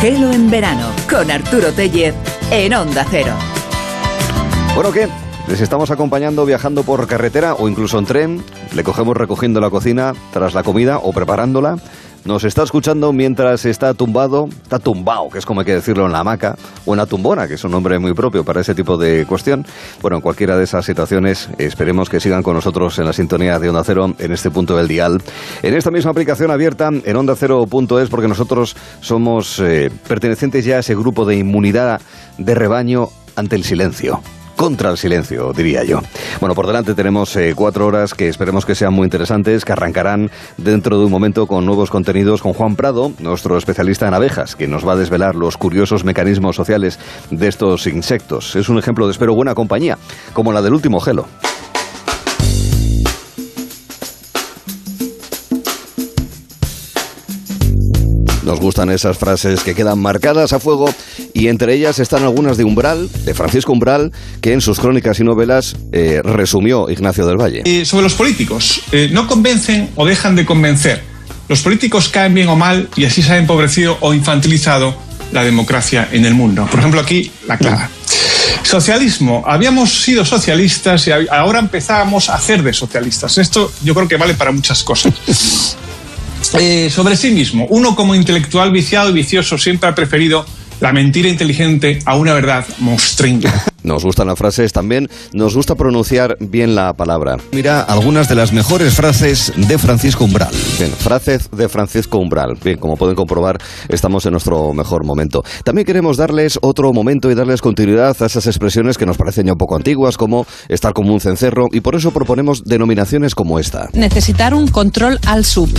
Gelo 0.00 0.30
en 0.30 0.50
verano 0.50 0.90
con 1.08 1.30
Arturo 1.30 1.72
Tellez 1.72 2.14
en 2.50 2.74
Onda 2.74 3.06
Cero. 3.10 3.32
Bueno, 4.74 4.92
¿qué? 4.92 5.08
Les 5.48 5.60
estamos 5.62 5.90
acompañando 5.90 6.44
viajando 6.44 6.82
por 6.82 7.06
carretera 7.06 7.54
o 7.54 7.66
incluso 7.66 7.98
en 7.98 8.04
tren. 8.04 8.44
Le 8.74 8.84
cogemos 8.84 9.16
recogiendo 9.16 9.58
la 9.58 9.70
cocina 9.70 10.12
tras 10.32 10.52
la 10.52 10.62
comida 10.62 10.98
o 10.98 11.12
preparándola. 11.12 11.78
Nos 12.26 12.42
está 12.42 12.64
escuchando 12.64 13.12
mientras 13.12 13.64
está 13.66 13.94
tumbado, 13.94 14.48
está 14.64 14.80
tumbado, 14.80 15.28
que 15.30 15.38
es 15.38 15.46
como 15.46 15.60
hay 15.60 15.66
que 15.66 15.74
decirlo 15.74 16.06
en 16.06 16.12
la 16.12 16.18
hamaca, 16.18 16.56
o 16.84 16.92
en 16.92 16.98
la 16.98 17.06
tumbona, 17.06 17.46
que 17.46 17.54
es 17.54 17.62
un 17.62 17.70
nombre 17.70 18.00
muy 18.00 18.14
propio 18.14 18.42
para 18.44 18.60
ese 18.60 18.74
tipo 18.74 18.96
de 18.96 19.24
cuestión. 19.26 19.64
Bueno, 20.02 20.16
en 20.16 20.22
cualquiera 20.22 20.56
de 20.56 20.64
esas 20.64 20.84
situaciones, 20.84 21.48
esperemos 21.56 22.10
que 22.10 22.18
sigan 22.18 22.42
con 22.42 22.54
nosotros 22.54 22.98
en 22.98 23.04
la 23.04 23.12
sintonía 23.12 23.60
de 23.60 23.68
Onda 23.68 23.84
Cero 23.84 24.12
en 24.18 24.32
este 24.32 24.50
punto 24.50 24.76
del 24.76 24.88
dial. 24.88 25.22
En 25.62 25.74
esta 25.74 25.92
misma 25.92 26.10
aplicación 26.10 26.50
abierta 26.50 26.88
en 26.88 27.16
Onda 27.16 27.36
Cero.es, 27.36 28.08
porque 28.08 28.26
nosotros 28.26 28.74
somos 29.00 29.60
eh, 29.60 29.92
pertenecientes 30.08 30.64
ya 30.64 30.76
a 30.76 30.80
ese 30.80 30.96
grupo 30.96 31.26
de 31.26 31.36
inmunidad 31.36 32.00
de 32.38 32.54
rebaño 32.56 33.08
ante 33.36 33.54
el 33.54 33.62
silencio 33.62 34.20
contra 34.56 34.90
el 34.90 34.96
silencio, 34.96 35.52
diría 35.52 35.84
yo. 35.84 36.00
Bueno, 36.40 36.54
por 36.54 36.66
delante 36.66 36.94
tenemos 36.94 37.36
eh, 37.36 37.52
cuatro 37.54 37.86
horas 37.86 38.14
que 38.14 38.28
esperemos 38.28 38.66
que 38.66 38.74
sean 38.74 38.92
muy 38.92 39.04
interesantes, 39.04 39.64
que 39.64 39.72
arrancarán 39.72 40.30
dentro 40.56 40.98
de 40.98 41.04
un 41.04 41.10
momento 41.10 41.46
con 41.46 41.64
nuevos 41.66 41.90
contenidos 41.90 42.42
con 42.42 42.54
Juan 42.54 42.74
Prado, 42.74 43.12
nuestro 43.20 43.56
especialista 43.58 44.08
en 44.08 44.14
abejas, 44.14 44.56
que 44.56 44.66
nos 44.66 44.86
va 44.86 44.94
a 44.94 44.96
desvelar 44.96 45.34
los 45.34 45.56
curiosos 45.56 46.04
mecanismos 46.04 46.56
sociales 46.56 46.98
de 47.30 47.48
estos 47.48 47.86
insectos. 47.86 48.56
Es 48.56 48.68
un 48.68 48.78
ejemplo 48.78 49.06
de 49.06 49.12
espero 49.12 49.34
buena 49.34 49.54
compañía, 49.54 49.98
como 50.32 50.52
la 50.52 50.62
del 50.62 50.74
último 50.74 51.00
gelo. 51.00 51.26
Nos 58.46 58.60
gustan 58.60 58.90
esas 58.90 59.18
frases 59.18 59.64
que 59.64 59.74
quedan 59.74 59.98
marcadas 59.98 60.52
a 60.52 60.60
fuego 60.60 60.88
y 61.34 61.48
entre 61.48 61.74
ellas 61.74 61.98
están 61.98 62.22
algunas 62.22 62.56
de 62.56 62.62
Umbral, 62.62 63.10
de 63.24 63.34
Francisco 63.34 63.72
Umbral, 63.72 64.12
que 64.40 64.52
en 64.52 64.60
sus 64.60 64.78
crónicas 64.78 65.18
y 65.18 65.24
novelas 65.24 65.74
eh, 65.90 66.20
resumió 66.22 66.88
Ignacio 66.88 67.26
del 67.26 67.38
Valle. 67.38 67.62
Eh, 67.64 67.84
sobre 67.84 68.04
los 68.04 68.14
políticos, 68.14 68.82
eh, 68.92 69.08
no 69.10 69.26
convencen 69.26 69.90
o 69.96 70.06
dejan 70.06 70.36
de 70.36 70.46
convencer. 70.46 71.02
Los 71.48 71.62
políticos 71.62 72.08
caen 72.08 72.34
bien 72.34 72.46
o 72.46 72.54
mal 72.54 72.88
y 72.94 73.04
así 73.04 73.20
se 73.20 73.32
ha 73.32 73.36
empobrecido 73.36 73.98
o 73.98 74.14
infantilizado 74.14 74.94
la 75.32 75.42
democracia 75.42 76.08
en 76.12 76.24
el 76.24 76.34
mundo. 76.34 76.68
Por 76.70 76.78
ejemplo, 76.78 77.00
aquí 77.00 77.32
la 77.48 77.58
clara. 77.58 77.90
Socialismo. 78.62 79.42
Habíamos 79.44 80.02
sido 80.04 80.24
socialistas 80.24 81.08
y 81.08 81.10
ahora 81.32 81.58
empezábamos 81.58 82.30
a 82.30 82.36
hacer 82.36 82.62
de 82.62 82.72
socialistas. 82.72 83.38
Esto 83.38 83.72
yo 83.82 83.92
creo 83.92 84.06
que 84.06 84.16
vale 84.16 84.34
para 84.34 84.52
muchas 84.52 84.84
cosas. 84.84 85.76
Eh, 86.58 86.90
sobre 86.90 87.16
sí 87.16 87.30
mismo. 87.30 87.66
Uno 87.70 87.94
como 87.94 88.14
intelectual 88.14 88.70
viciado 88.70 89.10
y 89.10 89.12
vicioso 89.12 89.58
siempre 89.58 89.88
ha 89.88 89.94
preferido 89.94 90.46
la 90.80 90.92
mentira 90.92 91.28
inteligente 91.28 91.98
a 92.04 92.16
una 92.16 92.34
verdad 92.34 92.66
monstringa. 92.78 93.64
Nos 93.86 94.04
gustan 94.04 94.26
las 94.26 94.36
frases 94.36 94.72
también, 94.72 95.08
nos 95.32 95.54
gusta 95.54 95.76
pronunciar 95.76 96.36
bien 96.40 96.74
la 96.74 96.92
palabra. 96.94 97.36
Mira 97.52 97.82
algunas 97.82 98.28
de 98.28 98.34
las 98.34 98.52
mejores 98.52 98.94
frases 98.94 99.52
de 99.56 99.78
Francisco 99.78 100.24
Umbral. 100.24 100.50
Bien, 100.76 100.90
frases 100.90 101.48
de 101.52 101.68
Francisco 101.68 102.18
Umbral. 102.18 102.58
Bien, 102.64 102.78
como 102.78 102.96
pueden 102.96 103.14
comprobar, 103.14 103.58
estamos 103.88 104.26
en 104.26 104.32
nuestro 104.32 104.72
mejor 104.72 105.04
momento. 105.04 105.44
También 105.62 105.86
queremos 105.86 106.16
darles 106.16 106.58
otro 106.62 106.92
momento 106.92 107.30
y 107.30 107.36
darles 107.36 107.62
continuidad 107.62 108.16
a 108.20 108.26
esas 108.26 108.48
expresiones 108.48 108.98
que 108.98 109.06
nos 109.06 109.16
parecen 109.16 109.46
ya 109.46 109.52
un 109.52 109.58
poco 109.58 109.76
antiguas, 109.76 110.16
como 110.16 110.48
estar 110.68 110.92
como 110.92 111.14
un 111.14 111.20
cencerro, 111.20 111.68
y 111.70 111.80
por 111.80 111.94
eso 111.94 112.10
proponemos 112.10 112.64
denominaciones 112.64 113.36
como 113.36 113.60
esta. 113.60 113.88
Necesitar 113.92 114.52
un 114.52 114.66
control 114.66 115.20
al 115.26 115.44
sub. 115.44 115.70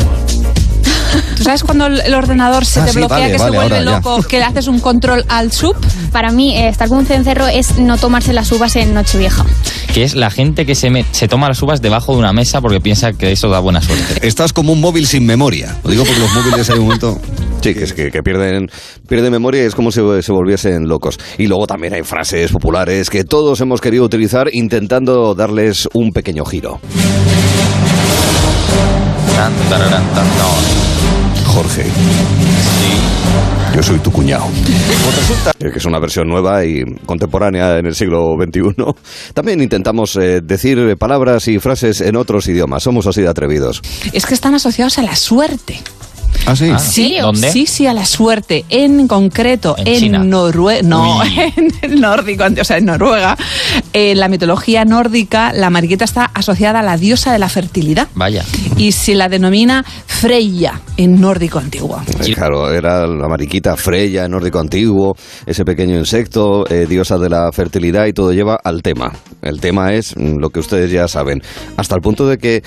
¿Tú 1.37 1.43
sabes 1.43 1.63
cuando 1.63 1.85
el 1.85 2.13
ordenador 2.13 2.65
se 2.65 2.79
Ah, 2.79 2.85
te 2.85 2.93
sí, 2.93 2.97
bloquea, 2.97 3.17
vale, 3.19 3.31
que 3.31 3.37
vale, 3.37 3.51
se 3.51 3.57
vuelve 3.57 3.77
ahora 3.77 3.91
ya. 3.91 3.97
loco, 3.97 4.23
que 4.23 4.39
le 4.39 4.43
haces 4.45 4.67
un 4.67 4.79
control 4.79 5.23
al 5.29 5.51
sub? 5.51 5.75
Para 6.11 6.31
mí, 6.31 6.57
eh, 6.57 6.67
estar 6.69 6.89
con 6.89 6.97
un 6.99 7.05
cencerro 7.05 7.47
es 7.47 7.77
no 7.77 7.97
tomarse 7.97 8.33
las 8.33 8.51
uvas 8.51 8.75
en 8.75 8.93
Nochevieja. 8.93 9.45
que 9.93 10.03
es 10.03 10.15
la 10.15 10.29
gente 10.29 10.65
que 10.65 10.75
se, 10.75 10.89
me- 10.89 11.05
se 11.11 11.27
toma 11.27 11.47
las 11.47 11.61
uvas 11.61 11.81
debajo 11.81 12.13
de 12.13 12.19
una 12.19 12.33
mesa 12.33 12.59
porque 12.61 12.79
piensa 12.81 13.13
que 13.13 13.31
eso 13.31 13.49
da 13.49 13.59
buena 13.59 13.81
suerte. 13.81 14.27
Estás 14.27 14.51
como 14.53 14.73
un 14.73 14.81
móvil 14.81 15.07
sin 15.07 15.25
memoria. 15.25 15.75
Lo 15.83 15.89
digo 15.91 16.03
porque 16.03 16.19
los 16.19 16.33
móviles 16.33 16.69
hay 16.69 16.77
un 16.79 16.85
momento... 16.85 17.19
Sí, 17.59 17.73
que 17.73 17.83
es 17.85 17.93
que, 17.93 18.11
que 18.11 18.21
pierden, 18.21 18.67
pierden 19.09 19.31
memoria 19.31 19.63
y 19.63 19.65
es 19.65 19.73
como 19.75 19.91
si 19.91 19.99
se 20.21 20.31
volviesen 20.31 20.87
locos. 20.87 21.17
Y 21.39 21.47
luego 21.47 21.65
también 21.65 21.91
hay 21.95 22.03
frases 22.03 22.51
populares 22.51 23.09
que 23.09 23.23
todos 23.23 23.59
hemos 23.61 23.81
querido 23.81 24.05
utilizar 24.05 24.47
intentando 24.53 25.33
darles 25.33 25.89
un 25.93 26.11
pequeño 26.11 26.45
giro. 26.45 26.79
Tan, 29.35 29.53
tararán, 29.69 30.03
tan, 30.13 30.25
no. 30.37 30.86
Jorge, 31.57 31.85
yo 33.75 33.81
soy 33.81 33.97
tu 33.97 34.11
cuñado. 34.11 34.45
Pues 34.45 35.15
resulta 35.15 35.53
que 35.57 35.75
es 35.75 35.85
una 35.85 35.97
versión 35.97 36.27
nueva 36.27 36.63
y 36.63 36.85
contemporánea 37.07 37.79
en 37.79 37.87
el 37.87 37.95
siglo 37.95 38.35
XXI. 38.39 38.75
También 39.33 39.63
intentamos 39.63 40.15
eh, 40.17 40.41
decir 40.41 40.95
palabras 40.97 41.47
y 41.47 41.57
frases 41.57 42.01
en 42.01 42.15
otros 42.15 42.47
idiomas. 42.47 42.83
Somos 42.83 43.07
así 43.07 43.23
de 43.23 43.29
atrevidos. 43.29 43.81
Es 44.13 44.27
que 44.27 44.35
están 44.35 44.53
asociados 44.53 44.99
a 44.99 45.01
la 45.01 45.15
suerte. 45.15 45.81
¿Ah, 46.45 46.55
sí? 46.55 46.69
Ah, 46.73 46.79
Sí, 46.79 47.17
¿Dónde? 47.19 47.51
sí, 47.51 47.65
sí, 47.65 47.87
a 47.87 47.93
la 47.93 48.05
suerte. 48.05 48.65
En 48.69 49.07
concreto, 49.07 49.75
En. 49.77 50.29
Noruega, 50.29 50.81
no, 50.83 51.19
Uy. 51.19 51.27
en 51.55 51.71
el 51.81 52.01
nórdico, 52.01 52.45
o 52.59 52.63
sea, 52.63 52.77
en 52.77 52.85
Noruega, 52.85 53.37
en 53.93 54.19
la 54.19 54.27
mitología 54.29 54.85
nórdica, 54.85 55.51
la 55.53 55.69
mariquita 55.69 56.05
está 56.05 56.25
asociada 56.33 56.79
a 56.79 56.83
la 56.83 56.97
diosa 56.97 57.31
de 57.33 57.39
la 57.39 57.49
fertilidad. 57.49 58.07
Vaya. 58.15 58.43
Y 58.77 58.91
se 58.93 59.15
la 59.15 59.29
denomina 59.29 59.83
Freya 60.05 60.79
en 60.97 61.19
nórdico 61.19 61.59
antiguo. 61.59 62.01
Eh, 62.25 62.33
Claro, 62.33 62.71
era 62.71 63.05
la 63.07 63.27
mariquita 63.27 63.75
Freya 63.75 64.25
en 64.25 64.31
nórdico 64.31 64.59
antiguo, 64.59 65.15
ese 65.45 65.63
pequeño 65.65 65.97
insecto, 65.97 66.65
eh, 66.69 66.85
diosa 66.87 67.17
de 67.17 67.29
la 67.29 67.51
fertilidad 67.51 68.05
y 68.05 68.13
todo 68.13 68.31
lleva 68.33 68.57
al 68.63 68.81
tema. 68.81 69.11
El 69.41 69.59
tema 69.59 69.93
es 69.93 70.15
lo 70.17 70.49
que 70.49 70.59
ustedes 70.59 70.91
ya 70.91 71.07
saben, 71.07 71.41
hasta 71.77 71.95
el 71.95 72.01
punto 72.01 72.27
de 72.27 72.37
que 72.37 72.63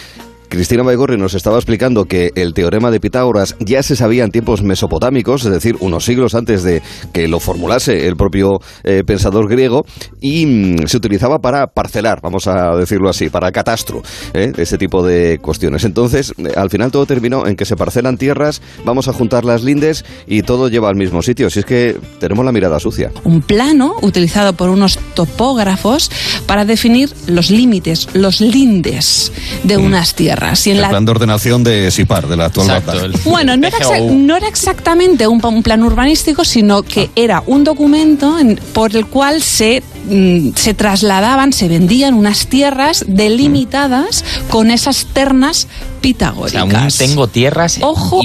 Cristina 0.50 0.83
Baigorri 0.83 1.16
nos 1.16 1.34
estaba 1.34 1.59
explicando 1.59 2.06
que 2.06 2.33
el 2.34 2.55
teorema 2.55 2.91
de 2.91 2.99
Pitágoras 2.99 3.55
ya 3.61 3.84
se 3.84 3.94
sabía 3.94 4.25
en 4.25 4.33
tiempos 4.33 4.65
mesopotámicos, 4.65 5.44
es 5.44 5.53
decir, 5.53 5.77
unos 5.78 6.05
siglos 6.05 6.34
antes 6.34 6.65
de 6.65 6.83
que 7.12 7.28
lo 7.28 7.38
formulase 7.38 8.09
el 8.09 8.16
propio 8.16 8.59
eh, 8.83 9.05
pensador 9.06 9.49
griego, 9.49 9.84
y 10.21 10.47
mm, 10.47 10.88
se 10.88 10.97
utilizaba 10.97 11.38
para 11.38 11.69
parcelar, 11.69 12.19
vamos 12.21 12.49
a 12.49 12.75
decirlo 12.75 13.09
así, 13.09 13.31
para 13.31 13.53
catastro, 13.53 14.03
¿eh? 14.34 14.50
ese 14.56 14.77
tipo 14.77 15.06
de 15.06 15.38
cuestiones. 15.38 15.84
Entonces, 15.84 16.34
al 16.56 16.69
final 16.69 16.91
todo 16.91 17.06
terminó 17.06 17.47
en 17.47 17.55
que 17.55 17.65
se 17.65 17.77
parcelan 17.77 18.19
tierras, 18.19 18.61
vamos 18.84 19.06
a 19.06 19.12
juntar 19.12 19.44
las 19.44 19.62
lindes 19.62 20.05
y 20.27 20.43
todo 20.43 20.69
lleva 20.69 20.88
al 20.88 20.97
mismo 20.97 21.22
sitio. 21.22 21.49
Si 21.49 21.61
es 21.61 21.65
que 21.65 21.97
tenemos 22.19 22.44
la 22.44 22.50
mirada 22.50 22.81
sucia. 22.81 23.12
un 23.22 23.41
plano 23.41 23.94
utilizado 24.03 24.55
por 24.55 24.69
unos 24.69 24.99
topógrafos 25.15 26.11
para 26.47 26.65
definir 26.65 27.09
los 27.28 27.50
límites, 27.50 28.09
los 28.15 28.41
lindes 28.41 29.31
de 29.62 29.77
unas 29.77 30.17
tierras. 30.17 30.40
Y 30.67 30.71
en 30.71 30.81
la- 30.81 30.89
de 31.05 31.11
ordenación 31.12 31.62
de 31.62 31.91
SIPAR, 31.91 32.27
de 32.27 32.37
la 32.37 32.47
actual 32.47 32.69
Exacto. 32.71 33.05
el- 33.05 33.12
Bueno, 33.25 33.56
no 33.56 33.67
era, 33.67 33.78
no 34.11 34.37
exactamente 34.45 35.27
un, 35.27 35.41
plan 35.62 35.83
urbanístico, 35.83 36.45
sino 36.45 36.83
que 36.83 37.11
era 37.17 37.43
un 37.47 37.65
documento 37.65 38.39
en- 38.39 38.59
por 38.73 38.95
el 38.97 39.06
cual 39.06 39.43
se, 39.43 39.83
mm, 40.10 40.50
se 40.56 40.75
trasladaban, 40.75 41.53
se 41.53 41.69
vendían 41.69 42.15
unas 42.15 42.47
tierras 42.48 43.04
delimitadas 43.09 44.25
con 44.50 44.71
esas 44.71 45.06
ternas 45.06 45.66
O 45.66 45.69
sea, 45.71 46.00
pitagóricas. 46.00 46.98
un 47.00 47.06
tengo 47.09 47.26
tierras 47.26 47.78
Ojo, 47.82 48.20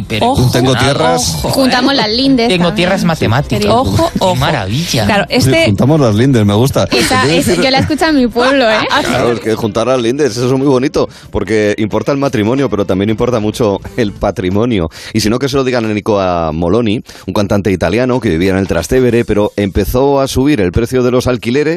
tengo 0.52 0.76
tierras. 0.76 1.36
ojo, 1.44 1.50
Juntamos 1.50 1.94
¿eh? 1.94 1.98
las 1.98 2.10
lindes. 2.10 2.48
Tengo 2.48 2.66
también. 2.68 2.76
tierras 2.76 3.04
matemáticas. 3.04 3.66
Ojo, 3.70 4.10
Qué 4.14 4.18
ojo. 4.20 4.36
maravilla. 4.36 5.06
Claro, 5.06 5.26
este... 5.30 5.66
Juntamos 5.66 6.00
las 6.00 6.16
lindes, 6.16 6.46
me 6.46 6.54
gusta. 6.54 6.86
Esa- 6.92 7.26
decir- 7.26 7.62
yo 7.62 7.70
la 7.70 7.80
escucho 7.80 8.06
en 8.06 8.16
mi 8.16 8.28
pueblo, 8.28 8.70
¿eh? 8.70 8.76
Claro, 9.06 9.34
es 9.34 9.40
que 9.42 9.56
juntar 9.56 9.90
a 9.90 9.98
lindes, 9.98 10.32
eso 10.32 10.46
es 10.48 10.52
muy 10.58 10.68
bonito, 10.68 11.10
porque 11.32 11.76
importa 11.78 12.12
el 12.14 12.18
matrimonio, 12.18 12.70
pero 12.70 12.86
también 12.86 13.10
importa 13.10 13.40
mucho 13.40 13.78
el 13.98 14.14
patrimonio. 14.14 14.88
Y 15.14 15.20
si 15.20 15.30
no, 15.30 15.38
que 15.38 15.50
se 15.50 15.58
lo 15.58 15.64
digan 15.66 15.84
a 15.86 15.90
Nicola 15.94 16.52
Moloni, 16.54 17.02
un 17.28 17.34
cantante 17.34 17.72
italiano 17.72 18.20
que 18.22 18.30
vivía 18.30 18.52
en 18.52 18.58
el 18.58 18.68
Trastevere, 18.68 19.26
pero 19.26 19.52
empezó 19.58 20.22
a 20.22 20.28
subir 20.30 20.62
el 20.62 20.72
precio 20.72 21.04
de 21.04 21.12
los 21.12 21.28
alquileres 21.28 21.75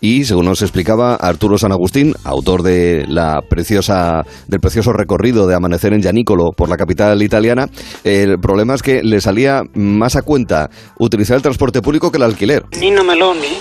y, 0.00 0.24
según 0.24 0.46
nos 0.46 0.62
explicaba 0.62 1.14
Arturo 1.14 1.58
San 1.58 1.72
Agustín, 1.72 2.14
autor 2.24 2.62
de 2.62 3.04
la 3.08 3.40
preciosa, 3.48 4.22
del 4.48 4.60
precioso 4.60 4.92
recorrido 4.92 5.46
de 5.46 5.54
Amanecer 5.54 5.92
en 5.92 6.02
Gianicolo 6.02 6.50
por 6.56 6.68
la 6.68 6.76
capital 6.76 7.22
italiana, 7.22 7.66
el 8.04 8.38
problema 8.40 8.74
es 8.74 8.82
que 8.82 9.02
le 9.02 9.20
salía 9.20 9.62
más 9.74 10.16
a 10.16 10.22
cuenta 10.22 10.68
utilizar 10.98 11.36
el 11.36 11.42
transporte 11.42 11.82
público 11.82 12.10
que 12.10 12.16
el 12.18 12.24
alquiler. 12.24 12.62
Nino 12.78 13.04
Meloni, 13.04 13.58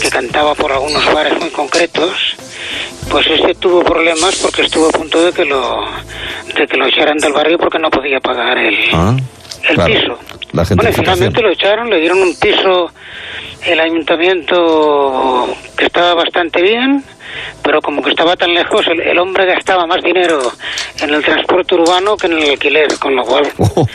que 0.00 0.08
cantaba 0.10 0.54
por 0.54 0.72
algunos 0.72 1.04
bares 1.12 1.38
muy 1.40 1.50
concretos, 1.50 2.36
pues 3.10 3.26
este 3.26 3.54
tuvo 3.54 3.82
problemas 3.82 4.36
porque 4.36 4.62
estuvo 4.62 4.86
a 4.88 4.90
punto 4.90 5.22
de 5.24 5.32
que 5.32 5.44
lo 5.44 5.62
de 6.56 6.66
que 6.66 6.76
lo 6.76 6.86
echaran 6.86 7.16
del 7.18 7.32
barrio 7.32 7.58
porque 7.58 7.78
no 7.78 7.88
podía 7.90 8.18
pagar 8.20 8.58
el, 8.58 8.74
Ah, 8.92 9.16
el 9.68 9.74
claro. 9.74 9.94
piso. 9.94 10.18
La 10.52 10.64
bueno, 10.74 10.92
finalmente 10.92 11.40
lo 11.40 11.50
echaron, 11.50 11.88
le 11.88 11.98
dieron 11.98 12.18
un 12.18 12.34
piso 12.36 12.90
el 13.66 13.80
ayuntamiento 13.80 15.48
que 15.76 15.86
estaba 15.86 16.14
bastante 16.14 16.60
bien 16.60 17.02
pero 17.62 17.80
como 17.80 18.02
que 18.02 18.10
estaba 18.10 18.36
tan 18.36 18.52
lejos, 18.52 18.86
el, 18.88 19.00
el 19.00 19.18
hombre 19.18 19.46
gastaba 19.46 19.86
más 19.86 20.02
dinero 20.02 20.38
en 21.00 21.10
el 21.10 21.22
transporte 21.22 21.74
urbano 21.74 22.16
que 22.16 22.26
en 22.26 22.32
el 22.34 22.50
alquiler, 22.50 22.88
con 22.98 23.14
lo 23.14 23.22
cual... 23.22 23.44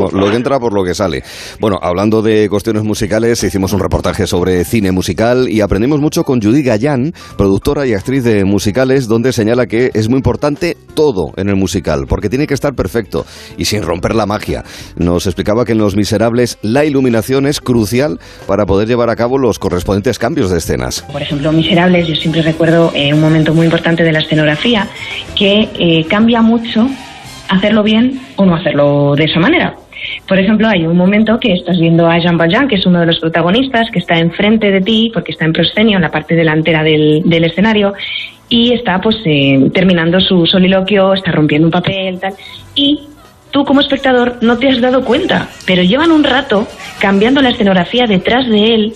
Oh, 0.00 0.10
lo 0.12 0.30
que 0.30 0.36
entra 0.36 0.58
por 0.58 0.72
lo 0.72 0.82
que 0.82 0.94
sale. 0.94 1.22
Bueno, 1.60 1.78
hablando 1.82 2.22
de 2.22 2.48
cuestiones 2.48 2.84
musicales, 2.84 3.42
hicimos 3.42 3.72
un 3.72 3.80
reportaje 3.80 4.26
sobre 4.26 4.64
cine 4.64 4.92
musical 4.92 5.48
y 5.48 5.60
aprendimos 5.60 6.00
mucho 6.00 6.22
con 6.24 6.40
Judy 6.40 6.62
Gallán, 6.62 7.12
productora 7.36 7.86
y 7.86 7.92
actriz 7.92 8.24
de 8.24 8.44
musicales, 8.44 9.08
donde 9.08 9.32
señala 9.32 9.66
que 9.66 9.90
es 9.92 10.08
muy 10.08 10.18
importante 10.18 10.76
todo 10.94 11.32
en 11.36 11.48
el 11.48 11.56
musical, 11.56 12.06
porque 12.08 12.28
tiene 12.28 12.46
que 12.46 12.54
estar 12.54 12.74
perfecto 12.74 13.26
y 13.58 13.66
sin 13.66 13.82
romper 13.82 14.14
la 14.14 14.26
magia. 14.26 14.64
Nos 14.96 15.26
explicaba 15.26 15.64
que 15.64 15.72
en 15.72 15.78
Los 15.78 15.96
Miserables 15.96 16.58
la 16.62 16.84
iluminación 16.84 17.46
es 17.46 17.60
crucial 17.60 18.18
para 18.46 18.64
poder 18.64 18.88
llevar 18.88 19.10
a 19.10 19.16
cabo 19.16 19.38
los 19.38 19.58
correspondientes 19.58 20.18
cambios 20.18 20.50
de 20.50 20.58
escenas. 20.58 21.02
Por 21.12 21.22
ejemplo, 21.22 21.52
Miserables, 21.52 22.08
yo 22.08 22.14
siempre 22.14 22.42
recuerdo 22.42 22.83
eh, 22.94 23.12
un 23.12 23.20
momento 23.20 23.54
muy 23.54 23.66
importante 23.66 24.02
de 24.02 24.12
la 24.12 24.18
escenografía 24.18 24.88
que 25.36 25.68
eh, 25.78 26.04
cambia 26.08 26.42
mucho 26.42 26.88
hacerlo 27.48 27.82
bien 27.82 28.20
o 28.36 28.44
no 28.44 28.54
hacerlo 28.54 29.14
de 29.16 29.24
esa 29.24 29.38
manera. 29.38 29.76
Por 30.26 30.38
ejemplo, 30.38 30.68
hay 30.68 30.86
un 30.86 30.96
momento 30.96 31.38
que 31.38 31.52
estás 31.52 31.78
viendo 31.78 32.06
a 32.08 32.18
Jean 32.18 32.36
Valjean, 32.36 32.68
que 32.68 32.76
es 32.76 32.86
uno 32.86 33.00
de 33.00 33.06
los 33.06 33.18
protagonistas, 33.20 33.90
que 33.90 33.98
está 33.98 34.18
enfrente 34.18 34.70
de 34.70 34.80
ti, 34.80 35.10
porque 35.12 35.32
está 35.32 35.44
en 35.44 35.52
proscenio, 35.52 35.96
en 35.96 36.02
la 36.02 36.10
parte 36.10 36.34
delantera 36.34 36.82
del, 36.82 37.44
escenario, 37.44 37.94
y 38.48 38.72
está 38.72 39.00
pues 39.00 39.16
eh, 39.24 39.70
terminando 39.72 40.20
su 40.20 40.46
soliloquio, 40.46 41.14
está 41.14 41.32
rompiendo 41.32 41.68
un 41.68 41.72
papel, 41.72 42.20
tal, 42.20 42.34
y 42.74 43.00
tú 43.54 43.64
como 43.64 43.80
espectador 43.80 44.38
no 44.42 44.58
te 44.58 44.68
has 44.68 44.80
dado 44.80 45.04
cuenta, 45.04 45.48
pero 45.64 45.84
llevan 45.84 46.10
un 46.10 46.24
rato 46.24 46.66
cambiando 46.98 47.40
la 47.40 47.50
escenografía 47.50 48.04
detrás 48.04 48.48
de 48.50 48.74
él 48.74 48.94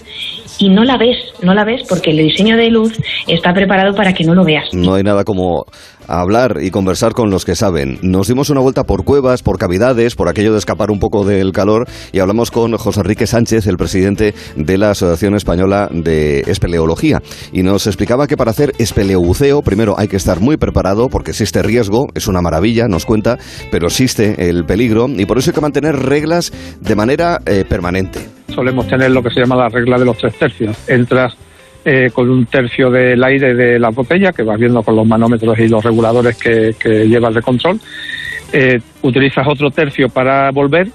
y 0.59 0.69
no 0.69 0.83
la 0.85 0.97
ves, 0.97 1.17
no 1.43 1.55
la 1.55 1.65
ves 1.65 1.83
porque 1.89 2.11
el 2.11 2.17
diseño 2.17 2.57
de 2.57 2.69
luz 2.69 2.93
está 3.29 3.55
preparado 3.55 3.95
para 3.95 4.13
que 4.13 4.25
no 4.25 4.35
lo 4.35 4.45
veas. 4.45 4.65
No 4.73 4.95
hay 4.95 5.05
nada 5.05 5.23
como 5.23 5.65
hablar 6.09 6.59
y 6.63 6.71
conversar 6.71 7.13
con 7.13 7.31
los 7.31 7.45
que 7.45 7.55
saben. 7.55 7.99
Nos 8.03 8.29
dimos 8.29 8.51
una 8.51 8.61
vuelta 8.61 8.85
por 8.85 9.05
cuevas, 9.05 9.43
por 9.43 9.59
cavidades, 9.59 10.15
por 10.15 10.29
aquello 10.29 10.53
de 10.53 10.59
escapar 10.59 10.91
un 10.91 10.99
poco 10.99 11.25
del 11.25 11.53
calor 11.53 11.87
y 12.13 12.19
hablamos 12.19 12.51
con 12.51 12.77
José 12.77 13.01
Enrique 13.01 13.27
Sánchez, 13.27 13.67
el 13.67 13.77
presidente 13.77 14.35
de 14.57 14.79
la 14.79 14.91
Asociación 14.91 15.35
Española 15.35 15.89
de 15.93 16.41
Espeleología. 16.41 17.23
Y 17.53 17.63
nos 17.63 17.87
explicaba 17.87 18.27
que 18.27 18.37
para 18.37 18.51
hacer 18.51 18.73
espeleobuceo 18.79 19.63
primero 19.63 19.95
hay 19.99 20.09
que 20.09 20.17
estar 20.17 20.41
muy 20.41 20.57
preparado 20.57 21.09
porque 21.09 21.31
existe 21.31 21.63
riesgo, 21.63 22.09
es 22.15 22.27
una 22.27 22.41
maravilla, 22.41 22.89
nos 22.89 23.05
cuenta, 23.05 23.39
pero 23.71 23.87
existe 23.87 24.49
el 24.49 24.65
peligro 24.65 25.07
y 25.09 25.27
por 25.27 25.39
eso 25.39 25.51
hay 25.51 25.55
que 25.55 25.61
mantener 25.61 25.97
reglas 25.97 26.53
de 26.81 26.97
manera 26.97 27.41
eh, 27.47 27.65
permanente. 27.69 28.21
Solemos 28.55 28.87
tener 28.89 29.11
lo 29.11 29.23
que 29.23 29.31
se 29.31 29.41
llama 29.41 29.57
la 29.57 29.69
regla 29.69 29.99
de 29.99 30.05
los 30.05 30.17
tres 30.17 30.39
tercios. 30.39 30.77
Entras 30.89 31.35
eh, 31.91 32.11
con 32.13 32.29
un 32.29 32.45
tercio 32.45 32.91
del 32.91 33.25
aire 33.25 33.55
de 33.55 33.79
la 33.79 33.89
botella, 33.89 34.31
que 34.31 34.43
vas 34.43 34.59
viendo 34.59 34.83
con 34.83 34.95
los 34.95 35.07
manómetros 35.07 35.59
y 35.59 35.69
los 35.69 35.83
reguladores 35.83 36.37
que, 36.37 36.75
llevas 37.09 37.35
de 37.35 37.41
control. 37.41 37.81
Eh, 38.53 38.79
utilizas 39.01 39.47
otro 39.49 39.71
tercio 39.71 40.11
para 40.11 40.51
volver 40.51 40.89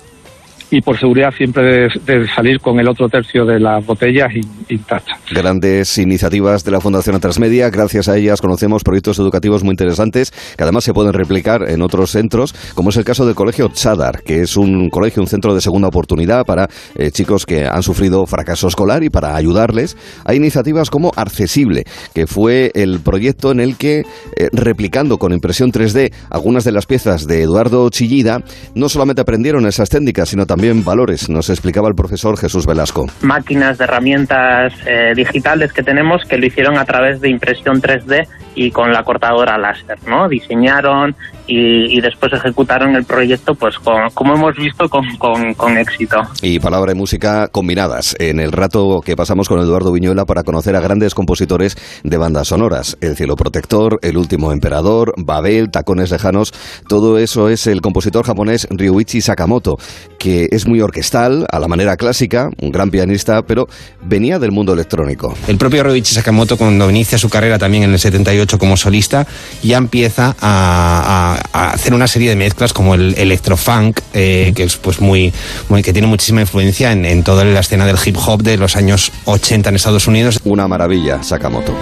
y 0.73 0.81
por 0.81 0.97
seguridad 0.97 1.31
siempre 1.37 1.63
de, 1.63 1.87
de 2.05 2.27
salir 2.29 2.59
con 2.59 2.79
el 2.79 2.87
otro 2.87 3.07
tercio 3.07 3.45
de 3.45 3.59
las 3.59 3.85
botellas 3.85 4.29
intactas. 4.69 5.19
Grandes 5.29 5.99
iniciativas 5.99 6.63
de 6.63 6.71
la 6.71 6.81
Fundación 6.81 7.19
Transmedia, 7.19 7.69
gracias 7.69 8.09
a 8.09 8.17
ellas 8.17 8.41
conocemos 8.41 8.83
proyectos 8.83 9.19
educativos 9.19 9.63
muy 9.63 9.73
interesantes 9.73 10.31
que 10.57 10.63
además 10.63 10.83
se 10.83 10.93
pueden 10.93 11.13
replicar 11.13 11.69
en 11.69 11.83
otros 11.83 12.09
centros, 12.09 12.55
como 12.73 12.89
es 12.89 12.97
el 12.97 13.03
caso 13.03 13.27
del 13.27 13.35
Colegio 13.35 13.67
Chadar, 13.67 14.23
que 14.23 14.41
es 14.41 14.57
un 14.57 14.89
colegio, 14.89 15.21
un 15.21 15.27
centro 15.27 15.53
de 15.53 15.61
segunda 15.61 15.89
oportunidad 15.89 16.43
para 16.43 16.67
eh, 16.95 17.11
chicos 17.11 17.45
que 17.45 17.67
han 17.67 17.83
sufrido 17.83 18.25
fracaso 18.25 18.67
escolar 18.67 19.03
y 19.03 19.11
para 19.11 19.35
ayudarles. 19.35 19.95
Hay 20.25 20.37
iniciativas 20.37 20.89
como 20.89 21.11
Accesible, 21.15 21.83
que 22.15 22.25
fue 22.25 22.71
el 22.73 22.99
proyecto 22.99 23.51
en 23.51 23.59
el 23.59 23.77
que, 23.77 23.99
eh, 23.99 24.49
replicando 24.51 25.19
con 25.19 25.33
impresión 25.33 25.71
3D 25.71 26.11
algunas 26.31 26.63
de 26.63 26.71
las 26.71 26.87
piezas 26.87 27.27
de 27.27 27.43
Eduardo 27.43 27.87
Chillida, 27.91 28.39
no 28.73 28.89
solamente 28.89 29.21
aprendieron 29.21 29.67
esas 29.67 29.89
técnicas, 29.89 30.29
sino 30.29 30.47
también 30.47 30.62
valores, 30.71 31.29
nos 31.29 31.49
explicaba 31.49 31.89
el 31.89 31.95
profesor 31.95 32.37
Jesús 32.37 32.65
Velasco. 32.65 33.07
Máquinas 33.21 33.77
de 33.77 33.83
herramientas 33.83 34.73
eh, 34.85 35.13
digitales 35.15 35.73
que 35.73 35.83
tenemos 35.83 36.23
que 36.23 36.37
lo 36.37 36.45
hicieron 36.45 36.77
a 36.77 36.85
través 36.85 37.19
de 37.19 37.29
impresión 37.29 37.81
3D 37.81 38.27
y 38.55 38.71
con 38.71 38.91
la 38.91 39.03
cortadora 39.03 39.57
láser, 39.57 39.97
¿no? 40.07 40.27
Diseñaron 40.27 41.15
y, 41.47 41.97
y 41.97 42.01
después 42.01 42.31
ejecutaron 42.33 42.95
el 42.95 43.03
proyecto, 43.03 43.53
pues 43.55 43.77
con, 43.79 44.09
como 44.13 44.35
hemos 44.35 44.55
visto, 44.55 44.87
con, 44.87 45.03
con, 45.17 45.53
con, 45.55 45.77
éxito. 45.77 46.21
Y 46.41 46.59
palabra 46.59 46.93
y 46.93 46.95
música 46.95 47.47
combinadas 47.49 48.15
en 48.19 48.39
el 48.39 48.51
rato 48.51 49.01
que 49.03 49.15
pasamos 49.15 49.49
con 49.49 49.59
Eduardo 49.59 49.91
Viñuela 49.91 50.25
para 50.25 50.43
conocer 50.43 50.75
a 50.75 50.79
grandes 50.79 51.13
compositores 51.13 51.75
de 52.03 52.17
bandas 52.17 52.47
sonoras. 52.49 52.97
El 53.01 53.15
Cielo 53.15 53.35
Protector, 53.35 53.99
El 54.01 54.17
Último 54.17 54.51
Emperador, 54.51 55.13
Babel, 55.17 55.69
Tacones 55.69 56.11
Lejanos, 56.11 56.53
todo 56.87 57.17
eso 57.17 57.49
es 57.49 57.67
el 57.67 57.81
compositor 57.81 58.25
japonés 58.25 58.67
Ryuichi 58.69 59.21
Sakamoto, 59.21 59.77
que 60.17 60.47
es 60.51 60.67
muy 60.67 60.81
orquestal, 60.81 61.45
a 61.51 61.59
la 61.59 61.67
manera 61.67 61.97
clásica, 61.97 62.49
un 62.61 62.71
gran 62.71 62.89
pianista, 62.89 63.41
pero 63.41 63.67
venía 64.01 64.39
del 64.39 64.51
mundo 64.51 64.73
electrónico. 64.73 65.33
El 65.47 65.57
propio 65.57 65.83
Ryuichi 65.83 66.13
Sakamoto, 66.15 66.57
cuando 66.57 66.89
inicia 66.89 67.17
su 67.17 67.29
carrera 67.29 67.57
también 67.57 67.83
en 67.83 67.91
el 67.91 67.99
78 67.99 68.42
como 68.59 68.77
solista, 68.77 69.27
ya 69.61 69.77
empieza 69.77 70.35
a, 70.39 71.37
a, 71.51 71.59
a 71.59 71.71
hacer 71.71 71.93
una 71.93 72.07
serie 72.07 72.29
de 72.29 72.35
mezclas 72.35 72.73
como 72.73 72.95
el 72.95 73.15
electrofunk, 73.17 73.99
eh, 74.13 74.53
que 74.55 74.63
es 74.63 74.77
pues 74.77 75.01
muy, 75.01 75.33
muy, 75.69 75.81
que 75.81 75.93
tiene 75.93 76.07
muchísima 76.07 76.41
influencia 76.41 76.91
en, 76.91 77.05
en 77.05 77.23
toda 77.23 77.43
la 77.43 77.59
escena 77.59 77.85
del 77.85 77.97
hip 78.03 78.17
hop 78.25 78.43
de 78.43 78.57
los 78.57 78.75
años 78.75 79.11
80 79.25 79.69
en 79.69 79.75
Estados 79.75 80.07
Unidos. 80.07 80.39
Una 80.43 80.67
maravilla, 80.67 81.23
Sakamoto. 81.23 81.73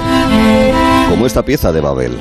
Como 1.10 1.26
esta 1.26 1.44
pieza 1.44 1.72
de 1.72 1.82
Babel. 1.82 2.18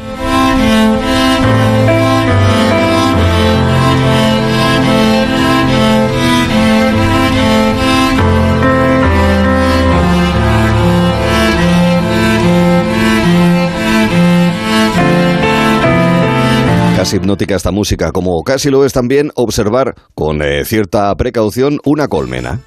Casi 17.00 17.16
hipnótica 17.16 17.56
esta 17.56 17.70
música, 17.70 18.12
como 18.12 18.42
casi 18.42 18.68
lo 18.68 18.84
es 18.84 18.92
también 18.92 19.30
observar 19.34 19.94
con 20.14 20.42
eh, 20.42 20.66
cierta 20.66 21.14
precaución 21.14 21.78
una 21.82 22.08
colmena. 22.08 22.60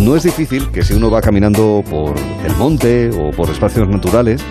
No 0.00 0.16
es 0.16 0.22
difícil 0.22 0.70
que 0.70 0.82
si 0.82 0.94
uno 0.94 1.10
va 1.10 1.20
caminando 1.20 1.84
por 1.90 2.14
el 2.16 2.56
monte 2.56 3.10
o 3.10 3.32
por 3.32 3.50
espacios 3.50 3.86
naturales, 3.86 4.42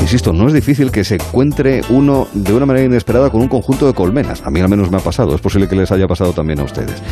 insisto, 0.00 0.32
no 0.32 0.46
es 0.46 0.54
difícil 0.54 0.90
que 0.90 1.04
se 1.04 1.16
encuentre 1.16 1.82
uno 1.90 2.28
de 2.32 2.54
una 2.54 2.66
manera 2.66 2.86
inesperada 2.86 3.30
con 3.30 3.40
un 3.40 3.48
conjunto 3.48 3.86
de 3.86 3.92
colmenas. 3.92 4.42
A 4.44 4.50
mí 4.50 4.60
al 4.60 4.68
menos 4.68 4.90
me 4.90 4.96
ha 4.96 5.00
pasado, 5.00 5.34
es 5.34 5.40
posible 5.40 5.68
que 5.68 5.76
les 5.76 5.92
haya 5.92 6.06
pasado 6.06 6.32
también 6.32 6.60
a 6.60 6.64
ustedes. 6.64 7.02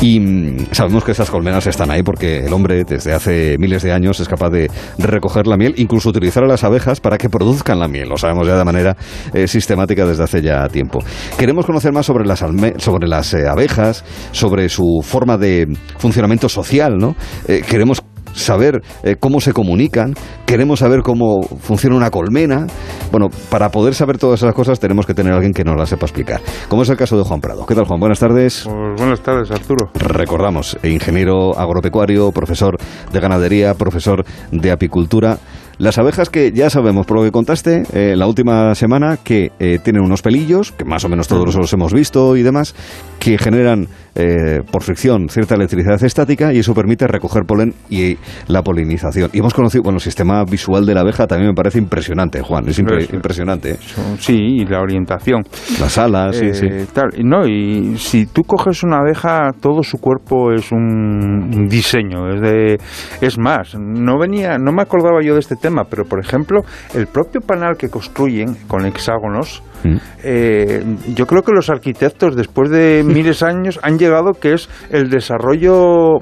Y 0.00 0.20
mmm, 0.20 0.66
sabemos 0.72 1.04
que 1.04 1.12
esas 1.12 1.30
colmenas 1.30 1.66
están 1.66 1.90
ahí 1.90 2.02
porque 2.02 2.44
el 2.44 2.52
hombre 2.52 2.84
desde 2.84 3.14
hace 3.14 3.56
miles 3.58 3.82
de 3.82 3.92
años 3.92 4.20
es 4.20 4.28
capaz 4.28 4.50
de 4.50 4.70
recoger 4.98 5.46
la 5.46 5.56
miel, 5.56 5.74
incluso 5.76 6.10
utilizar 6.10 6.44
a 6.44 6.46
las 6.46 6.64
abejas 6.64 7.00
para 7.00 7.18
que 7.18 7.30
produzcan 7.30 7.78
la 7.78 7.88
miel. 7.88 8.08
Lo 8.08 8.16
sabemos 8.16 8.46
ya 8.46 8.56
de 8.56 8.64
manera 8.64 8.96
eh, 9.32 9.46
sistemática 9.46 10.04
desde 10.04 10.24
hace 10.24 10.42
ya 10.42 10.68
tiempo. 10.68 10.98
Queremos 11.38 11.64
conocer 11.64 11.92
más 11.92 12.06
sobre 12.06 12.26
las, 12.26 12.44
sobre 12.78 13.08
las 13.08 13.32
eh, 13.34 13.48
abejas, 13.48 14.04
sobre 14.32 14.68
su 14.68 15.00
forma 15.02 15.38
de 15.38 15.66
funcionamiento 15.98 16.48
social, 16.48 16.98
¿no? 16.98 17.16
Eh, 17.48 17.62
queremos 17.66 18.02
saber 18.32 18.82
eh, 19.02 19.16
cómo 19.18 19.40
se 19.40 19.52
comunican, 19.52 20.14
queremos 20.46 20.80
saber 20.80 21.02
cómo 21.02 21.42
funciona 21.42 21.96
una 21.96 22.10
colmena. 22.10 22.66
Bueno, 23.10 23.28
para 23.50 23.70
poder 23.70 23.94
saber 23.94 24.18
todas 24.18 24.42
esas 24.42 24.54
cosas 24.54 24.80
tenemos 24.80 25.06
que 25.06 25.14
tener 25.14 25.32
a 25.32 25.36
alguien 25.36 25.52
que 25.52 25.64
nos 25.64 25.76
las 25.76 25.88
sepa 25.88 26.06
explicar. 26.06 26.40
Como 26.68 26.82
es 26.82 26.88
el 26.88 26.96
caso 26.96 27.16
de 27.16 27.24
Juan 27.24 27.40
Prado. 27.40 27.66
¿Qué 27.66 27.74
tal, 27.74 27.84
Juan? 27.84 28.00
Buenas 28.00 28.18
tardes. 28.18 28.62
Pues 28.64 29.00
buenas 29.00 29.20
tardes, 29.22 29.50
Arturo. 29.50 29.90
Recordamos, 29.94 30.78
ingeniero 30.82 31.58
agropecuario, 31.58 32.32
profesor 32.32 32.76
de 33.12 33.20
ganadería, 33.20 33.74
profesor 33.74 34.24
de 34.50 34.70
apicultura. 34.70 35.38
Las 35.78 35.98
abejas 35.98 36.30
que 36.30 36.52
ya 36.52 36.70
sabemos, 36.70 37.06
por 37.06 37.16
lo 37.16 37.24
que 37.24 37.32
contaste 37.32 37.82
eh, 37.92 38.14
la 38.16 38.26
última 38.26 38.74
semana, 38.74 39.16
que 39.16 39.50
eh, 39.58 39.78
tienen 39.82 40.02
unos 40.02 40.22
pelillos, 40.22 40.70
que 40.72 40.84
más 40.84 41.04
o 41.04 41.08
menos 41.08 41.28
todos 41.28 41.56
los 41.56 41.72
hemos 41.72 41.92
visto 41.92 42.36
y 42.36 42.42
demás, 42.42 42.74
que 43.18 43.38
generan 43.38 43.88
eh, 44.14 44.60
por 44.70 44.82
fricción 44.82 45.28
cierta 45.28 45.54
electricidad 45.54 46.02
estática 46.02 46.52
y 46.52 46.58
eso 46.58 46.74
permite 46.74 47.06
recoger 47.06 47.44
polen 47.44 47.74
y 47.88 48.16
la 48.48 48.62
polinización. 48.62 49.30
Y 49.32 49.38
hemos 49.38 49.54
conocido, 49.54 49.82
bueno, 49.82 49.96
el 49.96 50.02
sistema 50.02 50.44
visual 50.44 50.84
de 50.86 50.94
la 50.94 51.00
abeja 51.00 51.26
también 51.26 51.48
me 51.50 51.54
parece 51.54 51.78
impresionante, 51.78 52.40
Juan, 52.42 52.68
es 52.68 52.78
impre- 52.82 53.02
Eso. 53.04 53.16
impresionante. 53.16 53.72
¿eh? 53.72 53.76
Sí, 54.18 54.34
y 54.36 54.64
la 54.66 54.80
orientación. 54.80 55.42
Las 55.80 55.96
alas, 55.98 56.36
sí, 56.36 56.46
Eh, 56.46 56.54
sí. 56.54 56.68
tal. 56.92 57.10
No, 57.24 57.46
y 57.46 57.96
si 57.96 58.26
tú 58.26 58.42
coges 58.42 58.82
una 58.82 58.98
abeja, 58.98 59.50
todo 59.60 59.82
su 59.82 59.98
cuerpo 59.98 60.52
es 60.52 60.70
un 60.72 61.66
diseño. 61.68 62.28
Es, 62.34 62.40
de, 62.40 62.78
es 63.20 63.38
más, 63.38 63.74
no 63.78 64.18
venía, 64.18 64.58
no 64.58 64.72
me 64.72 64.82
acordaba 64.82 65.22
yo 65.22 65.34
de 65.34 65.40
este 65.40 65.56
tema, 65.56 65.84
pero 65.88 66.04
por 66.04 66.20
ejemplo, 66.20 66.60
el 66.94 67.06
propio 67.06 67.40
panal 67.40 67.76
que 67.76 67.88
construyen 67.88 68.54
con 68.68 68.84
hexágonos, 68.86 69.62
Mm. 69.84 69.96
eh, 70.24 70.84
yo 71.14 71.26
creo 71.26 71.42
que 71.42 71.52
los 71.52 71.70
arquitectos, 71.70 72.36
después 72.36 72.70
de 72.70 73.02
miles 73.06 73.40
de 73.40 73.46
años, 73.46 73.80
han 73.82 73.98
llegado 73.98 74.32
que 74.32 74.54
es 74.54 74.68
el 74.90 75.10
desarrollo 75.10 76.18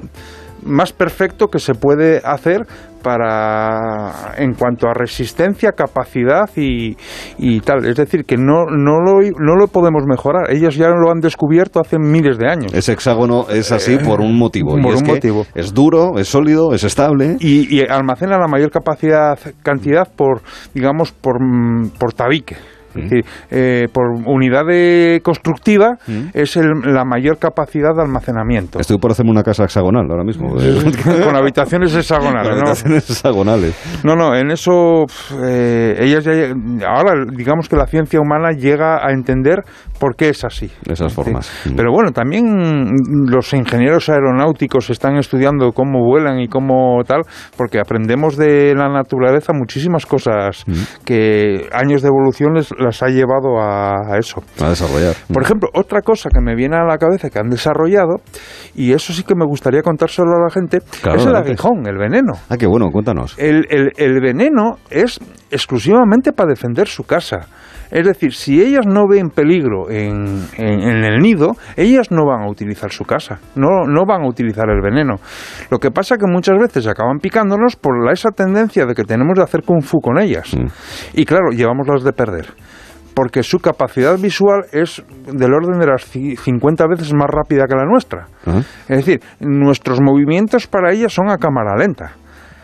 más 0.63 0.93
perfecto 0.93 1.47
que 1.47 1.59
se 1.59 1.73
puede 1.73 2.21
hacer 2.23 2.67
para 3.01 4.33
en 4.37 4.53
cuanto 4.53 4.87
a 4.87 4.93
resistencia, 4.93 5.71
capacidad 5.71 6.49
y, 6.55 6.95
y 7.37 7.59
tal. 7.61 7.85
Es 7.85 7.95
decir, 7.95 8.25
que 8.25 8.37
no, 8.37 8.65
no, 8.65 8.99
lo, 8.99 9.21
no 9.39 9.55
lo 9.55 9.67
podemos 9.67 10.03
mejorar. 10.05 10.51
Ellos 10.51 10.75
ya 10.75 10.89
lo 10.89 11.11
han 11.11 11.19
descubierto 11.19 11.79
hace 11.79 11.97
miles 11.97 12.37
de 12.37 12.47
años. 12.47 12.73
Ese 12.73 12.93
hexágono 12.93 13.47
es 13.49 13.71
así 13.71 13.97
por 13.97 14.21
un 14.21 14.37
motivo. 14.37 14.77
y 14.77 14.83
por 14.83 14.93
es 14.93 15.01
un 15.01 15.07
que 15.07 15.13
motivo. 15.13 15.45
Es 15.55 15.73
duro, 15.73 16.17
es 16.17 16.27
sólido, 16.27 16.73
es 16.73 16.83
estable. 16.83 17.37
Y, 17.39 17.75
y 17.75 17.81
almacena 17.87 18.37
la 18.37 18.47
mayor 18.47 18.69
capacidad, 18.69 19.37
cantidad 19.63 20.07
por, 20.15 20.41
digamos, 20.73 21.11
por, 21.11 21.41
mm, 21.41 21.89
por 21.99 22.13
tabique. 22.13 22.55
Es 22.95 23.09
decir, 23.09 23.25
eh, 23.49 23.87
por 23.93 24.07
unidad 24.25 24.65
de 24.65 25.21
constructiva 25.23 25.97
es 26.33 26.57
el- 26.57 26.81
la 26.93 27.03
mayor 27.05 27.37
capacidad 27.37 27.93
de 27.95 28.01
almacenamiento. 28.01 28.79
Estoy 28.79 28.97
por 28.97 29.11
hacerme 29.11 29.31
una 29.31 29.43
casa 29.43 29.63
hexagonal 29.63 30.05
ahora 30.09 30.23
mismo. 30.23 30.49
Con 31.23 31.35
habitaciones 31.35 31.95
hexagonales, 31.95 32.49
Con 32.49 32.57
¿no? 32.59 32.65
habitaciones 32.67 33.09
hexagonales. 33.09 34.01
No, 34.03 34.15
no, 34.15 34.35
en 34.35 34.51
eso 34.51 35.05
eh, 35.43 35.95
ellas 35.99 36.23
ya, 36.25 36.31
ahora 36.87 37.25
digamos 37.35 37.67
que 37.69 37.75
la 37.75 37.85
ciencia 37.87 38.19
humana 38.19 38.51
llega 38.51 39.05
a 39.05 39.11
entender 39.11 39.63
por 39.99 40.15
qué 40.15 40.29
es 40.29 40.43
así. 40.43 40.69
De 40.85 40.93
esas 40.93 41.13
formas. 41.13 41.45
Sí. 41.63 41.73
Pero 41.75 41.91
bueno, 41.91 42.11
también 42.11 42.45
mm, 42.45 43.29
los 43.29 43.53
ingenieros 43.53 44.09
aeronáuticos 44.09 44.89
están 44.89 45.15
estudiando 45.17 45.71
cómo 45.73 46.03
vuelan 46.03 46.39
y 46.39 46.47
cómo 46.47 47.03
tal, 47.05 47.21
porque 47.55 47.79
aprendemos 47.79 48.35
de 48.35 48.73
la 48.75 48.89
naturaleza 48.89 49.53
muchísimas 49.53 50.05
cosas 50.05 50.65
que 51.05 51.67
años 51.71 52.01
de 52.01 52.07
evolución 52.07 52.53
les, 52.55 52.69
las 52.81 53.01
ha 53.03 53.07
llevado 53.07 53.59
a, 53.59 54.13
a 54.13 54.17
eso. 54.17 54.43
A 54.59 54.69
desarrollar. 54.69 55.15
Por 55.31 55.43
ejemplo, 55.43 55.69
otra 55.73 56.01
cosa 56.01 56.29
que 56.29 56.41
me 56.41 56.55
viene 56.55 56.75
a 56.77 56.83
la 56.83 56.97
cabeza 56.97 57.29
que 57.29 57.39
han 57.39 57.49
desarrollado, 57.49 58.17
y 58.75 58.91
eso 58.93 59.13
sí 59.13 59.23
que 59.23 59.35
me 59.35 59.45
gustaría 59.45 59.81
contárselo 59.81 60.29
a 60.31 60.43
la 60.43 60.49
gente, 60.51 60.79
Claro, 61.01 61.19
es 61.19 61.25
el 61.25 61.35
aguijón, 61.35 61.85
el 61.87 61.97
veneno. 61.97 62.33
Ah, 62.49 62.57
qué 62.57 62.67
bueno, 62.67 62.89
cuéntanos. 62.91 63.37
El, 63.37 63.65
el- 63.69 63.91
el 63.97 64.19
veneno 64.21 64.77
es 64.89 65.19
exclusivamente 65.51 66.31
para 66.33 66.49
defender 66.49 66.87
su 66.87 67.03
casa. 67.03 67.47
Es 67.91 68.05
decir, 68.07 68.33
si 68.33 68.61
ellas 68.61 68.85
no 68.87 69.07
ven 69.07 69.29
peligro 69.29 69.89
en, 69.89 70.45
en- 70.57 70.79
en 70.81 71.03
el 71.03 71.19
nido, 71.19 71.51
ellas 71.75 72.09
no 72.09 72.25
van 72.25 72.43
a 72.43 72.49
utilizar 72.49 72.91
su 72.91 73.03
casa, 73.03 73.39
no, 73.55 73.85
no 73.85 74.05
van 74.05 74.23
a 74.23 74.27
utilizar 74.29 74.69
el 74.69 74.81
veneno. 74.81 75.15
Lo 75.69 75.77
que 75.77 75.91
pasa 75.91 76.15
que 76.17 76.25
muchas 76.25 76.57
veces 76.57 76.87
acaban 76.87 77.19
picándonos 77.19 77.75
por 77.75 78.03
la- 78.05 78.13
esa 78.13 78.29
tendencia 78.31 78.85
de 78.85 78.93
que 78.95 79.03
tenemos 79.03 79.35
de 79.37 79.43
hacer 79.43 79.63
kung 79.63 79.81
fu 79.81 79.99
con 79.99 80.17
ellas. 80.19 80.55
Y 81.13 81.25
claro, 81.25 81.49
llevamos 81.51 81.87
las 81.87 82.03
de 82.03 82.13
perder. 82.13 82.47
Porque 83.13 83.43
su 83.43 83.59
capacidad 83.59 84.17
visual 84.17 84.61
es 84.71 85.03
del 85.27 85.53
orden 85.53 85.77
de 85.79 85.85
las 85.87 86.15
ci- 86.15 86.37
50 86.37 86.87
veces 86.87 87.13
más 87.13 87.27
rápida 87.29 87.65
que 87.67 87.75
la 87.75 87.83
nuestra. 87.85 88.27
Es 88.87 89.05
decir, 89.05 89.19
nuestros 89.41 89.99
movimientos 90.01 90.65
para 90.65 90.93
ella 90.93 91.09
son 91.09 91.29
a 91.29 91.37
cámara 91.37 91.75
lenta. 91.77 92.13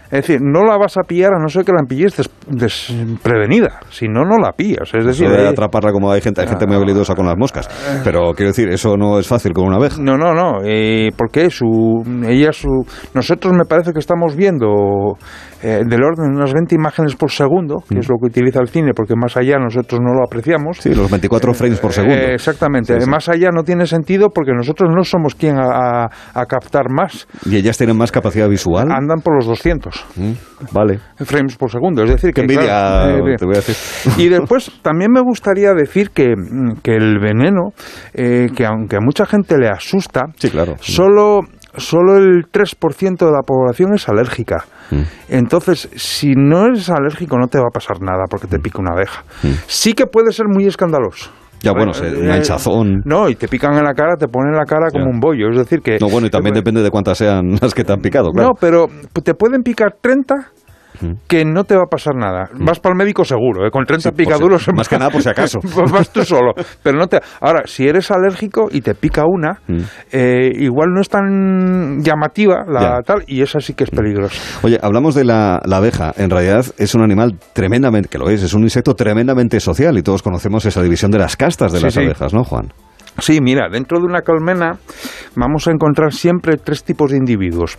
Es 0.09 0.25
decir, 0.27 0.39
no 0.41 0.63
la 0.63 0.77
vas 0.77 0.97
a 0.97 1.01
pillar 1.03 1.31
a 1.33 1.39
no 1.41 1.49
ser 1.49 1.65
que 1.65 1.71
la 1.73 1.83
pilles 1.87 2.15
des- 2.15 2.29
desprevenida. 2.47 3.79
Si 3.89 4.07
no, 4.07 4.23
no 4.23 4.37
la 4.37 4.51
pillas. 4.53 4.89
Es 4.93 5.05
decir, 5.05 5.29
de 5.29 5.47
atraparla 5.47 5.91
como 5.91 6.11
hay 6.11 6.21
gente, 6.21 6.41
hay 6.41 6.47
gente 6.47 6.65
muy 6.65 6.75
habilidosa 6.77 7.13
con 7.15 7.25
las 7.25 7.35
moscas. 7.37 7.67
Pero 8.03 8.33
quiero 8.33 8.51
decir, 8.51 8.69
eso 8.69 8.95
no 8.97 9.19
es 9.19 9.27
fácil 9.27 9.51
con 9.53 9.65
una 9.67 9.77
abeja. 9.77 9.97
No, 10.01 10.17
no, 10.17 10.33
no. 10.33 10.59
Eh, 10.63 11.11
porque 11.17 11.49
su, 11.49 12.03
ella, 12.25 12.51
su, 12.53 12.85
nosotros 13.13 13.53
me 13.53 13.65
parece 13.65 13.91
que 13.91 13.99
estamos 13.99 14.35
viendo 14.35 15.17
eh, 15.63 15.81
del 15.87 16.03
orden 16.03 16.31
de 16.31 16.37
unas 16.37 16.53
20 16.53 16.75
imágenes 16.75 17.15
por 17.15 17.31
segundo, 17.31 17.77
que 17.89 17.99
es 17.99 18.07
lo 18.09 18.15
que 18.17 18.27
utiliza 18.27 18.59
el 18.59 18.67
cine, 18.69 18.91
porque 18.95 19.15
más 19.15 19.35
allá 19.37 19.57
nosotros 19.57 19.99
no 20.03 20.13
lo 20.13 20.23
apreciamos. 20.25 20.77
Sí, 20.79 20.93
los 20.93 21.09
24 21.09 21.53
frames 21.53 21.79
por 21.79 21.91
segundo. 21.93 22.15
Eh, 22.15 22.33
exactamente. 22.33 22.93
Sí, 22.93 23.01
sí. 23.01 23.09
Más 23.09 23.27
allá 23.29 23.49
no 23.51 23.63
tiene 23.63 23.85
sentido 23.85 24.29
porque 24.29 24.51
nosotros 24.53 24.89
no 24.95 25.03
somos 25.03 25.35
quien 25.35 25.57
a, 25.57 26.03
a- 26.03 26.09
a 26.33 26.45
captar 26.45 26.89
más. 26.89 27.27
¿Y 27.45 27.55
ellas 27.57 27.77
tienen 27.77 27.97
más 27.97 28.11
capacidad 28.11 28.47
visual? 28.49 28.91
Andan 28.91 29.21
por 29.21 29.35
los 29.35 29.45
200 29.45 30.05
Mm, 30.17 30.31
Vale. 30.71 30.99
frames 31.17 31.55
por 31.57 31.69
segundo. 31.71 32.03
Es 32.03 32.09
decir, 32.11 32.31
Qué 32.31 32.41
que 32.41 32.41
envidia, 32.41 32.63
claro, 32.65 33.27
eh, 33.27 33.35
te 33.37 33.45
voy 33.45 33.55
a 33.55 33.59
decir. 33.59 33.75
Y 34.17 34.29
después 34.29 34.71
también 34.81 35.11
me 35.11 35.21
gustaría 35.21 35.73
decir 35.73 36.09
que, 36.11 36.29
mm, 36.35 36.81
que 36.83 36.95
el 36.95 37.19
veneno, 37.19 37.71
eh, 38.13 38.47
que 38.55 38.65
aunque 38.65 38.95
a 38.97 38.99
mucha 38.99 39.25
gente 39.25 39.57
le 39.57 39.69
asusta, 39.69 40.21
Sí, 40.37 40.49
claro. 40.49 40.75
solo, 40.79 41.41
solo 41.77 42.17
el 42.17 42.45
3% 42.51 43.17
de 43.25 43.31
la 43.31 43.41
población 43.41 43.93
es 43.93 44.07
alérgica. 44.09 44.65
Mm. 44.91 45.01
Entonces, 45.29 45.89
si 45.95 46.33
no 46.35 46.65
eres 46.65 46.89
alérgico 46.89 47.37
no 47.37 47.47
te 47.47 47.57
va 47.59 47.65
a 47.69 47.73
pasar 47.73 48.01
nada 48.01 48.25
porque 48.29 48.47
te 48.47 48.59
pica 48.59 48.79
una 48.79 48.93
abeja. 48.93 49.23
Sí 49.67 49.93
que 49.93 50.05
puede 50.05 50.31
ser 50.31 50.47
muy 50.47 50.65
escandaloso. 50.65 51.31
Ya, 51.61 51.71
bueno, 51.71 51.91
se- 51.91 52.05
un 52.15 52.29
Eh, 52.29 52.37
hinchazón. 52.37 53.01
No, 53.05 53.27
y 53.29 53.35
te 53.35 53.47
pican 53.47 53.73
en 53.73 53.83
la 53.83 53.93
cara, 53.95 54.15
te 54.15 54.27
ponen 54.27 54.53
la 54.53 54.65
cara 54.65 54.89
como 54.91 55.05
un 55.09 55.19
bollo. 55.19 55.49
Es 55.49 55.57
decir, 55.57 55.79
que... 55.81 55.97
No, 55.99 56.07
bueno, 56.07 56.27
y 56.27 56.29
también 56.29 56.53
depende 56.53 56.83
de 56.83 56.91
cuántas 56.91 57.17
sean 57.17 57.55
las 57.61 57.73
que 57.73 57.83
te 57.83 57.91
han 57.93 57.99
picado, 57.99 58.29
claro. 58.31 58.49
No, 58.49 58.53
pero 58.59 58.85
te 59.23 59.33
pueden 59.33 59.63
picar 59.63 59.95
30 59.99 60.35
que 61.27 61.45
no 61.45 61.63
te 61.63 61.75
va 61.75 61.83
a 61.83 61.89
pasar 61.89 62.15
nada. 62.15 62.49
Vas 62.59 62.79
para 62.79 62.93
el 62.93 62.97
médico 62.97 63.23
seguro, 63.25 63.65
¿eh? 63.67 63.71
con 63.71 63.85
30 63.85 64.09
Sí, 64.09 64.09
por 64.11 64.19
si- 64.19 64.25
picaduros. 64.25 64.67
más 64.75 64.87
que 64.89 64.97
nada 64.97 65.09
por 65.11 65.21
si 65.21 65.29
acaso. 65.29 65.59
vas 65.91 66.09
tú 66.11 66.23
solo. 66.23 66.53
Pero 66.83 66.97
no 66.97 67.07
te. 67.07 67.19
Ahora, 67.41 67.63
si 67.65 67.87
eres 67.87 68.09
alérgico 68.11 68.67
y 68.71 68.81
te 68.81 68.95
pica 68.95 69.23
una, 69.25 69.59
eh, 70.11 70.51
igual 70.55 70.89
no 70.93 71.01
es 71.01 71.09
tan 71.09 72.01
llamativa 72.01 72.63
la 72.67 72.81
Ya. 72.81 73.01
Tal 73.05 73.23
y 73.27 73.41
esa 73.41 73.59
sí 73.59 73.73
que 73.73 73.83
es 73.83 73.89
peligrosa. 73.91 74.35
Oye, 74.63 74.79
hablamos 74.81 75.15
de 75.15 75.25
la, 75.25 75.59
la 75.65 75.77
abeja. 75.77 76.13
En 76.17 76.29
realidad 76.29 76.65
es 76.77 76.95
un 76.95 77.01
animal 77.03 77.37
tremendamente, 77.53 78.09
que 78.09 78.17
lo 78.17 78.29
es, 78.29 78.43
es 78.43 78.53
un 78.53 78.63
insecto 78.63 78.93
tremendamente 78.93 79.59
social 79.59 79.97
y 79.97 80.03
todos 80.03 80.21
conocemos 80.21 80.65
esa 80.65 80.81
división 80.81 81.11
de 81.11 81.19
las 81.19 81.35
castas 81.35 81.71
de 81.71 81.79
Sí, 81.79 81.83
las 81.85 81.93
sí. 81.93 81.99
abejas, 82.01 82.33
¿no, 82.33 82.43
Juan? 82.43 82.71
Sí, 83.19 83.39
mira, 83.41 83.67
dentro 83.71 83.99
de 83.99 84.05
una 84.05 84.21
colmena 84.21 84.77
vamos 85.35 85.67
a 85.67 85.71
encontrar 85.71 86.13
siempre 86.13 86.57
tres 86.57 86.83
tipos 86.83 87.09
de 87.11 87.17
individuos. 87.17 87.77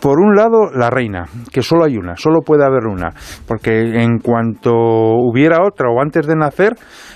Por 0.00 0.20
un 0.20 0.34
lado, 0.36 0.70
la 0.74 0.90
reina, 0.90 1.24
que 1.50 1.62
solo 1.62 1.84
hay 1.84 1.96
una, 1.96 2.14
solo 2.16 2.40
puede 2.42 2.64
haber 2.64 2.86
una, 2.86 3.10
porque 3.48 4.02
en 4.02 4.18
cuanto 4.18 4.70
hubiera 4.74 5.58
otra 5.66 5.88
o 5.90 6.00
antes 6.02 6.26
de 6.26 6.36
nacer, 6.36 6.74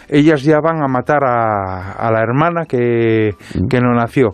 ellas 0.09 0.43
ya 0.43 0.59
van 0.63 0.83
a 0.83 0.89
matar 0.89 1.23
a, 1.23 1.93
a 1.93 2.11
la 2.11 2.21
hermana 2.21 2.65
que, 2.67 3.33
que 3.69 3.81
no 3.81 3.93
nació. 3.95 4.31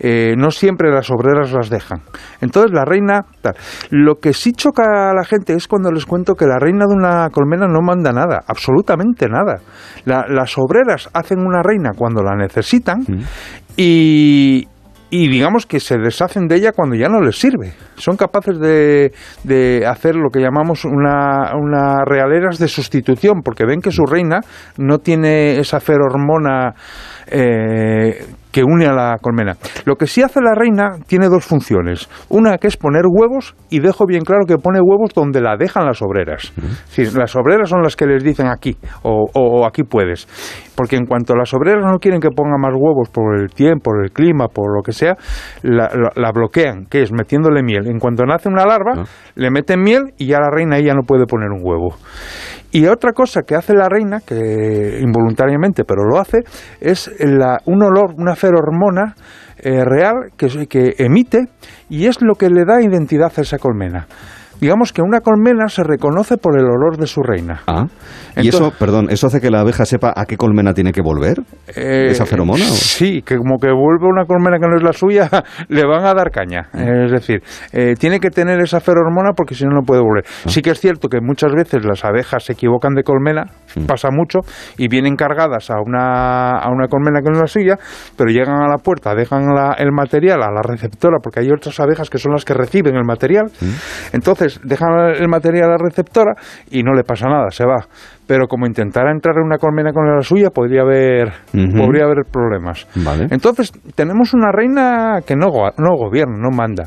Eh, 0.00 0.34
no 0.38 0.50
siempre 0.50 0.90
las 0.90 1.10
obreras 1.10 1.52
las 1.52 1.68
dejan. 1.68 2.00
Entonces 2.40 2.70
la 2.72 2.84
reina, 2.84 3.26
tal. 3.42 3.54
Lo 3.90 4.14
que 4.20 4.32
sí 4.32 4.52
choca 4.52 5.10
a 5.10 5.12
la 5.14 5.24
gente 5.24 5.52
es 5.54 5.66
cuando 5.68 5.90
les 5.90 6.06
cuento 6.06 6.34
que 6.34 6.46
la 6.46 6.58
reina 6.58 6.86
de 6.88 6.94
una 6.94 7.28
colmena 7.30 7.66
no 7.66 7.80
manda 7.82 8.12
nada, 8.12 8.40
absolutamente 8.46 9.26
nada. 9.28 9.56
La- 10.06 10.24
las 10.28 10.56
obreras 10.56 11.10
hacen 11.12 11.40
una 11.40 11.62
reina 11.62 11.90
cuando 11.96 12.22
la 12.22 12.36
necesitan 12.36 13.00
y, 13.76 14.66
y 15.10 15.28
digamos 15.28 15.66
que 15.66 15.80
se 15.80 15.96
deshacen 15.96 16.48
de 16.48 16.56
ella 16.56 16.72
cuando 16.72 16.94
ya 16.94 17.08
no 17.08 17.20
les 17.20 17.38
sirve. 17.38 17.72
Son 17.96 18.16
capaces 18.16 18.58
de, 18.58 19.12
de 19.44 19.86
hacer 19.86 20.14
lo 20.14 20.30
que 20.30 20.40
llamamos 20.40 20.84
una, 20.84 22.04
realeras 22.04 22.58
de 22.58 22.68
sustitución, 22.68 23.40
porque 23.42 23.64
ven 23.64 23.80
que 23.80 23.90
su 23.90 24.04
reina 24.04 24.40
no 24.76 24.98
tiene 24.98 25.58
esa 25.58 25.80
ferormona 25.80 26.74
eh, 27.26 28.24
que 28.52 28.62
une 28.64 28.86
a 28.86 28.92
la 28.92 29.16
colmena. 29.20 29.56
Lo 29.84 29.96
que 29.96 30.06
sí 30.06 30.22
hace 30.22 30.40
la 30.40 30.54
reina 30.54 30.96
tiene 31.06 31.28
dos 31.28 31.44
funciones. 31.44 32.08
Una 32.28 32.58
que 32.58 32.66
es 32.68 32.76
poner 32.76 33.02
huevos, 33.06 33.54
y 33.70 33.80
dejo 33.80 34.06
bien 34.06 34.22
claro 34.24 34.44
que 34.46 34.56
pone 34.58 34.80
huevos 34.80 35.10
donde 35.14 35.40
la 35.40 35.56
dejan 35.56 35.84
las 35.86 36.00
obreras. 36.02 36.52
Decir, 36.86 37.14
las 37.16 37.34
obreras 37.36 37.68
son 37.68 37.82
las 37.82 37.96
que 37.96 38.06
les 38.06 38.24
dicen 38.24 38.46
aquí, 38.46 38.76
o, 39.02 39.66
aquí 39.66 39.82
puedes. 39.82 40.26
Porque 40.74 40.96
en 40.96 41.06
cuanto 41.06 41.34
las 41.34 41.52
obreras 41.54 41.84
no 41.84 41.98
quieren 41.98 42.20
que 42.20 42.30
ponga 42.30 42.56
más 42.58 42.72
huevos 42.74 43.08
por 43.10 43.36
el 43.38 43.48
tiempo, 43.50 43.90
por 43.90 44.02
el 44.04 44.12
clima, 44.12 44.46
por 44.48 44.74
lo 44.76 44.82
que 44.82 44.92
sea, 44.92 45.14
la, 45.62 45.88
la- 45.94 46.12
la 46.14 46.32
bloquean, 46.32 46.86
que 46.86 47.02
es 47.02 47.12
metiéndole 47.12 47.62
miel. 47.62 47.86
En 47.88 47.98
cuanto 47.98 48.24
nace 48.24 48.48
una 48.48 48.64
larva, 48.64 49.04
le 49.34 49.50
meten 49.50 49.80
miel 49.82 50.12
y 50.18 50.26
ya 50.26 50.38
la 50.40 50.50
reina 50.50 50.76
ahí 50.76 50.84
ya 50.84 50.94
no 50.94 51.02
puede 51.02 51.26
poner 51.26 51.48
un 51.50 51.60
huevo. 51.62 51.94
Y 52.70 52.86
otra 52.86 53.12
cosa 53.12 53.42
que 53.42 53.54
hace 53.54 53.72
la 53.74 53.88
reina, 53.88 54.20
que 54.20 54.98
involuntariamente, 55.00 55.84
pero 55.84 56.04
lo 56.04 56.18
hace, 56.18 56.38
es 56.80 57.10
la- 57.20 57.58
un 57.64 57.82
olor, 57.82 58.12
una 58.16 58.34
ferormona 58.36 59.14
eh, 59.60 59.84
real 59.84 60.30
que, 60.36 60.66
que 60.68 60.94
emite 60.98 61.46
y 61.88 62.06
es 62.06 62.18
lo 62.20 62.34
que 62.34 62.48
le 62.50 62.64
da 62.64 62.80
identidad 62.82 63.32
a 63.36 63.40
esa 63.40 63.58
colmena. 63.58 64.06
Digamos 64.60 64.92
que 64.92 65.02
una 65.02 65.20
colmena 65.20 65.68
se 65.68 65.82
reconoce 65.84 66.36
por 66.36 66.58
el 66.58 66.64
olor 66.64 66.96
de 66.98 67.06
su 67.06 67.22
reina. 67.22 67.60
Ah. 67.66 67.86
y 68.36 68.48
eso, 68.48 68.72
perdón, 68.78 69.08
¿eso 69.10 69.26
hace 69.26 69.40
que 69.40 69.50
la 69.50 69.60
abeja 69.60 69.84
sepa 69.84 70.12
a 70.16 70.24
qué 70.26 70.36
colmena 70.36 70.72
tiene 70.74 70.92
que 70.92 71.02
volver? 71.02 71.40
Eh, 71.74 72.08
¿Esa 72.10 72.24
feromona? 72.26 72.64
o? 72.64 72.68
Sí, 72.74 73.22
que 73.22 73.36
como 73.36 73.58
que 73.58 73.68
vuelve 73.72 74.06
una 74.06 74.24
colmena 74.24 74.58
que 74.58 74.68
no 74.68 74.76
es 74.76 74.82
la 74.82 74.92
suya, 74.92 75.28
le 75.68 75.84
van 75.86 76.04
a 76.04 76.14
dar 76.14 76.30
caña. 76.30 76.68
Es 76.72 77.10
decir, 77.10 77.42
eh, 77.72 77.94
tiene 77.98 78.20
que 78.20 78.30
tener 78.30 78.60
esa 78.60 78.80
feromona 78.80 79.32
porque 79.36 79.54
si 79.54 79.64
no, 79.64 79.70
no 79.70 79.82
puede 79.82 80.00
volver. 80.02 80.24
Sí 80.46 80.62
que 80.62 80.70
es 80.70 80.80
cierto 80.80 81.08
que 81.08 81.20
muchas 81.20 81.52
veces 81.52 81.84
las 81.84 82.04
abejas 82.04 82.44
se 82.44 82.52
equivocan 82.52 82.94
de 82.94 83.02
colmena, 83.02 83.44
pasa 83.86 84.08
mucho, 84.12 84.40
y 84.76 84.88
vienen 84.88 85.16
cargadas 85.16 85.70
a 85.70 85.80
una, 85.84 86.58
a 86.58 86.70
una 86.70 86.86
colmena 86.88 87.20
que 87.20 87.30
no 87.30 87.36
es 87.36 87.40
la 87.42 87.46
suya, 87.46 87.74
pero 88.16 88.30
llegan 88.30 88.56
a 88.62 88.68
la 88.68 88.78
puerta, 88.78 89.14
dejan 89.14 89.46
la- 89.54 89.74
el 89.78 89.92
material 89.92 90.42
a 90.42 90.50
la 90.50 90.62
receptora, 90.62 91.18
porque 91.22 91.40
hay 91.40 91.48
otras 91.50 91.78
abejas 91.80 92.08
que 92.10 92.18
son 92.18 92.32
las 92.32 92.44
que 92.44 92.54
reciben 92.54 92.94
el 92.96 93.04
material. 93.04 93.46
Entonces, 94.12 94.47
dejan 94.62 95.14
el 95.16 95.28
material 95.28 95.64
a 95.64 95.72
la 95.72 95.78
receptora 95.78 96.34
y 96.70 96.82
no 96.82 96.94
le 96.94 97.04
pasa 97.04 97.28
nada, 97.28 97.50
se 97.50 97.64
va. 97.64 97.86
Pero 98.28 98.46
como 98.46 98.66
intentara 98.66 99.10
entrar 99.10 99.36
en 99.38 99.44
una 99.46 99.56
colmena 99.56 99.90
con 99.92 100.06
la 100.06 100.20
suya, 100.22 100.50
podría 100.50 100.82
haber, 100.82 101.32
podría 101.74 102.04
haber 102.04 102.24
problemas. 102.30 102.86
Vale. 102.96 103.26
Entonces, 103.30 103.72
tenemos 103.96 104.34
una 104.34 104.52
reina 104.52 105.20
que 105.26 105.34
no, 105.34 105.46
go- 105.50 105.70
no 105.78 105.96
gobierna, 105.96 106.36
no 106.38 106.50
manda. 106.54 106.84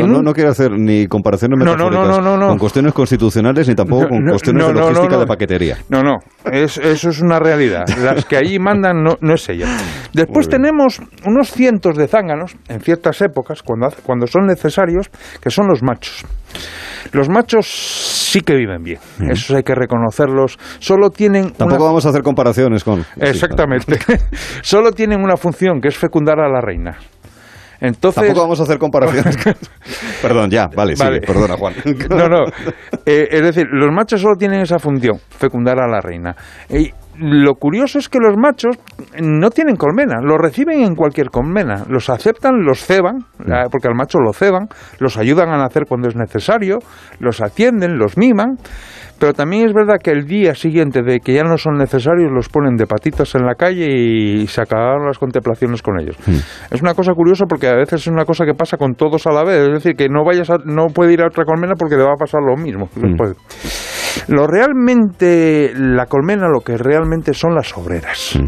No, 0.00 0.06
no, 0.06 0.18
un- 0.20 0.24
no 0.24 0.32
quiero 0.32 0.50
hacer 0.50 0.72
ni 0.72 1.06
comparaciones 1.06 1.58
metafóricas 1.76 2.08
no, 2.24 2.48
con 2.48 2.58
cuestiones 2.58 2.92
constitucionales 2.94 3.68
ni 3.68 3.74
tampoco 3.74 4.08
con 4.08 4.24
cuestiones 4.30 4.66
de 4.66 4.72
logística 4.80 5.18
de 5.18 5.26
paquetería. 5.26 5.76
No, 5.90 6.02
no, 6.02 6.16
es- 6.50 6.78
eso 6.78 7.10
es 7.10 7.20
una 7.20 7.38
realidad. 7.38 7.84
Las 8.02 8.24
que 8.24 8.38
allí 8.38 8.58
mandan 8.58 9.02
no, 9.02 9.16
no 9.20 9.34
es 9.34 9.46
ella. 9.50 9.66
Después 10.14 10.48
tenemos 10.48 11.00
unos 11.26 11.50
cientos 11.50 11.96
de 11.98 12.08
zánganos 12.08 12.56
en 12.68 12.80
ciertas 12.80 13.20
épocas, 13.20 13.62
cuando, 13.62 13.88
hace- 13.88 14.00
cuando 14.02 14.26
son 14.26 14.46
necesarios, 14.46 15.10
que 15.42 15.50
son 15.50 15.66
los 15.68 15.82
machos. 15.82 16.24
Los 17.12 17.28
machos 17.28 17.66
sí 17.66 18.40
que 18.40 18.54
viven 18.54 18.82
bien, 18.82 18.98
esos 19.30 19.54
hay 19.56 19.62
que 19.62 19.74
Solo 20.78 21.10
tienen 21.10 21.50
Tampoco 21.52 21.82
una- 21.82 21.84
vamos 21.86 22.06
a 22.06 22.10
hacer 22.10 22.22
comparaciones 22.22 22.84
con... 22.84 23.04
Exactamente. 23.16 23.98
Solo 24.62 24.92
tienen 24.92 25.20
una 25.22 25.36
función, 25.36 25.80
que 25.80 25.88
es 25.88 25.96
fecundar 25.98 26.40
a 26.40 26.48
la 26.48 26.60
reina. 26.60 26.96
Entonces, 27.78 28.22
Tampoco 28.22 28.40
vamos 28.40 28.60
a 28.60 28.62
hacer 28.62 28.78
comparaciones. 28.78 29.36
Perdón, 30.22 30.48
ya, 30.50 30.66
vale, 30.74 30.94
Vale. 30.98 31.16
sigue, 31.16 31.26
perdona, 31.26 31.56
Juan. 31.58 31.74
No, 32.08 32.26
no. 32.26 32.44
Eh, 33.04 33.28
es 33.30 33.42
decir, 33.42 33.66
los 33.70 33.92
machos 33.94 34.22
solo 34.22 34.34
tienen 34.36 34.62
esa 34.62 34.78
función, 34.78 35.18
fecundar 35.28 35.78
a 35.80 35.86
la 35.86 36.00
reina. 36.00 36.34
Y 36.70 36.90
lo 37.18 37.54
curioso 37.56 37.98
es 37.98 38.08
que 38.08 38.18
los 38.18 38.34
machos 38.38 38.76
no 39.20 39.50
tienen 39.50 39.76
colmena, 39.76 40.20
los 40.22 40.38
reciben 40.38 40.80
en 40.84 40.94
cualquier 40.94 41.28
colmena, 41.28 41.84
los 41.88 42.08
aceptan, 42.08 42.62
los 42.64 42.80
ceban, 42.82 43.18
la- 43.44 43.66
porque 43.70 43.88
al 43.88 43.94
macho 43.94 44.20
lo 44.20 44.32
ceban, 44.32 44.68
los 44.98 45.18
ayudan 45.18 45.50
a 45.50 45.58
nacer 45.58 45.82
cuando 45.86 46.08
es 46.08 46.16
necesario, 46.16 46.78
los 47.20 47.42
atienden, 47.42 47.98
los 47.98 48.16
miman. 48.16 48.56
Pero 49.18 49.32
también 49.32 49.66
es 49.66 49.72
verdad 49.72 49.96
que 50.02 50.10
el 50.10 50.26
día 50.26 50.54
siguiente 50.54 51.02
de 51.02 51.20
que 51.20 51.32
ya 51.34 51.42
no 51.42 51.56
son 51.56 51.78
necesarios 51.78 52.30
los 52.30 52.48
ponen 52.48 52.76
de 52.76 52.86
patitas 52.86 53.34
en 53.34 53.46
la 53.46 53.54
calle 53.54 53.86
y 53.90 54.46
se 54.46 54.60
acabaron 54.60 55.06
las 55.06 55.18
contemplaciones 55.18 55.80
con 55.82 55.98
ellos. 56.00 56.16
Es 56.70 56.82
una 56.82 56.92
cosa 56.94 57.12
curiosa 57.14 57.44
porque 57.48 57.66
a 57.68 57.74
veces 57.76 58.02
es 58.02 58.06
una 58.08 58.24
cosa 58.24 58.44
que 58.44 58.52
pasa 58.54 58.76
con 58.76 58.94
todos 58.94 59.26
a 59.26 59.32
la 59.32 59.42
vez. 59.44 59.68
Es 59.68 59.72
decir, 59.72 59.94
que 59.96 60.08
no 60.08 60.24
vayas 60.24 60.50
a- 60.50 60.58
no 60.64 60.88
puede 60.88 61.14
ir 61.14 61.22
a 61.22 61.26
otra 61.28 61.44
colmena 61.44 61.74
porque 61.78 61.96
le 61.96 62.02
va 62.04 62.12
a 62.12 62.16
pasar 62.18 62.40
lo 62.42 62.56
mismo. 62.56 62.88
después. 62.94 63.34
Lo 64.28 64.46
realmente, 64.46 65.72
la 65.76 66.06
colmena, 66.06 66.48
lo 66.48 66.60
que 66.60 66.76
realmente 66.76 67.32
son 67.34 67.54
las 67.54 67.76
obreras, 67.76 68.38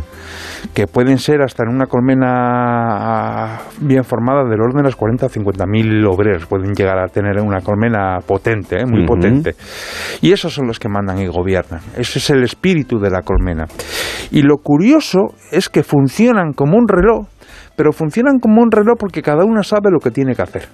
que 0.75 0.87
pueden 0.87 1.19
ser 1.19 1.43
hasta 1.43 1.65
en 1.65 1.71
una 1.71 1.87
colmena 1.87 3.59
bien 3.81 4.05
formada 4.05 4.45
del 4.45 4.61
orden 4.61 4.79
de 4.79 4.85
las 4.85 4.97
40 4.97 5.27
o 5.27 5.29
50 5.29 5.67
mil 5.67 6.05
obreros, 6.07 6.47
pueden 6.47 6.73
llegar 6.73 6.99
a 6.99 7.07
tener 7.07 7.41
una 7.41 7.61
colmena 7.61 8.19
potente, 8.27 8.81
¿eh? 8.81 8.87
muy 8.87 9.07
potente. 9.07 9.55
Y 10.21 10.33
esos 10.33 10.53
son 10.53 10.67
los 10.67 10.79
que 10.79 10.89
mandan 10.89 11.19
y 11.19 11.27
gobiernan. 11.27 11.81
Ese 11.97 12.19
es 12.19 12.31
el 12.31 12.43
espíritu 12.43 12.99
de 12.99 13.11
la 13.11 13.23
colmena. 13.23 13.67
Y 14.31 14.43
lo 14.43 14.59
curioso 14.59 15.35
es 15.53 15.69
que 15.69 15.83
funcionan 15.83 16.53
como 16.53 16.77
un 16.77 16.87
reloj, 16.89 17.27
pero 17.77 17.93
funcionan 17.93 18.39
como 18.39 18.61
un 18.63 18.71
reloj 18.71 18.97
porque 18.99 19.23
cada 19.23 19.45
una 19.45 19.63
sabe 19.63 19.91
lo 19.91 20.01
que 20.01 20.11
tiene 20.11 20.35
que 20.35 20.43
hacer. 20.43 20.69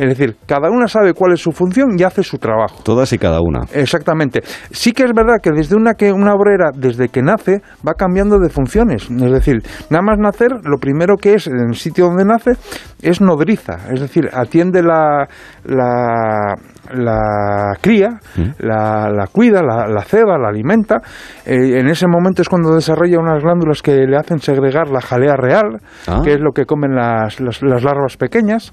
Es 0.00 0.08
decir, 0.08 0.36
cada 0.46 0.70
una 0.70 0.88
sabe 0.88 1.12
cuál 1.12 1.32
es 1.34 1.40
su 1.40 1.52
función 1.52 1.88
y 1.98 2.02
hace 2.02 2.22
su 2.22 2.38
trabajo. 2.38 2.82
Todas 2.82 3.12
y 3.12 3.18
cada 3.18 3.40
una. 3.42 3.60
Exactamente. 3.74 4.40
Sí 4.70 4.92
que 4.92 5.04
es 5.04 5.12
verdad 5.14 5.36
que 5.42 5.50
desde 5.50 5.76
una 5.76 5.92
que 5.94 6.10
una 6.12 6.32
obrera, 6.32 6.70
desde 6.74 7.08
que 7.08 7.20
nace, 7.22 7.60
va 7.86 7.92
cambiando 7.94 8.38
de 8.38 8.48
funciones. 8.48 9.10
Es 9.10 9.30
decir, 9.32 9.58
nada 9.90 10.02
más 10.02 10.18
nacer, 10.18 10.52
lo 10.64 10.78
primero 10.78 11.16
que 11.16 11.34
es 11.34 11.46
en 11.46 11.58
el 11.68 11.74
sitio 11.74 12.06
donde 12.06 12.24
nace 12.24 12.52
es 13.02 13.20
nodriza. 13.20 13.74
Es 13.92 14.00
decir, 14.00 14.30
atiende 14.32 14.82
la, 14.82 15.28
la, 15.64 16.54
la 16.94 17.72
cría, 17.80 18.18
la, 18.58 19.10
la 19.10 19.26
cuida, 19.26 19.62
la, 19.62 19.86
la 19.86 20.02
ceba, 20.02 20.38
la 20.38 20.48
alimenta. 20.48 20.96
Eh, 21.44 21.78
en 21.78 21.88
ese 21.88 22.06
momento 22.08 22.42
es 22.42 22.48
cuando 22.48 22.74
desarrolla 22.74 23.18
unas 23.18 23.42
glándulas 23.42 23.82
que 23.82 23.92
le 24.06 24.16
hacen 24.16 24.38
segregar 24.38 24.88
la 24.88 25.00
jalea 25.00 25.36
real, 25.36 25.78
Ah. 26.06 26.22
que 26.24 26.32
es 26.32 26.40
lo 26.40 26.52
que 26.52 26.64
comen 26.64 26.94
las, 26.94 27.38
las, 27.40 27.62
las 27.62 27.82
larvas 27.84 28.16
pequeñas. 28.16 28.72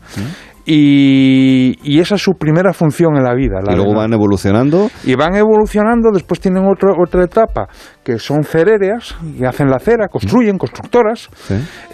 Y, 0.70 1.76
y 1.82 2.00
esa 2.00 2.16
es 2.16 2.22
su 2.22 2.34
primera 2.34 2.74
función 2.74 3.16
en 3.16 3.24
la 3.24 3.34
vida. 3.34 3.62
la 3.66 3.72
Y 3.72 3.76
luego 3.78 3.96
van 3.96 4.12
evolucionando. 4.12 4.90
y 5.06 5.16
van 5.16 5.34
evolucionando, 5.36 6.10
después 6.14 6.42
tienen 6.42 6.66
otro- 6.66 6.94
otra 7.02 7.24
etapa 7.24 7.68
que 8.08 8.20
son 8.20 8.46
ceréreas, 8.46 9.18
y 9.38 9.44
hacen 9.44 9.68
la 9.68 9.80
cera, 9.80 10.08
construyen, 10.08 10.58
constructoras, 10.58 11.28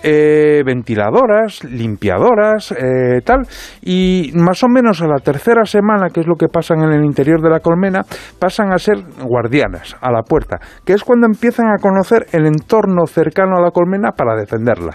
eh, 0.03 0.61
ventiladoras, 0.63 1.63
limpiadoras, 1.63 2.71
eh, 2.71 3.21
tal, 3.25 3.47
y 3.81 4.31
más 4.35 4.63
o 4.63 4.67
menos 4.67 5.01
a 5.01 5.07
la 5.07 5.17
tercera 5.17 5.65
semana, 5.65 6.09
que 6.13 6.19
es 6.19 6.27
lo 6.27 6.35
que 6.35 6.49
pasan 6.49 6.83
en 6.83 6.91
el 6.91 7.03
interior 7.03 7.41
de 7.41 7.49
la 7.49 7.61
colmena, 7.61 8.01
pasan 8.37 8.71
a 8.71 8.77
ser 8.77 8.97
guardianas 9.23 9.95
a 10.01 10.11
la 10.11 10.21
puerta, 10.21 10.57
que 10.85 10.93
es 10.93 11.03
cuando 11.03 11.25
empiezan 11.25 11.65
a 11.71 11.81
conocer 11.81 12.27
el 12.31 12.45
entorno 12.45 13.07
cercano 13.07 13.57
a 13.57 13.61
la 13.63 13.71
colmena 13.71 14.11
para 14.11 14.35
defenderla. 14.35 14.93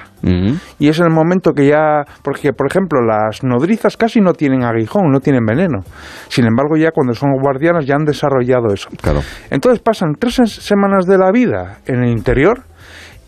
Y 0.79 0.87
es 0.87 1.01
el 1.01 1.11
momento 1.11 1.53
que 1.53 1.67
ya, 1.67 2.05
porque 2.23 2.53
por 2.53 2.69
ejemplo 2.69 3.01
las 3.01 3.43
nodrizas 3.43 3.97
casi 3.97 4.21
no 4.21 4.35
tienen 4.35 4.63
aguijón, 4.63 5.11
no 5.11 5.19
tienen 5.19 5.45
veneno. 5.45 5.81
Sin 6.29 6.47
embargo 6.47 6.77
ya 6.77 6.93
cuando 6.93 7.13
son 7.13 7.33
guardianas 7.43 7.87
ya 7.87 7.97
han 7.97 8.05
desarrollado 8.05 8.73
eso. 8.73 8.89
Claro. 9.03 9.19
Entonces 9.51 9.81
pasan 9.81 10.15
tres 10.17 10.37
semanas 10.47 11.08
de 11.09 11.19
la 11.19 11.31
vida 11.33 11.79
en 11.87 12.03
el 12.05 12.11
interior 12.11 12.63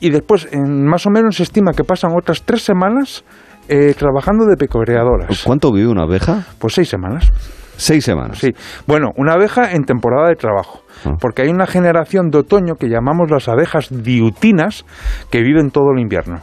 y 0.01 0.11
después 0.11 0.49
en, 0.53 0.87
más 0.87 1.07
o 1.07 1.11
menos 1.11 1.37
se 1.37 1.43
estima 1.43 1.73
que 1.73 1.85
pasan 1.85 2.13
otras 2.17 2.43
tres 2.43 2.63
semanas 2.63 3.25
eh, 3.69 3.95
trabajando 3.97 4.47
de 4.47 4.57
pecoreadoras. 4.57 5.43
¿Cuánto 5.45 5.73
vive 5.73 5.89
una 5.89 6.03
abeja? 6.03 6.47
Pues 6.59 6.75
seis 6.75 6.89
semanas. 6.89 7.31
Seis 7.77 8.05
semanas. 8.05 8.39
Sí. 8.39 8.51
Bueno, 8.87 9.09
una 9.17 9.33
abeja 9.33 9.73
en 9.73 9.85
temporada 9.85 10.29
de 10.29 10.35
trabajo. 10.35 10.83
Ah. 11.05 11.17
Porque 11.19 11.43
hay 11.43 11.49
una 11.49 11.67
generación 11.67 12.29
de 12.29 12.39
otoño 12.39 12.75
que 12.75 12.89
llamamos 12.89 13.31
las 13.31 13.49
abejas 13.49 13.89
diutinas 13.91 14.85
que 15.31 15.41
viven 15.41 15.71
todo 15.71 15.93
el 15.95 16.01
invierno. 16.01 16.41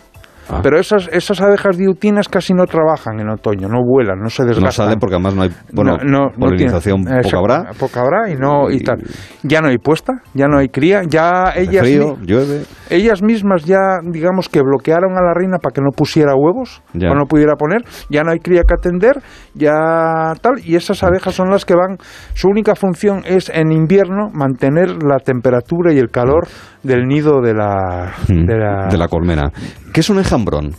Ah. 0.49 0.59
Pero 0.63 0.79
esas, 0.79 1.09
esas 1.11 1.41
abejas 1.41 1.77
diutinas 1.77 2.29
casi 2.29 2.53
no 2.53 2.65
trabajan 2.65 3.19
en 3.19 3.29
otoño, 3.29 3.67
no 3.67 3.81
vuelan, 3.83 4.19
no 4.19 4.29
se 4.29 4.43
desgastan. 4.43 4.63
No 4.63 4.71
salen 4.71 4.99
porque 4.99 5.15
además 5.15 5.35
no 5.35 5.41
hay. 5.43 5.49
Bueno, 5.73 5.97
No, 5.97 6.03
no, 6.03 6.25
no 6.29 6.31
polinización 6.37 7.03
tiene- 7.03 7.21
poca 7.21 7.37
habrá. 7.37 7.71
Poca 7.79 8.01
habrá 8.01 8.29
y 8.31 8.35
no 8.35 8.69
y 8.71 8.79
tal. 8.79 8.97
Ya 9.43 9.61
no 9.61 9.67
hay 9.67 9.77
puesta, 9.77 10.13
ya 10.33 10.47
no 10.47 10.57
hay 10.59 10.69
cría, 10.69 11.01
ya 11.07 11.51
ellas 11.55 11.81
frío, 11.81 12.15
mi- 12.17 12.25
llueve. 12.27 12.63
ellas 12.89 13.21
mismas 13.21 13.65
ya 13.65 13.99
digamos 14.03 14.47
que 14.49 14.61
bloquearon 14.61 15.17
a 15.17 15.21
la 15.21 15.33
reina 15.33 15.57
para 15.61 15.73
que 15.73 15.81
no 15.81 15.89
pusiera 15.91 16.33
huevos, 16.35 16.81
Ya. 16.93 17.09
para 17.09 17.19
no 17.19 17.25
pudiera 17.25 17.55
poner, 17.55 17.81
ya 18.09 18.23
no 18.23 18.31
hay 18.31 18.39
cría 18.39 18.61
que 18.67 18.73
atender, 18.73 19.21
ya 19.53 20.33
tal 20.41 20.53
y 20.63 20.75
esas 20.75 21.03
abejas 21.03 21.35
son 21.35 21.49
las 21.49 21.65
que 21.65 21.75
van 21.75 21.97
su 22.33 22.47
única 22.47 22.75
función 22.75 23.21
es 23.25 23.49
en 23.53 23.71
invierno 23.71 24.29
mantener 24.33 25.03
la 25.03 25.17
temperatura 25.19 25.93
y 25.93 25.97
el 25.99 26.09
calor 26.09 26.47
del 26.83 27.05
nido 27.07 27.41
de 27.41 27.53
la 27.53 28.13
Mm, 28.29 28.45
de 28.45 28.57
la, 28.57 28.87
de 28.89 28.97
la 28.97 29.07
colmena. 29.07 29.51
¿Qué 29.97 30.01
es 30.01 30.11
un 30.11 30.19
enjambrón? 30.19 30.75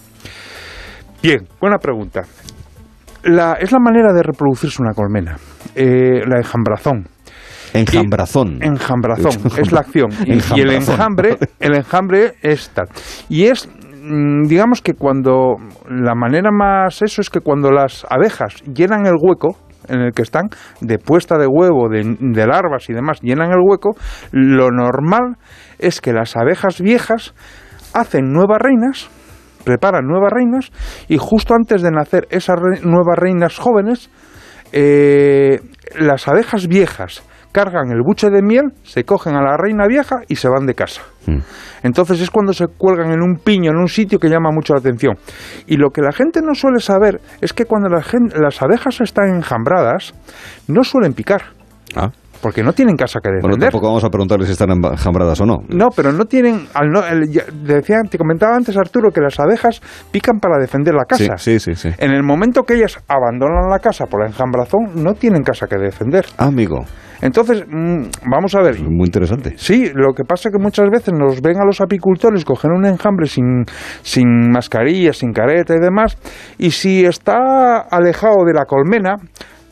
Bien, 1.20 1.40
buena 1.60 1.78
pregunta. 1.78 2.22
La, 3.24 3.54
es 3.54 3.72
la 3.72 3.80
manera 3.80 4.12
de 4.12 4.22
reproducirse 4.22 4.80
una 4.80 4.94
colmena, 4.94 5.36
eh, 5.74 6.22
la 6.24 6.36
enjambrazón. 6.36 7.08
Enjambrazón. 7.74 8.62
Enjambrazón, 8.62 9.32
es 9.58 9.72
la 9.72 9.80
acción. 9.80 10.10
Y, 10.24 10.34
y 10.56 10.60
el 10.60 10.70
enjambre, 10.70 11.36
el 11.58 11.74
enjambre 11.74 12.34
es 12.42 12.70
tal. 12.70 12.86
Y 13.28 13.46
es, 13.46 13.68
mm, 13.68 14.44
digamos 14.46 14.82
que 14.82 14.94
cuando, 14.94 15.56
la 15.90 16.14
manera 16.14 16.52
más 16.52 17.02
eso 17.02 17.20
es 17.20 17.28
que 17.28 17.40
cuando 17.40 17.72
las 17.72 18.06
abejas 18.08 18.62
llenan 18.72 19.04
el 19.04 19.16
hueco, 19.20 19.58
en 19.88 19.98
el 19.98 20.12
que 20.12 20.22
están, 20.22 20.48
de 20.80 20.98
puesta 20.98 21.36
de 21.38 21.48
huevo, 21.48 21.88
de, 21.88 22.04
de 22.20 22.46
larvas 22.46 22.88
y 22.88 22.92
demás, 22.92 23.18
llenan 23.20 23.50
el 23.50 23.62
hueco, 23.68 23.96
lo 24.30 24.70
normal 24.70 25.38
es 25.80 26.00
que 26.00 26.12
las 26.12 26.36
abejas 26.36 26.80
viejas 26.80 27.34
hacen 27.94 28.32
nuevas 28.32 28.58
reinas, 28.60 29.08
preparan 29.64 30.06
nuevas 30.06 30.32
reinas, 30.32 30.70
y 31.08 31.18
justo 31.18 31.54
antes 31.54 31.82
de 31.82 31.90
nacer 31.90 32.26
esas 32.30 32.56
re- 32.58 32.80
nuevas 32.82 33.18
reinas 33.18 33.58
jóvenes, 33.58 34.10
eh, 34.72 35.60
las 35.98 36.28
abejas 36.28 36.66
viejas 36.68 37.22
cargan 37.50 37.90
el 37.90 38.02
buche 38.02 38.28
de 38.30 38.42
miel, 38.42 38.72
se 38.84 39.04
cogen 39.04 39.34
a 39.34 39.42
la 39.42 39.56
reina 39.56 39.86
vieja 39.88 40.16
y 40.28 40.36
se 40.36 40.48
van 40.48 40.66
de 40.66 40.74
casa. 40.74 41.00
Mm. 41.26 41.38
Entonces 41.82 42.20
es 42.20 42.30
cuando 42.30 42.52
se 42.52 42.66
cuelgan 42.66 43.10
en 43.10 43.22
un 43.22 43.36
piño, 43.38 43.70
en 43.70 43.78
un 43.78 43.88
sitio 43.88 44.18
que 44.18 44.28
llama 44.28 44.50
mucho 44.52 44.74
la 44.74 44.80
atención. 44.80 45.16
Y 45.66 45.76
lo 45.76 45.88
que 45.90 46.02
la 46.02 46.12
gente 46.12 46.40
no 46.42 46.54
suele 46.54 46.78
saber 46.80 47.20
es 47.40 47.52
que 47.54 47.64
cuando 47.64 47.88
la 47.88 48.04
las 48.38 48.62
abejas 48.62 49.00
están 49.00 49.34
enjambradas, 49.34 50.12
no 50.68 50.84
suelen 50.84 51.14
picar. 51.14 51.42
Ah. 51.96 52.10
Porque 52.40 52.62
no 52.62 52.72
tienen 52.72 52.96
casa 52.96 53.20
que 53.20 53.28
Bueno, 53.30 53.48
defender. 53.56 53.70
tampoco 53.70 53.86
vamos 53.88 54.04
a 54.04 54.08
preguntarle 54.10 54.46
si 54.46 54.52
están 54.52 54.70
enjambradas 54.70 55.40
o 55.40 55.46
no. 55.46 55.56
No, 55.68 55.88
pero 55.94 56.12
no 56.12 56.24
tienen. 56.26 56.66
Al 56.74 56.88
no, 56.90 57.04
el- 57.04 57.30
decía, 57.64 57.96
te 58.08 58.16
comentaba 58.18 58.54
antes, 58.56 58.76
Arturo, 58.76 59.10
que 59.10 59.20
las 59.20 59.38
abejas 59.40 59.80
pican 60.12 60.38
para 60.38 60.58
defender 60.58 60.94
la 60.94 61.04
casa. 61.04 61.36
Sí, 61.36 61.58
sí, 61.58 61.74
sí. 61.74 61.90
sí. 61.90 61.96
En 61.98 62.12
el 62.12 62.22
momento 62.22 62.62
que 62.62 62.74
ellas 62.74 62.98
abandonan 63.08 63.68
la 63.70 63.78
casa 63.80 64.06
por 64.06 64.20
la 64.22 64.28
enjambrazón, 64.28 65.02
no 65.02 65.14
tienen 65.14 65.42
casa 65.42 65.66
que 65.66 65.76
defender. 65.78 66.26
Amigo, 66.38 66.84
Entonces, 67.20 67.64
mm, 67.68 68.02
vamos 68.30 68.54
a 68.54 68.62
ver. 68.62 68.80
muy 68.80 69.06
interesante. 69.06 69.54
Sí, 69.56 69.90
lo 69.92 70.12
que 70.14 70.22
pasa 70.22 70.48
es 70.48 70.52
que 70.56 70.62
muchas 70.62 70.88
veces 70.88 71.12
nos 71.12 71.40
ven 71.42 71.56
a 71.60 71.64
los 71.64 71.80
apicultores 71.80 72.44
coger 72.44 72.70
un 72.70 72.86
enjambre 72.86 73.26
sin, 73.26 73.64
sin 74.02 74.50
mascarilla, 74.52 75.12
sin 75.12 75.32
careta 75.32 75.74
y 75.74 75.80
demás, 75.80 76.16
y 76.58 76.70
si 76.70 77.04
está 77.04 77.78
alejado 77.90 78.44
de 78.46 78.52
la 78.54 78.64
colmena, 78.66 79.16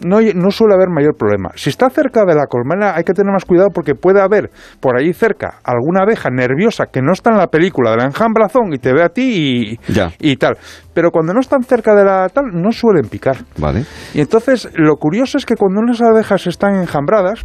no, 0.00 0.20
no 0.20 0.50
suele 0.50 0.74
haber 0.74 0.88
mayor 0.90 1.14
problema. 1.16 1.50
Si 1.54 1.70
está 1.70 1.88
cerca 1.90 2.24
de 2.24 2.34
la 2.34 2.46
colmena 2.46 2.94
hay 2.96 3.04
que 3.04 3.12
tener 3.12 3.32
más 3.32 3.44
cuidado 3.44 3.68
porque 3.74 3.94
puede 3.94 4.20
haber 4.20 4.50
por 4.80 4.96
ahí 4.98 5.12
cerca 5.12 5.58
alguna 5.64 6.02
abeja 6.02 6.28
nerviosa 6.30 6.86
que 6.92 7.00
no 7.02 7.12
está 7.12 7.30
en 7.30 7.38
la 7.38 7.46
película 7.48 7.90
de 7.92 7.96
la 7.98 8.04
enjambrazón 8.04 8.72
y 8.72 8.78
te 8.78 8.92
ve 8.92 9.02
a 9.02 9.08
ti 9.08 9.78
y, 9.88 9.92
Ya. 9.92 10.10
y 10.20 10.36
tal. 10.36 10.56
Pero 10.94 11.10
cuando 11.10 11.32
no 11.32 11.40
están 11.40 11.62
cerca 11.62 11.94
de 11.94 12.04
la 12.04 12.28
tal, 12.28 12.46
no 12.52 12.72
suelen 12.72 13.08
picar. 13.08 13.36
Vale. 13.58 13.84
Y 14.14 14.20
entonces 14.20 14.68
lo 14.74 14.96
curioso 14.96 15.38
es 15.38 15.46
que 15.46 15.54
cuando 15.56 15.80
unas 15.80 16.00
abejas 16.02 16.46
están 16.46 16.74
enjambradas, 16.76 17.44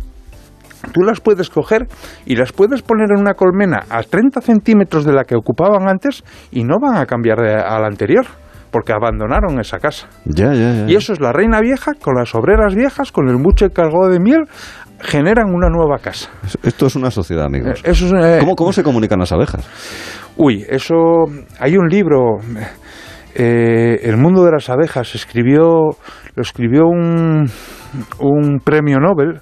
tú 0.93 1.01
las 1.03 1.19
puedes 1.19 1.49
coger 1.49 1.87
y 2.25 2.35
las 2.35 2.51
puedes 2.51 2.81
poner 2.81 3.11
en 3.11 3.19
una 3.21 3.33
colmena 3.33 3.83
a 3.89 4.01
30 4.03 4.41
centímetros 4.41 5.05
de 5.05 5.13
la 5.13 5.23
que 5.25 5.35
ocupaban 5.35 5.87
antes 5.87 6.23
y 6.51 6.63
no 6.63 6.75
van 6.81 6.97
a 6.97 7.05
cambiar 7.05 7.39
a 7.41 7.79
la 7.79 7.87
anterior, 7.87 8.25
porque 8.71 8.93
abandonaron 8.93 9.59
esa 9.59 9.79
casa. 9.79 10.07
Ya, 10.25 10.53
ya, 10.53 10.73
ya. 10.73 10.85
Y 10.89 10.95
eso 10.95 11.13
es 11.13 11.19
la 11.19 11.31
reina 11.31 11.59
vieja 11.61 11.93
con 11.93 12.15
las 12.15 12.33
obreras 12.35 12.73
viejas, 12.75 13.11
con 13.11 13.27
el 13.29 13.35
buche 13.37 13.69
cargado 13.69 14.07
de 14.07 14.19
miel, 14.19 14.45
generan 14.99 15.53
una 15.53 15.67
nueva 15.69 15.97
casa. 15.99 16.29
Esto 16.63 16.85
es 16.87 16.95
una 16.95 17.11
sociedad, 17.11 17.45
amigos. 17.45 17.79
Eh, 17.83 17.91
Eso 17.91 18.05
es, 18.05 18.13
eh, 18.13 18.37
¿Cómo, 18.39 18.55
¿Cómo 18.55 18.71
se 18.73 18.83
comunican 18.83 19.19
las 19.19 19.31
abejas? 19.31 19.67
Uy, 20.37 20.65
eso. 20.69 20.95
Hay 21.59 21.75
un 21.77 21.87
libro. 21.89 22.37
eh, 23.35 23.99
el 24.03 24.17
mundo 24.17 24.43
de 24.45 24.51
las 24.51 24.69
abejas 24.69 25.13
escribió. 25.15 25.89
Lo 26.35 26.41
escribió 26.41 26.85
un, 26.87 27.49
un 28.19 28.59
premio 28.63 28.97
Nobel 28.99 29.41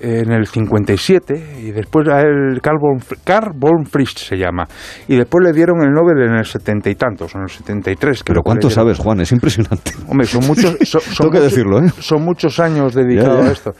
en 0.00 0.30
el 0.32 0.46
57 0.46 1.58
y 1.62 1.70
después 1.72 2.06
a 2.08 2.20
él 2.20 2.60
Carl 2.62 2.78
von, 2.80 2.98
Carl 3.24 3.52
von 3.54 3.86
Frisch 3.86 4.18
se 4.18 4.36
llama 4.36 4.64
y 5.08 5.16
después 5.16 5.44
le 5.44 5.52
dieron 5.52 5.82
el 5.82 5.90
Nobel 5.92 6.22
en 6.28 6.34
el 6.36 6.44
setenta 6.44 6.90
y 6.90 6.94
tantos 6.94 7.34
en 7.34 7.42
el 7.42 7.48
73 7.48 8.22
creo 8.24 8.34
Pero 8.34 8.42
¿cuánto 8.42 8.70
sabes, 8.70 8.98
Juan? 8.98 9.20
Es 9.20 9.32
impresionante. 9.32 9.92
Hombre, 10.08 10.26
son 10.26 10.46
muchos, 10.46 10.76
son, 10.82 11.00
son 11.00 11.14
Tengo 11.16 11.30
que 11.30 11.38
muchos- 11.38 11.42
decirlo, 11.52 11.78
¿eh? 11.80 11.88
son 11.98 12.22
muchos 12.24 12.60
años 12.60 12.94
dedicados 12.94 13.38
Ya, 13.38 13.42
ya. 13.44 13.48
a 13.48 13.52
esto. 13.52 13.72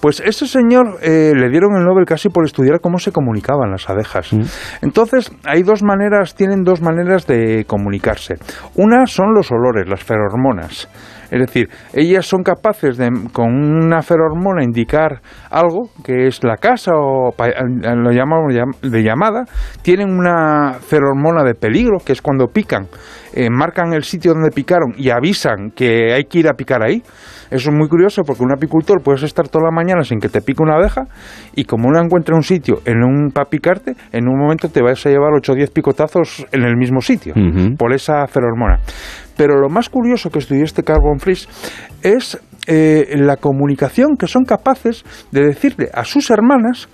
Pues 0.00 0.20
ese 0.24 0.46
señor 0.46 0.98
eh, 1.02 1.32
le 1.34 1.48
dieron 1.50 1.76
el 1.76 1.84
Nobel 1.84 2.04
casi 2.06 2.28
por 2.28 2.44
estudiar 2.44 2.80
cómo 2.80 2.98
se 2.98 3.12
comunicaban 3.12 3.70
las 3.70 3.88
abejas. 3.88 4.32
Mm. 4.32 4.42
Entonces, 4.82 5.30
hay 5.44 5.62
dos 5.62 5.82
maneras, 5.82 6.34
tienen 6.34 6.62
dos 6.64 6.80
maneras 6.80 7.26
de 7.26 7.64
comunicarse. 7.66 8.34
Una 8.74 9.06
son 9.06 9.34
los 9.34 9.50
olores, 9.50 9.88
las 9.88 10.02
ferormonas. 10.02 10.88
Es 11.30 11.40
decir, 11.40 11.68
ellas 11.92 12.26
son 12.26 12.42
capaces 12.42 12.96
de, 12.96 13.08
con 13.32 13.52
una 13.54 14.00
ferormona, 14.02 14.64
indicar 14.64 15.20
algo, 15.50 15.90
que 16.04 16.26
es 16.26 16.42
la 16.42 16.56
casa 16.56 16.92
o 16.94 17.32
pa- 17.36 17.48
lo 17.48 18.10
llamamos 18.12 18.52
llam- 18.54 18.78
de 18.80 19.02
llamada. 19.02 19.44
Tienen 19.82 20.10
una 20.10 20.74
ferormona 20.74 21.44
de 21.44 21.54
peligro, 21.54 21.98
que 22.04 22.12
es 22.12 22.22
cuando 22.22 22.46
pican, 22.46 22.86
eh, 23.34 23.48
marcan 23.50 23.92
el 23.92 24.04
sitio 24.04 24.32
donde 24.32 24.50
picaron 24.50 24.94
y 24.96 25.10
avisan 25.10 25.70
que 25.76 26.12
hay 26.14 26.24
que 26.24 26.38
ir 26.38 26.48
a 26.48 26.54
picar 26.54 26.82
ahí. 26.82 27.02
Eso 27.50 27.70
es 27.70 27.74
muy 27.76 27.88
curioso 27.88 28.22
porque 28.24 28.42
un 28.42 28.52
apicultor 28.52 29.02
puedes 29.02 29.22
estar 29.22 29.48
toda 29.48 29.64
la 29.66 29.70
mañana 29.70 30.02
sin 30.04 30.18
que 30.20 30.28
te 30.28 30.40
pique 30.42 30.62
una 30.62 30.74
abeja 30.76 31.04
y 31.54 31.64
como 31.64 31.90
no 31.90 32.00
encuentra 32.00 32.34
un 32.34 32.42
sitio 32.42 32.80
en 32.84 33.02
un 33.02 33.30
para 33.30 33.48
picarte, 33.48 33.94
en 34.12 34.28
un 34.28 34.38
momento 34.38 34.68
te 34.68 34.82
vas 34.82 35.04
a 35.06 35.10
llevar 35.10 35.30
8 35.36 35.52
o 35.52 35.54
10 35.54 35.70
picotazos 35.70 36.46
en 36.52 36.62
el 36.62 36.76
mismo 36.76 37.00
sitio 37.00 37.34
por 37.76 37.92
esa 37.92 38.26
ferormona. 38.26 38.80
Pero 39.36 39.58
lo 39.60 39.68
más 39.68 39.88
curioso 39.88 40.30
que 40.30 40.40
estudió 40.40 40.64
este 40.64 40.82
Carbon 40.82 41.18
Freeze 41.20 41.48
es 42.02 42.38
eh, 42.66 43.14
la 43.16 43.36
comunicación 43.36 44.16
que 44.18 44.26
son 44.26 44.44
capaces 44.44 45.04
de 45.32 45.46
decirle 45.46 45.88
a 45.94 46.04
sus 46.04 46.30
hermanas 46.30 46.88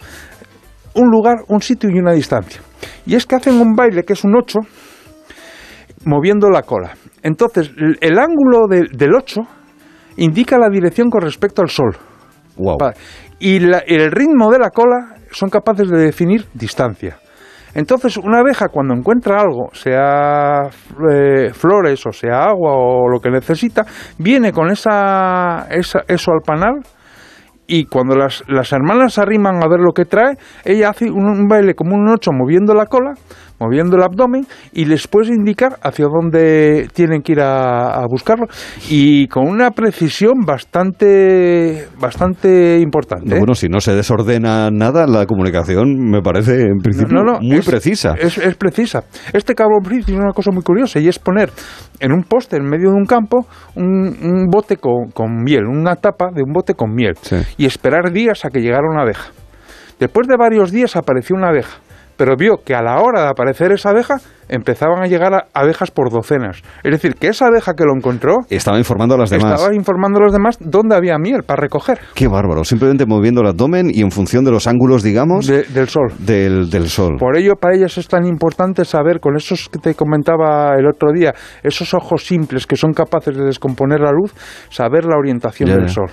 un 0.94 1.10
lugar, 1.10 1.36
un 1.48 1.60
sitio 1.60 1.90
y 1.90 1.98
una 1.98 2.12
distancia. 2.12 2.60
Y 3.06 3.16
es 3.16 3.26
que 3.26 3.34
hacen 3.34 3.54
un 3.60 3.74
baile 3.74 4.04
que 4.04 4.12
es 4.12 4.22
un 4.24 4.36
8 4.36 4.60
moviendo 6.04 6.50
la 6.50 6.62
cola. 6.62 6.92
Entonces, 7.22 7.70
el, 7.76 7.96
el 8.00 8.18
ángulo 8.18 8.66
de- 8.68 8.86
del 8.92 9.14
8 9.14 9.40
indica 10.16 10.58
la 10.58 10.68
dirección 10.68 11.10
con 11.10 11.22
respecto 11.22 11.62
al 11.62 11.68
sol. 11.68 11.96
Wow. 12.56 12.76
Y 13.40 13.58
la- 13.60 13.82
el 13.86 14.10
ritmo 14.12 14.50
de 14.50 14.58
la 14.58 14.70
cola 14.70 15.14
son 15.32 15.50
capaces 15.50 15.88
de 15.90 15.98
definir 15.98 16.46
distancia. 16.54 17.18
Entonces, 17.74 18.16
una 18.16 18.38
abeja 18.38 18.68
cuando 18.68 18.94
encuentra 18.94 19.40
algo, 19.40 19.68
sea 19.72 20.68
eh, 21.10 21.50
flores 21.52 22.06
o 22.06 22.12
sea 22.12 22.44
agua 22.44 22.72
o 22.76 23.08
lo 23.08 23.18
que 23.18 23.30
necesita, 23.30 23.84
viene 24.18 24.52
con 24.52 24.70
esa, 24.70 25.66
esa- 25.70 26.04
eso 26.06 26.30
al 26.30 26.42
panal 26.46 26.82
y 27.66 27.86
cuando 27.86 28.14
las, 28.14 28.44
las 28.46 28.72
hermanas 28.72 29.18
arriman 29.18 29.56
a 29.56 29.68
ver 29.68 29.80
lo 29.80 29.92
que 29.92 30.04
trae, 30.04 30.36
ella 30.64 30.90
hace 30.90 31.10
un, 31.10 31.24
un 31.26 31.48
baile 31.48 31.74
como 31.74 31.96
un 31.96 32.08
ocho 32.08 32.30
moviendo 32.32 32.74
la 32.74 32.86
cola, 32.86 33.14
moviendo 33.64 33.96
el 33.96 34.02
abdomen 34.02 34.46
y 34.72 34.84
les 34.84 35.06
puede 35.08 35.28
indicar 35.34 35.76
hacia 35.82 36.06
dónde 36.06 36.88
tienen 36.92 37.22
que 37.22 37.32
ir 37.32 37.40
a, 37.40 37.94
a 37.94 38.06
buscarlo 38.06 38.46
y 38.90 39.26
con 39.28 39.48
una 39.48 39.70
precisión 39.70 40.40
bastante 40.46 41.86
bastante 41.98 42.78
importante. 42.80 43.28
No, 43.30 43.36
¿eh? 43.36 43.38
bueno, 43.38 43.54
si 43.54 43.68
no 43.68 43.80
se 43.80 43.94
desordena 43.94 44.70
nada, 44.70 45.06
la 45.06 45.26
comunicación 45.26 45.94
me 46.10 46.20
parece 46.22 46.62
en 46.62 46.78
principio 46.82 47.16
No, 47.18 47.24
no, 47.24 47.40
muy 47.40 47.56
es- 47.58 47.66
precisa. 47.66 48.14
Es, 48.18 48.38
es 48.38 48.54
precisa. 48.56 49.04
Este 49.32 49.54
carbon 49.54 49.82
freeze 49.84 50.06
tiene 50.06 50.22
una 50.22 50.32
cosa 50.32 50.50
muy 50.52 50.62
curiosa 50.62 50.98
y 51.00 51.08
es 51.08 51.18
poner 51.18 51.50
en 52.00 52.12
un 52.12 52.22
poste 52.24 52.56
en 52.56 52.64
medio 52.64 52.90
de 52.90 52.96
un 52.96 53.04
campo 53.06 53.46
un, 53.76 53.86
un 54.22 54.46
bote 54.50 54.76
con, 54.76 55.10
con 55.12 55.42
miel, 55.42 55.64
una 55.66 55.96
tapa 55.96 56.30
de 56.34 56.42
un 56.42 56.52
bote 56.52 56.74
con 56.74 56.92
miel 56.94 57.14
Sí. 57.22 57.36
y 57.58 57.66
esperar 57.66 58.12
días 58.12 58.44
a 58.44 58.50
que 58.50 58.60
llegara 58.60 58.88
una 58.90 59.02
abeja. 59.02 59.30
Después 59.98 60.26
de 60.26 60.36
varios 60.36 60.72
días 60.72 60.96
apareció 60.96 61.36
una 61.36 61.48
abeja, 61.48 61.78
pero 62.16 62.36
vio 62.36 62.58
que 62.64 62.74
a 62.74 62.82
la 62.82 63.00
hora 63.00 63.22
de 63.22 63.28
aparecer 63.28 63.72
esa 63.72 63.90
abeja 63.90 64.16
empezaban 64.48 65.02
a 65.02 65.06
llegar 65.06 65.32
a- 65.34 65.46
abejas 65.54 65.90
por 65.90 66.10
docenas. 66.10 66.62
Es 66.82 66.92
decir, 66.92 67.14
que 67.14 67.28
esa 67.28 67.46
abeja 67.46 67.72
que 67.74 67.84
lo 67.84 67.94
encontró 67.96 68.36
Estaba 68.50 68.78
informando 68.78 69.14
a 69.14 69.18
las 69.18 69.30
demás. 69.30 69.54
estaba 69.54 69.74
informando 69.74 70.18
a 70.18 70.24
los 70.24 70.32
demás 70.32 70.58
dónde 70.60 70.94
había 70.94 71.16
miel 71.18 71.42
para 71.44 71.62
recoger 71.62 71.98
Qué 72.14 72.28
bárbaro. 72.28 72.62
Simplemente 72.64 73.06
moviendo 73.06 73.40
el 73.40 73.46
abdomen 73.48 73.90
y 73.90 74.02
en 74.02 74.10
función 74.10 74.44
de 74.44 74.50
los 74.50 74.66
ángulos, 74.66 75.02
digamos, 75.02 75.46
de- 75.46 75.62
del 75.64 75.88
sol. 75.88 76.12
del, 76.18 76.68
del 76.70 76.88
sol. 76.88 77.16
Por 77.18 77.36
ello, 77.38 77.54
para 77.58 77.74
ellas 77.74 77.96
es 77.96 78.06
tan 78.06 78.26
importante 78.26 78.84
saber, 78.84 79.18
con 79.18 79.34
esos 79.36 79.68
que 79.70 79.78
te 79.78 79.94
comentaba 79.94 80.74
el 80.78 80.86
otro 80.86 81.10
día, 81.12 81.32
esos 81.62 81.94
ojos 81.94 82.24
simples 82.26 82.66
que 82.66 82.76
son 82.76 82.92
capaces 82.92 83.34
de 83.36 83.44
descomponer 83.44 84.00
la 84.00 84.12
luz, 84.12 84.34
saber 84.68 85.04
la 85.06 85.16
orientación 85.16 85.70
Ya, 85.70 85.76
del 85.76 85.86
ya. 85.86 85.94
sol. 85.94 86.06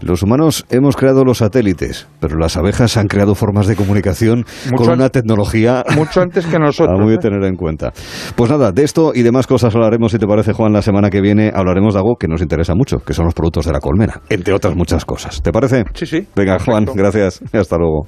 Los 0.00 0.22
humanos 0.22 0.66
hemos 0.70 0.96
creado 0.96 1.24
los 1.24 1.38
satélites, 1.38 2.06
pero 2.20 2.38
las 2.38 2.56
abejas 2.56 2.96
han 2.96 3.06
creado 3.06 3.34
formas 3.34 3.66
de 3.66 3.76
comunicación 3.76 4.44
Mucho 4.70 4.76
con 4.84 4.94
una 4.94 5.08
tecnología 5.08 5.84
Mucho 5.96 6.20
antes 6.20 6.46
que 6.46 6.58
nosotros. 6.58 6.98
a 6.98 7.02
muy 7.02 7.12
¿eh? 7.14 7.16
de 7.16 7.18
tener 7.18 7.44
en 7.44 7.56
cuenta. 7.56 7.92
Pues 8.34 8.50
nada, 8.50 8.72
de 8.72 8.84
esto 8.84 9.12
y 9.14 9.22
demás 9.22 9.46
cosas 9.46 9.74
hablaremos, 9.74 10.12
si 10.12 10.18
te 10.18 10.26
parece, 10.26 10.52
Juan, 10.52 10.72
la 10.72 10.82
semana 10.82 11.10
que 11.10 11.20
viene 11.20 11.50
hablaremos 11.54 11.94
de 11.94 12.00
algo 12.00 12.16
que 12.16 12.28
nos 12.28 12.42
interesa 12.42 12.74
mucho, 12.74 12.98
que 12.98 13.14
son 13.14 13.24
los 13.24 13.34
productos 13.34 13.66
de 13.66 13.72
la 13.72 13.80
colmena, 13.80 14.20
entre 14.28 14.54
otras 14.54 14.76
muchas 14.76 15.04
cosas. 15.04 15.42
¿Te 15.42 15.52
parece? 15.52 15.84
Sí, 15.94 16.06
sí. 16.06 16.26
Venga, 16.34 16.58
Juan, 16.58 16.84
gracias. 16.94 17.40
Hasta 17.52 17.76
luego. 17.76 18.06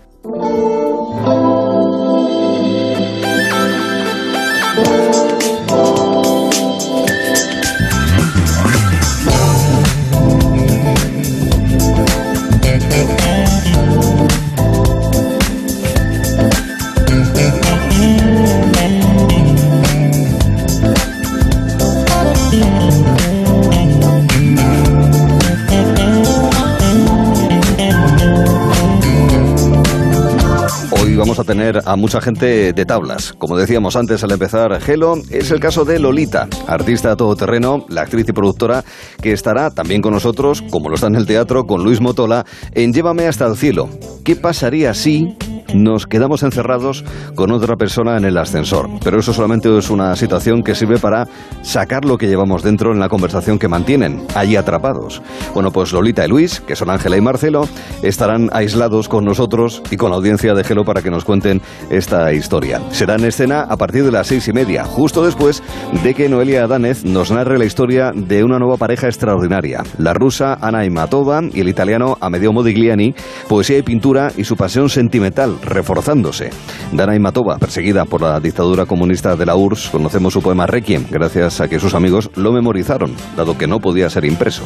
A 31.39 31.45
tener 31.45 31.81
a 31.85 31.97
mucha 31.97 32.21
gente 32.21 32.73
de 32.73 32.87
tablas. 32.87 33.33
Como 33.33 33.57
decíamos 33.57 33.97
antes 33.97 34.25
al 34.25 34.33
empezar, 34.33 34.81
Gelo 34.81 35.15
es 35.31 35.51
el 35.51 35.61
caso 35.61 35.85
de 35.85 35.99
Lolita, 35.99 36.49
artista 36.67 37.17
todoterreno, 37.17 37.85
la 37.89 38.03
actriz 38.03 38.29
y 38.29 38.33
productora 38.33 38.85
que 39.23 39.33
estará 39.33 39.71
también 39.71 40.01
con 40.01 40.13
nosotros, 40.13 40.63
como 40.71 40.89
lo 40.89 40.95
está 40.95 41.07
en 41.07 41.17
el 41.17 41.27
teatro, 41.27 41.65
con 41.65 41.85
Luis 41.85 42.01
Motola, 42.01 42.45
en 42.73 42.93
Llévame 42.93 43.27
hasta 43.27 43.47
el 43.47 43.57
cielo. 43.57 43.89
¿Qué 44.25 44.37
pasaría 44.37 44.95
si 44.95 45.37
nos 45.75 46.07
quedamos 46.07 46.43
encerrados 46.43 47.05
con 47.35 47.53
otra 47.53 47.77
persona 47.77 48.17
en 48.17 48.25
el 48.25 48.39
ascensor. 48.39 48.89
Pero 49.03 49.21
eso 49.21 49.33
solamente 49.33 49.77
es 49.77 49.91
una 49.91 50.17
situación 50.17 50.63
que 50.63 50.75
sirve 50.75 50.99
para 50.99 51.29
sacar 51.63 52.05
lo 52.05 52.19
que 52.19 52.27
llevamos 52.27 52.63
dentro 52.63 52.93
en 52.93 53.01
la 53.01 53.09
conversación 53.09 53.59
que 53.59 53.69
mantienen, 53.69 54.23
allí 54.35 54.57
atrapados. 54.57 55.23
Bueno, 55.55 55.71
pues 55.71 55.93
Lolita 55.93 56.25
y 56.25 56.29
Luis, 56.29 56.61
que 56.61 56.77
son 56.77 56.91
Ángela 56.91 57.17
y 57.17 57.21
Marcelo, 57.21 57.69
estarán 58.03 58.49
aislados 58.53 59.09
con 59.09 59.25
nosotros 59.25 59.83
y 59.91 59.97
con 59.97 60.11
la 60.11 60.17
audiencia 60.17 60.55
de 60.55 60.65
Gelo 60.65 60.85
para 60.85 61.03
que 61.03 61.11
nos 61.11 61.25
cuenten 61.25 61.61
esta 61.91 62.33
historia. 62.33 62.81
Será 62.91 63.17
en 63.17 63.25
escena 63.25 63.63
a 63.63 63.77
partir 63.77 64.05
de 64.05 64.13
las 64.13 64.27
seis 64.27 64.49
y 64.49 64.53
media, 64.53 64.85
justo 64.85 65.25
después 65.25 65.63
de 66.03 66.15
que 66.15 66.29
Noelia 66.29 66.65
Adánez 66.65 67.05
nos 67.05 67.31
narre 67.31 67.59
la 67.59 67.65
historia 67.65 68.13
de 68.15 68.43
una 68.45 68.59
nueva 68.59 68.77
pareja 68.77 69.07
extraordinaria, 69.07 69.83
la 69.99 70.15
rusa 70.15 70.59
Ana 70.61 70.85
Imatova 70.85 71.43
y 71.53 71.61
el 71.61 71.69
italiano 71.69 72.17
Amedeo 72.21 72.53
Modigliani, 72.53 73.15
poesía 73.49 73.79
y 73.79 73.83
pintura 73.83 74.33
y 74.37 74.45
su 74.45 74.57
pasión 74.57 74.89
sentimental 74.89 75.58
reforzándose. 75.63 76.51
Dana 76.93 77.15
Imatova, 77.15 77.59
perseguida 77.59 78.05
por 78.05 78.23
la 78.23 78.41
dictadura 78.41 78.87
comunista 78.87 79.37
de 79.37 79.47
la 79.47 79.57
URSS, 79.57 79.91
conocemos 79.91 80.33
su 80.33 80.43
poema 80.43 80.67
Requiem, 80.67 81.07
gracias 81.11 81.61
a 81.61 81.69
que 81.69 81.81
sus 81.81 81.95
amigos 81.95 82.31
lo 82.37 82.53
memorizaron, 82.53 83.15
dado 83.37 83.57
que 83.59 83.67
no 83.67 83.81
podía 83.81 84.11
ser 84.11 84.25
impreso. 84.25 84.63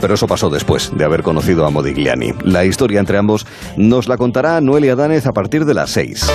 Pero 0.00 0.14
eso 0.14 0.26
pasó 0.26 0.50
después 0.50 0.92
de 0.96 1.04
haber 1.04 1.22
conocido 1.22 1.66
a 1.66 1.70
Modigliani. 1.70 2.32
La 2.42 2.64
historia 2.64 3.00
entre 3.00 3.18
ambos 3.18 3.46
nos 3.76 4.08
la 4.08 4.16
contará 4.16 4.60
Noelia 4.60 4.96
Danez 4.96 5.26
a 5.26 5.32
partir 5.32 5.64
de 5.64 5.74
las 5.74 5.90
6. 5.90 6.26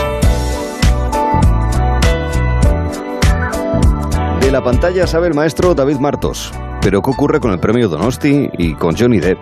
De 4.41 4.51
la 4.51 4.63
pantalla 4.63 5.07
sabe 5.07 5.27
el 5.27 5.33
maestro 5.33 5.75
David 5.75 5.97
Martos. 5.97 6.51
Pero 6.81 7.01
¿qué 7.01 7.11
ocurre 7.11 7.39
con 7.39 7.51
el 7.51 7.59
premio 7.59 7.87
Donosti 7.87 8.49
y 8.57 8.73
con 8.73 8.97
Johnny 8.97 9.19
Depp? 9.19 9.37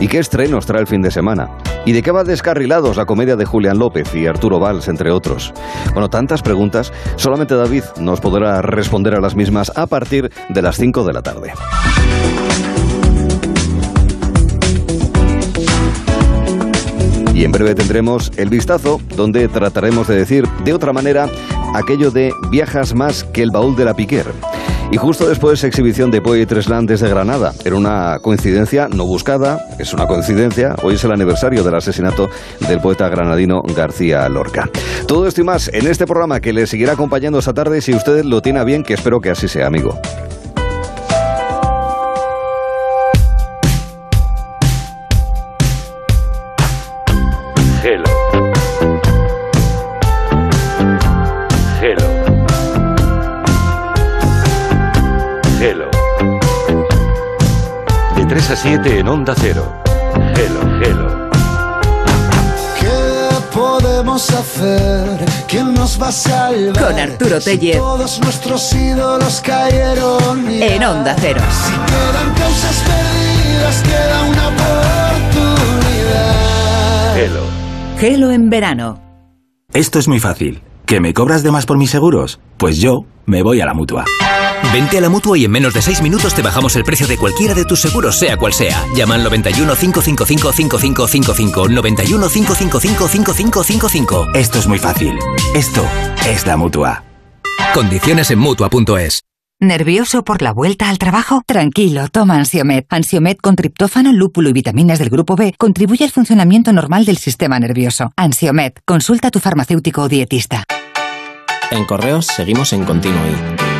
¿Y 0.00 0.08
qué 0.08 0.18
estrenos 0.18 0.66
trae 0.66 0.82
el 0.82 0.86
fin 0.86 1.00
de 1.00 1.10
semana? 1.10 1.48
¿Y 1.86 1.92
de 1.92 2.02
qué 2.02 2.10
va 2.10 2.24
descarrilados 2.24 2.96
la 2.96 3.06
comedia 3.06 3.36
de 3.36 3.46
Julián 3.46 3.78
López 3.78 4.14
y 4.14 4.26
Arturo 4.26 4.60
Valls, 4.60 4.88
entre 4.88 5.10
otros? 5.10 5.54
Bueno, 5.92 6.10
tantas 6.10 6.42
preguntas, 6.42 6.92
solamente 7.16 7.54
David 7.54 7.84
nos 7.98 8.20
podrá 8.20 8.60
responder 8.60 9.14
a 9.14 9.20
las 9.20 9.34
mismas 9.34 9.72
a 9.74 9.86
partir 9.86 10.30
de 10.50 10.62
las 10.62 10.76
5 10.76 11.04
de 11.04 11.12
la 11.12 11.22
tarde. 11.22 11.52
Y 17.34 17.44
en 17.44 17.50
breve 17.50 17.74
tendremos 17.74 18.30
el 18.36 18.48
vistazo, 18.48 19.00
donde 19.16 19.48
trataremos 19.48 20.06
de 20.06 20.16
decir 20.16 20.46
de 20.64 20.72
otra 20.72 20.92
manera 20.92 21.28
aquello 21.74 22.10
de 22.10 22.32
viajas 22.50 22.94
más 22.94 23.24
que 23.24 23.42
el 23.42 23.50
baúl 23.50 23.74
de 23.74 23.84
la 23.84 23.94
Piquer. 23.94 24.26
Y 24.90 24.96
justo 24.96 25.26
después, 25.26 25.64
exhibición 25.64 26.10
de 26.10 26.20
Poetry 26.20 26.62
Slam 26.62 26.86
desde 26.86 27.08
Granada. 27.08 27.52
Era 27.64 27.74
una 27.74 28.18
coincidencia 28.20 28.88
no 28.88 29.06
buscada, 29.06 29.66
es 29.78 29.92
una 29.92 30.06
coincidencia. 30.06 30.76
Hoy 30.82 30.94
es 30.94 31.04
el 31.04 31.12
aniversario 31.12 31.64
del 31.64 31.74
asesinato 31.74 32.30
del 32.68 32.80
poeta 32.80 33.08
granadino 33.08 33.62
García 33.74 34.28
Lorca. 34.28 34.70
Todo 35.08 35.26
esto 35.26 35.40
y 35.40 35.44
más 35.44 35.68
en 35.72 35.86
este 35.88 36.06
programa 36.06 36.40
que 36.40 36.52
le 36.52 36.66
seguirá 36.66 36.92
acompañando 36.92 37.38
esta 37.38 37.52
tarde 37.52 37.80
si 37.80 37.94
usted 37.94 38.24
lo 38.24 38.40
tiene 38.40 38.64
bien, 38.64 38.84
que 38.84 38.94
espero 38.94 39.20
que 39.20 39.30
así 39.30 39.48
sea, 39.48 39.66
amigo. 39.66 39.98
A 58.54 58.56
7 58.56 59.00
en 59.00 59.08
Onda 59.08 59.34
Cero. 59.36 59.82
Hello, 60.36 60.60
hello. 60.80 61.28
¿Qué 62.78 63.28
podemos 63.52 64.30
hacer? 64.30 65.26
¿Quién 65.48 65.74
nos 65.74 66.00
va 66.00 66.08
a 66.08 66.12
salvar? 66.12 66.84
Con 66.86 66.98
Arturo 67.00 67.40
Si 67.40 67.58
Tellez. 67.58 67.78
todos 67.78 68.20
nuestros 68.20 68.72
ídolos 68.72 69.40
cayeron 69.40 70.48
ya. 70.48 70.66
En 70.66 70.84
Onda 70.84 71.16
Cero. 71.18 71.40
Si 71.50 71.72
quedan 71.72 72.32
causas 72.34 72.84
perdidas, 72.86 73.82
queda 73.82 74.22
una 74.22 74.48
oportunidad. 75.34 77.18
Hello. 77.18 77.42
Gelo 77.98 78.30
en 78.30 78.50
verano. 78.50 79.00
Esto 79.72 79.98
es 79.98 80.06
muy 80.06 80.20
fácil. 80.20 80.62
¿Que 80.86 81.00
me 81.00 81.12
cobras 81.12 81.42
de 81.42 81.50
más 81.50 81.66
por 81.66 81.76
mis 81.76 81.90
seguros? 81.90 82.38
Pues 82.56 82.76
yo 82.78 83.04
me 83.26 83.42
voy 83.42 83.60
a 83.60 83.66
la 83.66 83.74
mutua. 83.74 84.04
Vente 84.72 84.98
a 84.98 85.00
la 85.00 85.08
mutua 85.08 85.38
y 85.38 85.44
en 85.44 85.50
menos 85.50 85.74
de 85.74 85.82
6 85.82 86.02
minutos 86.02 86.34
te 86.34 86.42
bajamos 86.42 86.76
el 86.76 86.84
precio 86.84 87.06
de 87.06 87.16
cualquiera 87.16 87.54
de 87.54 87.64
tus 87.64 87.80
seguros, 87.80 88.18
sea 88.18 88.36
cual 88.36 88.52
sea. 88.52 88.84
Llama 88.94 89.14
al 89.14 89.24
91 89.24 89.74
555 89.76 90.52
5555. 90.52 91.68
91 91.68 92.28
555 92.28 93.08
5555. 93.08 94.26
Esto 94.34 94.58
es 94.58 94.66
muy 94.66 94.78
fácil. 94.78 95.18
Esto 95.54 95.86
es 96.26 96.46
la 96.46 96.56
mutua. 96.56 97.04
Condiciones 97.74 98.30
en 98.30 98.38
mutua.es. 98.38 99.24
¿Nervioso 99.60 100.24
por 100.24 100.42
la 100.42 100.52
vuelta 100.52 100.90
al 100.90 100.98
trabajo? 100.98 101.42
Tranquilo, 101.46 102.08
toma 102.08 102.34
Ansiomed. 102.34 102.84
Ansiomed 102.90 103.36
con 103.38 103.56
triptófano, 103.56 104.12
lúpulo 104.12 104.48
y 104.50 104.52
vitaminas 104.52 104.98
del 104.98 105.10
grupo 105.10 105.36
B 105.36 105.54
contribuye 105.56 106.04
al 106.04 106.10
funcionamiento 106.10 106.72
normal 106.72 107.04
del 107.04 107.18
sistema 107.18 107.58
nervioso. 107.60 108.12
Ansiomed, 108.16 108.72
consulta 108.84 109.28
a 109.28 109.30
tu 109.30 109.38
farmacéutico 109.38 110.02
o 110.02 110.08
dietista. 110.08 110.64
En 111.70 111.84
Correos 111.84 112.26
seguimos 112.26 112.72
en 112.72 112.84
Continuo. 112.84 113.22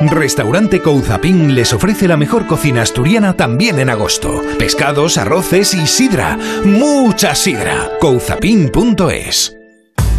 Restaurante 0.00 0.80
Couzapin 0.80 1.54
les 1.54 1.72
ofrece 1.72 2.06
la 2.06 2.16
mejor 2.16 2.46
cocina 2.46 2.82
asturiana 2.82 3.34
también 3.34 3.80
en 3.80 3.90
agosto. 3.90 4.42
Pescados, 4.58 5.18
arroces 5.18 5.74
y 5.74 5.86
sidra. 5.86 6.38
Mucha 6.64 7.34
sidra. 7.34 7.90
Couzapin.es 8.00 9.57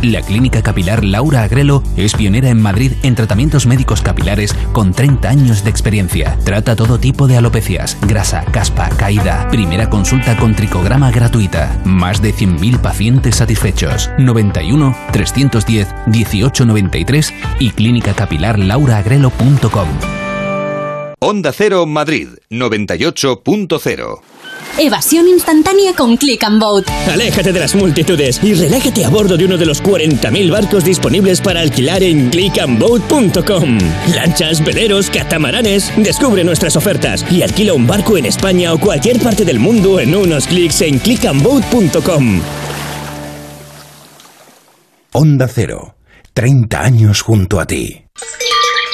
La 0.01 0.21
clínica 0.21 0.61
capilar 0.61 1.03
Laura 1.03 1.43
Agrelo 1.43 1.83
es 1.97 2.13
pionera 2.13 2.47
en 2.49 2.61
Madrid 2.61 2.93
en 3.03 3.15
tratamientos 3.15 3.65
médicos 3.65 4.01
capilares 4.01 4.55
con 4.71 4.93
30 4.93 5.27
años 5.27 5.65
de 5.65 5.69
experiencia. 5.69 6.37
Trata 6.45 6.77
todo 6.77 6.99
tipo 6.99 7.27
de 7.27 7.35
alopecias, 7.35 7.97
grasa, 8.07 8.45
caspa, 8.45 8.87
caída. 8.89 9.49
Primera 9.49 9.89
consulta 9.89 10.37
con 10.37 10.55
tricograma 10.55 11.11
gratuita. 11.11 11.77
Más 11.83 12.21
de 12.21 12.33
100.000 12.33 12.79
pacientes 12.79 13.35
satisfechos. 13.35 14.09
91 14.17 14.95
310 15.11 15.93
1893 16.07 17.33
y 17.59 17.71
clínicacapilarlauraagrelo.com. 17.71 20.18
Onda 21.21 21.51
Cero 21.51 21.85
Madrid 21.85 22.29
98.0 22.49 24.21
Evasión 24.77 25.27
instantánea 25.27 25.93
con 25.93 26.15
Click 26.15 26.41
and 26.45 26.61
Boat. 26.61 26.89
Aléjate 27.11 27.51
de 27.51 27.59
las 27.59 27.75
multitudes 27.75 28.41
y 28.41 28.53
relájate 28.53 29.03
a 29.03 29.09
bordo 29.09 29.35
de 29.35 29.43
uno 29.43 29.57
de 29.57 29.65
los 29.65 29.83
40.000 29.83 30.49
barcos 30.49 30.85
disponibles 30.85 31.41
para 31.41 31.59
alquilar 31.59 32.01
en 32.03 32.29
clickandboat.com. 32.29 33.77
Lanchas, 34.15 34.63
veleros, 34.63 35.09
catamaranes. 35.09 35.91
Descubre 35.97 36.45
nuestras 36.45 36.77
ofertas 36.77 37.25
y 37.29 37.41
alquila 37.41 37.73
un 37.73 37.85
barco 37.85 38.17
en 38.17 38.25
España 38.25 38.71
o 38.71 38.79
cualquier 38.79 39.19
parte 39.19 39.43
del 39.43 39.59
mundo 39.59 39.99
en 39.99 40.15
unos 40.15 40.47
clics 40.47 40.79
en 40.81 40.99
clickandboat.com. 40.99 42.41
Onda 45.11 45.49
Cero. 45.49 45.95
30 46.33 46.81
años 46.81 47.21
junto 47.21 47.59
a 47.59 47.67
ti. 47.67 48.05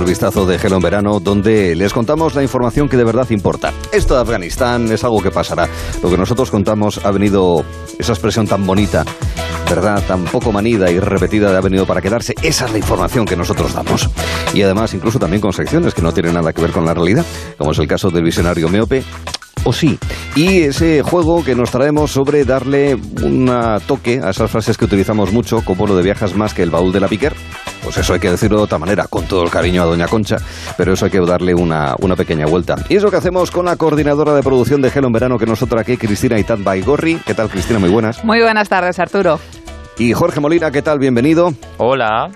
El 0.00 0.06
vistazo 0.06 0.46
de 0.46 0.58
Gelo 0.58 0.76
en 0.76 0.82
verano, 0.82 1.20
donde 1.20 1.74
les 1.76 1.92
contamos 1.92 2.34
la 2.34 2.42
información 2.42 2.88
que 2.88 2.96
de 2.96 3.04
verdad 3.04 3.28
importa. 3.30 3.72
Esto 3.92 4.14
de 4.14 4.20
Afganistán 4.20 4.90
es 4.90 5.04
algo 5.04 5.22
que 5.22 5.30
pasará. 5.30 5.68
Lo 6.02 6.10
que 6.10 6.16
nosotros 6.16 6.50
contamos 6.50 7.04
ha 7.04 7.10
venido, 7.10 7.64
esa 7.98 8.12
expresión 8.12 8.46
tan 8.46 8.66
bonita, 8.66 9.04
¿verdad? 9.68 10.02
Tan 10.06 10.24
poco 10.24 10.52
manida 10.52 10.90
y 10.90 10.98
repetida, 10.98 11.56
ha 11.56 11.60
venido 11.60 11.86
para 11.86 12.00
quedarse. 12.00 12.34
Esa 12.42 12.66
es 12.66 12.72
la 12.72 12.78
información 12.78 13.26
que 13.26 13.36
nosotros 13.36 13.74
damos. 13.74 14.08
Y 14.54 14.62
además, 14.62 14.94
incluso 14.94 15.18
también 15.18 15.40
con 15.40 15.52
secciones 15.52 15.92
que 15.92 16.02
no 16.02 16.12
tienen 16.12 16.34
nada 16.34 16.52
que 16.52 16.62
ver 16.62 16.72
con 16.72 16.86
la 16.86 16.94
realidad, 16.94 17.24
como 17.58 17.72
es 17.72 17.78
el 17.78 17.86
caso 17.86 18.10
del 18.10 18.24
visionario 18.24 18.68
miope 18.68 19.02
o 19.64 19.72
sí. 19.72 19.98
Y 20.34 20.62
ese 20.62 21.02
juego 21.02 21.44
que 21.44 21.54
nos 21.54 21.70
traemos 21.70 22.10
sobre 22.10 22.44
darle 22.44 22.94
un 22.94 23.50
toque 23.86 24.20
a 24.22 24.30
esas 24.30 24.50
frases 24.50 24.78
que 24.78 24.86
utilizamos 24.86 25.32
mucho, 25.32 25.62
como 25.64 25.86
lo 25.86 25.96
de 25.96 26.02
viajas 26.02 26.34
más 26.34 26.54
que 26.54 26.62
el 26.62 26.70
baúl 26.70 26.92
de 26.92 27.00
la 27.00 27.08
piquer. 27.08 27.34
Pues 27.82 27.96
eso 27.96 28.12
hay 28.12 28.20
que 28.20 28.30
decirlo 28.30 28.58
de 28.58 28.64
otra 28.64 28.78
manera, 28.78 29.06
con 29.08 29.24
todo 29.26 29.42
el 29.42 29.50
cariño 29.50 29.82
a 29.82 29.86
Doña 29.86 30.06
Concha, 30.06 30.36
pero 30.76 30.92
eso 30.92 31.06
hay 31.06 31.10
que 31.10 31.20
darle 31.20 31.54
una, 31.54 31.94
una 32.00 32.14
pequeña 32.14 32.46
vuelta. 32.46 32.76
Y 32.88 32.96
es 32.96 33.02
lo 33.02 33.10
que 33.10 33.16
hacemos 33.16 33.50
con 33.50 33.64
la 33.64 33.76
coordinadora 33.76 34.34
de 34.34 34.42
producción 34.42 34.82
de 34.82 34.90
Gelo 34.90 35.06
en 35.06 35.12
Verano 35.12 35.38
que 35.38 35.46
nosotros 35.46 35.80
aquí, 35.80 35.96
Cristina 35.96 36.38
Itad 36.38 36.58
Baigorri. 36.58 37.16
¿Qué 37.26 37.34
tal, 37.34 37.48
Cristina? 37.48 37.78
Muy 37.78 37.90
buenas. 37.90 38.22
Muy 38.24 38.40
buenas 38.40 38.68
tardes, 38.68 38.98
Arturo. 38.98 39.40
Y 39.98 40.12
Jorge 40.12 40.40
Molina, 40.40 40.70
¿qué 40.70 40.82
tal? 40.82 40.98
Bienvenido. 40.98 41.52
Hola. 41.78 42.30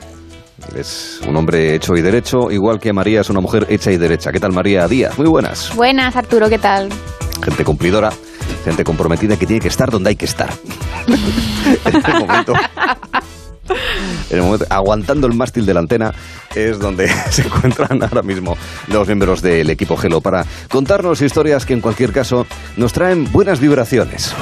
Es 0.74 1.20
un 1.28 1.36
hombre 1.36 1.74
hecho 1.74 1.94
y 1.94 2.00
derecho, 2.00 2.50
igual 2.50 2.78
que 2.78 2.92
María 2.92 3.20
es 3.20 3.30
una 3.30 3.40
mujer 3.40 3.66
hecha 3.68 3.90
y 3.90 3.96
derecha. 3.96 4.32
¿Qué 4.32 4.40
tal, 4.40 4.52
María 4.52 4.86
Díaz? 4.88 5.18
Muy 5.18 5.28
buenas. 5.28 5.74
Buenas, 5.74 6.16
Arturo, 6.16 6.48
¿qué 6.48 6.58
tal? 6.58 6.88
Gente 7.42 7.64
cumplidora, 7.64 8.10
gente 8.64 8.84
comprometida 8.84 9.36
que 9.36 9.46
tiene 9.46 9.60
que 9.60 9.68
estar 9.68 9.90
donde 9.90 10.10
hay 10.10 10.16
que 10.16 10.24
estar. 10.24 10.50
en 11.06 11.96
este 11.96 12.12
momento. 12.18 12.54
En 14.30 14.38
el 14.38 14.42
momento, 14.42 14.66
aguantando 14.70 15.26
el 15.26 15.34
mástil 15.34 15.66
de 15.66 15.74
la 15.74 15.80
antena 15.80 16.12
es 16.54 16.78
donde 16.78 17.08
se 17.30 17.42
encuentran 17.42 18.02
ahora 18.02 18.22
mismo 18.22 18.56
los 18.88 19.06
miembros 19.06 19.42
del 19.42 19.70
equipo 19.70 19.96
Gelo 19.96 20.20
para 20.20 20.44
contarnos 20.70 21.22
historias 21.22 21.66
que 21.66 21.74
en 21.74 21.80
cualquier 21.80 22.12
caso 22.12 22.46
nos 22.76 22.92
traen 22.92 23.30
buenas 23.32 23.60
vibraciones. 23.60 24.34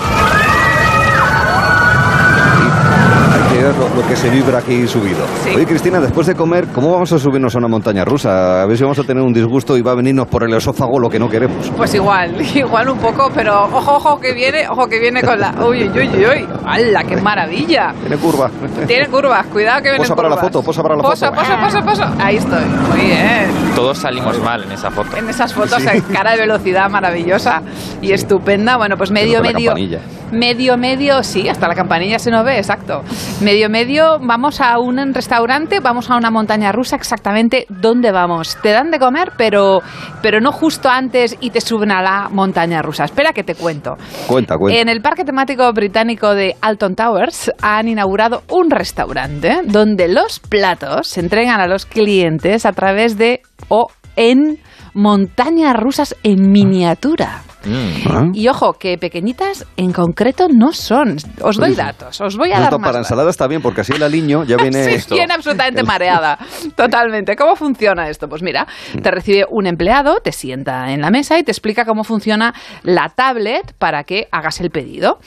Hay 3.33 3.53
que 3.53 3.63
ver 3.63 3.75
lo, 3.95 4.07
que 4.09 4.17
se 4.17 4.31
vibra 4.31 4.59
aquí 4.59 4.87
subido. 4.87 5.25
Sí. 5.45 5.51
Oye, 5.57 5.67
Cristina, 5.67 6.01
después 6.01 6.27
de 6.27 6.35
comer, 6.35 6.67
¿cómo 6.75 6.93
vamos 6.93 7.13
a 7.13 7.19
subirnos 7.19 7.55
a 7.55 7.59
una 7.59 7.69
montaña 7.69 8.05
rusa? 8.05 8.63
A 8.63 8.67
ver 8.67 8.77
si 8.77 8.83
vamos 8.83 8.99
a 8.99 9.05
tener 9.05 9.23
un 9.23 9.33
disgusto 9.33 9.77
y 9.77 9.83
va 9.83 9.93
a 9.93 9.95
venirnos 9.95 10.27
por 10.29 10.45
el 10.45 10.55
esófago 10.55 10.99
lo 10.99 11.09
que 11.09 11.19
no 11.19 11.29
queremos. 11.29 11.71
Pues 11.77 11.95
igual, 11.95 12.41
igual 12.55 12.89
un 12.89 12.99
poco, 12.99 13.31
pero 13.35 13.65
ojo, 13.65 13.97
ojo 13.97 14.21
que 14.21 14.33
viene, 14.33 14.69
ojo 14.69 14.87
que 14.89 14.99
viene 14.99 15.23
con 15.23 15.39
la... 15.39 15.53
Uy, 15.67 15.89
uy, 15.89 16.09
uy, 16.09 16.27
uy. 16.27 16.49
¡Hala, 16.65 17.05
qué 17.05 17.17
maravilla! 17.21 17.93
Tiene 18.01 18.17
curva. 18.17 18.51
Tiene 18.87 19.09
curvas, 19.09 19.47
cuidado 19.47 19.79
que 19.83 19.91
viene 19.91 19.99
Posa 19.99 20.15
para 20.17 20.29
la 20.29 20.37
curvas. 20.37 20.53
foto, 20.53 20.63
posa 20.65 20.83
para 20.83 20.97
la 20.97 21.03
Posa, 21.03 21.29
foto. 21.29 21.41
posa, 21.41 21.61
posa, 21.61 21.83
posa. 21.83 22.25
Ahí 22.25 22.37
estoy, 22.37 22.65
muy 22.65 23.01
bien. 23.07 23.51
Todos 23.75 23.99
salimos 23.99 24.39
mal 24.43 24.63
en 24.65 24.73
esa 24.73 24.91
foto. 24.91 25.17
En 25.17 25.29
esas 25.29 25.53
fotos, 25.53 25.83
cara 26.13 26.33
de 26.33 26.39
velocidad 26.39 26.89
maravillosa 26.91 27.63
y 28.01 28.13
estupenda. 28.13 28.77
Bueno, 28.77 28.97
pues 28.97 29.11
medio, 29.11 29.41
la 29.43 29.53
medio... 29.53 29.71
campanilla. 29.71 30.01
Medio, 30.33 30.79
medio, 30.79 31.23
sí, 31.23 31.47
hasta 31.49 31.69
la 31.69 31.75
campanilla 31.75 32.19
se 32.19 32.31
nos 32.31 32.43
ve, 32.43 32.57
exacto. 32.57 33.03
Medio, 33.43 33.69
medio, 33.69 33.82
vamos 34.21 34.61
a 34.61 34.79
un 34.79 35.15
restaurante, 35.15 35.81
vamos 35.81 36.11
a 36.11 36.17
una 36.17 36.31
montaña 36.31 36.73
rusa, 36.73 36.97
exactamente 36.97 37.67
dónde 37.69 38.13
vamos. 38.13 38.57
Te 38.63 38.71
dan 38.71 38.91
de 38.91 38.99
comer, 38.99 39.33
pero, 39.37 39.81
pero 40.21 40.41
no 40.41 40.53
justo 40.53 40.89
antes 40.89 41.37
y 41.41 41.51
te 41.51 41.61
suben 41.61 41.91
a 41.91 42.03
la 42.03 42.29
montaña 42.31 42.83
rusa. 42.83 43.05
Espera 43.05 43.33
que 43.33 43.45
te 43.45 43.55
cuento. 43.55 43.97
Cuenta, 44.27 44.57
cuenta. 44.57 44.81
En 44.81 44.89
el 44.89 45.01
parque 45.01 45.25
temático 45.25 45.71
británico 45.73 46.35
de 46.35 46.57
Alton 46.61 46.95
Towers 46.95 47.53
han 47.61 47.89
inaugurado 47.89 48.43
un 48.51 48.71
restaurante 48.71 49.61
donde 49.65 50.09
los 50.09 50.41
platos 50.41 51.09
se 51.09 51.21
entregan 51.21 51.61
a 51.61 51.67
los 51.67 51.87
clientes 51.87 52.67
a 52.67 52.73
través 52.73 53.19
de 53.19 53.43
o 53.69 53.89
en 54.17 54.59
montañas 54.95 55.75
rusas 55.77 56.15
en 56.23 56.51
miniatura. 56.53 57.43
Mm. 57.65 58.33
Y 58.35 58.49
ojo, 58.49 58.75
que 58.75 58.99
pequeñitas 58.99 59.67
en 59.77 59.93
concreto 59.93 60.49
no 60.49 60.73
son. 60.73 61.17
Os 61.41 61.57
doy 61.57 61.75
datos, 61.75 62.21
os 62.21 62.37
voy 62.37 62.51
a 62.51 62.55
Esto 62.55 62.63
dar 62.65 62.73
más 62.73 62.81
para 62.81 62.93
datos. 62.93 63.07
ensalada 63.07 63.31
está 63.31 63.47
bien, 63.47 63.63
porque 63.63 63.83
así 63.83 63.93
el 63.93 64.03
aliño 64.03 64.45
ya 64.45 64.57
viene... 64.61 64.99
Sí, 65.01 65.15
viene 65.15 65.35
absolutamente 65.35 65.83
mareada. 65.83 66.39
Totalmente. 66.77 67.37
¿Cómo 67.37 67.57
funciona 67.57 68.09
esto? 68.09 68.29
Pues 68.29 68.43
mira, 68.43 68.67
te 69.03 69.11
recibe 69.11 69.47
un 69.51 69.67
empleado, 69.67 70.21
te 70.23 70.33
sienta 70.33 70.93
en 70.93 71.01
la 71.01 71.11
mesa 71.11 71.39
y 71.39 71.43
te 71.43 71.53
explica 71.53 71.85
cómo 71.85 72.05
funciona 72.05 72.55
la 72.83 73.09
tablet 73.09 73.75
para 73.79 74.05
que 74.05 74.29
hagas 74.31 74.61
el 74.61 74.71
pedido. 74.71 75.19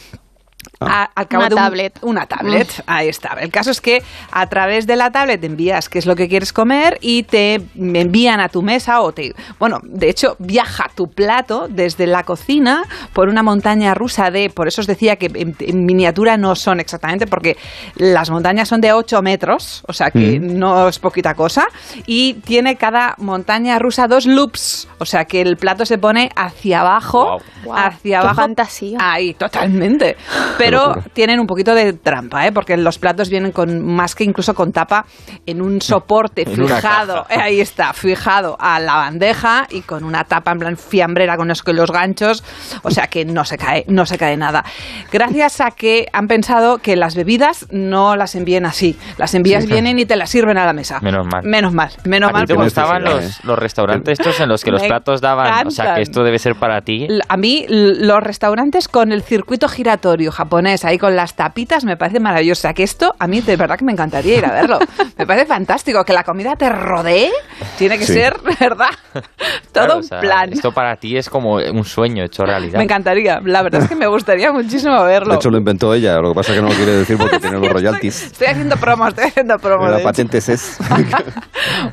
A- 0.80 1.10
al 1.16 1.28
cabo 1.28 1.42
Una 1.44 1.50
de 1.50 1.56
un- 1.56 1.62
tablet. 1.62 2.00
una 2.02 2.26
tablet, 2.26 2.84
ahí 2.88 3.08
está. 3.08 3.30
El 3.40 3.52
caso 3.52 3.72
es 3.72 3.82
que 3.82 4.02
a 4.32 4.48
través 4.48 4.86
de 4.88 4.96
la 4.96 5.12
tablet 5.12 5.44
envías 5.44 5.90
qué 5.90 6.00
es 6.00 6.06
lo 6.06 6.16
que 6.16 6.28
quieres 6.28 6.54
comer 6.54 6.98
y 7.02 7.24
te 7.24 7.62
envían 7.76 8.40
a 8.40 8.50
tu 8.50 8.62
mesa 8.62 9.02
o 9.02 9.12
te... 9.12 9.34
Bueno, 9.60 9.80
de 9.84 10.10
hecho, 10.10 10.36
viaja 10.40 10.90
tu 10.96 11.08
plato 11.10 11.68
desde 11.70 12.08
la 12.08 12.24
cocina 12.24 12.84
por 13.14 13.30
una 13.30 13.44
montaña 13.44 13.94
rusa 13.94 14.32
de... 14.32 14.50
Por 14.50 14.68
eso 14.68 14.82
os 14.82 14.88
decía 14.88 15.16
que 15.16 15.28
en, 15.34 15.56
en 15.60 15.86
miniatura 15.86 16.38
no 16.38 16.56
son 16.56 16.80
exactamente, 16.80 17.28
porque 17.28 17.58
las 17.96 18.30
montañas 18.30 18.68
son 18.68 18.82
de 18.82 18.94
8 18.94 19.22
metros, 19.22 19.84
o 19.88 19.94
sea 19.94 20.12
que 20.12 20.40
Mm. 20.40 20.58
no 20.58 20.88
es 20.88 21.00
poquita 21.00 21.34
cosa, 21.36 21.68
y 22.06 22.34
tiene 22.46 22.76
cada 22.76 23.16
montaña 23.18 23.80
rusa 23.80 24.08
dos 24.08 24.26
loops, 24.26 24.88
o 24.98 25.06
sea 25.06 25.26
que 25.26 25.42
el 25.42 25.58
plato 25.58 25.86
se 25.86 25.98
pone 25.98 26.30
hacia 26.36 26.82
abajo, 26.82 27.38
hacia 27.74 28.02
qué 28.02 28.16
abajo. 28.16 28.36
fantasía. 28.36 28.98
Ahí, 29.00 29.34
totalmente. 29.34 30.16
Pero 30.58 30.96
tienen 31.14 31.40
un 31.40 31.48
poquito 31.48 31.74
de 31.76 31.94
trampa, 31.94 32.48
¿eh? 32.48 32.52
porque 32.52 32.78
los 32.78 32.98
platos 33.00 33.30
vienen 33.30 33.52
con 33.52 33.86
más 33.86 34.16
que 34.16 34.24
incluso 34.24 34.54
con 34.54 34.72
tapa 34.72 35.06
en 35.46 35.62
un 35.62 35.82
soporte 35.82 36.44
En 36.48 36.56
fijado. 36.56 37.26
eh, 37.30 37.36
Ahí 37.40 37.60
está, 37.62 37.94
fijado 37.94 38.56
a 38.60 38.80
la 38.80 38.96
bandeja 38.96 39.68
y 39.70 39.82
con 39.82 40.04
una 40.04 40.24
tapa 40.24 40.52
en 40.52 40.60
plan 40.60 40.78
fiambrera 40.78 41.38
con 41.38 41.48
los, 41.48 41.62
con 41.64 41.76
los 41.76 41.92
ganchos, 41.92 42.44
o 42.84 42.92
sea 42.92 43.08
que 43.08 43.26
no 43.26 43.44
se 43.46 43.58
cae, 43.58 43.86
no 43.88 44.06
se 44.06 44.18
cae 44.18 44.38
nada. 44.38 44.64
Gracias 45.12 45.62
a 45.62 45.72
que 45.72 46.08
han 46.14 46.28
pensado 46.28 46.78
que 46.78 46.96
las 46.96 47.16
bebidas 47.16 47.68
no 47.72 48.16
las 48.16 48.36
envíen 48.36 48.66
así, 48.66 48.98
las 49.18 49.34
envías 49.36 49.64
Sí. 49.66 49.70
vienen 49.72 50.00
y 50.00 50.06
te 50.06 50.16
las 50.16 50.30
sirven 50.30 50.58
a 50.58 50.66
la 50.66 50.74
mesa. 50.74 51.00
Menos 51.02 51.26
mal. 51.28 51.44
Menos 51.44 51.74
mal, 51.74 51.90
menos 52.06 52.30
¿A 52.30 52.34
mal. 52.34 52.46
ti 52.46 52.54
te 52.54 52.60
gustaban 52.62 53.04
los, 53.04 53.44
los 53.44 53.58
restaurantes 53.60 54.20
estos 54.20 54.40
en 54.40 54.50
los 54.50 54.64
que 54.64 54.72
los 54.72 54.82
Me 54.82 54.88
platos 54.88 55.22
daban? 55.22 55.68
O 55.68 55.72
sea, 55.72 55.96
que 55.96 56.02
esto 56.02 56.24
debe 56.24 56.40
ser 56.40 56.56
para 56.56 56.82
ti. 56.82 57.08
A 57.28 57.38
mí 57.38 57.66
los 57.70 58.22
restaurantes 58.22 58.88
con 58.88 59.12
el 59.12 59.22
circuito 59.24 59.68
giratorio 59.68 60.32
japonés 60.32 60.45
ahí 60.84 60.98
con 60.98 61.16
las 61.16 61.36
tapitas 61.36 61.84
me 61.84 61.98
parece 61.98 62.20
maravilloso. 62.20 62.60
O 62.60 62.64
sea, 62.64 62.74
que 62.74 62.84
esto 62.84 63.14
a 63.20 63.28
mí 63.28 63.42
de 63.42 63.56
verdad 63.58 63.78
que 63.78 63.86
me 63.86 63.92
encantaría 63.92 64.38
ir 64.38 64.46
a 64.46 64.52
verlo. 64.52 64.80
Me 65.18 65.26
parece 65.26 65.46
fantástico. 65.46 66.04
Que 66.04 66.12
la 66.14 66.24
comida 66.24 66.56
te 66.58 66.68
rodee 66.70 67.32
tiene 67.78 67.98
que 67.98 68.06
Sí. 68.06 68.14
ser, 68.14 68.36
¿verdad? 68.60 68.90
Todo 69.14 69.24
Claro, 69.72 69.94
o 69.94 69.98
un 69.98 70.04
sea, 70.04 70.20
plan. 70.20 70.52
Esto 70.52 70.72
para 70.74 70.96
ti 70.98 71.16
es 71.18 71.30
como 71.30 71.54
un 71.56 71.86
sueño 71.86 72.24
hecho 72.26 72.44
realidad. 72.46 72.78
Me 72.78 72.84
encantaría. 72.84 73.40
La 73.46 73.62
verdad 73.62 73.84
es 73.84 73.90
que 73.90 73.96
me 73.96 74.08
gustaría 74.08 74.52
muchísimo 74.52 75.02
verlo. 75.04 75.32
De 75.32 75.36
hecho, 75.38 75.50
lo 75.50 75.58
inventó 75.58 75.94
ella, 75.94 76.18
lo 76.20 76.30
que 76.30 76.36
pasa 76.36 76.52
es 76.52 76.58
que 76.58 76.62
no 76.62 76.70
lo 76.70 76.76
quiere 76.76 76.92
decir 76.92 77.18
porque 77.18 77.40
tiene 77.40 77.60
los 77.60 77.70
royalties. 77.72 78.24
Estoy 78.26 78.48
haciendo 78.48 78.76
promo, 78.78 79.08
estoy 79.08 79.26
haciendo 79.26 79.58
promo. 79.58 79.86
de 79.86 79.92
La 79.98 80.04
patente 80.04 80.38
es. 80.40 80.78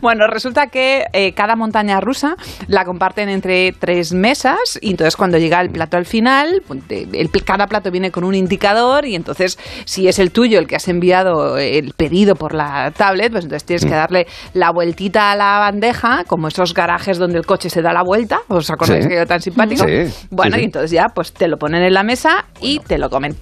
Bueno, 0.00 0.26
resulta 0.26 0.66
que 0.66 1.04
eh, 1.12 1.32
cada 1.34 1.56
montaña 1.56 2.00
rusa 2.00 2.36
la 2.66 2.84
comparten 2.84 3.28
entre 3.28 3.72
tres 3.72 4.12
mesas 4.12 4.78
y 4.80 4.90
entonces 4.90 5.16
cuando 5.16 5.38
llega 5.38 5.60
el 5.60 5.70
plato 5.70 5.96
al 5.96 6.06
final, 6.06 6.62
pues, 6.66 6.80
el, 6.90 7.30
cada 7.44 7.66
plato 7.66 7.90
viene 7.90 8.10
con 8.10 8.24
un 8.24 8.34
indicador 8.42 9.06
y 9.06 9.14
entonces 9.14 9.58
si 9.84 10.08
es 10.08 10.18
el 10.18 10.30
tuyo 10.30 10.58
el 10.58 10.66
que 10.66 10.76
has 10.76 10.88
enviado 10.88 11.56
el 11.58 11.92
pedido 11.96 12.34
por 12.34 12.54
la 12.54 12.90
tablet, 12.96 13.32
pues 13.32 13.44
entonces 13.44 13.64
tienes 13.64 13.84
que 13.84 13.90
darle 13.90 14.26
la 14.54 14.70
vueltita 14.70 15.32
a 15.32 15.36
la 15.36 15.58
bandeja, 15.58 16.24
como 16.24 16.48
esos 16.48 16.74
garajes 16.74 17.18
donde 17.18 17.38
el 17.38 17.46
coche 17.46 17.70
se 17.70 17.80
da 17.82 17.92
la 17.92 18.02
vuelta, 18.02 18.40
¿os 18.48 18.68
acordáis 18.70 19.04
Sí. 19.04 19.08
que 19.08 19.14
era 19.16 19.26
tan 19.26 19.40
simpático? 19.40 19.84
Sí, 19.86 20.12
Bueno, 20.30 20.56
sí, 20.56 20.62
y 20.62 20.64
entonces 20.64 20.90
ya 20.90 21.08
pues 21.14 21.32
te 21.32 21.48
lo 21.48 21.56
ponen 21.58 21.82
en 21.82 21.94
la 21.94 22.02
mesa 22.02 22.44
y 22.60 22.78
te 22.80 22.98
lo 22.98 23.08
comen. 23.10 23.36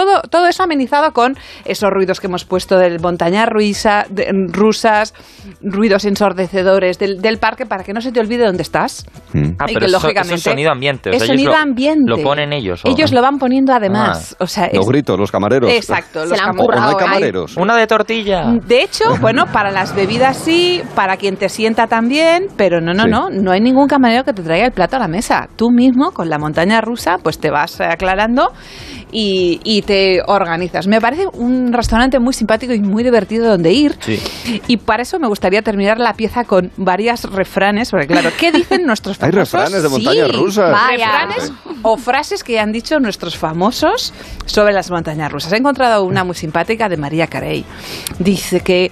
Todo, 0.00 0.22
todo 0.22 0.46
eso 0.46 0.62
amenizado 0.62 1.12
con 1.12 1.36
esos 1.66 1.90
ruidos 1.90 2.20
que 2.20 2.26
hemos 2.26 2.44
puesto 2.46 2.78
del 2.78 3.00
montaña 3.00 3.44
ruisa, 3.44 4.06
de- 4.08 4.30
rusas, 4.50 5.12
ruidos 5.60 6.04
ensordecedores 6.06 6.98
del, 6.98 7.20
del 7.20 7.36
parque 7.38 7.66
para 7.66 7.84
que 7.84 7.92
no 7.92 8.00
se 8.00 8.12
te 8.12 8.20
olvide 8.20 8.46
dónde 8.46 8.62
estás. 8.62 9.04
Ah, 9.34 9.66
y 9.68 9.74
pero 9.74 9.80
que 9.80 9.86
eso- 9.86 9.92
lógicamente 9.98 10.34
eso 10.34 10.34
es 10.36 10.42
sonido 10.42 10.70
ambiente. 10.70 11.10
o 11.10 11.18
sea, 11.18 11.26
sonido 11.26 11.52
lo- 11.52 11.58
ambiente. 11.58 12.04
Lo 12.10 12.18
ponen 12.22 12.52
ellos. 12.54 12.82
¿o? 12.84 12.88
Ellos 12.88 13.12
lo 13.12 13.20
van 13.20 13.38
poniendo 13.38 13.74
además. 13.74 14.36
Ah. 14.40 14.44
o 14.44 14.46
sea, 14.46 14.70
Los 14.72 14.86
gritos, 14.88 15.18
los 15.18 15.30
camareros. 15.30 15.70
Exacto, 15.70 16.24
los 16.24 16.38
cam- 16.40 16.56
O 16.58 16.66
no 16.74 16.82
hay 16.82 16.94
Ay, 16.94 16.96
camareros. 16.98 17.56
Una 17.58 17.76
de 17.76 17.86
tortilla. 17.86 18.44
De 18.66 18.82
hecho, 18.82 19.04
bueno, 19.20 19.44
para 19.52 19.70
las 19.70 19.94
bebidas 19.94 20.36
sí, 20.38 20.80
para 20.94 21.16
quien 21.18 21.36
te 21.36 21.48
sienta 21.50 21.86
también, 21.86 22.46
pero 22.56 22.80
no, 22.80 22.94
no, 22.94 23.04
Sí. 23.04 23.10
no, 23.10 23.28
no 23.30 23.50
hay 23.52 23.60
ningún 23.60 23.86
camarero 23.86 24.24
que 24.24 24.32
te 24.32 24.42
traiga 24.42 24.66
el 24.66 24.72
plato 24.72 24.96
a 24.96 24.98
la 24.98 25.08
mesa. 25.08 25.48
Tú 25.56 25.70
mismo, 25.70 26.12
con 26.12 26.30
la 26.30 26.38
montaña 26.38 26.80
rusa, 26.80 27.18
pues 27.22 27.38
te 27.38 27.50
vas 27.50 27.80
aclarando 27.80 28.52
y, 29.12 29.60
y 29.64 29.82
te 29.82 30.22
organizas. 30.26 30.86
Me 30.86 31.00
parece 31.00 31.26
un 31.32 31.72
restaurante 31.72 32.18
muy 32.18 32.32
simpático 32.32 32.72
y 32.72 32.80
muy 32.80 33.02
divertido 33.02 33.48
donde 33.48 33.72
ir. 33.72 33.96
Sí. 34.00 34.18
Y 34.68 34.76
para 34.76 35.02
eso 35.02 35.18
me 35.18 35.28
gustaría 35.28 35.62
terminar 35.62 35.98
la 35.98 36.14
pieza 36.14 36.44
con 36.44 36.70
varias 36.76 37.24
refranes, 37.24 37.90
porque 37.90 38.06
claro, 38.06 38.30
¿qué 38.38 38.52
dicen 38.52 38.84
nuestros 38.86 39.16
Hay 39.22 39.30
famosos? 39.32 39.52
refranes 39.52 39.82
de 39.82 39.88
montañas 39.88 40.26
Sí, 40.26 40.32
rusas. 40.36 40.72
Vaya. 40.72 41.06
Refranes 41.26 41.52
o 41.82 41.96
frases 41.96 42.44
que 42.44 42.58
han 42.60 42.72
dicho 42.72 42.98
nuestros 43.00 43.36
famosos 43.36 44.12
sobre 44.46 44.72
las 44.72 44.90
montañas 44.90 45.30
rusas. 45.32 45.52
He 45.52 45.56
encontrado 45.56 46.04
una 46.04 46.24
muy 46.24 46.34
simpática 46.34 46.88
de 46.88 46.96
María 46.96 47.26
Carey. 47.26 47.64
Dice 48.18 48.60
que 48.60 48.90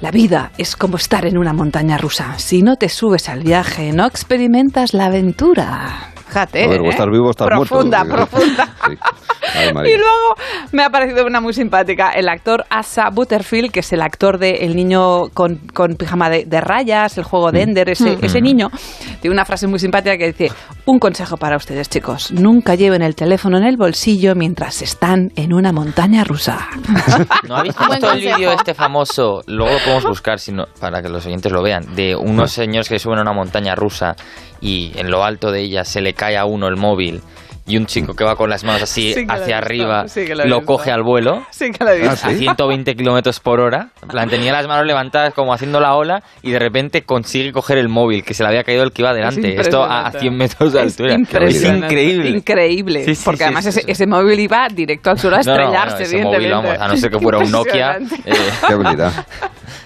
la 0.00 0.10
vida 0.10 0.52
es 0.56 0.76
como 0.76 0.96
estar 0.96 1.26
en 1.26 1.36
una 1.36 1.52
montaña 1.52 1.98
rusa. 1.98 2.38
Si 2.38 2.62
no 2.62 2.76
te 2.76 2.88
subes 2.88 3.28
al 3.28 3.42
viaje, 3.42 3.92
no 3.92 4.06
experimentas 4.06 4.94
la 4.94 5.06
aventura. 5.06 6.12
Fíjate. 6.30 6.64
A 6.64 6.68
ver, 6.68 6.80
o 6.80 6.84
¿eh? 6.84 6.88
estás 6.90 7.06
vivo 7.10 7.26
o 7.26 7.30
estás 7.30 7.48
profunda, 7.48 8.04
muerto. 8.04 8.26
Profunda, 8.28 8.68
Ay, 8.82 8.96
Y 9.70 9.72
María. 9.74 9.96
luego 9.96 10.36
me 10.72 10.84
ha 10.84 10.90
parecido 10.90 11.26
una 11.26 11.40
muy 11.40 11.52
simpática. 11.52 12.10
El 12.10 12.28
actor 12.28 12.64
Asa 12.70 13.10
Butterfield, 13.10 13.72
que 13.72 13.80
es 13.80 13.92
el 13.92 14.00
actor 14.00 14.38
de 14.38 14.64
El 14.64 14.76
niño 14.76 15.28
con, 15.34 15.56
con 15.74 15.96
pijama 15.96 16.30
de, 16.30 16.44
de 16.44 16.60
rayas, 16.60 17.18
el 17.18 17.24
juego 17.24 17.50
de 17.50 17.62
Ender, 17.62 17.88
ese, 17.90 18.16
Mm. 18.16 18.24
ese 18.24 18.40
niño, 18.40 18.70
tiene 19.20 19.34
una 19.34 19.44
frase 19.44 19.66
muy 19.66 19.78
simpática 19.80 20.16
que 20.16 20.28
dice, 20.32 20.52
un 20.84 20.98
consejo 21.00 21.36
para 21.36 21.56
ustedes 21.56 21.88
chicos, 21.88 22.30
nunca 22.32 22.74
lleven 22.76 23.02
el 23.02 23.14
teléfono 23.16 23.56
en 23.58 23.64
el 23.64 23.76
bolsillo 23.76 24.34
mientras 24.36 24.82
están 24.82 25.32
en 25.36 25.52
una 25.52 25.72
montaña 25.72 26.22
rusa. 26.22 26.68
¿No 27.48 27.56
habéis 27.56 27.74
visto 27.76 28.12
el 28.12 28.20
vídeo 28.20 28.52
este 28.52 28.74
famoso? 28.74 29.42
Luego 29.46 29.72
lo 29.72 29.78
podemos 29.80 30.04
buscar 30.04 30.38
si 30.38 30.52
no- 30.52 30.66
para 30.80 31.02
que 31.02 31.08
los 31.08 31.26
oyentes 31.26 31.50
lo 31.50 31.62
vean. 31.62 31.94
De 31.96 32.14
unos 32.14 32.52
señores 32.52 32.88
que 32.88 32.98
suben 32.98 33.18
a 33.18 33.22
una 33.22 33.32
montaña 33.32 33.74
rusa 33.74 34.14
y 34.60 34.92
en 34.96 35.10
lo 35.10 35.24
alto 35.24 35.52
de 35.52 35.60
ella 35.60 35.84
se 35.84 36.00
le 36.00 36.14
cae 36.14 36.36
a 36.36 36.44
uno 36.44 36.68
el 36.68 36.76
móvil 36.76 37.22
y 37.70 37.76
un 37.76 37.86
chico 37.86 38.14
que 38.14 38.24
va 38.24 38.34
con 38.36 38.50
las 38.50 38.64
manos 38.64 38.82
así 38.82 39.12
Sí 39.14 39.24
hacia 39.28 39.58
arriba 39.58 40.08
sí 40.08 40.26
lo 40.44 40.62
coge 40.64 40.90
al 40.90 41.02
vuelo. 41.02 41.42
Sí 41.50 41.70
que 41.70 41.84
lo 41.84 41.90
he 41.90 42.00
visto. 42.00 42.26
A 42.26 42.30
120 42.32 42.94
kilómetros 42.94 43.40
por 43.40 43.60
hora. 43.60 43.88
En 44.02 44.08
plan, 44.08 44.28
tenía 44.28 44.52
las 44.52 44.66
manos 44.66 44.86
levantadas 44.86 45.34
como 45.34 45.52
haciendo 45.52 45.80
la 45.80 45.94
ola 45.94 46.22
y 46.42 46.50
de 46.50 46.58
repente 46.58 47.02
consigue 47.02 47.52
coger 47.52 47.78
el 47.78 47.88
móvil 47.88 48.24
que 48.24 48.34
se 48.34 48.42
le 48.42 48.48
había 48.48 48.64
caído 48.64 48.82
el 48.82 48.92
que 48.92 49.02
iba 49.02 49.12
delante. 49.14 49.60
Esto 49.60 49.82
a, 49.84 50.06
a 50.06 50.10
100 50.12 50.36
metros 50.36 50.72
de 50.72 50.80
altura. 50.80 51.14
Es 51.14 51.62
increíble. 51.64 52.30
Increíble. 52.30 53.04
Sí, 53.04 53.14
sí, 53.14 53.22
porque 53.24 53.38
sí, 53.38 53.44
además 53.44 53.64
sí, 53.64 53.70
ese, 53.70 53.80
sí. 53.82 53.86
ese 53.90 54.06
móvil 54.06 54.40
iba 54.40 54.66
directo 54.68 55.10
al 55.10 55.18
suelo 55.18 55.36
a 55.36 55.40
No, 55.40 55.44
no, 55.44 55.52
estrellarse, 55.52 56.04
móvil, 56.04 56.14
evidentemente. 56.14 56.50
vamos, 56.68 56.80
a 56.80 56.88
no 56.88 56.96
ser 56.96 57.10
que 57.10 57.18
fuera 57.18 57.38
un 57.38 57.50
Nokia. 57.50 57.96
Eh, 58.24 58.32
Qué 58.66 58.72
habilidad. 58.72 59.26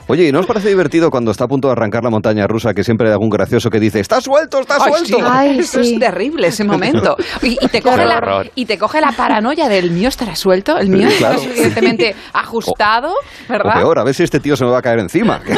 Oye, 0.07 0.29
¿y 0.29 0.33
no 0.33 0.41
os 0.41 0.47
parece 0.47 0.69
divertido 0.69 1.11
cuando 1.11 1.31
está 1.31 1.45
a 1.45 1.49
punto 1.49 1.69
de 1.69 1.73
arrancar 1.73 2.03
la 2.05 2.11
montaña 2.11 2.47
rusa 2.47 2.75
que 2.75 2.85
siempre 2.85 3.07
hay 3.09 3.13
algún 3.13 3.31
gracioso 3.31 3.71
que 3.71 3.81
dice 3.81 4.01
¡Está 4.01 4.21
suelto, 4.21 4.61
está 4.61 4.77
Ay, 4.79 4.93
suelto! 5.07 5.19
sí. 5.19 5.61
Eso 5.61 5.81
es 5.81 5.99
terrible 5.99 6.49
ese 6.49 6.65
momento. 6.65 7.17
Y, 7.43 7.57
y 7.61 7.69
te 7.79 7.83
coge 7.83 8.05
la, 8.05 8.45
y 8.55 8.67
te 8.67 8.79
coge 8.79 9.01
la 9.01 9.13
paranoia 9.13 9.69
del 9.69 9.91
mío 9.91 10.09
estará 10.09 10.35
suelto, 10.37 10.77
el 10.79 10.89
mío 10.89 11.09
Sí, 11.09 11.15
estará 11.15 11.35
claro. 11.35 11.49
suficientemente 11.49 12.15
ajustado, 12.33 13.11
O 13.13 13.17
¿verdad? 13.49 13.75
peor, 13.75 13.99
a 13.99 14.05
ver 14.05 14.15
si 14.15 14.23
este 14.23 14.41
tío 14.41 14.57
se 14.57 14.65
me 14.65 14.71
va 14.71 14.79
a 14.79 14.83
caer 14.83 14.99
encima. 15.01 15.41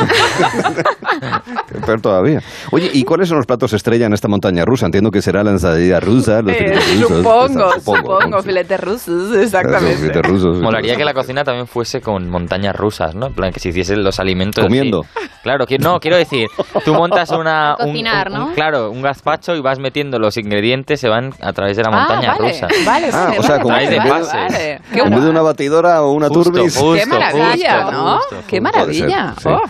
Peor 1.86 2.00
todavía. 2.00 2.40
Oye, 2.72 2.90
¿y 2.92 3.04
cuáles 3.04 3.28
son 3.28 3.36
los 3.38 3.46
platos 3.46 3.72
estrella 3.72 4.06
en 4.06 4.12
esta 4.12 4.28
montaña 4.28 4.64
rusa? 4.64 4.86
Entiendo 4.86 5.10
que 5.10 5.22
será 5.22 5.42
la 5.44 5.50
ensalada 5.52 6.00
rusa, 6.00 6.42
los 6.42 6.52
Eh, 6.52 6.58
filetes 6.58 7.00
rusos. 7.00 7.16
supongo, 7.18 7.72
Supongo. 7.72 8.20
supongo, 8.20 8.42
filetes 8.42 8.80
rusos, 8.80 9.36
exactamente. 9.36 9.96
filetes 9.96 10.22
rusos. 10.22 10.58
Molaría 10.60 10.96
que 10.96 11.04
la 11.04 11.14
cocina 11.14 11.44
también 11.44 11.66
fuese 11.66 12.00
con 12.00 12.28
montañas 12.28 12.74
rusas, 12.74 13.14
¿no? 13.14 13.26
En 13.26 13.34
plan, 13.34 13.52
que 13.52 13.60
se 13.60 13.68
hiciesen 13.70 14.02
los 14.02 14.18
alimentos. 14.20 14.64
así. 14.64 14.68
Comiendo. 14.68 15.02
Claro, 15.42 15.66
que, 15.66 15.78
no, 15.78 16.00
quiero 16.00 16.16
decir, 16.16 16.48
tú 16.84 16.92
montas 16.94 17.30
una. 17.30 17.76
un- 17.78 17.86
Cocinar, 17.92 18.28
un- 18.30 18.34
un- 18.40 18.48
¿no? 18.48 18.54
claro, 18.54 18.90
un 18.90 19.02
gazpacho 19.02 19.54
y 19.54 19.60
vas 19.60 19.78
metiendo 19.78 20.18
los 20.18 20.36
ingredientes, 20.36 21.00
se 21.00 21.08
van 21.08 21.32
a 21.40 21.52
través 21.52 21.76
de 21.76 21.82
la 21.84 21.90
Ah, 21.92 22.05
montaña 22.09 22.32
vale, 22.38 22.48
rusa. 22.52 22.68
vale, 22.84 23.07
Ah, 23.12 23.24
vale, 23.26 23.38
o 23.38 23.42
sea, 23.42 23.50
vale, 23.50 23.62
como 23.62 23.74
través 23.74 23.90
de 23.90 23.98
vale, 23.98 24.24
vale. 24.26 24.80
En 24.92 25.11
vez 25.11 25.22
de 25.24 25.30
una 25.30 25.42
batidora 25.42 26.02
o 26.02 26.12
una 26.12 26.28
Justo, 26.28 26.50
turbis. 26.52 26.76
justo, 26.76 26.94
Qué 26.94 27.07
maravilla, 27.07 27.82
justo, 27.82 27.92
¿no? 27.92 28.18
justo. 28.18 28.36
Qué 28.46 28.61
maravilla. 28.61 29.34
sí. 29.40 29.48
Oh, 29.48 29.61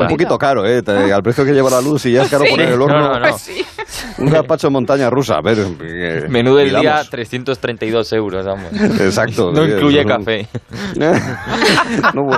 un 0.00 0.08
poquito 0.08 0.38
caro, 0.38 0.66
¿eh? 0.66 0.82
Te- 0.82 1.12
Al 1.12 1.22
precio 1.22 1.44
que 1.44 1.52
lleva 1.52 1.70
la 1.70 1.80
luz 1.80 2.06
y 2.06 2.12
ya 2.12 2.22
es 2.22 2.30
caro 2.30 2.44
Sí. 2.44 2.50
poner 2.50 2.68
el 2.70 2.78
No, 2.78 2.84
horno. 2.84 3.08
no, 3.12 3.20
no. 3.20 3.38
Sí. 3.38 3.64
Un 4.18 4.30
gazpacho 4.30 4.70
montaña 4.70 5.10
rusa. 5.10 5.34
A 5.36 5.40
ver. 5.42 5.58
eh, 5.82 6.26
Menú 6.28 6.54
del 6.56 6.70
día, 6.70 6.80
midamos. 6.80 7.10
332 7.10 8.12
euros, 8.12 8.44
vamos. 8.46 8.72
Exacto. 9.00 9.50
No 9.52 9.64
incluye 9.64 10.04
café. 10.04 10.46
no, 12.14 12.30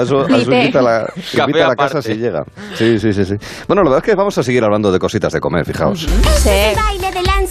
eso, 0.00 0.20
a 0.20 0.36
eso 0.36 0.52
invita 0.52 0.78
a 0.80 0.82
la, 0.82 1.12
invita 1.38 1.64
a 1.64 1.68
la 1.68 1.76
casa 1.76 2.02
si 2.02 2.14
llega. 2.14 2.42
Sí, 2.74 2.98
sí, 2.98 3.12
sí, 3.12 3.24
sí. 3.24 3.34
Bueno, 3.66 3.82
la 3.82 3.90
verdad 3.90 4.04
es 4.06 4.10
que 4.10 4.16
vamos 4.16 4.36
a 4.38 4.42
seguir 4.42 4.62
hablando 4.64 4.90
de 4.92 4.98
cositas 4.98 5.32
de 5.32 5.40
comer, 5.40 5.64
fijaos. 5.64 6.00
Sí. 6.38 6.50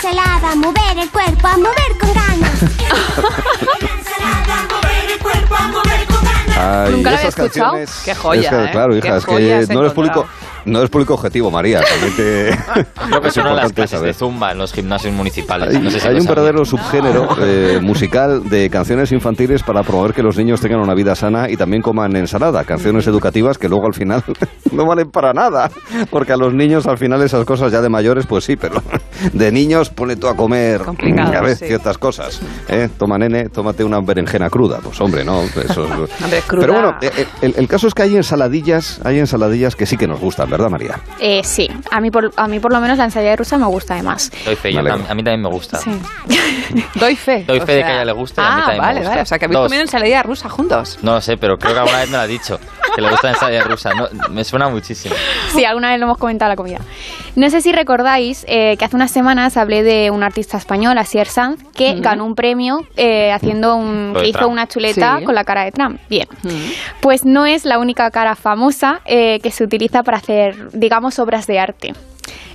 La 0.04 0.10
ensalada, 0.12 0.56
mover 0.56 1.00
el 1.00 1.10
cuerpo, 1.10 1.48
a 1.48 1.58
mover 1.58 1.98
con 2.00 2.14
ganas. 2.14 2.62
la 2.62 3.90
ensalada, 3.98 4.68
mover 4.70 5.12
el 5.12 5.20
cuerpo, 5.20 5.56
a 5.56 5.68
mover 5.70 6.06
con 6.06 6.24
ganas. 6.24 6.58
Ay, 6.58 6.92
Nunca 6.92 7.10
lo 7.10 7.18
había 7.18 7.30
escuchado. 7.30 7.78
Qué 8.06 8.14
joya, 8.14 8.42
es 8.42 8.50
que, 8.50 8.64
¿eh? 8.64 8.72
Claro, 8.72 8.92
Qué 8.94 8.98
hija, 9.00 9.18
es 9.18 9.26
que 9.26 9.74
no 9.74 9.80
eres 9.80 9.94
público. 9.94 10.28
No 10.68 10.80
eres 10.80 10.90
público 10.90 11.14
objetivo, 11.16 11.50
María. 11.50 11.82
También 11.82 12.16
te... 12.16 12.58
Creo 13.10 13.22
que 13.22 13.28
es 13.30 13.34
son 13.34 13.56
las 13.56 13.74
clases 13.74 13.92
saber. 14.00 14.08
de 14.08 14.14
Zumba 14.14 14.52
en 14.52 14.58
los 14.60 14.74
gimnasios 14.74 15.14
municipales. 15.14 15.76
Hay, 15.76 15.82
no 15.82 15.90
sé 15.90 16.00
si 16.00 16.08
hay 16.08 16.20
un 16.20 16.26
verdadero 16.26 16.64
subgénero 16.66 17.28
eh, 17.42 17.80
musical 17.82 18.48
de 18.50 18.70
canciones 18.70 19.12
infantiles 19.12 19.64
para 19.64 19.84
promover 19.84 20.14
que 20.14 20.22
los 20.24 20.38
niños 20.38 20.62
tengan 20.62 20.80
una 20.82 20.94
vida 20.94 21.16
sana 21.16 21.50
y 21.50 21.58
también 21.58 21.82
coman 21.82 22.16
ensalada. 22.16 22.64
Canciones 22.64 23.08
educativas 23.08 23.58
que 23.58 23.70
luego 23.70 23.86
al 23.88 23.94
final 23.94 24.24
no 24.72 24.86
valen 24.86 25.10
para 25.10 25.34
nada. 25.34 25.70
Porque 26.10 26.34
a 26.34 26.38
los 26.38 26.54
niños 26.54 26.86
al 26.88 26.98
final 26.98 27.22
esas 27.22 27.46
cosas 27.46 27.72
ya 27.72 27.82
de 27.82 27.90
mayores, 27.90 28.26
pues 28.28 28.44
sí, 28.44 28.56
pero 28.56 28.82
de 29.34 29.52
niños 29.52 29.90
pone 29.90 30.16
tú 30.16 30.28
a 30.28 30.36
comer 30.36 30.82
a 30.82 31.42
ver, 31.42 31.56
sí. 31.56 31.66
ciertas 31.68 31.98
cosas. 31.98 32.42
¿eh? 32.68 32.90
Toma 32.98 33.18
nene, 33.18 33.50
tómate 33.50 33.84
una 33.84 34.00
berenjena 34.02 34.50
cruda. 34.50 34.80
Pues 34.84 35.00
hombre, 35.02 35.24
no. 35.24 35.42
Eso 35.44 35.86
es- 35.86 36.22
Hombre, 36.22 36.42
cruda. 36.46 36.62
Pero 36.62 36.74
bueno, 36.74 36.96
eh, 37.02 37.12
eh, 37.18 37.26
el, 37.42 37.54
el 37.58 37.68
caso 37.68 37.88
es 37.88 37.94
que 37.94 38.04
hay 38.04 38.16
ensaladillas, 38.16 39.00
hay 39.04 39.20
ensaladillas 39.20 39.76
que 39.76 39.86
sí 39.86 39.98
que 39.98 40.08
nos 40.08 40.20
gustan, 40.20 40.50
¿verdad, 40.58 40.70
María? 40.70 41.00
Eh, 41.20 41.42
sí, 41.44 41.70
a 41.92 42.00
mí, 42.02 42.12
por, 42.12 42.32
a 42.36 42.48
mí 42.48 42.60
por 42.60 42.72
lo 42.74 42.80
menos 42.82 42.98
la 42.98 43.06
ensalada 43.06 43.36
rusa 43.36 43.58
me 43.58 43.66
gusta 43.68 43.94
además. 43.94 44.32
Doy 44.46 44.56
fe, 44.56 44.74
yo 44.74 44.82
Me 44.84 44.92
a 44.92 44.96
mí 44.98 45.06
también 45.24 45.42
me 45.42 45.50
gusta. 45.50 45.78
Sí. 45.78 45.92
Doy 46.96 47.16
fe. 47.16 47.44
Doy 47.48 47.60
o 47.60 47.66
fe 47.66 47.74
de 47.74 47.78
sea- 47.80 47.88
que 47.88 47.92
a 47.92 47.96
ella 47.96 48.06
le 48.06 48.12
gusta 48.14 48.42
y 48.42 48.46
a 48.46 48.50
mí 48.50 48.56
Ah, 48.56 48.60
también 48.66 48.82
me 48.82 48.88
vale, 48.88 49.00
gusta. 49.00 49.10
vale. 49.10 49.22
O 49.22 49.26
sea, 49.26 49.40
que 49.40 49.46
habéis 49.46 49.60
comido 49.60 49.82
ensalada 49.82 50.24
rusa 50.24 50.50
juntos. 50.50 51.00
No 51.02 51.14
lo 51.14 51.22
sé, 51.22 51.38
pero 51.38 51.58
creo 51.58 51.74
que 51.74 51.80
alguna 51.80 52.00
vez 52.00 52.10
me 52.10 52.18
lo 52.18 52.24
ha 52.24 52.28
dicho. 52.28 52.60
Que 52.96 53.02
le 53.02 53.10
gusta 53.10 53.28
la 53.28 53.34
ensalada 53.34 53.64
rusa. 53.64 53.92
No, 53.94 54.08
me 54.30 54.44
suena 54.44 54.70
muchísimo. 54.70 55.16
Sí, 55.54 55.64
alguna 55.66 55.90
vez 55.92 56.00
lo 56.00 56.06
hemos 56.06 56.18
comentado 56.18 56.50
en 56.52 56.54
la 56.54 56.56
comida. 56.58 56.80
No 57.38 57.52
sé 57.52 57.62
si 57.62 57.72
recordáis 57.72 58.44
eh, 58.48 58.76
que 58.78 58.86
hace 58.86 58.96
unas 58.96 59.12
semanas 59.12 59.58
hablé 59.58 59.84
de 59.84 60.10
un 60.10 60.24
artista 60.24 60.58
español, 60.58 60.98
Asier 60.98 61.28
Sanz, 61.28 61.62
que 61.76 61.94
ganó 62.02 62.26
un 62.26 62.34
premio 62.34 62.80
eh, 62.96 63.32
haciendo 63.32 63.76
un, 63.76 64.16
que 64.18 64.30
hizo 64.30 64.40
Trump. 64.40 64.54
una 64.54 64.66
chuleta 64.68 65.20
Sí. 65.20 65.24
con 65.24 65.36
la 65.36 65.44
cara 65.44 65.64
de 65.64 65.72
Trump. 65.72 66.00
Bien, 66.10 66.28
pues 67.00 67.26
no 67.26 67.46
es 67.46 67.64
la 67.64 67.78
única 67.78 68.10
cara 68.10 68.34
famosa 68.36 69.02
eh, 69.06 69.40
que 69.44 69.52
se 69.52 69.64
utiliza 69.64 70.02
para 70.02 70.18
hacer, 70.18 70.72
digamos, 70.72 71.20
obras 71.20 71.46
de 71.46 71.60
arte. 71.60 71.94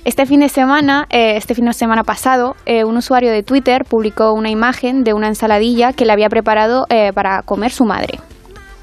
Este 0.03 0.25
fin 0.25 0.41
de 0.41 0.49
semana, 0.49 1.07
eh, 1.09 1.37
este 1.37 1.55
fin 1.55 1.63
de 1.63 1.71
semana 1.71 2.03
pasado, 2.03 2.57
eh, 2.65 2.83
un 2.83 2.97
usuario 2.97 3.31
de 3.31 3.41
Twitter 3.41 3.85
publicó 3.85 4.33
una 4.33 4.49
imagen 4.49 5.05
de 5.05 5.13
una 5.13 5.27
ensaladilla 5.29 5.93
que 5.93 6.05
le 6.05 6.11
había 6.11 6.27
preparado 6.27 6.87
eh, 6.89 7.13
para 7.13 7.41
comer 7.43 7.71
su 7.71 7.85
madre. 7.85 8.19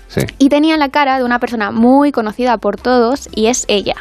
Sí. 0.08 0.22
Y 0.38 0.48
tenía 0.48 0.78
la 0.78 0.88
cara 0.88 1.18
de 1.18 1.24
una 1.24 1.38
persona 1.38 1.70
muy 1.70 2.10
conocida 2.10 2.56
por 2.56 2.78
todos 2.78 3.28
y 3.34 3.48
es 3.48 3.66
ella. 3.68 3.96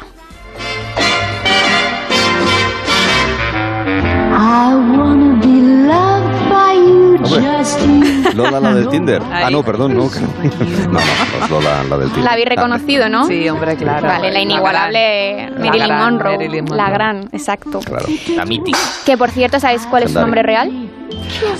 Hombre. 7.22 7.40
just 7.58 7.78
you. 7.80 8.00
Lola, 8.34 8.60
la 8.60 8.74
del 8.74 8.88
Tinder. 8.88 9.22
Ah, 9.30 9.50
no, 9.50 9.62
perdón, 9.62 9.94
no. 9.94 10.04
no. 10.08 10.10
No, 10.10 10.92
no, 10.92 10.98
no 10.98 11.44
es 11.44 11.50
Lola, 11.50 11.84
la 11.84 11.98
del 11.98 12.08
Tinder. 12.08 12.24
La 12.24 12.32
habéis 12.32 12.48
reconocido, 12.48 13.08
¿no? 13.08 13.26
Sí, 13.26 13.48
hombre, 13.48 13.76
claro. 13.76 14.06
Vale, 14.06 14.28
la 14.28 14.32
La 14.34 14.40
inigualable 14.40 15.34
gran- 15.36 15.54
Marilyn, 15.60 15.78
la 15.78 15.86
gran 15.86 16.12
Monroe. 16.14 16.48
Monroe. 16.62 16.76
La 16.76 16.90
gran, 16.90 17.28
exacto. 17.32 17.80
Claro. 17.80 18.06
La 18.34 18.44
mítica. 18.46 18.78
Que 19.04 19.18
por 19.18 19.30
cierto, 19.30 19.60
¿sabéis 19.60 19.86
cuál 19.86 20.04
es 20.04 20.12
su 20.12 20.20
nombre 20.20 20.42
real? 20.42 20.90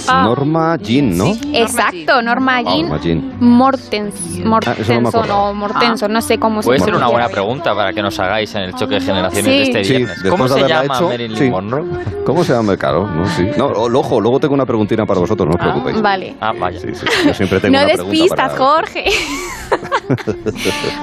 Norma 0.09 0.77
Jean, 0.77 1.17
¿no? 1.17 1.33
Exacto, 1.53 2.21
Norma 2.23 2.63
Jean 2.63 2.83
Norma 2.83 3.01
Jean. 3.01 3.33
Mortens, 3.41 4.15
Ah, 4.67 4.75
eso 4.79 4.95
no 4.95 5.01
Mortenson 5.03 5.31
o 5.31 5.55
Mortenson, 5.55 6.13
no 6.13 6.21
sé 6.23 6.39
cómo 6.39 6.61
Puede 6.61 6.79
se 6.79 6.87
ser 6.87 6.95
una 6.95 7.09
buena 7.09 7.29
pregunta 7.29 7.75
para 7.75 7.93
que 7.93 8.03
nos 8.03 8.19
hagáis 8.19 8.55
en 8.55 8.63
el 8.63 8.75
choque 8.75 8.95
de 8.97 9.01
generaciones 9.01 9.45
Sí. 9.45 9.51
de 9.51 9.63
este 9.63 9.85
Sí, 9.85 9.97
viernes. 9.97 10.23
¿Cómo 10.29 10.49
de 10.49 10.61
se 10.61 10.69
llama 10.69 10.95
hecho, 10.97 11.09
Marilyn 11.09 11.37
sí. 11.37 11.51
Monroe? 11.51 11.85
¿Cómo 12.25 12.45
se 12.45 12.53
llama? 12.53 12.77
No, 12.81 13.27
sí. 13.27 13.47
No, 13.57 13.67
ojo, 13.67 14.21
luego 14.21 14.39
tengo 14.41 14.55
una 14.55 14.67
preguntina 14.67 15.05
para 15.07 15.21
vosotros, 15.21 15.49
no 15.49 15.55
os 15.55 15.61
preocupéis. 15.61 16.01
Vale. 16.03 16.35
Ah, 16.41 16.53
vaya. 16.59 16.79
Sí, 16.81 16.89
sí, 16.95 17.07
yo 17.27 17.35
siempre 17.35 17.61
tengo 17.61 17.77
No 17.77 17.85
una 17.85 17.93
despistas, 17.93 18.53
para... 18.53 18.57
Jorge. 18.59 19.05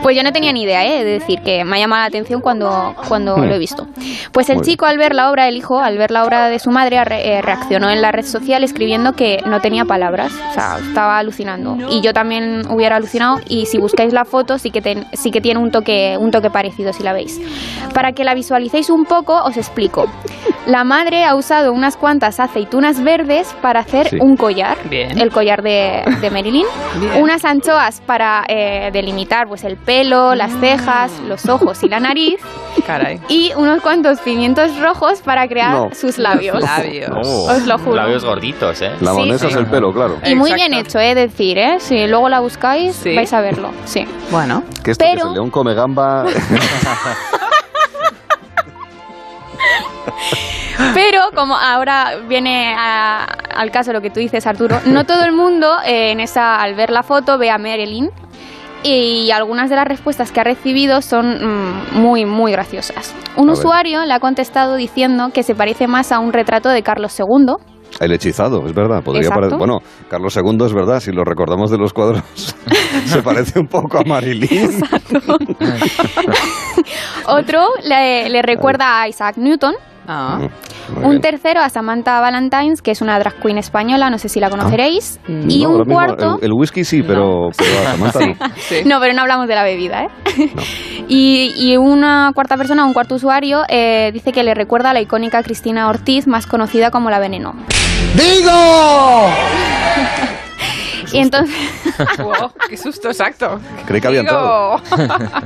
Pues 0.04 0.16
yo 0.18 0.24
no 0.24 0.34
tenía 0.34 0.52
ni 0.52 0.64
idea, 0.64 0.86
¿eh? 0.86 1.04
de 1.04 1.12
decir 1.20 1.40
que 1.42 1.64
me 1.64 1.78
ha 1.78 1.80
llamado 1.80 2.02
la 2.02 2.08
atención 2.08 2.42
cuando, 2.42 2.94
cuando 3.08 3.38
lo 3.38 3.54
he 3.56 3.58
visto. 3.60 3.88
Pues 4.34 4.50
el 4.50 4.58
Muy 4.58 4.66
chico 4.66 4.86
al 4.86 4.98
ver 4.98 5.16
la 5.16 5.32
obra, 5.32 5.48
el 5.48 5.56
hijo, 5.56 5.80
al 5.80 5.98
ver 5.98 6.12
la 6.12 6.26
obra 6.26 6.50
de 6.50 6.60
su 6.60 6.72
madre, 6.72 7.02
re- 7.06 7.38
eh, 7.38 7.42
reaccionó 7.42 7.90
en 7.90 8.02
la 8.02 8.12
red 8.12 8.26
social 8.26 8.37
escribiendo 8.42 9.14
que 9.14 9.40
no 9.46 9.60
tenía 9.60 9.86
palabras, 9.86 10.32
o 10.50 10.54
sea, 10.54 10.78
estaba 10.80 11.18
alucinando. 11.18 11.78
Y 11.90 12.02
yo 12.02 12.14
también 12.14 12.64
hubiera 12.70 12.96
alucinado 12.98 13.38
y 13.48 13.66
si 13.66 13.78
buscáis 13.78 14.14
la 14.14 14.26
foto 14.26 14.58
sí 14.58 14.72
que, 14.72 14.82
ten- 14.82 15.06
sí 15.14 15.32
que 15.32 15.42
tiene 15.42 15.60
un 15.60 15.72
toque, 15.72 16.18
un 16.20 16.32
toque 16.32 16.50
parecido 16.50 16.94
si 16.94 17.04
la 17.04 17.14
veis. 17.14 17.40
Para 17.94 18.12
que 18.14 18.24
la 18.24 18.34
visualicéis 18.34 18.90
un 18.90 19.06
poco, 19.06 19.42
os 19.44 19.58
explico. 19.58 20.06
La 20.66 20.84
madre 20.84 21.24
ha 21.24 21.36
usado 21.36 21.72
unas 21.72 21.96
cuantas 21.98 22.40
aceitunas 22.40 23.02
verdes 23.02 23.56
para 23.62 23.80
hacer 23.82 24.10
Sí. 24.10 24.18
un 24.20 24.36
collar, 24.36 24.78
Bien. 24.90 25.18
el 25.20 25.32
collar 25.32 25.62
de, 25.62 26.04
de 26.22 26.30
Marilyn, 26.30 26.66
Bien. 27.00 27.22
unas 27.24 27.46
anchoas 27.46 28.02
para 28.06 28.44
eh, 28.48 28.90
delimitar 28.92 29.48
pues 29.48 29.64
el 29.64 29.78
pelo, 29.78 30.36
las 30.36 30.52
cejas, 30.60 31.12
los 31.28 31.48
ojos 31.48 31.82
y 31.84 31.88
la 31.90 32.00
nariz 32.02 32.40
Caray. 32.86 33.20
y 33.30 33.52
unos 33.56 33.82
cuantos 33.82 34.20
pimientos 34.20 34.78
rojos 34.80 35.22
para 35.22 35.48
crear 35.48 35.72
No. 35.74 35.90
sus 35.94 36.18
labios. 36.18 36.62
Labios. 36.62 37.12
Oh, 37.26 37.52
Os 37.52 37.66
lo 37.66 37.78
juro. 37.78 37.96
Labios 37.96 38.24
gorditos, 38.28 38.82
¿eh? 38.82 38.92
La 39.02 39.12
Sí, 39.14 39.18
vanesa 39.20 39.46
sí. 39.48 39.52
es 39.54 39.56
el 39.56 39.66
pelo, 39.68 39.92
claro. 39.94 40.18
Y 40.26 40.36
muy 40.36 40.52
Exacto. 40.52 40.70
bien 40.70 40.74
hecho, 40.86 41.00
he 41.00 41.16
de 41.16 41.28
decir, 41.28 41.58
¿eh? 41.58 41.80
Si 41.80 42.06
luego 42.08 42.30
la 42.30 42.40
buscáis, 42.40 42.96
Sí. 42.96 43.16
vais 43.16 43.32
a 43.34 43.42
verlo. 43.42 43.72
Sí. 43.86 44.06
Bueno, 44.32 44.64
Que 44.84 44.92
esto 44.92 45.04
que 45.06 45.12
es 45.12 45.16
Pero- 45.18 45.28
el 45.30 45.34
león 45.34 45.50
come 45.50 45.74
gamba... 45.74 46.26
Pero 50.94 51.22
como 51.36 51.56
ahora 51.58 52.18
viene 52.28 52.74
a- 52.78 53.24
al 53.56 53.72
caso 53.72 53.94
lo 53.94 54.02
que 54.02 54.10
tú 54.10 54.20
dices, 54.20 54.46
Arturo, 54.48 54.80
no 54.86 55.06
todo 55.06 55.24
el 55.24 55.32
mundo 55.32 55.78
eh, 55.86 56.12
en 56.12 56.20
esa 56.20 56.62
al 56.62 56.76
ver 56.76 56.90
la 56.92 57.04
foto 57.04 57.38
ve 57.38 57.50
a 57.50 57.58
Marilyn 57.58 58.10
y 58.84 59.32
algunas 59.32 59.70
de 59.70 59.76
las 59.76 59.88
respuestas 59.88 60.32
que 60.32 60.40
ha 60.40 60.44
recibido 60.44 61.02
son 61.02 61.40
mm, 61.94 61.98
muy 62.00 62.26
muy 62.26 62.52
graciosas. 62.52 63.14
Un 63.36 63.50
A 63.50 63.54
ver. 63.54 63.60
usuario 63.60 64.06
le 64.06 64.14
ha 64.14 64.20
contestado 64.20 64.76
diciendo 64.76 65.30
que 65.34 65.44
se 65.44 65.56
parece 65.56 65.88
más 65.88 66.12
a 66.12 66.20
un 66.20 66.32
retrato 66.32 66.70
de 66.70 66.84
Carlos 66.84 67.20
II. 67.20 67.56
El 68.00 68.12
hechizado, 68.12 68.66
es 68.68 68.74
verdad. 68.74 69.04
Podría 69.04 69.30
parecer... 69.30 69.58
Bueno, 69.58 69.80
Carlos 70.10 70.36
II 70.38 70.66
es 70.66 70.74
verdad, 70.74 71.00
si 71.00 71.12
lo 71.12 71.24
recordamos 71.24 71.72
de 71.72 71.78
los 71.78 71.94
cuadros, 71.94 72.24
se 73.06 73.22
parece 73.22 73.60
un 73.60 73.68
poco 73.68 73.98
a 73.98 74.04
Marilyn. 74.04 74.82
Otro 77.28 77.68
le, 77.84 78.30
le 78.30 78.42
recuerda 78.42 79.02
a 79.02 79.08
Isaac 79.08 79.38
Newton. 79.38 79.76
Ah, 80.08 80.40
Un 80.96 81.10
bien. 81.10 81.22
tercero 81.22 81.62
a 81.62 81.70
Samantha 81.70 82.20
Valentines, 82.20 82.82
que 82.82 82.92
es 82.92 83.02
una 83.02 83.18
drag 83.20 83.36
queen 83.42 83.58
española, 83.58 84.10
no 84.10 84.18
sé 84.18 84.30
si 84.30 84.40
la 84.40 84.50
conoceréis. 84.50 85.20
y 85.28 85.64
No, 85.64 85.70
un 85.72 85.86
cuarto... 85.86 86.38
El, 86.42 86.46
el 86.46 86.54
whisky 86.54 86.84
sí, 86.84 87.04
pero, 87.04 87.50
pero 87.58 87.80
a 87.80 87.92
Samantha 87.92 88.20
no. 88.26 88.36
sí. 88.58 88.76
No, 88.86 89.00
pero 89.00 89.14
no 89.14 89.22
hablamos 89.22 89.48
de 89.48 89.56
la 89.56 89.64
bebida, 89.64 90.04
¿eh? 90.06 90.10
y, 91.08 91.54
y 91.58 91.78
una 91.78 92.32
cuarta 92.34 92.58
persona, 92.58 92.86
un 92.86 92.94
cuarto 92.94 93.16
usuario, 93.16 93.64
eh, 93.70 94.12
dice 94.14 94.32
que 94.32 94.44
le 94.44 94.54
recuerda 94.54 94.92
a 94.92 94.94
la 94.94 95.02
icónica 95.02 95.44
Cristina 95.44 95.88
Ortiz, 95.90 96.28
más 96.28 96.48
conocida 96.48 96.92
como 96.92 97.10
la 97.10 97.20
Veneno. 97.20 97.54
¡Digo! 98.16 98.52
Y 101.14 101.20
entonces, 101.20 101.56
Wow, 102.20 102.52
qué 102.70 102.78
susto, 102.78 103.08
exacto. 103.10 103.60
Creí 103.86 104.02
que 104.02 104.08
había 104.08 104.20
entrado. 104.22 104.82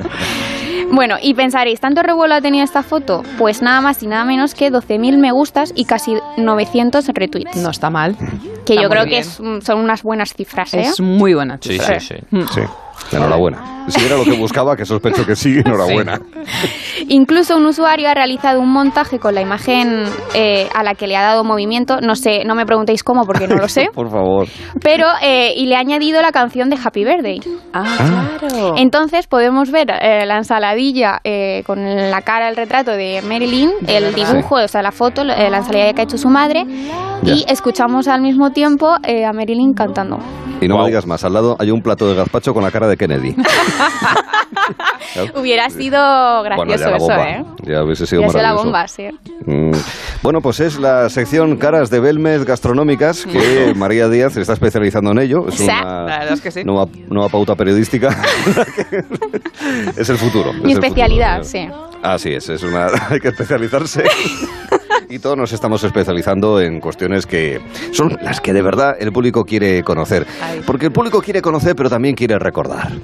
Bueno, 0.93 1.15
y 1.21 1.33
pensaréis, 1.33 1.79
¿tanto 1.79 2.03
revuelo 2.03 2.35
ha 2.35 2.41
tenido 2.41 2.65
esta 2.65 2.83
foto? 2.83 3.23
Pues 3.37 3.61
nada 3.61 3.79
más 3.79 4.03
y 4.03 4.07
nada 4.07 4.25
menos 4.25 4.53
que 4.53 4.69
12.000 4.69 5.17
me 5.19 5.31
gustas 5.31 5.71
y 5.73 5.85
casi 5.85 6.17
900 6.35 7.07
retweets. 7.13 7.55
No 7.57 7.69
está 7.69 7.89
mal. 7.89 8.17
que 8.65 8.73
está 8.73 8.81
yo 8.83 8.89
creo 8.89 9.05
bien. 9.05 9.23
que 9.23 9.27
es, 9.29 9.65
son 9.65 9.79
unas 9.79 10.03
buenas 10.03 10.33
cifras, 10.33 10.73
¿eh? 10.73 10.81
Es 10.81 10.99
muy 10.99 11.33
buena 11.33 11.57
Sí, 11.61 11.73
cifra. 11.79 11.97
sí, 12.01 12.07
sí. 12.15 12.23
Mm. 12.35 12.43
Sí, 12.53 12.61
enhorabuena. 13.11 13.85
Si 13.87 14.05
era 14.05 14.15
lo 14.15 14.23
que 14.23 14.33
buscaba, 14.33 14.75
que 14.75 14.85
sospecho 14.85 15.25
que 15.25 15.35
sí, 15.35 15.59
enhorabuena. 15.65 16.19
Incluso 17.07 17.57
un 17.57 17.65
usuario 17.65 18.09
ha 18.09 18.13
realizado 18.13 18.59
un 18.59 18.71
montaje 18.71 19.19
con 19.19 19.33
la 19.35 19.41
imagen 19.41 20.03
eh, 20.33 20.69
a 20.73 20.83
la 20.83 20.93
que 20.95 21.07
le 21.07 21.15
ha 21.15 21.21
dado 21.21 21.43
movimiento. 21.43 21.99
No 21.99 22.15
sé, 22.15 22.43
no 22.45 22.55
me 22.55 22.65
preguntéis 22.65 23.03
cómo 23.03 23.25
porque 23.25 23.47
no 23.47 23.55
lo 23.55 23.67
sé. 23.69 23.89
Por 23.93 24.09
favor. 24.09 24.47
Pero, 24.81 25.07
eh, 25.21 25.53
y 25.55 25.65
le 25.65 25.75
ha 25.75 25.79
añadido 25.79 26.21
la 26.21 26.31
canción 26.31 26.69
de 26.69 26.77
Happy 26.81 27.03
Birthday. 27.03 27.41
Ah, 27.73 28.29
claro. 28.39 28.75
Entonces 28.77 29.27
podemos 29.27 29.71
ver 29.71 29.89
eh, 29.89 30.25
la 30.25 30.37
ensaladilla 30.37 31.19
eh, 31.23 31.63
con 31.65 31.83
la 31.83 32.21
cara, 32.21 32.49
el 32.49 32.55
retrato 32.55 32.91
de 32.91 33.21
Marilyn, 33.27 33.71
el 33.87 34.13
dibujo, 34.13 34.55
o 34.55 34.67
sea, 34.67 34.81
la 34.81 34.91
foto, 34.91 35.21
eh, 35.23 35.49
la 35.49 35.57
ensaladilla 35.57 35.93
que 35.93 36.01
ha 36.01 36.03
hecho 36.03 36.17
su 36.17 36.29
madre, 36.29 36.65
y 37.23 37.45
escuchamos 37.47 38.07
al 38.07 38.21
mismo 38.21 38.51
tiempo 38.51 38.95
eh, 39.03 39.25
a 39.25 39.33
Marilyn 39.33 39.73
cantando. 39.73 40.17
Y 40.61 40.67
no 40.67 40.77
me 40.77 40.85
digas 40.85 41.07
más, 41.07 41.23
al 41.23 41.33
lado 41.33 41.55
hay 41.59 41.71
un 41.71 41.81
plato 41.81 42.07
de 42.07 42.15
gazpacho 42.15 42.53
con 42.53 42.63
la 42.63 42.69
cara 42.69 42.87
de 42.87 42.90
Kennedy. 42.97 43.35
Hubiera 45.35 45.69
sido 45.69 46.43
gracioso 46.43 46.89
ya 46.89 46.95
eso. 46.95 47.11
¿eh? 47.13 47.45
Ya 47.63 47.83
hubiese 47.83 48.05
sido 48.05 48.27
sido 48.29 48.41
la 48.41 48.53
bomba, 48.53 48.87
sí. 48.87 49.09
Mm, 49.45 49.71
Bueno, 50.21 50.41
pues 50.41 50.59
es 50.59 50.79
la 50.79 51.09
sección 51.09 51.57
Caras 51.57 51.89
de 51.89 51.99
Belmez 51.99 52.45
Gastronómicas 52.45 53.25
que 53.25 53.73
María 53.75 54.07
Díaz 54.07 54.33
se 54.33 54.41
está 54.41 54.53
especializando 54.53 55.11
en 55.11 55.19
ello. 55.19 55.47
Es 55.47 55.59
una 55.59 56.03
La 56.05 56.23
es 56.29 56.41
que 56.41 56.51
sí. 56.51 56.63
nueva, 56.63 56.85
nueva 57.09 57.29
pauta 57.29 57.55
periodística. 57.55 58.09
es 59.97 60.09
el 60.09 60.17
futuro. 60.17 60.53
Mi 60.53 60.71
es 60.73 60.77
especialidad, 60.79 61.43
futuro. 61.43 61.43
sí. 61.43 61.69
Así 62.03 62.33
es, 62.33 62.49
es 62.49 62.63
una, 62.63 62.87
hay 63.09 63.19
que 63.19 63.27
especializarse. 63.29 64.03
Y 65.09 65.19
todos 65.19 65.37
nos 65.37 65.51
estamos 65.53 65.83
especializando 65.83 66.61
en 66.61 66.79
cuestiones 66.79 67.25
que 67.25 67.59
son 67.91 68.17
las 68.21 68.39
que 68.41 68.53
de 68.53 68.61
verdad 68.61 68.95
el 68.99 69.11
público 69.11 69.43
quiere 69.43 69.83
conocer. 69.83 70.25
Porque 70.65 70.87
el 70.87 70.91
público 70.91 71.21
quiere 71.21 71.41
conocer, 71.41 71.75
pero 71.75 71.89
también 71.89 72.15
quiere 72.15 72.39
recordar. 72.39 72.91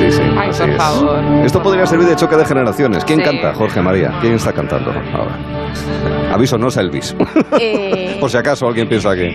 Sí, 0.00 0.10
sí, 0.10 0.16
sí. 0.16 0.22
Ay, 0.38 0.48
así 0.50 0.60
por 0.62 0.70
es. 0.70 0.76
favor. 0.76 1.20
Esto 1.44 1.62
podría 1.62 1.86
servir 1.86 2.08
de 2.08 2.16
choque 2.16 2.36
de 2.36 2.44
generaciones. 2.44 3.04
¿Quién 3.04 3.18
Sí. 3.20 3.24
canta? 3.24 3.52
Jorge 3.54 3.80
María. 3.82 4.12
¿Quién 4.20 4.34
está 4.34 4.52
cantando 4.52 4.90
ahora? 4.90 5.38
Aviso, 6.32 6.56
no 6.58 6.68
es 6.68 6.76
Elvis. 6.76 7.14
Eh, 7.60 8.16
Por 8.20 8.30
si 8.30 8.36
acaso 8.36 8.66
alguien 8.66 8.88
piensa 8.88 9.14
que... 9.14 9.30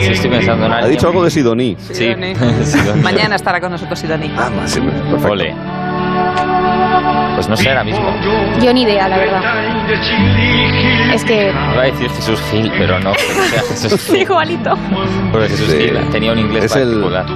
Sí, 0.00 0.12
estoy 0.12 0.30
pensando 0.30 0.66
en 0.66 0.72
Ha 0.72 0.86
dicho 0.86 1.06
algo 1.08 1.24
de 1.24 1.30
Sidoní. 1.30 1.76
Sí. 1.78 2.10
Mañana 3.02 3.36
estará 3.36 3.60
con 3.60 3.70
nosotros 3.70 3.98
Sidoni. 3.98 4.30
Ah, 4.36 4.50
sí, 4.66 4.80
perfecto. 4.80 5.32
Ole. 5.32 5.54
Pues 7.34 7.48
no 7.48 7.56
sé 7.56 7.68
ahora 7.68 7.84
mismo. 7.84 8.04
yo 8.60 8.72
ni 8.72 8.82
idea, 8.82 9.08
la 9.08 9.16
verdad. 9.18 9.42
Es 11.12 11.24
que... 11.24 11.48
Iba 11.50 11.82
a 11.82 11.84
decir 11.86 12.10
Jesús 12.10 12.40
Gil, 12.50 12.70
pero 12.78 12.98
no. 13.00 13.10
O 13.10 13.14
sea, 13.14 13.60
Jesús 13.68 14.06
Gil. 14.06 14.22
Igualito. 14.22 14.74
Porque 15.32 15.48
Jesús 15.48 15.68
Sí. 15.68 15.78
Gil 15.78 15.98
tenía 16.10 16.32
un 16.32 16.38
inglés 16.38 16.64
Es 16.64 16.76
el, 16.76 17.00
particular. 17.00 17.26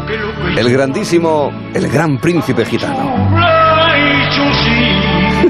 el 0.56 0.72
grandísimo, 0.72 1.52
el 1.74 1.88
gran 1.88 2.18
príncipe 2.18 2.64
gitano. 2.64 3.12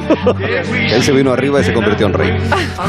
Él 0.90 1.02
se 1.02 1.12
vino 1.12 1.32
arriba 1.32 1.60
y 1.60 1.64
se 1.64 1.72
convirtió 1.72 2.06
en 2.06 2.12
rey. 2.14 2.36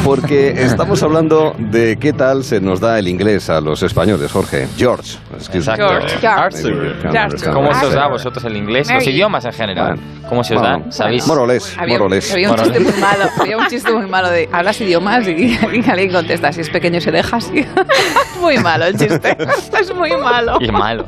Porque 0.04 0.50
estamos 0.50 1.02
hablando 1.04 1.54
de 1.58 1.98
qué 1.98 2.14
tal 2.14 2.44
se 2.44 2.62
nos 2.62 2.80
da 2.80 3.00
el 3.00 3.08
inglés 3.08 3.50
a 3.50 3.62
los 3.62 3.84
españoles, 3.84 4.32
Jorge. 4.32 4.68
George. 4.78 5.18
Exacto. 5.54 5.88
George. 5.88 6.28
Arthur. 6.28 6.96
George. 7.02 7.52
¿Cómo 7.52 7.74
se 7.74 7.86
os 7.86 7.94
da 7.94 8.06
a 8.06 8.10
vosotros 8.10 8.44
el 8.46 8.58
inglés? 8.58 8.90
Los 8.92 9.08
idiomas 9.08 9.46
en 9.46 9.54
general. 9.54 10.00
¿Cómo 10.28 10.44
se 10.44 10.56
os 10.56 10.62
Bueno, 10.62 10.80
dan? 10.84 10.92
¿Sabéis? 10.92 11.26
Moroles, 11.28 11.76
Había, 11.78 11.98
moroles. 11.98 12.32
había 12.32 12.50
un 12.52 12.58
chiste 12.58 12.80
muy 12.80 12.94
malo, 13.00 13.26
había 13.40 13.58
un 13.58 13.68
chiste 13.68 13.92
muy 13.92 14.08
malo 14.08 14.30
de 14.30 14.50
hablas 14.52 14.80
idiomas 14.82 15.28
y, 15.28 15.32
y 15.74 15.90
alguien 15.90 16.12
contesta 16.12 16.52
si 16.52 16.62
es 16.62 16.70
pequeño 16.70 17.02
se 17.02 17.12
deja 17.12 17.38
así. 17.38 17.66
muy 18.40 18.58
malo 18.60 18.86
el 18.86 18.98
chiste. 18.98 19.38
es 19.80 19.94
muy 19.96 20.16
malo. 20.18 20.58
Y 20.60 20.72
malo. 20.72 21.06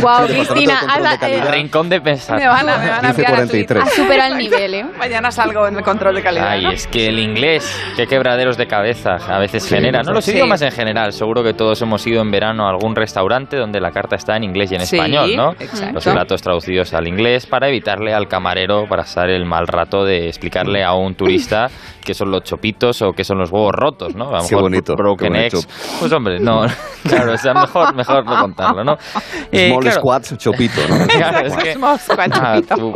Wow, 0.00 0.26
Cristina, 0.26 0.80
de 1.20 1.36
eh, 1.36 1.50
Rincón 1.50 1.88
de 1.88 2.00
pensar. 2.00 2.38
Me 2.38 2.46
van 2.46 2.68
a, 2.68 2.78
me 2.78 2.90
van 2.90 3.06
a 3.06 3.10
enviar 3.10 3.34
a 3.34 3.44
15.43. 3.44 3.50
Twitter. 3.50 3.78
has 3.78 3.92
superado 3.92 4.32
el 4.32 4.38
nivel, 4.38 4.74
¿eh? 4.74 4.86
Mañana 5.08 5.30
salgo 5.30 5.66
en 5.66 5.74
el 5.76 5.82
control 5.82 6.14
de 6.16 6.22
calidad. 6.22 6.48
Ay, 6.48 6.64
¿no? 6.64 6.70
es 6.70 6.86
que 6.86 7.06
el 7.06 7.18
inglés, 7.18 7.64
qué 7.96 8.06
quebraderos 8.06 8.58
de 8.58 8.66
cabeza 8.66 9.16
a 9.28 9.38
veces 9.38 9.66
genera. 9.66 10.02
No 10.02 10.12
los 10.12 10.24
Sí. 10.24 10.32
idiomas 10.32 10.60
en 10.60 10.70
general. 10.70 11.12
Seguro 11.12 11.42
que 11.42 11.54
todos 11.54 11.80
hemos 11.80 12.06
ido 12.06 12.20
en 12.20 12.30
verano 12.30 12.66
a 12.66 12.70
algún 12.70 12.94
restaurante 12.94 13.56
donde 13.56 13.80
la 13.80 13.90
carta 13.90 14.16
está 14.16 14.36
en 14.36 14.44
inglés 14.44 14.70
y 14.72 14.74
en 14.74 14.82
Sí, 14.86 14.96
español, 14.96 15.34
¿no? 15.34 15.52
exacto. 15.52 15.94
Los 15.94 16.04
platos 16.04 16.42
traducidos 16.42 16.92
al 16.92 17.08
inglés 17.08 17.46
para 17.46 17.68
evitarle 17.68 18.12
al 18.12 18.28
camarero 18.28 18.84
pasar 18.86 19.30
el 19.30 19.46
mal 19.46 19.66
rato 19.66 20.04
de 20.04 20.28
explicarle 20.28 20.84
a 20.84 20.92
un 20.92 21.14
turista 21.14 21.68
qué 22.04 22.12
son 22.12 22.30
los 22.30 22.42
chopitos 22.42 23.00
o 23.02 23.12
qué 23.12 23.24
son 23.24 23.38
los 23.38 23.50
huevos 23.50 23.72
rotos, 23.72 24.14
¿no? 24.14 24.28
A 24.28 24.32
lo 24.32 24.48
Qué 24.48 24.54
mejor 24.54 24.62
bonito, 24.62 24.94
broken 24.94 25.32
qué 25.32 25.46
eggs. 25.46 25.68
Pues 26.00 26.12
hombre, 26.12 26.38
no, 26.38 26.66
claro, 27.08 27.32
o 27.32 27.36
sea, 27.38 27.54
mejor, 27.54 27.94
mejor 27.94 28.24
no 28.26 28.40
contarlo, 28.40 28.84
¿no? 28.84 28.96
Eh, 29.50 29.68
Small 29.70 29.80
claro, 29.82 30.00
squats, 30.00 30.36
chopito, 30.36 30.80
¿no? 30.88 31.06
Claro, 31.06 31.46
es 31.46 31.56
que... 31.56 31.72
Small 31.72 31.98
squat, 31.98 32.30
Ah, 32.34 32.56
chupito. 32.56 32.76
tú- 32.76 32.94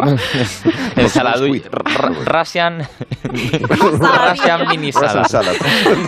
Ensaladui... 0.96 1.62
Russian... 2.24 2.86
Russian 3.68 4.68
mini 4.68 4.92
salad. 4.92 5.24
salad. 5.26 5.54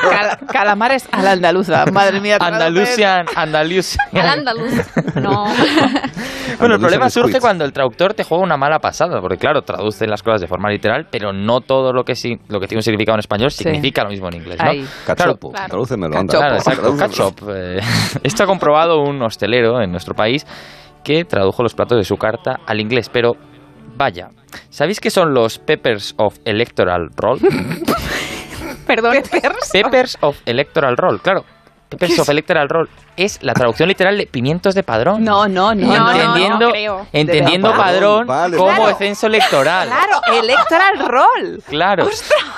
Cal- 0.00 0.38
calamares 0.50 1.08
a 1.12 1.22
la 1.22 1.32
andaluza. 1.32 1.84
Madre 1.92 2.20
mía. 2.20 2.38
Andalusian, 2.40 3.26
Andalusian. 3.34 4.06
Al 4.14 4.28
andaluz. 4.28 4.72
No. 5.16 5.44
Bueno, 6.58 6.74
el 6.76 6.80
problema 6.80 7.10
surge 7.10 7.40
cuando 7.40 7.64
el 7.64 7.72
traductor 7.72 8.14
te 8.14 8.22
juega 8.22 8.44
una 8.44 8.56
mala 8.56 8.78
pasada, 8.78 9.20
porque 9.20 9.38
claro, 9.38 9.62
traduce 9.62 10.06
las 10.06 10.22
cosas 10.22 10.40
de 10.40 10.46
forma 10.46 10.70
literal, 10.70 11.08
pero 11.10 11.32
no 11.32 11.60
todo 11.62 11.92
lo 11.92 12.04
que 12.04 12.14
sí, 12.14 12.38
lo 12.48 12.60
que 12.60 12.68
tiene 12.68 12.78
un 12.78 12.82
significado 12.84 13.16
en 13.16 13.20
español 13.20 13.50
significa 13.50 14.04
lo 14.04 14.10
mismo 14.10 14.28
en 14.28 14.34
inglés, 14.34 14.58
¿no? 14.62 14.70
Ahí. 14.70 14.86
Cachopo, 15.04 15.50
Claro. 15.50 15.68
tradúcemelo, 15.68 16.16
anda. 16.16 16.38
Claro, 16.38 16.54
exacto, 16.56 16.96
ketchup. 16.96 17.48
eh. 17.48 17.80
Esto 18.22 18.44
ha 18.44 18.46
comprobado 18.46 19.00
un 19.00 19.20
hostelero 19.22 19.80
en 19.82 19.90
nuestro 19.90 20.14
país 20.14 20.46
que 21.02 21.24
tradujo 21.24 21.62
los 21.64 21.74
platos 21.74 21.98
de 21.98 22.04
su 22.04 22.16
carta 22.18 22.60
al 22.66 22.80
inglés, 22.80 23.08
pero 23.12 23.32
vaya, 23.94 24.30
¿sabéis 24.70 25.00
qué 25.00 25.10
son 25.10 25.34
los 25.34 25.58
Peppers 25.58 26.14
of 26.16 26.38
Electoral 26.44 27.10
Roll? 27.16 27.40
Perdón. 28.86 29.16
Peppers 29.72 30.18
of 30.20 30.38
Electoral 30.46 30.96
Roll, 30.96 31.20
claro. 31.20 31.44
Peppers 31.88 32.18
of 32.18 32.28
Electoral 32.28 32.68
Roll 32.68 32.88
es 33.16 33.42
la 33.42 33.54
traducción 33.54 33.88
literal 33.88 34.18
de 34.18 34.26
pimientos 34.26 34.74
de 34.74 34.82
padrón. 34.82 35.22
No, 35.22 35.46
no, 35.46 35.74
no. 35.74 35.86
No, 35.86 35.98
no, 35.98 36.10
entendiendo 36.12 36.58
no 36.58 36.70
creo. 36.70 37.06
entendiendo 37.12 37.68
De 37.68 37.74
padrón, 37.76 38.26
padrón, 38.26 38.26
vale, 38.26 38.56
como 38.56 38.74
claro. 38.74 38.96
censo 38.96 39.26
electoral. 39.28 39.88
Claro, 39.88 40.40
electoral 40.40 40.98
roll. 40.98 41.62
Claro. 41.68 42.08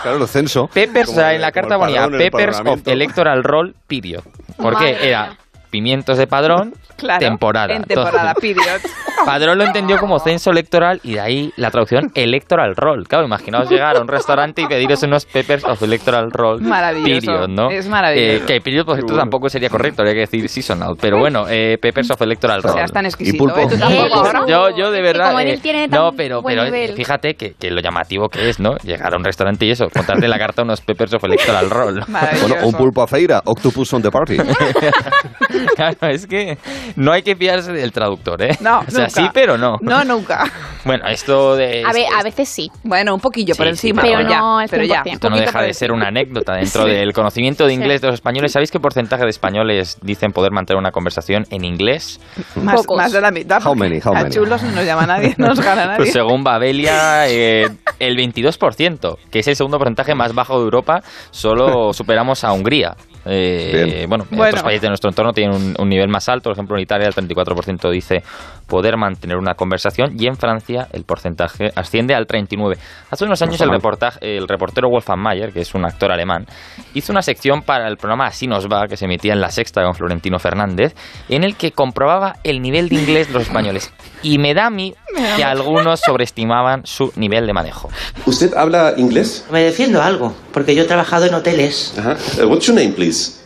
Claro, 0.03 0.23
el 0.23 0.29
censo. 0.29 0.69
Peppers, 0.69 1.07
Como 1.07 1.19
o 1.19 1.21
sea, 1.21 1.35
en 1.35 1.41
la 1.43 1.53
carta 1.53 1.79
ponía 1.79 2.09
Peppers 2.09 2.61
of. 2.65 2.81
Electoral 2.87 3.45
Roll 3.45 3.75
period. 3.87 4.23
Porque 4.57 4.93
Madre 4.93 5.09
era 5.09 5.37
pimientos 5.71 6.17
de 6.17 6.27
padrón, 6.27 6.75
Claro. 6.97 7.21
temporada. 7.21 7.75
En 7.75 7.85
temporada, 7.85 8.33
Entonces, 8.37 8.55
period. 8.57 8.81
Padrón 9.25 9.59
lo 9.59 9.65
entendió 9.65 9.99
como 9.99 10.19
censo 10.19 10.51
electoral 10.51 11.01
y 11.03 11.15
de 11.15 11.21
ahí 11.21 11.53
la 11.57 11.71
traducción 11.71 12.11
electoral 12.15 12.77
roll. 12.77 13.09
Claro, 13.09 13.25
imaginaos 13.25 13.69
llegar 13.71 13.97
a 13.97 14.01
un 14.01 14.09
restaurante 14.09 14.63
y 14.63 14.67
pediros 14.67 15.03
unos 15.03 15.25
peppers 15.25 15.65
of 15.65 15.83
electoral 15.83 16.31
roll. 16.31 16.61
Maravilloso. 16.61 17.27
Period, 17.27 17.49
¿no? 17.49 17.71
Es 17.71 17.89
maravilloso. 17.89 18.45
Eh, 18.45 18.47
que 18.47 18.61
period, 18.61 18.85
por 18.85 18.97
cierto, 18.97 19.17
tampoco 19.17 19.49
sería 19.49 19.69
correcto, 19.71 20.03
habría 20.03 20.15
que 20.15 20.21
decir 20.21 20.49
seasonal. 20.49 20.95
Pero 21.01 21.19
bueno, 21.19 21.47
eh, 21.49 21.79
peppers 21.81 22.11
of 22.11 22.21
electoral 22.23 22.59
O 22.61 22.63
roll. 22.63 22.75
sea, 22.75 22.85
es 22.85 22.93
tan 22.93 23.07
exquisito. 23.07 23.39
pulpo. 23.39 23.59
¿eh? 23.61 23.67
Tú 23.71 23.79
tampoco 23.79 24.05
Eh, 24.07 24.11
ahora. 24.13 24.41
Yo, 24.47 24.77
yo 24.77 24.91
de 24.91 25.03
verdad. 25.03 25.27
como 25.29 25.41
eh, 25.41 25.51
él 25.53 25.61
tiene 25.61 25.89
tan 25.89 25.99
no, 26.01 26.13
pero, 26.13 26.43
buen 26.43 26.55
pero 26.57 26.69
eh, 26.69 26.71
nivel. 26.71 26.93
fíjate 26.97 27.35
que, 27.35 27.55
que 27.55 27.71
lo 27.71 27.81
llamativo 27.81 28.29
que 28.29 28.49
es, 28.51 28.61
¿no? 28.61 28.77
Llegar 28.85 29.15
a 29.15 29.17
un 29.17 29.25
restaurante 29.25 29.65
y 29.67 29.71
eso, 29.71 29.89
contarte 29.89 30.29
la 30.29 30.39
carta 30.39 30.63
unos 30.63 30.83
peppers 30.83 31.15
of 31.15 31.25
electoral 31.25 31.71
roll. 31.71 32.05
Bueno, 32.47 32.67
un 32.67 32.75
pulpo 32.75 33.03
a 33.03 33.07
feira, 33.09 33.41
octopus 33.45 33.93
on 33.95 34.03
the 34.03 34.11
party. 34.11 34.37
claro, 35.77 35.97
es 36.09 36.27
que 36.27 36.59
no 36.95 37.13
hay 37.13 37.23
que 37.23 37.35
fiarse 37.37 37.73
del 37.73 37.91
traductor, 37.93 38.41
¿eh? 38.43 38.57
No, 38.61 38.79
o 38.87 38.91
sea, 38.91 39.07
nunca. 39.07 39.11
sí, 39.11 39.29
pero 39.35 39.59
no. 39.59 39.77
No, 39.81 40.05
nunca. 40.05 40.45
Bueno, 40.87 41.05
esto 41.09 41.57
de. 41.57 41.83
A, 41.85 42.23
veces 42.23 42.49
sí. 42.49 42.71
Bueno, 42.85 43.13
un 43.13 43.19
poquillo 43.21 43.57
por 43.57 43.67
Sí, 43.67 43.71
encima. 43.71 44.03
sí, 44.03 44.09
pero 44.09 44.29
ya, 44.29 44.39
no 44.39 44.61
es 44.61 44.71
pero 44.71 44.85
ya. 44.85 45.03
100%. 45.03 45.13
Esto 45.15 45.29
no 45.31 45.35
Poquito 45.35 45.51
deja 45.53 45.63
de 45.67 45.75
ser 45.75 45.91
una 45.91 46.07
anécdota 46.07 46.53
dentro 46.55 46.85
Sí. 46.87 46.91
del 46.93 47.13
conocimiento 47.13 47.67
de 47.67 47.73
inglés 47.75 48.01
Sí. 48.01 48.03
de 48.03 48.07
los 48.07 48.15
españoles. 48.15 48.53
¿Sabéis 48.53 48.71
qué 48.71 48.79
porcentaje 48.79 49.25
de 49.25 49.31
españoles 49.31 49.99
dicen 50.03 50.31
poder 50.31 50.53
mantener 50.53 50.79
una 50.79 50.93
conversación 50.93 51.45
en 51.51 51.65
inglés? 51.65 52.21
Más, 52.55 52.77
Pocos. 52.77 52.99
más 52.99 53.11
de 53.11 53.21
la 53.21 53.33
mitad. 53.33 53.61
How 53.67 53.75
many, 53.75 53.99
how 53.99 54.13
a 54.13 54.21
many? 54.23 54.31
chulos 54.31 54.63
no 54.63 54.71
nos 54.71 54.85
llama 54.87 55.07
nadie, 55.09 55.35
no 55.39 55.49
nos 55.49 55.59
gana 55.59 55.87
nadie. 55.87 55.97
Pues 55.97 56.13
según 56.13 56.45
Babelia, 56.45 57.27
eh, 57.31 57.69
el 57.99 58.17
22%, 58.17 59.17
que 59.29 59.41
es 59.41 59.49
el 59.49 59.57
segundo 59.57 59.79
porcentaje 59.79 60.15
más 60.15 60.35
bajo 60.35 60.57
de 60.59 60.65
Europa, 60.67 61.01
solo 61.33 61.93
superamos 61.93 62.45
a 62.45 62.53
Hungría. 62.53 62.95
Eh, 63.29 63.83
Bien. 63.97 64.09
bueno, 64.09 64.25
Bueno. 64.31 64.45
otros 64.45 64.63
países 64.63 64.83
de 64.83 64.89
nuestro 64.89 65.11
entorno 65.11 65.33
tienen 65.33 65.57
un, 65.57 65.75
un 65.77 65.89
nivel 65.89 66.09
más 66.09 66.29
alto. 66.29 66.45
Por 66.45 66.53
ejemplo, 66.53 66.76
en 66.77 66.83
Italia 66.83 67.09
el 67.09 67.15
34% 67.15 67.91
dice 67.91 68.23
poder 68.67 68.97
mantener 68.97 69.37
una 69.37 69.55
conversación 69.55 70.15
y 70.19 70.27
en 70.27 70.37
Francia 70.37 70.89
el 70.93 71.05
porcentaje 71.05 71.71
asciende 71.75 72.15
al 72.15 72.27
39%. 72.27 72.77
Hace 73.11 73.25
unos 73.25 73.41
años 73.43 73.61
el, 73.61 73.71
reportaje, 73.71 74.37
el 74.37 74.49
reportero 74.49 74.89
Wolfgang 74.89 75.19
Mayer, 75.19 75.53
que 75.53 75.61
es 75.61 75.75
un 75.75 75.85
actor 75.85 76.11
alemán, 76.11 76.47
hizo 76.95 77.13
una 77.13 77.23
sección 77.23 77.63
para 77.63 77.89
el 77.89 77.97
programa 77.97 78.27
Así 78.27 78.47
nos 78.47 78.67
va, 78.67 78.87
que 78.89 78.97
se 78.97 79.05
emitía 79.05 79.33
en 79.33 79.41
La 79.41 79.51
Sexta 79.51 79.83
con 79.83 79.95
Florentino 79.95 80.39
Fernández, 80.39 80.95
en 81.29 81.45
el 81.45 81.57
que 81.57 81.73
comprobaba 81.73 82.37
el 82.45 82.61
nivel 82.61 82.89
de 82.89 82.97
inglés 82.97 83.29
de 83.29 83.35
los 83.35 83.43
españoles. 83.45 83.93
Y 84.23 84.39
me 84.39 84.55
da 84.55 84.67
a 84.67 84.71
mí 84.71 84.95
que 85.37 85.45
algunos 85.45 86.01
sobreestimaban 86.05 86.85
su 86.85 87.13
nivel 87.17 87.47
de 87.47 87.53
manejo. 87.53 87.89
¿Usted 88.27 88.55
habla 88.55 88.95
inglés? 88.97 89.47
Me 89.51 89.63
defiendo 89.63 90.03
algo, 90.03 90.35
porque 90.53 90.75
yo 90.75 90.83
he 90.83 90.87
trabajado 90.87 91.27
en 91.27 91.35
hoteles. 91.35 91.95
Ajá. 91.99 92.17
Uh, 92.43 92.47
what's 92.49 92.67
your 92.67 92.77
name, 92.77 92.93
please? 92.93 93.46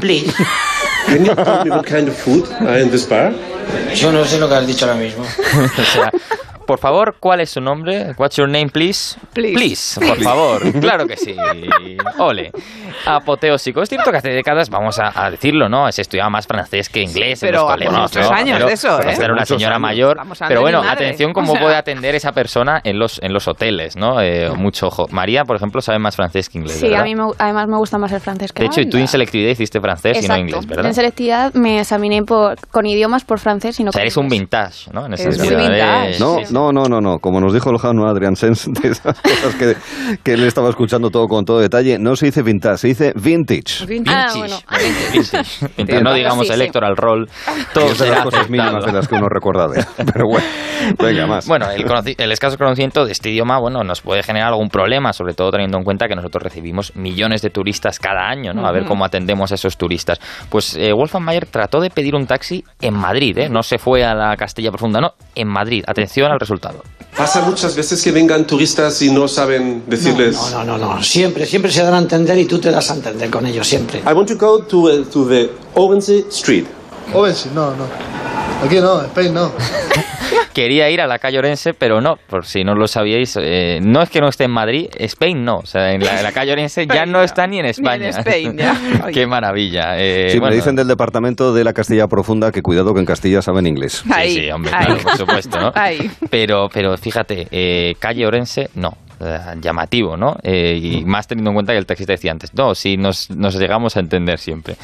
Please. 0.00 0.32
Can 1.06 1.24
you 1.24 1.34
tell 1.34 1.64
me 1.64 1.70
what 1.70 1.86
kind 1.86 2.08
of 2.08 2.16
food 2.16 2.46
are 2.62 2.78
in 2.78 2.90
this 2.90 3.04
bar? 3.06 3.32
Yo 3.94 4.10
no 4.12 4.24
sé 4.24 4.38
lo 4.38 4.48
que 4.48 4.54
has 4.54 4.66
dicho 4.66 4.86
ahora 4.86 4.96
mismo. 4.98 5.22
o 5.24 5.84
sea, 5.92 6.10
por 6.66 6.78
favor, 6.78 7.16
¿cuál 7.20 7.40
es 7.40 7.50
su 7.50 7.60
nombre? 7.60 8.14
What's 8.18 8.36
your 8.36 8.48
name, 8.48 8.68
please? 8.68 9.18
Please. 9.32 10.00
por 10.00 10.18
favor. 10.22 10.62
Claro 10.80 11.06
que 11.06 11.16
sí. 11.16 11.34
Ole. 12.18 12.50
Apoteósico. 13.06 13.82
Es 13.82 13.88
cierto 13.88 14.10
que 14.10 14.18
hace 14.18 14.30
décadas, 14.30 14.70
vamos 14.70 14.98
a, 14.98 15.12
a 15.14 15.30
decirlo, 15.30 15.68
¿no? 15.68 15.90
Se 15.92 16.02
estudiaba 16.02 16.30
más 16.30 16.46
francés 16.46 16.88
que 16.88 17.00
inglés 17.02 17.42
en 17.42 17.48
pero 17.48 17.62
los 17.62 17.70
hace 17.70 17.84
colegios. 17.86 18.00
muchos 18.12 18.30
¿no? 18.30 18.36
años 18.36 18.54
Pero- 18.56 18.66
de 18.68 18.72
eso, 18.74 19.00
¿eh? 19.00 19.06
esta 19.10 19.24
era 19.24 19.32
una 19.34 19.44
señora 19.46 19.74
años. 19.76 19.82
mayor. 19.82 20.20
Pero 20.48 20.60
bueno, 20.60 20.82
atención 20.82 21.32
cómo 21.32 21.52
O 21.52 21.54
sea- 21.54 21.62
puede 21.62 21.76
atender 21.76 22.14
esa 22.14 22.32
persona 22.32 22.80
en 22.84 22.98
los, 22.98 23.20
en 23.22 23.32
los 23.32 23.46
hoteles, 23.48 23.96
¿no? 23.96 24.20
Eh, 24.20 24.50
mucho 24.56 24.86
ojo. 24.88 25.06
María, 25.10 25.44
por 25.44 25.56
ejemplo, 25.56 25.80
sabe 25.80 25.98
más 25.98 26.16
francés 26.16 26.48
que 26.48 26.58
inglés, 26.58 26.76
Sí, 26.78 26.86
¿verdad? 26.86 27.00
a 27.00 27.04
mí 27.04 27.14
me- 27.14 27.32
además 27.38 27.68
me 27.68 27.76
gusta 27.76 27.98
más 27.98 28.12
el 28.12 28.20
francés 28.20 28.52
que 28.52 28.62
De 28.62 28.66
hecho, 28.66 28.80
y 28.80 28.86
tú 28.88 28.96
en 28.98 29.08
selectividad 29.08 29.50
hiciste 29.50 29.80
francés 29.80 30.24
y 30.24 30.28
no 30.28 30.36
inglés, 30.36 30.66
¿verdad? 30.66 30.86
En 30.86 30.94
selectividad 30.94 31.52
me 31.54 31.80
examiné 31.80 32.22
por, 32.22 32.56
con 32.70 32.86
idiomas 32.86 33.24
por 33.24 33.38
francés 33.38 33.78
y 33.80 33.84
no 33.84 33.90
O 33.90 33.92
sea, 33.92 34.00
con 34.00 34.02
eres 34.02 34.16
un 34.16 34.24
inglés. 34.26 34.40
vintage, 34.40 34.90
¿no? 34.92 35.06
En 35.06 35.14
ese 35.14 35.32
sentido, 35.32 35.58
vintage. 35.58 36.18
No, 36.20 36.38
sí, 36.38 36.46
sí. 36.46 36.53
No, 36.54 36.72
no, 36.72 36.84
no, 36.88 37.00
no. 37.00 37.18
Como 37.18 37.40
nos 37.40 37.52
dijo 37.52 37.70
el 37.70 37.78
Jano 37.78 38.06
Adrian 38.06 38.36
Sens, 38.36 38.70
de 38.82 38.88
esas 38.90 39.20
cosas 39.20 39.54
que, 39.56 39.76
que 40.22 40.34
él 40.34 40.44
estaba 40.44 40.68
escuchando 40.70 41.10
todo 41.10 41.26
con 41.26 41.44
todo 41.44 41.58
detalle, 41.58 41.98
no 41.98 42.14
se 42.14 42.26
dice 42.26 42.42
vintage, 42.42 42.78
se 42.78 42.88
dice 42.88 43.12
vintage. 43.16 43.82
Ah, 43.82 43.86
Vintage. 43.86 44.38
bueno. 44.38 44.56
Vintage. 45.12 45.66
Mientras 45.76 46.02
no 46.02 46.14
digamos 46.14 46.46
Sí, 46.46 46.52
sí. 46.52 46.60
electoral 46.60 46.96
roll, 46.96 47.28
todo 47.72 47.86
Es 47.86 47.98
de 47.98 48.10
las 48.10 48.20
cosas 48.22 48.48
mínimas 48.50 48.84
de 48.84 48.92
las 48.92 49.08
que 49.08 49.14
uno 49.14 49.28
recuerda 49.28 49.66
de 49.68 49.80
él. 49.80 49.86
Pero 50.12 50.26
bueno, 50.28 50.46
venga, 50.98 51.26
más. 51.26 51.46
Bueno, 51.48 51.66
el, 51.70 51.84
el 52.18 52.32
escaso 52.32 52.56
conocimiento 52.58 53.04
de 53.04 53.12
este 53.12 53.30
idioma, 53.30 53.58
bueno, 53.58 53.82
nos 53.82 54.00
puede 54.02 54.22
generar 54.22 54.48
algún 54.48 54.68
problema, 54.68 55.12
sobre 55.12 55.34
todo 55.34 55.50
teniendo 55.50 55.78
en 55.78 55.84
cuenta 55.84 56.06
que 56.06 56.14
nosotros 56.14 56.42
recibimos 56.42 56.94
millones 56.96 57.42
de 57.42 57.50
turistas 57.50 57.98
cada 57.98 58.28
año, 58.28 58.52
¿no? 58.52 58.66
A 58.66 58.72
ver 58.72 58.84
cómo 58.84 59.04
atendemos 59.04 59.50
a 59.52 59.54
esos 59.56 59.76
turistas. 59.76 60.20
Pues 60.50 60.76
eh, 60.76 60.92
Wolfgang 60.92 61.24
Mayer 61.24 61.46
trató 61.46 61.80
de 61.80 61.90
pedir 61.90 62.14
un 62.14 62.26
taxi 62.26 62.64
en 62.80 62.94
Madrid, 62.94 63.38
¿eh? 63.38 63.48
No 63.48 63.62
se 63.62 63.78
fue 63.78 64.04
a 64.04 64.14
la 64.14 64.36
Castilla 64.36 64.70
Profunda, 64.70 65.00
no, 65.00 65.12
en 65.34 65.48
Madrid. 65.48 65.82
Atención 65.86 66.30
al 66.30 66.38
resultado. 66.44 66.82
Pasa 67.16 67.42
muchas 67.42 67.74
veces 67.74 68.02
que 68.02 68.10
vengan 68.10 68.46
turistas 68.46 69.00
y 69.02 69.10
no 69.10 69.28
saben 69.28 69.84
decirles. 69.86 70.36
No, 70.36 70.64
no, 70.64 70.78
no, 70.78 70.94
no. 70.96 71.02
Siempre, 71.02 71.46
siempre 71.46 71.70
se 71.70 71.82
dan 71.82 71.94
a 71.94 71.98
entender 71.98 72.36
y 72.38 72.44
tú 72.44 72.58
te 72.58 72.70
das 72.70 72.90
a 72.90 72.94
entender 72.94 73.30
con 73.30 73.46
ellos, 73.46 73.66
siempre. 73.66 74.00
I 74.00 74.12
want 74.12 74.28
to 74.28 74.36
go 74.36 74.62
to, 74.64 74.78
uh, 74.78 75.04
to 75.04 75.26
the 75.26 75.50
Orense 75.74 76.24
Street. 76.30 76.66
Orense, 77.12 77.50
no, 77.54 77.74
no. 77.76 77.86
Aquí 78.64 78.76
no, 78.76 79.02
Spain 79.02 79.34
no. 79.34 79.52
Quería 80.54 80.88
ir 80.88 81.00
a 81.00 81.06
la 81.08 81.18
calle 81.18 81.38
Orense, 81.38 81.74
pero 81.74 82.00
no, 82.00 82.16
por 82.28 82.46
si 82.46 82.62
no 82.62 82.74
lo 82.76 82.86
sabíais, 82.86 83.36
eh, 83.40 83.80
no 83.82 84.02
es 84.02 84.08
que 84.08 84.20
no 84.20 84.28
esté 84.28 84.44
en 84.44 84.52
Madrid, 84.52 84.88
Spain 84.96 85.44
no, 85.44 85.56
o 85.58 85.66
sea, 85.66 85.92
en 85.92 86.04
la, 86.04 86.16
en 86.18 86.22
la 86.22 86.30
calle 86.32 86.52
Orense 86.52 86.86
ya 86.86 87.06
no 87.06 87.22
está 87.22 87.46
ni 87.48 87.58
en 87.58 87.66
España. 87.66 88.08
Spain, 88.10 88.56
ya. 88.56 88.76
Qué 89.12 89.26
maravilla. 89.26 89.98
eh, 89.98 90.30
Sí, 90.30 90.40
me 90.40 90.54
dicen 90.54 90.76
del 90.76 90.86
departamento 90.86 91.52
de 91.52 91.64
la 91.64 91.72
Castilla 91.72 92.06
Profunda 92.06 92.52
que 92.52 92.62
cuidado 92.62 92.94
que 92.94 93.00
en 93.00 93.06
Castilla 93.06 93.42
saben 93.42 93.66
inglés. 93.66 94.04
Sí, 94.22 94.30
sí, 94.34 94.50
hombre, 94.50 94.70
claro, 94.70 94.96
por 94.98 95.16
supuesto, 95.16 95.60
¿no? 95.60 95.72
Ahí. 95.74 96.08
Pero, 96.30 96.68
pero 96.72 96.96
fíjate, 96.96 97.48
eh, 97.50 97.94
calle 97.98 98.24
Orense, 98.26 98.70
no. 98.76 98.96
Eh, 99.24 99.38
llamativo, 99.60 100.16
¿no? 100.16 100.36
Eh, 100.42 100.78
y 100.80 101.04
más 101.04 101.26
teniendo 101.26 101.50
en 101.50 101.54
cuenta 101.54 101.72
que 101.72 101.78
el 101.78 101.86
taxista 101.86 102.12
decía 102.12 102.32
antes, 102.32 102.54
no, 102.54 102.74
si 102.74 102.96
nos, 102.96 103.30
nos 103.30 103.58
llegamos 103.58 103.96
a 103.96 104.00
entender 104.00 104.38
siempre. 104.38 104.76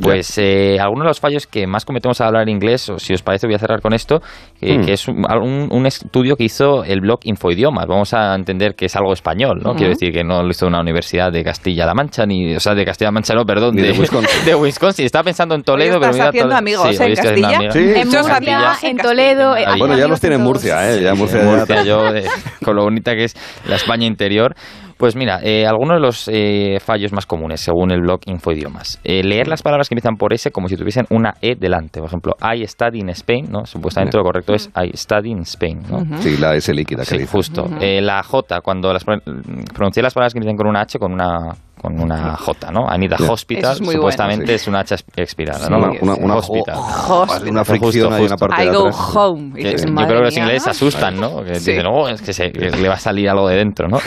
Pues 0.00 0.38
eh, 0.38 0.78
algunos 0.80 1.04
de 1.04 1.08
los 1.08 1.20
fallos 1.20 1.46
que 1.46 1.66
más 1.66 1.84
cometemos 1.84 2.20
al 2.20 2.28
hablar 2.28 2.48
inglés, 2.48 2.88
o 2.88 2.98
si 2.98 3.14
os 3.14 3.22
parece 3.22 3.46
voy 3.46 3.54
a 3.54 3.58
cerrar 3.58 3.80
con 3.80 3.92
esto, 3.94 4.20
eh, 4.60 4.78
Mm. 4.78 4.84
que 4.86 4.92
es 4.92 5.08
un, 5.08 5.24
un- 5.42 5.68
un 5.70 5.86
estudio 5.86 6.36
que 6.36 6.44
hizo 6.44 6.84
el 6.84 7.00
blog 7.00 7.20
Infoidiomas. 7.24 7.86
Vamos 7.86 8.14
a 8.14 8.34
entender 8.34 8.74
que 8.74 8.86
es 8.86 8.96
algo 8.96 9.12
español, 9.12 9.60
¿no? 9.62 9.74
Quiero 9.74 9.90
decir 9.90 10.12
que 10.12 10.22
no 10.24 10.42
lo 10.42 10.50
hizo 10.50 10.66
una 10.66 10.80
universidad 10.80 11.32
de 11.32 11.42
Castilla-La 11.42 11.94
Mancha, 11.94 12.24
ni, 12.26 12.54
o 12.54 12.60
sea, 12.60 12.74
de 12.74 12.84
Castilla-La 12.84 13.12
Mancha, 13.12 13.34
no, 13.34 13.44
perdón, 13.44 13.74
de 13.76 13.90
Wisconsin. 13.92 14.28
de 14.44 14.54
Wisconsin. 14.54 15.04
Estaba 15.06 15.24
pensando 15.24 15.54
en 15.54 15.62
Toledo, 15.62 15.94
Hoy 15.94 16.00
pero 16.00 16.10
estás 16.12 16.16
mira, 16.16 16.28
haciendo 16.28 16.48
Tole- 16.50 16.58
amigos, 16.58 16.88
sí, 16.88 17.02
¿eh, 17.02 17.06
hoy 17.06 17.12
estoy 17.12 17.30
haciendo 17.30 17.48
Castilla? 17.48 17.56
amigos. 17.56 17.74
Sí, 17.74 17.80
En 18.00 18.10
sí, 18.10 18.16
Murcia, 18.16 18.74
sí. 18.80 18.86
en 18.86 18.96
Toledo. 18.98 19.56
eh, 19.56 19.64
Bueno, 19.78 19.96
ya 19.98 20.08
los 20.08 20.20
tiene 20.20 20.36
en 20.36 20.42
todos. 20.42 20.52
Murcia, 20.54 20.90
¿eh? 20.94 21.02
Ya 21.02 21.12
Sí, 21.14 21.18
Murcia, 21.18 21.40
en 21.40 21.44
ya- 21.46 21.50
Murcia, 21.56 21.82
yo, 21.84 22.06
eh, 22.14 22.24
con 22.64 22.76
lo 22.76 22.82
bonita 22.84 23.14
que 23.14 23.24
es 23.24 23.34
la 23.66 23.76
España 23.88 24.06
interior. 24.06 24.54
Pues 24.96 25.14
mira, 25.14 25.38
eh, 25.44 25.64
algunos 25.64 25.96
de 25.96 26.00
los 26.00 26.28
eh, 26.28 26.78
fallos 26.80 27.12
más 27.12 27.24
comunes, 27.24 27.60
según 27.60 27.92
el 27.92 28.00
blog 28.00 28.20
Infoidiomas. 28.26 28.98
Eh, 29.04 29.22
leer 29.22 29.46
las 29.46 29.62
palabras 29.62 29.88
que 29.88 29.94
empiezan 29.94 30.16
por 30.16 30.32
S 30.32 30.50
como 30.50 30.68
si 30.68 30.76
tuviesen 30.76 31.06
una 31.10 31.34
E 31.40 31.54
delante. 31.54 32.00
Por 32.00 32.08
ejemplo, 32.08 32.34
I 32.42 32.66
study 32.66 32.98
in 32.98 33.08
Spain, 33.10 33.46
¿no? 33.48 33.64
Supuestamente 33.64 34.16
lo 34.18 34.24
correcto 34.24 34.54
es 34.54 34.68
I 34.74 34.90
study 34.96 35.30
in 35.30 35.42
Spain, 35.42 35.82
¿no? 35.88 36.00
Sí, 36.20 36.36
la 36.36 36.54
S 36.56 36.74
líquida 36.74 37.02
que 37.02 37.10
Sí, 37.10 37.18
dice. 37.18 37.30
justo. 37.30 37.66
Eh, 37.80 38.00
la 38.00 38.22
J, 38.24 38.60
cuando 38.60 38.92
las, 38.92 39.04
pronuncié 39.04 40.02
las 40.02 40.14
palabras 40.14 40.32
que 40.32 40.38
empiezan 40.40 40.56
con 40.56 40.66
una 40.66 40.80
H 40.80 40.98
con 40.98 41.12
una 41.12 41.54
con 41.80 42.00
una 42.00 42.36
J, 42.36 42.70
¿no? 42.72 42.86
I 42.94 42.98
need 42.98 43.12
a 43.12 43.16
Ya. 43.18 43.30
hospital, 43.30 43.72
es 43.72 43.78
supuestamente 43.78 44.44
bueno. 44.44 44.56
es 44.56 44.68
una 44.68 44.80
H 44.80 44.96
expirada, 45.16 45.66
Sí, 45.66 45.70
¿no? 45.70 45.78
una- 45.78 45.90
una- 46.00 46.14
una 46.14 46.34
hospital. 46.36 46.76
Hospital. 46.76 47.48
Una 47.50 47.64
fricción 47.64 47.92
Justo, 47.92 48.14
hay 48.14 48.20
una 48.22 48.30
justo. 48.30 48.36
parte 48.36 48.62
I 48.62 48.66
de 48.66 48.72
go 48.76 48.88
home. 48.90 49.52
Que 49.54 49.76
yo 49.78 49.84
creo 49.94 50.06
que 50.06 50.14
los 50.24 50.36
ingleses 50.36 50.62
se 50.64 50.70
asustan, 50.70 51.20
¿no? 51.20 51.42
Que 51.44 51.54
Sí. 51.60 51.70
dicen, 51.72 51.86
oh, 51.86 52.08
es 52.08 52.20
que, 52.22 52.32
se- 52.32 52.52
que 52.52 52.70
le 52.70 52.88
va 52.88 52.94
a 52.94 52.98
salir 52.98 53.28
algo 53.30 53.48
de 53.48 53.56
dentro, 53.56 53.88
¿no? 53.88 53.98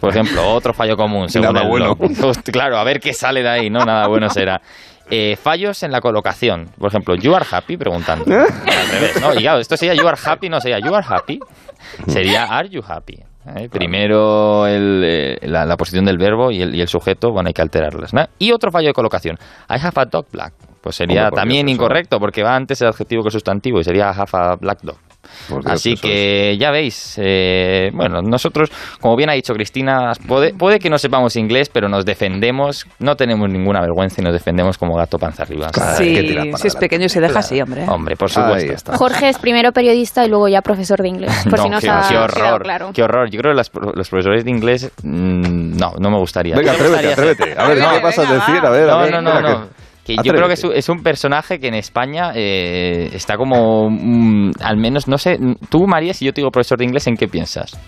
Por 0.00 0.10
ejemplo, 0.10 0.46
otro 0.52 0.74
fallo 0.74 0.96
común, 0.96 1.28
según 1.28 1.52
Nada 1.52 1.62
el 1.64 1.68
bueno. 1.70 1.96
claro, 2.52 2.76
a 2.78 2.84
ver 2.84 3.00
qué 3.00 3.12
sale 3.12 3.42
de 3.42 3.48
ahí, 3.48 3.70
¿no? 3.70 3.84
Nada 3.84 4.06
bueno 4.06 4.28
será. 4.28 4.60
Eh, 5.10 5.36
fallos 5.36 5.82
en 5.82 5.92
la 5.92 6.00
colocación. 6.00 6.70
Por 6.78 6.88
ejemplo, 6.88 7.14
you 7.14 7.34
are 7.34 7.44
happy, 7.50 7.76
preguntando. 7.76 8.24
¿Eh? 8.30 8.38
Al 8.66 8.88
revés, 8.90 9.20
¿no? 9.20 9.34
Y 9.34 9.38
claro, 9.38 9.58
esto 9.58 9.76
sería 9.76 9.94
you 9.94 10.06
are 10.08 10.16
happy, 10.24 10.48
no 10.48 10.60
sería 10.60 10.78
you 10.78 10.94
are 10.94 11.04
happy. 11.06 11.38
Sería 12.08 12.44
are 12.44 12.68
you 12.68 12.82
happy. 12.86 13.18
¿Eh? 13.56 13.68
Primero 13.70 14.66
el, 14.66 15.02
eh, 15.04 15.38
la, 15.42 15.64
la 15.64 15.76
posición 15.76 16.04
del 16.04 16.18
verbo 16.18 16.50
y 16.50 16.62
el, 16.62 16.74
y 16.74 16.80
el 16.80 16.88
sujeto, 16.88 17.30
bueno, 17.32 17.48
hay 17.48 17.54
que 17.54 17.62
alterarlas. 17.62 18.12
¿no? 18.12 18.26
Y 18.38 18.52
otro 18.52 18.70
fallo 18.70 18.88
de 18.88 18.94
colocación. 18.94 19.36
I 19.68 19.74
have 19.74 19.92
a 19.96 20.04
dog 20.04 20.26
black. 20.30 20.54
Pues 20.80 20.96
sería 20.96 21.30
también 21.30 21.68
incorrecto, 21.68 22.20
porque 22.20 22.42
va 22.42 22.54
antes 22.54 22.80
el 22.82 22.88
adjetivo 22.88 23.22
que 23.22 23.28
el 23.28 23.32
sustantivo 23.32 23.80
y 23.80 23.84
sería 23.84 24.10
I 24.10 24.20
have 24.20 24.30
a 24.32 24.56
black 24.56 24.82
dog. 24.82 24.98
Dios, 25.48 25.66
Así 25.66 25.96
que 25.96 26.56
ya 26.58 26.70
veis, 26.70 27.14
eh, 27.20 27.90
bueno, 27.92 28.22
nosotros, 28.22 28.70
como 29.00 29.16
bien 29.16 29.30
ha 29.30 29.32
dicho 29.34 29.52
Cristina, 29.54 30.12
puede, 30.26 30.54
puede 30.54 30.78
que 30.78 30.90
no 30.90 30.98
sepamos 30.98 31.36
inglés, 31.36 31.68
pero 31.72 31.88
nos 31.88 32.04
defendemos, 32.04 32.86
no 32.98 33.16
tenemos 33.16 33.48
ninguna 33.50 33.80
vergüenza 33.80 34.20
y 34.20 34.24
nos 34.24 34.32
defendemos 34.32 34.78
como 34.78 34.94
gato 34.96 35.18
panza 35.18 35.42
arriba. 35.42 35.68
Claro. 35.70 35.96
Sí, 35.96 36.36
si 36.56 36.66
es 36.68 36.76
pequeño 36.76 37.08
se 37.08 37.20
deja 37.20 37.38
así, 37.40 37.60
hombre. 37.60 37.84
Hombre, 37.88 38.16
por 38.16 38.30
supuesto. 38.30 38.72
está. 38.72 38.96
Jorge 38.96 39.28
es 39.28 39.38
primero 39.38 39.72
periodista 39.72 40.24
y 40.24 40.28
luego 40.28 40.48
ya 40.48 40.62
profesor 40.62 41.00
de 41.02 41.08
inglés. 41.08 41.32
Por 41.48 41.58
No, 41.64 41.80
si 41.80 41.86
no 41.88 42.00
qué, 42.02 42.08
qué 42.10 42.16
horror, 42.18 42.62
claro. 42.62 42.90
qué 42.94 43.02
horror. 43.02 43.30
Yo 43.30 43.40
creo 43.40 43.52
que 43.52 43.56
las 43.56 43.70
pro- 43.70 43.92
los 43.94 44.08
profesores 44.08 44.44
de 44.44 44.50
inglés, 44.50 44.90
mm, 45.02 45.76
no, 45.78 45.94
no 45.98 46.10
me 46.10 46.18
gustaría. 46.18 46.54
Venga, 46.56 46.72
¿Qué 46.74 46.82
me 46.82 46.86
atrévete, 46.98 47.12
atrévete. 47.12 47.60
A 47.60 47.68
ver, 47.68 47.76
Venga, 47.78 47.92
¿qué 47.96 48.00
vas 48.02 48.18
a 48.18 48.22
decir? 48.32 48.56
A 48.64 48.70
ver, 48.70 48.88
a 48.90 48.92
No, 48.92 48.98
ver. 49.00 49.10
no, 49.12 49.20
no, 49.22 49.40
no. 49.40 49.83
Que 50.04 50.16
yo 50.22 50.32
creo 50.32 50.46
que 50.48 50.54
es 50.54 50.64
un, 50.64 50.72
es 50.74 50.88
un 50.88 51.02
personaje 51.02 51.58
que 51.58 51.68
en 51.68 51.74
España 51.74 52.32
eh, 52.34 53.08
está 53.14 53.36
como, 53.36 53.88
mm, 53.90 54.50
al 54.60 54.76
menos, 54.76 55.08
no 55.08 55.16
sé, 55.18 55.38
tú 55.70 55.86
María, 55.86 56.12
si 56.12 56.24
yo 56.26 56.32
te 56.32 56.40
digo 56.42 56.50
profesor 56.50 56.78
de 56.78 56.84
inglés, 56.84 57.06
¿en 57.06 57.16
qué 57.16 57.26
piensas? 57.26 57.78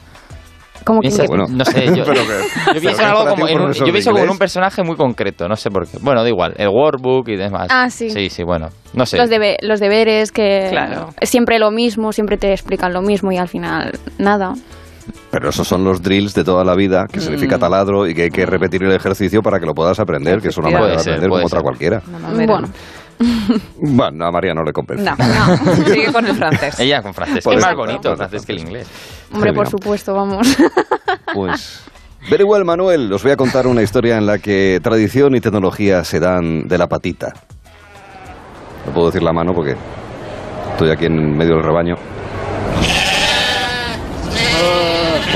Como 0.85 1.01
que 1.01 1.09
Piensas- 1.09 1.27
Bueno. 1.29 1.47
no 1.51 1.64
sé, 1.64 1.85
yo, 1.95 2.05
Pero 2.07 2.23
que- 2.23 2.23
yo 2.23 2.62
pero 2.67 2.81
pienso 2.81 3.03
en 3.03 3.09
algo 3.09 3.27
como, 3.27 3.43
un 3.45 3.49
en 3.51 3.57
un- 3.57 3.62
profesor 3.64 3.87
yo 3.89 3.93
pienso 3.93 4.11
como 4.12 4.25
en 4.25 4.31
un 4.31 4.39
personaje 4.39 4.83
muy 4.85 4.97
concreto, 4.97 5.49
no 5.49 5.57
sé 5.57 5.69
por 5.71 5.87
qué. 5.91 5.99
Bueno, 6.01 6.23
da 6.23 6.29
igual, 6.29 6.55
el 6.59 6.69
workbook 6.69 7.29
y 7.29 7.37
demás. 7.37 7.67
Ah, 7.71 7.91
sí. 7.91 8.09
Sí, 8.11 8.31
sí, 8.31 8.45
bueno, 8.45 8.69
no 8.95 9.05
sé. 9.05 9.17
los, 9.19 9.29
debe- 9.29 9.57
los 9.62 9.81
deberes 9.81 10.31
que 10.33 10.69
Claro. 10.71 11.09
siempre 11.23 11.59
lo 11.59 11.71
mismo, 11.73 12.12
siempre 12.12 12.37
te 12.39 12.53
explican 12.53 12.93
lo 12.93 13.03
mismo 13.03 13.33
y 13.33 13.37
al 13.37 13.49
final 13.49 13.93
nada. 14.19 14.53
Pero 15.31 15.51
esos 15.51 15.67
son 15.69 15.85
los 15.85 16.03
drills 16.03 16.35
de 16.35 16.45
toda 16.45 16.65
la 16.65 16.75
vida, 16.75 17.07
que 17.11 17.19
Mm. 17.19 17.23
significa 17.23 17.59
taladro 17.59 18.07
y 18.07 18.15
que 18.15 18.23
hay 18.25 18.31
que 18.31 18.47
repetir 18.47 18.83
el 18.85 18.93
ejercicio 18.93 19.43
para 19.43 19.59
que 19.61 19.67
lo 19.67 19.75
puedas 19.75 19.99
aprender, 20.01 20.41
que 20.41 20.49
es 20.49 20.57
una 20.59 20.71
manera 20.71 20.93
de 20.93 20.99
ser, 20.99 21.13
aprender 21.15 21.31
como 21.31 21.45
otra 21.47 21.59
ser. 21.59 21.63
cualquiera. 21.63 22.03
Bueno, 22.35 22.69
Bueno, 23.81 24.27
a 24.27 24.31
María 24.31 24.53
no 24.55 24.63
le 24.63 24.73
convence. 24.73 25.03
No, 25.05 25.17
no. 25.17 25.85
Sigue 25.87 26.13
con 26.13 26.27
el 26.27 26.35
francés. 26.35 26.79
Ella 26.81 27.03
con 27.03 27.15
francés, 27.15 27.45
Por 27.45 27.55
es 27.55 27.65
más 27.65 27.75
bonito 27.75 28.11
el 28.11 28.17
francés 28.17 28.45
que 28.45 28.53
el 28.53 28.59
inglés. 28.59 28.89
hombre, 29.33 29.53
por 29.53 29.69
supuesto, 29.69 30.15
vamos. 30.15 30.47
Pues. 31.35 31.83
Very 32.31 32.45
well, 32.45 32.65
Manuel. 32.65 33.13
Os 33.13 33.23
voy 33.23 33.33
a 33.33 33.37
contar 33.37 33.67
una 33.67 33.83
historia 33.83 34.17
en 34.19 34.27
la 34.27 34.39
que 34.39 34.81
tradición 34.83 35.35
y 35.37 35.41
tecnología 35.41 36.03
se 36.05 36.19
dan 36.19 36.67
de 36.67 36.79
la 36.79 36.89
patita. 36.89 37.33
No 38.87 38.93
puedo 38.93 39.07
decir 39.09 39.23
la 39.23 39.33
mano 39.33 39.53
porque 39.55 39.77
estoy 40.73 40.91
aquí 40.91 41.07
en 41.07 41.37
medio 41.37 41.55
del 41.57 41.65
rebaño. 41.65 41.95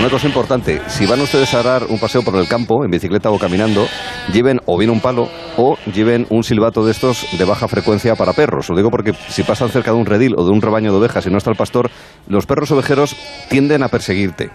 Una 0.01 0.09
cosa 0.09 0.29
importante, 0.29 0.81
si 0.87 1.05
van 1.05 1.21
ustedes 1.21 1.53
a 1.53 1.63
dar 1.63 1.85
un 1.85 1.99
paseo 1.99 2.23
por 2.23 2.35
el 2.37 2.49
campo, 2.49 2.87
en 2.87 2.91
bicicleta 2.91 3.31
o 3.31 3.39
caminando, 3.39 3.87
lleven 4.33 4.59
o 4.65 4.79
bien 4.79 4.89
un 4.89 5.03
palo 5.03 5.29
o 5.59 5.77
lleven 5.93 6.27
un 6.31 6.43
silbato 6.43 6.87
de 6.87 6.93
estos 6.93 7.27
de 7.39 7.45
baja 7.45 7.69
frecuencia 7.69 8.17
para 8.17 8.33
perros. 8.33 8.71
Lo 8.71 8.77
digo 8.77 8.91
porque 8.91 9.13
si 9.29 9.43
pasan 9.43 9.69
cerca 9.69 9.91
de 9.91 9.99
un 9.99 10.07
redil 10.07 10.37
o 10.39 10.45
de 10.47 10.53
un 10.53 10.63
rebaño 10.63 10.91
de 10.91 10.97
ovejas 10.97 11.27
y 11.27 11.31
no 11.31 11.37
está 11.37 11.51
el 11.51 11.59
pastor, 11.59 11.91
los 12.29 12.47
perros 12.47 12.71
ovejeros 12.71 13.15
tienden 13.51 13.83
a 13.83 13.89
perseguirte. 13.89 14.49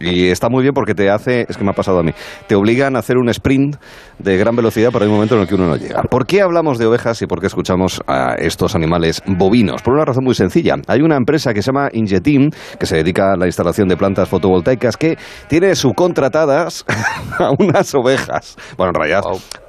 Y 0.00 0.28
está 0.28 0.48
muy 0.48 0.62
bien 0.62 0.74
porque 0.74 0.94
te 0.94 1.10
hace, 1.10 1.46
es 1.48 1.56
que 1.56 1.64
me 1.64 1.70
ha 1.70 1.74
pasado 1.74 2.00
a 2.00 2.02
mí, 2.02 2.12
te 2.46 2.54
obligan 2.54 2.96
a 2.96 3.00
hacer 3.00 3.16
un 3.16 3.28
sprint 3.28 3.76
de 4.18 4.36
gran 4.36 4.56
velocidad, 4.56 4.90
hay 4.94 5.06
un 5.06 5.14
momento 5.14 5.34
en 5.34 5.42
el 5.42 5.48
que 5.48 5.54
uno 5.54 5.66
no 5.66 5.76
llega. 5.76 6.02
¿Por 6.02 6.26
qué 6.26 6.42
hablamos 6.42 6.78
de 6.78 6.86
ovejas 6.86 7.20
y 7.22 7.26
por 7.26 7.40
qué 7.40 7.46
escuchamos 7.46 8.00
a 8.06 8.34
estos 8.34 8.74
animales 8.74 9.22
bovinos? 9.26 9.82
Por 9.82 9.94
una 9.94 10.04
razón 10.04 10.24
muy 10.24 10.34
sencilla. 10.34 10.76
Hay 10.86 11.00
una 11.00 11.16
empresa 11.16 11.52
que 11.52 11.62
se 11.62 11.72
llama 11.72 11.88
Ingetim, 11.92 12.50
que 12.78 12.86
se 12.86 12.96
dedica 12.96 13.32
a 13.32 13.36
la 13.36 13.46
instalación 13.46 13.88
de 13.88 13.96
plantas 13.96 14.28
fotovoltaicas, 14.28 14.96
que 14.96 15.16
tiene 15.48 15.74
subcontratadas 15.74 16.84
a 17.38 17.50
unas 17.58 17.94
ovejas. 17.94 18.56
Bueno, 18.76 18.90
en 18.90 18.94
realidad, 18.94 19.22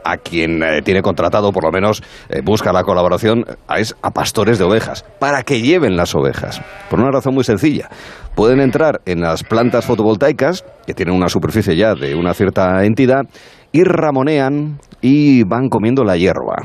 a 0.05 0.17
quien 0.17 0.63
eh, 0.63 0.81
tiene 0.83 1.01
contratado, 1.01 1.51
por 1.51 1.63
lo 1.65 1.71
menos 1.71 2.01
eh, 2.29 2.41
busca 2.43 2.71
la 2.71 2.83
colaboración, 2.83 3.43
a- 3.67 3.79
es 3.79 3.95
a 4.01 4.11
pastores 4.11 4.57
de 4.59 4.63
ovejas, 4.65 5.03
para 5.19 5.43
que 5.43 5.61
lleven 5.61 5.97
las 5.97 6.15
ovejas. 6.15 6.61
Por 6.89 6.99
una 6.99 7.11
razón 7.11 7.33
muy 7.33 7.43
sencilla. 7.43 7.89
Pueden 8.35 8.59
entrar 8.61 9.01
en 9.05 9.21
las 9.21 9.43
plantas 9.43 9.85
fotovoltaicas, 9.85 10.63
que 10.85 10.93
tienen 10.93 11.15
una 11.15 11.27
superficie 11.29 11.75
ya 11.75 11.95
de 11.95 12.15
una 12.15 12.33
cierta 12.33 12.85
entidad, 12.85 13.23
y 13.71 13.83
ramonean 13.83 14.79
y 15.01 15.43
van 15.43 15.67
comiendo 15.69 16.03
la 16.03 16.15
hierba. 16.17 16.55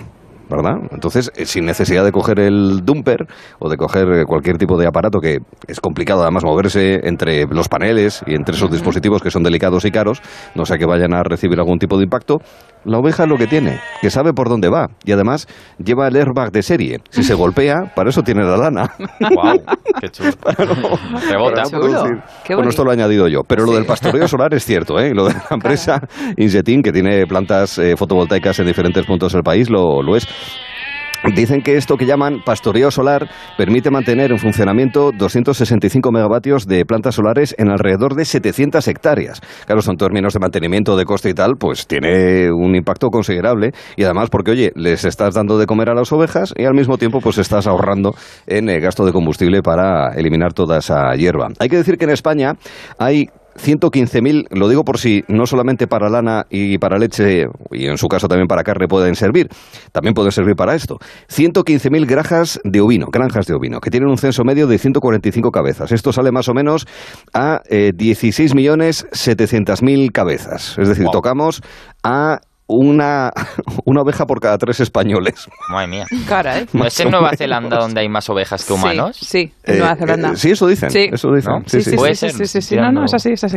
¿verdad? 0.51 0.79
Entonces, 0.91 1.31
eh, 1.37 1.47
sin 1.47 1.65
necesidad 1.65 2.05
de 2.05 2.11
coger 2.11 2.41
el 2.41 2.81
dumper 2.85 3.29
o 3.61 3.69
de 3.71 3.77
coger 3.77 4.25
cualquier 4.27 4.59
tipo 4.59 4.77
de 4.77 4.85
aparato 4.89 5.21
que 5.21 5.39
es 5.69 5.79
complicado 5.79 6.23
además 6.23 6.43
moverse 6.43 7.07
entre 7.07 7.47
los 7.47 7.69
paneles 7.69 8.25
y 8.27 8.35
entre 8.35 8.57
esos 8.57 8.69
dispositivos 8.69 9.23
que 9.23 9.31
son 9.31 9.45
delicados 9.45 9.85
y 9.85 9.93
caros, 9.93 10.21
no 10.57 10.65
sea 10.67 10.77
que 10.77 10.87
vayan 10.87 11.15
a 11.15 11.23
recibir 11.23 11.57
algún 11.61 11.79
tipo 11.79 11.97
de 11.99 12.03
impacto, 12.03 12.39
la 12.85 12.99
oveja 12.99 13.25
es 13.25 13.29
lo 13.29 13.37
que 13.37 13.47
tiene, 13.47 13.81
que 14.01 14.11
sabe 14.11 14.33
por 14.33 14.49
dónde 14.49 14.69
va 14.69 14.89
y 15.05 15.13
además 15.13 15.47
lleva 15.79 16.09
el 16.09 16.17
airbag 16.17 16.51
de 16.53 16.63
serie. 16.63 16.99
Si 17.11 17.23
se 17.23 17.35
golpea, 17.35 17.93
para 17.95 18.11
eso 18.11 18.23
tiene 18.23 18.43
la 18.45 18.57
lana. 18.57 18.91
Wow, 19.31 19.63
qué 20.01 20.09
chulo. 20.09 20.31
Rebota. 21.31 21.63
Bueno, 22.49 22.69
esto 22.69 22.85
lo 22.85 22.91
he 22.91 22.95
añadido 22.95 23.29
yo. 23.29 23.43
Pero 23.47 23.65
lo 23.65 23.73
del 23.73 23.85
pastoreo 23.85 24.27
solar 24.27 24.53
es 24.55 24.65
cierto, 24.65 24.99
¿eh? 24.99 25.11
Y 25.11 25.15
Lo 25.15 25.27
de 25.27 25.35
la 25.35 25.45
empresa 25.51 26.01
Ingetin, 26.37 26.83
que 26.83 26.91
tiene 26.91 27.27
plantas 27.27 27.79
eh, 27.79 27.97
fotovoltaicas 27.97 28.59
en 28.59 28.67
diferentes 28.67 29.05
puntos 29.07 29.33
del 29.33 29.43
país, 29.43 29.71
lo, 29.71 30.03
lo 30.03 30.17
es. 30.17 30.27
Dicen 31.35 31.63
que 31.63 31.77
esto 31.77 31.97
que 31.97 32.07
llaman 32.07 32.43
pastoreo 32.45 32.91
solar 32.91 33.29
permite 33.59 33.91
mantener 33.91 34.33
en 34.33 34.39
funcionamiento 34.39 35.11
265 35.13 36.11
megavatios 36.11 36.67
de 36.67 36.85
plantas 36.87 37.17
solares 37.17 37.55
en 37.59 37.71
alrededor 37.71 38.15
de 38.15 38.25
700 38.25 38.89
hectáreas. 38.89 39.41
Claro, 39.67 39.83
son 39.83 39.97
términos 39.97 40.33
de 40.33 40.41
mantenimiento, 40.41 40.97
de 40.97 41.05
coste 41.05 41.31
y 41.31 41.35
tal, 41.35 41.57
pues 41.59 41.87
tiene 41.87 42.51
un 42.51 42.75
impacto 42.75 43.09
considerable. 43.09 43.73
Y 43.97 44.05
además 44.05 44.31
porque, 44.31 44.53
oye, 44.53 44.73
les 44.75 45.05
estás 45.05 45.35
dando 45.35 45.59
de 45.59 45.67
comer 45.67 45.91
a 45.91 45.95
las 45.95 46.11
ovejas 46.13 46.55
y 46.57 46.65
al 46.65 46.75
mismo 46.75 46.97
tiempo 46.97 47.21
pues 47.21 47.39
estás 47.39 47.67
ahorrando 47.67 48.15
en 48.47 48.71
eh, 48.71 48.81
gasto 48.81 49.05
de 49.05 49.13
combustible 49.13 49.63
para 49.63 50.15
eliminar 50.15 50.55
toda 50.55 50.79
esa 50.79 51.15
hierba. 51.17 51.49
Hay 51.59 51.69
que 51.69 51.77
decir 51.77 51.99
que 51.99 52.05
en 52.05 52.11
España 52.11 52.55
hay 52.99 53.29
115.000, 53.57 54.47
lo 54.51 54.69
digo 54.69 54.85
por 54.85 54.99
si 54.99 55.25
no 55.29 55.47
solamente 55.47 55.87
para 55.87 56.09
lana 56.09 56.47
y 56.51 56.79
para 56.79 56.99
leche, 56.99 57.47
y 57.71 57.87
en 57.87 57.99
su 57.99 58.09
caso 58.09 58.27
también 58.29 58.49
para 58.49 58.63
carne 58.63 58.89
pueden 58.89 59.15
servir, 59.15 59.49
también 59.93 60.15
pueden 60.15 60.33
servir 60.33 60.57
para 60.57 60.75
esto. 60.75 60.99
115.000 61.29 62.07
granjas 62.07 62.59
de 62.65 62.81
ovino, 62.81 63.07
granjas 63.13 63.47
de 63.47 63.55
ovino, 63.55 63.81
que 63.81 63.91
tienen 63.91 64.09
un 64.09 64.19
censo 64.19 64.45
medio 64.45 64.67
de 64.67 64.79
145 64.79 65.51
cabezas. 65.51 65.93
Esto 65.93 66.13
sale 66.13 66.33
más 66.33 66.49
o 66.49 66.55
menos 66.55 66.87
a 67.33 67.61
eh, 67.69 67.93
16.700.000 67.95 70.13
cabezas. 70.13 70.77
Es 70.79 70.89
decir, 70.89 71.07
tocamos 71.13 71.63
a 72.03 72.41
una, 72.71 73.31
una 73.85 74.03
oveja 74.03 74.27
por 74.27 74.41
cada 74.41 74.59
tres 74.59 74.81
españoles. 74.81 75.49
Madre 75.71 75.87
mía. 75.89 76.07
Cara, 76.29 76.59
¿eh? 76.61 76.67
¿No 76.73 76.85
es 76.87 76.99
en 77.01 77.11
Nueva 77.11 77.31
Zelanda 77.37 77.79
donde 77.79 78.01
hay 78.01 78.09
más 78.09 78.29
ovejas 78.31 78.65
que 78.65 78.73
humanos? 78.73 79.17
Sí, 79.17 79.27
sí, 79.27 79.53
en 79.65 79.79
Nueva 79.79 79.93
Eh, 79.95 79.97
Zelanda. 79.99 80.29
eh, 80.33 80.37
sí, 80.37 80.51
eso 80.53 80.67
dicen. 80.67 80.91
Sí. 80.91 81.09
Eso 81.13 81.33
dicen. 81.33 81.53
¿No? 81.53 81.61
Sí, 81.67 81.79
Sí, 81.79 81.83
sí. 81.83 81.91
sí, 81.91 81.97
Puede 81.97 82.15
sí, 82.15 82.21
ser, 82.29 82.33
sí, 82.33 82.47
sí, 82.47 82.63
sí, 82.63 82.77
no, 82.77 82.91
no, 82.93 83.05
es 83.05 83.15
así, 83.15 83.31
es 83.33 83.45
así. 83.45 83.57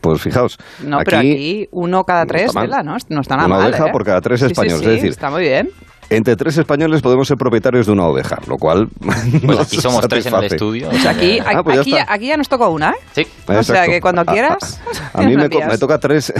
Pues 0.00 0.22
fijaos. 0.22 0.56
No, 0.82 0.98
pero 1.04 1.18
aquí 1.18 1.68
uno 1.72 2.04
cada 2.04 2.24
tres, 2.24 2.46
está 2.46 2.60
mal. 2.66 2.70
¿no? 2.86 2.96
No 3.10 3.20
está 3.20 3.36
nada 3.36 3.46
Una 3.48 3.56
mal, 3.58 3.68
oveja 3.68 3.88
¿eh? 3.88 3.92
por 3.92 4.04
cada 4.04 4.20
tres 4.20 4.40
Sí, 4.40 4.46
sí, 4.46 4.52
españoles, 4.52 4.78
sí, 4.80 4.86
es 4.86 4.92
decir, 4.94 5.10
está 5.10 5.30
muy 5.30 5.42
bien. 5.42 5.68
Entre 6.10 6.34
tres 6.36 6.58
españoles 6.58 7.02
podemos 7.02 7.28
ser 7.28 7.36
propietarios 7.36 7.86
de 7.86 7.92
una 7.92 8.04
oveja, 8.06 8.36
lo 8.48 8.56
cual. 8.56 8.88
Pues 9.46 9.58
aquí 9.60 9.80
somos 9.80 10.06
tres 10.08 10.26
en 10.26 10.34
el 10.34 10.44
estudio. 10.44 10.88
Aquí, 11.08 11.38
Ah, 11.44 11.62
pues 11.62 11.76
ya 11.76 11.80
aquí, 11.82 11.94
está. 11.96 12.12
aquí 12.12 12.26
ya 12.26 12.36
nos 12.36 12.48
toca 12.48 12.68
una, 12.68 12.90
¿eh? 12.90 12.94
Sí. 13.12 13.26
O 13.46 13.62
sea 13.62 13.86
que 13.86 14.00
cuando 14.00 14.22
A- 14.22 14.24
a- 14.28 14.32
quieras. 14.32 14.80
A, 15.14 15.22
mí 15.22 15.36
me, 15.36 15.48
toca 15.78 15.98
tres, 15.98 16.32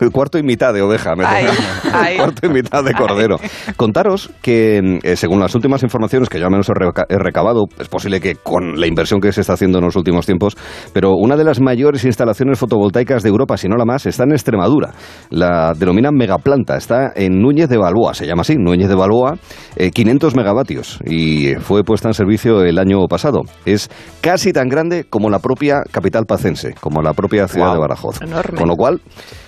el 0.00 0.10
cuarto 0.12 0.38
y 0.38 0.42
mitad 0.42 0.72
de 0.74 0.82
oveja, 0.82 1.14
me 1.16 1.24
toca 1.24 2.16
cuarto 2.16 2.46
y 2.46 2.50
mitad 2.50 2.82
de 2.84 2.92
cordero. 2.94 3.36
Contaros 3.76 4.30
que, 4.42 4.98
eh, 5.02 5.16
según 5.16 5.40
las 5.40 5.54
últimas 5.54 5.82
informaciones 5.82 6.28
que 6.28 6.38
yo 6.38 6.46
al 6.46 6.50
menos 6.50 6.68
he, 6.68 6.72
reca- 6.72 7.06
he 7.08 7.18
recabado, 7.18 7.64
es 7.78 7.88
posible 7.88 8.20
que 8.20 8.36
con 8.36 8.78
la 8.80 8.86
inversión 8.86 9.20
que 9.20 9.32
se 9.32 9.40
está 9.42 9.54
haciendo 9.54 9.78
en 9.78 9.84
los 9.84 9.96
últimos 9.96 10.26
tiempos, 10.26 10.56
pero 10.92 11.12
una 11.14 11.36
de 11.36 11.44
las 11.44 11.60
mayores 11.60 12.04
instalaciones 12.04 12.58
fotovoltaicas 12.58 13.22
de 13.22 13.28
Europa, 13.28 13.56
si 13.56 13.68
no 13.68 13.76
la 13.76 13.84
más, 13.84 14.06
está 14.06 14.24
en 14.24 14.32
Extremadura. 14.32 14.92
La 15.30 15.72
denominan 15.76 16.14
megaplanta, 16.14 16.76
está 16.76 17.12
en 17.14 17.40
Núñez 17.40 17.68
de 17.68 17.76
Balboa, 17.78 18.14
se 18.14 18.26
llama 18.26 18.42
así, 18.42 18.56
Núñez 18.56 18.88
de 18.88 18.93
Balboa, 18.94 19.36
eh, 19.76 19.90
500 19.90 20.34
megavatios 20.34 20.98
y 21.04 21.54
fue 21.56 21.82
puesta 21.82 22.08
en 22.08 22.14
servicio 22.14 22.62
el 22.62 22.78
año 22.78 23.06
pasado. 23.08 23.42
Es 23.64 23.90
casi 24.20 24.52
tan 24.52 24.68
grande 24.68 25.04
como 25.08 25.30
la 25.30 25.38
propia 25.38 25.82
capital 25.90 26.24
pacense, 26.26 26.74
como 26.80 27.02
la 27.02 27.12
propia 27.12 27.48
ciudad 27.48 27.72
de 27.72 27.78
Badajoz. 27.78 28.22
Enorme. 28.22 28.58
Con 28.58 28.68
lo 28.68 28.76
cual, 28.76 29.00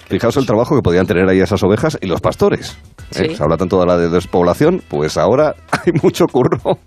fijaos 0.09 0.37
el 0.37 0.47
trabajo 0.47 0.75
que 0.77 0.83
podían 0.83 1.07
tener 1.07 1.29
ahí 1.29 1.41
esas 1.41 1.63
ovejas 1.63 1.99
y 2.01 2.07
los 2.07 2.21
pastores. 2.21 2.79
¿eh? 3.15 3.29
Sí. 3.29 3.35
Se 3.37 3.43
habla 3.43 3.57
tanto 3.57 3.79
de 3.81 3.87
la 3.87 3.97
de 3.97 4.09
despoblación, 4.09 4.83
pues 4.89 5.17
ahora 5.17 5.55
hay 5.73 5.93
mucho 6.03 6.27
curro 6.27 6.79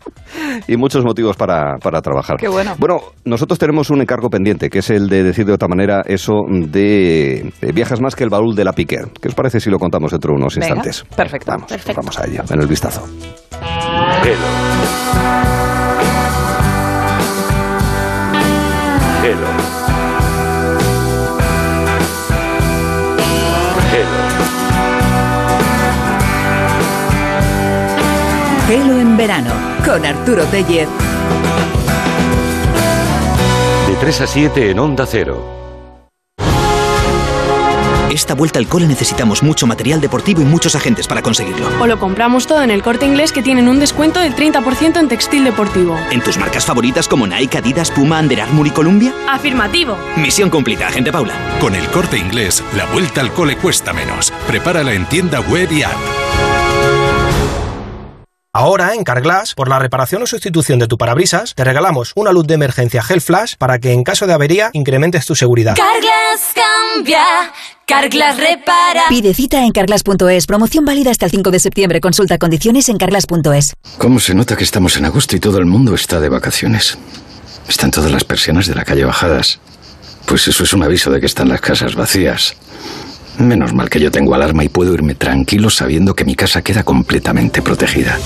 y 0.67 0.77
muchos 0.77 1.03
motivos 1.05 1.35
para, 1.37 1.77
para 1.77 2.01
trabajar. 2.01 2.37
Qué 2.37 2.47
bueno. 2.47 2.75
Bueno, 2.79 2.99
nosotros 3.25 3.59
tenemos 3.59 3.89
un 3.89 4.01
encargo 4.01 4.29
pendiente, 4.29 4.69
que 4.69 4.79
es 4.79 4.89
el 4.89 5.07
de 5.09 5.23
decir 5.23 5.45
de 5.45 5.53
otra 5.53 5.67
manera 5.67 6.01
eso 6.05 6.33
de, 6.49 7.51
de 7.61 7.71
viajas 7.71 8.01
más 8.01 8.15
que 8.15 8.23
el 8.23 8.29
baúl 8.29 8.55
de 8.55 8.63
la 8.63 8.73
Piquer. 8.73 9.09
¿Qué 9.21 9.27
os 9.27 9.35
parece 9.35 9.59
si 9.59 9.69
lo 9.69 9.77
contamos 9.77 10.11
dentro 10.11 10.33
de 10.33 10.37
unos 10.37 10.55
Venga, 10.55 10.67
instantes? 10.67 11.03
perfecto. 11.15 11.51
Vamos, 11.51 11.67
pues 11.67 11.95
vamos 11.95 12.19
a 12.19 12.25
ello, 12.25 12.43
en 12.49 12.61
el 12.61 12.67
vistazo. 12.67 13.03
Gelo 28.69 28.99
en 28.99 29.17
verano 29.17 29.51
con 29.83 30.05
Arturo 30.05 30.43
Tellez. 30.45 30.87
De 33.87 33.95
3 33.99 34.21
a 34.21 34.27
7 34.27 34.69
en 34.69 34.77
Onda 34.77 35.07
Cero. 35.07 35.43
Esta 38.11 38.35
vuelta 38.35 38.59
al 38.59 38.67
cole 38.67 38.85
necesitamos 38.85 39.41
mucho 39.41 39.65
material 39.65 39.99
deportivo 40.01 40.43
y 40.43 40.45
muchos 40.45 40.75
agentes 40.75 41.07
para 41.07 41.23
conseguirlo. 41.23 41.67
O 41.81 41.87
lo 41.87 41.97
compramos 41.97 42.45
todo 42.45 42.61
en 42.61 42.69
el 42.69 42.83
corte 42.83 43.07
inglés 43.07 43.31
que 43.31 43.41
tienen 43.41 43.67
un 43.67 43.79
descuento 43.79 44.19
del 44.19 44.35
30% 44.35 44.99
en 44.99 45.07
textil 45.07 45.45
deportivo. 45.45 45.97
¿En 46.11 46.21
tus 46.21 46.37
marcas 46.37 46.63
favoritas 46.63 47.07
como 47.07 47.25
Nike, 47.25 47.57
Adidas, 47.57 47.89
Puma, 47.89 48.19
Under 48.19 48.41
Armour 48.41 48.67
y 48.67 48.71
Columbia? 48.71 49.15
Afirmativo. 49.27 49.97
Misión 50.15 50.51
cumplida, 50.51 50.89
agente 50.89 51.11
Paula. 51.11 51.33
Con 51.59 51.73
el 51.73 51.87
corte 51.87 52.19
inglés, 52.19 52.63
la 52.77 52.85
vuelta 52.85 53.21
al 53.21 53.33
cole 53.33 53.57
cuesta 53.57 53.93
menos. 53.93 54.31
Prepárala 54.45 54.93
en 54.93 55.09
tienda 55.09 55.39
web 55.39 55.71
y 55.71 55.81
app. 55.81 56.28
Ahora, 58.59 58.93
en 58.93 59.05
Carglass, 59.05 59.55
por 59.55 59.69
la 59.69 59.79
reparación 59.79 60.21
o 60.21 60.27
sustitución 60.27 60.79
de 60.79 60.87
tu 60.87 60.97
parabrisas, 60.97 61.55
te 61.55 61.63
regalamos 61.63 62.11
una 62.15 62.33
luz 62.33 62.45
de 62.45 62.55
emergencia 62.55 63.01
Gel 63.01 63.21
Flash 63.21 63.53
para 63.57 63.79
que 63.79 63.93
en 63.93 64.03
caso 64.03 64.27
de 64.27 64.33
avería 64.33 64.69
incrementes 64.73 65.25
tu 65.25 65.33
seguridad. 65.33 65.77
Carglass 65.77 66.41
cambia, 66.53 67.23
Carglass 67.85 68.35
repara. 68.35 69.03
Pide 69.07 69.33
cita 69.33 69.63
en 69.63 69.71
carglass.es. 69.71 70.45
Promoción 70.45 70.83
válida 70.83 71.09
hasta 71.09 71.23
el 71.23 71.31
5 71.31 71.51
de 71.51 71.59
septiembre. 71.61 72.01
Consulta 72.01 72.37
condiciones 72.37 72.89
en 72.89 72.97
carglass.es. 72.97 73.75
¿Cómo 73.97 74.19
se 74.19 74.35
nota 74.35 74.57
que 74.57 74.65
estamos 74.65 74.97
en 74.97 75.05
agosto 75.05 75.37
y 75.37 75.39
todo 75.39 75.59
el 75.59 75.65
mundo 75.65 75.95
está 75.95 76.19
de 76.19 76.27
vacaciones? 76.27 76.97
Están 77.69 77.91
todas 77.91 78.11
las 78.11 78.25
persianas 78.25 78.67
de 78.67 78.75
la 78.75 78.83
calle 78.83 79.05
bajadas. 79.05 79.61
Pues 80.25 80.49
eso 80.49 80.65
es 80.65 80.73
un 80.73 80.83
aviso 80.83 81.09
de 81.11 81.21
que 81.21 81.27
están 81.27 81.47
las 81.47 81.61
casas 81.61 81.95
vacías. 81.95 82.57
Menos 83.39 83.73
mal 83.73 83.89
que 83.89 83.99
yo 83.99 84.11
tengo 84.11 84.35
alarma 84.35 84.63
y 84.63 84.69
puedo 84.69 84.93
irme 84.93 85.15
tranquilo 85.15 85.69
sabiendo 85.69 86.13
que 86.13 86.25
mi 86.25 86.35
casa 86.35 86.61
queda 86.61 86.83
completamente 86.83 87.61
protegida. 87.61 88.17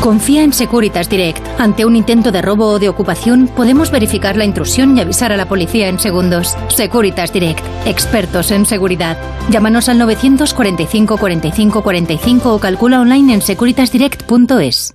Confía 0.00 0.42
en 0.42 0.52
Securitas 0.52 1.08
Direct. 1.08 1.44
Ante 1.58 1.84
un 1.84 1.96
intento 1.96 2.32
de 2.32 2.42
robo 2.42 2.68
o 2.68 2.78
de 2.78 2.88
ocupación, 2.88 3.48
podemos 3.48 3.90
verificar 3.90 4.36
la 4.36 4.44
intrusión 4.44 4.96
y 4.96 5.00
avisar 5.00 5.32
a 5.32 5.36
la 5.36 5.48
policía 5.48 5.88
en 5.88 5.98
segundos. 5.98 6.56
Securitas 6.68 7.32
Direct. 7.32 7.64
Expertos 7.86 8.50
en 8.52 8.64
seguridad. 8.66 9.18
Llámanos 9.50 9.88
al 9.88 9.98
945 9.98 11.16
45 11.18 11.82
45 11.82 12.54
o 12.54 12.58
calcula 12.58 13.00
online 13.00 13.34
en 13.34 13.42
securitasdirect.es. 13.42 14.94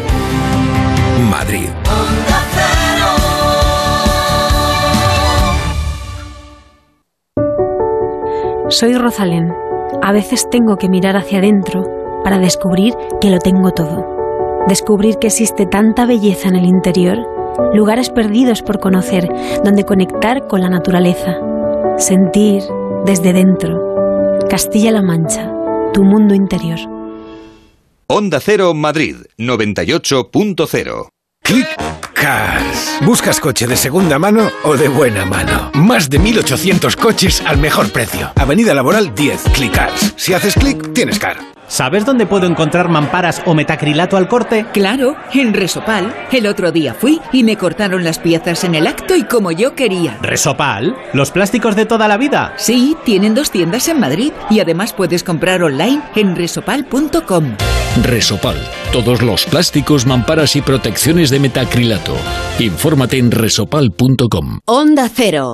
Madrid. 1.19 1.69
Soy 8.69 8.95
Rosalén. 8.95 9.53
A 10.01 10.11
veces 10.13 10.49
tengo 10.49 10.77
que 10.77 10.87
mirar 10.89 11.17
hacia 11.17 11.39
adentro 11.39 11.83
para 12.23 12.39
descubrir 12.39 12.93
que 13.19 13.29
lo 13.29 13.39
tengo 13.39 13.71
todo. 13.71 14.63
Descubrir 14.67 15.17
que 15.17 15.27
existe 15.27 15.65
tanta 15.65 16.05
belleza 16.05 16.47
en 16.47 16.55
el 16.55 16.65
interior, 16.65 17.17
lugares 17.73 18.09
perdidos 18.09 18.61
por 18.61 18.79
conocer, 18.79 19.27
donde 19.63 19.83
conectar 19.83 20.47
con 20.47 20.61
la 20.61 20.69
naturaleza. 20.69 21.35
Sentir 21.97 22.63
desde 23.05 23.33
dentro. 23.33 24.39
Castilla-La 24.49 25.01
Mancha, 25.01 25.51
tu 25.93 26.03
mundo 26.03 26.33
interior. 26.33 26.79
Onda 28.13 28.41
Cero 28.41 28.73
Madrid 28.73 29.15
98.0. 29.37 31.07
Click 31.41 31.65
Cars. 32.13 32.99
¿Buscas 33.05 33.39
coche 33.39 33.65
de 33.67 33.77
segunda 33.77 34.19
mano 34.19 34.51
o 34.65 34.75
de 34.75 34.89
buena 34.89 35.23
mano? 35.23 35.71
Más 35.75 36.09
de 36.09 36.19
1800 36.19 36.97
coches 36.97 37.41
al 37.45 37.57
mejor 37.57 37.89
precio. 37.93 38.33
Avenida 38.35 38.73
Laboral 38.73 39.15
10, 39.15 39.43
Click 39.53 39.73
Cars. 39.73 40.13
Si 40.17 40.33
haces 40.33 40.55
clic, 40.55 40.91
tienes 40.91 41.19
car. 41.19 41.37
¿Sabes 41.71 42.05
dónde 42.05 42.25
puedo 42.25 42.47
encontrar 42.47 42.89
mamparas 42.89 43.41
o 43.45 43.53
metacrilato 43.53 44.17
al 44.17 44.27
corte? 44.27 44.65
Claro, 44.73 45.15
en 45.33 45.53
Resopal. 45.53 46.13
El 46.29 46.45
otro 46.47 46.73
día 46.73 46.93
fui 46.93 47.21
y 47.31 47.45
me 47.45 47.55
cortaron 47.55 48.03
las 48.03 48.19
piezas 48.19 48.65
en 48.65 48.75
el 48.75 48.87
acto 48.87 49.15
y 49.15 49.23
como 49.23 49.53
yo 49.53 49.73
quería. 49.73 50.17
¿Resopal? 50.21 50.97
¿Los 51.13 51.31
plásticos 51.31 51.77
de 51.77 51.85
toda 51.85 52.09
la 52.09 52.17
vida? 52.17 52.53
Sí, 52.57 52.97
tienen 53.05 53.35
dos 53.35 53.51
tiendas 53.51 53.87
en 53.87 54.01
Madrid 54.01 54.33
y 54.49 54.59
además 54.59 54.91
puedes 54.91 55.23
comprar 55.23 55.63
online 55.63 56.01
en 56.15 56.35
resopal.com. 56.35 57.55
Resopal. 58.03 58.57
Todos 58.91 59.21
los 59.21 59.45
plásticos, 59.45 60.05
mamparas 60.05 60.57
y 60.57 60.61
protecciones 60.61 61.29
de 61.29 61.39
metacrilato. 61.39 62.17
Infórmate 62.59 63.17
en 63.17 63.31
resopal.com. 63.31 64.59
Onda 64.65 65.07
Cero. 65.07 65.53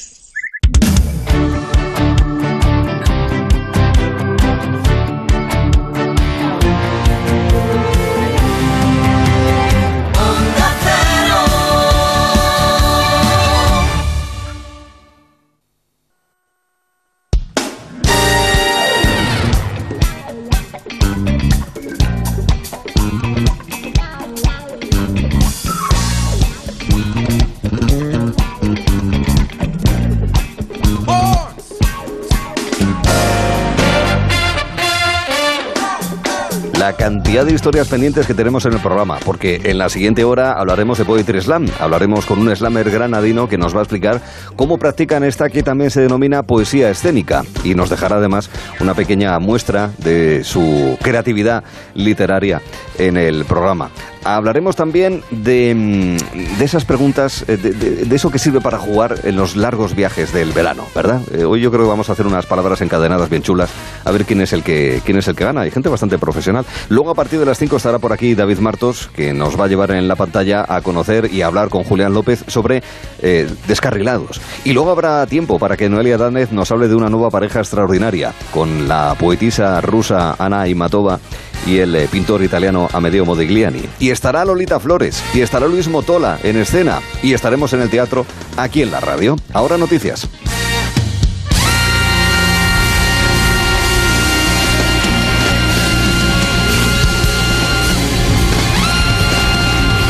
Cantidad 37.01 37.43
de 37.43 37.53
historias 37.53 37.87
pendientes 37.87 38.27
que 38.27 38.35
tenemos 38.35 38.63
en 38.67 38.73
el 38.73 38.79
programa, 38.79 39.17
porque 39.25 39.59
en 39.63 39.79
la 39.79 39.89
siguiente 39.89 40.23
hora 40.23 40.51
hablaremos 40.51 40.99
de 40.99 41.05
Poetry 41.05 41.41
Slam, 41.41 41.65
hablaremos 41.79 42.27
con 42.27 42.37
un 42.37 42.55
slammer 42.55 42.91
granadino 42.91 43.49
que 43.49 43.57
nos 43.57 43.73
va 43.73 43.79
a 43.79 43.81
explicar 43.81 44.21
cómo 44.55 44.77
practican 44.77 45.23
esta 45.23 45.49
que 45.49 45.63
también 45.63 45.89
se 45.89 46.01
denomina 46.01 46.43
poesía 46.43 46.91
escénica 46.91 47.41
y 47.63 47.73
nos 47.73 47.89
dejará 47.89 48.17
además 48.17 48.51
una 48.79 48.93
pequeña 48.93 49.39
muestra 49.39 49.89
de 49.97 50.43
su 50.43 50.95
creatividad 51.01 51.63
literaria 51.95 52.61
en 52.99 53.17
el 53.17 53.45
programa. 53.45 53.89
Hablaremos 54.23 54.75
también 54.75 55.23
de, 55.31 55.73
mm, 55.75 56.57
de 56.59 56.65
esas 56.65 56.85
preguntas, 56.85 57.43
eh, 57.47 57.57
de, 57.57 57.71
de- 57.71 58.15
eso 58.15 58.29
que 58.29 58.37
sirve 58.37 58.61
para 58.61 58.77
jugar 58.77 59.15
en 59.23 59.35
los 59.35 59.55
largos 59.55 59.95
viajes 59.95 60.31
del 60.31 60.51
verano, 60.51 60.85
¿verdad? 60.93 61.21
Eh, 61.33 61.43
hoy 61.43 61.59
yo 61.61 61.71
creo 61.71 61.83
que 61.85 61.89
vamos 61.89 62.09
a 62.09 62.13
hacer 62.13 62.27
unas 62.27 62.45
palabras 62.45 62.81
encadenadas 62.81 63.29
bien 63.29 63.41
chulas, 63.41 63.71
a 64.05 64.11
ver 64.11 64.25
quién 64.25 64.41
es 64.41 64.53
el 64.53 64.61
que 64.63 65.01
quién 65.05 65.17
es 65.17 65.27
el 65.27 65.35
que 65.35 65.43
gana. 65.43 65.61
Hay 65.61 65.71
gente 65.71 65.89
bastante 65.89 66.19
profesional. 66.19 66.65
Luego 66.89 67.09
a 67.09 67.15
partir 67.15 67.39
de 67.39 67.45
las 67.45 67.57
5 67.57 67.77
estará 67.77 67.97
por 67.97 68.13
aquí 68.13 68.35
David 68.35 68.59
Martos, 68.59 69.09
que 69.15 69.33
nos 69.33 69.59
va 69.59 69.65
a 69.65 69.67
llevar 69.67 69.91
en 69.91 70.07
la 70.07 70.15
pantalla 70.15 70.65
a 70.67 70.81
conocer 70.81 71.33
y 71.33 71.41
hablar 71.41 71.69
con 71.69 71.83
Julián 71.83 72.13
López 72.13 72.43
sobre 72.47 72.83
eh, 73.23 73.49
descarrilados. 73.67 74.39
Y 74.65 74.73
luego 74.73 74.91
habrá 74.91 75.25
tiempo 75.25 75.57
para 75.57 75.77
que 75.77 75.89
Noelia 75.89 76.17
Danez 76.17 76.51
nos 76.51 76.71
hable 76.71 76.87
de 76.87 76.95
una 76.95 77.09
nueva 77.09 77.31
pareja 77.31 77.59
extraordinaria, 77.59 78.33
con 78.53 78.87
la 78.87 79.15
poetisa 79.17 79.81
rusa 79.81 80.35
Ana 80.37 80.67
Imatova 80.67 81.19
y 81.65 81.77
el 81.77 81.95
eh, 81.95 82.07
pintor 82.11 82.43
italiano 82.43 82.87
Amedeo 82.91 83.25
Modigliani. 83.25 83.83
Y 83.99 84.09
estará 84.09 84.45
Lolita 84.45 84.79
Flores, 84.79 85.23
y 85.33 85.41
estará 85.41 85.67
Luis 85.67 85.87
Motola 85.87 86.39
en 86.43 86.57
escena, 86.57 87.01
y 87.21 87.33
estaremos 87.33 87.73
en 87.73 87.81
el 87.81 87.89
teatro 87.89 88.25
aquí 88.57 88.81
en 88.81 88.91
la 88.91 88.99
radio. 88.99 89.35
Ahora 89.53 89.77
noticias. 89.77 90.27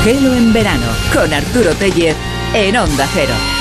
Gelo 0.03 0.33
en 0.33 0.51
verano 0.51 0.87
con 1.13 1.31
Arturo 1.31 1.75
Tellez 1.75 2.15
en 2.55 2.75
Onda 2.75 3.07
Cero. 3.13 3.60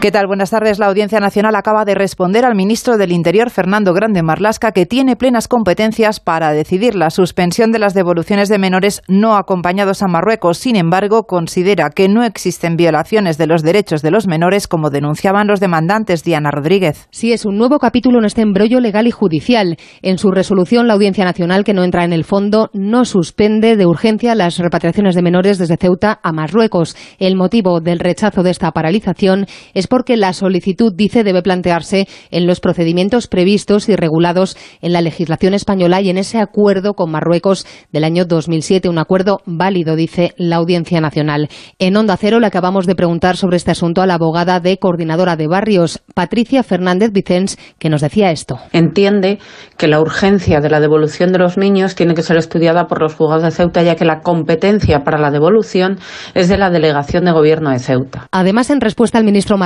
¿Qué 0.00 0.12
tal? 0.12 0.28
Buenas 0.28 0.50
tardes. 0.50 0.78
La 0.78 0.86
Audiencia 0.86 1.18
Nacional 1.18 1.56
acaba 1.56 1.84
de 1.84 1.96
responder 1.96 2.44
al 2.44 2.54
ministro 2.54 2.98
del 2.98 3.10
Interior, 3.10 3.50
Fernando 3.50 3.92
Grande 3.92 4.22
Marlasca, 4.22 4.70
que 4.70 4.86
tiene 4.86 5.16
plenas 5.16 5.48
competencias 5.48 6.20
para 6.20 6.52
decidir 6.52 6.94
la 6.94 7.10
suspensión 7.10 7.72
de 7.72 7.80
las 7.80 7.94
devoluciones 7.94 8.48
de 8.48 8.58
menores 8.58 9.02
no 9.08 9.34
acompañados 9.34 10.04
a 10.04 10.06
Marruecos. 10.06 10.58
Sin 10.58 10.76
embargo, 10.76 11.24
considera 11.24 11.90
que 11.90 12.08
no 12.08 12.22
existen 12.22 12.76
violaciones 12.76 13.38
de 13.38 13.48
los 13.48 13.64
derechos 13.64 14.00
de 14.00 14.12
los 14.12 14.28
menores, 14.28 14.68
como 14.68 14.90
denunciaban 14.90 15.48
los 15.48 15.58
demandantes 15.58 16.22
Diana 16.22 16.52
Rodríguez. 16.52 17.08
Sí, 17.10 17.32
es 17.32 17.44
un 17.44 17.58
nuevo 17.58 17.80
capítulo 17.80 18.20
en 18.20 18.26
este 18.26 18.42
embrollo 18.42 18.78
legal 18.78 19.08
y 19.08 19.10
judicial. 19.10 19.78
En 20.02 20.18
su 20.18 20.30
resolución, 20.30 20.86
la 20.86 20.94
Audiencia 20.94 21.24
Nacional, 21.24 21.64
que 21.64 21.74
no 21.74 21.82
entra 21.82 22.04
en 22.04 22.12
el 22.12 22.22
fondo, 22.22 22.70
no 22.72 23.04
suspende 23.04 23.74
de 23.74 23.86
urgencia 23.86 24.36
las 24.36 24.58
repatriaciones 24.58 25.16
de 25.16 25.22
menores 25.22 25.58
desde 25.58 25.76
Ceuta 25.76 26.20
a 26.22 26.30
Marruecos. 26.30 26.94
El 27.18 27.34
motivo 27.34 27.80
del 27.80 27.98
rechazo 27.98 28.44
de 28.44 28.50
esta 28.50 28.70
paralización 28.70 29.46
es 29.74 29.87
porque 29.88 30.16
la 30.16 30.32
solicitud, 30.32 30.92
dice, 30.94 31.24
debe 31.24 31.42
plantearse 31.42 32.06
en 32.30 32.46
los 32.46 32.60
procedimientos 32.60 33.26
previstos 33.26 33.88
y 33.88 33.96
regulados 33.96 34.56
en 34.80 34.92
la 34.92 35.00
legislación 35.00 35.54
española 35.54 36.00
y 36.00 36.10
en 36.10 36.18
ese 36.18 36.38
acuerdo 36.38 36.94
con 36.94 37.10
Marruecos 37.10 37.66
del 37.92 38.04
año 38.04 38.24
2007, 38.24 38.88
un 38.88 38.98
acuerdo 38.98 39.40
válido, 39.46 39.96
dice 39.96 40.34
la 40.36 40.56
Audiencia 40.56 41.00
Nacional. 41.00 41.48
En 41.78 41.96
Onda 41.96 42.16
Cero 42.16 42.40
le 42.40 42.46
acabamos 42.46 42.86
de 42.86 42.94
preguntar 42.94 43.36
sobre 43.36 43.56
este 43.56 43.70
asunto 43.70 44.02
a 44.02 44.06
la 44.06 44.14
abogada 44.14 44.60
de 44.60 44.78
Coordinadora 44.78 45.36
de 45.36 45.46
Barrios, 45.46 46.00
Patricia 46.14 46.62
Fernández 46.62 47.12
Vicens, 47.12 47.58
que 47.78 47.88
nos 47.88 48.00
decía 48.00 48.30
esto. 48.30 48.58
entiende 48.72 49.38
que 49.76 49.88
la 49.88 50.00
urgencia 50.00 50.60
de 50.60 50.70
la 50.70 50.80
devolución 50.80 51.32
de 51.32 51.38
los 51.38 51.56
niños 51.56 51.94
tiene 51.94 52.14
que 52.14 52.22
ser 52.22 52.36
estudiada 52.36 52.86
por 52.86 53.00
los 53.00 53.14
juzgados 53.14 53.42
de 53.42 53.50
Ceuta, 53.50 53.82
ya 53.82 53.96
que 53.96 54.04
la 54.04 54.20
competencia 54.20 55.04
para 55.04 55.18
la 55.18 55.30
devolución 55.30 55.98
es 56.34 56.48
de 56.48 56.58
la 56.58 56.70
Delegación 56.70 57.24
de 57.24 57.32
Gobierno 57.32 57.70
de 57.70 57.78
Ceuta. 57.78 58.28
Además, 58.32 58.70
en 58.70 58.80
respuesta 58.80 59.18
al 59.18 59.24
ministro 59.24 59.56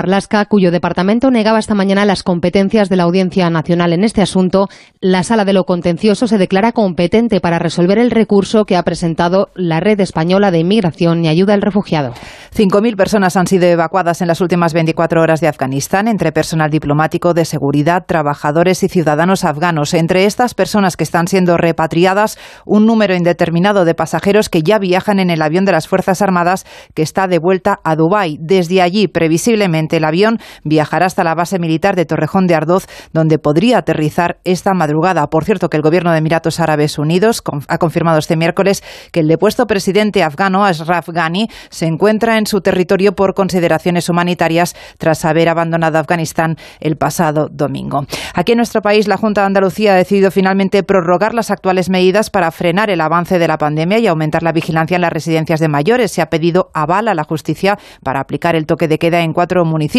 Cuyo 0.49 0.71
departamento 0.71 1.31
negaba 1.31 1.59
esta 1.59 1.75
mañana 1.75 2.05
las 2.05 2.23
competencias 2.23 2.91
de 2.91 2.97
la 2.97 3.05
Audiencia 3.05 3.49
Nacional 3.49 3.95
en 3.95 4.05
este 4.05 4.21
asunto, 4.21 4.69
la 5.01 5.23
Sala 5.23 5.47
de 5.47 5.55
lo 5.55 5.65
Contencioso 5.65 6.27
se 6.27 6.37
declara 6.37 6.73
competente 6.73 7.41
para 7.41 7.59
resolver 7.59 7.97
el 7.97 8.11
recurso 8.11 8.67
que 8.67 8.77
ha 8.77 8.83
presentado 8.83 9.49
la 9.55 9.81
Red 9.81 10.01
Española 10.01 10.51
de 10.51 10.59
Inmigración 10.59 11.25
y 11.25 11.29
Ayuda 11.29 11.55
al 11.55 11.63
Refugiado. 11.63 12.13
5.000 12.55 12.95
personas 12.95 13.37
han 13.39 13.47
sido 13.47 13.65
evacuadas 13.65 14.21
en 14.21 14.29
las 14.29 14.43
últimas 14.43 14.75
24 14.75 15.23
horas 15.23 15.41
de 15.41 15.49
Afganistán, 15.49 16.07
entre 16.09 16.31
personal 16.31 16.71
diplomático, 16.71 17.33
de 17.33 17.47
seguridad, 17.47 18.05
trabajadores 18.07 18.83
y 18.83 18.91
ciudadanos 18.91 19.45
afganos. 19.45 19.95
Entre 19.95 20.27
estas 20.27 20.53
personas 20.53 20.99
que 20.99 21.05
están 21.05 21.27
siendo 21.27 21.57
repatriadas, 21.57 22.39
un 22.67 22.85
número 22.85 23.15
indeterminado 23.15 23.87
de 23.87 23.95
pasajeros 23.95 24.51
que 24.51 24.63
ya 24.63 24.79
viajan 24.79 25.21
en 25.21 25.31
el 25.31 25.41
avión 25.41 25.65
de 25.65 25.73
las 25.73 25.89
Fuerzas 25.89 26.21
Armadas 26.21 26.67
que 26.93 27.01
está 27.01 27.29
de 27.29 27.39
vuelta 27.39 27.81
a 27.83 27.97
Dubái. 27.97 28.37
Desde 28.39 28.83
allí, 28.83 29.09
previsiblemente, 29.09 30.02
el 30.03 30.07
avión 30.07 30.39
viajará 30.65 31.07
hasta 31.07 31.23
la 31.23 31.35
base 31.35 31.61
militar 31.61 31.95
de 31.95 32.05
Torrejón 32.05 32.47
de 32.49 32.57
Ardoz, 32.57 32.87
donde 33.13 33.39
podría 33.39 33.79
aterrizar 33.79 34.39
esta 34.45 34.75
madrugada. 34.75 35.29
Por 35.31 35.45
cierto, 35.45 35.71
que 35.71 35.77
el 35.77 35.83
gobierno 35.83 36.11
de 36.11 36.19
Emiratos 36.19 36.59
Árabes 36.59 36.99
Unidos 36.99 37.43
ha 37.69 37.79
confirmado 37.79 38.19
este 38.19 38.37
miércoles 38.37 38.83
que 39.13 39.21
el 39.21 39.29
depuesto 39.29 39.67
presidente 39.67 40.25
afgano, 40.25 40.65
Ashraf 40.65 41.09
Ghani, 41.09 41.49
se 41.71 41.87
encuentra 41.87 42.37
en 42.39 42.47
su 42.47 42.61
territorio 42.61 43.15
por 43.15 43.35
consideraciones 43.35 44.09
humanitarias 44.09 44.75
tras 44.99 45.25
haber 45.25 45.49
abandonado 45.49 45.99
Afganistán 45.99 46.57
el 46.81 46.97
pasado 46.97 47.49
domingo. 47.51 48.05
Aquí 48.35 48.53
en 48.53 48.59
nuestro 48.59 48.83
país, 48.83 49.07
la 49.07 49.17
Junta 49.17 49.43
de 49.43 49.47
Andalucía 49.47 49.93
ha 49.93 49.97
decidido 49.97 50.33
finalmente 50.33 50.83
prorrogar 50.83 51.33
las 51.33 51.51
actuales 51.51 51.91
medidas 51.91 52.31
para 52.31 52.51
frenar 52.51 52.91
el 52.91 53.01
avance 53.01 53.39
de 53.39 53.47
la 53.47 53.59
pandemia 53.59 53.99
y 53.99 54.09
aumentar 54.09 54.43
la 54.43 54.53
vigilancia 54.53 54.97
en 54.97 55.03
las 55.03 55.13
residencias 55.13 55.61
de 55.61 55.69
mayores. 55.69 56.11
Se 56.11 56.23
ha 56.23 56.31
pedido 56.31 56.71
aval 56.75 57.07
a 57.07 57.15
la 57.15 57.25
justicia 57.25 57.79
para 58.03 58.21
aplicar 58.21 58.57
el 58.57 58.67
toque 58.67 58.89
de 58.89 58.99
queda 58.99 59.21
en 59.21 59.33
cuatro 59.33 59.65
municipios. 59.65 59.92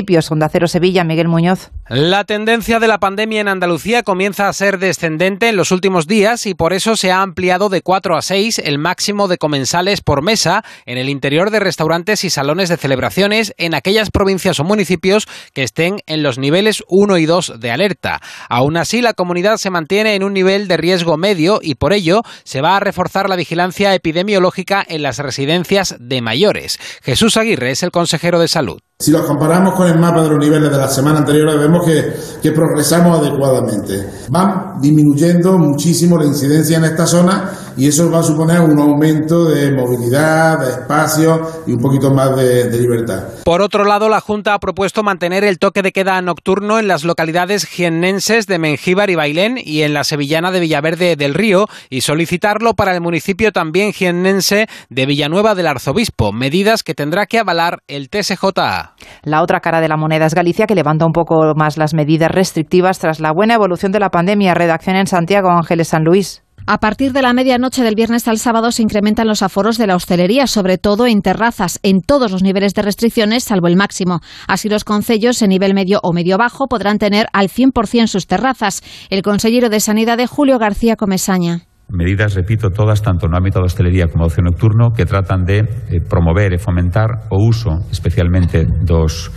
Cero 0.52 0.68
Sevilla, 0.68 1.04
Miguel 1.04 1.28
Muñoz. 1.28 1.72
La 1.88 2.24
tendencia 2.24 2.80
de 2.80 2.88
la 2.88 3.00
pandemia 3.00 3.42
en 3.42 3.48
Andalucía 3.48 4.04
comienza 4.04 4.48
a 4.48 4.54
ser 4.54 4.80
descendente 4.80 5.50
en 5.50 5.56
los 5.56 5.72
últimos 5.72 6.08
días 6.08 6.46
y 6.46 6.56
por 6.56 6.74
eso 6.74 6.96
se 6.96 7.12
ha 7.12 7.22
ampliado 7.22 7.70
de 7.70 7.82
4 7.82 8.18
a 8.18 8.22
6 8.22 8.60
el 8.60 8.80
máximo 8.80 9.28
de 9.28 9.38
comensales 9.38 10.02
por 10.02 10.22
mesa 10.22 10.64
en 10.86 10.98
el 10.98 11.10
interior 11.10 11.52
de 11.52 11.60
restaurantes 11.60 12.24
y 12.24 12.30
salones 12.30 12.70
de 12.70 12.78
celebraciones 12.78 13.54
en 13.58 13.76
aquellas 13.76 14.10
provincias 14.10 14.60
o 14.60 14.64
municipios 14.64 15.28
que 15.54 15.64
estén 15.64 16.00
en 16.08 16.24
los 16.24 16.40
niveles 16.40 16.84
1 16.88 17.18
y 17.18 17.26
2 17.26 17.60
de 17.60 17.72
alerta. 17.72 18.22
Aún 18.50 18.78
así, 18.78 19.02
la 19.02 19.14
comunidad 19.14 19.58
se 19.58 19.70
mantiene 19.70 20.16
en 20.16 20.24
un 20.24 20.34
nivel 20.34 20.68
de 20.68 20.78
riesgo 20.78 21.18
medio 21.18 21.60
y 21.62 21.76
por 21.76 21.94
ello 21.94 22.24
se 22.44 22.62
va 22.62 22.78
a 22.78 22.80
reforzar 22.80 23.30
la 23.30 23.36
vigilancia 23.36 23.94
epidemiológica 23.94 24.84
en 24.88 25.04
las 25.04 25.20
residencias 25.20 25.96
de 26.00 26.22
mayores. 26.22 26.80
Jesús 27.04 27.38
Aguirre 27.38 27.72
es 27.72 27.84
el 27.84 27.92
consejero 27.92 28.40
de 28.40 28.48
salud. 28.48 28.80
Si 29.04 29.12
los 29.12 29.24
comparamos 29.24 29.74
con 29.74 29.86
el 29.86 30.00
mapa 30.00 30.24
de 30.24 30.30
los 30.30 30.40
niveles 30.40 30.72
de 30.72 30.78
la 30.78 30.88
semana 30.88 31.20
anterior, 31.20 31.60
vemos 31.60 31.86
que, 31.86 32.52
progresamos 32.54 33.20
adecuadamente. 33.20 34.02
Van 34.30 34.80
disminuyendo 34.80 35.58
muchísimo 35.58 36.18
la 36.18 36.26
incidencia 36.26 36.78
en 36.78 36.86
esta 36.86 37.06
zona 37.06 37.52
y 37.76 37.88
eso 37.88 38.10
va 38.10 38.20
a 38.20 38.24
suponer 38.24 38.62
un 38.62 38.80
aumento 38.80 39.44
de 39.50 39.74
movilidad, 39.74 40.58
de 40.60 40.70
espacio 40.70 41.42
y 41.68 41.74
un 41.74 41.80
poquito 41.80 42.14
más 42.14 42.34
de, 42.38 42.70
de 42.70 42.80
libertad. 42.80 43.24
Por 43.44 43.62
otro 43.62 43.84
lado, 43.84 44.08
la 44.08 44.22
Junta 44.22 44.54
ha 44.54 44.60
propuesto 44.60 45.04
mantener 45.04 45.44
el 45.44 45.60
toque 45.60 45.82
de 45.82 45.92
queda 45.92 46.22
nocturno 46.22 46.80
en 46.80 46.88
las 46.88 47.04
localidades 47.04 47.66
jiennenses 47.66 48.48
de 48.48 48.58
Mengíbar 48.58 49.10
y 49.10 49.16
Bailén 49.16 49.58
y 49.62 49.82
en 49.82 49.94
la 49.94 50.06
sevillana 50.06 50.52
de 50.52 50.62
Villaverde 50.62 51.18
del 51.18 51.34
Río 51.34 51.68
y 51.90 52.02
solicitarlo 52.02 52.74
para 52.74 52.94
el 52.94 53.02
municipio 53.02 53.52
también 53.52 53.92
jiennense 53.92 54.68
de 54.90 55.06
Villanueva 55.06 55.56
del 55.56 55.68
Arzobispo, 55.68 56.32
medidas 56.32 56.84
que 56.84 56.94
tendrá 56.94 57.26
que 57.26 57.40
avalar 57.40 57.84
el 57.88 58.10
TSJA. 58.10 58.93
La 59.24 59.42
otra 59.42 59.60
cara 59.60 59.82
de 59.82 59.88
la 59.88 59.98
moneda 59.98 60.26
es 60.26 60.36
Galicia, 60.36 60.68
que 60.68 60.76
levanta 60.76 61.06
un 61.06 61.14
poco 61.14 61.54
más 61.56 61.78
las 61.78 61.94
medidas 61.94 62.32
restrictivas 62.32 63.00
tras 63.00 63.20
la 63.20 63.32
buena 63.32 63.56
evolución 63.56 63.92
de 63.92 64.00
la 64.00 64.10
pandemia. 64.10 64.54
Redacción 64.54 64.96
en 64.96 65.08
Santiago, 65.08 65.50
Ángeles 65.50 65.90
San 65.90 66.04
Luis. 66.04 66.44
A 66.66 66.78
partir 66.78 67.12
de 67.12 67.22
la 67.22 67.34
medianoche 67.34 67.84
del 67.84 67.96
viernes 67.96 68.26
al 68.30 68.38
sábado 68.38 68.72
se 68.72 68.84
incrementan 68.84 69.28
los 69.28 69.42
aforos 69.42 69.78
de 69.78 69.86
la 69.86 69.98
hostelería, 69.98 70.48
sobre 70.48 70.78
todo 70.78 71.08
en 71.08 71.22
terrazas, 71.22 71.78
en 71.84 72.02
todos 72.02 72.32
los 72.32 72.42
niveles 72.42 72.74
de 72.74 72.84
restricciones, 72.84 73.44
salvo 73.44 73.68
el 73.68 73.76
máximo. 73.76 74.22
Así 74.48 74.70
los 74.70 74.86
concellos 74.86 75.42
en 75.42 75.50
nivel 75.50 75.74
medio 75.74 76.00
o 76.04 76.14
medio 76.14 76.38
bajo 76.38 76.68
podrán 76.68 77.00
tener 77.00 77.28
al 77.34 77.50
100% 77.50 78.08
sus 78.08 78.28
terrazas. 78.28 78.82
El 79.10 79.24
consejero 79.24 79.70
de 79.70 79.82
Sanidad 79.82 80.18
de 80.18 80.28
Julio 80.28 80.58
García 80.58 80.96
Comesaña 80.96 81.66
medidas, 81.94 82.34
repito, 82.34 82.70
todas, 82.72 83.02
tanto 83.02 83.28
en 83.28 83.34
el 83.34 83.38
ámbito 83.38 83.60
de 83.60 83.66
hostelería 83.66 84.08
como 84.08 84.26
de 84.26 84.28
ocio 84.28 84.44
nocturno, 84.44 84.92
que 84.92 85.06
tratan 85.06 85.46
de 85.46 85.60
eh, 85.60 86.02
promover 86.10 86.54
y 86.54 86.58
fomentar 86.58 87.28
o 87.30 87.38
uso, 87.46 87.80
especialmente 87.92 88.66
dos 88.82 89.32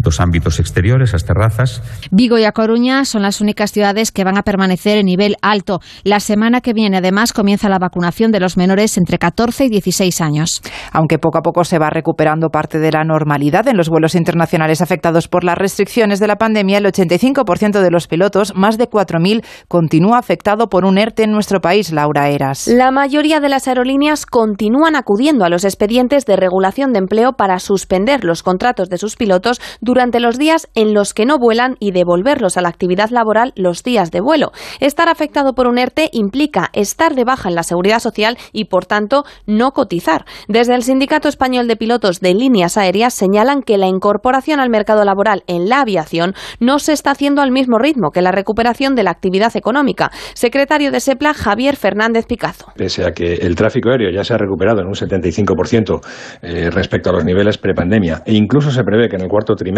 dos 0.00 0.20
ámbitos 0.20 0.58
exteriores, 0.58 1.12
las 1.12 1.24
terrazas. 1.24 1.82
Vigo 2.10 2.38
y 2.38 2.44
A 2.44 2.52
Coruña 2.52 3.04
son 3.04 3.22
las 3.22 3.40
únicas 3.40 3.70
ciudades 3.72 4.10
que 4.10 4.24
van 4.24 4.38
a 4.38 4.42
permanecer 4.42 4.98
en 4.98 5.06
nivel 5.06 5.36
alto. 5.42 5.80
La 6.04 6.20
semana 6.20 6.60
que 6.60 6.72
viene, 6.72 6.98
además, 6.98 7.32
comienza 7.32 7.68
la 7.68 7.78
vacunación 7.78 8.32
de 8.32 8.40
los 8.40 8.56
menores 8.56 8.96
entre 8.96 9.18
14 9.18 9.66
y 9.66 9.68
16 9.68 10.20
años. 10.20 10.62
Aunque 10.92 11.18
poco 11.18 11.38
a 11.38 11.42
poco 11.42 11.64
se 11.64 11.78
va 11.78 11.90
recuperando 11.90 12.48
parte 12.48 12.78
de 12.78 12.90
la 12.90 13.04
normalidad 13.04 13.68
en 13.68 13.76
los 13.76 13.88
vuelos 13.88 14.14
internacionales 14.14 14.80
afectados 14.80 15.28
por 15.28 15.44
las 15.44 15.58
restricciones 15.58 16.18
de 16.18 16.26
la 16.26 16.36
pandemia, 16.36 16.78
el 16.78 16.86
85% 16.86 17.80
de 17.80 17.90
los 17.90 18.06
pilotos, 18.06 18.54
más 18.56 18.78
de 18.78 18.88
4.000, 18.88 19.44
continúa 19.68 20.18
afectado 20.18 20.68
por 20.68 20.84
un 20.84 20.98
ERTE 20.98 21.24
en 21.24 21.32
nuestro 21.32 21.60
país, 21.60 21.92
Laura 21.92 22.28
Eras. 22.30 22.66
La 22.66 22.90
mayoría 22.90 23.40
de 23.40 23.48
las 23.48 23.68
aerolíneas 23.68 24.26
continúan 24.26 24.96
acudiendo 24.96 25.44
a 25.44 25.50
los 25.50 25.64
expedientes 25.64 26.24
de 26.24 26.36
regulación 26.36 26.92
de 26.92 27.00
empleo 27.00 27.32
para 27.34 27.58
suspender 27.58 28.24
los 28.24 28.42
contratos 28.42 28.88
de 28.88 28.98
sus 28.98 29.16
pilotos 29.16 29.60
durante 29.80 29.89
los 29.94 30.38
días 30.38 30.68
en 30.74 30.94
los 30.94 31.14
que 31.14 31.26
no 31.26 31.38
vuelan 31.38 31.76
y 31.80 31.90
devolverlos 31.90 32.56
a 32.56 32.62
la 32.62 32.68
actividad 32.68 33.10
laboral 33.10 33.52
los 33.56 33.82
días 33.82 34.10
de 34.10 34.20
vuelo. 34.20 34.52
Estar 34.78 35.08
afectado 35.08 35.54
por 35.54 35.66
un 35.66 35.78
ERTE 35.78 36.10
implica 36.12 36.70
estar 36.72 37.14
de 37.14 37.24
baja 37.24 37.48
en 37.48 37.54
la 37.54 37.62
seguridad 37.62 37.98
social 37.98 38.38
y, 38.52 38.66
por 38.66 38.86
tanto, 38.86 39.24
no 39.46 39.72
cotizar. 39.72 40.24
Desde 40.48 40.74
el 40.74 40.82
Sindicato 40.82 41.28
Español 41.28 41.66
de 41.66 41.76
Pilotos 41.76 42.20
de 42.20 42.34
Líneas 42.34 42.76
Aéreas 42.76 43.14
señalan 43.14 43.62
que 43.62 43.78
la 43.78 43.88
incorporación 43.88 44.60
al 44.60 44.70
mercado 44.70 45.04
laboral 45.04 45.42
en 45.46 45.68
la 45.68 45.80
aviación 45.80 46.34
no 46.60 46.78
se 46.78 46.92
está 46.92 47.10
haciendo 47.10 47.42
al 47.42 47.50
mismo 47.50 47.78
ritmo 47.78 48.10
que 48.10 48.22
la 48.22 48.32
recuperación 48.32 48.94
de 48.94 49.02
la 49.02 49.10
actividad 49.10 49.56
económica. 49.56 50.10
Secretario 50.34 50.92
de 50.92 51.00
SEPLA, 51.00 51.34
Javier 51.34 51.76
Fernández 51.76 52.26
Picazo. 52.26 52.66
Pese 52.76 53.04
a 53.04 53.12
que 53.12 53.34
el 53.34 53.56
tráfico 53.56 53.90
aéreo 53.90 54.10
ya 54.10 54.24
se 54.24 54.34
ha 54.34 54.38
recuperado 54.38 54.80
en 54.80 54.86
un 54.86 54.94
75% 54.94 56.00
eh, 56.42 56.70
respecto 56.70 57.10
a 57.10 57.12
los 57.12 57.24
niveles 57.24 57.58
prepandemia 57.58 58.22
e 58.24 58.34
incluso 58.34 58.70
se 58.70 58.84
prevé 58.84 59.08
que 59.08 59.16
en 59.16 59.22
el 59.22 59.28
cuarto 59.28 59.54
trimestre 59.54 59.69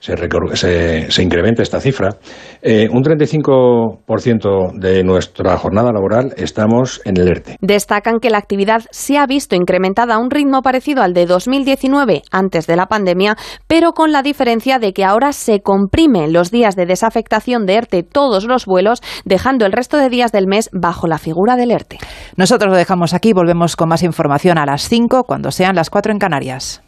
se, 0.00 0.16
se, 0.54 1.10
se 1.10 1.22
incremente 1.22 1.62
esta 1.62 1.80
cifra, 1.80 2.10
eh, 2.62 2.88
un 2.90 3.02
35% 3.02 4.72
de 4.78 5.02
nuestra 5.04 5.56
jornada 5.56 5.92
laboral 5.92 6.34
estamos 6.36 7.00
en 7.04 7.16
el 7.16 7.28
ERTE. 7.28 7.56
Destacan 7.60 8.20
que 8.20 8.30
la 8.30 8.38
actividad 8.38 8.82
se 8.90 9.18
ha 9.18 9.26
visto 9.26 9.56
incrementada 9.56 10.14
a 10.14 10.18
un 10.18 10.30
ritmo 10.30 10.62
parecido 10.62 11.02
al 11.02 11.14
de 11.14 11.26
2019 11.26 12.22
antes 12.30 12.66
de 12.66 12.76
la 12.76 12.86
pandemia, 12.86 13.36
pero 13.66 13.92
con 13.92 14.12
la 14.12 14.22
diferencia 14.22 14.78
de 14.78 14.92
que 14.92 15.04
ahora 15.04 15.32
se 15.32 15.60
comprimen 15.60 16.32
los 16.32 16.50
días 16.50 16.76
de 16.76 16.86
desafectación 16.86 17.66
de 17.66 17.74
ERTE 17.74 18.02
todos 18.02 18.44
los 18.44 18.66
vuelos, 18.66 19.02
dejando 19.24 19.66
el 19.66 19.72
resto 19.72 19.96
de 19.96 20.08
días 20.08 20.32
del 20.32 20.46
mes 20.46 20.70
bajo 20.72 21.06
la 21.06 21.18
figura 21.18 21.56
del 21.56 21.70
ERTE. 21.70 21.98
Nosotros 22.36 22.70
lo 22.70 22.76
dejamos 22.76 23.14
aquí, 23.14 23.32
volvemos 23.32 23.76
con 23.76 23.88
más 23.88 24.02
información 24.02 24.58
a 24.58 24.66
las 24.66 24.88
5 24.88 25.24
cuando 25.24 25.50
sean 25.50 25.76
las 25.76 25.90
4 25.90 26.12
en 26.12 26.18
Canarias. 26.18 26.82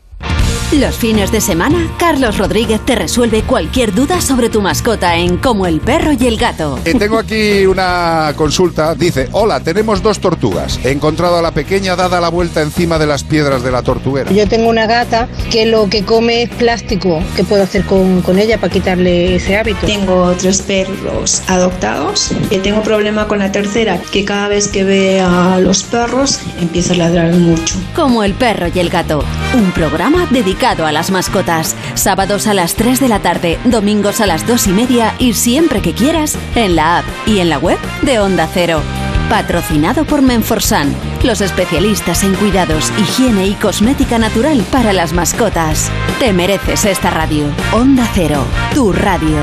Los 0.73 0.97
fines 0.97 1.31
de 1.31 1.43
semana, 1.43 1.87
Carlos 1.99 2.39
Rodríguez 2.39 2.81
te 2.81 2.95
resuelve 2.95 3.43
cualquier 3.43 3.93
duda 3.93 4.23
sobre 4.23 4.49
tu 4.49 4.63
mascota 4.63 5.17
en 5.17 5.37
Como 5.37 5.67
el 5.67 5.81
perro 5.81 6.13
y 6.19 6.27
el 6.27 6.39
gato. 6.39 6.79
Eh, 6.87 6.95
tengo 6.99 7.19
aquí 7.19 7.67
una 7.67 8.33
consulta. 8.37 8.95
Dice, 8.95 9.29
hola, 9.33 9.61
tenemos 9.61 10.03
dos 10.03 10.19
tortugas. 10.19 10.81
He 10.83 10.91
encontrado 10.91 11.37
a 11.37 11.43
la 11.43 11.51
pequeña 11.51 11.95
dada 11.95 12.23
la 12.23 12.31
vuelta 12.31 12.63
encima 12.63 12.99
de 12.99 13.07
las 13.07 13.23
piedras 13.23 13.63
de 13.63 13.71
la 13.71 13.83
tortuguera. 13.83 14.33
Yo 14.33 14.49
tengo 14.49 14.71
una 14.71 14.87
gata 14.87 15.29
que 15.51 15.67
lo 15.67 15.91
que 15.91 16.07
come 16.07 16.45
es 16.45 16.49
plástico. 16.49 17.23
¿Qué 17.37 17.45
puedo 17.45 17.65
hacer 17.65 17.85
con, 17.85 18.23
con 18.23 18.39
ella 18.39 18.57
para 18.57 18.73
quitarle 18.73 19.37
ese 19.37 19.59
hábito? 19.59 19.87
Tengo 19.87 20.33
tres 20.39 20.63
perros 20.63 21.43
adoptados. 21.49 22.31
Y 22.51 22.57
tengo 22.59 22.83
problema 22.83 23.29
con 23.29 23.41
la 23.41 23.53
tercera, 23.53 24.01
que 24.11 24.25
cada 24.25 24.49
vez 24.49 24.69
que 24.69 24.85
ve 24.85 25.21
a 25.21 25.59
los 25.61 25.83
perros 25.83 26.41
empieza 26.59 26.95
a 26.95 26.97
ladrar 26.97 27.35
mucho. 27.35 27.75
Como 27.95 28.25
el 28.25 28.33
perro 28.33 28.69
y 28.75 28.79
el 28.79 28.89
gato. 28.89 29.23
Un 29.55 29.71
programa 29.73 30.27
dedicado 30.31 30.62
a 30.63 30.93
las 30.93 31.11
mascotas. 31.11 31.75
Sábados 31.95 32.47
a 32.47 32.55
las 32.55 32.77
3 32.77 33.01
de 33.01 33.09
la 33.09 33.19
tarde, 33.19 33.59
domingos 33.65 34.21
a 34.21 34.27
las 34.27 34.47
2 34.47 34.69
y 34.69 34.71
media 34.71 35.13
y 35.19 35.33
siempre 35.33 35.83
que 35.83 35.93
quieras 35.93 36.39
en 36.55 36.77
la 36.77 36.99
app 36.99 37.05
y 37.27 37.41
en 37.41 37.49
la 37.49 37.59
web 37.59 37.79
de 38.03 38.21
Onda 38.21 38.49
Cero. 38.53 38.81
Patrocinado 39.29 40.05
por 40.05 40.23
Menforsan, 40.23 40.95
los 41.25 41.41
especialistas 41.41 42.23
en 42.23 42.35
cuidados, 42.35 42.93
higiene 42.97 43.49
y 43.49 43.55
cosmética 43.55 44.19
natural 44.21 44.65
para 44.71 44.93
las 44.93 45.13
mascotas. 45.13 45.91
Te 46.21 46.33
mereces 46.33 46.85
esta 46.85 47.11
radio. 47.11 47.47
Onda 47.73 48.09
Cero, 48.15 48.45
tu 48.73 48.93
radio. 48.93 49.39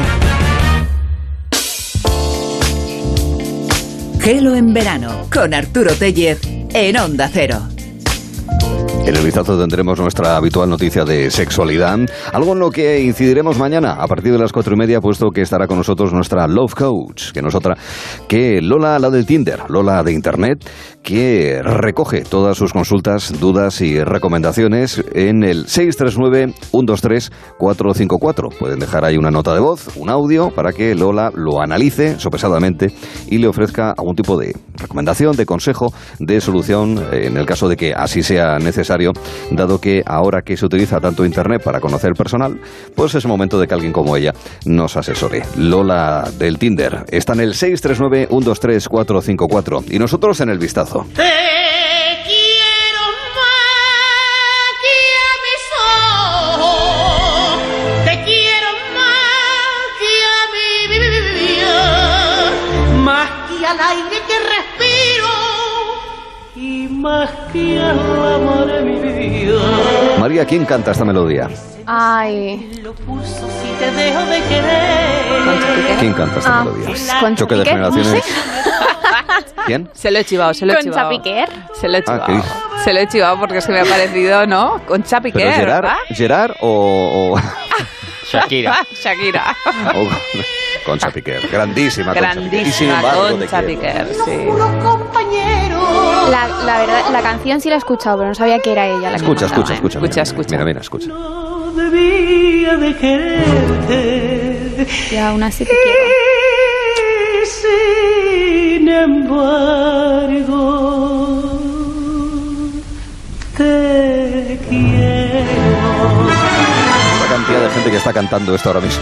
Gelo 4.21 4.55
en 4.55 4.73
verano 4.73 5.27
con 5.33 5.53
Arturo 5.53 5.93
Tellez 5.95 6.39
en 6.73 6.97
Onda 6.97 7.29
Cero. 7.31 7.67
En 9.05 9.15
el 9.15 9.25
vistazo 9.25 9.59
tendremos 9.59 9.99
nuestra 9.99 10.37
habitual 10.37 10.69
noticia 10.69 11.03
de 11.03 11.31
sexualidad, 11.31 11.97
algo 12.31 12.53
en 12.53 12.59
lo 12.59 12.69
que 12.69 13.01
incidiremos 13.01 13.57
mañana 13.57 13.93
a 13.93 14.07
partir 14.07 14.31
de 14.31 14.37
las 14.37 14.51
cuatro 14.51 14.75
y 14.75 14.77
media, 14.77 15.01
puesto 15.01 15.31
que 15.31 15.41
estará 15.41 15.65
con 15.65 15.77
nosotros 15.77 16.13
nuestra 16.13 16.47
Love 16.47 16.75
Coach, 16.75 17.31
que 17.31 17.41
no 17.41 17.47
es 17.47 17.55
otra 17.55 17.75
que 18.27 18.61
Lola, 18.61 18.99
la 18.99 19.09
del 19.09 19.25
Tinder, 19.25 19.69
Lola 19.69 20.03
de 20.03 20.13
Internet, 20.13 20.63
que 21.03 21.61
recoge 21.63 22.21
todas 22.21 22.57
sus 22.57 22.73
consultas, 22.73 23.39
dudas 23.39 23.79
y 23.81 24.03
recomendaciones 24.03 25.03
en 25.13 25.43
el 25.43 25.65
639-123-454. 25.65 28.57
Pueden 28.57 28.79
dejar 28.79 29.05
ahí 29.05 29.17
una 29.17 29.29
nota 29.31 29.53
de 29.53 29.59
voz, 29.59 29.95
un 29.95 30.09
audio, 30.09 30.49
para 30.51 30.73
que 30.73 30.95
Lola 30.95 31.31
lo 31.33 31.61
analice 31.61 32.19
sopesadamente 32.19 32.91
y 33.27 33.37
le 33.37 33.47
ofrezca 33.47 33.91
algún 33.91 34.15
tipo 34.15 34.35
de 34.37 34.55
recomendación, 34.75 35.35
de 35.35 35.45
consejo, 35.45 35.93
de 36.19 36.41
solución, 36.41 36.99
en 37.11 37.37
el 37.37 37.45
caso 37.45 37.69
de 37.69 37.77
que 37.77 37.93
así 37.93 38.23
sea 38.23 38.57
necesario 38.59 39.13
dado 39.51 39.79
que 39.79 40.03
ahora 40.05 40.41
que 40.41 40.57
se 40.57 40.65
utiliza 40.65 40.99
tanto 40.99 41.23
Internet 41.25 41.63
para 41.63 41.79
conocer 41.79 42.11
personal, 42.13 42.59
pues 42.95 43.15
es 43.15 43.25
momento 43.25 43.57
de 43.59 43.67
que 43.67 43.73
alguien 43.73 43.93
como 43.93 44.15
ella 44.15 44.33
nos 44.65 44.95
asesore. 44.97 45.41
Lola 45.57 46.29
del 46.37 46.59
Tinder 46.59 47.05
está 47.09 47.33
en 47.33 47.39
el 47.41 47.53
639-123-454 47.53 49.91
y 49.91 49.99
nosotros 49.99 50.39
en 50.41 50.49
el 50.49 50.57
vistazo. 50.59 50.98
Te 58.05 58.23
quiero 58.25 58.71
más 58.95 59.85
que 59.99 60.11
a 60.25 60.39
mi 60.53 60.69
vida, 61.39 61.79
más 63.03 63.29
que 63.49 63.65
al 63.65 63.79
aire 63.79 64.17
que 64.27 64.37
respiro 64.39 65.33
y 66.55 66.87
más 66.89 67.29
que 67.53 67.79
a 67.79 67.93
la 67.93 68.37
mar 68.39 68.65
de 68.67 68.81
mi 68.81 68.99
vida. 68.99 69.61
María, 70.19 70.45
¿quién 70.45 70.65
canta 70.65 70.91
esta 70.91 71.05
melodía? 71.05 71.49
Ay. 71.85 72.69
Si 72.73 73.69
te 73.79 73.91
dejo 73.91 74.21
de 74.25 74.41
querer. 74.43 75.97
¿Quién 75.99 76.13
canta 76.13 76.39
esta 76.39 76.59
Ah, 76.59 76.63
melodía? 76.63 76.85
pues, 76.87 77.35
Choque 77.35 77.55
de 77.55 77.65
generaciones. 77.65 78.23
¿Quién? 79.65 79.89
Se 79.93 80.11
lo 80.11 80.19
he 80.19 80.23
chivado, 80.25 80.53
se 80.53 80.65
lo 80.65 80.73
he 80.73 80.81
chivado. 80.83 81.09
Piquer. 81.09 81.49
Se 81.79 81.87
lo 81.87 81.97
he 81.97 82.03
Ah, 82.07 82.23
chivado. 82.25 82.43
se 82.83 82.93
lo 82.93 82.99
he 82.99 83.07
chivado 83.07 83.39
porque 83.39 83.61
se 83.61 83.71
me 83.71 83.79
ha 83.79 83.85
parecido, 83.85 84.45
¿no? 84.47 84.81
Con 84.85 85.03
Chapi 85.03 85.31
¿Pero 85.31 85.51
Gerard, 85.51 85.87
Gerard 86.09 86.51
o, 86.61 87.33
o, 87.35 87.39
Shakira. 88.31 88.77
Shakira. 89.03 89.55
o 89.95 90.07
Concha 90.85 91.09
Piquer? 91.11 91.47
Grandísima 91.49 92.13
Concha 92.13 92.33
Piquer. 92.35 92.67
Y 92.67 92.71
sin 92.71 92.87
Grandísima 92.89 92.99
embargo, 92.99 93.37
sí. 94.25 94.37
La, 96.31 96.47
la 96.65 96.77
verdad, 96.79 97.01
la 97.11 97.21
canción 97.21 97.59
sí 97.59 97.69
la 97.69 97.75
he 97.75 97.77
escuchado, 97.79 98.17
pero 98.17 98.29
no 98.29 98.35
sabía 98.35 98.59
que 98.59 98.71
era 98.71 98.85
ella 98.87 99.09
la 99.09 99.09
que 99.11 99.15
Escucha, 99.17 99.47
cantaba. 99.47 99.73
escucha, 99.73 99.97
escucha. 99.99 100.21
Escucha, 100.21 100.51
Mira, 100.55 100.65
mira, 100.65 100.81
escucha. 100.81 101.11
Debía 101.75 102.77
de 102.77 102.95
quererte. 102.97 104.87
Y 105.11 105.17
aún 105.17 105.41
así 105.43 105.65
te 105.65 105.71
quiero. 105.71 105.99
Sin 107.49 108.87
embargo, 108.87 110.51
te 113.57 114.59
quiero. 114.69 116.29
La 117.19 117.27
cantidad 117.27 117.61
de 117.61 117.69
gente 117.71 117.89
que 117.89 117.97
está 117.97 118.13
cantando 118.13 118.53
esto 118.53 118.69
ahora 118.69 118.81
mismo. 118.81 119.01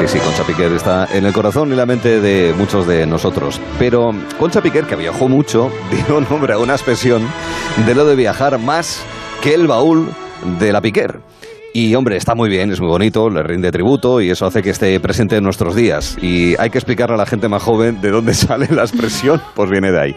Sí, 0.00 0.08
sí, 0.08 0.18
Concha 0.18 0.42
Piquer 0.42 0.72
está 0.72 1.06
en 1.12 1.24
el 1.24 1.32
corazón 1.32 1.72
y 1.72 1.76
la 1.76 1.86
mente 1.86 2.20
de 2.20 2.52
muchos 2.54 2.88
de 2.88 3.06
nosotros. 3.06 3.60
Pero 3.78 4.12
Concha 4.38 4.60
Piquer, 4.60 4.86
que 4.86 4.96
viajó 4.96 5.28
mucho, 5.28 5.70
dio 6.08 6.20
nombre 6.20 6.54
a 6.54 6.58
una 6.58 6.74
expresión 6.74 7.22
de 7.86 7.94
lo 7.94 8.04
de 8.04 8.16
viajar 8.16 8.58
más 8.58 9.02
que 9.42 9.54
el 9.54 9.68
baúl 9.68 10.08
de 10.58 10.72
la 10.72 10.80
Piquer. 10.80 11.20
Y 11.78 11.94
hombre, 11.94 12.16
está 12.16 12.34
muy 12.34 12.48
bien, 12.48 12.72
es 12.72 12.80
muy 12.80 12.88
bonito, 12.88 13.28
le 13.28 13.42
rinde 13.42 13.70
tributo 13.70 14.22
y 14.22 14.30
eso 14.30 14.46
hace 14.46 14.62
que 14.62 14.70
esté 14.70 14.98
presente 14.98 15.36
en 15.36 15.44
nuestros 15.44 15.76
días. 15.76 16.16
Y 16.22 16.58
hay 16.58 16.70
que 16.70 16.78
explicarle 16.78 17.16
a 17.16 17.18
la 17.18 17.26
gente 17.26 17.50
más 17.50 17.62
joven 17.62 18.00
de 18.00 18.12
dónde 18.12 18.32
sale 18.34 18.66
la 18.70 18.80
expresión, 18.80 19.42
pues 19.54 19.68
viene 19.68 19.92
de 19.92 20.00
ahí. 20.00 20.16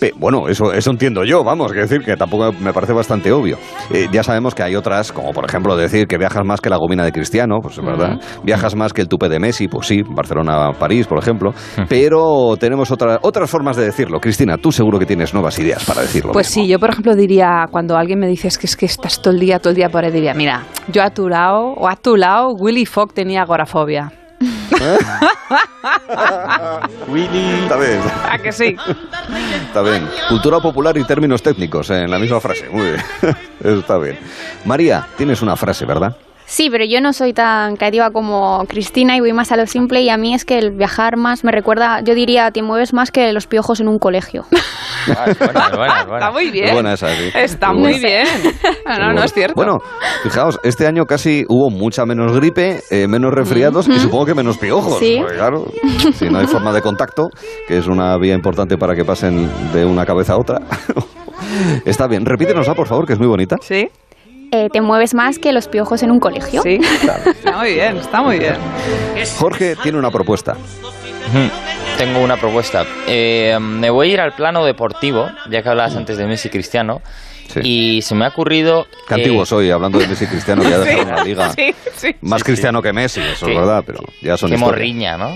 Pe- 0.00 0.12
bueno, 0.16 0.48
eso, 0.48 0.72
eso 0.72 0.90
entiendo 0.90 1.22
yo, 1.24 1.44
vamos, 1.44 1.72
que 1.72 1.80
decir 1.80 2.00
que 2.02 2.16
tampoco 2.16 2.52
me 2.58 2.72
parece 2.72 2.92
bastante 2.94 3.30
obvio. 3.32 3.58
Eh, 3.92 4.08
ya 4.10 4.22
sabemos 4.22 4.54
que 4.54 4.62
hay 4.62 4.74
otras, 4.74 5.12
como 5.12 5.32
por 5.32 5.44
ejemplo 5.44 5.76
decir 5.76 6.06
que 6.06 6.16
viajas 6.16 6.42
más 6.44 6.60
que 6.60 6.70
la 6.70 6.78
gomina 6.78 7.04
de 7.04 7.12
Cristiano, 7.12 7.58
pues 7.62 7.76
es 7.78 7.84
verdad. 7.84 8.18
Viajas 8.42 8.74
más 8.74 8.92
que 8.92 9.02
el 9.02 9.08
tupe 9.08 9.28
de 9.28 9.38
Messi, 9.38 9.68
pues 9.68 9.86
sí, 9.86 10.00
Barcelona, 10.08 10.70
París, 10.78 11.06
por 11.06 11.18
ejemplo. 11.18 11.52
Pero 11.88 12.56
tenemos 12.58 12.90
otra- 12.90 13.18
otras 13.22 13.50
formas 13.50 13.76
de 13.76 13.84
decirlo. 13.84 14.20
Cristina, 14.20 14.56
tú 14.56 14.72
seguro 14.72 14.98
que 14.98 15.06
tienes 15.06 15.34
nuevas 15.34 15.58
ideas 15.58 15.84
para 15.84 16.00
decirlo. 16.02 16.32
Pues 16.32 16.46
sí, 16.46 16.66
yo 16.66 16.78
por 16.78 16.90
ejemplo 16.90 17.14
diría, 17.14 17.66
cuando 17.70 17.96
alguien 17.96 18.18
me 18.18 18.26
dice 18.26 18.48
es 18.48 18.56
que, 18.58 18.66
es 18.66 18.76
que 18.76 18.86
estás 18.86 19.20
todo 19.20 19.34
el 19.34 19.40
día, 19.40 19.58
todo 19.58 19.70
el 19.70 19.76
día 19.76 19.88
por 19.90 20.04
ahí, 20.04 20.10
diría, 20.10 20.32
mira, 20.34 20.64
yo 20.88 21.02
a 21.02 21.10
tu 21.10 21.28
lado, 21.28 21.74
o 21.76 21.88
a 21.88 21.96
tu 21.96 22.16
lado, 22.16 22.54
Willy 22.58 22.86
Fogg 22.86 23.12
tenía 23.12 23.42
agorafobia. 23.42 24.12
Willy. 27.08 27.62
Está 27.62 27.76
bien, 27.76 28.00
¿A 28.30 28.38
que 28.38 28.52
sí? 28.52 28.76
está 29.66 29.82
bien. 29.82 30.08
Cultura 30.28 30.60
popular 30.60 30.96
y 30.96 31.04
términos 31.04 31.42
técnicos 31.42 31.90
eh, 31.90 32.04
en 32.04 32.10
la 32.10 32.18
misma 32.18 32.40
frase. 32.40 32.68
Muy 32.70 32.92
bien. 32.92 33.02
Está 33.78 33.98
bien. 33.98 34.18
María, 34.64 35.06
tienes 35.16 35.42
una 35.42 35.56
frase, 35.56 35.84
¿verdad? 35.84 36.16
Sí, 36.50 36.68
pero 36.68 36.84
yo 36.84 37.00
no 37.00 37.12
soy 37.12 37.32
tan 37.32 37.76
creativa 37.76 38.10
como 38.10 38.64
Cristina 38.66 39.16
y 39.16 39.20
voy 39.20 39.32
más 39.32 39.52
a 39.52 39.56
lo 39.56 39.68
simple 39.68 40.02
y 40.02 40.08
a 40.08 40.16
mí 40.16 40.34
es 40.34 40.44
que 40.44 40.58
el 40.58 40.72
viajar 40.72 41.16
más 41.16 41.44
me 41.44 41.52
recuerda, 41.52 42.00
yo 42.00 42.12
diría, 42.16 42.50
te 42.50 42.60
mueves 42.60 42.92
más 42.92 43.12
que 43.12 43.32
los 43.32 43.46
piojos 43.46 43.78
en 43.78 43.86
un 43.86 44.00
colegio. 44.00 44.44
Está 45.06 46.32
muy 46.32 46.50
bien. 46.50 46.74
Buena 46.74 46.94
esa, 46.94 47.06
sí. 47.14 47.30
Está 47.36 47.72
Muy 47.72 48.00
bien. 48.00 48.26
No, 48.84 48.98
no, 48.98 49.12
no 49.12 49.22
es 49.22 49.32
cierto. 49.32 49.54
Bueno, 49.54 49.78
fijaos, 50.24 50.58
este 50.64 50.88
año 50.88 51.04
casi 51.06 51.44
hubo 51.48 51.70
mucha 51.70 52.04
menos 52.04 52.32
gripe, 52.32 52.80
eh, 52.90 53.06
menos 53.06 53.32
resfriados 53.32 53.86
y 53.86 54.00
supongo 54.00 54.26
que 54.26 54.34
menos 54.34 54.58
piojos. 54.58 54.98
Sí. 54.98 55.22
Claro, 55.36 55.66
si 56.14 56.28
no 56.28 56.40
hay 56.40 56.48
forma 56.48 56.72
de 56.72 56.82
contacto, 56.82 57.30
que 57.68 57.78
es 57.78 57.86
una 57.86 58.16
vía 58.16 58.34
importante 58.34 58.76
para 58.76 58.96
que 58.96 59.04
pasen 59.04 59.48
de 59.72 59.84
una 59.84 60.04
cabeza 60.04 60.32
a 60.32 60.38
otra. 60.38 60.58
Está 61.84 62.08
bien, 62.08 62.26
repítenosla, 62.26 62.74
por 62.74 62.88
favor, 62.88 63.06
que 63.06 63.12
es 63.12 63.20
muy 63.20 63.28
bonita. 63.28 63.56
Sí. 63.60 63.88
Eh, 64.52 64.68
te 64.72 64.80
mueves 64.80 65.14
más 65.14 65.38
que 65.38 65.52
los 65.52 65.68
piojos 65.68 66.02
en 66.02 66.10
un 66.10 66.18
colegio. 66.20 66.62
Sí. 66.62 66.80
Está 66.82 67.56
muy 67.58 67.74
bien, 67.74 67.96
está 67.98 68.22
muy 68.22 68.38
bien. 68.38 68.54
Jorge 69.38 69.76
tiene 69.76 69.98
una 69.98 70.10
propuesta. 70.10 70.56
Tengo 71.98 72.20
una 72.20 72.36
propuesta. 72.36 72.84
Eh, 73.06 73.56
me 73.60 73.90
voy 73.90 74.10
a 74.10 74.12
ir 74.14 74.20
al 74.20 74.32
plano 74.34 74.64
deportivo, 74.64 75.28
ya 75.50 75.62
que 75.62 75.68
hablabas 75.68 75.94
antes 75.96 76.16
de 76.18 76.26
Messi 76.26 76.48
Cristiano. 76.48 77.00
Y 77.62 78.00
se 78.02 78.14
me 78.14 78.24
ha 78.24 78.28
ocurrido. 78.28 78.86
Qué 79.08 79.14
antiguo 79.14 79.42
eh, 79.42 79.46
soy, 79.46 79.70
hablando 79.70 79.98
de 79.98 80.06
Messi 80.06 80.26
Cristiano, 80.26 80.62
que 80.62 80.70
ya 80.70 80.78
dejaron 80.78 81.08
la 81.16 81.24
liga. 81.24 81.50
Sí, 81.52 81.74
sí, 81.96 82.14
Más 82.20 82.40
sí, 82.40 82.44
cristiano 82.44 82.80
que 82.80 82.92
Messi, 82.92 83.20
eso 83.20 83.46
Sí. 83.46 83.52
es 83.52 83.58
verdad, 83.58 83.82
pero 83.84 84.00
ya 84.22 84.36
son 84.36 84.50
Qué 84.50 84.54
historia. 84.54 84.72
morriña, 84.72 85.16
¿no? 85.16 85.34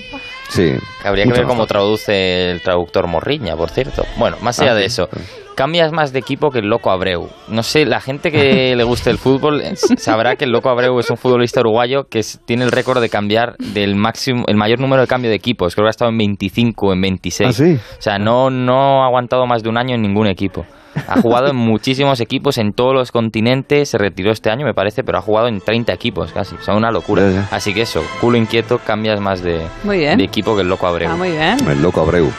Sí. 0.49 0.75
Habría 1.05 1.25
que 1.25 1.33
ver 1.33 1.45
cómo 1.45 1.67
traduce 1.67 2.53
el 2.53 2.63
traductor 2.63 3.07
morriña, 3.09 3.57
por 3.57 3.71
cierto. 3.71 4.05
Bueno, 4.17 4.37
más 4.43 4.59
Ah, 4.61 4.63
allá 4.63 4.75
sí, 4.75 4.79
de 4.81 4.85
eso, 4.87 5.09
cambias 5.55 5.93
más 5.93 6.13
de 6.13 6.19
equipo 6.19 6.51
que 6.51 6.59
el 6.61 6.67
Loco 6.69 6.91
Abreu. 6.91 7.29
No 7.49 7.63
sé, 7.63 7.85
la 7.87 8.01
gente 8.01 8.31
que 8.31 8.75
le 8.77 8.85
guste 8.85 9.11
el 9.11 9.19
fútbol 9.19 9.61
eh, 9.61 9.75
sabrá 9.77 10.37
que 10.37 10.45
el 10.45 10.51
Loco 10.53 10.69
Abreu 10.69 10.99
es 10.99 11.11
un 11.11 11.17
futbolista 11.17 11.61
uruguayo 11.61 12.05
que 12.09 12.19
es- 12.21 12.41
tiene 12.45 12.65
el 12.65 12.73
récord 12.73 13.01
de 13.01 13.09
cambiar 13.09 13.57
del 13.59 13.95
máximo, 13.97 14.45
el 14.49 14.57
mayor 14.57 14.81
número 14.81 15.03
de 15.03 15.09
cambio 15.09 15.31
de 15.31 15.37
equipos. 15.37 15.75
Creo 15.75 15.85
que 15.85 15.89
ha 15.89 15.91
estado 15.91 16.11
en 16.11 16.19
25 16.19 16.87
o 16.89 16.93
en 16.93 17.01
26. 17.01 17.49
¿Ah, 17.49 17.53
sí? 17.53 17.79
O 17.99 18.03
sea, 18.03 18.19
no, 18.19 18.51
no 18.51 19.03
ha 19.03 19.07
aguantado 19.07 19.47
más 19.47 19.63
de 19.63 19.69
un 19.69 19.79
año 19.79 19.95
en 19.95 20.03
ningún 20.03 20.27
equipo. 20.27 20.65
Ha 21.09 21.21
jugado 21.21 21.49
en 21.49 21.57
muchísimos 21.57 22.21
equipos 22.21 22.57
en 22.57 22.73
todos 22.73 22.95
los 22.95 23.11
continentes. 23.11 23.89
Se 23.89 23.99
retiró 23.99 24.31
este 24.31 24.51
año, 24.51 24.65
me 24.65 24.75
parece, 24.75 25.03
pero 25.03 25.19
ha 25.19 25.23
jugado 25.23 25.49
en 25.49 25.61
30 25.61 25.93
equipos 25.93 26.31
casi. 26.33 26.55
O 26.55 26.63
sea, 26.63 26.75
una 26.77 26.93
locura. 26.93 27.49
Así 27.51 27.75
que 27.75 27.83
eso, 27.83 28.01
culo 28.21 28.37
inquieto, 28.39 28.79
cambias 28.79 29.21
más 29.21 29.43
de, 29.43 29.67
Muy 29.83 29.99
bien. 29.99 30.19
de 30.19 30.23
equipo 30.25 30.55
que 30.55 30.63
el 30.63 30.69
Loco 30.69 30.87
Abreu. 30.87 31.11
Ah, 31.11 31.17
muy 31.17 31.33
bien. 31.33 31.57
El 31.69 31.83
loco 31.83 32.01
Abreu. 32.01 32.31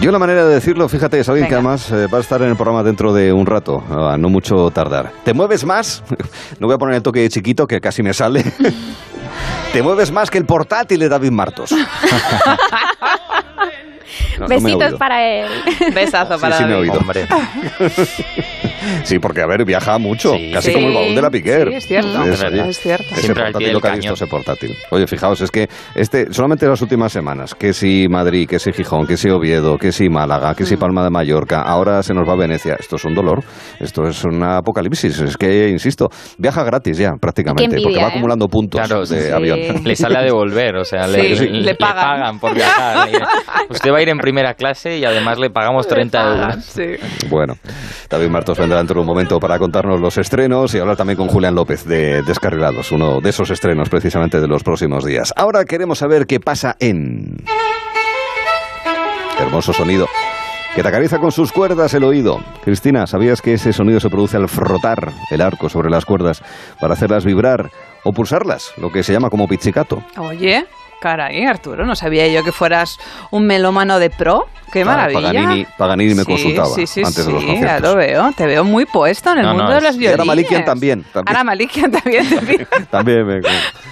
Yo 0.00 0.12
la 0.12 0.18
manera 0.20 0.44
de 0.46 0.54
decirlo, 0.54 0.88
fíjate, 0.88 1.18
es 1.18 1.28
alguien 1.28 1.48
que 1.48 1.54
además 1.54 1.90
eh, 1.90 2.06
va 2.06 2.18
a 2.18 2.20
estar 2.20 2.40
en 2.42 2.50
el 2.50 2.54
programa 2.54 2.84
dentro 2.84 3.12
de 3.12 3.32
un 3.32 3.46
rato, 3.46 3.82
ah, 3.90 4.16
no 4.16 4.28
mucho 4.28 4.70
tardar. 4.70 5.10
¿Te 5.24 5.32
mueves 5.34 5.64
más? 5.64 6.04
No 6.60 6.66
voy 6.68 6.74
a 6.74 6.78
poner 6.78 6.94
el 6.96 7.02
toque 7.02 7.28
chiquito 7.28 7.66
que 7.66 7.80
casi 7.80 8.02
me 8.02 8.12
sale. 8.14 8.44
Te 9.72 9.82
mueves 9.82 10.10
más 10.12 10.30
que 10.30 10.38
el 10.38 10.44
portátil 10.46 11.00
de 11.00 11.08
David 11.08 11.30
Martos. 11.32 11.74
No, 14.38 14.46
Besitos 14.46 14.94
para 14.94 15.22
él. 15.26 15.48
Besazo 15.92 16.36
Sí, 16.36 16.40
para 16.40 16.56
sí 16.58 16.64
me 16.64 16.70
he 16.70 16.86
David. 16.86 16.90
oído. 16.92 17.00
Sí, 19.04 19.18
porque 19.18 19.40
a 19.42 19.46
ver, 19.46 19.64
viaja 19.64 19.98
mucho, 19.98 20.32
casi 20.52 20.68
Sí. 20.68 20.74
como 20.74 20.88
el 20.88 20.94
balón 20.94 21.14
de 21.14 21.22
la 21.22 21.30
Piquer. 21.30 21.68
Sí, 21.68 21.74
es 21.74 21.86
cierto. 21.86 22.22
Es 22.24 22.38
sí. 22.38 22.44
verdad. 22.44 22.68
Es 22.68 22.78
cierto. 22.80 23.04
Ese 23.12 23.20
Siempre 23.22 23.42
portátil 23.44 23.72
lo 23.72 23.80
que 23.80 23.88
ha 23.88 23.94
visto 23.94 24.14
ese 24.14 24.26
portátil. 24.26 24.76
Oye, 24.90 25.06
fijaos, 25.06 25.40
es 25.40 25.50
que 25.50 25.68
este 25.94 26.32
solamente 26.32 26.66
las 26.66 26.80
últimas 26.82 27.12
semanas, 27.12 27.54
que 27.54 27.72
si 27.72 28.06
Madrid, 28.08 28.48
que 28.48 28.58
si 28.58 28.72
Gijón, 28.72 29.06
que 29.06 29.16
si 29.16 29.28
Oviedo, 29.30 29.78
que 29.78 29.92
si 29.92 30.08
Málaga, 30.08 30.54
que 30.54 30.64
si 30.64 30.76
Mm. 30.76 30.78
Palma 30.80 31.04
de 31.04 31.10
Mallorca, 31.10 31.62
ahora 31.62 32.02
se 32.02 32.14
nos 32.14 32.28
va 32.28 32.32
a 32.34 32.36
Venecia. 32.36 32.76
Esto 32.78 32.96
es 32.96 33.04
un 33.04 33.14
dolor, 33.14 33.42
esto 33.80 34.04
es 34.06 34.24
una 34.24 34.58
apocalipsis. 34.58 35.18
Es 35.20 35.36
que, 35.36 35.68
insisto, 35.68 36.08
viaja 36.38 36.62
gratis 36.64 36.98
ya 36.98 37.12
prácticamente, 37.20 37.64
envidia, 37.64 37.84
porque 37.84 37.98
va 38.00 38.06
¿eh? 38.08 38.10
acumulando 38.10 38.46
puntos 38.48 38.80
Claro, 38.80 39.04
de 39.04 39.20
sí. 39.26 39.30
avión. 39.32 39.58
Le 39.84 39.96
sale 39.96 40.18
a 40.18 40.22
devolver, 40.22 40.76
o 40.76 40.84
sea, 40.84 41.06
le, 41.08 41.36
Sí, 41.36 41.44
le- 41.46 41.50
le 41.52 41.62
le 41.62 41.74
pagan. 41.74 42.38
por 42.38 42.54
viajar. 42.54 43.08
Usted 43.70 43.90
va 43.92 43.98
a 43.98 44.02
ir 44.02 44.08
en 44.08 44.18
primera 44.18 44.54
clase 44.54 44.98
y 44.98 45.04
además 45.04 45.38
le 45.38 45.50
pagamos 45.50 45.86
30 45.88 46.20
euros. 46.22 46.76
Bueno, 47.28 47.54
David 48.08 48.28
Martos 48.28 48.58
vendrá 48.58 48.77
dentro 48.78 48.94
de 48.94 49.00
un 49.00 49.06
momento 49.06 49.40
para 49.40 49.58
contarnos 49.58 50.00
los 50.00 50.18
estrenos 50.18 50.74
y 50.74 50.78
hablar 50.78 50.96
también 50.96 51.16
con 51.16 51.28
Julián 51.28 51.54
López 51.54 51.84
de 51.84 52.22
Descarrilados, 52.22 52.92
uno 52.92 53.20
de 53.20 53.30
esos 53.30 53.50
estrenos 53.50 53.88
precisamente 53.88 54.40
de 54.40 54.48
los 54.48 54.62
próximos 54.62 55.04
días. 55.04 55.32
Ahora 55.36 55.64
queremos 55.64 55.98
saber 55.98 56.26
qué 56.26 56.40
pasa 56.40 56.76
en... 56.78 57.36
Hermoso 59.40 59.72
sonido. 59.72 60.06
Que 60.74 60.82
te 60.82 60.88
acaricia 60.88 61.18
con 61.18 61.32
sus 61.32 61.52
cuerdas 61.52 61.94
el 61.94 62.04
oído. 62.04 62.40
Cristina, 62.64 63.06
¿sabías 63.06 63.40
que 63.40 63.54
ese 63.54 63.72
sonido 63.72 64.00
se 64.00 64.10
produce 64.10 64.36
al 64.36 64.48
frotar 64.48 65.12
el 65.30 65.40
arco 65.40 65.68
sobre 65.68 65.90
las 65.90 66.04
cuerdas 66.04 66.42
para 66.80 66.94
hacerlas 66.94 67.24
vibrar 67.24 67.70
o 68.04 68.12
pulsarlas? 68.12 68.72
Lo 68.76 68.90
que 68.90 69.02
se 69.02 69.12
llama 69.12 69.30
como 69.30 69.48
pizzicato. 69.48 70.02
Oye, 70.16 70.66
caray, 71.00 71.44
Arturo, 71.44 71.84
no 71.86 71.94
sabía 71.94 72.26
yo 72.28 72.42
que 72.44 72.52
fueras 72.52 72.98
un 73.30 73.46
melómano 73.46 73.98
de 73.98 74.10
pro. 74.10 74.46
Qué 74.70 74.82
Claro, 74.82 75.14
maravilla. 75.14 75.32
Paganini- 75.42 75.66
Paganini 75.78 76.14
me 76.14 76.24
Sí, 76.24 76.30
consultaba 76.30 76.68
sí, 76.74 76.86
sí, 76.86 77.00
antes 77.02 77.24
de 77.24 77.32
los 77.32 77.40
sí, 77.40 77.46
conciertos. 77.48 77.82
Ya 77.82 77.88
lo 77.88 77.96
veo, 77.96 78.32
te 78.36 78.46
veo 78.46 78.64
muy 78.64 78.84
puesto 78.84 79.32
en 79.32 79.38
el 79.38 79.44
No, 79.44 79.52
no, 79.54 79.58
mundo 79.60 79.74
de 79.76 79.80
los 79.80 79.96
violines. 79.96 80.18
ahora 80.20 80.24
Malikian 80.26 80.64
también, 80.66 81.02
también. 81.10 81.24
Ahora 81.28 81.44
Malikian 81.44 81.90
también. 81.90 82.26
pido. 82.46 82.66
También 82.90 83.26
me... 83.26 83.40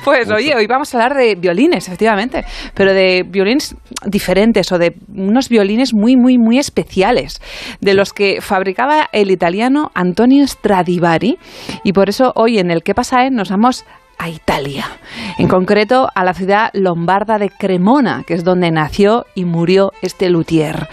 Pues 0.04 0.30
oye, 0.30 0.54
hoy 0.54 0.66
vamos 0.66 0.94
a 0.94 0.98
hablar 1.02 1.16
de 1.16 1.34
violines, 1.34 1.86
efectivamente, 1.88 2.44
pero 2.74 2.92
de 2.92 3.24
violines 3.26 3.74
diferentes 4.04 4.70
o 4.70 4.78
de 4.78 4.94
unos 5.14 5.48
violines 5.48 5.92
muy, 5.94 6.14
muy, 6.16 6.36
muy 6.36 6.58
especiales, 6.58 7.40
de 7.80 7.94
los 7.94 8.12
que 8.12 8.42
fabricaba 8.42 9.08
el 9.12 9.30
italiano 9.30 9.90
Antonio 9.94 10.46
Stradivari. 10.46 11.38
Y 11.84 11.92
por 11.94 12.10
eso 12.10 12.32
hoy 12.36 12.58
en 12.58 12.70
el 12.70 12.82
¿Qué 12.82 12.94
pasa 12.94 13.24
en? 13.24 13.34
nos 13.34 13.48
vamos 13.48 13.84
a 14.18 14.28
Italia, 14.28 14.86
en 15.38 15.48
concreto 15.48 16.08
a 16.14 16.24
la 16.24 16.34
ciudad 16.34 16.70
lombarda 16.72 17.38
de 17.38 17.50
Cremona, 17.50 18.22
que 18.26 18.34
es 18.34 18.44
donde 18.44 18.70
nació 18.70 19.26
y 19.34 19.44
murió 19.44 19.92
este 20.02 20.30
luthier. 20.30 20.88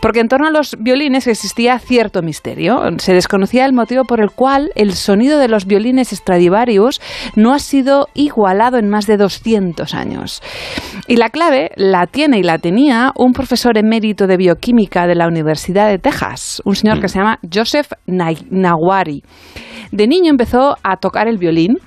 Porque 0.00 0.20
en 0.20 0.28
torno 0.28 0.48
a 0.48 0.50
los 0.50 0.76
violines 0.78 1.26
existía 1.26 1.78
cierto 1.78 2.22
misterio. 2.22 2.80
Se 2.98 3.12
desconocía 3.14 3.64
el 3.66 3.72
motivo 3.72 4.04
por 4.04 4.20
el 4.20 4.30
cual 4.30 4.70
el 4.74 4.94
sonido 4.94 5.38
de 5.38 5.48
los 5.48 5.66
violines 5.66 6.08
Stradivarius 6.10 7.00
no 7.36 7.52
ha 7.54 7.58
sido 7.58 8.08
igualado 8.14 8.78
en 8.78 8.88
más 8.88 9.06
de 9.06 9.16
200 9.16 9.94
años. 9.94 10.42
Y 11.06 11.16
la 11.16 11.30
clave 11.30 11.70
la 11.76 12.06
tiene 12.06 12.38
y 12.38 12.42
la 12.42 12.58
tenía 12.58 13.12
un 13.16 13.32
profesor 13.32 13.78
emérito 13.78 14.26
de 14.26 14.36
bioquímica 14.36 15.06
de 15.06 15.14
la 15.14 15.26
Universidad 15.28 15.88
de 15.88 15.98
Texas, 15.98 16.60
un 16.64 16.74
señor 16.74 17.00
que 17.00 17.08
se 17.08 17.18
llama 17.18 17.38
Joseph 17.52 17.92
Na- 18.06 18.32
Nawari. 18.50 19.22
De 19.92 20.06
niño 20.06 20.30
empezó 20.30 20.76
a 20.82 20.96
tocar 20.96 21.28
el 21.28 21.38
violín 21.38 21.78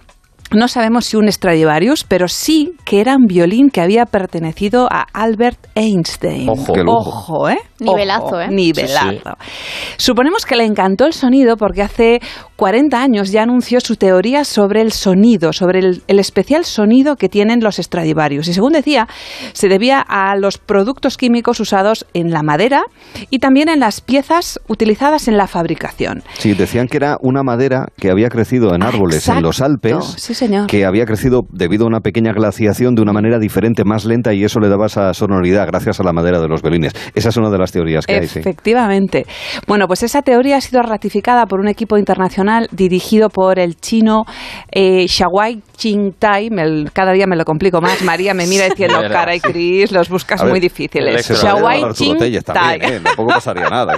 no 0.55 0.67
sabemos 0.67 1.05
si 1.05 1.17
un 1.17 1.31
Stradivarius, 1.31 2.03
pero 2.03 2.27
sí 2.27 2.73
que 2.85 3.01
era 3.01 3.15
un 3.15 3.25
violín 3.25 3.69
que 3.69 3.81
había 3.81 4.05
pertenecido 4.05 4.87
a 4.91 5.05
Albert 5.13 5.67
Einstein. 5.75 6.49
Ojo. 6.49 6.73
Qué 6.73 6.83
lujo. 6.83 6.97
Ojo, 6.97 7.49
¿eh? 7.49 7.57
Nivelazo, 7.79 8.25
Ojo, 8.25 8.41
¿eh? 8.41 8.47
Nivelazo. 8.49 9.37
Sí, 9.39 9.95
Suponemos 9.97 10.45
que 10.45 10.55
le 10.55 10.65
encantó 10.65 11.05
el 11.05 11.13
sonido 11.13 11.57
porque 11.57 11.81
hace 11.81 12.19
40 12.55 13.01
años 13.01 13.31
ya 13.31 13.43
anunció 13.43 13.79
su 13.79 13.95
teoría 13.95 14.45
sobre 14.45 14.81
el 14.81 14.91
sonido, 14.91 15.53
sobre 15.53 15.79
el, 15.79 16.03
el 16.07 16.19
especial 16.19 16.65
sonido 16.65 17.15
que 17.15 17.29
tienen 17.29 17.59
los 17.61 17.77
Stradivarius. 17.77 18.47
Y 18.47 18.53
según 18.53 18.73
decía, 18.73 19.07
se 19.53 19.67
debía 19.67 19.99
a 19.99 20.35
los 20.35 20.57
productos 20.57 21.17
químicos 21.17 21.59
usados 21.59 22.05
en 22.13 22.31
la 22.31 22.43
madera 22.43 22.83
y 23.29 23.39
también 23.39 23.69
en 23.69 23.79
las 23.79 24.01
piezas 24.01 24.59
utilizadas 24.67 25.27
en 25.27 25.37
la 25.37 25.47
fabricación. 25.47 26.23
Sí, 26.33 26.53
decían 26.53 26.87
que 26.87 26.97
era 26.97 27.17
una 27.21 27.43
madera 27.43 27.87
que 27.97 28.09
había 28.09 28.29
crecido 28.29 28.73
en 28.73 28.83
árboles 28.83 29.27
en 29.27 29.41
los 29.41 29.61
Alpes 29.61 29.95
sí, 30.17 30.33
señor. 30.47 30.67
que 30.67 30.85
había 30.85 31.05
crecido 31.05 31.43
debido 31.51 31.85
a 31.85 31.87
una 31.87 31.99
pequeña 31.99 32.33
glaciación 32.33 32.95
de 32.95 33.01
una 33.01 33.13
manera 33.13 33.39
diferente, 33.39 33.83
más 33.83 34.05
lenta, 34.05 34.33
y 34.33 34.43
eso 34.43 34.59
le 34.59 34.69
daba 34.69 34.87
esa 34.87 35.13
sonoridad 35.13 35.67
gracias 35.67 35.99
a 35.99 36.03
la 36.03 36.13
madera 36.13 36.39
de 36.39 36.47
los 36.47 36.61
violines. 36.61 36.93
Esa 37.13 37.29
es 37.29 37.37
una 37.37 37.49
de 37.49 37.57
las 37.57 37.71
teorías 37.71 38.05
que 38.05 38.15
hay, 38.15 38.27
sí. 38.27 38.39
Efectivamente. 38.39 39.25
Bueno, 39.67 39.87
pues 39.87 40.03
esa 40.03 40.21
teoría 40.21 40.57
ha 40.57 40.61
sido 40.61 40.81
ratificada 40.81 41.45
por 41.45 41.59
un 41.59 41.67
equipo 41.67 41.97
internacional 41.97 42.67
dirigido 42.71 43.29
por 43.29 43.59
el 43.59 43.75
chino 43.75 44.23
eh, 44.71 45.05
Shawai 45.07 45.61
Ching-tai. 45.75 46.49
Me 46.49 46.85
cada 46.91 47.11
día 47.11 47.27
me 47.27 47.35
lo 47.35 47.45
complico 47.45 47.81
más. 47.81 48.01
María 48.01 48.33
me 48.33 48.47
mira 48.47 48.65
diciendo, 48.65 48.99
cara 49.09 49.35
y 49.35 49.39
sí. 49.39 49.51
Cris, 49.51 49.91
los 49.91 50.09
buscas 50.09 50.41
ver, 50.41 50.51
muy 50.51 50.59
difíciles. 50.59 51.27
Shawai 51.29 51.93
Ching-tai. 51.93 52.79
¿eh? 52.81 52.99
Tampoco 53.03 53.33
pasaría 53.33 53.69
nada. 53.69 53.97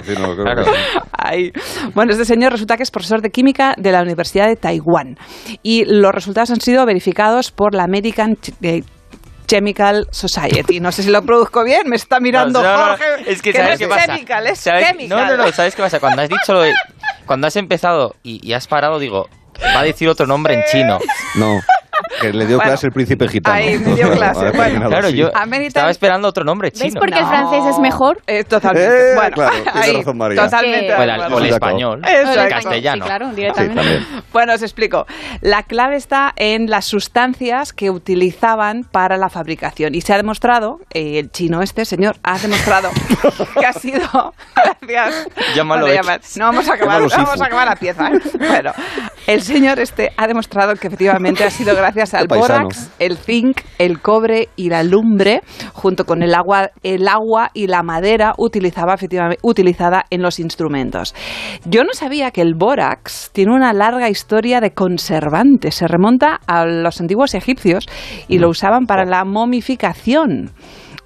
Ay. 1.12 1.52
Bueno, 1.94 2.12
este 2.12 2.24
señor 2.24 2.52
resulta 2.52 2.76
que 2.76 2.82
es 2.82 2.90
profesor 2.90 3.20
de 3.20 3.30
química 3.30 3.74
de 3.76 3.92
la 3.92 4.02
Universidad 4.02 4.48
de 4.48 4.56
Taiwán. 4.56 5.16
Y 5.62 5.84
los 5.84 6.12
resultados 6.28 6.50
han 6.50 6.60
sido 6.60 6.84
verificados 6.86 7.50
por 7.50 7.74
la 7.74 7.84
American 7.84 8.36
eh, 8.62 8.82
Chemical 9.46 10.06
Society. 10.10 10.78
No 10.78 10.92
sé 10.92 11.02
si 11.02 11.10
lo 11.10 11.22
produzco 11.22 11.64
bien, 11.64 11.88
me 11.88 11.96
está 11.96 12.20
mirando 12.20 12.62
No, 12.62 12.68
no, 12.70 12.78
no, 12.78 12.86
Jorge. 12.98 13.32
Es 13.32 13.40
que, 13.40 13.52
no 13.52 13.58
¿sabes 13.60 13.72
es 13.72 13.78
qué 13.78 13.88
pasa? 13.88 14.06
chemical, 14.06 14.46
es 14.46 14.58
¿Sabes? 14.60 14.86
chemical. 14.86 15.26
No, 15.26 15.36
no, 15.36 15.44
no, 15.44 15.52
¿sabes 15.52 15.74
qué 15.74 15.82
pasa? 15.82 16.00
Cuando 16.00 16.22
has 16.22 16.28
dicho 16.28 16.52
lo 16.52 16.60
de... 16.60 16.72
Cuando 17.26 17.46
has 17.46 17.56
empezado 17.56 18.14
y, 18.22 18.46
y 18.46 18.52
has 18.52 18.66
parado, 18.66 18.98
digo, 18.98 19.28
va 19.74 19.80
a 19.80 19.84
decir 19.84 20.08
otro 20.08 20.26
nombre 20.26 20.54
en 20.54 20.62
chino. 20.70 20.98
No, 21.34 21.60
que 22.20 22.32
le 22.32 22.46
dio 22.46 22.56
Bueno, 22.56 22.70
clase 22.70 22.86
el 22.86 22.92
príncipe 22.92 23.28
gitano. 23.28 23.56
ahí 23.56 23.78
me 23.78 23.94
dio 23.94 24.10
clase. 24.10 24.50
Bueno, 24.54 24.88
Claro, 24.88 25.08
yo 25.10 25.30
estaba 25.66 25.90
esperando 25.90 26.28
otro 26.28 26.44
nombre 26.44 26.70
chino. 26.70 26.84
¿Veis 26.84 26.94
por 26.94 27.10
qué 27.10 27.18
el 27.18 27.26
francés 27.26 27.64
es 27.70 27.78
mejor? 27.78 28.20
Eh, 28.26 28.44
totalmente. 28.44 29.12
Eh, 29.12 29.14
bueno, 29.14 29.34
claro, 29.34 29.56
tiene 29.62 29.80
ahí, 29.86 29.96
razón, 29.96 30.18
María. 30.18 30.42
Totalmente. 30.44 30.94
O 30.94 31.02
el, 31.02 31.32
o 31.32 31.44
español, 31.44 32.00
Eso 32.06 32.40
el 32.42 32.48
castellano. 32.48 33.04
Sí, 33.04 33.08
claro, 33.08 33.28
directamente. 33.32 34.00
Bueno, 34.32 34.54
os 34.54 34.62
explico. 34.62 35.06
La 35.40 35.62
clave 35.62 35.96
está 35.96 36.32
en 36.36 36.66
las 36.68 36.84
sustancias 36.84 37.72
que 37.72 37.90
utilizaban 37.90 38.82
para 38.90 39.16
la 39.16 39.28
fabricación. 39.28 39.94
Y 39.94 40.00
se 40.00 40.12
ha 40.14 40.16
demostrado, 40.16 40.78
eh, 40.92 41.18
el 41.18 41.30
chino 41.30 41.62
este 41.62 41.84
señor 41.84 42.16
ha 42.22 42.38
demostrado 42.38 42.90
que 43.58 43.66
ha 43.66 43.72
sido 43.72 44.00
gracias. 44.54 45.28
Llámalo 45.54 45.86
Bueno, 45.86 46.02
no 46.36 46.44
vamos 46.44 46.68
a 46.68 46.74
acabar, 46.74 47.00
no 47.02 47.08
vamos 47.08 47.40
a 47.40 47.46
acabar 47.46 47.68
la 47.68 47.76
pieza. 47.76 48.08
¿eh? 48.08 48.20
Bueno, 48.38 48.72
el 49.26 49.42
señor 49.42 49.78
este 49.78 50.12
ha 50.16 50.26
demostrado 50.26 50.74
que 50.74 50.86
efectivamente 50.88 51.44
ha 51.44 51.50
sido 51.50 51.74
gracias 51.74 52.07
al 52.14 52.28
paisano. 52.28 52.64
bórax, 52.64 52.90
el 52.98 53.16
zinc, 53.16 53.60
el 53.78 54.00
cobre 54.00 54.48
y 54.56 54.68
la 54.68 54.82
lumbre, 54.82 55.42
junto 55.72 56.04
con 56.04 56.22
el 56.22 56.34
agua, 56.34 56.70
el 56.82 57.08
agua 57.08 57.50
y 57.54 57.66
la 57.66 57.82
madera 57.82 58.34
utilizaba 58.38 58.94
efectivamente, 58.94 59.40
utilizada 59.42 60.04
en 60.10 60.22
los 60.22 60.38
instrumentos. 60.38 61.14
Yo 61.64 61.84
no 61.84 61.92
sabía 61.92 62.30
que 62.30 62.42
el 62.42 62.54
bórax 62.54 63.30
tiene 63.32 63.54
una 63.54 63.72
larga 63.72 64.08
historia 64.08 64.60
de 64.60 64.72
conservante. 64.72 65.70
Se 65.70 65.86
remonta 65.86 66.40
a 66.46 66.64
los 66.64 67.00
antiguos 67.00 67.34
egipcios 67.34 67.86
y 68.28 68.38
lo 68.38 68.48
usaban 68.48 68.86
para 68.86 69.04
la 69.04 69.24
momificación. 69.24 70.50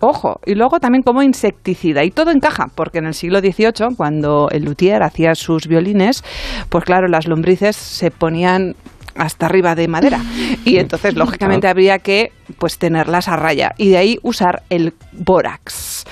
Ojo, 0.04 0.40
y 0.44 0.56
luego 0.56 0.80
también 0.80 1.04
como 1.04 1.22
insecticida. 1.22 2.02
Y 2.02 2.10
todo 2.10 2.32
encaja, 2.32 2.66
porque 2.74 2.98
en 2.98 3.06
el 3.06 3.14
siglo 3.14 3.38
XVIII, 3.38 3.94
cuando 3.96 4.48
el 4.50 4.64
luthier 4.64 5.00
hacía 5.04 5.36
sus 5.36 5.68
violines, 5.68 6.24
pues 6.70 6.84
claro, 6.84 7.06
las 7.06 7.28
lombrices 7.28 7.76
se 7.76 8.10
ponían 8.10 8.74
hasta 9.16 9.46
arriba 9.46 9.74
de 9.74 9.88
madera. 9.88 10.20
Y 10.64 10.78
entonces, 10.78 11.14
lógicamente, 11.14 11.68
habría 11.68 11.98
que 11.98 12.32
pues 12.58 12.78
tenerlas 12.78 13.28
a 13.28 13.36
raya. 13.36 13.74
Y 13.78 13.90
de 13.90 13.96
ahí 13.96 14.18
usar 14.22 14.62
el 14.70 14.94
bórax. 15.12 16.04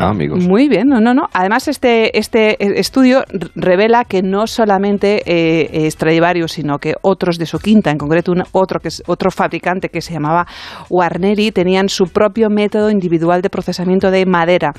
Ah, 0.00 0.08
amigos. 0.10 0.44
Muy 0.46 0.68
bien, 0.68 0.88
no, 0.88 1.00
no, 1.00 1.14
no. 1.14 1.28
Además, 1.32 1.68
este, 1.68 2.16
este 2.18 2.78
estudio 2.78 3.24
revela 3.54 4.04
que 4.04 4.22
no 4.22 4.46
solamente 4.46 5.22
eh, 5.26 5.90
Stradivarius, 5.90 6.52
sino 6.52 6.78
que 6.78 6.94
otros 7.02 7.38
de 7.38 7.46
su 7.46 7.58
quinta, 7.58 7.90
en 7.90 7.98
concreto 7.98 8.32
un- 8.32 8.44
otro, 8.52 8.80
que 8.80 8.88
es, 8.88 9.02
otro 9.06 9.30
fabricante 9.30 9.88
que 9.88 10.00
se 10.00 10.12
llamaba 10.12 10.46
Warneri, 10.90 11.50
tenían 11.52 11.88
su 11.88 12.06
propio 12.06 12.50
método 12.50 12.90
individual 12.90 13.42
de 13.42 13.50
procesamiento 13.50 14.10
de 14.10 14.26
madera. 14.26 14.72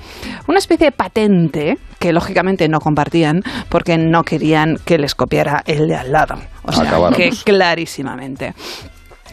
Una 0.47 0.59
especie 0.59 0.87
de 0.87 0.91
patente 0.91 1.77
que 1.99 2.13
lógicamente 2.13 2.67
no 2.69 2.79
compartían 2.79 3.41
porque 3.69 3.97
no 3.97 4.23
querían 4.23 4.77
que 4.85 4.97
les 4.97 5.15
copiara 5.15 5.63
el 5.65 5.87
de 5.87 5.95
al 5.95 6.11
lado. 6.11 6.35
O 6.63 6.71
sea, 6.71 6.83
Acabáramos. 6.83 7.17
que 7.17 7.29
clarísimamente. 7.43 8.53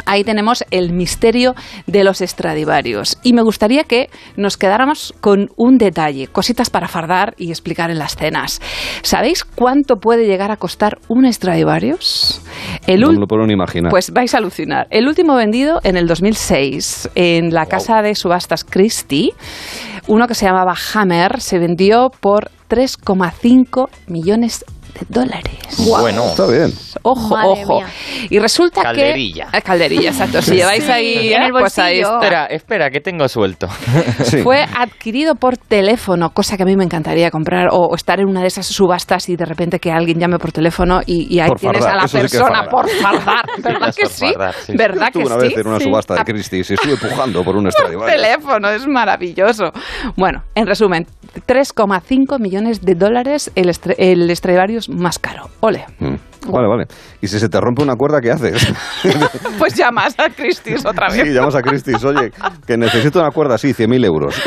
Ahí 0.04 0.24
tenemos 0.24 0.64
el 0.70 0.92
misterio 0.92 1.54
de 1.86 2.04
los 2.04 2.18
Stradivarius. 2.18 3.18
Y 3.22 3.32
me 3.32 3.42
gustaría 3.42 3.84
que 3.84 4.10
nos 4.36 4.56
quedáramos 4.56 5.14
con 5.20 5.50
un 5.56 5.78
detalle, 5.78 6.26
cositas 6.28 6.70
para 6.70 6.88
fardar 6.88 7.34
y 7.38 7.50
explicar 7.50 7.90
en 7.90 7.98
las 7.98 8.16
cenas. 8.16 8.60
¿Sabéis 9.02 9.44
cuánto 9.44 9.96
puede 9.96 10.26
llegar 10.26 10.50
a 10.50 10.56
costar 10.56 10.98
un 11.08 11.30
Stradivarius? 11.32 12.42
El 12.86 13.00
no 13.00 13.12
me 13.12 13.20
lo 13.20 13.26
puedo 13.26 13.46
ni 13.46 13.52
imaginar. 13.52 13.90
pues 13.90 14.10
vais 14.10 14.34
a 14.34 14.38
alucinar. 14.38 14.86
El 14.90 15.08
último 15.08 15.34
vendido 15.34 15.80
en 15.84 15.96
el 15.96 16.06
2006 16.06 17.10
en 17.14 17.52
la 17.52 17.66
casa 17.66 18.02
de 18.02 18.14
subastas 18.14 18.64
Christie, 18.64 19.32
uno 20.08 20.26
que 20.26 20.34
se 20.34 20.46
llamaba 20.46 20.74
Hammer, 20.94 21.40
se 21.40 21.58
vendió 21.58 22.10
por 22.20 22.50
3,5 22.68 23.88
millones 24.08 24.64
de 24.98 25.06
dólares. 25.08 25.52
Bueno. 25.86 26.24
Está 26.26 26.46
bien. 26.46 26.72
Ojo, 27.02 27.28
Madre 27.36 27.62
ojo. 27.62 27.76
mía. 27.80 27.86
Y 28.30 28.38
resulta 28.38 28.82
Calderilla. 28.82 29.46
que... 29.50 29.58
Eh, 29.58 29.62
Calderilla, 29.62 30.10
exacto. 30.10 30.40
Si 30.42 30.54
lleváis 30.56 30.84
Sí, 30.84 30.90
ahí... 30.90 31.32
en 31.32 31.42
eh, 31.42 31.46
el 31.46 31.52
pues 31.52 31.78
ahí 31.78 32.00
bolsillo. 32.02 32.06
está. 32.06 32.16
Espera, 32.26 32.46
espera, 32.46 32.90
que 32.90 33.00
tengo 33.00 33.28
suelto. 33.28 33.68
Sí. 34.24 34.42
Fue 34.42 34.62
adquirido 34.62 35.34
por 35.34 35.56
teléfono, 35.56 36.30
cosa 36.30 36.56
que 36.56 36.62
a 36.62 36.66
mí 36.66 36.76
me 36.76 36.84
encantaría 36.84 37.30
comprar, 37.30 37.68
o, 37.70 37.86
o 37.90 37.94
estar 37.94 38.18
en 38.20 38.26
una 38.28 38.40
de 38.40 38.46
esas 38.48 38.66
subastas 38.66 39.28
y 39.28 39.36
de 39.36 39.44
repente 39.44 39.78
que 39.78 39.90
alguien 39.92 40.18
llame 40.18 40.38
por 40.38 40.50
teléfono 40.52 41.00
y, 41.06 41.32
y 41.34 41.40
ahí 41.40 41.48
Por 41.48 41.60
tienes 41.60 41.78
fardar, 41.84 41.94
a 41.94 42.00
la 42.00 42.04
eso 42.06 42.16
sí 42.16 42.20
que 42.20 42.26
es 42.26 42.32
persona 42.32 42.64
fardar. 42.64 42.70
por 42.70 42.88
fardar. 42.90 43.44
¿Verdad 43.58 43.94
que 43.94 44.02
por 44.02 44.10
sí? 44.10 44.26
fardar, 44.32 44.54
sí. 44.54 44.72
¿Verdad 44.76 45.08
que 45.12 45.18
una 45.18 45.40
sí? 45.40 45.48
vez 45.48 45.58
en 45.58 45.66
una 45.68 45.78
Sí. 45.78 45.84
subasta 45.84 46.14
de 46.14 46.24
Christie 46.24 46.58
y 46.60 46.64
se 46.64 46.74
estuve 46.74 46.96
pujando 46.96 47.44
por 47.44 47.56
un 47.56 47.64
por 47.64 47.72
Stradivarius. 47.72 48.22
teléfono, 48.22 48.70
es 48.70 48.86
maravilloso. 48.86 49.64
Bueno, 50.16 50.42
en 50.54 50.66
resumen, 50.66 51.06
3,5 51.46 52.40
millones 52.40 52.80
de 52.82 52.94
dólares 52.94 53.50
el, 53.54 53.70
el 53.98 54.34
Stradivarius 54.36 54.85
más 54.88 55.18
caro. 55.18 55.50
Ole. 55.60 55.84
Mm. 55.98 56.14
Vale, 56.52 56.66
vale. 56.68 56.86
Y 57.20 57.28
si 57.28 57.38
se 57.38 57.48
te 57.48 57.60
rompe 57.60 57.82
una 57.82 57.96
cuerda, 57.96 58.20
¿qué 58.20 58.30
haces? 58.32 58.66
Pues 59.58 59.74
llamas 59.74 60.14
a 60.18 60.28
Christie's 60.28 60.84
otra 60.84 61.08
vez. 61.08 61.22
sí, 61.22 61.32
llamas 61.32 61.54
a 61.54 61.62
Christie's. 61.62 62.04
Oye, 62.04 62.30
que 62.66 62.76
necesito 62.76 63.18
una 63.20 63.30
cuerda, 63.30 63.56
sí, 63.56 63.68
100.000 63.72 64.04
euros. 64.04 64.34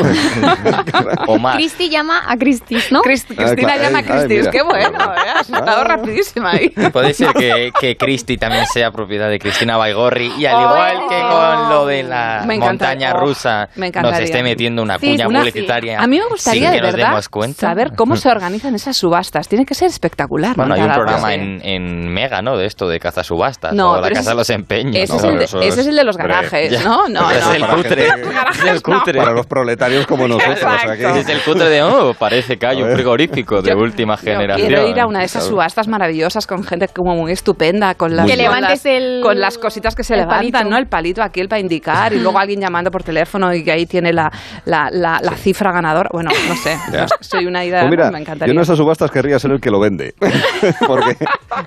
O 1.26 1.38
más. 1.38 1.56
Cristi 1.56 1.88
llama 1.88 2.22
a 2.26 2.36
Cristis, 2.36 2.90
¿no? 2.92 3.02
Crist- 3.02 3.26
Cristina 3.34 3.74
Ah, 3.74 3.76
llama 3.76 3.98
a 3.98 4.00
ay, 4.00 4.04
Christie's. 4.06 4.40
mira. 4.40 4.50
Qué 4.50 4.62
bueno, 4.62 4.98
¿eh? 4.98 5.30
Has 5.34 5.48
estado 5.50 5.80
Ah. 5.80 5.84
rapidísima 5.84 6.50
ahí. 6.52 6.68
Puede 6.92 7.14
ser 7.14 7.32
que, 7.32 7.70
que 7.80 7.96
Cristi 7.96 8.36
también 8.36 8.66
sea 8.66 8.90
propiedad 8.90 9.28
de 9.28 9.38
Cristina 9.38 9.76
Baigorri 9.76 10.32
y 10.38 10.46
al 10.46 10.56
Oh. 10.56 10.60
igual 10.62 10.96
que 11.08 11.20
con 11.20 11.68
lo 11.70 11.86
de 11.86 12.02
la 12.02 12.44
montaña 12.58 13.12
oh, 13.14 13.20
rusa 13.20 13.68
me 13.76 13.90
nos 13.90 14.18
esté 14.18 14.42
metiendo 14.42 14.82
una 14.82 14.98
Sí, 14.98 15.10
cuña 15.12 15.28
una- 15.28 15.38
publicitaria 15.40 16.00
A 16.00 16.06
mí 16.06 16.18
me 16.18 16.26
gustaría 16.26 16.70
de 16.70 16.80
verdad 16.80 17.22
saber 17.56 17.92
cómo 17.96 18.16
se 18.16 18.28
organizan 18.28 18.74
esas 18.74 18.96
subastas. 18.96 19.48
Tiene 19.48 19.64
que 19.66 19.74
ser 19.74 19.88
espectacular. 19.88 20.56
Bueno, 20.56 20.74
hay 20.74 20.82
un 20.82 20.92
programa 20.92 21.34
en, 21.34 21.60
en 21.64 21.89
Mega, 21.90 22.42
¿no? 22.42 22.56
De 22.56 22.66
esto, 22.66 22.88
de 22.88 22.98
caza 23.00 23.22
subastas. 23.24 23.72
No, 23.72 23.92
o 23.92 24.00
la 24.00 24.10
casa 24.10 24.30
de 24.30 24.36
los 24.36 24.50
empeños. 24.50 24.96
Ese, 24.96 25.12
¿no? 25.12 25.18
es, 25.18 25.24
el 25.24 25.38
de, 25.38 25.44
eso 25.44 25.58
ese 25.60 25.68
es- 25.68 25.78
es 25.78 25.86
el 25.88 25.96
de 25.96 26.04
los 26.04 26.16
garajes, 26.16 26.72
ya. 26.72 26.82
¿no? 26.82 27.08
No, 27.08 27.30
Ese 27.30 27.40
no. 27.40 27.50
es 27.52 27.56
el 27.56 27.66
cutre. 27.66 28.10
gente- 28.10 28.28
Es 28.52 28.64
el 28.64 28.82
cutre. 28.82 29.18
Para 29.18 29.32
los 29.32 29.46
proletarios 29.46 30.06
como 30.06 30.26
nosotros. 30.28 30.56
o 30.62 30.78
sea. 30.96 31.18
Es 31.18 31.28
el 31.28 31.40
cutre 31.42 31.68
de, 31.68 31.82
oh, 31.82 32.14
parece 32.14 32.56
que 32.58 32.66
hay 32.66 32.80
A 32.80 32.84
un 32.84 32.92
frigorífico 32.92 33.62
de 33.62 33.70
Yo- 33.70 33.78
última 33.78 34.16
Yo 34.16 34.22
generación. 34.22 34.68
Quiero 34.68 34.88
ir 34.88 35.00
a 35.00 35.06
una 35.06 35.20
de 35.20 35.24
esas 35.26 35.44
subastas 35.44 35.88
maravillosas 35.88 36.46
con 36.46 36.64
gente 36.64 36.88
como 36.88 37.14
muy 37.16 37.32
estupenda, 37.32 37.94
con 37.94 38.14
las, 38.16 38.26
Que 38.26 38.32
con 38.32 38.38
levantes 38.42 38.84
las- 38.84 38.86
el- 38.86 39.20
con 39.22 39.38
las 39.40 39.58
cositas 39.58 39.94
que 39.94 40.04
se 40.04 40.16
levantan, 40.16 40.38
palito. 40.52 40.70
¿no? 40.70 40.76
El 40.78 40.86
palito 40.86 41.22
aquí, 41.22 41.40
el 41.40 41.48
para 41.48 41.60
indicar, 41.60 42.12
y 42.12 42.18
luego 42.20 42.38
alguien 42.38 42.60
llamando 42.60 42.90
por 42.90 43.02
teléfono 43.02 43.52
y 43.54 43.64
que 43.64 43.72
ahí 43.72 43.86
tiene 43.86 44.12
la, 44.12 44.30
la, 44.64 44.88
la, 44.90 45.20
la 45.22 45.32
cifra 45.36 45.72
ganadora. 45.72 46.08
Bueno, 46.12 46.30
no 46.48 46.54
sé, 46.56 46.76
Ya. 46.92 47.06
soy 47.20 47.46
una 47.46 47.64
idea, 47.64 47.80
Pues 47.80 47.90
mira, 47.90 48.06
me 48.06 48.12
yo 48.12 48.18
encantaría. 48.18 48.52
en 48.54 48.60
esas 48.60 48.76
subastas 48.76 49.10
querría 49.10 49.38
ser 49.38 49.50
el 49.52 49.60
que 49.60 49.70
lo 49.70 49.80
vende. 49.80 50.14
Porque 50.86 51.16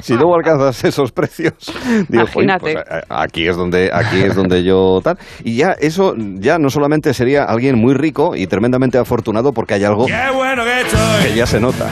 si 0.03 0.13
luego 0.13 0.35
alcanzas 0.35 0.83
esos 0.83 1.11
precios, 1.11 1.53
digo, 2.09 2.25
"Joder, 2.27 2.43
Imagínate. 2.43 2.73
pues, 2.73 3.03
aquí 3.09 3.47
es 3.47 3.55
donde 3.55 3.89
aquí 3.93 4.21
es 4.21 4.35
donde 4.35 4.63
yo 4.63 4.99
tal. 5.03 5.17
Y 5.43 5.55
ya 5.55 5.71
eso 5.79 6.13
ya 6.17 6.59
no 6.59 6.69
solamente 6.69 7.13
sería 7.13 7.43
alguien 7.45 7.77
muy 7.77 7.93
rico 7.93 8.35
y 8.35 8.45
tremendamente 8.47 8.97
afortunado 8.97 9.53
porque 9.53 9.75
hay 9.75 9.83
algo 9.83 10.05
que 10.05 11.33
ya 11.35 11.45
se 11.47 11.59
nota. 11.59 11.87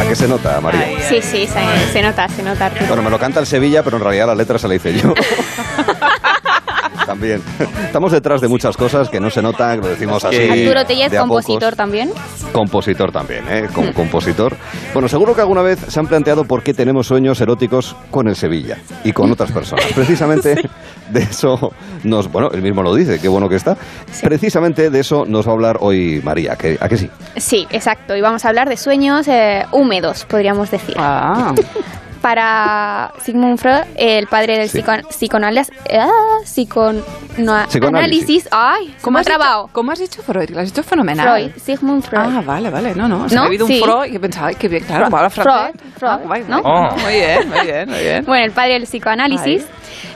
¿A 0.00 0.08
qué 0.08 0.16
se 0.16 0.26
nota, 0.28 0.60
María? 0.60 0.86
Sí, 1.08 1.20
sí, 1.22 1.46
se, 1.46 1.92
se 1.92 2.02
nota, 2.02 2.28
se 2.28 2.42
nota. 2.42 2.66
Arturo. 2.66 2.86
Bueno, 2.88 3.02
me 3.02 3.10
lo 3.10 3.18
canta 3.18 3.40
el 3.40 3.46
Sevilla, 3.46 3.82
pero 3.82 3.96
en 3.98 4.02
realidad 4.02 4.26
la 4.26 4.34
letra 4.34 4.58
se 4.58 4.66
la 4.68 4.74
hice 4.74 4.94
yo. 4.98 5.14
También. 7.10 7.42
Estamos 7.86 8.12
detrás 8.12 8.40
de 8.40 8.46
muchas 8.46 8.76
cosas 8.76 9.08
que 9.08 9.18
no 9.18 9.30
se 9.30 9.42
notan, 9.42 9.80
lo 9.80 9.88
decimos 9.88 10.24
así. 10.24 10.48
Arturo 10.48 10.86
Tellez, 10.86 11.12
compositor 11.12 11.74
también. 11.74 12.12
Compositor 12.52 13.10
también, 13.10 13.42
¿eh? 13.50 13.66
Como 13.74 13.92
compositor. 13.92 14.56
Bueno, 14.92 15.08
seguro 15.08 15.34
que 15.34 15.40
alguna 15.40 15.60
vez 15.60 15.80
se 15.88 15.98
han 15.98 16.06
planteado 16.06 16.44
por 16.44 16.62
qué 16.62 16.72
tenemos 16.72 17.08
sueños 17.08 17.40
eróticos 17.40 17.96
con 18.12 18.28
el 18.28 18.36
Sevilla 18.36 18.78
y 19.02 19.12
con 19.12 19.28
otras 19.32 19.50
personas. 19.50 19.86
Precisamente 19.96 20.54
de 21.10 21.20
eso 21.20 21.72
nos... 22.04 22.30
Bueno, 22.30 22.48
él 22.52 22.62
mismo 22.62 22.80
lo 22.80 22.94
dice, 22.94 23.18
qué 23.18 23.26
bueno 23.26 23.48
que 23.48 23.56
está. 23.56 23.76
Precisamente 24.22 24.88
de 24.88 25.00
eso 25.00 25.24
nos 25.26 25.48
va 25.48 25.50
a 25.50 25.54
hablar 25.54 25.78
hoy 25.80 26.20
María, 26.22 26.54
que, 26.54 26.78
¿a 26.80 26.88
que 26.88 26.96
sí? 26.96 27.10
Sí, 27.38 27.66
exacto. 27.70 28.14
Y 28.14 28.20
vamos 28.20 28.44
a 28.44 28.50
hablar 28.50 28.68
de 28.68 28.76
sueños 28.76 29.26
eh, 29.26 29.66
húmedos, 29.72 30.26
podríamos 30.26 30.70
decir. 30.70 30.94
Ah. 30.96 31.56
Para 32.20 33.12
Sigmund 33.22 33.58
Freud, 33.58 33.82
el 33.96 34.26
padre 34.26 34.58
del 34.58 34.68
Sí. 34.68 34.78
psico- 34.82 35.08
psicoanálisis, 35.08 35.72
ah, 35.98 36.08
psicon- 36.44 37.02
no, 37.38 37.56
Psicoanálisis. 37.66 38.44
análisis, 38.44 38.48
ay, 38.50 38.94
¿cómo 39.00 39.18
has 39.18 39.24
dicho- 39.26 39.38
trabado? 39.38 39.70
¿Cómo 39.72 39.92
has 39.92 39.98
dicho 39.98 40.22
Freud? 40.22 40.50
Lo 40.50 40.60
has 40.60 40.66
dicho 40.66 40.82
fenomenal. 40.82 41.26
Freud, 41.26 41.52
Sigmund 41.62 42.02
Freud. 42.04 42.22
Ah, 42.26 42.42
vale, 42.44 42.68
vale. 42.68 42.94
No, 42.94 43.08
no. 43.08 43.24
O 43.24 43.28
sea, 43.28 43.36
¿No? 43.36 43.42
ha 43.44 43.46
habido 43.46 43.66
Sí. 43.66 43.80
un 43.80 43.88
Freud 43.88 44.12
y 44.12 44.16
he 44.16 44.20
pensado, 44.20 44.46
ay, 44.46 44.54
qué 44.56 44.68
bien, 44.68 44.84
claro, 44.84 45.06
Freud, 45.06 45.30
francés. 45.30 45.42
Freud, 45.42 45.92
Freud, 45.98 46.10
Ah, 46.12 46.20
guay, 46.22 46.44
¿no? 46.46 46.58
Oh. 46.62 46.90
Muy 46.98 47.12
bien, 47.14 47.48
muy 47.48 47.60
bien, 47.66 47.88
muy 47.88 47.98
bien. 48.00 48.24
Bueno, 48.26 48.44
el 48.44 48.52
padre 48.52 48.74
del 48.74 48.82
psicoanálisis. 48.84 49.64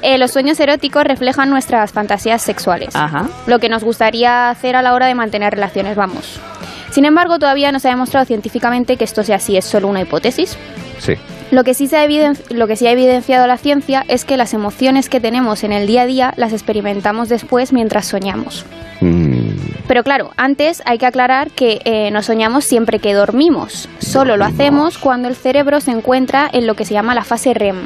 eh, 0.03 0.19
los 0.19 0.31
sueños 0.31 0.61
eróticos 0.61 1.05
reflejan 1.05 1.49
nuestras 1.49 1.93
fantasías 1.93 2.43
sexuales. 2.43 2.95
Ajá. 2.95 3.27
Lo 3.47 3.59
que 3.59 3.71
nos 3.71 3.83
gustaría 3.83 4.51
hacer 4.51 4.77
a 4.77 4.83
la 4.83 4.93
hora 4.93 5.07
de 5.07 5.15
mantener 5.15 5.55
relaciones, 5.55 5.97
vamos. 5.97 6.39
Sin 6.91 7.07
embargo, 7.07 7.39
todavía 7.39 7.73
no 7.73 7.81
se 7.81 7.89
ha 7.89 7.91
demostrado 7.93 8.25
científicamente 8.27 8.97
que 8.99 9.05
esto 9.05 9.25
sea 9.25 9.37
así, 9.37 9.57
es 9.57 9.65
solo 9.65 9.89
una 9.89 10.03
hipótesis. 10.03 10.57
Sí. 10.99 11.15
Lo 11.51 11.63
que, 11.63 11.75
sí 11.75 11.87
se 11.87 11.97
ha 11.99 12.05
eviden- 12.05 12.37
lo 12.51 12.67
que 12.67 12.75
sí 12.77 12.87
ha 12.87 12.91
evidenciado 12.93 13.47
la 13.47 13.59
ciencia 13.59 14.05
es 14.09 14.25
que 14.25 14.37
las 14.37 14.55
emociones 14.55 15.09
que 15.09 15.21
tenemos 15.21 15.63
en 15.63 15.73
el 15.73 15.87
día 15.87 16.03
a 16.03 16.07
día 16.07 16.35
las 16.37 16.53
experimentamos 16.53 17.29
después 17.29 17.73
mientras 17.73 18.07
soñamos. 18.07 18.65
Mm, 19.01 19.51
Pero 19.87 20.03
claro, 20.03 20.31
antes 20.37 20.83
hay 20.87 20.97
que 20.99 21.07
aclarar 21.07 21.51
que 21.51 21.81
eh, 21.85 22.11
no 22.11 22.23
soñamos 22.23 22.65
siempre 22.65 22.99
que 22.99 23.13
dormimos. 23.13 23.89
Solo 23.99 24.37
lo 24.37 24.45
hacemos 24.47 24.97
cuando 24.99 25.29
el 25.29 25.37
cerebro 25.37 25.81
se 25.81 25.91
encuentra 25.91 26.49
en 26.53 26.67
lo 26.67 26.75
que 26.75 26.85
se 26.87 26.95
llama 26.95 27.15
la 27.15 27.23
fase 27.25 27.53
REM. 27.55 27.77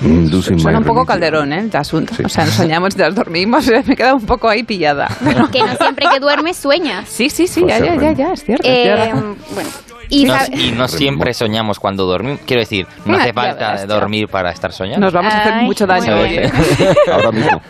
Mm, 0.00 0.28
Suena 0.42 0.78
un 0.78 0.84
poco 0.84 1.00
religion. 1.00 1.06
calderón, 1.06 1.52
¿eh? 1.52 1.68
El 1.70 1.76
asunto. 1.76 2.14
O 2.24 2.28
sea, 2.28 2.44
nos 2.44 2.54
soñamos 2.54 2.94
y 2.94 2.98
nos 2.98 3.14
dormimos. 3.14 3.66
Me 3.68 3.78
he 3.78 3.96
quedado 3.96 4.16
un 4.16 4.26
poco 4.26 4.48
ahí 4.48 4.62
pillada. 4.62 5.08
Que 5.52 5.60
no 5.62 5.74
siempre 5.76 6.06
que 6.12 6.20
duermes 6.20 6.56
sueñas. 6.56 7.08
Sí, 7.08 7.30
sí, 7.30 7.46
sí, 7.46 7.64
ya, 7.66 7.78
ya, 7.78 7.94
ya, 7.96 8.12
ya, 8.12 8.32
es 8.32 8.44
cierto. 8.44 8.66
Eh, 8.68 9.12
bueno, 9.54 9.68
y, 10.08 10.24
No- 10.24 10.34
sab- 10.34 10.56
y 10.58 10.70
no 10.72 10.86
siempre 10.88 11.34
soñamos 11.34 11.78
cuando 11.80 12.04
dormimos. 12.06 12.40
Quiero 12.46 12.60
decir, 12.60 12.86
no 13.04 13.16
hace 13.16 13.32
falta 13.32 13.72
verás, 13.72 13.86
dormir 13.88 14.28
para 14.28 14.50
estar 14.50 14.72
soñando. 14.72 15.00
Nos 15.06 15.12
vamos 15.12 15.32
a 15.34 15.40
hacer 15.40 15.52
Ay, 15.54 15.64
mucho 15.66 15.86
daño 15.86 16.16
hoy. 16.20 16.34
¿eh? 16.36 16.52
Ahora 17.12 17.32
mismo. 17.32 17.60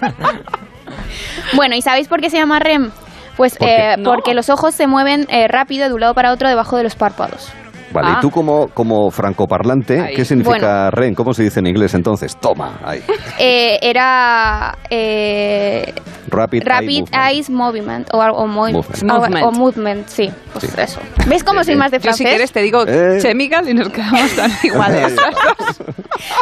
bueno, 1.55 1.74
¿y 1.77 1.82
sabéis 1.82 2.09
por 2.09 2.20
qué 2.20 2.31
se 2.31 2.36
llama 2.36 2.59
REM? 2.59 2.90
Pues 3.36 3.57
eh, 3.61 3.97
porque 4.05 4.32
los 4.35 4.48
ojos 4.48 4.74
se 4.74 4.86
mueven 4.86 5.27
eh, 5.28 5.47
rápido 5.48 5.89
de 5.89 5.94
un 5.94 6.01
lado 6.01 6.15
para 6.15 6.32
otro 6.32 6.48
debajo 6.48 6.77
de 6.77 6.82
los 6.85 6.94
párpados. 6.94 7.48
Vale, 7.93 8.09
Ah. 8.11 8.15
y 8.19 8.21
tú 8.21 8.31
como, 8.31 8.69
como 8.69 9.11
francoparlante, 9.11 10.01
Ahí. 10.01 10.15
¿qué 10.17 10.25
significa 10.25 10.57
Bueno. 10.85 10.91
REN? 10.91 11.15
¿Cómo 11.15 11.33
se 11.33 11.45
dice 11.45 11.61
en 11.61 11.67
inglés 11.69 11.95
entonces? 11.95 12.37
Toma, 12.37 12.79
ahí. 12.85 13.01
Eh, 13.39 13.79
era 13.83 14.77
eh, 14.91 15.93
Rapid, 16.29 16.63
Eye 16.63 16.69
Rapid 16.69 17.01
Movement. 17.01 17.31
Eyes 17.31 17.51
Movement 17.51 18.15
o, 18.15 18.21
algo- 18.21 18.39
o, 18.39 18.47
mo- 18.47 18.69
Movement. 19.05 19.45
o 19.45 19.53
movement, 19.53 20.07
sí, 20.09 20.31
pues 20.53 20.65
Sí. 20.65 20.81
eso. 20.81 21.01
¿Ves 21.27 21.45
cómo 21.45 21.63
soy 21.65 21.77
más 21.77 21.91
de 21.91 21.99
Yo 21.99 22.03
francés? 22.03 22.19
si 22.19 22.25
quieres 22.25 22.53
te 22.53 22.61
digo 22.63 22.85
Eh. 22.87 23.19
chemical 23.23 23.69
y 23.69 23.75
nos 23.75 23.89
quedamos 23.91 24.35
tan 24.35 24.51
iguales. 24.63 25.15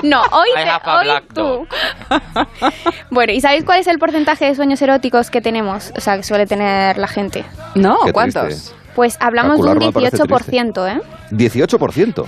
No, 0.02 0.22
hoy, 0.32 0.48
te- 0.54 0.90
hoy 0.90 1.08
tú. 1.34 1.66
bueno, 3.10 3.32
¿y 3.32 3.40
sabéis 3.40 3.64
cuál 3.64 3.80
es 3.80 3.86
el 3.86 3.98
porcentaje 3.98 4.46
de 4.46 4.54
sueños 4.54 4.80
eróticos 4.82 5.30
que 5.30 5.40
tenemos? 5.40 5.92
O 5.96 6.00
sea, 6.00 6.16
que 6.16 6.22
suele 6.22 6.46
tener 6.46 6.96
la 6.98 7.08
gente. 7.08 7.44
No, 7.74 7.98
Qué 8.04 8.12
¿cuántos? 8.12 8.44
triste. 8.44 8.74
Pues 8.94 9.16
hablamos 9.20 9.56
de 9.56 9.62
un 9.62 9.78
Calcularlo 9.78 9.86
me 9.86 10.10
parece 10.10 10.22
18%, 10.24 10.96
¿eh? 10.96 11.00
18%. 11.30 12.26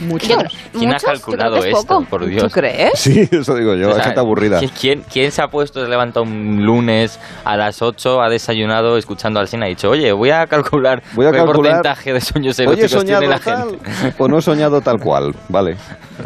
Muchos. 0.00 0.28
Yo 0.28 0.36
creo- 0.38 0.50
¿Quién 0.76 0.92
ha 0.92 0.98
calculado 0.98 1.56
es 1.58 1.66
esto? 1.66 1.86
poco. 1.86 2.04
Por 2.10 2.26
Dios. 2.26 2.42
¿Tú 2.42 2.50
crees? 2.50 2.98
Sí, 2.98 3.28
eso 3.30 3.54
digo 3.54 3.74
yo, 3.76 3.90
O 3.90 3.94
sea, 3.94 4.04
gente 4.04 4.18
aburrida. 4.18 4.58
¿quién- 4.58 4.70
¿quién, 4.80 5.04
quién 5.12 5.30
se 5.30 5.40
ha 5.40 5.48
puesto, 5.48 5.80
se 5.84 5.88
levanta 5.88 6.20
un 6.20 6.64
lunes 6.66 7.20
a 7.44 7.56
las 7.56 7.80
8, 7.80 8.20
ha 8.20 8.28
desayunado 8.28 8.96
escuchando 8.98 9.38
al 9.38 9.48
y 9.52 9.56
ha 9.56 9.66
dicho, 9.66 9.90
oye, 9.90 10.10
voy 10.10 10.30
a 10.30 10.46
calcular 10.48 11.02
Voy 11.14 11.26
a 11.26 11.30
qué 11.30 11.36
calcular- 11.38 11.54
porcentaje 11.82 12.12
de 12.12 12.20
sueños 12.20 12.58
eróticos 12.58 12.90
soñado 12.90 13.20
tiene 13.20 13.34
la 13.34 13.40
tal 13.40 13.68
gente? 13.78 14.14
o 14.18 14.26
no 14.28 14.38
he 14.38 14.42
soñado 14.42 14.80
tal 14.80 14.98
cual, 14.98 15.32
vale. 15.48 15.76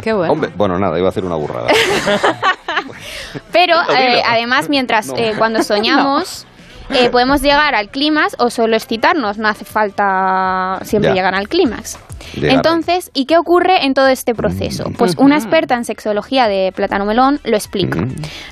Qué 0.01 0.15
bueno. 0.15 0.33
Hombre, 0.33 0.51
bueno, 0.57 0.79
nada, 0.79 0.97
iba 0.99 1.09
a 1.09 1.11
hacer 1.11 1.25
una 1.25 1.37
burrada. 1.37 1.69
Pero 3.53 3.77
Dilo, 3.83 3.93
dilo. 3.99 4.19
eh, 4.19 4.23
además, 4.27 4.69
mientras 4.69 5.09
No. 5.09 5.17
eh, 5.17 5.35
cuando 5.37 5.63
soñamos, 5.63 6.47
eh, 6.95 7.11
podemos 7.11 7.43
llegar 7.43 7.75
al 7.75 7.89
clímax 7.89 8.37
o 8.39 8.51
solo 8.51 8.77
excitarnos. 8.77 9.39
No 9.39 9.49
hace 9.49 9.65
falta 9.65 10.79
siempre 10.83 11.11
Ya. 11.11 11.15
llegar 11.15 11.35
al 11.35 11.49
clímax. 11.49 11.99
Llegar. 12.35 12.57
Entonces, 12.57 13.11
¿y 13.15 13.27
qué 13.27 13.37
ocurre 13.37 13.85
en 13.85 13.95
todo 13.95 14.07
este 14.09 14.35
proceso? 14.35 14.85
Pues 14.97 15.17
una 15.19 15.37
experta 15.37 15.75
en 15.75 15.85
sexología 15.85 16.47
de 16.49 16.73
Plátano 16.75 17.05
Melón 17.05 17.41
lo 17.45 17.57
explica. 17.57 17.99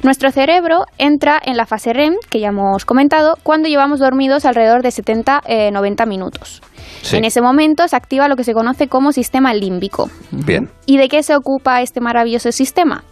Nuestro 0.03 0.31
cerebro 0.33 0.85
entra 0.99 1.41
en 1.43 1.57
la 1.57 1.67
fase 1.67 1.93
REM, 1.93 2.15
que 2.31 2.41
ya 2.41 2.49
hemos 2.49 2.85
comentado, 2.85 3.37
cuando 3.43 3.69
llevamos 3.69 4.01
dormidos 4.01 4.45
alrededor 4.45 4.83
de 4.83 4.91
70-90 4.91 6.07
minutos. 6.07 6.61
Sí. 7.03 7.17
En 7.17 7.25
ese 7.25 7.41
momento 7.41 7.87
se 7.89 7.97
activa 7.97 8.29
lo 8.29 8.37
que 8.37 8.45
se 8.45 8.53
conoce 8.55 8.89
como 8.89 9.13
sistema 9.13 9.55
límbico. 9.55 10.11
Bien. 10.31 10.69
¿Y 10.87 10.97
de 10.97 11.09
qué 11.09 11.23
se 11.23 11.35
ocupa 11.37 11.83
este 11.83 12.01
maravilloso 12.01 12.53
sistema? 12.53 13.05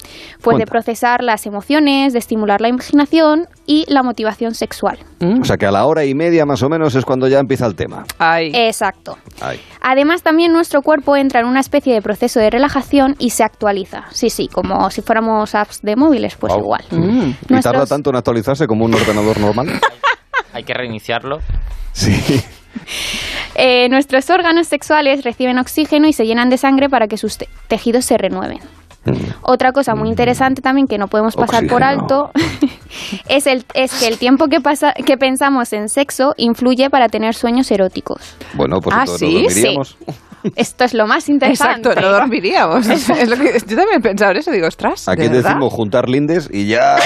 Pues 0.42 0.58
de 0.58 0.66
procesar 0.66 1.22
las 1.22 1.46
emociones, 1.46 2.12
de 2.12 2.18
estimular 2.18 2.60
la 2.60 2.68
imaginación 2.68 3.46
y 3.66 3.84
la 3.88 4.02
motivación 4.02 4.54
sexual. 4.54 4.98
O 5.40 5.44
sea 5.44 5.56
que 5.56 5.66
a 5.66 5.70
la 5.70 5.84
hora 5.86 6.04
y 6.04 6.14
media 6.14 6.44
más 6.46 6.62
o 6.62 6.68
menos 6.68 6.94
es 6.94 7.04
cuando 7.04 7.28
ya 7.28 7.38
empieza 7.38 7.66
el 7.66 7.74
tema. 7.74 8.04
Ay. 8.18 8.50
Exacto. 8.54 9.18
Ay. 9.40 9.60
Además, 9.80 10.22
también 10.22 10.52
nuestro 10.52 10.82
cuerpo 10.82 11.16
entra 11.16 11.40
en 11.40 11.46
una 11.46 11.60
especie 11.60 11.94
de 11.94 12.02
proceso 12.02 12.40
de 12.40 12.50
relajación 12.50 13.14
y 13.18 13.30
se 13.30 13.44
actualiza. 13.44 14.04
Sí, 14.10 14.30
sí, 14.30 14.48
como 14.48 14.90
si 14.90 15.02
fuéramos 15.02 15.54
apps 15.54 15.80
de 15.82 15.96
móviles, 15.96 16.36
pues 16.36 16.52
Wow. 16.52 16.62
igual. 16.62 16.84
¿Y 17.48 17.60
tarda 17.60 17.86
tanto 17.86 18.10
en 18.10 18.16
actualizarse 18.16 18.66
como 18.66 18.84
un 18.84 18.94
ordenador 18.94 19.38
normal? 19.40 19.68
Hay 20.52 20.64
que 20.64 20.74
reiniciarlo. 20.74 21.38
Sí. 21.92 22.42
Eh, 23.60 23.88
nuestros 23.88 24.30
órganos 24.30 24.68
sexuales 24.68 25.24
reciben 25.24 25.58
oxígeno 25.58 26.06
y 26.06 26.12
se 26.12 26.26
llenan 26.26 26.48
de 26.48 26.58
sangre 26.58 26.88
para 26.88 27.08
que 27.08 27.16
sus 27.16 27.38
te- 27.38 27.48
tejidos 27.66 28.04
se 28.04 28.16
renueven. 28.16 28.60
Otra 29.42 29.72
cosa 29.72 29.96
muy 29.96 30.08
interesante 30.10 30.62
también 30.62 30.86
que 30.86 30.96
no 30.96 31.08
podemos 31.08 31.34
pasar 31.34 31.66
por 31.66 31.82
alto 31.82 32.30
es, 33.28 33.46
el, 33.48 33.64
es 33.74 33.92
que 33.98 34.06
el 34.06 34.18
tiempo 34.18 34.46
que, 34.46 34.60
pasa, 34.60 34.92
que 34.92 35.16
pensamos 35.16 35.72
en 35.72 35.88
sexo 35.88 36.34
influye 36.36 36.88
para 36.88 37.08
tener 37.08 37.34
sueños 37.34 37.68
eróticos. 37.72 38.36
Bueno, 38.54 38.80
pues 38.80 38.94
¿Ah, 38.96 39.06
sí? 39.06 39.24
no 39.26 39.40
dormiríamos. 39.42 39.96
Esto 40.54 40.84
es 40.84 40.94
lo 40.94 41.06
más 41.08 41.28
interesante. 41.28 41.80
Exacto, 41.88 42.00
no 42.00 42.12
dormiríamos. 42.12 42.86
Es 42.86 43.28
lo 43.28 43.36
que, 43.36 43.54
yo 43.54 43.76
también 43.76 43.96
he 43.96 44.00
pensado 44.00 44.30
en 44.32 44.36
eso, 44.36 44.52
digo, 44.52 44.68
ostras. 44.68 45.08
Aquí 45.08 45.22
¿de 45.22 45.28
verdad? 45.30 45.50
decimos 45.50 45.72
juntar 45.72 46.08
lindes 46.08 46.48
y 46.52 46.66
ya. 46.68 46.96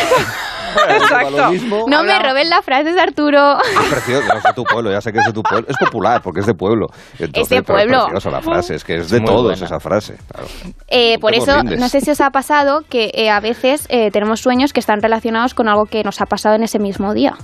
Exacto. 0.89 1.51
No 1.89 2.03
me 2.05 2.19
robes 2.19 2.49
la 2.49 2.63
frase, 2.63 2.99
Arturo. 3.01 3.59
Es 3.61 3.89
precioso, 3.91 4.29
no 4.29 4.39
es 4.39 4.43
de 4.45 4.53
tu 4.55 4.65
pueblo, 4.65 4.91
ya 4.91 5.01
sé 5.01 5.13
que 5.13 5.19
es 5.19 5.27
de 5.27 5.33
tu 5.33 5.43
pueblo. 5.43 5.67
Es 5.69 5.77
popular 5.79 6.21
porque 6.23 6.41
es 6.41 6.47
de 6.47 6.55
pueblo. 6.55 6.87
Entonces, 7.19 7.49
de 7.49 7.63
pero 7.63 7.79
pueblo. 7.79 8.05
preciosa 8.07 8.31
la 8.31 8.43
frase, 8.43 8.75
es 8.77 8.85
que 8.85 8.97
es 8.97 9.11
de 9.11 9.19
muy 9.21 9.27
todos 9.27 9.43
buena. 9.43 9.67
esa 9.67 9.81
frase. 9.81 10.17
claro. 10.31 10.47
Eh, 10.89 11.19
por 11.21 11.35
eso, 11.35 11.63
no 11.63 11.89
sé 11.89 12.01
si 12.01 12.11
os 12.11 12.21
ha 12.21 12.31
pasado 12.31 12.81
que 12.89 13.11
eh, 13.15 13.31
a 13.31 13.41
veces 13.41 13.87
eh, 13.89 14.11
tenemos 14.11 14.41
sueños 14.41 14.73
que 14.73 14.81
están 14.81 15.01
relacionados 15.01 15.55
con 15.55 15.69
algo 15.69 15.85
que 15.87 16.03
nos 16.03 16.21
ha 16.21 16.27
pasado 16.27 16.55
en 16.57 16.63
ese 16.63 16.79
mismo 16.79 17.15
día. 17.15 17.35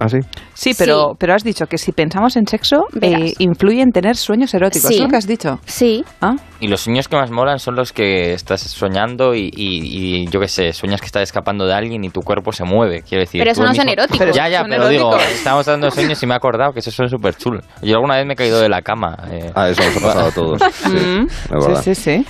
¿Ah, 0.00 0.08
sí? 0.08 0.18
Sí, 0.54 0.72
pero, 0.76 1.14
pero 1.18 1.34
has 1.34 1.44
dicho 1.44 1.66
que 1.66 1.78
si 1.78 1.92
pensamos 1.92 2.36
en 2.36 2.46
sexo, 2.46 2.86
eh, 3.00 3.32
influye 3.38 3.80
en 3.82 3.92
tener 3.92 4.16
sueños 4.16 4.52
eróticos. 4.54 4.88
Sí. 4.88 4.94
¿Es 4.96 5.00
lo 5.00 5.08
que 5.08 5.16
has 5.16 5.26
dicho? 5.26 5.60
Sí. 5.66 6.04
¿Ah? 6.20 6.36
Y 6.60 6.68
los 6.68 6.80
sueños 6.82 7.08
que 7.08 7.16
más 7.16 7.30
molan 7.30 7.58
son 7.58 7.76
los 7.76 7.92
que 7.92 8.32
estás 8.32 8.60
soñando 8.62 9.34
y, 9.34 9.50
y- 9.54 10.22
y 10.22 10.26
yo 10.28 10.40
qué 10.40 10.48
sé, 10.48 10.72
sueñas 10.72 11.00
que 11.00 11.06
estás 11.06 11.22
escapando 11.22 11.66
de 11.66 11.74
alguien 11.74 12.02
y 12.04 12.10
tu 12.10 12.22
cuerpo 12.22 12.52
se 12.52 12.64
mueve. 12.64 13.02
Quiero 13.02 13.20
decir, 13.22 13.40
Pero 13.40 13.52
eso 13.52 13.62
no 13.62 13.74
son 13.74 13.86
mismo- 13.86 13.92
eróticos. 13.92 14.18
Pero 14.18 14.32
Ya, 14.32 14.48
ya, 14.48 14.60
son 14.60 14.70
pero 14.70 14.88
digo, 14.88 15.08
eróticos. 15.10 15.32
estamos 15.34 15.66
dando 15.66 15.90
sueños 15.90 16.22
y 16.22 16.26
me 16.26 16.34
he 16.34 16.36
acordado 16.36 16.72
que 16.72 16.80
eso 16.80 16.90
son 16.90 17.08
súper 17.08 17.34
chulo. 17.36 17.60
Yo 17.82 17.94
alguna 17.96 18.16
vez 18.16 18.26
me 18.26 18.32
he 18.34 18.36
caído 18.36 18.60
de 18.60 18.68
la 18.68 18.82
cama. 18.82 19.16
eh. 19.30 19.50
Ah, 19.54 19.68
eso 19.68 19.82
nos 19.84 19.96
ha 19.96 20.00
pasado 20.00 20.26
a 20.28 20.32
todos. 20.32 20.60
Sí, 20.72 20.88
Mm. 20.90 21.82
sí, 21.82 21.94
sí. 21.94 22.26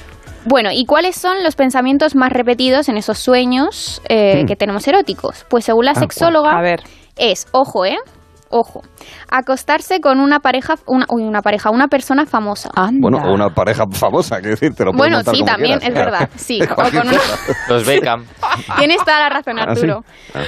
Bueno, 0.47 0.71
¿y 0.73 0.85
cuáles 0.85 1.17
son 1.17 1.43
los 1.43 1.57
pensamientos 1.57 2.15
más 2.15 2.31
repetidos 2.31 2.91
en 2.91 2.99
esos 2.99 3.19
sueños 3.19 4.03
eh, 4.11 4.43
Hmm. 4.43 4.47
que 4.47 4.57
tenemos 4.57 4.87
eróticos? 4.87 5.47
Pues 5.49 5.65
según 5.65 5.87
la 5.87 5.93
Ah, 5.93 5.95
sexóloga, 5.95 6.51
A 6.59 6.61
ver. 6.61 6.83
Es, 7.17 7.47
ojo, 7.53 7.85
¿eh? 7.85 7.99
Ojo, 8.51 8.83
acostarse 9.29 10.01
con 10.01 10.21
una 10.21 10.39
pareja, 10.39 10.75
una, 10.87 11.07
uy, 11.09 11.25
una 11.25 11.43
pareja, 11.43 11.71
una 11.71 11.89
persona 11.89 12.25
famosa. 12.25 12.71
Anda. 12.77 13.01
Bueno, 13.01 13.19
o 13.19 13.35
una 13.35 13.49
pareja 13.51 13.85
famosa, 13.91 14.37
quiero 14.37 14.51
decir, 14.51 14.75
te 14.75 14.85
lo 14.85 14.93
puedes 14.93 15.13
Bueno, 15.13 15.19
sí, 15.29 15.41
como 15.41 15.45
también, 15.45 15.81
quieras, 15.81 15.89
es 15.89 15.95
claro. 15.95 16.11
verdad, 16.13 16.31
sí, 16.37 16.61
o 16.71 16.75
con 16.75 17.09
una-. 17.09 17.21
Los 17.69 17.85
Beckham. 17.85 18.25
Tienes 18.79 18.99
toda 18.99 19.19
la 19.21 19.29
razón, 19.31 19.59
¿Ah, 19.59 19.75
sí? 19.75 19.81
Arturo. 19.81 20.05
Ah. 20.35 20.43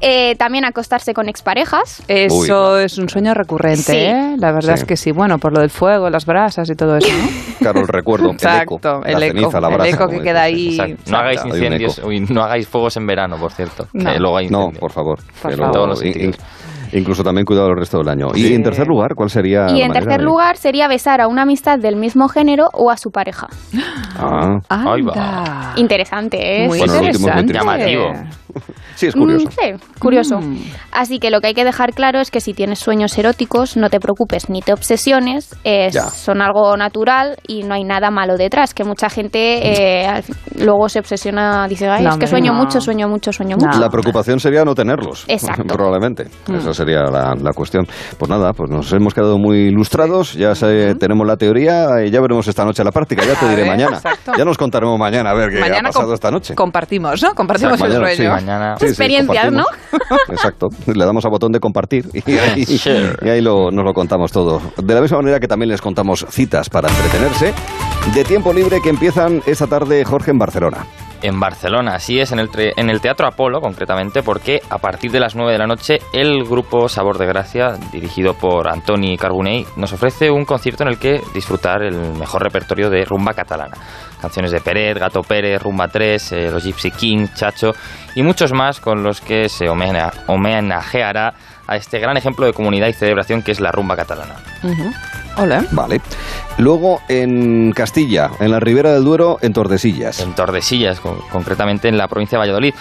Eh, 0.00 0.34
también 0.36 0.64
acostarse 0.66 1.14
con 1.14 1.28
exparejas. 1.28 2.02
Eso 2.06 2.74
Uy, 2.74 2.82
es 2.84 2.98
un 2.98 3.08
sueño 3.08 3.32
recurrente, 3.32 3.82
Sí. 3.82 3.96
¿eh? 3.96 4.36
La 4.38 4.52
verdad 4.52 4.74
Sí. 4.76 4.82
es 4.82 4.84
que 4.84 4.96
sí. 4.96 5.10
Bueno, 5.10 5.38
por 5.38 5.52
lo 5.54 5.60
del 5.60 5.70
fuego, 5.70 6.10
las 6.10 6.26
brasas 6.26 6.68
y 6.68 6.74
todo 6.74 6.96
eso, 6.96 7.08
¿no? 7.08 7.28
Claro, 7.58 7.80
el 7.80 7.88
recuerdo, 7.88 8.30
Exacto, 8.32 8.76
el 8.76 8.78
eco, 8.78 9.02
el 9.06 9.20
la 9.20 9.26
eco, 9.26 9.36
ceniza, 9.38 9.60
la 9.60 9.68
el 9.68 9.74
brasa. 9.74 9.90
eco 9.90 10.04
como 10.06 10.18
que 10.18 10.24
queda 10.24 10.42
ahí. 10.42 10.68
Exacto. 10.78 11.10
No 11.10 11.16
hagáis 11.18 11.44
incendios, 11.46 12.00
uy, 12.04 12.20
no 12.20 12.42
hagáis 12.42 12.68
fuegos 12.68 12.96
en 12.98 13.06
verano, 13.06 13.36
por 13.38 13.52
cierto. 13.52 13.86
No. 13.94 14.12
que 14.12 14.18
luego 14.18 14.36
hay 14.36 14.48
No, 14.48 14.70
por 14.78 14.92
favor. 14.92 15.18
Por 15.42 15.50
que 15.50 15.56
favor. 15.56 15.72
Todos 15.72 15.88
los 15.88 16.02
incluso 16.92 17.22
también 17.24 17.44
cuidado 17.44 17.68
el 17.68 17.76
resto 17.78 17.98
del 17.98 18.08
año. 18.08 18.28
Y 18.34 18.52
en 18.52 18.62
tercer 18.62 18.86
lugar, 18.86 19.14
¿cuál 19.14 19.30
sería 19.30 19.66
Y 19.70 19.78
la 19.80 19.86
en 19.86 19.92
tercer 19.92 20.18
de- 20.18 20.24
lugar 20.24 20.56
sería 20.56 20.88
besar 20.88 21.20
a 21.20 21.28
una 21.28 21.42
amistad 21.42 21.78
del 21.78 21.96
mismo 21.96 22.28
género 22.28 22.68
o 22.72 22.90
a 22.90 22.96
su 22.96 23.10
pareja. 23.10 23.46
Ah, 24.18 24.58
Ahí 24.68 25.02
va. 25.02 25.72
Interesante, 25.76 26.64
¿eh? 26.64 26.66
Muy 26.68 26.78
Bueno, 26.78 26.94
interesante. 26.96 27.52
Llamativo. 27.52 28.12
Sí, 28.94 29.08
es 29.08 29.14
curioso. 29.14 29.46
Mm, 29.46 29.50
sí, 29.50 29.98
curioso. 29.98 30.40
Así 30.90 31.18
que 31.18 31.30
lo 31.30 31.42
que 31.42 31.48
hay 31.48 31.54
que 31.54 31.64
dejar 31.66 31.92
claro 31.92 32.20
es 32.20 32.30
que 32.30 32.40
si 32.40 32.54
tienes 32.54 32.78
sueños 32.78 33.18
eróticos, 33.18 33.76
no 33.76 33.90
te 33.90 34.00
preocupes 34.00 34.48
ni 34.48 34.62
te 34.62 34.72
obsesiones, 34.72 35.54
es- 35.64 35.94
son 36.14 36.40
algo 36.40 36.74
natural 36.78 37.36
y 37.46 37.64
no 37.64 37.74
hay 37.74 37.84
nada 37.84 38.10
malo 38.10 38.38
detrás. 38.38 38.72
Que 38.72 38.84
mucha 38.84 39.10
gente 39.10 39.58
eh, 40.06 40.22
luego 40.58 40.88
se 40.88 41.00
obsesiona, 41.00 41.68
dice, 41.68 41.86
Ay, 41.86 42.04
No, 42.04 42.12
es 42.12 42.16
que 42.16 42.26
sueño 42.26 42.54
no. 42.54 42.58
mucho, 42.60 42.80
sueño 42.80 43.06
mucho, 43.08 43.30
sueño 43.32 43.58
mucho. 43.58 43.78
La 43.78 43.90
preocupación 43.90 44.40
sería 44.40 44.64
no 44.64 44.74
tenerlos. 44.74 45.26
Exacto. 45.28 45.64
Probablemente. 45.76 46.24
Mm. 46.48 46.54
Sería 46.76 47.02
la, 47.04 47.34
la 47.34 47.52
cuestión. 47.52 47.86
Pues 48.18 48.28
nada, 48.28 48.52
pues 48.52 48.70
nos 48.70 48.92
hemos 48.92 49.14
quedado 49.14 49.38
muy 49.38 49.68
ilustrados. 49.68 50.34
Ya 50.34 50.54
sé- 50.54 50.94
tenemos 50.96 51.26
la 51.26 51.36
teoría 51.36 52.04
y 52.04 52.10
ya 52.10 52.20
veremos 52.20 52.46
esta 52.48 52.64
noche 52.64 52.84
la 52.84 52.92
práctica. 52.92 53.24
Ya 53.24 53.34
te 53.38 53.46
A 53.46 53.48
diré 53.48 53.62
ver, 53.62 53.70
mañana. 53.70 53.96
exacto. 53.96 54.32
Ya 54.36 54.44
nos 54.44 54.56
contaremos 54.58 54.98
mañana 54.98 55.30
a 55.30 55.34
ver 55.34 55.50
qué 55.50 55.60
Mañana 55.60 55.88
ha 55.88 55.92
pasado 55.92 56.14
esta 56.14 56.30
noche. 56.30 56.54
Compartimos, 56.54 57.22
¿no? 57.22 57.34
Compartimos 57.34 57.80
el 57.80 57.88
Mañana, 57.88 58.08
sí. 58.10 58.16
sueño. 58.16 58.30
Mañana. 58.32 58.76
Sí, 58.78 58.86
sí, 58.86 58.90
Experiencias, 58.92 59.52
¿no? 59.52 59.64
Exacto. 60.28 60.66
Le 60.86 61.04
damos 61.04 61.24
a 61.24 61.28
botón 61.28 61.52
de 61.52 61.60
compartir 61.60 62.06
y 62.12 62.32
ahí, 62.38 62.64
y 63.22 63.28
ahí 63.28 63.40
lo- 63.40 63.70
nos 63.70 63.84
lo 63.84 63.92
contamos 63.92 64.30
todo. 64.32 64.60
De 64.76 64.94
la 64.94 65.00
misma 65.00 65.18
manera 65.18 65.40
que 65.40 65.48
también 65.48 65.70
les 65.70 65.80
contamos 65.80 66.26
citas 66.30 66.68
para 66.68 66.88
entretenerse 66.88 67.54
de 68.14 68.24
tiempo 68.24 68.52
libre 68.52 68.80
que 68.80 68.90
empiezan 68.90 69.42
esta 69.46 69.66
tarde, 69.66 70.04
Jorge, 70.04 70.30
en 70.30 70.38
Barcelona. 70.38 70.86
En 71.22 71.40
Barcelona, 71.40 71.94
así 71.94 72.20
es, 72.20 72.30
en 72.32 72.38
el, 72.38 72.48
en 72.54 72.90
el 72.90 73.00
Teatro 73.00 73.26
Apolo 73.26 73.60
concretamente, 73.60 74.22
porque 74.22 74.60
a 74.68 74.78
partir 74.78 75.10
de 75.10 75.18
las 75.18 75.34
9 75.34 75.52
de 75.52 75.58
la 75.58 75.66
noche 75.66 75.98
el 76.12 76.44
grupo 76.44 76.88
Sabor 76.88 77.16
de 77.18 77.26
Gracia, 77.26 77.72
dirigido 77.90 78.34
por 78.34 78.68
Antoni 78.68 79.16
Carbonell, 79.16 79.64
nos 79.76 79.92
ofrece 79.92 80.30
un 80.30 80.44
concierto 80.44 80.82
en 80.82 80.90
el 80.90 80.98
que 80.98 81.20
disfrutar 81.34 81.82
el 81.82 81.96
mejor 82.18 82.42
repertorio 82.42 82.90
de 82.90 83.04
rumba 83.04 83.32
catalana. 83.34 83.76
Canciones 84.20 84.50
de 84.52 84.60
Peret, 84.60 84.98
Gato 84.98 85.22
Pérez, 85.22 85.62
Rumba 85.62 85.88
3, 85.88 86.32
eh, 86.32 86.50
los 86.50 86.64
Gypsy 86.64 86.90
King, 86.90 87.26
Chacho 87.34 87.72
y 88.14 88.22
muchos 88.22 88.52
más 88.52 88.80
con 88.80 89.02
los 89.02 89.20
que 89.20 89.48
se 89.48 89.68
homena- 89.68 90.12
homenajeará 90.26 91.34
a 91.66 91.76
este 91.76 91.98
gran 91.98 92.16
ejemplo 92.16 92.46
de 92.46 92.52
comunidad 92.52 92.88
y 92.88 92.92
celebración 92.92 93.42
que 93.42 93.52
es 93.52 93.60
la 93.60 93.70
rumba 93.72 93.96
catalana. 93.96 94.36
Hola. 95.36 95.64
Vale. 95.72 96.00
Luego 96.58 97.00
en 97.08 97.72
Castilla, 97.72 98.30
en 98.40 98.50
la 98.50 98.60
Ribera 98.60 98.92
del 98.92 99.04
Duero, 99.04 99.38
en 99.42 99.52
Tordesillas. 99.52 100.20
En 100.20 100.34
Tordesillas, 100.34 101.00
con- 101.00 101.18
concretamente 101.30 101.88
en 101.88 101.98
la 101.98 102.08
provincia 102.08 102.36
de 102.36 102.40
Valladolid. 102.40 102.74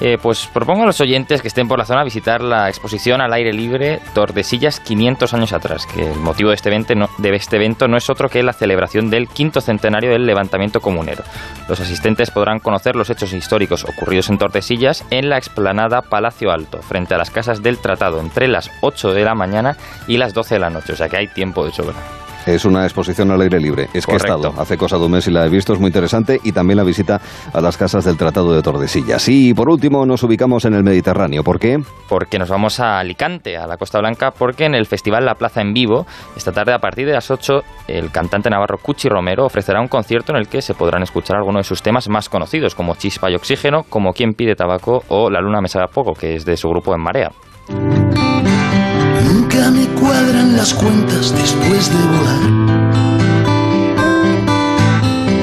Eh, 0.00 0.16
pues 0.20 0.46
propongo 0.46 0.84
a 0.84 0.86
los 0.86 1.00
oyentes 1.00 1.42
que 1.42 1.48
estén 1.48 1.66
por 1.66 1.78
la 1.78 1.84
zona 1.84 2.04
visitar 2.04 2.40
la 2.40 2.68
exposición 2.68 3.20
al 3.20 3.32
aire 3.32 3.52
libre 3.52 4.00
Tordesillas 4.14 4.78
500 4.80 5.34
años 5.34 5.52
atrás, 5.52 5.86
que 5.86 6.12
el 6.12 6.20
motivo 6.20 6.50
de 6.50 6.54
este, 6.54 6.68
evento 6.68 6.94
no, 6.94 7.08
de 7.18 7.34
este 7.34 7.56
evento 7.56 7.88
no 7.88 7.96
es 7.96 8.08
otro 8.08 8.28
que 8.28 8.42
la 8.42 8.52
celebración 8.52 9.10
del 9.10 9.28
quinto 9.28 9.60
centenario 9.60 10.10
del 10.10 10.24
levantamiento 10.24 10.80
comunero. 10.80 11.24
Los 11.68 11.80
asistentes 11.80 12.30
podrán 12.30 12.60
conocer 12.60 12.94
los 12.94 13.10
hechos 13.10 13.32
históricos 13.32 13.84
ocurridos 13.84 14.30
en 14.30 14.38
Tordesillas 14.38 15.04
en 15.10 15.28
la 15.28 15.38
explanada 15.38 16.02
Palacio 16.02 16.52
Alto, 16.52 16.80
frente 16.80 17.14
a 17.14 17.18
las 17.18 17.30
casas 17.30 17.62
del 17.62 17.78
Tratado, 17.78 18.20
entre 18.20 18.46
las 18.46 18.70
8 18.82 19.12
de 19.12 19.24
la 19.24 19.34
mañana 19.34 19.76
y 20.06 20.16
las 20.16 20.32
12 20.32 20.54
de 20.54 20.60
la 20.60 20.70
noche, 20.70 20.92
o 20.92 20.96
sea 20.96 21.08
que 21.08 21.16
hay 21.16 21.28
tiempo 21.28 21.64
de 21.64 21.72
sobra. 21.72 22.27
Es 22.48 22.64
una 22.64 22.84
exposición 22.84 23.30
al 23.30 23.42
aire 23.42 23.60
libre. 23.60 23.88
Es 23.92 24.06
que 24.06 24.12
he 24.12 24.18
Correcto. 24.18 24.48
estado 24.48 24.62
hace 24.62 24.76
cosa 24.78 24.96
de 24.96 25.04
un 25.04 25.12
mes 25.12 25.26
y 25.28 25.30
la 25.30 25.44
he 25.44 25.50
visto, 25.50 25.74
es 25.74 25.78
muy 25.78 25.88
interesante. 25.88 26.40
Y 26.42 26.52
también 26.52 26.78
la 26.78 26.84
visita 26.84 27.20
a 27.52 27.60
las 27.60 27.76
casas 27.76 28.04
del 28.04 28.16
Tratado 28.16 28.54
de 28.54 28.62
Tordesillas. 28.62 29.28
Y 29.28 29.52
por 29.52 29.68
último 29.68 30.06
nos 30.06 30.22
ubicamos 30.22 30.64
en 30.64 30.74
el 30.74 30.82
Mediterráneo. 30.82 31.42
¿Por 31.42 31.58
qué? 31.58 31.78
porque 32.08 32.38
nos 32.38 32.48
vamos 32.48 32.80
a 32.80 32.98
Alicante, 32.98 33.58
a 33.58 33.66
la 33.66 33.76
Costa 33.76 33.98
Blanca, 33.98 34.30
porque 34.30 34.64
en 34.64 34.74
el 34.74 34.86
Festival 34.86 35.26
La 35.26 35.34
Plaza 35.34 35.60
en 35.60 35.74
Vivo, 35.74 36.06
esta 36.36 36.52
tarde 36.52 36.72
a 36.72 36.78
partir 36.78 37.06
de 37.06 37.12
las 37.12 37.30
8, 37.30 37.60
el 37.86 38.10
cantante 38.10 38.48
navarro 38.48 38.78
Cuchi 38.78 39.08
Romero 39.08 39.44
ofrecerá 39.44 39.80
un 39.80 39.88
concierto 39.88 40.32
en 40.32 40.38
el 40.38 40.48
que 40.48 40.62
se 40.62 40.74
podrán 40.74 41.02
escuchar 41.02 41.36
algunos 41.36 41.60
de 41.60 41.68
sus 41.68 41.82
temas 41.82 42.08
más 42.08 42.28
conocidos, 42.30 42.74
como 42.74 42.94
Chispa 42.94 43.30
y 43.30 43.34
Oxígeno, 43.34 43.82
como 43.88 44.12
Quien 44.12 44.32
pide 44.32 44.54
tabaco 44.54 45.02
o 45.08 45.28
La 45.30 45.40
luna 45.40 45.60
me 45.60 45.68
sabe 45.68 45.84
a 45.84 45.88
poco, 45.92 46.14
que 46.14 46.34
es 46.34 46.46
de 46.46 46.56
su 46.56 46.68
grupo 46.70 46.94
En 46.94 47.02
Marea. 47.02 47.30
Nunca 49.58 49.70
me 49.72 49.88
cuadran 50.00 50.56
las 50.56 50.72
cuentas 50.72 51.34
después 51.34 51.90
de 51.90 51.96
volar. 52.14 52.42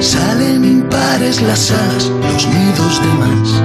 Salen 0.00 0.64
impares 0.64 1.42
las 1.42 1.70
alas, 1.70 2.10
los 2.32 2.46
nidos 2.48 3.02
de 3.02 3.08
más. 3.20 3.62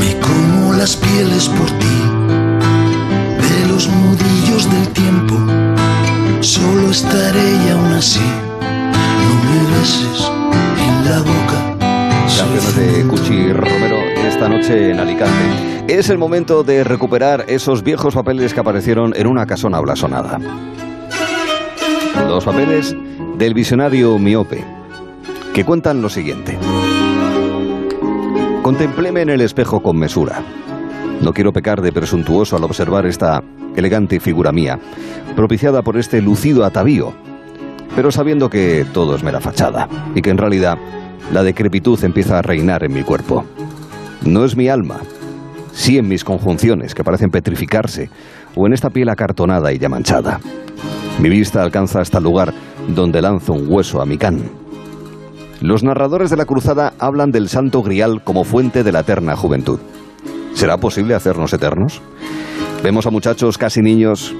Me 0.00 0.18
como 0.18 0.72
las 0.72 0.96
pieles 0.96 1.48
por 1.48 1.70
ti, 1.78 2.00
de 3.48 3.68
los 3.68 3.88
nudillos 3.88 4.68
del 4.72 4.88
tiempo. 4.88 5.36
Solo 6.40 6.90
estaré 6.90 7.48
y 7.64 7.70
aún 7.70 7.92
así 7.92 8.26
no 9.22 9.34
me 9.44 9.58
beses 9.76 10.32
en 10.84 10.94
la 11.10 11.18
boca. 11.20 11.58
Canciones 12.18 12.74
de 12.74 13.06
Cuchi 13.06 13.52
Romero 13.52 13.93
esta 14.26 14.48
noche 14.48 14.90
en 14.90 15.00
Alicante. 15.00 15.84
Es 15.86 16.08
el 16.08 16.16
momento 16.16 16.64
de 16.64 16.82
recuperar 16.82 17.44
esos 17.46 17.82
viejos 17.82 18.14
papeles 18.14 18.54
que 18.54 18.60
aparecieron 18.60 19.12
en 19.14 19.26
una 19.26 19.46
casona 19.46 19.80
blasonada. 19.80 20.38
Los 22.26 22.44
papeles 22.44 22.96
del 23.36 23.52
visionario 23.52 24.18
miope, 24.18 24.64
que 25.52 25.64
cuentan 25.64 26.00
lo 26.00 26.08
siguiente. 26.08 26.56
Contempléme 28.62 29.22
en 29.22 29.30
el 29.30 29.42
espejo 29.42 29.82
con 29.82 29.98
mesura. 29.98 30.42
No 31.20 31.34
quiero 31.34 31.52
pecar 31.52 31.82
de 31.82 31.92
presuntuoso 31.92 32.56
al 32.56 32.64
observar 32.64 33.04
esta 33.04 33.42
elegante 33.76 34.20
figura 34.20 34.52
mía, 34.52 34.78
propiciada 35.36 35.82
por 35.82 35.98
este 35.98 36.22
lucido 36.22 36.64
atavío, 36.64 37.12
pero 37.94 38.10
sabiendo 38.10 38.48
que 38.48 38.86
todo 38.92 39.16
es 39.16 39.22
mera 39.22 39.40
fachada 39.40 39.88
y 40.14 40.22
que 40.22 40.30
en 40.30 40.38
realidad 40.38 40.78
la 41.30 41.42
decrepitud 41.42 42.02
empieza 42.04 42.38
a 42.38 42.42
reinar 42.42 42.84
en 42.84 42.94
mi 42.94 43.02
cuerpo. 43.02 43.44
No 44.26 44.44
es 44.44 44.56
mi 44.56 44.68
alma, 44.68 45.00
sí 45.72 45.98
en 45.98 46.08
mis 46.08 46.24
conjunciones 46.24 46.94
que 46.94 47.04
parecen 47.04 47.30
petrificarse 47.30 48.08
o 48.54 48.66
en 48.66 48.72
esta 48.72 48.90
piel 48.90 49.10
acartonada 49.10 49.72
y 49.72 49.78
ya 49.78 49.88
manchada. 49.88 50.40
Mi 51.20 51.28
vista 51.28 51.62
alcanza 51.62 52.00
hasta 52.00 52.18
el 52.18 52.24
lugar 52.24 52.54
donde 52.88 53.20
lanzo 53.20 53.52
un 53.52 53.66
hueso 53.70 54.00
a 54.00 54.06
mi 54.06 54.16
can. 54.16 54.42
Los 55.60 55.82
narradores 55.82 56.30
de 56.30 56.36
la 56.36 56.46
cruzada 56.46 56.94
hablan 56.98 57.32
del 57.32 57.48
santo 57.48 57.82
grial 57.82 58.22
como 58.24 58.44
fuente 58.44 58.82
de 58.82 58.92
la 58.92 59.00
eterna 59.00 59.36
juventud. 59.36 59.78
¿Será 60.54 60.78
posible 60.78 61.14
hacernos 61.14 61.52
eternos? 61.52 62.00
Vemos 62.82 63.06
a 63.06 63.10
muchachos 63.10 63.58
casi 63.58 63.80
niños 63.80 64.34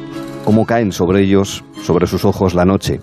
cómo 0.45 0.67
caen 0.67 0.93
sobre 0.93 1.23
ellos, 1.23 1.65
sobre 1.83 2.07
sus 2.07 2.25
ojos 2.25 2.55
la 2.55 2.65
noche, 2.65 3.01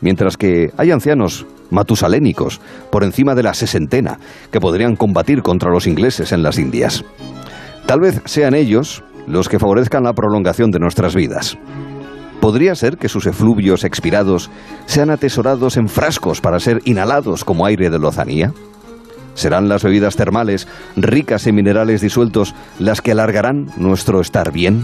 mientras 0.00 0.36
que 0.36 0.70
hay 0.76 0.90
ancianos 0.90 1.46
matusalénicos 1.70 2.60
por 2.90 3.04
encima 3.04 3.34
de 3.34 3.42
la 3.42 3.54
sesentena 3.54 4.18
que 4.50 4.60
podrían 4.60 4.96
combatir 4.96 5.42
contra 5.42 5.70
los 5.70 5.86
ingleses 5.86 6.32
en 6.32 6.42
las 6.42 6.58
Indias. 6.58 7.04
Tal 7.86 8.00
vez 8.00 8.20
sean 8.24 8.54
ellos 8.54 9.02
los 9.26 9.48
que 9.48 9.58
favorezcan 9.58 10.04
la 10.04 10.12
prolongación 10.12 10.70
de 10.70 10.78
nuestras 10.78 11.14
vidas. 11.14 11.56
¿Podría 12.40 12.74
ser 12.74 12.96
que 12.96 13.08
sus 13.08 13.26
efluvios 13.26 13.84
expirados 13.84 14.50
sean 14.86 15.10
atesorados 15.10 15.76
en 15.76 15.88
frascos 15.88 16.40
para 16.40 16.58
ser 16.58 16.80
inhalados 16.84 17.44
como 17.44 17.66
aire 17.66 17.90
de 17.90 17.98
lozanía? 17.98 18.52
¿Serán 19.34 19.68
las 19.68 19.84
bebidas 19.84 20.16
termales, 20.16 20.66
ricas 20.96 21.46
en 21.46 21.54
minerales 21.54 22.00
disueltos, 22.00 22.54
las 22.78 23.00
que 23.00 23.12
alargarán 23.12 23.70
nuestro 23.76 24.20
estar 24.20 24.52
bien? 24.52 24.82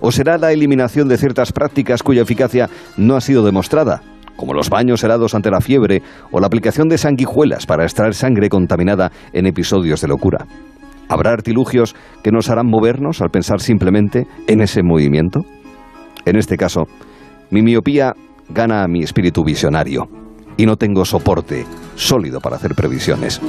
¿O 0.00 0.10
será 0.10 0.38
la 0.38 0.52
eliminación 0.52 1.08
de 1.08 1.18
ciertas 1.18 1.52
prácticas 1.52 2.02
cuya 2.02 2.22
eficacia 2.22 2.70
no 2.96 3.14
ha 3.16 3.20
sido 3.20 3.44
demostrada, 3.44 4.02
como 4.40 4.54
los 4.54 4.70
baños 4.70 5.04
helados 5.04 5.34
ante 5.34 5.50
la 5.50 5.60
fiebre 5.60 6.02
o 6.30 6.40
la 6.40 6.46
aplicación 6.46 6.88
de 6.88 6.96
sanguijuelas 6.96 7.66
para 7.66 7.84
extraer 7.84 8.14
sangre 8.14 8.48
contaminada 8.48 9.12
en 9.34 9.44
episodios 9.44 10.00
de 10.00 10.08
locura? 10.08 10.46
¿Habrá 11.10 11.32
artilugios 11.32 11.94
que 12.24 12.32
nos 12.32 12.48
harán 12.48 12.66
movernos 12.66 13.20
al 13.20 13.28
pensar 13.28 13.60
simplemente 13.60 14.26
en 14.46 14.62
ese 14.62 14.82
movimiento? 14.82 15.40
En 16.24 16.36
este 16.36 16.56
caso, 16.56 16.86
mi 17.50 17.60
miopía 17.60 18.14
gana 18.48 18.82
a 18.82 18.88
mi 18.88 19.02
espíritu 19.02 19.44
visionario 19.44 20.08
y 20.56 20.64
no 20.64 20.76
tengo 20.76 21.04
soporte 21.04 21.66
sólido 21.96 22.40
para 22.40 22.56
hacer 22.56 22.74
previsiones. 22.74 23.42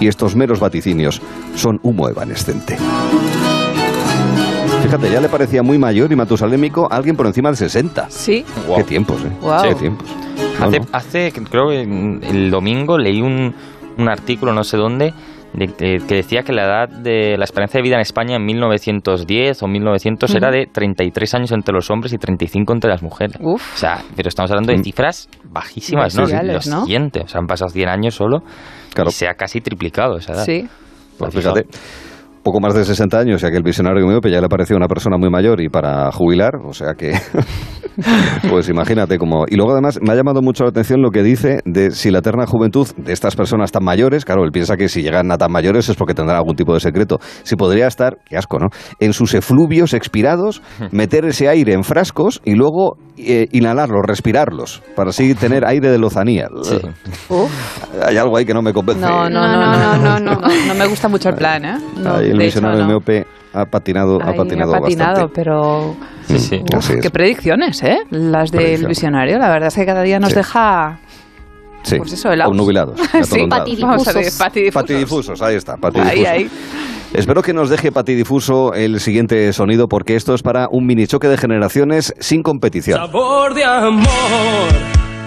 Y 0.00 0.08
estos 0.08 0.34
meros 0.34 0.58
vaticinios 0.58 1.22
son 1.54 1.78
humo 1.84 2.08
evanescente. 2.08 2.76
Fíjate, 4.86 5.10
ya 5.10 5.20
le 5.20 5.28
parecía 5.28 5.62
muy 5.62 5.78
mayor 5.78 6.12
y 6.12 6.16
matusalémico 6.16 6.86
a 6.90 6.96
alguien 6.96 7.16
por 7.16 7.26
encima 7.26 7.50
de 7.50 7.56
60. 7.56 8.06
Sí. 8.08 8.44
Qué 8.76 8.84
tiempos, 8.84 9.20
¿eh? 9.24 9.30
Qué 9.68 9.74
tiempos. 9.74 10.08
Hace, 10.60 10.78
no. 10.80 10.86
hace, 10.92 11.32
creo 11.50 11.68
que 11.70 11.80
el 11.82 12.50
domingo 12.50 12.96
leí 12.96 13.20
un, 13.20 13.52
un 13.98 14.08
artículo, 14.08 14.52
no 14.52 14.62
sé 14.64 14.76
dónde, 14.76 15.12
de- 15.52 15.66
de- 15.66 16.02
que 16.06 16.14
decía 16.14 16.42
que 16.42 16.52
la 16.52 16.64
edad 16.64 16.88
de 16.88 17.36
la 17.36 17.44
esperanza 17.44 17.78
de 17.78 17.82
vida 17.82 17.96
en 17.96 18.00
España 18.02 18.36
en 18.36 18.44
1910 18.46 19.62
o 19.62 19.66
1900 19.66 20.34
era 20.34 20.48
Ujú. 20.48 20.56
de 20.56 20.66
33 20.66 21.34
años 21.34 21.52
entre 21.52 21.74
los 21.74 21.90
hombres 21.90 22.12
y 22.12 22.18
35 22.18 22.72
entre 22.72 22.88
las 22.90 23.02
mujeres. 23.02 23.36
O 23.42 23.58
sea, 23.74 24.02
pero 24.14 24.28
estamos 24.28 24.50
hablando 24.50 24.72
de 24.72 24.82
cifras 24.84 25.28
bajísimas, 25.50 26.14
¿no? 26.14 26.22
Bestiales, 26.22 26.66
Lo 26.66 26.76
¿no? 26.76 26.84
siguiente, 26.84 27.20
o 27.24 27.28
sea, 27.28 27.40
han 27.40 27.46
pasado 27.46 27.70
100 27.70 27.88
años 27.88 28.14
solo 28.14 28.42
y 29.06 29.10
se 29.10 29.26
ha 29.28 29.34
casi 29.34 29.60
triplicado 29.60 30.16
esa 30.18 30.32
edad. 30.34 30.44
Sí. 30.44 30.66
Pues 31.18 31.34
fíjate, 31.34 31.66
poco 32.46 32.60
más 32.60 32.74
de 32.74 32.84
60 32.84 33.18
años 33.18 33.42
y 33.42 33.46
aquel 33.46 33.64
visionario 33.64 34.06
miope 34.06 34.30
ya 34.30 34.40
le 34.40 34.48
parecía 34.48 34.76
una 34.76 34.86
persona 34.86 35.18
muy 35.18 35.30
mayor 35.30 35.60
y 35.60 35.68
para 35.68 36.12
jubilar, 36.12 36.54
o 36.64 36.72
sea 36.72 36.94
que 36.94 37.12
Pues 38.48 38.68
imagínate 38.68 39.18
cómo. 39.18 39.44
Y 39.48 39.56
luego 39.56 39.72
además 39.72 39.98
me 40.02 40.12
ha 40.12 40.16
llamado 40.16 40.42
mucho 40.42 40.64
la 40.64 40.70
atención 40.70 41.00
lo 41.00 41.10
que 41.10 41.22
dice 41.22 41.60
de 41.64 41.90
si 41.90 42.10
la 42.10 42.18
eterna 42.18 42.46
juventud 42.46 42.86
de 42.96 43.12
estas 43.12 43.36
personas 43.36 43.72
tan 43.72 43.84
mayores, 43.84 44.24
claro, 44.24 44.44
él 44.44 44.52
piensa 44.52 44.76
que 44.76 44.88
si 44.88 45.02
llegan 45.02 45.30
a 45.32 45.38
tan 45.38 45.50
mayores 45.50 45.88
es 45.88 45.96
porque 45.96 46.14
tendrán 46.14 46.36
algún 46.36 46.56
tipo 46.56 46.74
de 46.74 46.80
secreto. 46.80 47.18
Si 47.42 47.56
podría 47.56 47.86
estar, 47.86 48.18
qué 48.24 48.36
asco, 48.36 48.58
¿no? 48.58 48.66
En 49.00 49.12
sus 49.12 49.34
efluvios 49.34 49.94
expirados, 49.94 50.62
meter 50.90 51.24
ese 51.24 51.48
aire 51.48 51.72
en 51.72 51.84
frascos 51.84 52.40
y 52.44 52.54
luego 52.54 52.98
eh, 53.16 53.48
inhalarlos, 53.52 54.02
respirarlos, 54.06 54.82
para 54.94 55.10
así 55.10 55.34
tener 55.34 55.64
aire 55.66 55.90
de 55.90 55.98
lozanía. 55.98 56.48
Hay 58.06 58.16
algo 58.16 58.36
ahí 58.36 58.44
que 58.44 58.54
no 58.54 58.62
me 58.62 58.72
convence. 58.72 59.00
No, 59.00 59.28
no, 59.30 59.46
no, 59.48 59.56
no, 59.56 59.96
no, 59.96 60.20
no, 60.20 60.34
no, 60.36 60.48
no 60.66 60.74
me 60.74 60.86
gusta 60.86 61.08
mucho 61.08 61.30
el 61.30 61.34
plan, 61.34 61.64
¿eh? 61.64 61.78
No, 61.96 62.16
Ahí 62.16 62.32
el 62.40 62.46
visionario 62.46 62.80
no. 62.80 62.86
miope 62.88 63.26
ha 63.52 63.64
patinado, 63.64 64.18
ha 64.22 64.30
Ahí 64.30 64.36
patinado, 64.36 64.74
ha 64.74 64.80
patinado, 64.80 65.10
bastante. 65.12 65.32
pero 65.34 65.96
Sí, 66.28 66.38
sí. 66.38 66.62
Es. 66.78 66.92
qué 67.02 67.10
predicciones, 67.10 67.82
¿eh? 67.82 67.98
Las 68.10 68.50
del 68.50 68.86
visionario. 68.86 69.38
La 69.38 69.48
verdad 69.48 69.68
es 69.68 69.74
que 69.74 69.86
cada 69.86 70.02
día 70.02 70.18
nos 70.18 70.30
Sí. 70.30 70.36
deja 70.36 70.98
Sí. 71.82 71.98
Pues 71.98 72.12
eso. 72.14 72.30
Obnubilados, 72.30 72.98
sí, 73.22 73.38
ver, 73.40 73.48
patidifusos. 73.48 74.38
Patidifusos, 74.72 75.40
ahí 75.42 75.54
está, 75.54 75.74
Ahí, 75.74 75.80
patidifusos. 75.80 76.26
ahí. 76.28 76.50
Espero 77.14 77.42
que 77.42 77.52
nos 77.54 77.70
deje 77.70 77.92
patidifuso 77.92 78.74
el 78.74 78.98
siguiente 78.98 79.52
sonido 79.52 79.86
porque 79.88 80.16
esto 80.16 80.34
es 80.34 80.42
para 80.42 80.66
un 80.68 80.84
mini 80.84 81.06
choque 81.06 81.28
de 81.28 81.36
generaciones 81.38 82.12
sin 82.18 82.42
competición. 82.42 82.98
Sabor 82.98 83.54
de 83.54 83.64
amor. 83.64 84.06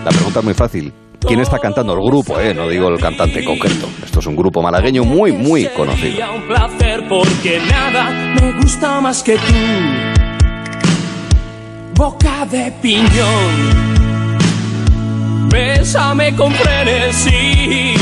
La 0.03 0.11
pregunta 0.11 0.39
es 0.39 0.45
muy 0.45 0.53
fácil. 0.53 0.93
¿Quién 1.27 1.39
está 1.41 1.59
cantando? 1.59 1.93
El 1.93 2.01
grupo, 2.01 2.39
¿eh? 2.39 2.53
No 2.53 2.67
digo 2.67 2.87
el 2.87 2.99
cantante 2.99 3.43
concreto. 3.43 3.89
Esto 4.03 4.19
es 4.19 4.25
un 4.25 4.35
grupo 4.35 4.61
malagueño 4.61 5.03
muy, 5.03 5.31
muy 5.31 5.65
conocido. 5.67 6.11
Sería 6.11 6.31
un 6.31 6.43
placer 6.43 7.07
porque 7.07 7.59
nada 7.69 8.09
me 8.39 8.53
gusta 8.53 9.01
más 9.01 9.21
que 9.21 9.35
tú. 9.35 9.53
Boca 11.95 12.45
de 12.45 12.71
piñón. 12.81 13.89
Bésame 15.49 16.35
con 16.35 16.53
frenesí. 16.53 17.93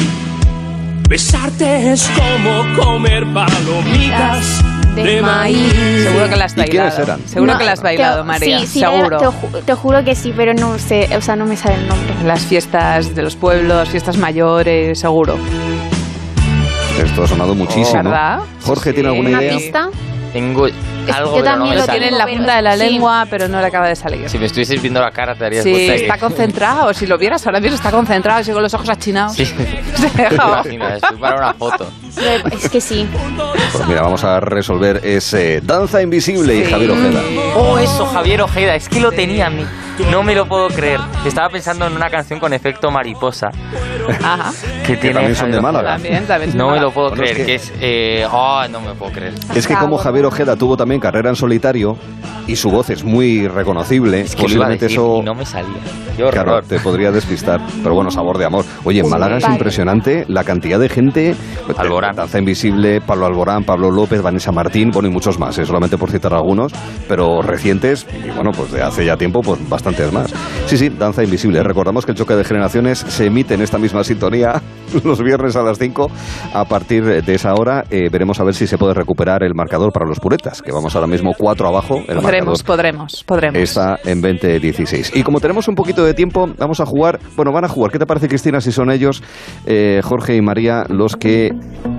Besarte 1.10 1.94
es 1.94 2.10
como 2.10 2.84
comer 2.84 3.26
palomitas 3.34 4.66
de, 5.03 5.21
maíz. 5.21 5.73
Seguro 6.03 6.29
que 6.29 6.35
las 6.35 6.51
has 6.57 6.65
¿Y 6.67 6.69
quiénes 6.69 6.77
bailado. 6.95 7.03
eran? 7.03 7.27
Seguro 7.27 7.53
No, 7.53 7.57
que 7.59 7.65
las 7.65 7.73
has 7.73 7.83
bailado, 7.83 8.21
te- 8.21 8.27
María. 8.27 8.59
Sí, 8.59 8.67
sí, 8.67 8.79
seguro. 8.79 9.17
Te, 9.17 9.25
ju- 9.25 9.63
te 9.65 9.73
juro 9.73 10.03
que 10.03 10.15
sí, 10.15 10.33
pero 10.35 10.53
no 10.53 10.77
sé, 10.79 11.09
o 11.17 11.21
sea, 11.21 11.35
no 11.35 11.45
me 11.45 11.55
sale 11.57 11.75
el 11.75 11.87
nombre. 11.87 12.13
Las 12.25 12.41
fiestas 12.41 13.13
de 13.15 13.21
los 13.23 13.35
pueblos, 13.35 13.89
fiestas 13.89 14.17
mayores, 14.17 14.99
seguro. 14.99 15.37
Esto 17.03 17.23
ha 17.23 17.27
sonado 17.27 17.53
muchísimo. 17.55 18.03
¿Verdad? 18.03 18.39
Jorge, 18.63 18.91
¿tiene 18.93 19.09
alguna 19.09 19.29
¿Una 19.29 19.41
idea? 19.43 19.57
pista? 19.57 19.89
Tengo 20.33 20.65
algo, 21.13 21.31
yo 21.37 21.37
no 21.39 21.43
también 21.43 21.77
lo. 21.77 21.85
Tiene 21.87 22.07
en 22.09 22.17
la 22.17 22.27
punta 22.27 22.55
de 22.57 22.61
la 22.61 22.77
Sí. 22.77 22.79
lengua, 22.83 23.25
pero 23.29 23.47
no 23.47 23.59
le 23.61 23.67
acaba 23.67 23.87
de 23.87 23.95
salir. 23.95 24.29
Si 24.29 24.37
me 24.37 24.45
estuvieses 24.45 24.81
viendo 24.81 24.99
la 24.99 25.11
cara 25.11 25.33
te 25.35 25.43
darías 25.45 25.63
Sí, 25.63 25.71
cuenta 25.71 25.95
está 25.95 26.17
concentrado. 26.17 26.93
Si 26.93 27.07
lo 27.07 27.17
vieras 27.17 27.45
ahora 27.47 27.59
mismo, 27.59 27.75
está 27.75 27.91
concentrado. 27.91 28.39
Así 28.41 28.51
con 28.51 28.61
los 28.61 28.73
ojos 28.73 28.89
achinados. 28.89 29.35
Sí. 29.35 29.45
Se 29.95 30.09
Te 30.09 30.23
deja. 30.23 30.35
imaginas, 30.47 30.93
estoy 30.95 31.17
para 31.17 31.37
una 31.37 31.53
foto. 31.53 31.89
Es 32.51 32.69
que 32.69 32.81
sí. 32.81 33.07
Pues 33.71 33.87
mira, 33.87 34.01
vamos 34.01 34.23
a 34.23 34.39
resolver 34.39 35.01
ese 35.03 35.61
Danza 35.61 36.01
Invisible 36.01 36.55
y 36.55 36.65
Javier 36.65 36.91
Ojeda. 36.91 37.21
Oh, 37.55 37.77
eso, 37.77 38.05
Javier 38.07 38.41
Ojeda, 38.41 38.75
es 38.75 38.89
que 38.89 38.99
lo 38.99 39.11
tenía 39.11 39.47
a 39.47 39.49
mí. 39.49 39.65
No 40.11 40.21
me 40.21 40.35
lo 40.35 40.45
puedo 40.47 40.67
creer. 40.67 40.99
Estaba 41.25 41.49
pensando 41.49 41.87
en 41.87 41.93
una 41.93 42.09
canción 42.09 42.39
con 42.39 42.53
efecto 42.53 42.91
mariposa. 42.91 43.47
Ajá. 44.23 44.51
Que, 44.85 44.95
tiene 44.97 45.15
también 45.15 45.35
son 45.35 45.51
de 45.51 45.59
Málaga. 45.59 45.93
También, 45.93 46.25
también 46.27 46.51
son 46.51 46.57
No 46.59 46.65
de 46.67 46.71
me 46.73 46.75
lo 46.81 46.91
Málaga. 46.91 46.93
puedo 46.93 47.09
Bueno, 47.09 47.23
es 47.23 47.29
creer, 47.31 47.37
que- 47.37 47.45
que 47.45 47.55
es... 47.55 47.73
Eh, 47.81 48.27
oh, 48.31 48.61
no 48.69 48.79
me 48.81 48.93
puedo 48.93 49.11
creer. 49.11 49.33
Es 49.55 49.67
que 49.67 49.73
como 49.75 49.97
Javier 49.97 50.16
Ojeda 50.26 50.56
tuvo 50.56 50.77
también 50.77 50.99
carrera 50.99 51.30
en 51.30 51.35
solitario 51.35 51.98
y 52.48 52.56
su 52.56 52.69
voz 52.69 52.89
es 52.89 53.03
muy 53.03 53.48
reconocible, 53.48 54.22
Es 54.22 54.35
que 54.35 54.44
lo 54.44 54.53
iba 54.53 54.65
a 54.65 54.69
posiblemente 54.69 54.85
decir 54.85 54.99
eso 54.99 55.18
y 55.22 55.26
no 55.26 55.35
me 55.35 55.45
salía. 55.45 55.81
Qué 56.18 56.23
horror. 56.23 56.44
Claro, 56.44 56.61
te 56.64 56.80
podría 56.80 57.11
despistar. 57.11 57.61
Pero 57.84 57.94
bueno, 57.94 58.10
sabor 58.10 58.39
de 58.39 58.45
amor. 58.45 58.65
Oye, 58.85 59.02
en 59.02 59.10
Málaga 59.10 59.38
es 59.38 59.48
impresionante 59.48 60.26
la 60.27 60.44
cantidad 60.44 60.80
de 60.80 60.89
gente. 60.89 61.35
Alborán. 61.77 62.15
Danza 62.15 62.39
Invisible, 62.39 63.02
Pablo 63.02 63.27
Alborán, 63.27 63.64
Pablo 63.64 63.91
López, 63.91 64.23
Vanessa 64.23 64.52
Martín, 64.52 64.89
bueno, 64.91 65.10
y 65.10 65.11
muchos 65.11 65.38
más, 65.38 65.60
¿eh? 65.60 65.65
solamente 65.65 65.95
por 65.95 66.10
citar 66.10 66.34
algunos, 66.34 66.72
pero 67.07 67.44
recientes 67.44 68.07
y 68.26 68.31
bueno, 68.31 68.49
pues 68.52 68.72
de 68.72 68.81
hace 68.81 69.06
ya 69.06 69.15
tiempo, 69.15 69.41
pues 69.41 69.60
bastantes 69.69 70.11
más. 70.11 70.34
Sí, 70.65 70.77
sí, 70.77 70.89
Danza 70.89 71.23
Invisible. 71.23 71.61
Recordamos 71.61 72.03
que 72.03 72.14
el 72.14 72.18
choque 72.18 72.35
de 72.35 72.44
generaciones 72.44 72.98
se 72.98 73.27
emite 73.27 73.53
en 73.53 73.61
esta 73.61 73.77
misma 73.77 74.03
sintonía 74.03 74.60
los 75.03 75.22
viernes 75.22 75.56
a 75.56 75.61
las 75.61 75.77
5. 75.77 76.10
A 76.56 76.65
partir 76.65 77.03
de 77.03 77.35
esa 77.35 77.53
hora 77.53 77.84
eh, 77.91 78.10
veremos 78.11 78.39
a 78.39 78.44
ver 78.44 78.56
si 78.56 78.65
se 78.65 78.80
puede 78.80 78.95
recuperar 78.95 79.44
el 79.44 79.53
marcador 79.53 79.91
para 79.91 80.06
los 80.07 80.19
puretas, 80.19 80.61
que 80.61 80.71
vamos 80.71 80.95
ahora 80.95 81.07
mismo 81.07 81.34
4 81.38 81.67
abajo. 81.67 82.01
El 82.07 82.17
Podremos, 82.19 82.63
podremos, 82.63 83.23
podremos. 83.23 83.57
está 83.59 83.99
en 84.05 84.21
2016. 84.21 85.11
Y 85.15 85.23
como 85.23 85.39
tenemos 85.39 85.67
un 85.67 85.75
poquito 85.75 86.03
de 86.03 86.13
tiempo, 86.13 86.49
vamos 86.57 86.79
a 86.79 86.85
jugar. 86.85 87.19
Bueno, 87.35 87.51
van 87.51 87.65
a 87.65 87.67
jugar. 87.67 87.91
¿Qué 87.91 87.99
te 87.99 88.05
parece, 88.05 88.27
Cristina, 88.27 88.61
si 88.61 88.71
son 88.71 88.91
ellos, 88.91 89.21
eh, 89.65 90.01
Jorge 90.03 90.35
y 90.35 90.41
María, 90.41 90.84
los 90.89 91.15
que 91.15 91.51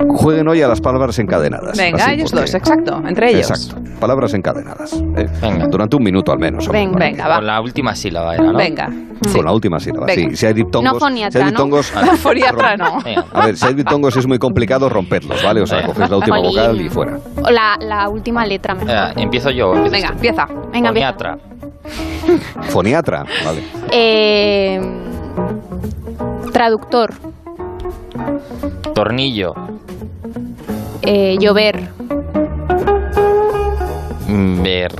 jueguen 0.09 0.47
hoy 0.47 0.61
a 0.61 0.67
las 0.67 0.81
palabras 0.81 1.17
encadenadas? 1.19 1.77
Venga, 1.77 2.03
Así, 2.03 2.13
ellos 2.13 2.31
porque- 2.31 2.45
dos, 2.45 2.53
exacto, 2.55 3.01
entre 3.07 3.29
ellos. 3.31 3.49
Exacto. 3.49 3.81
Palabras 3.99 4.33
encadenadas. 4.33 4.93
eh, 5.17 5.25
Venga. 5.41 5.67
Durante 5.69 5.95
un 5.97 6.03
minuto 6.03 6.31
al 6.31 6.39
menos. 6.39 6.67
Venga, 6.69 6.97
venga, 6.97 7.27
va. 7.27 7.35
Con 7.35 7.45
la 7.47 7.61
última 7.61 7.95
sílaba 7.95 8.35
era, 8.35 8.43
¿no? 8.51 8.57
Venga. 8.57 8.87
que- 8.87 9.33
Con 9.33 9.43
la 9.45 9.51
última 9.51 9.79
sílaba. 9.79 10.05
Venga. 10.05 10.29
Sí. 10.31 10.35
Si 10.37 10.45
hay 10.45 10.53
diptongos. 10.53 10.93
No 10.93 10.99
foniatra, 10.99 11.31
si 11.31 11.37
hay 11.37 11.43
¿no? 11.43 11.49
diptongos, 11.49 11.93
no. 12.77 13.01
Venga. 13.03 13.25
A 13.33 13.45
ver, 13.45 13.57
si 13.57 13.65
hay 13.67 13.73
diptongos 13.73 14.15
es 14.17 14.27
muy 14.27 14.37
complicado 14.39 14.87
romperlos, 14.89 15.43
¿vale? 15.43 15.61
O 15.61 15.65
sea, 15.67 15.85
cogéis 15.85 16.09
la 16.09 16.17
última 16.17 16.39
vocal 16.39 16.79
y 16.81 16.89
fuera. 16.89 17.19
O 17.43 17.49
La, 17.49 17.77
la 17.99 18.09
última 18.09 18.45
letra 18.45 18.75
mejor. 18.75 19.13
Empiezo 19.17 19.49
yo. 19.51 19.71
Venga, 19.89 20.09
empieza. 20.09 20.47
Venga, 20.71 20.89
empieza. 20.89 21.11
Foniatra. 21.11 21.37
Foniatra, 22.69 23.25
vale. 23.45 23.63
Eh, 23.91 24.81
traductor. 26.53 27.13
Tornillo. 28.93 29.53
Eh, 31.01 31.37
llover. 31.39 31.89
Ver. 34.27 34.91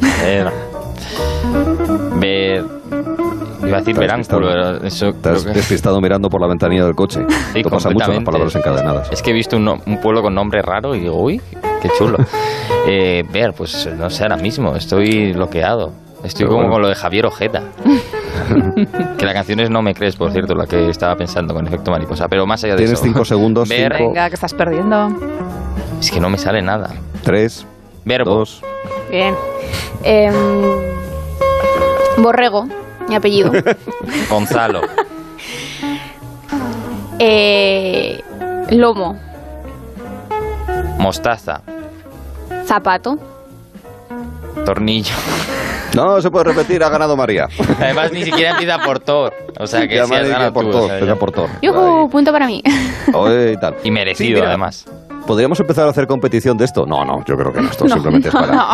Ver. 0.20 0.52
Ver. 2.16 2.77
Iba 3.68 3.76
a 3.76 3.80
decir 3.80 3.96
veránculo, 3.98 4.84
eso 4.84 5.12
Te 5.12 5.28
has 5.30 5.44
que- 5.44 5.52
despistado 5.52 6.00
mirando 6.00 6.28
por 6.28 6.40
la 6.40 6.48
ventanilla 6.48 6.84
del 6.84 6.94
coche. 6.94 7.20
Sí, 7.52 7.58
Esto 7.58 7.70
pasa 7.70 7.90
mucho 7.90 8.10
las 8.12 8.24
palabras 8.24 8.54
encadenadas. 8.56 9.10
Es 9.12 9.22
que 9.22 9.30
he 9.30 9.34
visto 9.34 9.56
un, 9.56 9.64
no- 9.64 9.78
un 9.86 10.00
pueblo 10.00 10.22
con 10.22 10.34
nombre 10.34 10.60
raro 10.62 10.94
y 10.94 11.00
digo, 11.00 11.22
uy, 11.22 11.40
qué 11.82 11.88
chulo. 11.96 12.18
Eh, 12.90 13.22
ver, 13.30 13.52
pues 13.54 13.86
no 13.98 14.08
sé, 14.08 14.22
ahora 14.22 14.36
mismo 14.36 14.74
estoy 14.74 15.32
bloqueado. 15.32 15.92
Estoy 16.24 16.44
Pero 16.46 16.48
como 16.50 16.58
bueno. 16.62 16.72
con 16.72 16.82
lo 16.82 16.88
de 16.88 16.94
Javier 16.94 17.26
Ojeda. 17.26 17.62
que 19.18 19.26
la 19.26 19.34
canción 19.34 19.60
es 19.60 19.68
No 19.68 19.82
me 19.82 19.92
crees, 19.94 20.16
por 20.16 20.30
cierto, 20.32 20.54
la 20.54 20.64
que 20.66 20.88
estaba 20.88 21.14
pensando 21.14 21.52
con 21.52 21.66
efecto 21.66 21.90
mariposa. 21.90 22.28
Pero 22.28 22.46
más 22.46 22.64
allá 22.64 22.74
de 22.74 22.78
Tienes 22.78 22.94
eso. 22.98 23.04
cinco 23.04 23.24
segundos. 23.26 23.68
Ver, 23.68 23.92
cinco, 23.94 24.12
Venga, 24.12 24.28
que 24.30 24.34
estás 24.36 24.54
perdiendo. 24.54 25.08
es 26.00 26.10
que 26.10 26.18
no 26.18 26.30
me 26.30 26.38
sale 26.38 26.62
nada. 26.62 26.90
tres, 27.22 27.66
Verbo. 28.06 28.36
dos. 28.36 28.62
Bien. 29.10 29.34
Em, 30.02 30.32
borrego, 32.18 32.66
mi 33.08 33.14
apellido. 33.14 33.50
Gonzalo. 34.30 34.82
Eh, 37.20 38.22
lomo. 38.70 39.18
Mostaza. 40.98 41.62
Zapato. 42.64 43.18
Tornillo. 44.64 45.14
No 45.94 46.20
se 46.20 46.30
puede 46.30 46.44
repetir, 46.44 46.84
ha 46.84 46.90
ganado 46.90 47.16
María. 47.16 47.48
Además, 47.80 48.12
ni 48.12 48.22
siquiera 48.22 48.50
empieza 48.50 48.78
por 48.78 49.00
Thor. 49.00 49.32
O 49.58 49.66
sea, 49.66 49.88
que 49.88 49.94
sí 49.94 49.98
has 49.98 50.08
María 50.08 50.28
ganado 50.28 50.52
por 50.52 50.66
tú, 50.66 50.70
Thor, 50.70 50.82
o 50.82 50.86
sea, 50.86 50.94
empieza 50.98 51.14
ya. 51.14 51.18
por 51.18 51.32
Thor. 51.32 51.48
Yujú, 51.62 52.10
punto 52.10 52.30
para 52.30 52.46
mí. 52.46 52.62
Oye, 53.14 53.52
y 53.52 53.56
tal. 53.56 53.74
Y 53.82 53.90
merecido, 53.90 54.38
Sí, 54.40 54.44
además. 54.46 54.84
¿Podríamos 55.28 55.60
empezar 55.60 55.86
a 55.86 55.90
hacer 55.90 56.06
competición 56.06 56.56
de 56.56 56.64
esto? 56.64 56.86
No, 56.86 57.04
no, 57.04 57.22
yo 57.26 57.36
creo 57.36 57.52
que 57.52 57.60
no. 57.60 57.68
Esto 57.68 57.86
simplemente 57.88 58.28
es 58.28 58.34
para. 58.34 58.68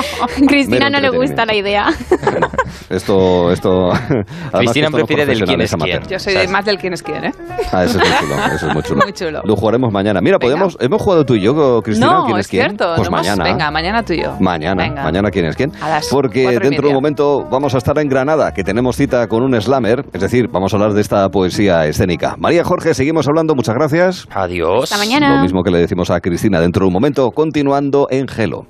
Cristina 0.47 0.89
Mero 0.89 0.90
no 0.90 1.01
le 1.01 1.18
gusta 1.18 1.44
la 1.44 1.52
idea. 1.52 1.89
Esto, 2.90 3.51
esto. 3.51 3.90
además 3.93 4.22
que 4.52 4.59
Cristina 4.59 4.86
esto 4.86 4.98
no 4.98 5.06
prefiere 5.06 5.26
del 5.26 5.44
quién 5.44 5.60
es 5.60 5.74
quién. 5.74 6.02
Yo 6.09 6.18
soy 6.18 6.35
¿Sabes? 6.35 6.51
más 6.51 6.64
del 6.64 6.78
quién 6.78 6.93
es 6.93 7.02
quién, 7.02 7.24
¿eh? 7.24 7.32
Ah, 7.72 7.85
eso 7.85 7.98
es 7.98 8.05
muy 8.09 8.18
chulo. 8.18 8.35
Eso 8.55 8.68
es 8.68 8.74
muy 8.74 8.82
chulo. 8.82 9.01
Muy 9.05 9.12
chulo. 9.12 9.40
Lo 9.44 9.56
jugaremos 9.56 9.93
mañana. 9.93 10.20
Mira, 10.20 10.36
Venga. 10.39 10.55
podemos, 10.55 10.76
hemos 10.81 11.02
jugado 11.02 11.24
tú 11.24 11.35
y 11.35 11.40
yo, 11.40 11.81
Cristina. 11.82 12.06
no, 12.06 12.24
¿quién 12.26 12.36
es 12.39 12.47
es 12.47 12.51
quién? 12.51 12.62
cierto. 12.66 12.93
Pues 12.97 13.10
no 13.10 13.16
mañana. 13.16 13.43
Venga, 13.44 13.70
mañana 13.70 14.02
tú 14.05 14.12
y 14.12 14.22
yo. 14.22 14.36
Mañana, 14.39 14.82
Venga. 14.82 15.02
mañana 15.02 15.31
quién 15.31 15.47
es 15.47 15.56
quién. 15.56 15.72
A 15.81 15.89
las 15.89 16.09
Porque 16.09 16.59
dentro 16.60 16.82
de 16.82 16.89
un 16.89 16.94
momento 16.94 17.44
vamos 17.51 17.74
a 17.74 17.78
estar 17.78 17.98
en 17.98 18.09
Granada, 18.09 18.52
que 18.52 18.62
tenemos 18.62 18.97
cita 18.97 19.26
con 19.28 19.43
un 19.43 19.60
slammer, 19.60 20.05
es 20.12 20.20
decir, 20.20 20.48
vamos 20.52 20.72
a 20.72 20.76
hablar 20.76 20.93
de 20.93 21.01
esta 21.01 21.28
poesía 21.31 21.86
escénica. 21.86 22.36
María 22.39 22.64
Jorge, 22.64 22.94
seguimos 22.94 23.26
hablando, 23.26 23.55
muchas 23.55 23.74
gracias. 23.74 24.28
Adiós. 24.31 24.85
Hasta 24.85 24.98
mañana. 24.98 25.36
Lo 25.36 25.43
mismo 25.43 25.62
que 25.62 25.70
le 25.70 25.78
decimos 25.78 26.10
a 26.10 26.20
Cristina 26.20 26.44
dentro 26.51 26.85
de 26.85 26.89
un 26.89 26.93
momento, 26.93 27.31
continuando 27.31 28.07
en 28.11 28.29
Gelo. 28.29 28.66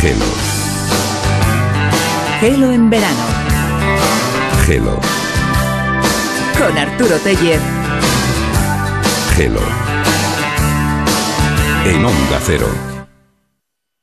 Gelo, 0.00 0.24
Gelo 2.40 2.70
en 2.72 2.90
verano. 2.90 3.24
Gelo, 4.64 4.98
Con 6.58 6.78
Arturo 6.78 7.16
Tellez. 7.18 7.60
Gelo. 9.34 9.60
En 11.86 12.04
Onda 12.04 12.40
Cero. 12.40 12.93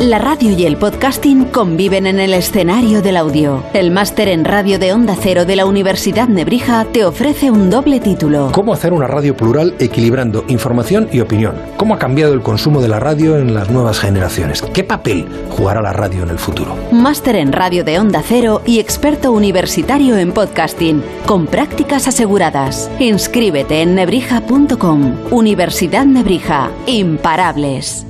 La 0.00 0.18
radio 0.18 0.50
y 0.50 0.66
el 0.66 0.76
podcasting 0.76 1.44
conviven 1.44 2.08
en 2.08 2.18
el 2.18 2.34
escenario 2.34 3.00
del 3.00 3.16
audio. 3.16 3.62
El 3.74 3.92
máster 3.92 4.26
en 4.26 4.44
radio 4.44 4.80
de 4.80 4.92
Onda 4.92 5.14
Cero 5.16 5.44
de 5.44 5.54
la 5.54 5.66
Universidad 5.66 6.26
Nebrija 6.26 6.84
te 6.86 7.04
ofrece 7.04 7.52
un 7.52 7.70
doble 7.70 8.00
título. 8.00 8.50
¿Cómo 8.52 8.72
hacer 8.74 8.92
una 8.92 9.06
radio 9.06 9.36
plural 9.36 9.76
equilibrando 9.78 10.44
información 10.48 11.08
y 11.12 11.20
opinión? 11.20 11.54
¿Cómo 11.76 11.94
ha 11.94 12.00
cambiado 12.00 12.34
el 12.34 12.40
consumo 12.40 12.82
de 12.82 12.88
la 12.88 12.98
radio 12.98 13.38
en 13.38 13.54
las 13.54 13.70
nuevas 13.70 14.00
generaciones? 14.00 14.62
¿Qué 14.62 14.82
papel 14.82 15.28
jugará 15.50 15.80
la 15.80 15.92
radio 15.92 16.24
en 16.24 16.30
el 16.30 16.40
futuro? 16.40 16.76
Máster 16.90 17.36
en 17.36 17.52
radio 17.52 17.84
de 17.84 18.00
Onda 18.00 18.24
Cero 18.26 18.62
y 18.66 18.80
experto 18.80 19.30
universitario 19.30 20.18
en 20.18 20.32
podcasting, 20.32 21.04
con 21.24 21.46
prácticas 21.46 22.08
aseguradas. 22.08 22.90
Inscríbete 22.98 23.82
en 23.82 23.94
nebrija.com. 23.94 25.14
Universidad 25.30 26.04
Nebrija. 26.04 26.72
Imparables. 26.86 28.04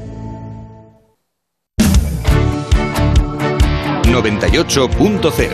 98.0 4.15 5.51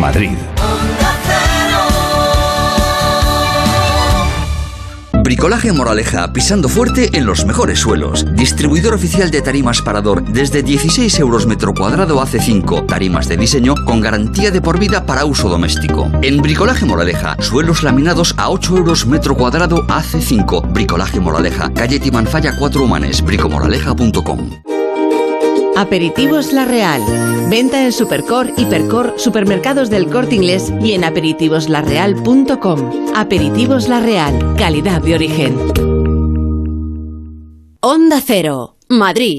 Madrid. 0.00 0.30
Bricolaje 5.22 5.72
Moraleja, 5.72 6.32
pisando 6.32 6.70
fuerte 6.70 7.10
en 7.12 7.26
los 7.26 7.44
mejores 7.44 7.80
suelos. 7.80 8.24
Distribuidor 8.34 8.94
oficial 8.94 9.30
de 9.30 9.42
tarimas 9.42 9.82
Parador, 9.82 10.24
desde 10.24 10.62
16 10.62 11.18
euros 11.18 11.46
metro 11.46 11.74
cuadrado 11.74 12.22
hace 12.22 12.40
5. 12.40 12.86
Tarimas 12.86 13.28
de 13.28 13.36
diseño 13.36 13.74
con 13.84 14.00
garantía 14.00 14.50
de 14.50 14.62
por 14.62 14.78
vida 14.78 15.04
para 15.04 15.26
uso 15.26 15.50
doméstico. 15.50 16.10
En 16.22 16.40
Bricolaje 16.40 16.86
Moraleja, 16.86 17.36
suelos 17.40 17.82
laminados 17.82 18.34
a 18.38 18.48
8 18.48 18.78
euros 18.78 19.06
metro 19.06 19.36
cuadrado 19.36 19.84
hace 19.90 20.22
5. 20.22 20.62
Bricolaje 20.62 21.20
Moraleja, 21.20 21.70
calle 21.74 22.00
Timanfaya 22.00 22.56
4 22.58 22.82
Humanes, 22.82 23.22
bricomoraleja.com. 23.22 24.71
Aperitivos 25.76 26.52
La 26.52 26.66
Real. 26.66 27.00
Venta 27.48 27.84
en 27.84 27.92
Supercor, 27.92 28.52
Hipercor, 28.56 29.14
Supermercados 29.16 29.88
del 29.88 30.08
Corte 30.08 30.34
Inglés 30.34 30.72
y 30.82 30.92
en 30.92 31.04
aperitivoslarreal.com. 31.04 33.14
Aperitivos 33.14 33.88
La 33.88 34.00
Real. 34.00 34.54
Calidad 34.58 35.00
de 35.00 35.14
origen. 35.14 35.56
Onda 37.80 38.20
Cero. 38.24 38.76
Madrid. 38.88 39.38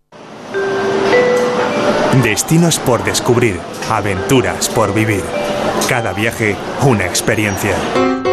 Destinos 2.19 2.77
por 2.77 3.03
descubrir, 3.05 3.57
aventuras 3.89 4.67
por 4.67 4.93
vivir. 4.93 5.23
Cada 5.87 6.11
viaje, 6.11 6.57
una 6.81 7.05
experiencia. 7.05 7.73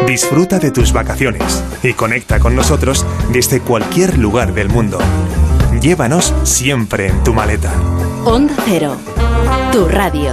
Disfruta 0.05 0.59
de 0.59 0.73
tus 0.73 0.93
vacaciones 0.93 1.63
y 1.85 1.93
conecta 1.93 2.41
con 2.41 2.57
nosotros 2.57 3.07
desde 3.33 3.61
cualquier 3.61 4.19
lugar 4.19 4.53
del 4.53 4.69
mundo. 4.69 4.99
Llévanos 5.81 6.35
siempre 6.43 7.07
en 7.07 7.23
tu 7.23 7.33
maleta. 7.33 7.73
Onda 8.25 8.53
Cero. 8.67 8.97
Tu 9.73 9.87
radio. 9.87 10.33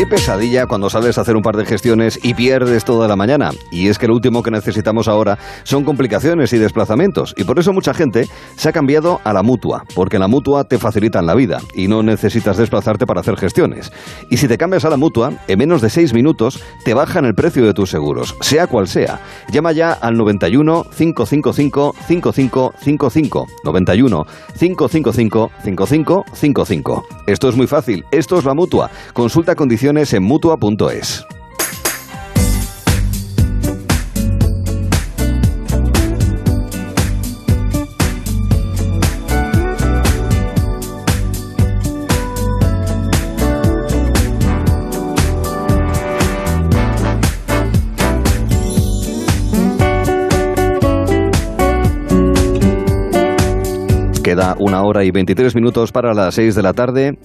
Qué 0.00 0.06
pesadilla 0.06 0.64
cuando 0.64 0.88
sales 0.88 1.18
a 1.18 1.20
hacer 1.20 1.36
un 1.36 1.42
par 1.42 1.58
de 1.58 1.66
gestiones 1.66 2.18
y 2.22 2.32
pierdes 2.32 2.86
toda 2.86 3.06
la 3.06 3.16
mañana. 3.16 3.50
Y 3.70 3.88
es 3.88 3.98
que 3.98 4.06
lo 4.08 4.14
último 4.14 4.42
que 4.42 4.50
necesitamos 4.50 5.08
ahora 5.08 5.38
son 5.62 5.84
complicaciones 5.84 6.54
y 6.54 6.58
desplazamientos. 6.58 7.34
Y 7.36 7.44
por 7.44 7.58
eso 7.58 7.74
mucha 7.74 7.92
gente 7.92 8.26
se 8.56 8.70
ha 8.70 8.72
cambiado 8.72 9.20
a 9.24 9.34
la 9.34 9.42
mutua, 9.42 9.84
porque 9.94 10.18
la 10.18 10.26
mutua 10.26 10.64
te 10.64 10.78
facilitan 10.78 11.26
la 11.26 11.34
vida 11.34 11.58
y 11.74 11.86
no 11.86 12.02
necesitas 12.02 12.56
desplazarte 12.56 13.04
para 13.04 13.20
hacer 13.20 13.36
gestiones. 13.36 13.92
Y 14.30 14.38
si 14.38 14.48
te 14.48 14.56
cambias 14.56 14.86
a 14.86 14.88
la 14.88 14.96
mutua, 14.96 15.34
en 15.46 15.58
menos 15.58 15.82
de 15.82 15.90
seis 15.90 16.14
minutos 16.14 16.62
te 16.82 16.94
bajan 16.94 17.26
el 17.26 17.34
precio 17.34 17.66
de 17.66 17.74
tus 17.74 17.90
seguros, 17.90 18.34
sea 18.40 18.68
cual 18.68 18.88
sea. 18.88 19.20
Llama 19.52 19.72
ya 19.72 19.92
al 19.92 20.16
91 20.16 20.84
555 20.96 21.94
5555. 22.08 23.46
91 23.64 24.26
555 24.58 25.50
5555. 25.62 27.06
Esto 27.26 27.48
es 27.50 27.54
muy 27.54 27.66
fácil, 27.66 28.06
esto 28.10 28.38
es 28.38 28.46
la 28.46 28.54
mutua. 28.54 28.90
Consulta 29.12 29.54
condiciones 29.54 29.89
condiciones 29.90 30.12
en 30.12 30.22
mutua.es. 30.22 31.26
Queda 54.22 54.54
una 54.60 54.84
hora 54.84 55.02
y 55.02 55.10
23 55.10 55.56
minutos 55.56 55.90
para 55.90 56.14
las 56.14 56.36
6 56.36 56.54
de 56.54 56.62
la 56.62 56.72
tarde 56.72 57.18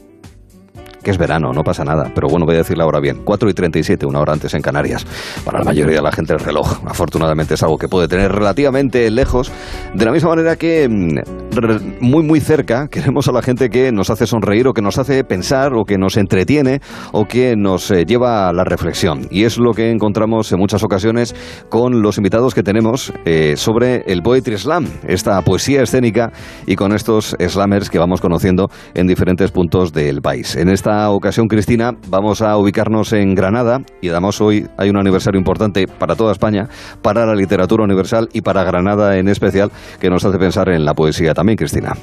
que 1.05 1.11
es 1.11 1.19
verano, 1.19 1.51
no 1.53 1.61
pasa 1.61 1.83
nada. 1.83 2.11
Pero 2.15 2.27
bueno, 2.27 2.47
voy 2.47 2.55
a 2.55 2.57
decirlo 2.57 2.83
ahora 2.83 2.99
bien. 2.99 3.21
4 3.23 3.47
y 3.47 3.53
37, 3.53 4.07
una 4.07 4.19
hora 4.19 4.33
antes 4.33 4.55
en 4.55 4.61
Canarias. 4.63 5.05
Para 5.45 5.59
la 5.59 5.65
mayoría 5.65 5.97
de 5.97 6.01
la 6.01 6.11
gente 6.11 6.33
el 6.33 6.39
reloj, 6.39 6.79
afortunadamente, 6.83 7.53
es 7.53 7.61
algo 7.61 7.77
que 7.77 7.87
puede 7.87 8.07
tener 8.07 8.31
relativamente 8.31 9.11
lejos. 9.11 9.51
De 9.93 10.03
la 10.03 10.11
misma 10.11 10.31
manera 10.31 10.55
que 10.55 10.89
mm, 10.89 12.01
muy, 12.01 12.23
muy 12.23 12.39
cerca 12.39 12.87
queremos 12.91 13.27
a 13.27 13.31
la 13.31 13.43
gente 13.43 13.69
que 13.69 13.91
nos 13.91 14.09
hace 14.09 14.25
sonreír 14.25 14.67
o 14.67 14.73
que 14.73 14.81
nos 14.81 14.97
hace 14.97 15.23
pensar 15.23 15.75
o 15.75 15.85
que 15.85 15.99
nos 15.99 16.17
entretiene 16.17 16.79
o 17.11 17.25
que 17.25 17.55
nos 17.55 17.91
eh, 17.91 18.03
lleva 18.05 18.49
a 18.49 18.53
la 18.53 18.63
reflexión. 18.63 19.27
Y 19.29 19.43
es 19.43 19.59
lo 19.59 19.73
que 19.73 19.91
encontramos 19.91 20.51
en 20.51 20.57
muchas 20.57 20.83
ocasiones 20.83 21.35
con 21.69 22.01
los 22.01 22.17
invitados 22.17 22.55
que 22.55 22.63
tenemos 22.63 23.13
eh, 23.25 23.53
sobre 23.57 23.97
el 24.07 24.23
Poetry 24.23 24.57
Slam, 24.57 24.87
esta 25.07 25.39
poesía 25.43 25.83
escénica 25.83 26.31
y 26.65 26.75
con 26.75 26.93
estos 26.93 27.35
slammers 27.39 27.91
que 27.91 27.99
vamos 27.99 28.21
conociendo 28.21 28.69
en 28.95 29.05
diferentes 29.05 29.51
puntos 29.51 29.93
del 29.93 30.23
país. 30.23 30.55
En 30.55 30.69
esta 30.69 30.94
ocasión, 31.09 31.47
Cristina, 31.47 31.91
vamos 32.09 32.41
a 32.41 32.57
ubicarnos 32.57 33.13
en 33.13 33.35
Granada 33.35 33.79
y 34.01 34.09
además 34.09 34.39
hoy 34.41 34.65
hay 34.77 34.89
un 34.89 34.97
aniversario 34.97 35.37
importante 35.37 35.85
para 35.87 36.15
toda 36.15 36.31
España, 36.31 36.67
para 37.01 37.25
la 37.25 37.35
literatura 37.35 37.83
universal 37.83 38.27
y 38.33 38.41
para 38.41 38.63
Granada 38.63 39.17
en 39.17 39.27
especial, 39.27 39.69
que 39.99 40.09
nos 40.09 40.25
hace 40.25 40.37
pensar 40.37 40.69
en 40.69 40.85
la 40.85 40.93
poesía 40.93 41.33
también, 41.33 41.57
Cristina. 41.57 41.93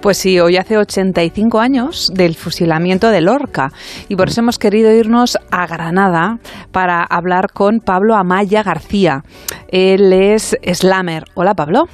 Pues 0.00 0.18
sí, 0.18 0.38
hoy 0.40 0.56
hace 0.56 0.76
85 0.76 1.60
años 1.60 2.12
del 2.14 2.34
fusilamiento 2.34 3.10
de 3.10 3.20
Lorca 3.20 3.70
y 4.08 4.16
por 4.16 4.28
eso 4.28 4.40
hemos 4.40 4.58
querido 4.58 4.92
irnos 4.92 5.38
a 5.50 5.66
Granada 5.66 6.38
para 6.72 7.02
hablar 7.02 7.52
con 7.52 7.80
Pablo 7.80 8.14
Amaya 8.14 8.62
García. 8.62 9.22
Él 9.68 10.12
es 10.12 10.56
slammer. 10.62 11.24
Hola, 11.34 11.54
Pablo. 11.54 11.84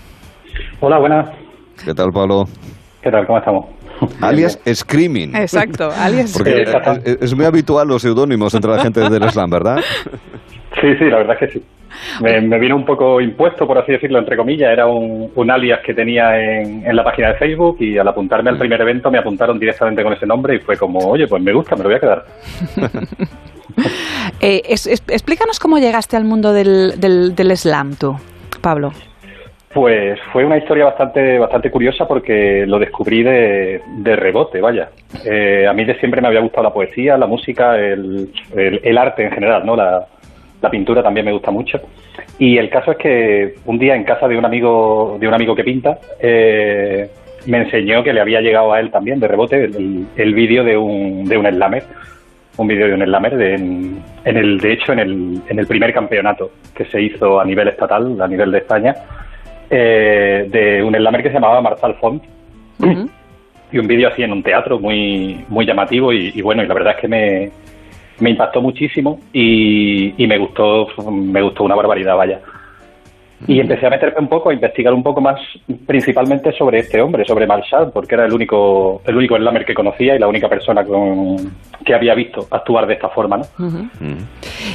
Hola, 0.81 0.99
buenas. 0.99 1.31
¿Qué 1.85 1.95
tal, 1.95 2.09
Pablo? 2.13 2.45
¿Qué 3.03 3.11
tal? 3.11 3.27
¿Cómo 3.27 3.39
estamos? 3.39 3.78
Alias 4.21 4.61
Screaming. 4.67 5.35
Exacto, 5.35 5.91
alias 5.97 6.33
Porque 6.37 6.65
es, 7.21 7.35
muy 7.35 7.45
habitual 7.45 7.89
los 7.89 8.03
seudónimos 8.03 8.55
entre 8.55 8.71
la 8.71 8.83
gente 8.83 9.01
del 9.09 9.29
slam, 9.31 9.51
¿verdad? 9.51 9.79
Sí, 10.81 10.95
sí, 10.99 11.05
la 11.07 11.19
verdad 11.19 11.37
es 11.41 11.49
que 11.49 11.59
sí. 11.59 11.65
Me, 12.21 12.59
vino 12.59 12.77
un 12.77 12.85
poco 12.85 13.21
impuesto, 13.21 13.67
por 13.67 13.79
así 13.79 13.93
decirlo, 13.93 14.19
entre 14.19 14.37
comillas. 14.37 14.71
Era 14.71 14.87
un, 14.87 15.51
alias 15.51 15.81
que 15.85 15.95
tenía 15.95 16.39
en, 16.39 16.95
la 16.95 17.03
página 17.03 17.29
de 17.29 17.35
Facebook 17.35 17.79
y 17.81 17.99
al 17.99 18.07
apuntarme 18.09 18.51
al 18.51 18.57
mm. 18.57 18.61
primer 18.61 18.81
evento 18.81 19.11
me 19.11 19.19
apuntaron 19.19 19.59
directamente 19.59 20.03
con 20.03 20.13
ese 20.13 20.27
nombre 20.27 20.57
y 20.57 20.59
fue 20.61 20.77
como, 20.77 20.99
oye, 21.01 21.27
pues 21.27 21.43
me 21.43 21.53
gusta, 21.53 21.77
me 21.77 21.83
lo 21.83 21.89
voy 21.89 21.97
a 21.97 22.01
quedar. 22.01 22.25
Eh, 24.41 24.63
explícanos 24.67 25.61
cómo 25.61 25.79
llegaste 25.79 26.17
al 26.17 26.25
mundo 26.25 26.53
del, 26.53 26.99
del, 26.99 27.37
del 27.37 27.57
slam, 27.57 27.95
tú, 27.95 28.17
Pablo. 28.61 28.93
Pues 29.73 30.19
fue 30.33 30.47
una 30.47 30.57
historia 30.57 30.87
bastante 30.87 31.39
bastante 31.39 31.71
curiosa 31.71 32.09
porque 32.09 32.65
lo 32.67 32.79
descubrí 32.79 33.23
de, 33.23 33.81
rebote, 34.17 34.61
vaya. 34.63 34.89
Eh, 35.27 35.67
a 35.69 35.75
mí 35.75 35.85
de 35.85 35.99
siempre 35.99 36.23
me 36.23 36.29
había 36.29 36.41
gustado 36.41 36.63
la 36.63 36.73
poesía, 36.73 37.19
la 37.19 37.27
música, 37.27 37.79
el, 37.79 38.31
el, 38.55 38.99
arte 38.99 39.25
en 39.25 39.33
general, 39.33 39.67
¿no? 39.67 39.77
La, 39.77 40.07
pintura 40.71 41.03
también 41.03 41.27
me 41.27 41.33
gusta 41.33 41.51
mucho. 41.51 41.81
Y 42.39 42.57
el 42.57 42.71
caso 42.71 42.93
es 42.93 42.97
que 42.97 43.55
un 43.67 43.79
día 43.79 43.95
en 43.95 44.05
casa 44.05 44.27
de 44.27 44.39
un 44.39 44.45
amigo 44.45 45.17
de 45.21 45.29
un 45.29 45.35
amigo 45.35 45.55
que 45.55 45.65
pinta 45.65 45.99
eh, 46.19 47.09
me 47.47 47.59
enseñó 47.59 48.03
que 48.03 48.13
le 48.13 48.21
había 48.21 48.41
llegado 48.41 48.73
a 48.73 48.81
él 48.81 48.91
también 48.91 49.21
de 49.21 49.29
rebote 49.29 49.65
el, 49.65 50.35
vídeo 50.35 50.65
de 50.65 50.77
un 50.77 51.25
de 51.27 51.37
un 51.37 51.47
slammer, 51.47 51.85
un 52.57 52.67
vídeo 52.67 52.89
de 52.89 52.95
un 52.95 53.05
slammer 53.05 53.37
de, 53.37 53.55
en, 53.55 54.03
el 54.25 54.59
de 54.59 54.73
hecho 54.73 54.93
en 54.93 54.99
el 54.99 55.41
en 55.49 55.59
el 55.59 55.67
primer 55.67 55.93
campeonato 55.93 56.51
que 56.75 56.85
se 56.87 57.01
hizo 57.01 57.39
a 57.39 57.45
nivel 57.45 57.69
estatal, 57.69 58.21
a 58.21 58.27
nivel 58.27 58.51
de 58.51 58.59
España 58.59 58.95
eh, 59.71 60.47
de 60.51 60.83
un 60.83 60.95
slammer 60.95 61.23
que 61.23 61.29
se 61.29 61.35
llamaba 61.35 61.61
Marshall 61.61 61.95
Font. 62.01 62.23
Y 63.71 63.79
un 63.79 63.87
vídeo 63.87 64.09
así 64.09 64.23
en 64.23 64.33
un 64.33 64.43
teatro 64.43 64.79
muy, 64.79 65.45
muy 65.49 65.67
llamativo 65.67 66.13
y, 66.13 66.41
bueno, 66.41 66.63
y 66.63 66.67
la 66.67 66.75
verdad 66.75 66.95
es 66.95 67.01
que 67.03 67.09
me, 67.09 67.51
me 68.19 68.31
impactó 68.31 68.63
muchísimo 68.63 69.21
y, 69.33 70.15
y, 70.23 70.27
me 70.27 70.39
gustó 70.39 70.87
me 71.11 71.43
gustó 71.43 71.65
una 71.65 71.75
barbaridad, 71.75 72.17
vaya. 72.17 72.41
Y 73.47 73.61
empecé 73.61 73.87
a 73.87 73.91
meterme 73.91 74.19
un 74.19 74.29
poco, 74.29 74.51
a 74.51 74.55
investigar 74.55 74.93
un 74.93 75.03
poco 75.03 75.21
más, 75.21 75.39
principalmente 75.87 76.51
sobre 76.53 76.81
este 76.81 77.01
hombre, 77.01 77.25
sobre 77.25 77.47
Marshall, 77.47 77.93
porque 77.93 78.17
era 78.17 78.25
el 78.25 78.33
único, 78.33 79.01
el 79.07 79.17
único 79.17 79.37
slammer 79.37 79.65
que 79.65 79.75
conocía 79.75 80.17
y 80.17 80.19
la 80.19 80.27
única 80.27 80.49
persona 80.49 80.85
con, 80.85 81.37
que 81.85 81.95
había 81.95 82.15
visto 82.15 82.49
actuar 82.51 82.87
de 82.87 82.95
esta 82.95 83.09
forma, 83.11 83.37
¿no? 83.37 83.45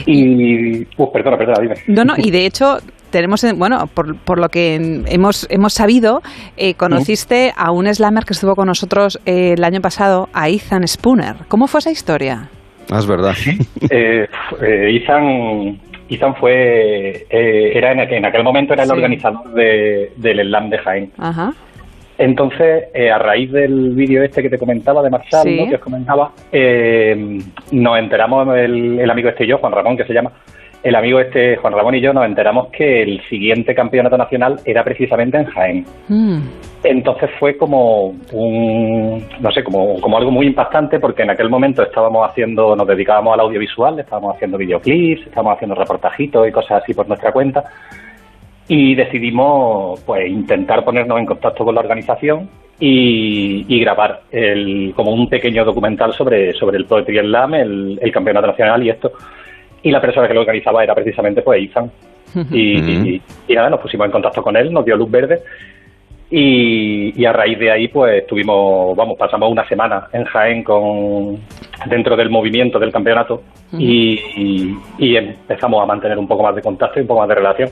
Y, 0.06 0.88
uh, 0.98 1.12
perdona, 1.12 1.38
perdona, 1.38 1.60
dime. 1.62 1.76
No, 1.88 2.06
no, 2.06 2.14
y 2.18 2.32
de 2.32 2.46
hecho 2.46 2.78
tenemos, 3.14 3.46
bueno, 3.56 3.88
por, 3.94 4.18
por 4.18 4.40
lo 4.40 4.50
que 4.50 4.76
hemos, 5.08 5.48
hemos 5.50 5.74
sabido, 5.74 6.22
eh, 6.58 6.74
conociste 6.74 7.54
a 7.56 7.72
un 7.72 7.86
slammer 7.94 8.26
que 8.26 8.34
estuvo 8.34 8.56
con 8.56 8.68
nosotros 8.68 9.22
eh, 9.26 9.54
el 9.56 9.64
año 9.64 9.80
pasado, 9.80 10.28
a 10.34 10.50
Ethan 10.50 10.86
Spooner. 10.86 11.36
¿Cómo 11.48 11.68
fue 11.68 11.80
esa 11.80 11.92
historia? 11.92 12.50
Ah, 12.92 12.98
es 13.00 13.08
verdad. 13.08 13.36
eh, 13.90 14.28
Ethan 14.62 15.80
Ethan 16.10 16.36
fue, 16.36 17.26
eh, 17.30 17.72
era 17.78 17.92
en, 17.94 18.00
en, 18.00 18.26
aquel 18.26 18.44
momento 18.44 18.74
era 18.74 18.84
el 18.84 18.92
organizador 18.92 19.54
del 19.54 20.42
Slam 20.42 20.70
de 20.70 20.78
Jaén. 20.80 21.12
Entonces, 22.18 22.86
eh, 22.94 23.12
a 23.12 23.18
raíz 23.18 23.52
del 23.52 23.92
vídeo 23.92 24.24
este 24.24 24.42
que 24.42 24.50
te 24.50 24.58
comentaba 24.58 25.02
de 25.02 25.10
Marshall, 25.10 25.70
que 25.70 25.76
os 25.76 25.82
comentaba, 25.82 26.32
eh, 26.52 27.40
nos 27.72 28.00
enteramos, 28.00 28.48
el, 28.56 29.00
el, 29.00 29.10
amigo 29.10 29.30
este 29.30 29.46
y 29.46 29.48
yo, 29.48 29.58
Juan 29.58 29.74
Ramón, 29.74 29.98
que 29.98 30.06
se 30.06 30.14
llama, 30.14 30.32
el 30.84 30.96
amigo 30.96 31.20
este, 31.20 31.56
Juan 31.56 31.74
Ramón 31.74 31.96
y 31.96 32.02
yo, 32.02 32.14
nos 32.14 32.26
enteramos 32.26 32.68
que 32.68 33.04
el 33.04 33.22
siguiente 33.30 33.74
campeonato 33.74 34.18
nacional 34.18 34.60
era 34.66 34.84
precisamente 34.84 35.38
en 35.38 35.46
Jaén. 35.46 35.86
Mm. 36.10 36.40
Entonces 36.84 37.30
fue 37.40 37.56
como 37.56 38.08
un, 38.34 39.26
no 39.40 39.52
sé, 39.52 39.64
como, 39.64 40.02
como 40.02 40.18
algo 40.18 40.30
muy 40.30 40.48
impactante 40.48 41.00
porque 41.00 41.24
en 41.24 41.30
aquel 41.30 41.50
momento 41.50 41.84
estábamos 41.84 42.30
haciendo, 42.30 42.76
nos 42.76 42.86
dedicábamos 42.86 43.34
al 43.34 43.40
audiovisual, 43.40 43.98
estábamos 43.98 44.36
haciendo 44.36 44.58
videoclips, 44.58 45.26
estábamos 45.26 45.56
haciendo 45.56 45.76
reportajitos 45.76 46.48
y 46.48 46.52
cosas 46.52 46.84
así 46.84 46.94
por 46.94 47.08
nuestra 47.08 47.32
cuenta 47.32 47.64
y 48.68 48.96
decidimos 48.96 50.02
pues 50.02 50.30
intentar 50.30 50.84
ponernos 50.84 51.18
en 51.20 51.26
contacto 51.26 51.64
con 51.64 51.76
la 51.76 51.82
organización 51.82 52.50
y, 52.80 53.80
grabar 53.80 54.24
el, 54.32 54.94
como 54.96 55.14
un 55.14 55.30
pequeño 55.30 55.64
documental 55.64 56.12
sobre, 56.14 56.52
sobre 56.54 56.78
el 56.78 56.86
Poetry 56.86 57.20
Slam, 57.20 57.54
el, 57.54 58.00
el 58.02 58.12
campeonato 58.12 58.48
nacional 58.48 58.84
y 58.84 58.90
esto 58.90 59.14
y 59.84 59.92
la 59.92 60.02
persona 60.02 60.28
que 60.28 60.34
lo 60.34 60.40
organizaba 60.40 60.84
era 60.84 60.96
precisamente 60.96 61.42
pues 61.42 61.62
Ethan. 61.62 61.92
Y, 62.52 63.22
nada, 63.50 63.70
nos 63.70 63.82
pusimos 63.82 64.06
en 64.06 64.12
contacto 64.12 64.42
con 64.42 64.56
él, 64.56 64.72
nos 64.72 64.86
dio 64.86 64.96
luz 64.96 65.12
verde. 65.12 65.44
Y, 66.32 67.24
a 67.26 67.34
raíz 67.34 67.60
de 67.60 67.70
ahí 67.70 67.88
pues 67.90 68.24
estuvimos, 68.24 68.96
vamos, 68.96 69.18
pasamos 69.20 69.52
una 69.52 69.68
semana 69.68 70.08
en 70.14 70.24
Jaén 70.24 70.64
con 70.64 71.38
dentro 71.86 72.16
del 72.16 72.30
movimiento 72.30 72.80
del 72.80 72.92
campeonato. 72.92 73.44
Y, 73.78 74.74
empezamos 74.98 75.84
a 75.84 75.86
mantener 75.86 76.18
un 76.18 76.28
poco 76.28 76.44
más 76.44 76.56
de 76.56 76.62
contacto 76.62 77.00
y 77.00 77.02
un 77.02 77.08
poco 77.08 77.20
más 77.20 77.30
de 77.30 77.36
relación. 77.36 77.70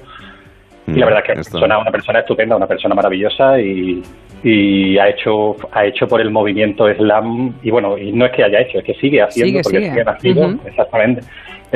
Y 0.88 1.00
la 1.00 1.06
verdad 1.06 1.24
es 1.26 1.50
que 1.50 1.58
es 1.58 1.64
una 1.64 1.92
persona 1.92 2.20
estupenda, 2.20 2.56
una 2.58 2.68
persona 2.68 2.94
maravillosa 2.94 3.60
y, 3.60 4.04
ha 5.00 5.08
hecho 5.08 5.56
ha 5.72 5.86
hecho 5.86 6.08
por 6.08 6.20
el 6.20 6.30
movimiento 6.30 6.94
slam. 6.94 7.56
Y 7.64 7.72
bueno 7.72 7.98
y 7.98 8.12
no 8.12 8.26
es 8.26 8.32
que 8.32 8.44
haya 8.44 8.60
hecho 8.60 8.80
es 8.80 8.84
que 8.84 8.96
sigue 8.96 9.22
haciendo 9.22 9.62
porque 9.62 9.90
sigue, 9.90 10.04
haciendo 10.06 10.60
exactamente 10.66 11.22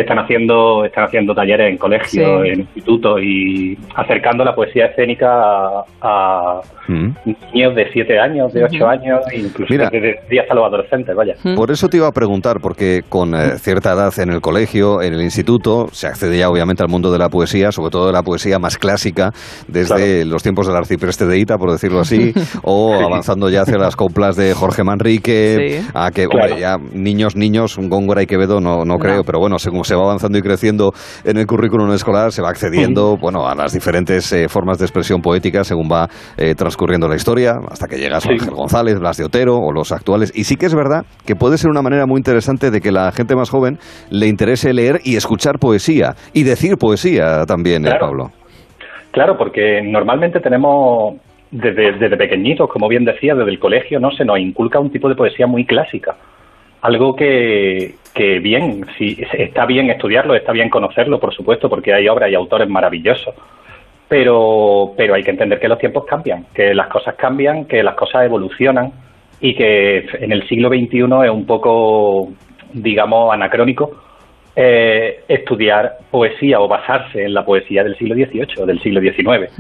están 0.02 0.20
haciendo 0.20 0.86
están 0.86 1.06
haciendo 1.06 1.34
talleres 1.34 1.72
en 1.72 1.78
colegios, 1.78 2.46
en 2.46 2.62
institutos 2.62 3.22
y 3.22 3.78
acercando 3.96 4.44
la 4.44 4.54
poesía 4.54 4.88
escénica 4.88 5.28
a, 6.02 6.62
mm. 6.88 7.10
niños 7.54 7.76
de 7.76 7.90
7 7.92 8.20
años, 8.20 8.54
de 8.54 8.64
8 8.66 8.88
años, 8.88 9.20
incluso 9.34 9.74
de 9.74 10.40
hasta 10.40 10.54
los 10.54 10.66
adolescentes, 10.66 11.16
vaya. 11.16 11.36
Por 11.56 11.72
eso 11.72 11.88
te 11.88 11.98
iba 11.98 12.08
a 12.08 12.12
preguntar, 12.12 12.58
porque 12.62 13.02
con 13.08 13.34
eh, 13.34 13.58
cierta 13.58 13.94
edad 13.94 14.12
en 14.20 14.32
el 14.32 14.42
colegio, 14.42 15.02
en 15.02 15.14
el 15.14 15.22
instituto, 15.22 15.88
se 15.92 16.08
accede 16.08 16.38
ya 16.38 16.50
obviamente 16.50 16.84
al 16.84 16.90
mundo 16.90 17.12
de 17.12 17.18
la 17.18 17.30
poesía, 17.30 17.72
sobre 17.72 17.92
todo 17.92 18.08
de 18.08 18.14
la 18.14 18.24
poesía 18.24 18.60
más 18.60 18.78
clásica, 18.78 19.32
desde 19.68 20.26
los 20.26 20.44
tiempos 20.44 20.68
del 20.68 20.76
arcipreste 20.76 21.26
de 21.26 21.40
Ita, 21.40 21.58
por 21.58 21.72
decirlo 21.72 22.00
así, 22.00 22.34
o 22.64 22.94
avanzando 23.06 23.50
ya 23.50 23.62
hacia 23.62 23.78
las 23.78 23.96
coplas 23.96 24.36
de 24.36 24.54
Jorge 24.54 24.84
Manrique, 24.84 25.82
a 25.94 26.12
que, 26.12 26.26
hombre, 26.26 26.60
ya 26.60 26.78
niños, 26.78 27.36
niños, 27.36 27.78
un 27.78 27.90
Góngora 27.90 28.22
y 28.24 28.28
Quevedo 28.28 28.60
no, 28.60 28.84
no 28.84 28.98
creo, 28.98 29.24
pero 29.24 29.40
bueno, 29.40 29.58
según 29.58 29.85
se 29.86 29.96
va 29.96 30.04
avanzando 30.04 30.38
y 30.38 30.42
creciendo 30.42 30.92
en 31.24 31.38
el 31.38 31.46
currículum 31.46 31.92
escolar, 31.92 32.32
se 32.32 32.42
va 32.42 32.50
accediendo 32.50 33.18
bueno, 33.18 33.48
a 33.48 33.56
las 33.56 33.74
diferentes 33.74 34.32
eh, 34.34 34.48
formas 34.50 34.80
de 34.80 34.86
expresión 34.86 35.22
poética 35.22 35.64
según 35.64 35.90
va 35.90 36.08
eh, 36.38 36.56
transcurriendo 36.56 37.08
la 37.08 37.16
historia, 37.16 37.54
hasta 37.70 37.88
que 37.88 37.98
llegas 37.98 38.26
a 38.26 38.32
Ángel 38.32 38.54
González, 38.54 39.00
Blas 39.00 39.18
de 39.18 39.26
Otero 39.26 39.58
o 39.58 39.72
los 39.72 39.92
actuales. 39.92 40.32
Y 40.36 40.44
sí 40.44 40.56
que 40.56 40.66
es 40.66 40.76
verdad 40.76 41.06
que 41.26 41.36
puede 41.36 41.58
ser 41.58 41.70
una 41.70 41.82
manera 41.82 42.06
muy 42.06 42.18
interesante 42.18 42.72
de 42.72 42.82
que 42.82 42.92
la 42.92 43.12
gente 43.12 43.36
más 43.36 43.50
joven 43.50 43.78
le 44.10 44.28
interese 44.28 44.74
leer 44.74 45.00
y 45.04 45.16
escuchar 45.16 45.60
poesía 45.60 46.16
y 46.34 46.44
decir 46.44 46.78
poesía 46.78 47.46
también, 47.46 47.86
eh, 47.86 47.92
Pablo. 48.00 48.32
Claro, 49.12 49.38
porque 49.38 49.82
normalmente 49.82 50.40
tenemos 50.40 51.16
desde, 51.52 51.98
desde 51.98 52.18
pequeñitos, 52.18 52.70
como 52.70 52.88
bien 52.90 53.06
decía, 53.06 53.34
desde 53.34 53.52
el 53.52 53.60
colegio, 53.60 54.00
no 54.00 54.12
se 54.12 54.26
nos 54.26 54.40
inculca 54.40 54.80
un 54.80 54.92
tipo 54.92 55.08
de 55.08 55.16
poesía 55.16 55.48
muy 55.48 55.66
clásica 55.66 56.16
algo 56.86 57.16
que, 57.16 57.96
que 58.14 58.40
bien, 58.40 58.86
si 58.98 59.18
está 59.34 59.66
bien 59.66 59.90
estudiarlo, 59.90 60.36
está 60.36 60.52
bien 60.52 60.70
conocerlo, 60.70 61.20
por 61.20 61.34
supuesto, 61.34 61.70
porque 61.70 61.94
hay 61.94 62.08
obras 62.08 62.32
y 62.32 62.36
autores 62.36 62.70
maravillosos. 62.70 63.34
pero, 64.08 64.94
pero 64.96 65.16
hay 65.16 65.24
que 65.24 65.32
entender 65.32 65.60
que 65.60 65.68
los 65.68 65.80
tiempos 65.80 66.06
cambian, 66.06 66.46
que 66.54 66.74
las 66.74 66.88
cosas 66.88 67.16
cambian, 67.16 67.66
que 67.66 67.82
las 67.82 67.96
cosas 67.96 68.26
evolucionan 68.26 68.92
y 69.40 69.56
que 69.56 70.06
en 70.20 70.32
el 70.32 70.48
siglo 70.48 70.70
XXI 70.70 71.26
es 71.26 71.32
un 71.32 71.46
poco, 71.46 72.30
digamos, 72.74 73.34
anacrónico 73.34 74.06
eh, 74.58 75.24
estudiar 75.28 75.98
poesía 76.10 76.62
o 76.62 76.68
basarse 76.70 77.26
en 77.26 77.34
la 77.34 77.44
poesía 77.44 77.84
del 77.84 77.98
siglo 77.98 78.16
XVIII 78.16 78.62
o 78.62 78.66
del 78.66 78.80
siglo 78.80 79.02
XIX 79.02 79.52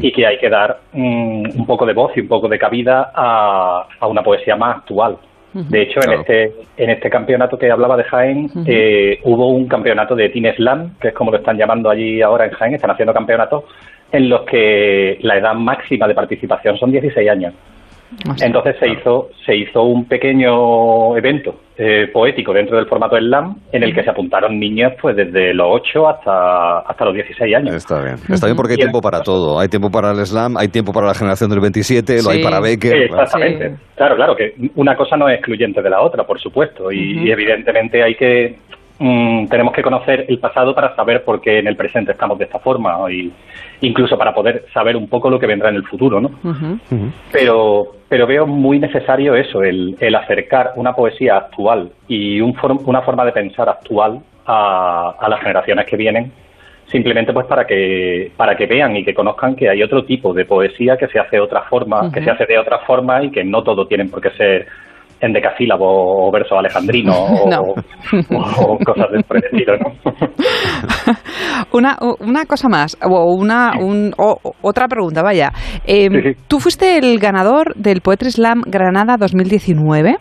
y 0.00 0.10
que 0.10 0.26
hay 0.26 0.36
que 0.38 0.48
dar 0.48 0.80
mm, 0.92 1.60
un 1.60 1.64
poco 1.64 1.86
de 1.86 1.92
voz 1.92 2.10
y 2.16 2.22
un 2.22 2.28
poco 2.28 2.48
de 2.48 2.58
cabida 2.58 3.12
a, 3.14 3.86
una 4.08 4.22
poesía 4.22 4.56
más 4.56 4.78
actual. 4.78 5.16
De 5.54 5.82
hecho, 5.82 6.00
en 6.02 6.20
este 6.20 6.52
en 6.76 6.90
este 6.90 7.10
campeonato 7.10 7.58
que 7.58 7.70
hablaba 7.70 7.96
de 7.96 8.04
Jaén, 8.04 8.50
eh, 8.66 9.18
hubo 9.24 9.48
un 9.48 9.68
campeonato 9.68 10.14
de 10.14 10.30
Teen 10.30 10.52
Slam, 10.54 10.98
que 10.98 11.08
es 11.08 11.14
como 11.14 11.30
lo 11.30 11.38
están 11.38 11.58
llamando 11.58 11.90
allí 11.90 12.22
ahora 12.22 12.46
en 12.46 12.52
Jaén, 12.52 12.74
están 12.74 12.90
haciendo 12.90 13.12
campeonatos 13.12 13.64
en 14.10 14.28
los 14.28 14.42
que 14.42 15.18
la 15.22 15.36
edad 15.36 15.54
máxima 15.54 16.08
de 16.08 16.14
participación 16.14 16.76
son 16.78 16.90
16 16.90 17.28
años. 17.28 17.54
Entonces 18.40 18.76
se 18.78 18.88
hizo, 18.88 19.30
se 19.44 19.56
hizo 19.56 19.82
un 19.82 20.06
pequeño 20.06 21.16
evento 21.16 21.56
eh, 21.76 22.08
poético 22.12 22.52
dentro 22.52 22.76
del 22.76 22.86
formato 22.86 23.16
slam 23.16 23.56
en 23.72 23.82
el 23.82 23.94
que 23.94 24.02
se 24.04 24.10
apuntaron 24.10 24.58
niños 24.58 24.92
pues 25.00 25.16
desde 25.16 25.54
los 25.54 25.66
8 25.70 26.08
hasta, 26.08 26.78
hasta 26.80 27.04
los 27.06 27.14
16 27.14 27.56
años. 27.56 27.74
Está 27.74 28.02
bien, 28.02 28.16
está 28.28 28.46
bien 28.46 28.56
porque 28.56 28.74
hay 28.74 28.78
tiempo 28.78 29.00
para 29.00 29.20
todo. 29.22 29.58
Hay 29.58 29.68
tiempo 29.68 29.90
para 29.90 30.12
el 30.12 30.24
slam, 30.26 30.56
hay 30.56 30.68
tiempo 30.68 30.92
para 30.92 31.06
la 31.06 31.14
generación 31.14 31.50
del 31.50 31.60
27, 31.60 32.22
lo 32.22 32.30
hay 32.30 32.42
para 32.42 32.60
Becker. 32.60 33.02
exactamente. 33.04 33.76
Claro, 33.96 34.16
claro, 34.16 34.36
que 34.36 34.54
una 34.74 34.96
cosa 34.96 35.16
no 35.16 35.28
es 35.28 35.36
excluyente 35.36 35.80
de 35.82 35.90
la 35.90 36.00
otra, 36.00 36.24
por 36.24 36.40
supuesto. 36.40 36.92
Y, 36.92 37.30
evidentemente 37.30 38.02
hay 38.02 38.14
que 38.14 38.58
mm, 38.98 39.46
tenemos 39.46 39.72
que 39.72 39.82
conocer 39.82 40.26
el 40.28 40.38
pasado 40.38 40.74
para 40.74 40.94
saber 40.94 41.24
por 41.24 41.40
qué 41.40 41.58
en 41.58 41.66
el 41.66 41.76
presente 41.76 42.12
estamos 42.12 42.38
de 42.38 42.44
esta 42.44 42.58
forma 42.58 43.10
y 43.10 43.32
incluso 43.80 44.16
para 44.16 44.34
poder 44.34 44.66
saber 44.72 44.96
un 44.96 45.08
poco 45.08 45.28
lo 45.30 45.38
que 45.38 45.46
vendrá 45.46 45.68
en 45.68 45.76
el 45.76 45.84
futuro, 45.84 46.20
¿no? 46.20 46.30
Pero 47.30 47.96
pero 48.08 48.26
veo 48.26 48.46
muy 48.46 48.78
necesario 48.78 49.34
eso, 49.34 49.62
el, 49.62 49.96
el 49.98 50.14
acercar 50.14 50.72
una 50.76 50.94
poesía 50.94 51.36
actual 51.36 51.90
y 52.08 52.40
un 52.40 52.54
una 52.84 53.02
forma 53.02 53.24
de 53.24 53.32
pensar 53.32 53.68
actual 53.68 54.20
a, 54.46 55.14
a, 55.18 55.28
las 55.28 55.40
generaciones 55.40 55.86
que 55.86 55.96
vienen, 55.96 56.30
simplemente 56.86 57.32
pues 57.32 57.46
para 57.46 57.66
que 57.66 58.30
para 58.36 58.56
que 58.56 58.66
vean 58.66 58.96
y 58.96 59.04
que 59.04 59.14
conozcan 59.14 59.56
que 59.56 59.68
hay 59.68 59.82
otro 59.82 60.04
tipo 60.04 60.34
de 60.34 60.44
poesía 60.44 60.96
que 60.96 61.08
se 61.08 61.18
hace 61.18 61.36
de 61.36 61.42
otra 61.42 61.62
forma, 61.62 62.12
que 62.12 62.22
se 62.22 62.30
hace 62.30 62.46
de 62.46 62.58
otra 62.58 62.80
forma 62.80 63.22
y 63.22 63.30
que 63.30 63.44
no 63.44 63.62
todo 63.62 63.86
tienen 63.86 64.10
por 64.10 64.20
qué 64.20 64.30
ser 64.30 64.66
en 65.22 65.32
decasílabo 65.32 66.26
o 66.26 66.32
verso 66.32 66.58
alejandrino 66.58 67.12
o, 67.14 68.78
cosas 68.84 69.06
de 69.12 69.22
por 69.22 69.36
estilo, 69.38 69.76
¿no? 69.78 69.92
una, 71.72 71.96
una 72.20 72.44
cosa 72.44 72.68
más, 72.68 72.98
o 73.02 73.34
una 73.34 73.72
otra 74.62 74.88
pregunta, 74.88 75.22
vaya. 75.22 75.52
Em, 75.86 76.34
Tú 76.48 76.58
fuiste 76.58 76.98
el 76.98 77.18
ganador 77.18 77.74
del 77.76 78.00
Poetry 78.00 78.30
Slam 78.30 78.62
Granada 78.66 79.16
2019. 79.16 80.16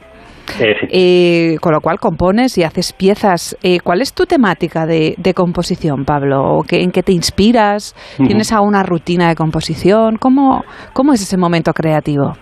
Eh, 0.60 0.76
eh, 0.90 1.58
con 1.62 1.72
lo 1.72 1.80
cual 1.82 1.98
compones 2.00 2.58
y 2.58 2.64
haces 2.64 2.94
piezas. 2.94 3.58
Eh, 3.64 3.80
¿Cuál 3.80 4.02
es 4.02 4.14
tu 4.14 4.26
temática 4.26 4.86
de, 4.86 5.34
composición, 5.36 6.04
Pablo? 6.04 6.62
¿En 6.70 6.92
qué 6.92 7.04
te 7.04 7.14
inspiras? 7.14 7.96
¿Tienes 8.18 8.52
alguna 8.52 8.84
rutina 8.84 9.30
de 9.30 9.36
composición? 9.36 10.18
¿Cómo, 10.18 10.64
cómo 10.94 11.14
es 11.14 11.22
ese 11.22 11.38
momento 11.38 11.74
creativo? 11.74 12.34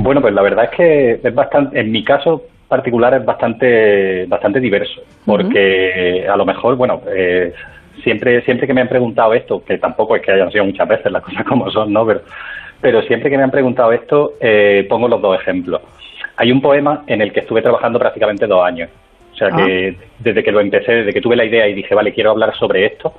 Bueno, 0.00 0.20
pues 0.20 0.32
la 0.32 0.42
verdad 0.42 0.66
es 0.66 0.70
que 0.70 1.20
es 1.24 1.34
bastante, 1.34 1.80
en 1.80 1.90
mi 1.90 2.04
caso 2.04 2.44
particular 2.68 3.14
es 3.14 3.24
bastante, 3.24 4.26
bastante 4.26 4.60
diverso, 4.60 5.02
porque 5.26 6.24
a 6.30 6.36
lo 6.36 6.46
mejor, 6.46 6.76
bueno, 6.76 7.02
eh, 7.08 7.52
siempre, 8.04 8.40
siempre 8.42 8.68
que 8.68 8.74
me 8.74 8.82
han 8.82 8.88
preguntado 8.88 9.34
esto, 9.34 9.64
que 9.64 9.76
tampoco 9.78 10.14
es 10.14 10.22
que 10.22 10.30
hayan 10.30 10.52
sido 10.52 10.64
muchas 10.64 10.86
veces 10.86 11.10
las 11.10 11.22
cosas 11.24 11.44
como 11.44 11.68
son, 11.72 11.92
¿no? 11.92 12.06
Pero, 12.06 12.20
pero 12.80 13.02
siempre 13.02 13.28
que 13.28 13.36
me 13.36 13.42
han 13.42 13.50
preguntado 13.50 13.90
esto, 13.90 14.34
eh, 14.40 14.86
pongo 14.88 15.08
los 15.08 15.20
dos 15.20 15.40
ejemplos. 15.40 15.80
Hay 16.36 16.52
un 16.52 16.60
poema 16.60 17.02
en 17.08 17.20
el 17.20 17.32
que 17.32 17.40
estuve 17.40 17.60
trabajando 17.60 17.98
prácticamente 17.98 18.46
dos 18.46 18.64
años. 18.64 18.90
O 19.32 19.36
sea 19.36 19.50
que 19.50 19.96
ah. 19.98 20.04
desde 20.20 20.44
que 20.44 20.52
lo 20.52 20.60
empecé, 20.60 20.92
desde 20.92 21.12
que 21.12 21.20
tuve 21.20 21.34
la 21.34 21.44
idea 21.44 21.66
y 21.66 21.74
dije, 21.74 21.96
vale, 21.96 22.12
quiero 22.12 22.30
hablar 22.30 22.54
sobre 22.56 22.86
esto, 22.86 23.14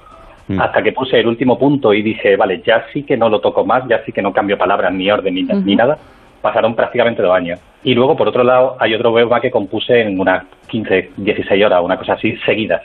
mm. 0.48 0.62
hasta 0.62 0.82
que 0.82 0.94
puse 0.94 1.20
el 1.20 1.28
último 1.28 1.60
punto 1.60 1.94
y 1.94 2.02
dije, 2.02 2.38
vale, 2.38 2.62
ya 2.66 2.86
sí 2.94 3.04
que 3.04 3.18
no 3.18 3.28
lo 3.28 3.42
toco 3.42 3.66
más, 3.66 3.84
ya 3.90 4.02
sí 4.06 4.14
que 4.14 4.22
no 4.22 4.32
cambio 4.32 4.58
palabras, 4.58 4.94
ni 4.94 5.12
orden, 5.12 5.34
ni, 5.34 5.44
ni 5.44 5.76
nada 5.76 5.98
pasaron 6.42 6.76
prácticamente 6.76 7.22
dos 7.22 7.36
años. 7.36 7.60
Y 7.84 7.94
luego, 7.94 8.16
por 8.16 8.28
otro 8.28 8.44
lado, 8.44 8.76
hay 8.80 8.94
otro 8.94 9.12
poema 9.12 9.40
que 9.40 9.52
compuse 9.52 10.02
en 10.02 10.20
unas 10.20 10.46
15, 10.68 11.12
16 11.18 11.66
horas, 11.66 11.82
una 11.84 11.98
cosa 11.98 12.14
así, 12.14 12.36
seguidas. 12.46 12.82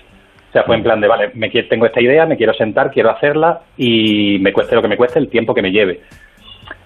O 0.50 0.52
sea, 0.52 0.62
fue 0.62 0.76
en 0.76 0.84
plan 0.84 1.00
de, 1.00 1.08
vale, 1.08 1.30
me, 1.34 1.50
tengo 1.50 1.86
esta 1.86 2.00
idea, 2.00 2.26
me 2.26 2.36
quiero 2.36 2.54
sentar, 2.54 2.92
quiero 2.92 3.10
hacerla 3.10 3.62
y 3.76 4.38
me 4.40 4.52
cueste 4.52 4.76
lo 4.76 4.82
que 4.82 4.88
me 4.88 4.96
cueste, 4.96 5.18
el 5.18 5.28
tiempo 5.28 5.52
que 5.52 5.62
me 5.62 5.72
lleve. 5.72 6.00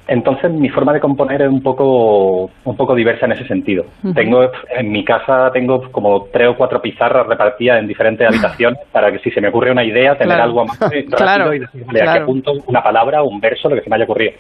Entonces 0.09 0.51
mi 0.51 0.71
forma 0.71 0.95
de 0.95 1.01
componer 1.01 1.43
es 1.43 1.49
un 1.49 1.63
poco 1.63 2.51
un 2.65 2.77
poco 2.77 2.95
diversa 2.95 3.27
en 3.27 3.33
ese 3.33 3.47
sentido. 3.47 3.85
Tengo 4.15 4.51
en 4.75 4.91
mi 4.91 5.05
casa 5.05 5.51
tengo 5.53 5.91
como 5.93 6.25
tres 6.33 6.49
o 6.49 6.57
cuatro 6.57 6.81
pizarras 6.81 7.27
repartidas 7.27 7.79
en 7.79 7.87
diferentes 7.87 8.27
habitaciones 8.27 8.81
para 8.91 9.13
que 9.13 9.19
si 9.19 9.31
se 9.31 9.41
me 9.43 9.49
ocurre 9.49 9.71
una 9.71 9.85
idea 9.85 10.17
tener 10.17 10.41
algo 10.41 10.65
más 10.65 10.79
rápido 10.81 11.55
y 11.55 11.59
decir, 11.59 11.85
vale, 11.85 12.03
aquí 12.03 12.19
apunto 12.21 12.53
una 12.67 12.83
palabra, 12.83 13.23
un 13.23 13.39
verso, 13.39 13.69
lo 13.69 13.77
que 13.77 13.83
se 13.83 13.91
me 13.91 13.97
haya 13.97 14.05
ocurrido. 14.05 14.33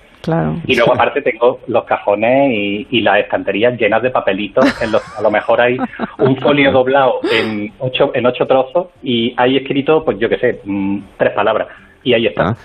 Y 0.67 0.75
luego 0.75 0.95
aparte 0.95 1.21
tengo 1.21 1.61
los 1.67 1.85
cajones 1.85 2.51
y, 2.51 2.99
las 2.99 3.21
estanterías 3.21 3.79
llenas 3.79 4.03
de 4.03 4.11
papelitos 4.11 4.83
en 4.83 4.91
los 4.91 5.19
a 5.19 5.23
lo 5.23 5.31
mejor 5.31 5.61
hay 5.61 5.77
un 6.19 6.37
folio 6.37 6.73
doblado 6.73 7.21
en 7.33 7.73
ocho 7.79 8.11
en 8.13 8.27
ocho 8.27 8.45
trozos 8.45 8.89
y 9.03 9.33
hay 9.37 9.57
escrito 9.57 10.05
pues 10.05 10.19
yo 10.19 10.29
qué 10.29 10.37
sé 10.39 10.61
mm, 10.65 10.99
tres 11.17 11.33
palabras 11.33 11.69
y 12.03 12.15
ahí 12.15 12.27
está. 12.27 12.49
Ah. 12.49 12.57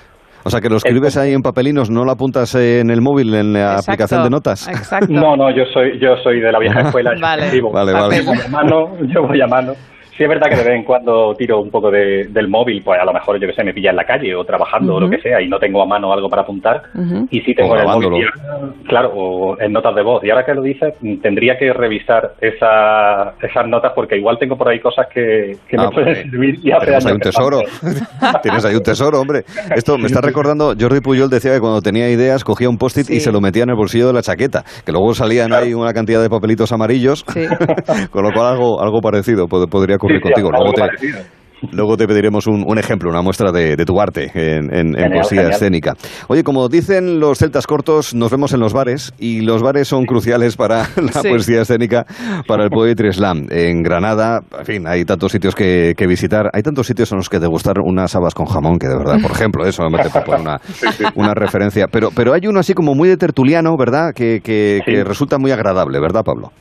O 0.45 0.49
sea, 0.49 0.59
que 0.59 0.69
lo 0.69 0.77
escribes 0.77 1.15
ahí 1.17 1.33
en 1.33 1.41
papelinos, 1.41 1.89
no 1.89 2.03
lo 2.03 2.11
apuntas 2.11 2.53
en 2.55 2.89
el 2.89 3.01
móvil, 3.01 3.33
en 3.33 3.53
la 3.53 3.77
aplicación 3.77 4.23
de 4.23 4.29
notas. 4.29 4.69
No, 5.09 5.37
no, 5.37 5.49
yo 5.55 5.63
soy, 5.73 5.99
yo 5.99 6.15
soy 6.21 6.41
de 6.41 6.51
la 6.51 6.59
vieja 6.59 6.81
escuela. 6.87 7.11
vale, 7.19 7.49
vale, 7.71 7.93
vale. 7.93 8.17
Yo 8.17 8.25
voy 8.25 8.39
a 8.45 8.49
mano, 8.49 8.97
yo 9.13 9.27
voy 9.27 9.41
a 9.41 9.47
mano. 9.47 9.73
Sí 10.17 10.23
es 10.23 10.29
verdad 10.29 10.47
que 10.49 10.57
de 10.57 10.63
vez 10.63 10.75
en 10.75 10.83
cuando 10.83 11.33
tiro 11.35 11.59
un 11.59 11.71
poco 11.71 11.89
de, 11.89 12.27
del 12.29 12.47
móvil, 12.47 12.81
pues 12.83 12.99
a 12.99 13.05
lo 13.05 13.13
mejor 13.13 13.39
yo 13.39 13.47
que 13.47 13.53
sé, 13.53 13.63
me 13.63 13.73
pilla 13.73 13.89
en 13.89 13.95
la 13.95 14.03
calle 14.03 14.35
o 14.35 14.43
trabajando 14.43 14.95
o 14.95 14.99
lo 14.99 15.09
que 15.09 15.19
sea 15.19 15.41
y 15.41 15.47
no 15.47 15.57
tengo 15.57 15.81
a 15.81 15.87
mano 15.87 16.13
algo 16.13 16.29
para 16.29 16.43
apuntar. 16.43 16.83
Y 17.31 17.41
sí 17.41 17.53
tengo 17.55 17.75
en 17.75 17.81
el 17.81 17.87
móvil, 17.87 18.25
claro, 18.87 19.11
o 19.15 19.59
en 19.59 19.71
notas 19.71 19.95
de 19.95 20.03
voz. 20.03 20.23
Y 20.23 20.29
ahora 20.29 20.45
que 20.45 20.53
lo 20.53 20.61
dices, 20.61 20.93
tendría 21.21 21.57
que 21.57 21.73
revisar 21.73 22.33
esa, 22.41 23.33
esas 23.41 23.67
notas 23.67 23.93
porque 23.95 24.17
igual 24.17 24.37
tengo 24.39 24.55
por 24.55 24.69
ahí 24.69 24.79
cosas 24.79 25.07
que, 25.11 25.53
que 25.67 25.77
me 25.77 25.83
ah, 25.83 25.89
pueden 25.91 26.15
servir 26.15 26.59
y 26.61 26.71
hace 26.71 26.85
Tienes 26.85 27.05
ahí 27.05 27.13
un 27.13 27.19
tesoro. 27.19 27.59
Tienes 28.43 28.65
ahí 28.65 28.75
un 28.75 28.83
tesoro, 28.83 29.19
hombre. 29.19 29.43
Esto 29.75 29.97
me 29.97 30.05
está 30.05 30.21
recordando, 30.21 30.73
Jordi 30.79 31.01
Puyol 31.01 31.29
decía 31.29 31.53
que 31.53 31.59
cuando 31.59 31.81
tenía 31.81 32.09
ideas 32.09 32.43
cogía 32.43 32.69
un 32.69 32.77
post-it 32.77 33.09
y 33.09 33.19
se 33.19 33.31
lo 33.31 33.41
metía 33.41 33.63
en 33.63 33.69
el 33.69 33.75
bolsillo 33.75 34.07
de 34.07 34.13
la 34.13 34.21
chaqueta, 34.21 34.63
que 34.85 34.91
luego 34.91 35.13
salían 35.13 35.53
ahí 35.53 35.73
una 35.73 35.93
cantidad 35.93 36.21
de 36.21 36.29
papelitos 36.29 36.71
amarillos, 36.71 37.23
con 38.11 38.23
lo 38.23 38.31
cual 38.31 38.53
algo, 38.53 38.81
algo 38.81 39.01
parecido 39.01 39.47
podría 39.47 39.97
contigo. 40.21 40.49
Luego 41.71 41.97
te, 41.97 42.07
pediremos 42.07 42.47
un, 42.47 42.77
ejemplo, 42.77 43.09
una 43.09 43.21
muestra 43.21 43.51
de, 43.51 43.77
tu 43.85 43.99
arte 43.99 44.31
en, 44.33 44.93
poesía 45.11 45.49
escénica. 45.49 45.93
Oye, 46.27 46.43
como 46.43 46.67
dicen 46.67 47.19
los 47.19 47.37
celtas 47.39 47.67
cortos, 47.67 48.13
nos 48.13 48.31
vemos 48.31 48.53
en 48.53 48.59
los 48.59 48.73
bares 48.73 49.13
y 49.17 49.41
los 49.41 49.61
bares 49.61 49.87
son 49.87 50.05
cruciales 50.05 50.57
para 50.57 50.87
la 50.95 51.21
poesía 51.21 51.61
escénica, 51.61 52.05
para 52.47 52.63
el 52.63 52.69
Poetry 52.69 53.13
Slam. 53.13 53.47
En 53.49 53.81
Granada, 53.81 54.41
en 54.59 54.65
fin, 54.65 54.87
hay 54.87 55.05
tantos 55.05 55.31
sitios 55.31 55.55
que, 55.55 55.95
visitar, 56.07 56.49
hay 56.53 56.61
tantos 56.63 56.87
sitios 56.87 57.11
en 57.11 57.17
los 57.17 57.29
que 57.29 57.39
degustar 57.39 57.75
unas 57.79 58.15
habas 58.15 58.33
con 58.33 58.45
jamón 58.45 58.77
que 58.77 58.87
de 58.87 58.97
verdad, 58.97 59.21
por 59.21 59.31
ejemplo, 59.31 59.65
eso 59.65 59.83
me 59.89 60.03
por 60.03 60.39
una, 60.39 60.59
una 61.15 61.33
referencia. 61.33 61.87
Pero, 61.87 62.09
pero 62.13 62.33
hay 62.33 62.45
uno 62.47 62.59
así 62.59 62.73
como 62.73 62.93
muy 62.93 63.07
de 63.07 63.17
tertuliano, 63.17 63.75
¿verdad? 63.77 64.13
Que, 64.13 64.41
que 64.43 65.03
resulta 65.03 65.37
muy 65.37 65.51
agradable, 65.51 65.99
¿verdad, 65.99 66.23
Pablo? 66.23 66.51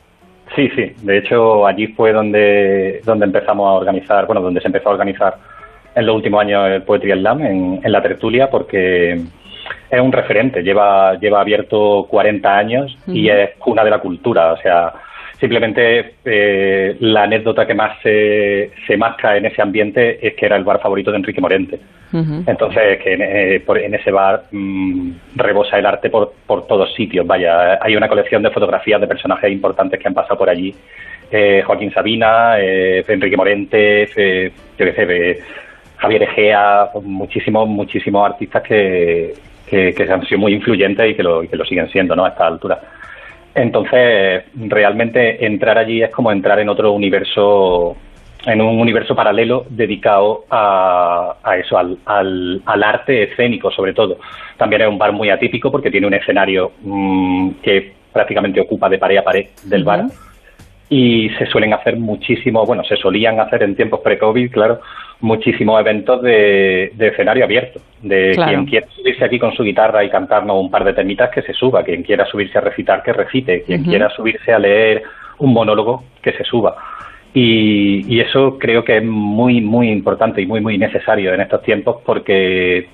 Sí, 0.54 0.68
sí. 0.76 0.92
De 1.02 1.18
hecho, 1.18 1.66
allí 1.66 1.88
fue 1.88 2.12
donde, 2.12 3.00
donde 3.04 3.26
empezamos 3.26 3.66
a 3.66 3.72
organizar, 3.72 4.26
bueno, 4.26 4.42
donde 4.42 4.60
se 4.60 4.68
empezó 4.68 4.90
a 4.90 4.92
organizar 4.92 5.36
en 5.94 6.06
los 6.06 6.16
últimos 6.16 6.40
años 6.40 6.68
el 6.68 6.82
Poetry 6.82 7.12
Slam 7.12 7.42
en, 7.42 7.80
en 7.82 7.92
la 7.92 8.02
tertulia, 8.02 8.50
porque 8.50 9.12
es 9.92 10.00
un 10.00 10.12
referente. 10.12 10.62
Lleva, 10.62 11.18
lleva 11.18 11.40
abierto 11.40 12.06
40 12.08 12.56
años 12.56 12.96
y 13.06 13.28
es 13.28 13.50
cuna 13.58 13.84
de 13.84 13.90
la 13.90 14.00
cultura. 14.00 14.52
O 14.52 14.56
sea, 14.58 14.92
simplemente 15.38 16.14
eh, 16.24 16.96
la 17.00 17.24
anécdota 17.24 17.66
que 17.66 17.74
más 17.74 18.00
se, 18.02 18.70
se 18.86 18.96
masca 18.96 19.36
en 19.36 19.46
ese 19.46 19.60
ambiente 19.60 20.26
es 20.26 20.34
que 20.34 20.46
era 20.46 20.56
el 20.56 20.64
bar 20.64 20.80
favorito 20.80 21.10
de 21.10 21.18
Enrique 21.18 21.40
Morente. 21.40 21.80
Entonces, 22.12 22.98
que 23.02 23.14
en, 23.14 23.22
eh, 23.22 23.62
en, 23.66 23.94
ese 23.94 24.10
bar 24.10 24.44
mm, 24.50 25.12
rebosa 25.34 25.78
el 25.78 25.86
arte 25.86 26.10
por, 26.10 26.32
por 26.46 26.66
todos 26.66 26.94
sitios. 26.94 27.26
Vaya, 27.26 27.78
hay 27.80 27.96
una 27.96 28.08
colección 28.08 28.42
de 28.42 28.50
fotografías 28.50 29.00
de 29.00 29.06
personajes 29.06 29.50
importantes 29.50 29.98
que 29.98 30.08
han 30.08 30.14
pasado 30.14 30.36
por 30.36 30.50
allí. 30.50 30.74
Eh, 31.30 31.62
Joaquín 31.64 31.90
Sabina, 31.92 32.58
Enrique 32.58 33.36
Morente, 33.36 34.06
yo 34.78 34.84
qué 34.84 34.92
sé, 34.92 35.40
Javier 35.96 36.24
Egea, 36.24 36.90
muchísimos, 37.02 37.68
muchísimos 37.68 38.30
artistas 38.30 38.62
que, 38.62 39.32
que, 39.66 39.94
que, 39.94 40.02
han 40.02 40.26
sido 40.26 40.40
muy 40.40 40.52
influyentes 40.52 41.10
y 41.10 41.14
que 41.14 41.22
lo, 41.22 41.40
que 41.42 41.56
lo 41.56 41.64
siguen 41.64 41.88
siendo 41.88 42.14
¿no? 42.14 42.26
a 42.26 42.30
esta 42.30 42.46
altura. 42.46 42.78
Entonces, 43.54 44.44
realmente 44.54 45.44
entrar 45.44 45.78
allí 45.78 46.02
es 46.02 46.10
como 46.10 46.32
entrar 46.32 46.58
en 46.58 46.68
otro 46.68 46.92
universo 46.92 47.96
en 48.46 48.60
un 48.60 48.80
universo 48.80 49.14
paralelo 49.14 49.64
dedicado 49.68 50.44
a, 50.50 51.36
eso, 51.58 51.78
al, 51.78 51.98
al, 52.04 52.82
arte 52.82 53.24
escénico 53.24 53.70
sobre 53.70 53.94
todo. 53.94 54.18
También 54.56 54.82
es 54.82 54.88
un 54.88 54.98
bar 54.98 55.12
muy 55.12 55.30
atípico 55.30 55.70
porque 55.70 55.90
tiene 55.90 56.06
un 56.06 56.14
escenario 56.14 56.72
mm, 56.82 57.50
que 57.62 57.92
prácticamente 58.12 58.60
ocupa 58.60 58.88
de 58.88 58.98
pared 58.98 59.18
a 59.18 59.24
pared 59.24 59.46
del 59.64 59.84
bar 59.84 60.04
y 60.88 61.30
se 61.38 61.46
suelen 61.46 61.72
hacer 61.72 61.96
muchísimos, 61.96 62.66
bueno, 62.66 62.84
se 62.84 62.96
solían 62.96 63.40
hacer 63.40 63.62
en 63.62 63.74
tiempos 63.74 64.00
pre-COVID, 64.00 64.50
claro, 64.50 64.80
muchísimos 65.20 65.80
eventos 65.80 66.20
de, 66.20 66.92
escenario 66.98 67.44
abierto, 67.44 67.80
de 68.02 68.32
quien 68.32 68.66
quiera 68.66 68.86
subirse 68.94 69.24
aquí 69.24 69.38
con 69.38 69.54
su 69.54 69.62
guitarra 69.62 70.04
y 70.04 70.10
cantarnos 70.10 70.60
un 70.60 70.70
par 70.70 70.84
de 70.84 70.92
temitas 70.92 71.30
que 71.30 71.40
se 71.40 71.54
suba, 71.54 71.82
quien 71.82 72.02
quiera 72.02 72.26
subirse 72.26 72.58
a 72.58 72.60
recitar 72.60 73.02
que 73.02 73.14
recite, 73.14 73.62
quien 73.62 73.84
quiera 73.84 74.10
subirse 74.10 74.52
a 74.52 74.58
leer 74.58 75.02
un 75.38 75.54
monólogo 75.54 76.04
que 76.20 76.32
se 76.32 76.44
suba. 76.44 76.76
Y, 77.34 78.20
eso 78.20 78.58
creo 78.58 78.84
que 78.84 78.98
es 78.98 79.04
muy, 79.04 79.60
muy 79.60 79.90
importante 79.90 80.42
y 80.42 80.46
muy, 80.46 80.60
muy 80.60 80.78
necesario 80.78 81.32
en 81.32 81.40
estos 81.40 81.62
tiempos 81.62 81.96
porque 82.04 82.86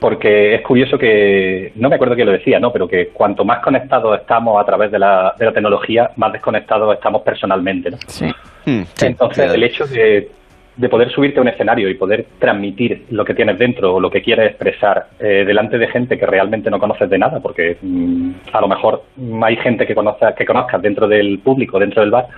porque 0.00 0.54
es 0.54 0.62
curioso 0.62 0.96
que, 0.96 1.72
no 1.74 1.88
me 1.88 1.96
acuerdo 1.96 2.14
quién 2.14 2.26
lo 2.26 2.32
decía, 2.32 2.60
¿no? 2.60 2.72
pero 2.72 2.86
que 2.86 3.08
cuanto 3.08 3.44
más 3.44 3.58
conectados 3.60 4.20
estamos 4.20 4.60
a 4.60 4.64
través 4.64 4.92
de 4.92 4.98
la, 5.00 5.34
de 5.36 5.44
la 5.44 5.52
tecnología, 5.52 6.10
más 6.14 6.32
desconectados 6.32 6.94
estamos 6.94 7.22
personalmente. 7.22 7.90
¿no? 7.90 7.96
Sí. 8.06 8.26
Hmm, 8.64 8.82
Entonces, 9.02 9.52
el 9.52 9.64
hecho 9.64 9.88
de, 9.88 10.30
de, 10.76 10.88
poder 10.88 11.10
subirte 11.10 11.40
a 11.40 11.42
un 11.42 11.48
escenario 11.48 11.88
y 11.88 11.94
poder 11.94 12.26
transmitir 12.38 13.06
lo 13.10 13.24
que 13.24 13.34
tienes 13.34 13.58
dentro 13.58 13.96
o 13.96 14.00
lo 14.00 14.08
que 14.08 14.22
quieres 14.22 14.50
expresar 14.50 15.08
eh, 15.18 15.42
delante 15.44 15.78
de 15.78 15.88
gente 15.88 16.16
que 16.16 16.26
realmente 16.26 16.70
no 16.70 16.78
conoces 16.78 17.10
de 17.10 17.18
nada, 17.18 17.40
porque 17.40 17.76
mm, 17.82 18.30
a 18.52 18.60
lo 18.60 18.68
mejor 18.68 19.02
hay 19.42 19.56
gente 19.56 19.84
que, 19.84 19.96
conoce, 19.96 20.26
que 20.36 20.46
conozcas 20.46 20.80
dentro 20.80 21.08
del 21.08 21.40
público, 21.40 21.80
dentro 21.80 22.02
del 22.02 22.12
bar, 22.12 22.28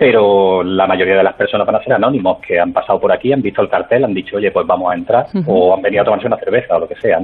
pero 0.00 0.62
la 0.62 0.86
mayoría 0.86 1.18
de 1.18 1.22
las 1.22 1.34
personas 1.34 1.66
van 1.66 1.76
a 1.76 1.84
ser 1.84 1.92
anónimos 1.92 2.38
que 2.38 2.58
han 2.58 2.72
pasado 2.72 2.98
por 2.98 3.12
aquí, 3.12 3.34
han 3.34 3.42
visto 3.42 3.60
el 3.60 3.68
cartel, 3.68 4.02
han 4.02 4.14
dicho, 4.14 4.38
oye, 4.38 4.50
pues 4.50 4.66
vamos 4.66 4.90
a 4.90 4.94
entrar, 4.94 5.26
o 5.44 5.74
han 5.74 5.82
venido 5.82 6.00
a 6.00 6.04
tomarse 6.06 6.26
una 6.26 6.38
cerveza 6.38 6.74
o 6.74 6.80
lo 6.80 6.88
que 6.88 6.94
sea. 6.94 7.20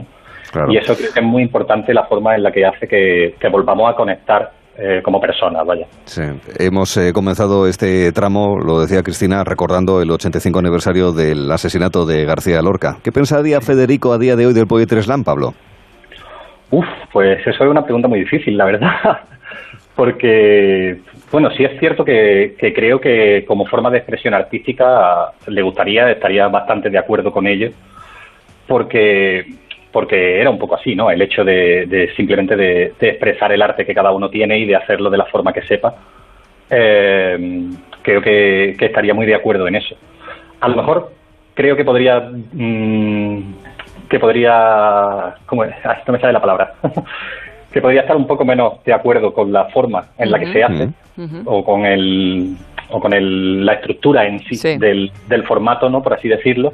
Y 0.68 0.76
eso 0.76 0.94
creo 0.94 1.10
que 1.10 1.20
es 1.20 1.24
muy 1.24 1.42
importante 1.42 1.94
la 1.94 2.04
forma 2.04 2.34
en 2.34 2.42
la 2.42 2.52
que 2.52 2.66
hace 2.66 2.86
que, 2.86 3.34
volvamos 3.50 3.90
a 3.90 3.96
conectar 3.96 4.52
eh, 4.76 5.00
como 5.02 5.18
personas, 5.18 5.64
vaya. 5.64 5.86
Sí, 6.04 6.20
hemos 6.58 6.94
eh, 6.98 7.14
comenzado 7.14 7.66
este 7.66 8.12
tramo, 8.12 8.58
lo 8.58 8.78
decía 8.82 9.02
Cristina, 9.02 9.42
recordando 9.42 10.02
el 10.02 10.10
85 10.10 10.58
aniversario 10.58 11.12
del 11.12 11.50
asesinato 11.50 12.04
de 12.04 12.26
García 12.26 12.60
Lorca. 12.60 12.98
¿Qué 13.02 13.10
pensaría 13.10 13.62
Federico 13.62 14.12
a 14.12 14.18
día 14.18 14.36
de 14.36 14.48
hoy 14.48 14.52
del 14.52 14.66
Poetry 14.66 15.00
Slam, 15.00 15.24
Pablo? 15.24 15.54
Uf, 16.70 16.84
pues 17.10 17.40
eso 17.40 17.64
es 17.64 17.70
una 17.70 17.84
pregunta 17.84 18.06
muy 18.06 18.18
difícil, 18.18 18.58
la 18.58 18.66
verdad. 18.66 18.90
Porque 19.96 21.00
bueno, 21.32 21.50
sí 21.50 21.64
es 21.64 21.78
cierto 21.80 22.04
que, 22.04 22.54
creo 22.74 23.00
que 23.00 23.44
como 23.46 23.66
forma 23.66 23.90
de 23.90 23.98
expresión 23.98 24.34
artística 24.34 25.32
le 25.48 25.62
gustaría, 25.62 26.10
estaría 26.10 26.46
bastante 26.48 26.90
de 26.90 26.98
acuerdo 26.98 27.32
con 27.32 27.46
ello, 27.46 27.70
porque 28.66 29.46
porque 29.90 30.38
era 30.40 30.50
un 30.50 30.58
poco 30.58 30.74
así, 30.74 30.94
¿no? 30.94 31.10
El 31.10 31.22
hecho 31.22 31.42
de, 31.42 32.12
simplemente 32.16 32.54
de, 32.54 32.92
expresar 33.00 33.50
el 33.50 33.62
arte 33.62 33.86
que 33.86 33.94
cada 33.94 34.12
uno 34.12 34.28
tiene 34.28 34.58
y 34.58 34.66
de 34.66 34.76
hacerlo 34.76 35.08
de 35.08 35.16
la 35.16 35.24
forma 35.24 35.54
que 35.54 35.62
sepa. 35.62 35.94
Eh, 36.68 37.70
creo 38.02 38.20
que, 38.20 38.76
estaría 38.78 39.14
muy 39.14 39.24
de 39.24 39.34
acuerdo 39.34 39.66
en 39.66 39.76
eso. 39.76 39.96
A 40.60 40.68
lo 40.68 40.76
mejor 40.76 41.12
creo 41.54 41.76
que 41.76 41.84
podría 41.84 42.30
mm, 42.52 43.54
que 44.10 44.18
podría 44.18 45.36
¿cómo 45.46 45.64
es? 45.64 45.74
Ah, 45.82 46.02
no 46.06 46.12
me 46.12 46.20
sale 46.20 46.34
la 46.34 46.40
palabra 46.40 46.74
que 47.76 47.82
podría 47.82 48.00
estar 48.00 48.16
un 48.16 48.26
poco 48.26 48.42
menos 48.42 48.82
de 48.86 48.94
acuerdo 48.94 49.34
con 49.34 49.52
la 49.52 49.66
forma 49.66 50.06
en 50.16 50.30
la 50.30 50.38
que 50.38 50.50
se 50.50 50.64
hace 50.64 50.88
o 51.44 51.62
con 51.62 51.84
el 51.84 52.56
o 52.88 52.98
con 52.98 53.12
el, 53.12 53.66
la 53.66 53.74
estructura 53.74 54.26
en 54.26 54.38
sí, 54.44 54.78
Del, 54.78 55.12
del, 55.28 55.42
formato, 55.44 55.90
¿no? 55.90 56.02
Por 56.02 56.14
así 56.14 56.26
decirlo. 56.26 56.72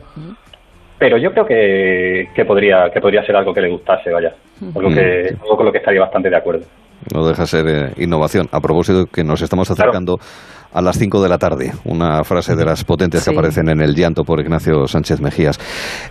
Pero 0.99 1.19
yo 1.19 1.33
creo 1.33 1.45
que, 1.45 2.29
que, 2.37 2.45
podría 2.45 2.89
que 2.95 3.01
podría 3.01 3.27
ser 3.27 3.35
algo 3.35 3.53
que 3.53 3.63
le 3.63 3.71
gustase, 3.71 4.13
vaya. 4.13 4.33
Algo, 4.77 4.91
que, 4.91 5.35
algo 5.43 5.57
con 5.57 5.67
lo 5.67 5.73
que 5.73 5.79
estaría 5.79 6.01
bastante 6.01 6.31
de 6.31 6.37
acuerdo. 6.37 6.67
No 7.13 7.27
deja 7.27 7.47
ser 7.47 7.67
eh, 7.67 7.91
innovación. 7.97 8.47
A 8.53 8.61
propósito 8.61 9.07
que 9.07 9.25
nos 9.25 9.43
estamos 9.43 9.69
acercando 9.69 10.19
a 10.73 10.83
las 10.83 10.99
5 10.99 11.23
de 11.23 11.29
la 11.29 11.39
tarde. 11.39 11.73
Una 11.85 12.25
frase 12.25 12.57
de 12.57 12.65
las 12.65 12.85
potentes 12.85 13.25
que 13.25 13.31
aparecen 13.31 13.69
en 13.69 13.81
el 13.81 13.95
llanto 13.95 14.25
por 14.25 14.41
Ignacio 14.41 14.87
Sánchez 14.87 15.21
Mejías. 15.21 15.59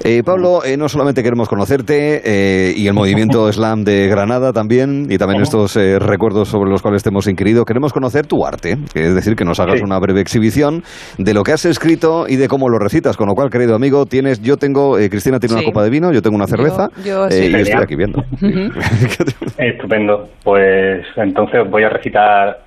Eh, 0.03 0.23
Pablo, 0.23 0.63
eh, 0.63 0.77
no 0.77 0.87
solamente 0.87 1.23
queremos 1.23 1.49
conocerte 1.49 2.21
eh, 2.23 2.73
y 2.75 2.87
el 2.87 2.93
movimiento 2.93 3.51
Slam 3.51 3.83
de 3.83 4.07
Granada 4.07 4.53
también, 4.53 5.07
y 5.09 5.17
también 5.17 5.41
estos 5.41 5.75
recuerdos 5.75 6.49
sobre 6.49 6.69
los 6.69 6.81
cuales 6.81 7.03
te 7.03 7.09
hemos 7.09 7.27
inquirido, 7.27 7.65
queremos 7.65 7.93
conocer 7.93 8.27
tu 8.27 8.45
arte, 8.45 8.77
es 8.93 9.15
decir, 9.15 9.35
que 9.35 9.45
nos 9.45 9.59
hagas 9.59 9.81
una 9.81 9.99
breve 9.99 10.21
exhibición 10.21 10.83
de 11.17 11.33
lo 11.33 11.43
que 11.43 11.53
has 11.53 11.65
escrito 11.65 12.25
y 12.27 12.35
de 12.35 12.47
cómo 12.47 12.69
lo 12.69 12.77
recitas. 12.77 13.17
Con 13.17 13.27
lo 13.27 13.33
cual, 13.33 13.49
querido 13.49 13.75
amigo, 13.75 14.05
tienes, 14.05 14.41
yo 14.41 14.57
tengo, 14.57 14.95
Cristina 14.95 15.39
tiene 15.39 15.55
una 15.55 15.63
copa 15.63 15.83
de 15.83 15.89
vino, 15.89 16.11
yo 16.11 16.21
tengo 16.21 16.35
una 16.35 16.47
cerveza 16.47 16.89
yo, 17.03 17.27
y 17.27 17.55
estoy 17.55 17.81
aquí 17.81 17.95
viendo. 17.95 18.23
Estupendo. 19.57 20.29
Pues 20.43 21.05
entonces 21.17 21.61
voy 21.69 21.83
a 21.83 21.89
recitar 21.89 22.57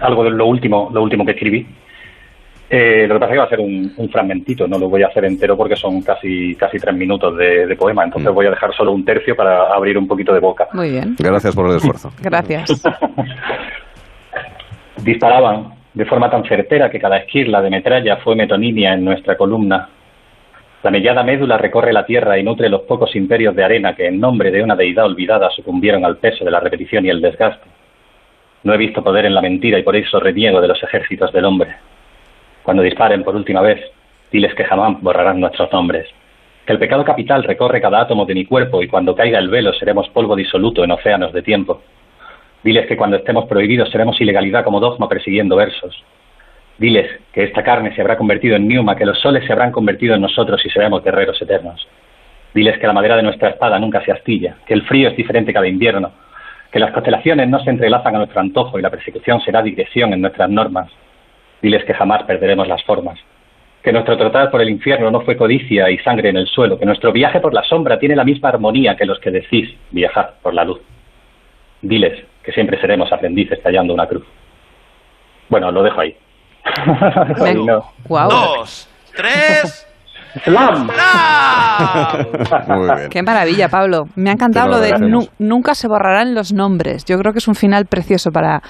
algo 0.00 0.24
de 0.24 0.30
lo 0.30 0.46
último, 0.46 0.90
lo 0.92 1.02
último 1.02 1.24
que 1.24 1.32
escribí. 1.32 1.66
Eh, 2.68 3.06
lo 3.06 3.14
que 3.14 3.20
pasa 3.20 3.32
es 3.32 3.34
que 3.34 3.38
va 3.38 3.44
a 3.44 3.48
ser 3.48 3.60
un, 3.60 4.10
fragmentito, 4.10 4.66
no 4.66 4.76
lo 4.78 4.88
voy 4.88 5.04
a 5.04 5.06
hacer 5.06 5.24
entero 5.24 5.56
porque 5.56 5.76
son 5.76 6.02
casi 6.02 6.56
casi 6.56 6.78
tres 6.78 6.96
minutos 6.96 7.36
de, 7.36 7.76
poema, 7.78 8.02
entonces 8.02 8.30
mm. 8.32 8.34
voy 8.34 8.46
a 8.46 8.50
dejar 8.50 8.74
solo 8.74 8.90
un 8.90 9.04
tercio 9.04 9.36
para 9.36 9.72
abrir 9.72 9.96
un 9.96 10.08
poquito 10.08 10.34
de 10.34 10.40
boca. 10.40 10.66
Muy 10.72 10.90
bien. 10.90 11.14
Gracias 11.18 11.54
por 11.54 11.70
el 11.70 11.76
esfuerzo. 11.76 12.10
Gracias. 12.20 12.82
Disparaban 15.04 15.74
de 15.94 16.04
forma 16.06 16.28
tan 16.28 16.44
certera 16.44 16.90
que 16.90 16.98
cada 16.98 17.18
esquirla 17.18 17.62
de 17.62 17.70
metralla 17.70 18.16
fue 18.16 18.34
metonimia 18.34 18.94
en 18.94 19.04
nuestra 19.04 19.36
columna. 19.36 19.88
La 20.82 20.90
mellada 20.90 21.22
médula 21.22 21.58
recorre 21.58 21.92
la 21.92 22.04
tierra 22.04 22.38
y 22.38 22.42
nutre 22.42 22.68
los 22.68 22.82
pocos 22.82 23.14
imperios 23.16 23.54
de 23.54 23.64
arena 23.64 23.94
que 23.94 24.06
en 24.06 24.20
nombre 24.20 24.50
de 24.50 24.62
una 24.62 24.76
deidad 24.76 25.06
olvidada 25.06 25.50
sucumbieron 25.50 26.04
al 26.04 26.18
peso 26.18 26.44
de 26.44 26.50
la 26.50 26.60
repetición 26.60 27.06
y 27.06 27.10
el 27.10 27.20
desgaste. 27.20 27.75
No 28.66 28.74
he 28.74 28.78
visto 28.78 29.00
poder 29.00 29.24
en 29.26 29.34
la 29.34 29.40
mentira 29.40 29.78
y 29.78 29.84
por 29.84 29.94
eso 29.94 30.18
reniego 30.18 30.60
de 30.60 30.66
los 30.66 30.82
ejércitos 30.82 31.32
del 31.32 31.44
hombre. 31.44 31.76
Cuando 32.64 32.82
disparen 32.82 33.22
por 33.22 33.36
última 33.36 33.60
vez, 33.60 33.80
diles 34.32 34.56
que 34.56 34.64
jamás 34.64 35.00
borrarán 35.00 35.38
nuestros 35.38 35.70
nombres. 35.70 36.08
Que 36.66 36.72
el 36.72 36.80
pecado 36.80 37.04
capital 37.04 37.44
recorre 37.44 37.80
cada 37.80 38.00
átomo 38.00 38.26
de 38.26 38.34
mi 38.34 38.44
cuerpo 38.44 38.82
y 38.82 38.88
cuando 38.88 39.14
caiga 39.14 39.38
el 39.38 39.50
velo 39.50 39.72
seremos 39.72 40.08
polvo 40.08 40.34
disoluto 40.34 40.82
en 40.82 40.90
océanos 40.90 41.32
de 41.32 41.42
tiempo. 41.42 41.80
Diles 42.64 42.88
que 42.88 42.96
cuando 42.96 43.18
estemos 43.18 43.44
prohibidos 43.44 43.88
seremos 43.88 44.20
ilegalidad 44.20 44.64
como 44.64 44.80
dogma 44.80 45.08
persiguiendo 45.08 45.54
versos. 45.54 46.02
Diles 46.76 47.20
que 47.32 47.44
esta 47.44 47.62
carne 47.62 47.94
se 47.94 48.00
habrá 48.00 48.16
convertido 48.16 48.56
en 48.56 48.66
niuma, 48.66 48.96
que 48.96 49.06
los 49.06 49.20
soles 49.20 49.46
se 49.46 49.52
habrán 49.52 49.70
convertido 49.70 50.16
en 50.16 50.22
nosotros 50.22 50.60
y 50.66 50.70
seremos 50.70 51.04
guerreros 51.04 51.40
eternos. 51.40 51.86
Diles 52.52 52.78
que 52.78 52.86
la 52.88 52.92
madera 52.92 53.14
de 53.14 53.22
nuestra 53.22 53.50
espada 53.50 53.78
nunca 53.78 54.04
se 54.04 54.10
astilla, 54.10 54.56
que 54.66 54.74
el 54.74 54.82
frío 54.82 55.10
es 55.10 55.16
diferente 55.16 55.52
cada 55.52 55.68
invierno, 55.68 56.10
que 56.76 56.80
las 56.80 56.92
constelaciones 56.92 57.48
no 57.48 57.58
se 57.60 57.70
entrelazan 57.70 58.14
a 58.16 58.18
nuestro 58.18 58.38
antojo 58.38 58.78
y 58.78 58.82
la 58.82 58.90
persecución 58.90 59.40
será 59.40 59.62
digresión 59.62 60.12
en 60.12 60.20
nuestras 60.20 60.50
normas. 60.50 60.90
Diles 61.62 61.82
que 61.86 61.94
jamás 61.94 62.24
perderemos 62.24 62.68
las 62.68 62.84
formas. 62.84 63.18
Que 63.82 63.94
nuestro 63.94 64.18
trotar 64.18 64.50
por 64.50 64.60
el 64.60 64.68
infierno 64.68 65.10
no 65.10 65.22
fue 65.22 65.38
codicia 65.38 65.90
y 65.90 65.96
sangre 66.00 66.28
en 66.28 66.36
el 66.36 66.46
suelo, 66.46 66.78
que 66.78 66.84
nuestro 66.84 67.12
viaje 67.12 67.40
por 67.40 67.54
la 67.54 67.62
sombra 67.62 67.98
tiene 67.98 68.14
la 68.14 68.24
misma 68.24 68.50
armonía 68.50 68.94
que 68.94 69.06
los 69.06 69.18
que 69.20 69.30
decís 69.30 69.74
viajar 69.90 70.34
por 70.42 70.52
la 70.52 70.64
luz. 70.66 70.82
Diles 71.80 72.22
que 72.42 72.52
siempre 72.52 72.78
seremos 72.78 73.10
aprendices 73.10 73.62
tallando 73.62 73.94
una 73.94 74.06
cruz. 74.06 74.26
Bueno, 75.48 75.72
lo 75.72 75.82
dejo 75.82 75.98
ahí. 75.98 76.14
Dos, 78.06 78.90
tres. 79.16 79.85
¡Slam! 80.44 80.88
Muy 82.68 82.96
bien. 82.96 83.08
Qué 83.10 83.22
maravilla, 83.22 83.68
Pablo. 83.68 84.04
Me 84.16 84.30
ha 84.30 84.32
encantado 84.32 84.68
lo 84.68 84.80
de 84.80 84.92
nunca 85.38 85.74
se 85.74 85.88
borrarán 85.88 86.34
los 86.34 86.52
nombres. 86.52 87.04
Yo 87.04 87.18
creo 87.18 87.32
que 87.32 87.38
es 87.38 87.48
un 87.48 87.54
final 87.54 87.86
precioso 87.86 88.30
para, 88.30 88.62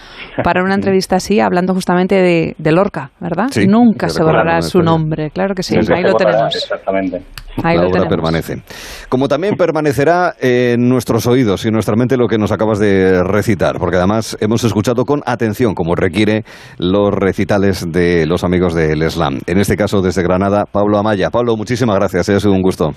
para 0.42 0.62
una 0.62 0.74
entrevista 0.78 1.16
así, 1.16 1.40
hablando 1.40 1.74
justamente 1.74 2.16
de, 2.16 2.54
de 2.58 2.72
Lorca, 2.72 3.10
¿verdad? 3.20 3.48
nunca 3.66 4.08
se 4.08 4.22
borrará 4.22 4.62
su 4.62 4.80
nombre. 4.80 5.30
Claro 5.30 5.54
que 5.54 5.62
sí, 5.62 5.76
ahí 5.76 6.02
lo 6.02 6.14
tenemos. 6.14 6.54
Exactamente. 6.54 7.22
Ahí 7.62 7.76
la 7.76 7.86
obra 7.86 8.08
permanece. 8.08 8.62
Como 9.08 9.28
también 9.28 9.56
permanecerá 9.56 10.34
en 10.40 10.88
nuestros 10.88 11.26
oídos 11.26 11.64
y 11.64 11.68
en 11.68 11.74
nuestra 11.74 11.96
mente 11.96 12.16
lo 12.16 12.28
que 12.28 12.38
nos 12.38 12.52
acabas 12.52 12.78
de 12.78 13.22
recitar, 13.22 13.78
porque 13.78 13.96
además 13.96 14.36
hemos 14.40 14.64
escuchado 14.64 15.04
con 15.04 15.22
atención, 15.26 15.74
como 15.74 15.94
requiere 15.94 16.44
los 16.78 17.12
recitales 17.12 17.90
de 17.90 18.26
los 18.26 18.44
amigos 18.44 18.74
del 18.74 19.08
Slam. 19.10 19.40
En 19.46 19.58
este 19.58 19.76
caso, 19.76 20.02
desde 20.02 20.22
Granada, 20.22 20.64
Pablo 20.70 20.98
Amaya. 20.98 21.30
Pablo, 21.30 21.56
muchísimas 21.56 21.96
gracias, 21.96 22.28
ha 22.28 22.40
sido 22.40 22.52
un 22.52 22.62
gusto. 22.62 22.92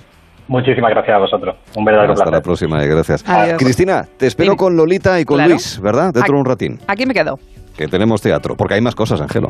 Muchísimas 0.47 0.89
gracias 0.91 1.15
a 1.15 1.19
vosotros. 1.19 1.55
Un 1.77 1.85
verdadero 1.85 2.13
Hasta 2.13 2.31
la 2.31 2.41
próxima, 2.41 2.83
y 2.83 2.87
gracias. 2.87 3.23
Cristina, 3.57 4.03
te 4.17 4.25
espero 4.25 4.55
con 4.55 4.75
Lolita 4.75 5.19
y 5.19 5.25
con 5.25 5.47
Luis, 5.47 5.79
¿verdad? 5.79 6.11
Dentro 6.11 6.33
de 6.33 6.39
un 6.39 6.45
ratín. 6.45 6.79
Aquí 6.87 7.05
me 7.05 7.13
quedo. 7.13 7.35
Que 7.77 7.87
tenemos 7.87 8.21
teatro, 8.21 8.55
porque 8.57 8.73
hay 8.73 8.81
más 8.81 8.95
cosas, 8.95 9.21
Angelo. 9.21 9.49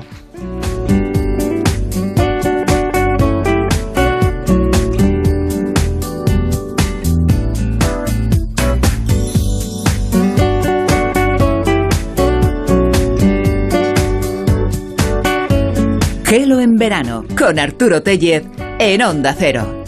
Verano 16.80 17.26
con 17.38 17.60
Arturo 17.60 18.02
Tellez 18.02 18.44
en 18.80 19.02
Onda 19.04 19.36
Cero. 19.38 19.84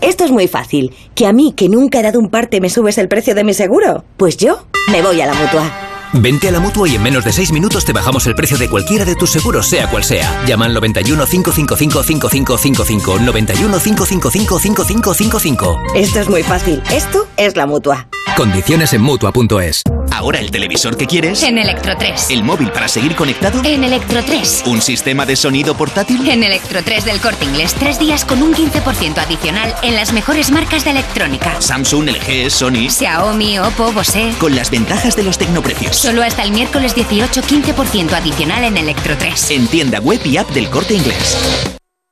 Esto 0.00 0.24
es 0.24 0.30
muy 0.30 0.48
fácil. 0.48 0.92
¿Que 1.14 1.26
a 1.26 1.32
mí, 1.32 1.52
que 1.56 1.68
nunca 1.68 2.00
he 2.00 2.02
dado 2.02 2.18
un 2.18 2.30
parte, 2.30 2.60
me 2.60 2.70
subes 2.70 2.98
el 2.98 3.08
precio 3.08 3.34
de 3.34 3.44
mi 3.44 3.52
seguro? 3.54 4.04
Pues 4.16 4.36
yo 4.36 4.66
me 4.90 5.02
voy 5.02 5.20
a 5.20 5.26
la 5.26 5.34
mutua. 5.34 5.93
Vente 6.16 6.46
a 6.46 6.52
la 6.52 6.60
mutua 6.60 6.88
y 6.88 6.94
en 6.94 7.02
menos 7.02 7.24
de 7.24 7.32
6 7.32 7.50
minutos 7.50 7.84
te 7.84 7.92
bajamos 7.92 8.26
el 8.26 8.36
precio 8.36 8.56
de 8.56 8.70
cualquiera 8.70 9.04
de 9.04 9.16
tus 9.16 9.30
seguros, 9.30 9.68
sea 9.68 9.90
cual 9.90 10.04
sea. 10.04 10.44
Llama 10.46 10.66
al 10.66 10.74
91 10.74 11.26
555 11.26 12.02
5555. 12.04 13.18
91 13.18 13.78
555 13.78 14.58
5555. 14.60 15.82
Esto 15.96 16.20
es 16.20 16.28
muy 16.28 16.44
fácil. 16.44 16.80
Esto 16.92 17.26
es 17.36 17.56
la 17.56 17.66
mutua. 17.66 18.06
Condiciones 18.36 18.92
en 18.92 19.02
mutua.es. 19.02 19.82
Ahora 20.12 20.38
el 20.38 20.50
televisor 20.50 20.96
que 20.96 21.06
quieres. 21.06 21.42
En 21.42 21.58
Electro 21.58 21.96
3. 21.96 22.30
El 22.30 22.44
móvil 22.44 22.70
para 22.70 22.86
seguir 22.86 23.16
conectado. 23.16 23.60
En 23.64 23.82
Electro 23.82 24.22
3. 24.24 24.64
Un 24.66 24.80
sistema 24.80 25.26
de 25.26 25.34
sonido 25.34 25.76
portátil. 25.76 26.28
En 26.28 26.44
Electro 26.44 26.82
3 26.84 27.04
del 27.04 27.20
Corte 27.20 27.44
Inglés. 27.44 27.74
Tres 27.74 27.98
días 27.98 28.24
con 28.24 28.40
un 28.42 28.54
15% 28.54 29.18
adicional 29.18 29.74
en 29.82 29.96
las 29.96 30.12
mejores 30.12 30.52
marcas 30.52 30.84
de 30.84 30.92
electrónica. 30.92 31.60
Samsung, 31.60 32.10
LG, 32.10 32.50
Sony. 32.50 32.88
Xiaomi, 32.90 33.58
Oppo, 33.58 33.92
Bose. 33.92 34.32
Con 34.38 34.54
las 34.54 34.70
ventajas 34.70 35.16
de 35.16 35.24
los 35.24 35.36
tecnoprecios. 35.36 36.03
Solo 36.04 36.22
hasta 36.22 36.42
el 36.42 36.50
miércoles 36.50 36.94
18, 36.94 37.40
15% 37.40 38.12
adicional 38.12 38.62
en 38.64 38.76
Electro 38.76 39.16
3. 39.16 39.50
En 39.52 39.66
tienda 39.68 40.00
web 40.00 40.20
y 40.26 40.36
app 40.36 40.50
del 40.50 40.68
Corte 40.68 40.92
Inglés. 40.92 41.34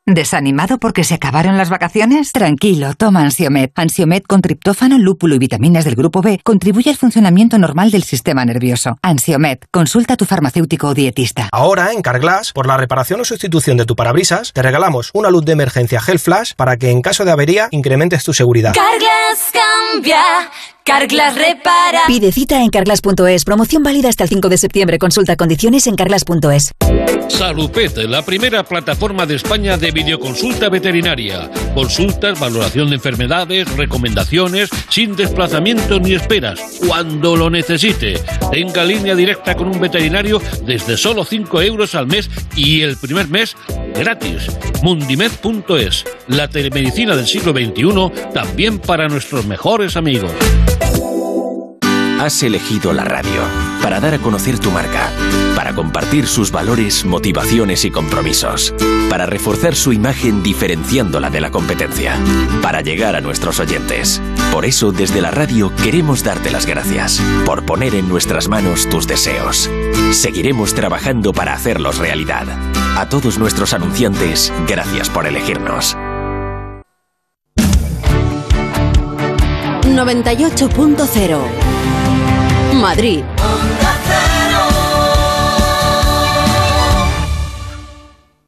¿Desanimado 0.06 0.78
porque 0.78 1.04
se 1.04 1.12
acabaron 1.12 1.58
las 1.58 1.68
vacaciones? 1.68 2.32
Tranquilo, 2.32 2.94
toma 2.94 3.20
Ansiomed. 3.20 3.68
Ansiomed 3.74 4.22
con 4.22 4.40
triptófano, 4.40 4.98
lúpulo 4.98 5.34
y 5.34 5.38
vitaminas 5.38 5.84
del 5.84 5.94
grupo 5.94 6.22
B 6.22 6.40
contribuye 6.42 6.88
al 6.88 6.96
funcionamiento 6.96 7.58
normal 7.58 7.90
del 7.90 8.02
sistema 8.02 8.46
nervioso. 8.46 8.96
Ansiomed, 9.02 9.58
consulta 9.70 10.14
a 10.14 10.16
tu 10.16 10.24
farmacéutico 10.24 10.88
o 10.88 10.94
dietista. 10.94 11.50
Ahora, 11.52 11.92
en 11.92 12.00
Carglass, 12.00 12.54
por 12.54 12.66
la 12.66 12.78
reparación 12.78 13.20
o 13.20 13.26
sustitución 13.26 13.76
de 13.76 13.84
tu 13.84 13.94
parabrisas, 13.94 14.54
te 14.54 14.62
regalamos 14.62 15.10
una 15.12 15.28
luz 15.28 15.44
de 15.44 15.52
emergencia 15.52 16.00
Gel 16.00 16.18
Flash 16.18 16.54
para 16.56 16.78
que 16.78 16.90
en 16.90 17.02
caso 17.02 17.26
de 17.26 17.30
avería 17.30 17.68
incrementes 17.70 18.24
tu 18.24 18.32
seguridad. 18.32 18.72
Carglass 18.72 19.52
cambia. 19.52 20.50
Carglass 20.84 21.36
repara. 21.36 22.00
Pide 22.08 22.32
cita 22.32 22.60
en 22.60 22.68
carglass.es. 22.68 23.44
Promoción 23.44 23.82
válida 23.82 24.08
hasta 24.08 24.24
el 24.24 24.30
5 24.30 24.48
de 24.48 24.58
septiembre. 24.58 24.98
Consulta 24.98 25.36
condiciones 25.36 25.86
en 25.86 25.94
carglass.es. 25.94 26.72
Salupet, 27.28 27.96
la 27.98 28.22
primera 28.22 28.64
plataforma 28.64 29.24
de 29.24 29.36
España 29.36 29.76
de 29.76 29.90
videoconsulta 29.90 30.68
veterinaria. 30.68 31.50
Consultas, 31.74 32.38
valoración 32.38 32.90
de 32.90 32.96
enfermedades, 32.96 33.74
recomendaciones, 33.76 34.70
sin 34.88 35.16
desplazamiento 35.16 35.98
ni 36.00 36.14
esperas, 36.14 36.60
cuando 36.86 37.36
lo 37.36 37.48
necesite. 37.48 38.20
Tenga 38.50 38.84
línea 38.84 39.14
directa 39.14 39.54
con 39.54 39.68
un 39.68 39.80
veterinario 39.80 40.42
desde 40.66 40.96
solo 40.96 41.24
5 41.24 41.62
euros 41.62 41.94
al 41.94 42.06
mes 42.06 42.28
y 42.56 42.82
el 42.82 42.96
primer 42.96 43.28
mes 43.28 43.56
gratis. 43.94 44.48
Mundimed.es, 44.82 46.04
la 46.28 46.48
telemedicina 46.48 47.16
del 47.16 47.26
siglo 47.26 47.52
XXI, 47.52 48.32
también 48.34 48.78
para 48.78 49.08
nuestros 49.08 49.46
mejores 49.46 49.96
amigos. 49.96 50.32
Has 52.22 52.40
elegido 52.44 52.92
la 52.92 53.02
radio 53.02 53.42
para 53.82 53.98
dar 53.98 54.14
a 54.14 54.18
conocer 54.20 54.56
tu 54.60 54.70
marca, 54.70 55.10
para 55.56 55.74
compartir 55.74 56.28
sus 56.28 56.52
valores, 56.52 57.04
motivaciones 57.04 57.84
y 57.84 57.90
compromisos, 57.90 58.72
para 59.10 59.26
reforzar 59.26 59.74
su 59.74 59.92
imagen 59.92 60.40
diferenciándola 60.40 61.30
de 61.30 61.40
la 61.40 61.50
competencia, 61.50 62.16
para 62.62 62.80
llegar 62.80 63.16
a 63.16 63.20
nuestros 63.20 63.58
oyentes. 63.58 64.22
Por 64.52 64.64
eso, 64.64 64.92
desde 64.92 65.20
la 65.20 65.32
radio 65.32 65.74
queremos 65.82 66.22
darte 66.22 66.52
las 66.52 66.64
gracias 66.64 67.20
por 67.44 67.66
poner 67.66 67.96
en 67.96 68.08
nuestras 68.08 68.46
manos 68.46 68.88
tus 68.88 69.08
deseos. 69.08 69.68
Seguiremos 70.12 70.74
trabajando 70.74 71.32
para 71.32 71.54
hacerlos 71.54 71.98
realidad. 71.98 72.46
A 72.96 73.08
todos 73.08 73.36
nuestros 73.36 73.74
anunciantes, 73.74 74.52
gracias 74.68 75.10
por 75.10 75.26
elegirnos. 75.26 75.96
98.0 79.82 81.61
Madrid. 82.74 83.22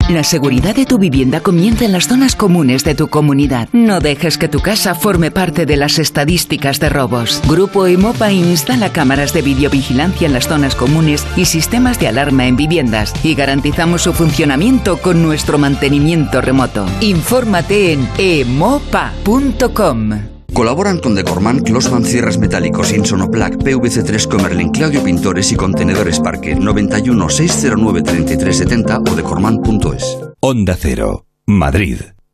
La 0.09 0.23
seguridad 0.23 0.75
de 0.77 0.85
tu 0.85 0.99
vivienda 0.99 1.41
comienza 1.41 1.87
en 1.87 1.93
las 1.93 2.09
zonas 2.09 2.37
comunes 2.37 2.85
de 2.85 2.95
tu 2.95 3.09
comunidad. 3.09 3.71
No 3.73 4.01
dejes 4.01 4.37
que 4.37 4.49
tu 4.49 4.61
casa 4.61 4.95
forme 4.95 5.31
parte 5.31 5.65
de 5.65 5.79
las 5.79 5.99
estadísticas 5.99 6.79
de 6.79 6.91
robos. 6.91 7.41
Grupo 7.49 7.87
Emopa 7.87 8.31
instala 8.31 8.93
cámaras 8.93 9.33
de 9.33 9.41
videovigilancia 9.41 10.27
en 10.27 10.35
las 10.35 10.47
zonas 10.47 10.75
comunes 10.75 11.27
y 11.37 11.47
sistemas 11.47 11.99
de 11.99 12.09
alarma 12.09 12.47
en 12.47 12.57
viviendas 12.57 13.15
y 13.25 13.35
garantizamos 13.35 14.03
su 14.03 14.13
funcionamiento 14.13 14.99
con 14.99 15.23
nuestro 15.23 15.57
mantenimiento 15.57 16.43
remoto. 16.43 16.85
Infórmate 17.01 17.95
en 17.95 18.07
emopa.com. 18.19 19.15
Colaboran 20.55 21.01
con 21.01 21.17
Decorman, 21.17 21.65
Closman 21.65 22.05
Cierres 22.05 22.39
Metálicos, 22.39 22.93
Insonoplac, 22.93 23.57
PVC3 23.57 24.29
Comerlin, 24.29 24.71
Claudio 24.71 25.03
Pintores 25.03 25.51
y 25.51 25.57
Contenedores 25.57 26.21
Parque 26.21 26.55
91 26.55 27.29
609 27.29 28.03
3370 28.03 29.01
o 29.01 29.17
decorman.es. 29.17 30.17
Onda 30.41 30.77
Cero, 30.79 31.27
Madrid. 31.45 31.99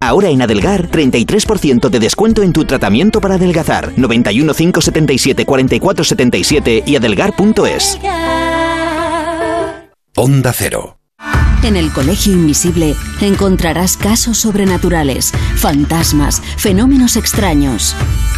Ahora 0.00 0.28
en 0.28 0.42
Adelgar, 0.42 0.90
33% 0.90 1.88
de 1.88 1.98
descuento 1.98 2.42
en 2.42 2.52
tu 2.52 2.64
tratamiento 2.64 3.20
para 3.20 3.34
adelgazar. 3.34 3.92
91 3.96 4.54
577 4.54 5.44
44 5.44 6.04
77 6.04 6.82
y 6.86 6.96
adelgar.es. 6.96 7.98
Onda 10.16 10.52
Cero. 10.52 10.97
En 11.68 11.76
el 11.76 11.92
Colegio 11.92 12.32
Invisible 12.32 12.96
encontrarás 13.20 13.96
casos 13.96 14.38
sobrenaturales, 14.38 15.32
fantasmas, 15.56 16.40
fenómenos 16.56 17.16
extraños. 17.16 17.94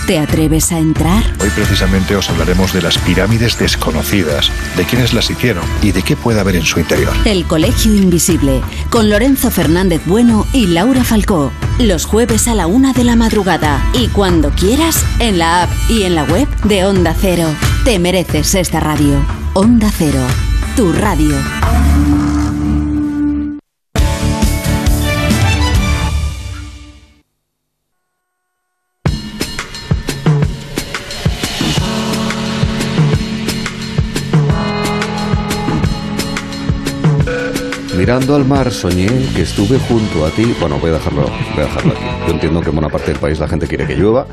¿Te 0.07 0.19
atreves 0.19 0.73
a 0.73 0.79
entrar? 0.79 1.23
Hoy 1.41 1.51
precisamente 1.51 2.17
os 2.17 2.29
hablaremos 2.31 2.73
de 2.73 2.83
las 2.83 2.99
pirámides 2.99 3.57
desconocidas, 3.59 4.51
de 4.77 4.85
quiénes 4.85 5.13
las 5.13 5.31
hicieron 5.31 5.65
y 5.83 5.93
de 5.93 6.03
qué 6.03 6.17
puede 6.17 6.41
haber 6.41 6.57
en 6.57 6.65
su 6.65 6.81
interior. 6.81 7.13
El 7.25 7.45
Colegio 7.45 7.95
Invisible, 7.95 8.63
con 8.89 9.11
Lorenzo 9.11 9.51
Fernández 9.51 10.03
Bueno 10.07 10.47
y 10.53 10.67
Laura 10.67 11.05
Falcó. 11.05 11.53
Los 11.79 12.07
jueves 12.07 12.49
a 12.49 12.55
la 12.55 12.67
una 12.67 12.93
de 12.93 13.05
la 13.05 13.15
madrugada. 13.17 13.81
Y 13.93 14.09
cuando 14.09 14.51
quieras, 14.51 15.05
en 15.21 15.39
la 15.39 15.63
app 15.63 15.71
y 15.89 16.03
en 16.03 16.15
la 16.15 16.25
web 16.25 16.49
de 16.65 16.85
Onda 16.85 17.15
Cero. 17.17 17.47
Te 17.85 17.99
mereces 17.99 18.55
esta 18.57 18.81
radio. 18.81 19.25
Onda 19.55 19.93
Cero, 19.97 20.27
tu 20.75 20.93
radio. 20.93 21.37
Mirando 38.11 38.35
al 38.35 38.45
mar 38.45 38.73
soñé 38.73 39.07
que 39.37 39.43
estuve 39.43 39.79
junto 39.79 40.27
a 40.27 40.31
ti. 40.31 40.53
Bueno, 40.59 40.81
voy 40.81 40.91
a 40.91 40.95
dejarlo, 40.95 41.27
voy 41.55 41.61
a 41.63 41.67
dejarlo 41.67 41.93
aquí. 41.93 42.03
Yo 42.27 42.33
entiendo 42.33 42.61
que 42.61 42.71
en 42.71 42.75
buena 42.75 42.89
parte 42.89 43.13
del 43.13 43.21
país 43.21 43.39
la 43.39 43.47
gente 43.47 43.69
quiere 43.69 43.87
que 43.87 43.95
llueva, 43.95 44.27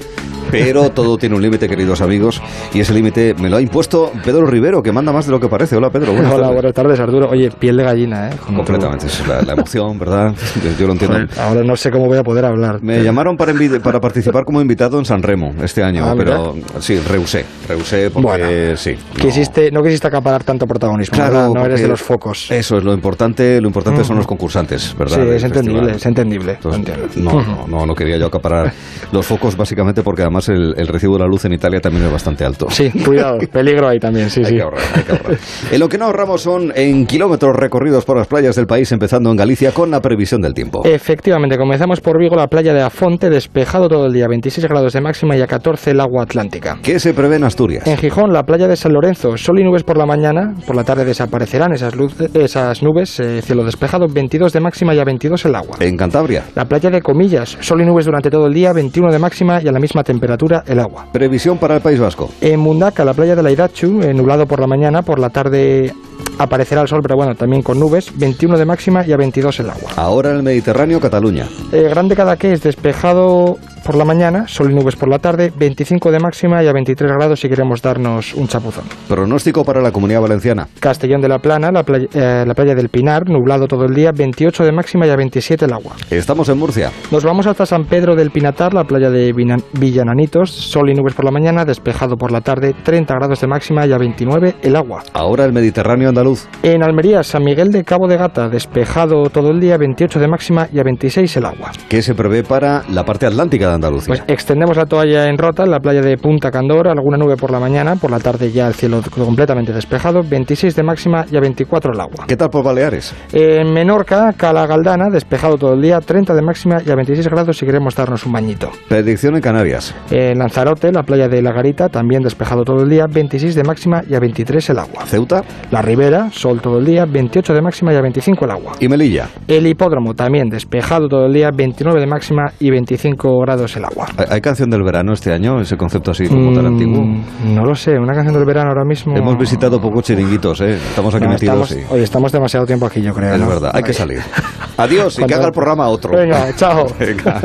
pero 0.52 0.90
todo 0.91 1.18
tiene 1.18 1.36
un 1.36 1.41
límite, 1.41 1.68
queridos 1.68 2.02
amigos, 2.02 2.41
y 2.74 2.80
ese 2.80 2.94
límite 2.94 3.34
me 3.36 3.49
lo 3.49 3.57
ha 3.57 3.61
impuesto 3.61 4.11
Pedro 4.24 4.45
Rivero, 4.45 4.82
que 4.82 4.91
manda 4.91 5.11
más 5.11 5.26
de 5.26 5.32
lo 5.32 5.40
que 5.40 5.48
parece. 5.48 5.76
Hola, 5.76 5.90
Pedro. 5.90 6.14
Buenas 6.14 6.32
Hola, 6.32 6.44
tardes. 6.44 6.56
buenas 6.56 6.74
tardes, 6.74 6.99
Arturo. 6.99 7.30
Oye, 7.30 7.49
piel 7.52 7.78
de 7.78 7.84
gallina, 7.84 8.30
¿eh? 8.30 8.36
Como 8.44 8.57
Completamente, 8.57 9.07
es 9.07 9.28
la, 9.28 9.41
la, 9.41 9.53
emoción, 9.53 9.98
¿verdad? 9.99 10.34
Yo 10.80 10.88
lo 10.88 10.94
entiendo. 10.94 11.18
Ahora 11.40 11.64
no 11.64 11.76
sé 11.76 11.91
cómo 11.91 12.06
voy 12.06 12.18
a 12.18 12.24
poder 12.24 12.45
hablar. 12.45 12.82
Me 12.82 13.03
llamaron 13.03 13.38
para, 13.38 13.53
para 13.84 13.99
participar 13.99 14.45
como 14.45 14.61
invitado 14.61 14.99
en 14.99 15.06
San 15.06 15.22
Remo 15.22 15.53
este 15.61 15.84
año, 15.84 16.06
ah, 16.06 16.14
pero 16.18 16.56
sí, 16.80 16.99
rehusé, 16.99 17.45
rehusé 17.68 18.10
porque 18.11 18.28
bueno, 18.28 18.78
sí. 18.78 18.95
No. 19.15 19.24
Quisiste, 19.24 19.72
no 19.72 19.82
quisiste 19.84 20.07
acaparar 20.07 20.44
tanto 20.44 20.65
protagonismo, 20.65 21.15
claro, 21.15 21.53
no 21.53 21.65
eres 21.65 21.82
de 21.82 21.88
los 21.88 22.02
focos. 22.02 22.52
Eso 22.52 22.78
es 22.78 22.84
lo 22.84 22.94
importante, 22.94 23.60
lo 23.61 23.68
importante 23.68 24.02
mm. 24.02 24.06
son 24.06 24.18
los 24.18 24.28
concursantes, 24.28 24.95
¿verdad? 24.98 25.18
Sí, 25.18 25.30
es 25.30 25.44
entendible, 25.44 25.91
es 25.94 26.06
entendible. 26.06 26.53
Entonces, 26.53 27.18
no, 27.18 27.41
no, 27.41 27.68
no, 27.68 27.86
no 27.86 27.95
quería 27.95 28.18
yo 28.18 28.28
acaparar 28.28 28.72
los 29.11 29.26
focos 29.26 29.56
básicamente 29.56 30.03
porque 30.03 30.22
además 30.22 30.37
además 30.38 30.78
el, 30.78 30.88
recibo 30.88 31.14
de 31.14 31.20
la 31.22 31.28
luz 31.28 31.46
en 31.46 31.54
Italia 31.54 31.80
también 31.80 32.06
es 32.06 32.12
bastante 32.12 32.46
alto. 32.46 32.68
Sí, 32.70 32.92
cuidado, 32.92 33.40
peligro 33.52 33.88
ahí 33.88 34.00
también, 34.00 34.30
sí, 34.30 34.42
hay 34.42 34.46
sí. 34.46 34.56
Que 34.56 34.62
ahorrar, 34.62 34.82
hay 34.96 35.04
que 35.04 35.12
ahorrar. 35.12 35.38
en 35.72 35.80
lo 35.80 35.90
que 35.90 35.98
no 35.98 36.06
ahorramos 36.06 36.42
son 36.42 36.72
en 36.76 37.06
kilómetros 37.06 37.56
recorridos 37.56 38.06
por 38.06 38.18
las 38.18 38.28
playas 38.28 38.56
del 38.56 38.68
país, 38.68 38.92
empezando 38.92 39.30
en 39.32 39.38
Galicia 39.38 39.72
con 39.72 39.92
la 39.92 40.02
previsión 40.02 40.42
del 40.42 40.54
tiempo. 40.54 40.84
Efectivamente, 40.86 41.58
comenzamos 41.58 42.02
por 42.02 42.20
Vigo, 42.20 42.36
la 42.36 42.48
playa 42.48 42.74
de 42.74 42.82
Afonte, 42.82 43.30
despejado 43.30 43.88
todo 43.88 44.06
el 44.06 44.14
día, 44.14 44.28
26 44.28 44.68
grados 44.68 44.94
de 44.94 45.02
máxima 45.02 45.36
y 45.38 45.42
a 45.42 45.48
14 45.48 45.92
el 45.92 46.00
agua 46.00 46.24
atlántica. 46.24 46.78
¿Qué 46.82 47.00
se 47.00 47.14
prevé 47.14 47.38
en 47.38 47.44
Asturias? 47.44 47.86
En 47.88 47.98
Gijón, 47.98 48.32
la 48.32 48.44
playa 48.44 48.68
de 48.68 48.76
San 48.76 48.94
Lorenzo, 48.94 49.38
sol 49.38 49.60
y 49.60 49.64
nubes 49.64 49.84
por 49.84 49.98
la 49.98 50.06
mañana, 50.06 50.56
por 50.66 50.76
la 50.76 50.84
tarde 50.84 51.06
desaparecerán 51.06 51.74
esas, 51.74 51.94
esas 52.34 52.84
nubes, 52.84 53.20
eh, 53.20 53.42
cielo 53.42 53.64
despejado, 53.64 54.08
22 54.08 54.54
de 54.54 54.60
máxima 54.60 54.94
y 54.94 55.00
a 55.00 55.04
22 55.04 55.46
el 55.46 55.56
agua. 55.56 55.78
En 55.80 55.98
Cantabria. 55.98 56.44
La 56.56 56.66
playa 56.66 56.90
de 56.90 57.02
Comillas, 57.02 57.58
sol 57.62 57.82
y 57.82 57.86
nubes 57.86 58.06
durante 58.06 58.30
todo 58.30 58.48
el 58.48 58.54
día, 58.54 58.74
21 58.74 59.12
de 59.12 59.20
máxima 59.20 59.62
y 59.62 59.68
a 59.68 59.72
la 59.72 59.80
misma 59.80 60.04
temperatura 60.04 60.27
el 60.66 60.80
agua. 60.80 61.08
Previsión 61.12 61.58
para 61.58 61.76
el 61.76 61.82
País 61.82 61.99
Vasco. 61.99 62.30
En 62.41 62.60
Mundaca, 62.60 63.06
la 63.06 63.14
playa 63.14 63.36
de 63.36 63.44
la 63.44 63.52
Idachu, 63.52 64.02
eh, 64.02 64.14
nublado 64.14 64.45
por 64.45 64.60
la 64.60 64.68
mañana, 64.68 65.02
por 65.02 65.20
la 65.20 65.30
tarde 65.30 65.94
aparecerá 66.38 66.82
el 66.82 66.88
sol, 66.88 67.02
pero 67.02 67.16
bueno, 67.16 67.36
también 67.36 67.64
con 67.64 67.80
nubes, 67.80 68.12
21 68.18 68.58
de 68.58 68.66
máxima 68.66 69.06
y 69.06 69.12
a 69.12 69.18
22 69.18 69.60
el 69.60 69.70
agua. 69.70 69.91
Ahora 69.95 70.32
en 70.32 70.38
el 70.38 70.44
Mediterráneo, 70.44 70.99
Cataluña. 70.99 71.48
Eh, 71.72 71.88
Grande 71.90 72.16
es 72.44 72.62
despejado 72.62 73.58
por 73.88 73.96
la 73.96 74.04
mañana, 74.04 74.50
sol 74.50 74.70
y 74.70 74.76
nubes 74.76 74.98
por 74.98 75.08
la 75.08 75.18
tarde, 75.18 75.50
25 75.58 76.12
de 76.12 76.20
máxima 76.20 76.62
y 76.62 76.68
a 76.68 76.74
23 76.74 77.10
grados 77.10 77.40
si 77.40 77.48
queremos 77.48 77.82
darnos 77.82 78.34
un 78.34 78.46
chapuzón. 78.46 78.84
Pronóstico 79.08 79.64
para 79.64 79.82
la 79.82 79.94
comunidad 79.94 80.20
valenciana. 80.20 80.68
Castellón 80.82 81.22
de 81.22 81.30
la 81.30 81.40
Plana, 81.40 81.72
la 81.72 81.84
playa, 81.84 82.08
eh, 82.14 82.44
la 82.46 82.54
playa 82.54 82.76
del 82.76 82.90
Pinar, 82.90 83.30
nublado 83.30 83.66
todo 83.66 83.86
el 83.86 83.96
día, 83.96 84.12
28 84.12 84.66
de 84.66 84.74
máxima 84.74 85.08
y 85.08 85.10
a 85.10 85.16
27 85.16 85.64
el 85.64 85.72
agua. 85.72 85.94
Estamos 86.10 86.50
en 86.50 86.58
Murcia. 86.58 86.92
Nos 87.12 87.24
vamos 87.24 87.48
hasta 87.48 87.66
San 87.66 87.86
Pedro 87.86 88.14
del 88.18 88.30
Pinatar, 88.30 88.74
la 88.74 88.84
playa 88.84 89.10
de 89.10 89.32
Villananitos, 89.32 90.52
sol 90.52 90.90
y 90.90 90.94
nubes 90.94 91.14
por 91.14 91.24
la 91.24 91.32
mañana, 91.32 91.64
despejado 91.64 92.18
por 92.18 92.34
la 92.34 92.42
tarde, 92.42 92.76
30 92.84 93.14
grados 93.14 93.40
de 93.40 93.48
máxima 93.48 93.88
y 93.88 93.94
a 93.94 93.98
29 93.98 94.56
el 94.64 94.76
agua. 94.76 95.04
Ahora 95.14 95.46
el 95.46 95.54
Mediterráneo 95.54 96.10
andaluz. 96.10 96.46
En 96.62 96.84
Almería, 96.84 97.24
San 97.24 97.46
Miguel 97.46 97.72
de 97.72 97.86
Cabo 97.86 98.10
de 98.10 98.18
Gata, 98.18 98.50
despejado 98.50 99.30
todo 99.30 99.52
el 99.52 99.62
día, 99.62 99.78
28 99.78 100.20
de 100.20 100.28
máxima 100.28 100.68
y 100.74 100.80
a 100.80 100.84
26 100.84 101.38
el 101.38 101.46
agua. 101.46 101.72
¿Qué 101.88 102.02
se 102.02 102.16
prevé 102.16 102.44
para 102.44 102.84
la 102.90 103.06
parte 103.06 103.26
atlántica 103.26 103.70
de 103.70 103.77
Andalucía? 103.78 104.16
Pues 104.16 104.24
extendemos 104.28 104.78
la 104.78 104.86
toalla 104.86 105.30
en 105.30 105.38
Rota, 105.38 105.64
en 105.64 105.72
la 105.72 105.80
playa 105.80 106.02
de 106.02 106.18
Punta 106.18 106.52
Candor, 106.52 106.88
alguna 106.88 107.18
nube 107.18 107.38
por 107.38 107.52
la 107.52 107.60
mañana, 107.60 107.95
por 107.95 108.12
la 108.12 108.20
tarde 108.20 108.52
ya 108.52 108.68
el 108.68 108.74
cielo 108.74 109.02
completamente 109.10 109.74
despejado, 109.74 110.22
26 110.24 110.76
de 110.76 110.84
máxima 110.84 111.26
y 111.32 111.38
a 111.38 111.40
24 111.40 111.94
el 111.94 111.99
agua. 111.99 112.26
¿Qué 112.28 112.36
tal 112.36 112.49
por 112.49 112.64
Baleares? 112.64 113.16
En 113.32 113.74
Menorca, 113.74 114.34
Cala 114.36 114.68
Galdana, 114.68 115.10
despejado 115.12 115.58
todo 115.58 115.74
el 115.74 115.82
día, 115.82 115.99
30 115.99 116.34
de 116.34 116.41
máxima 116.41 116.78
y 116.86 116.90
a 116.91 116.95
26 116.95 117.28
grados 117.30 117.58
si 117.58 117.66
queremos 117.66 117.95
darnos 117.95 118.26
un 118.26 118.34
bañito. 118.34 118.70
Predicción 118.90 119.36
en 119.36 119.41
Canarias. 119.41 119.95
En 120.12 120.40
Lanzarote, 120.40 120.91
la 120.91 121.04
playa 121.04 121.28
de 121.28 121.41
La 121.41 121.52
Garita, 121.52 121.90
también 121.90 122.22
despejado 122.22 122.64
todo 122.64 122.84
el 122.84 122.90
día, 122.90 123.06
26 123.10 123.56
de 123.56 123.64
máxima 123.64 124.02
y 124.08 124.16
a 124.16 124.20
23 124.20 124.70
el 124.70 124.80
agua. 124.80 125.06
Ceuta. 125.06 125.44
La 125.72 125.82
Ribera, 125.82 126.30
sol 126.32 126.62
todo 126.62 126.80
el 126.80 126.86
día, 126.86 127.06
28 127.06 127.54
de 127.54 127.62
máxima 127.62 127.94
y 127.94 127.95
a 127.95 128.02
25 128.02 128.45
el 128.45 128.52
agua. 128.52 128.74
¿Y 128.80 128.88
Melilla? 128.88 129.30
El 129.48 129.68
Hipódromo, 129.68 130.14
también 130.14 130.49
despejado 130.49 131.08
todo 131.08 131.26
el 131.26 131.34
día, 131.34 131.49
29 131.56 131.99
de 131.99 132.08
máxima 132.08 132.45
y 132.60 132.70
25 132.70 133.40
grados 133.41 133.66
el 133.76 133.85
agua. 133.85 134.07
¿Hay 134.30 134.41
canción 134.41 134.69
del 134.69 134.84
verano 134.84 135.14
este 135.14 135.31
año? 135.31 135.60
Ese 135.61 135.77
concepto 135.77 136.11
así 136.11 136.27
como 136.27 136.53
tan 136.53 136.64
mm, 136.64 136.68
antiguo. 136.68 137.06
No 137.45 137.65
lo 137.65 137.76
sé, 137.76 137.98
una 137.99 138.14
canción 138.14 138.34
del 138.34 138.45
verano 138.45 138.69
ahora 138.69 138.85
mismo. 138.85 139.15
Hemos 139.15 139.38
visitado 139.38 139.80
pocos 139.81 140.06
chiringuitos, 140.06 140.61
¿eh? 140.61 140.76
Estamos 140.76 141.14
aquí 141.15 141.27
metidos. 141.27 141.72
Estamos, 141.72 141.91
Oye, 141.91 142.03
estamos 142.03 142.31
demasiado 142.31 142.65
tiempo 142.65 142.85
aquí, 142.85 143.02
yo 143.02 143.14
creo. 143.14 143.35
Es 143.35 143.48
verdad, 143.48 143.72
hay 143.73 143.84
que 143.84 143.94
salir. 143.94 144.22
Adiós 144.77 145.19
y 145.19 145.26
que 145.26 145.34
haga 145.34 145.48
el 145.48 145.52
programa 145.52 145.88
otro. 145.88 146.15
Venga, 146.15 146.53
chao. 146.56 146.88
Venga. 146.99 147.41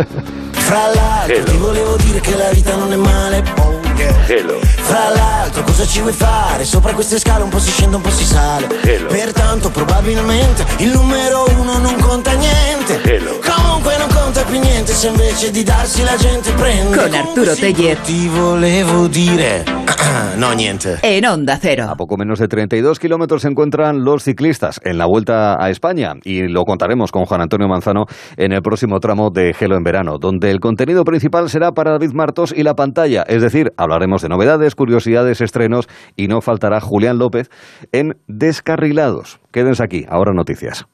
Fra 0.52 0.86
l'altro 0.94 1.44
ti 1.44 1.56
volevo 1.56 1.96
dire 1.96 2.20
che 2.20 2.36
la 2.36 2.50
vita 2.52 2.76
non 2.76 2.92
è 2.92 2.96
male 2.96 3.42
oh 3.58 3.70
yeah. 3.70 3.81
Hello. 4.26 4.58
Fra 4.62 5.08
l'altro 5.10 5.62
cosa 5.62 5.86
ci 5.86 6.00
vuoi 6.00 6.12
fare? 6.12 6.64
Sopra 6.64 6.92
queste 6.92 7.18
scale 7.18 7.42
un 7.42 7.48
po' 7.48 7.58
si 7.58 7.70
scende 7.70 7.96
un 7.96 8.02
po' 8.02 8.10
si 8.10 8.24
sale 8.24 8.66
Hello. 8.82 9.08
Pertanto 9.08 9.70
probabilmente 9.70 10.64
il 10.78 10.90
numero 10.90 11.44
uno 11.58 11.78
non 11.78 11.96
conta 12.00 12.32
niente 12.32 13.00
Hello. 13.02 13.38
Comunque 13.44 13.96
non 13.98 14.08
conta 14.08 14.42
più 14.44 14.58
niente 14.58 14.92
se 14.92 15.08
invece 15.08 15.50
di 15.50 15.62
darsi 15.62 16.02
la 16.02 16.16
gente 16.16 16.52
prende 16.52 16.96
Con 16.96 17.14
Arturo 17.14 17.54
Teller 17.54 17.96
Ti 17.98 18.28
volevo 18.28 19.06
dire 19.08 19.64
No, 20.36 20.52
niente 20.52 20.98
En 21.02 21.24
Onda 21.26 21.58
Cero 21.60 21.86
A 21.88 21.94
poco 21.96 22.16
menos 22.16 22.38
de 22.38 22.48
32 22.48 22.98
kilómetros 22.98 23.42
se 23.42 23.48
encuentran 23.48 24.04
los 24.04 24.24
ciclistas 24.24 24.80
en 24.84 24.98
la 24.98 25.06
Vuelta 25.06 25.62
a 25.62 25.70
España 25.70 26.14
y 26.22 26.48
lo 26.48 26.64
contaremos 26.64 27.10
con 27.10 27.24
Juan 27.24 27.40
Antonio 27.40 27.68
Manzano 27.68 28.06
en 28.36 28.52
el 28.52 28.62
próximo 28.62 28.98
tramo 29.00 29.30
de 29.30 29.52
Gelo 29.54 29.76
en 29.76 29.82
Verano, 29.82 30.18
donde 30.18 30.50
el 30.50 30.60
contenido 30.60 31.04
principal 31.04 31.48
será 31.48 31.72
para 31.72 31.92
David 31.92 32.12
Martos 32.12 32.52
y 32.56 32.62
la 32.62 32.74
pantalla, 32.74 33.22
es 33.26 33.42
decir, 33.42 33.72
hablaremos 33.92 34.22
de 34.22 34.28
novedades, 34.28 34.74
curiosidades, 34.74 35.40
estrenos 35.40 35.88
y 36.16 36.28
no 36.28 36.40
faltará 36.40 36.80
Julián 36.80 37.18
López 37.18 37.50
en 37.92 38.16
Descarrilados. 38.26 39.40
Quédense 39.52 39.84
aquí, 39.84 40.06
ahora 40.08 40.32
noticias. 40.32 40.86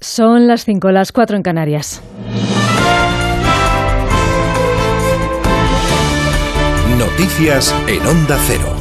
Son 0.00 0.46
las 0.46 0.64
5, 0.64 0.92
las 0.92 1.10
4 1.10 1.36
en 1.36 1.42
Canarias. 1.42 2.02
Noticias 6.96 7.74
en 7.88 8.06
Onda 8.06 8.38
Cero. 8.46 8.77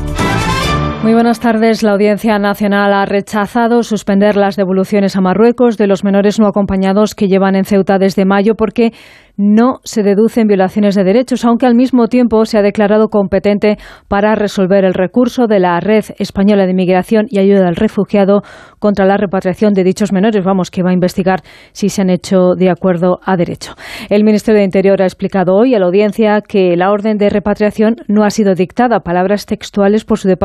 Muy 1.08 1.14
buenas 1.14 1.40
tardes. 1.40 1.84
La 1.84 1.94
Audiencia 1.94 2.38
Nacional 2.38 2.94
ha 2.94 3.06
rechazado 3.06 3.82
suspender 3.82 4.36
las 4.36 4.58
devoluciones 4.58 5.16
a 5.16 5.22
Marruecos 5.22 5.78
de 5.78 5.88
los 5.88 6.04
menores 6.04 6.38
no 6.38 6.48
acompañados 6.48 7.16
que 7.16 7.30
llevan 7.30 7.56
en 7.56 7.64
Ceuta 7.64 7.98
desde 7.98 8.26
mayo 8.26 8.56
porque 8.56 8.92
no 9.38 9.80
se 9.84 10.02
deducen 10.02 10.48
violaciones 10.48 10.96
de 10.96 11.04
derechos, 11.04 11.46
aunque 11.46 11.68
al 11.68 11.76
mismo 11.76 12.08
tiempo 12.08 12.44
se 12.46 12.58
ha 12.58 12.64
declarado 12.64 13.10
competente 13.10 13.78
para 14.08 14.34
resolver 14.34 14.84
el 14.84 14.96
recurso 14.96 15.46
de 15.46 15.60
la 15.60 15.80
Red 15.80 16.06
Española 16.18 16.66
de 16.66 16.74
Migración 16.74 17.28
y 17.30 17.38
Ayuda 17.38 17.68
al 17.68 17.76
Refugiado 17.76 18.42
contra 18.80 19.06
la 19.06 19.16
repatriación 19.16 19.74
de 19.74 19.84
dichos 19.84 20.12
menores. 20.12 20.44
Vamos, 20.44 20.72
que 20.72 20.82
va 20.82 20.90
a 20.90 20.94
investigar 20.94 21.42
si 21.72 21.90
se 21.90 22.02
han 22.02 22.10
hecho 22.10 22.56
de 22.58 22.72
acuerdo 22.72 23.20
a 23.24 23.38
derecho. 23.38 23.76
El 24.10 24.24
Ministerio 24.24 24.60
de 24.60 24.66
Interior 24.66 25.02
ha 25.02 25.06
explicado 25.06 25.54
hoy 25.54 25.76
a 25.76 25.80
la 25.80 25.86
audiencia 25.86 26.42
que 26.42 26.76
la 26.76 26.90
orden 26.90 27.18
de 27.18 27.30
repatriación 27.30 27.98
no 28.08 28.24
ha 28.24 28.32
sido 28.32 28.56
dictada, 28.56 29.02
palabras 29.02 29.46
textuales 29.46 30.04
por 30.04 30.18
su, 30.18 30.36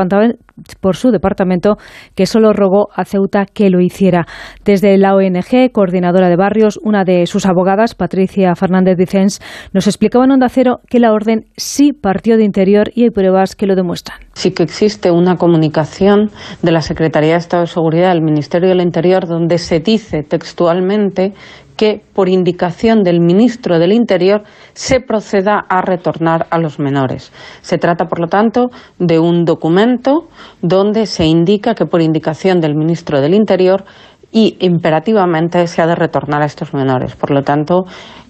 por 0.80 0.96
su 0.96 1.10
departamento, 1.10 1.76
que 2.14 2.26
solo 2.26 2.52
rogó 2.52 2.88
a 2.94 3.06
Ceuta 3.06 3.46
que 3.46 3.70
lo 3.70 3.80
hiciera. 3.80 4.26
Desde 4.66 4.98
la 4.98 5.14
ONG, 5.14 5.72
coordinadora 5.72 6.28
de 6.28 6.36
barrios, 6.36 6.78
una 6.82 7.04
de 7.04 7.26
sus 7.26 7.46
abogadas, 7.46 7.94
Patricia 7.94 8.54
Fernández, 8.54 8.81
de 8.84 8.94
Defense, 8.94 9.42
nos 9.72 9.86
explicaba 9.86 10.24
en 10.24 10.32
Onda 10.32 10.48
Cero 10.48 10.80
que 10.88 11.00
la 11.00 11.12
orden 11.12 11.46
sí 11.56 11.92
partió 11.92 12.36
de 12.36 12.44
interior 12.44 12.90
y 12.94 13.04
hay 13.04 13.10
pruebas 13.10 13.56
que 13.56 13.66
lo 13.66 13.74
demuestran. 13.74 14.18
Sí 14.34 14.52
que 14.52 14.62
existe 14.62 15.10
una 15.10 15.36
comunicación 15.36 16.30
de 16.62 16.72
la 16.72 16.80
Secretaría 16.80 17.32
de 17.32 17.38
Estado 17.38 17.62
de 17.62 17.68
Seguridad 17.68 18.10
del 18.10 18.22
Ministerio 18.22 18.68
del 18.68 18.80
Interior 18.80 19.26
donde 19.26 19.58
se 19.58 19.80
dice 19.80 20.22
textualmente 20.22 21.32
que, 21.76 22.02
por 22.12 22.28
indicación 22.28 23.02
del 23.02 23.20
ministro 23.20 23.78
del 23.78 23.92
Interior, 23.92 24.42
se 24.74 25.00
proceda 25.00 25.64
a 25.68 25.82
retornar 25.82 26.46
a 26.50 26.58
los 26.58 26.78
menores. 26.78 27.32
Se 27.60 27.78
trata, 27.78 28.06
por 28.06 28.20
lo 28.20 28.28
tanto, 28.28 28.70
de 28.98 29.18
un 29.18 29.44
documento 29.44 30.28
donde 30.60 31.06
se 31.06 31.24
indica 31.26 31.74
que, 31.74 31.86
por 31.86 32.02
indicación 32.02 32.60
del 32.60 32.74
ministro 32.74 33.20
del 33.20 33.34
Interior, 33.34 33.84
y 34.32 34.56
imperativamente 34.60 35.66
se 35.66 35.82
ha 35.82 35.86
de 35.86 35.94
retornar 35.94 36.40
a 36.40 36.46
estos 36.46 36.72
menores. 36.72 37.14
Por 37.14 37.30
lo 37.30 37.42
tanto, 37.42 37.84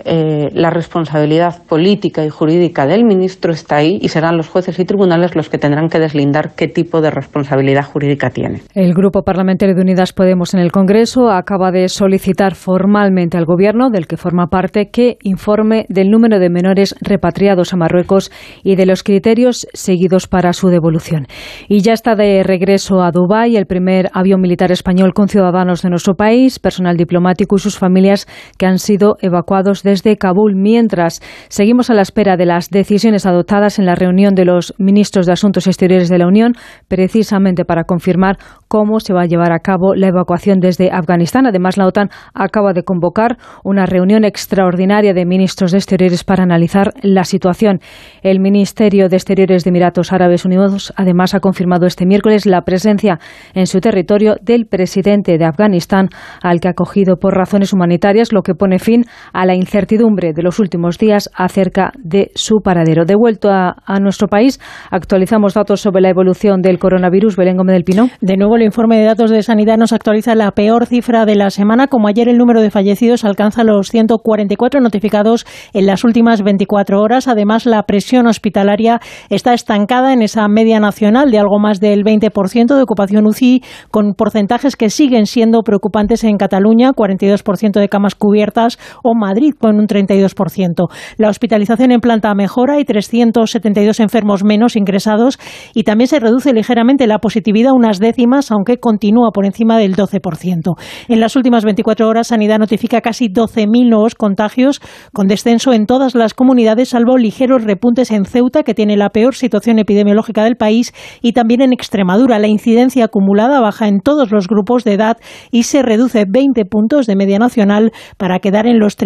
eh, 0.04 0.48
la 0.52 0.70
responsabilidad 0.70 1.62
política 1.68 2.24
y 2.24 2.28
jurídica 2.28 2.86
del 2.86 3.04
ministro 3.04 3.52
está 3.52 3.76
ahí 3.76 3.98
y 4.00 4.08
serán 4.08 4.36
los 4.36 4.48
jueces 4.48 4.78
y 4.78 4.84
tribunales 4.84 5.36
los 5.36 5.48
que 5.48 5.58
tendrán 5.58 5.88
que 5.88 5.98
deslindar 5.98 6.54
qué 6.54 6.68
tipo 6.68 7.00
de 7.00 7.10
responsabilidad 7.10 7.84
jurídica 7.84 8.30
tiene. 8.30 8.62
El 8.74 8.94
Grupo 8.94 9.22
Parlamentario 9.22 9.74
de 9.74 9.82
Unidas 9.82 10.12
Podemos 10.12 10.54
en 10.54 10.60
el 10.60 10.72
Congreso 10.72 11.30
acaba 11.30 11.70
de 11.70 11.88
solicitar 11.88 12.54
formalmente 12.54 13.36
al 13.36 13.44
Gobierno, 13.44 13.90
del 13.90 14.06
que 14.06 14.16
forma 14.16 14.46
parte, 14.46 14.90
que 14.90 15.16
informe 15.22 15.86
del 15.88 16.10
número 16.10 16.38
de 16.38 16.50
menores 16.50 16.94
repatriados 17.00 17.72
a 17.72 17.76
Marruecos 17.76 18.30
y 18.62 18.76
de 18.76 18.86
los 18.86 19.02
criterios 19.02 19.66
seguidos 19.72 20.26
para 20.26 20.52
su 20.52 20.68
devolución. 20.68 21.26
Y 21.68 21.80
ya 21.80 21.92
está 21.92 22.14
de 22.14 22.42
regreso 22.42 23.02
a 23.02 23.10
Dubái 23.10 23.56
el 23.56 23.66
primer 23.66 24.10
avión 24.12 24.40
militar 24.40 24.72
español 24.72 25.12
con 25.14 25.28
ciudadanos 25.28 25.82
de 25.82 25.90
nuestro 25.90 26.14
país, 26.14 26.58
personal 26.58 26.96
diplomático 26.96 27.56
y 27.56 27.60
sus 27.60 27.78
familias 27.78 28.26
que 28.58 28.66
han 28.66 28.78
sido 28.78 29.16
evacuados 29.20 29.82
desde 29.92 30.16
Kabul. 30.16 30.54
Mientras 30.56 31.20
seguimos 31.48 31.90
a 31.90 31.94
la 31.94 32.00
espera 32.00 32.38
de 32.38 32.46
las 32.46 32.70
decisiones 32.70 33.26
adoptadas 33.26 33.78
en 33.78 33.84
la 33.84 33.94
reunión 33.94 34.34
de 34.34 34.46
los 34.46 34.72
ministros 34.78 35.26
de 35.26 35.32
Asuntos 35.32 35.66
Exteriores 35.66 36.08
de 36.08 36.16
la 36.16 36.26
Unión, 36.26 36.54
precisamente 36.88 37.66
para 37.66 37.84
confirmar 37.84 38.38
cómo 38.68 39.00
se 39.00 39.12
va 39.12 39.22
a 39.22 39.26
llevar 39.26 39.52
a 39.52 39.58
cabo 39.58 39.94
la 39.94 40.08
evacuación 40.08 40.60
desde 40.60 40.90
Afganistán. 40.90 41.46
Además, 41.46 41.76
la 41.76 41.86
OTAN 41.86 42.08
acaba 42.32 42.72
de 42.72 42.84
convocar 42.84 43.36
una 43.64 43.84
reunión 43.84 44.24
extraordinaria 44.24 45.12
de 45.12 45.26
ministros 45.26 45.72
de 45.72 45.78
Exteriores 45.78 46.24
para 46.24 46.42
analizar 46.42 46.94
la 47.02 47.24
situación. 47.24 47.80
El 48.22 48.40
Ministerio 48.40 49.10
de 49.10 49.16
Exteriores 49.16 49.64
de 49.64 49.68
Emiratos 49.68 50.10
Árabes 50.10 50.46
Unidos, 50.46 50.94
además, 50.96 51.34
ha 51.34 51.40
confirmado 51.40 51.84
este 51.84 52.06
miércoles 52.06 52.46
la 52.46 52.62
presencia 52.62 53.18
en 53.52 53.66
su 53.66 53.80
territorio 53.80 54.36
del 54.40 54.64
presidente 54.64 55.36
de 55.36 55.44
Afganistán 55.44 56.08
al 56.40 56.60
que 56.60 56.68
ha 56.68 56.70
acogido 56.70 57.16
por 57.16 57.34
razones 57.34 57.74
humanitarias, 57.74 58.32
lo 58.32 58.42
que 58.42 58.54
pone 58.54 58.78
fin 58.78 59.04
a 59.34 59.44
la 59.44 59.54
incertidumbre 59.54 59.81
de 59.86 60.42
los 60.42 60.58
últimos 60.58 60.96
días 60.96 61.28
acerca 61.34 61.92
de 61.98 62.30
su 62.34 62.60
paradero. 62.62 63.04
Devuelto 63.04 63.50
a, 63.50 63.76
a 63.84 63.98
nuestro 63.98 64.28
país, 64.28 64.60
actualizamos 64.90 65.54
datos 65.54 65.80
sobre 65.80 66.02
la 66.02 66.08
evolución 66.08 66.62
del 66.62 66.78
coronavirus. 66.78 67.36
Belén 67.36 67.56
Gómez 67.56 67.74
del 67.74 67.84
Pino. 67.84 68.08
De 68.20 68.36
nuevo, 68.36 68.56
el 68.56 68.62
informe 68.62 68.96
de 68.98 69.04
datos 69.04 69.30
de 69.30 69.42
sanidad 69.42 69.76
nos 69.78 69.92
actualiza 69.92 70.34
la 70.34 70.50
peor 70.52 70.86
cifra 70.86 71.26
de 71.26 71.34
la 71.34 71.50
semana. 71.50 71.88
Como 71.88 72.08
ayer, 72.08 72.28
el 72.28 72.38
número 72.38 72.60
de 72.60 72.70
fallecidos 72.70 73.24
alcanza 73.24 73.64
los 73.64 73.88
144 73.88 74.80
notificados 74.80 75.46
en 75.72 75.86
las 75.86 76.04
últimas 76.04 76.42
24 76.42 77.00
horas. 77.00 77.28
Además, 77.28 77.66
la 77.66 77.82
presión 77.82 78.26
hospitalaria 78.26 79.00
está 79.30 79.52
estancada 79.52 80.12
en 80.12 80.22
esa 80.22 80.46
media 80.48 80.78
nacional 80.80 81.30
de 81.30 81.38
algo 81.38 81.58
más 81.58 81.80
del 81.80 82.04
20% 82.04 82.74
de 82.74 82.82
ocupación 82.82 83.26
UCI, 83.26 83.62
con 83.90 84.14
porcentajes 84.14 84.76
que 84.76 84.90
siguen 84.90 85.26
siendo 85.26 85.62
preocupantes 85.62 86.24
en 86.24 86.36
Cataluña, 86.36 86.92
42% 86.92 87.80
de 87.80 87.88
camas 87.88 88.14
cubiertas, 88.14 88.78
o 89.02 89.14
Madrid, 89.14 89.54
con 89.58 89.71
un 89.78 89.86
32%. 89.86 90.88
La 91.16 91.28
hospitalización 91.28 91.92
en 91.92 92.00
planta 92.00 92.34
mejora 92.34 92.78
y 92.78 92.84
372 92.84 94.00
enfermos 94.00 94.44
menos 94.44 94.76
ingresados 94.76 95.38
y 95.74 95.84
también 95.84 96.08
se 96.08 96.20
reduce 96.20 96.52
ligeramente 96.52 97.06
la 97.06 97.18
positividad 97.18 97.72
unas 97.72 97.98
décimas, 97.98 98.50
aunque 98.50 98.78
continúa 98.78 99.30
por 99.32 99.44
encima 99.44 99.78
del 99.78 99.96
12%. 99.96 100.74
En 101.08 101.20
las 101.20 101.36
últimas 101.36 101.64
24 101.64 102.08
horas, 102.08 102.28
Sanidad 102.28 102.58
notifica 102.58 103.00
casi 103.00 103.28
12.000 103.28 103.88
nuevos 103.88 104.14
contagios, 104.14 104.80
con 105.12 105.26
descenso 105.26 105.72
en 105.72 105.86
todas 105.86 106.14
las 106.14 106.34
comunidades, 106.34 106.90
salvo 106.90 107.16
ligeros 107.16 107.64
repuntes 107.64 108.10
en 108.10 108.24
Ceuta, 108.24 108.62
que 108.62 108.74
tiene 108.74 108.96
la 108.96 109.10
peor 109.10 109.34
situación 109.34 109.78
epidemiológica 109.78 110.44
del 110.44 110.56
país, 110.56 110.92
y 111.20 111.32
también 111.32 111.62
en 111.62 111.72
Extremadura. 111.72 112.38
La 112.38 112.48
incidencia 112.48 113.04
acumulada 113.04 113.60
baja 113.60 113.88
en 113.88 114.00
todos 114.00 114.30
los 114.30 114.46
grupos 114.46 114.84
de 114.84 114.94
edad 114.94 115.16
y 115.50 115.64
se 115.64 115.82
reduce 115.82 116.24
20 116.28 116.64
puntos 116.64 117.06
de 117.06 117.16
media 117.16 117.38
nacional 117.38 117.92
para 118.16 118.38
quedar 118.38 118.66
en 118.66 118.78
los 118.78 118.96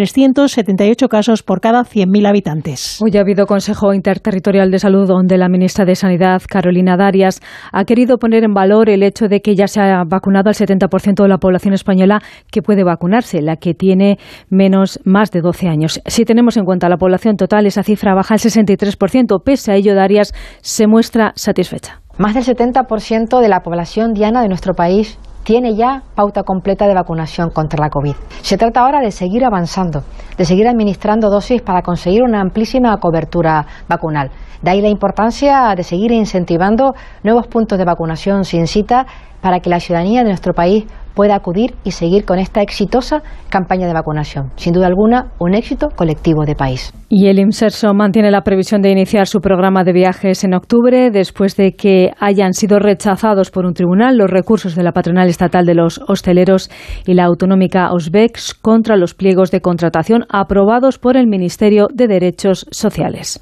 378 0.56 1.08
casos 1.08 1.42
por 1.42 1.60
cada 1.60 1.82
100.000 1.82 2.26
habitantes. 2.26 2.98
Hoy 3.02 3.10
ha 3.18 3.20
habido 3.20 3.44
Consejo 3.46 3.92
Interterritorial 3.92 4.70
de 4.70 4.78
Salud 4.78 5.06
donde 5.06 5.36
la 5.36 5.50
ministra 5.50 5.84
de 5.84 5.94
Sanidad, 5.94 6.40
Carolina 6.48 6.96
Darias, 6.96 7.42
ha 7.72 7.84
querido 7.84 8.16
poner 8.16 8.42
en 8.42 8.54
valor 8.54 8.88
el 8.88 9.02
hecho 9.02 9.28
de 9.28 9.40
que 9.40 9.54
ya 9.54 9.66
se 9.66 9.80
ha 9.80 10.04
vacunado 10.06 10.48
al 10.48 10.54
70% 10.54 11.22
de 11.22 11.28
la 11.28 11.36
población 11.36 11.74
española 11.74 12.22
que 12.50 12.62
puede 12.62 12.84
vacunarse, 12.84 13.42
la 13.42 13.56
que 13.56 13.74
tiene 13.74 14.16
menos 14.48 14.98
más 15.04 15.30
de 15.30 15.42
12 15.42 15.68
años. 15.68 16.00
Si 16.06 16.24
tenemos 16.24 16.56
en 16.56 16.64
cuenta 16.64 16.88
la 16.88 16.96
población 16.96 17.36
total, 17.36 17.66
esa 17.66 17.82
cifra 17.82 18.14
baja 18.14 18.32
al 18.32 18.40
63%. 18.40 19.42
Pese 19.44 19.72
a 19.72 19.74
ello, 19.74 19.94
Darias 19.94 20.32
se 20.62 20.86
muestra 20.86 21.32
satisfecha. 21.36 22.00
Más 22.16 22.34
del 22.34 22.44
70% 22.44 23.40
de 23.40 23.48
la 23.50 23.60
población 23.60 24.14
diana 24.14 24.40
de 24.40 24.48
nuestro 24.48 24.72
país 24.72 25.18
tiene 25.46 25.76
ya 25.76 26.02
pauta 26.16 26.42
completa 26.42 26.88
de 26.88 26.94
vacunación 26.94 27.50
contra 27.50 27.80
la 27.80 27.88
COVID. 27.88 28.16
Se 28.42 28.58
trata 28.58 28.80
ahora 28.80 28.98
de 28.98 29.12
seguir 29.12 29.44
avanzando, 29.44 30.02
de 30.36 30.44
seguir 30.44 30.66
administrando 30.66 31.30
dosis 31.30 31.62
para 31.62 31.82
conseguir 31.82 32.24
una 32.24 32.40
amplísima 32.40 32.96
cobertura 32.96 33.64
vacunal. 33.88 34.32
De 34.60 34.72
ahí 34.72 34.80
la 34.80 34.88
importancia 34.88 35.72
de 35.76 35.84
seguir 35.84 36.10
incentivando 36.10 36.96
nuevos 37.22 37.46
puntos 37.46 37.78
de 37.78 37.84
vacunación 37.84 38.44
sin 38.44 38.66
cita 38.66 39.06
para 39.40 39.60
que 39.60 39.70
la 39.70 39.78
ciudadanía 39.78 40.24
de 40.24 40.30
nuestro 40.30 40.52
país 40.52 40.84
pueda 41.16 41.34
acudir 41.34 41.74
y 41.82 41.90
seguir 41.90 42.24
con 42.24 42.38
esta 42.38 42.62
exitosa 42.62 43.22
campaña 43.48 43.88
de 43.88 43.94
vacunación. 43.94 44.52
Sin 44.54 44.72
duda 44.72 44.86
alguna, 44.86 45.32
un 45.40 45.54
éxito 45.54 45.88
colectivo 45.96 46.44
de 46.44 46.54
país. 46.54 46.92
Y 47.08 47.26
el 47.26 47.40
IMSERSO 47.40 47.94
mantiene 47.94 48.30
la 48.30 48.42
previsión 48.42 48.82
de 48.82 48.90
iniciar 48.90 49.26
su 49.26 49.40
programa 49.40 49.82
de 49.82 49.92
viajes 49.92 50.44
en 50.44 50.54
octubre 50.54 51.10
después 51.10 51.56
de 51.56 51.72
que 51.72 52.10
hayan 52.20 52.52
sido 52.52 52.78
rechazados 52.78 53.50
por 53.50 53.64
un 53.64 53.72
tribunal 53.72 54.18
los 54.18 54.30
recursos 54.30 54.76
de 54.76 54.82
la 54.82 54.92
patronal 54.92 55.28
estatal 55.28 55.64
de 55.64 55.74
los 55.74 56.00
hosteleros 56.06 56.70
y 57.06 57.14
la 57.14 57.24
autonómica 57.24 57.90
OSBEX 57.92 58.54
contra 58.54 58.96
los 58.96 59.14
pliegos 59.14 59.50
de 59.50 59.60
contratación 59.60 60.24
aprobados 60.28 60.98
por 60.98 61.16
el 61.16 61.26
Ministerio 61.26 61.86
de 61.92 62.08
Derechos 62.08 62.66
Sociales. 62.70 63.40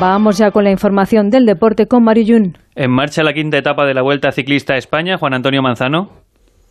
Vamos 0.00 0.38
ya 0.38 0.50
con 0.50 0.64
la 0.64 0.70
información 0.70 1.30
del 1.30 1.46
deporte 1.46 1.86
con 1.86 2.04
Mario 2.04 2.24
Yun. 2.24 2.58
En 2.74 2.90
marcha 2.90 3.22
la 3.22 3.32
quinta 3.32 3.56
etapa 3.56 3.86
de 3.86 3.94
la 3.94 4.02
Vuelta 4.02 4.32
Ciclista 4.32 4.74
a 4.74 4.76
España, 4.76 5.16
Juan 5.16 5.34
Antonio 5.34 5.62
Manzano. 5.62 6.23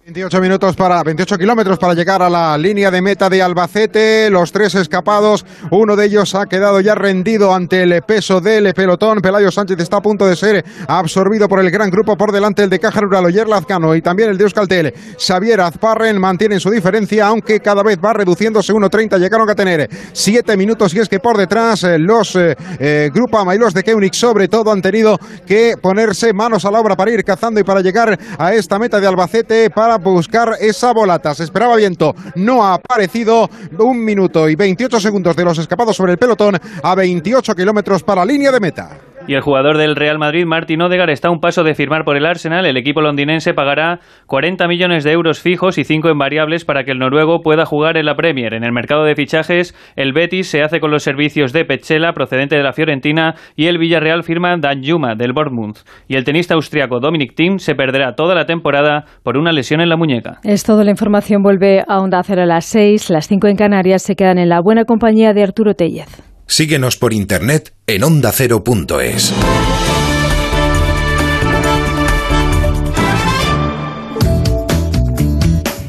28 0.05 0.41
minutos 0.41 0.75
para 0.75 1.01
28 1.01 1.37
kilómetros 1.37 1.79
para 1.79 1.93
llegar 1.93 2.21
a 2.21 2.29
la 2.29 2.57
línea 2.57 2.91
de 2.91 3.01
meta 3.01 3.29
de 3.29 3.41
Albacete. 3.41 4.29
Los 4.29 4.51
tres 4.51 4.75
escapados, 4.75 5.45
uno 5.71 5.95
de 5.95 6.07
ellos 6.07 6.35
ha 6.35 6.45
quedado 6.45 6.81
ya 6.81 6.93
rendido 6.93 7.55
ante 7.55 7.83
el 7.83 8.01
peso 8.01 8.41
del 8.41 8.73
pelotón. 8.73 9.21
Pelayo 9.21 9.49
Sánchez 9.49 9.79
está 9.79 9.97
a 9.97 10.01
punto 10.01 10.27
de 10.27 10.35
ser 10.35 10.65
absorbido 10.89 11.47
por 11.47 11.61
el 11.61 11.71
gran 11.71 11.89
grupo 11.89 12.17
por 12.17 12.33
delante 12.33 12.63
el 12.63 12.69
de 12.69 12.79
Caja 12.79 12.99
Rural 12.99 13.23
Oyer 13.23 13.47
Lazcano 13.47 13.95
y 13.95 14.01
también 14.01 14.29
el 14.29 14.37
de 14.37 14.43
Euskaltel. 14.43 14.93
Xavier 15.17 15.61
Azparren 15.61 16.19
mantienen 16.19 16.59
su 16.59 16.69
diferencia, 16.69 17.27
aunque 17.27 17.61
cada 17.61 17.81
vez 17.81 17.97
va 17.97 18.11
reduciéndose 18.11 18.73
1.30. 18.73 19.17
Llegaron 19.17 19.49
a 19.49 19.55
tener 19.55 19.89
7 20.11 20.57
minutos 20.57 20.93
y 20.95 20.99
es 20.99 21.07
que 21.07 21.21
por 21.21 21.37
detrás 21.37 21.85
eh, 21.85 21.97
los 21.97 22.35
eh, 22.35 22.57
eh, 22.77 23.09
de 23.13 23.83
Keunig 23.83 24.13
sobre 24.15 24.49
todo 24.49 24.69
han 24.69 24.81
tenido 24.81 25.17
que 25.47 25.75
ponerse 25.81 26.33
manos 26.33 26.65
a 26.65 26.71
la 26.71 26.81
obra 26.81 26.97
para 26.97 27.11
ir 27.11 27.23
cazando 27.23 27.61
y 27.61 27.63
para 27.63 27.79
llegar 27.79 28.19
a 28.37 28.53
esta 28.53 28.77
meta 28.77 28.99
de 28.99 29.07
Albacete 29.07 29.69
para 29.69 29.92
buscar 29.97 30.57
esa 30.59 30.93
volata. 30.93 31.33
Se 31.35 31.43
esperaba 31.43 31.75
viento, 31.75 32.15
no 32.35 32.63
ha 32.63 32.75
aparecido. 32.75 33.49
Un 33.77 34.03
minuto 34.03 34.47
y 34.49 34.55
28 34.55 34.99
segundos 34.99 35.35
de 35.35 35.45
los 35.45 35.57
escapados 35.57 35.95
sobre 35.95 36.13
el 36.13 36.17
pelotón 36.17 36.57
a 36.81 36.95
28 36.95 37.55
kilómetros 37.55 38.03
para 38.03 38.25
línea 38.25 38.51
de 38.51 38.59
meta. 38.59 39.12
Y 39.25 39.35
el 39.35 39.41
jugador 39.41 39.77
del 39.77 39.95
Real 39.95 40.19
Madrid, 40.19 40.45
Martin 40.45 40.81
Odegaard, 40.81 41.09
está 41.09 41.29
a 41.29 41.31
un 41.31 41.39
paso 41.39 41.63
de 41.63 41.75
firmar 41.75 42.03
por 42.03 42.17
el 42.17 42.25
Arsenal. 42.25 42.65
El 42.65 42.75
equipo 42.75 42.99
londinense 42.99 43.53
pagará 43.53 43.99
40 44.27 44.67
millones 44.67 45.05
de 45.05 45.13
euros 45.13 45.39
fijos 45.39 45.77
y 45.77 45.85
5 45.85 46.09
en 46.09 46.17
variables 46.17 46.65
para 46.65 46.83
que 46.83 46.91
el 46.91 46.99
noruego 46.99 47.39
pueda 47.41 47.65
jugar 47.65 47.95
en 47.95 48.05
la 48.05 48.15
Premier. 48.15 48.53
En 48.53 48.65
el 48.65 48.73
mercado 48.73 49.05
de 49.05 49.15
fichajes, 49.15 49.73
el 49.95 50.11
Betis 50.11 50.49
se 50.49 50.61
hace 50.61 50.81
con 50.81 50.91
los 50.91 51.03
servicios 51.03 51.53
de 51.53 51.63
Pechela, 51.63 52.11
procedente 52.11 52.57
de 52.57 52.63
la 52.63 52.73
Fiorentina, 52.73 53.35
y 53.55 53.67
el 53.67 53.77
Villarreal 53.77 54.23
firma 54.23 54.57
Dan 54.57 54.81
Juma, 54.83 55.15
del 55.15 55.31
Bournemouth. 55.31 55.77
Y 56.09 56.17
el 56.17 56.25
tenista 56.25 56.55
austriaco 56.55 56.99
Dominic 56.99 57.33
Thiem 57.33 57.59
se 57.59 57.75
perderá 57.75 58.15
toda 58.15 58.35
la 58.35 58.45
temporada 58.45 59.05
por 59.23 59.37
una 59.37 59.53
lesión 59.53 59.79
en 59.79 59.87
la 59.87 59.95
muñeca. 59.95 60.39
Es 60.43 60.63
todo, 60.63 60.83
la 60.83 60.91
información 60.91 61.41
vuelve 61.41 61.81
a 61.87 61.99
Onda 62.01 62.21
Cero 62.23 62.41
a 62.41 62.45
las 62.45 62.65
6, 62.65 63.09
las 63.09 63.29
5 63.29 63.47
en 63.47 63.55
Canarias 63.55 64.01
se 64.01 64.15
quedan 64.15 64.37
en 64.37 64.49
la 64.49 64.59
buena 64.59 64.83
compañía 64.83 65.33
de 65.33 65.43
Arturo 65.43 65.75
Tellez. 65.75 66.32
Síguenos 66.53 66.97
por 66.97 67.13
internet 67.13 67.73
en 67.87 68.03
ondacero.es. 68.03 69.33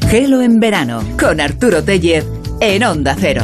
Gelo 0.09 0.41
en 0.41 0.59
verano 0.59 1.03
con 1.19 1.39
Arturo 1.39 1.83
Tellez 1.83 2.25
en 2.61 2.83
Onda 2.83 3.15
Cero. 3.15 3.43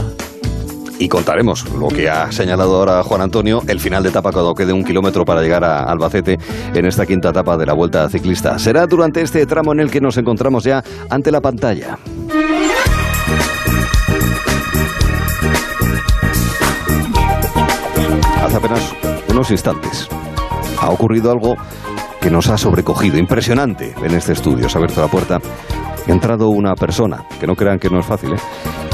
Y 0.97 1.07
contaremos 1.09 1.69
lo 1.69 1.89
que 1.89 2.09
ha 2.09 2.31
señalado 2.31 2.77
ahora 2.77 3.03
Juan 3.03 3.21
Antonio, 3.21 3.61
el 3.67 3.79
final 3.79 4.01
de 4.01 4.09
etapa 4.09 4.31
cuando 4.31 4.55
quede 4.55 4.73
un 4.73 4.83
kilómetro 4.83 5.23
para 5.23 5.43
llegar 5.43 5.63
a 5.63 5.83
Albacete 5.83 6.39
en 6.73 6.85
esta 6.87 7.05
quinta 7.05 7.29
etapa 7.29 7.55
de 7.55 7.67
la 7.67 7.73
Vuelta 7.73 8.09
Ciclista. 8.09 8.57
Será 8.57 8.87
durante 8.87 9.21
este 9.21 9.45
tramo 9.45 9.73
en 9.73 9.81
el 9.81 9.91
que 9.91 10.01
nos 10.01 10.17
encontramos 10.17 10.63
ya 10.63 10.83
ante 11.11 11.31
la 11.31 11.39
pantalla. 11.39 11.99
Unos 19.31 19.51
instantes 19.51 20.07
ha 20.79 20.89
ocurrido 20.89 21.31
algo 21.31 21.55
que 22.19 22.29
nos 22.29 22.49
ha 22.49 22.57
sobrecogido, 22.57 23.17
impresionante 23.17 23.95
en 24.03 24.13
este 24.13 24.33
estudio. 24.33 24.69
Se 24.69 24.77
ha 24.77 24.79
abierto 24.79 25.01
la 25.01 25.07
puerta, 25.07 25.39
ha 26.07 26.11
entrado 26.11 26.49
una 26.49 26.75
persona, 26.75 27.25
que 27.39 27.47
no 27.47 27.55
crean 27.55 27.79
que 27.79 27.89
no 27.89 27.99
es 27.99 28.05
fácil, 28.05 28.33
¿eh? 28.33 28.39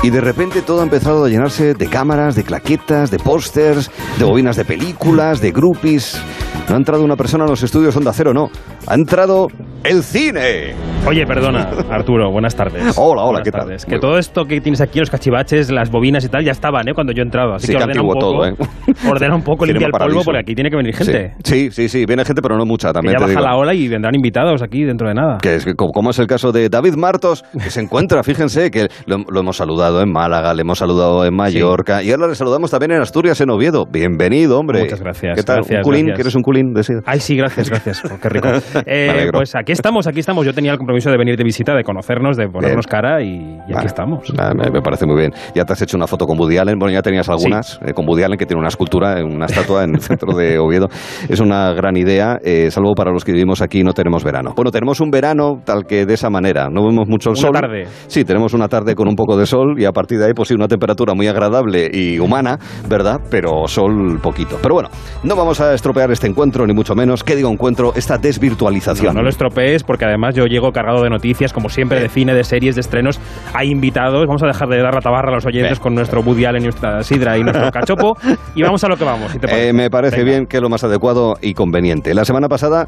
Y 0.04 0.12
de 0.12 0.22
repente 0.22 0.62
todo 0.62 0.82
ha 0.82 0.84
empezado 0.84 1.26
a 1.26 1.30
llenarse 1.30 1.74
de 1.74 1.88
cámaras, 1.88 2.36
de 2.36 2.44
claquetas, 2.44 3.10
de 3.10 3.18
pósters, 3.18 3.90
de 4.20 4.26
bobinas 4.26 4.56
de 4.56 4.64
películas, 4.64 5.42
de 5.42 5.52
groupies. 5.52 6.22
No 6.70 6.76
ha 6.76 6.78
entrado 6.78 7.04
una 7.04 7.16
persona 7.16 7.46
en 7.46 7.50
los 7.50 7.64
estudios 7.64 7.96
Onda 7.96 8.14
Cero, 8.14 8.34
no. 8.34 8.50
Ha 8.90 8.96
entrado 8.96 9.48
el 9.84 10.02
cine. 10.02 10.74
Oye, 11.06 11.26
perdona, 11.26 11.70
Arturo, 11.90 12.32
buenas 12.32 12.56
tardes. 12.56 12.84
Hola, 12.98 13.22
hola, 13.24 13.24
Buenas 13.24 13.44
¿qué 13.44 13.52
tal? 13.52 13.62
tardes. 13.62 13.86
Que 13.86 14.00
todo 14.00 14.18
esto 14.18 14.46
que 14.46 14.60
tienes 14.62 14.82
aquí, 14.82 15.00
los 15.00 15.10
cachivaches, 15.10 15.70
las 15.72 15.90
bobinas 15.92 16.24
y 16.26 16.30
tal, 16.30 16.44
ya 16.44 16.52
estaban, 16.52 16.88
¿eh? 16.88 16.94
Cuando 16.94 17.14
yo 17.14 17.22
entraba. 17.22 17.56
Así 17.56 17.68
Sí, 17.68 17.74
que 17.74 17.78
que 17.80 17.84
ordena 17.84 18.02
un 18.02 18.08
poco, 18.08 18.20
todo, 18.20 18.46
¿eh? 18.46 18.56
ordena 19.10 19.36
un 19.36 19.44
poco, 19.44 19.66
limpia 19.68 19.88
el 19.88 19.92
polvo, 19.92 20.22
porque 20.24 20.40
aquí 20.40 20.56
tiene 20.56 20.70
que 20.70 20.76
venir 20.78 20.96
gente. 20.96 21.34
Sí, 21.44 21.70
sí, 21.72 21.88
sí, 21.90 22.06
viene 22.06 22.24
gente, 22.26 22.42
pero 22.42 22.58
no 22.58 22.66
mucha 22.66 22.90
Que 22.90 22.94
también. 22.94 23.14
ya 23.14 23.18
te 23.20 23.24
baja 23.34 23.40
digo. 23.40 23.42
la 23.52 23.56
ola 23.58 23.74
y 23.74 23.88
vendrán 23.88 24.16
invitados 24.16 24.62
aquí 24.62 24.84
dentro 24.84 25.08
de 25.08 25.14
nada. 25.16 25.38
Que 25.42 25.56
es 25.56 25.66
que, 25.66 25.74
como, 25.76 26.10
es 26.10 26.20
el 26.20 26.28
caso 26.28 26.52
de 26.52 26.70
David 26.70 26.96
Martos, 26.96 27.44
que 27.62 27.70
se 27.70 27.82
encuentra, 27.82 28.24
fíjense, 28.24 28.72
que 28.72 28.88
lo, 29.06 29.18
lo 29.30 29.40
hemos 29.42 29.58
saludado 29.58 30.02
en 30.02 30.12
Málaga, 30.12 30.54
le 30.54 30.62
hemos 30.62 30.80
saludado 30.80 31.26
en 31.26 31.34
Mallorca 31.36 32.04
y 32.04 32.12
ahora 32.12 32.28
le 32.28 32.36
saludamos 32.36 32.72
también 32.72 32.92
en 32.94 33.02
Asturias, 33.02 33.40
en 33.42 33.50
Oviedo. 33.50 33.86
Bienvenido, 33.86 34.60
hombre. 34.60 34.82
Muchas 34.82 35.02
gracias. 35.02 35.36
¿Qué 35.38 35.44
tal? 35.44 35.58
gracias, 35.58 35.78
¿Un 35.80 35.84
culín? 35.84 36.06
gracias. 36.08 36.18
¿Quieres 36.18 36.36
un 36.36 36.42
culín 36.42 36.74
de 36.74 36.84
sidra? 36.84 37.02
Ay, 37.06 37.20
sí, 37.20 37.36
gracias, 37.38 37.70
gracias. 37.70 38.04
Oh, 38.06 38.18
qué 38.22 38.30
rico. 38.30 38.50
Eh, 38.86 39.30
pues 39.32 39.56
aquí 39.56 39.72
estamos, 39.74 40.08
aquí 40.08 40.20
estamos. 40.20 40.46
Yo 40.46 40.54
tenía 40.54 40.72
el 40.72 40.78
compromiso 40.78 41.10
de 41.12 41.18
venir 41.18 41.36
de 41.38 41.44
visita, 41.44 41.76
de 41.76 41.84
conocernos, 41.84 42.38
de 42.38 42.48
ponernos 42.48 42.88
cara 42.88 43.22
y, 43.22 43.28
y 43.28 43.60
aquí 43.64 43.74
Vale. 43.74 43.86
estamos. 43.88 44.34
Ah, 44.38 44.54
Me, 44.56 44.70
me 44.72 44.82
parece 44.82 45.06
muy 45.06 45.18
bien. 45.18 45.32
Ya 45.56 45.66
te 45.66 45.74
has 45.74 45.82
hecho 45.82 45.98
una 45.98 46.08
foto 46.08 46.26
con 46.26 46.40
Woody 46.40 46.58
Allen. 46.58 46.78
Bueno, 46.80 46.94
ya 46.94 47.02
tenías 47.02 47.28
algunas 47.30 47.80
eh, 47.86 47.94
con 47.94 48.08
Woody 48.08 48.24
Allen, 48.24 48.38
que 48.38 48.46
tiene 48.46 48.60
una 48.60 48.70
escultura, 48.70 49.20
eh, 49.20 49.24
una 49.24 49.46
estatua 49.46 49.84
en 49.84 49.96
el 49.96 50.02
centro 50.02 50.36
de 50.36 50.58
Oviedo. 50.60 50.88
Es 51.28 51.40
una 51.40 51.74
gran 51.74 51.98
idea, 51.98 52.38
eh, 52.44 52.70
salvo 52.72 52.94
para 52.96 53.12
los 53.12 53.24
que 53.26 53.32
vivimos 53.34 53.62
aquí 53.62 53.84
no 53.84 53.94
tenemos 53.94 54.24
verano. 54.24 54.54
Bueno, 54.56 54.72
tenemos 54.72 55.00
un 55.02 55.10
verano 55.10 55.60
tal 55.64 55.86
que 55.86 56.06
de 56.06 56.14
esa 56.14 56.30
manera. 56.30 56.70
No 56.70 56.86
vemos 56.86 57.08
mucho 57.08 57.30
el 57.32 57.38
Una 57.38 57.42
sol. 57.42 57.52
tarde. 57.54 57.86
Sí, 58.08 58.24
tenemos 58.24 58.54
una 58.54 58.68
tarde 58.68 58.96
con 58.96 59.08
un 59.08 59.16
poco 59.16 59.38
de 59.38 59.46
sol 59.46 59.76
y 59.80 59.86
a 59.86 59.92
partir 59.92 60.20
de 60.20 60.26
ahí, 60.28 60.34
pues 60.34 60.50
sí, 60.50 60.56
una 60.56 60.68
temperatura 60.68 61.14
muy 61.14 61.28
agradable 61.28 61.90
y 61.92 62.20
humana, 62.20 62.58
¿verdad? 62.90 63.20
Pero 63.30 63.68
sol 63.68 64.20
poquito. 64.22 64.58
Pero 64.62 64.76
bueno, 64.76 64.90
no 65.24 65.36
vamos 65.36 65.60
a 65.62 65.74
estropear 65.74 66.12
este 66.12 66.28
encuentro, 66.28 66.66
ni 66.66 66.74
mucho 66.74 66.96
menos. 66.96 67.24
¿Qué 67.24 67.36
digo 67.36 67.50
encuentro? 67.50 67.94
Esta 67.96 68.18
desvirtualización. 68.18 68.67
No, 69.14 69.14
no 69.14 69.24
lo 69.24 69.30
estropees 69.30 69.84
porque 69.84 70.06
además 70.06 70.36
yo 70.36 70.46
llego 70.46 70.72
cargado 70.72 71.02
de 71.04 71.10
noticias, 71.10 71.54
como 71.54 71.70
siempre, 71.70 72.00
de 72.00 72.10
cine, 72.10 72.34
de 72.34 72.44
series, 72.44 72.76
de 72.76 72.82
estrenos. 72.82 73.20
Hay 73.54 73.70
invitados. 73.72 74.26
Vamos 74.28 74.44
a 74.44 74.48
dejar 74.48 74.68
de 74.70 74.82
dar 74.82 74.94
la 74.94 75.02
tabarra 75.02 75.32
a 75.32 75.36
los 75.36 75.46
oyentes 75.46 75.80
con 75.80 75.96
nuestro 75.96 76.22
Woody 76.22 76.46
Allen 76.46 76.62
y 76.64 76.66
nuestra 76.66 77.04
Sidra 77.04 77.38
y 77.38 77.44
nuestro 77.44 77.72
cachopo. 77.72 78.18
y 78.56 78.62
vamos 78.64 78.84
a 78.84 78.88
lo 78.88 78.98
que 78.98 79.04
vamos. 79.04 79.32
si 79.32 79.40
te 79.40 79.48
parece. 79.48 79.70
Eh, 79.70 79.74
me 79.74 79.90
parece 79.90 80.18
Venga. 80.18 80.30
bien 80.32 80.46
que 80.48 80.60
lo 80.62 80.70
más 80.70 80.84
adecuado 80.84 81.36
y 81.42 81.54
conveniente. 81.54 82.14
La 82.14 82.26
semana 82.26 82.48
pasada 82.50 82.88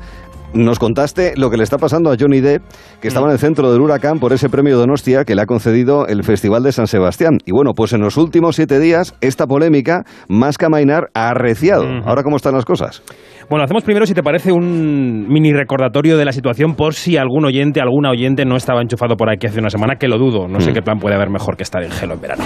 nos 0.51 0.79
contaste 0.79 1.33
lo 1.37 1.51
que 1.51 1.57
le 1.57 1.63
está 1.63 1.77
pasando 1.77 2.11
a 2.11 2.15
Johnny 2.19 2.39
Depp, 2.39 2.63
que 2.99 3.07
estaba 3.07 3.27
Mm. 3.27 3.29
en 3.29 3.33
el 3.33 3.39
centro 3.39 3.71
del 3.71 3.81
huracán 3.81 4.17
por 4.19 4.33
ese 4.33 4.49
premio 4.49 4.77
Donostia 4.79 5.23
que 5.23 5.35
le 5.35 5.43
ha 5.43 5.45
concedido 5.45 6.07
el 6.07 6.23
Festival 6.23 6.63
de 6.63 6.71
San 6.71 6.87
Sebastián. 6.87 7.37
Y 7.45 7.51
bueno, 7.51 7.73
pues 7.75 7.93
en 7.93 8.01
los 8.01 8.17
últimos 8.17 8.55
siete 8.55 8.79
días, 8.79 9.13
esta 9.21 9.45
polémica, 9.45 10.05
más 10.27 10.57
que 10.57 10.65
amainar, 10.65 11.09
ha 11.13 11.29
arreciado. 11.29 11.85
Ahora, 12.03 12.23
¿cómo 12.23 12.35
están 12.37 12.55
las 12.55 12.65
cosas? 12.65 13.03
Bueno, 13.49 13.63
hacemos 13.63 13.83
primero, 13.83 14.05
si 14.05 14.13
te 14.13 14.21
parece, 14.21 14.51
un 14.51 15.27
mini 15.27 15.51
recordatorio 15.53 16.17
de 16.17 16.23
la 16.23 16.31
situación 16.31 16.75
por 16.75 16.93
si 16.93 17.17
algún 17.17 17.45
oyente, 17.45 17.81
alguna 17.81 18.11
oyente 18.11 18.45
no 18.45 18.55
estaba 18.55 18.83
enchufado 18.83 19.15
por 19.15 19.31
aquí 19.31 19.47
hace 19.47 19.59
una 19.59 19.71
semana, 19.71 19.95
que 19.95 20.07
lo 20.07 20.19
dudo. 20.19 20.47
No 20.47 20.59
sé 20.59 20.71
qué 20.71 20.83
plan 20.83 20.99
puede 20.99 21.15
haber 21.15 21.31
mejor 21.31 21.57
que 21.57 21.63
estar 21.63 21.81
en 21.81 21.89
gelo 21.89 22.13
en 22.13 22.21
verano. 22.21 22.43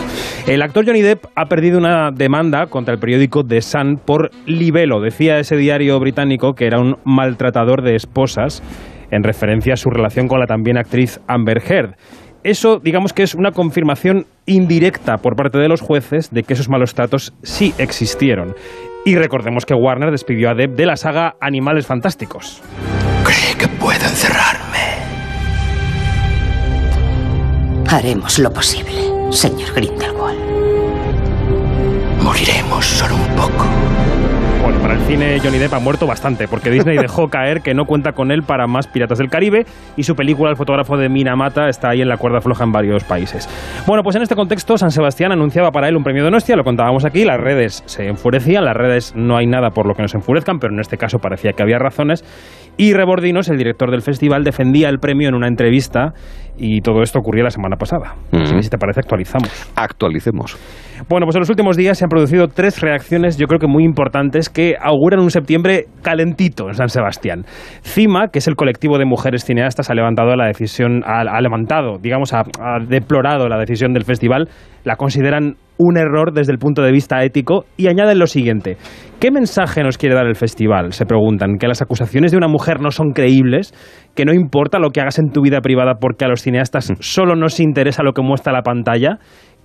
El 0.47 0.61
actor 0.61 0.85
Johnny 0.85 1.01
Depp 1.01 1.25
ha 1.35 1.47
perdido 1.47 1.77
una 1.77 2.11
demanda 2.11 2.67
contra 2.67 2.93
el 2.93 3.01
periódico 3.01 3.43
The 3.43 3.59
Sun 3.59 3.97
por 3.97 4.30
libelo. 4.45 5.01
Decía 5.01 5.39
ese 5.39 5.57
diario 5.57 5.99
británico 5.99 6.53
que 6.53 6.67
era 6.67 6.80
un 6.80 6.95
maltratador 7.03 7.84
de 7.84 7.95
esposas 7.95 8.63
en 9.11 9.23
referencia 9.23 9.73
a 9.73 9.77
su 9.77 9.89
relación 9.89 10.30
con 10.30 10.39
la 10.39 10.45
también 10.45 10.77
actriz 10.77 11.19
Amber 11.27 11.61
Heard. 11.69 11.95
Eso, 12.45 12.80
digamos 12.80 13.11
que 13.11 13.23
es 13.23 13.35
una 13.35 13.51
confirmación 13.51 14.25
indirecta 14.45 15.17
por 15.17 15.35
parte 15.35 15.57
de 15.57 15.67
los 15.67 15.81
jueces 15.81 16.31
de 16.31 16.43
que 16.43 16.53
esos 16.53 16.69
malos 16.69 16.93
tratos 16.93 17.34
sí 17.43 17.73
existieron. 17.77 18.55
Y 19.05 19.15
recordemos 19.17 19.65
que 19.65 19.73
Warner 19.73 20.11
despidió 20.11 20.49
a 20.49 20.55
Depp 20.55 20.75
de 20.75 20.85
la 20.85 20.95
saga 20.95 21.35
Animales 21.41 21.85
Fantásticos. 21.85 22.61
Cree 23.23 23.57
que 23.57 23.67
puedo 23.67 24.05
encerrarme. 24.05 24.63
Haremos 27.89 28.39
lo 28.39 28.51
posible, 28.51 29.31
señor 29.31 29.73
Grindelwald. 29.73 30.39
Moriremos 32.21 32.85
solo 32.85 33.15
un 33.15 33.35
poco. 33.35 33.65
Para 34.84 34.95
el 34.95 35.01
cine 35.03 35.39
Johnny 35.39 35.60
Depp 35.60 35.76
ha 35.76 35.80
muerto 35.80 36.05
bastante, 36.05 36.49
porque 36.49 36.69
Disney 36.69 36.97
dejó 36.97 37.27
caer 37.30 37.61
que 37.61 37.73
no 37.73 37.85
cuenta 37.85 38.11
con 38.11 38.31
él 38.31 38.43
para 38.43 38.68
más 38.68 38.85
Piratas 38.85 39.18
del 39.18 39.30
Caribe 39.30 39.65
y 39.95 40.03
su 40.03 40.14
película 40.14 40.49
El 40.49 40.57
fotógrafo 40.57 40.97
de 40.97 41.07
Minamata 41.07 41.69
está 41.69 41.91
ahí 41.91 42.01
en 42.01 42.10
la 42.10 42.18
cuerda 42.18 42.41
floja 42.41 42.65
en 42.65 42.73
varios 42.73 43.05
países. 43.05 43.47
Bueno, 43.88 44.03
pues 44.03 44.18
en 44.18 44.23
este 44.23 44.35
contexto 44.35 44.77
San 44.77 44.91
Sebastián 44.91 45.31
anunciaba 45.31 45.72
para 45.72 45.88
él 45.88 45.95
un 45.95 46.03
premio 46.03 46.23
de 46.23 46.26
Donostia, 46.26 46.57
lo 46.57 46.65
contábamos 46.65 47.05
aquí, 47.05 47.23
las 47.23 47.39
redes 47.39 47.81
se 47.85 48.07
enfurecían, 48.07 48.65
las 48.65 48.76
redes 48.76 49.14
no 49.15 49.38
hay 49.38 49.47
nada 49.47 49.69
por 49.69 49.85
lo 49.85 49.95
que 49.95 50.01
nos 50.01 50.15
enfurezcan, 50.15 50.60
pero 50.60 50.73
en 50.73 50.81
este 50.81 50.97
caso 50.97 51.19
parecía 51.19 51.53
que 51.53 51.64
había 51.64 51.80
razones, 51.80 52.26
y 52.76 52.93
Rebordinos, 52.93 53.47
el 53.47 53.57
director 53.57 53.89
del 53.89 54.01
festival, 54.01 54.43
defendía 54.43 54.89
el 54.89 54.99
premio 54.99 55.30
en 55.30 55.35
una 55.35 55.47
entrevista 55.47 56.14
y 56.57 56.81
todo 56.81 57.01
esto 57.01 57.19
ocurrió 57.19 57.43
la 57.43 57.49
semana 57.49 57.75
pasada. 57.77 58.15
Así 58.31 58.55
que, 58.55 58.63
si 58.63 58.69
te 58.69 58.77
parece, 58.77 58.99
actualizamos. 59.01 59.71
Actualicemos. 59.75 60.57
Bueno, 61.09 61.25
pues 61.25 61.35
en 61.35 61.41
los 61.41 61.49
últimos 61.49 61.75
días 61.75 61.97
se 61.97 62.05
han 62.05 62.09
producido 62.09 62.47
tres 62.47 62.80
reacciones, 62.80 63.38
yo 63.38 63.47
creo 63.47 63.59
que 63.59 63.67
muy 63.67 63.84
importantes, 63.84 64.49
que 64.49 64.75
auguran 64.80 65.19
un 65.19 65.31
septiembre 65.31 65.88
calentito 66.01 66.67
en 66.67 66.75
San 66.75 66.89
Sebastián. 66.89 67.45
CIMA, 67.84 68.27
que 68.27 68.39
es 68.39 68.47
el 68.47 68.55
colectivo 68.55 68.97
de 68.97 69.05
mujeres 69.05 69.43
cineastas, 69.43 69.89
ha 69.89 69.93
levantado 69.93 70.35
la 70.35 70.47
decisión, 70.47 71.03
ha, 71.05 71.21
ha 71.21 71.41
levantado, 71.41 71.97
digamos, 71.99 72.34
ha, 72.34 72.41
ha 72.59 72.80
deplorado 72.88 73.47
la 73.47 73.57
decisión 73.57 73.93
del 73.93 74.05
festival, 74.05 74.47
la 74.84 74.95
consideran 74.95 75.55
un 75.77 75.97
error 75.97 76.34
desde 76.34 76.51
el 76.51 76.59
punto 76.59 76.81
de 76.81 76.91
vista 76.91 77.23
ético 77.23 77.65
y 77.77 77.88
añaden 77.88 78.19
lo 78.19 78.27
siguiente. 78.27 78.77
¿Qué 79.19 79.31
mensaje 79.31 79.84
nos 79.84 79.97
quiere 79.97 80.15
dar 80.15 80.27
el 80.27 80.35
festival? 80.35 80.91
Se 80.91 81.05
preguntan. 81.05 81.57
Que 81.57 81.67
las 81.67 81.81
acusaciones 81.81 82.31
de 82.31 82.38
una 82.38 82.47
mujer 82.47 82.81
no 82.81 82.91
son 82.91 83.11
creíbles, 83.11 83.73
que 84.15 84.26
no 84.26 84.34
importa 84.34 84.80
lo 84.80 84.90
que 84.90 85.02
hagas 85.02 85.19
en 85.19 85.31
tu 85.31 85.41
vida 85.41 85.61
privada 85.61 85.95
porque 85.99 86.26
a 86.26 86.27
los 86.27 86.41
cineastas 86.41 86.94
solo 86.99 87.35
nos 87.35 87.60
interesa 87.60 88.03
lo 88.03 88.14
que 88.14 88.22
muestra 88.22 88.53
la 88.53 88.61
pantalla, 88.61 89.18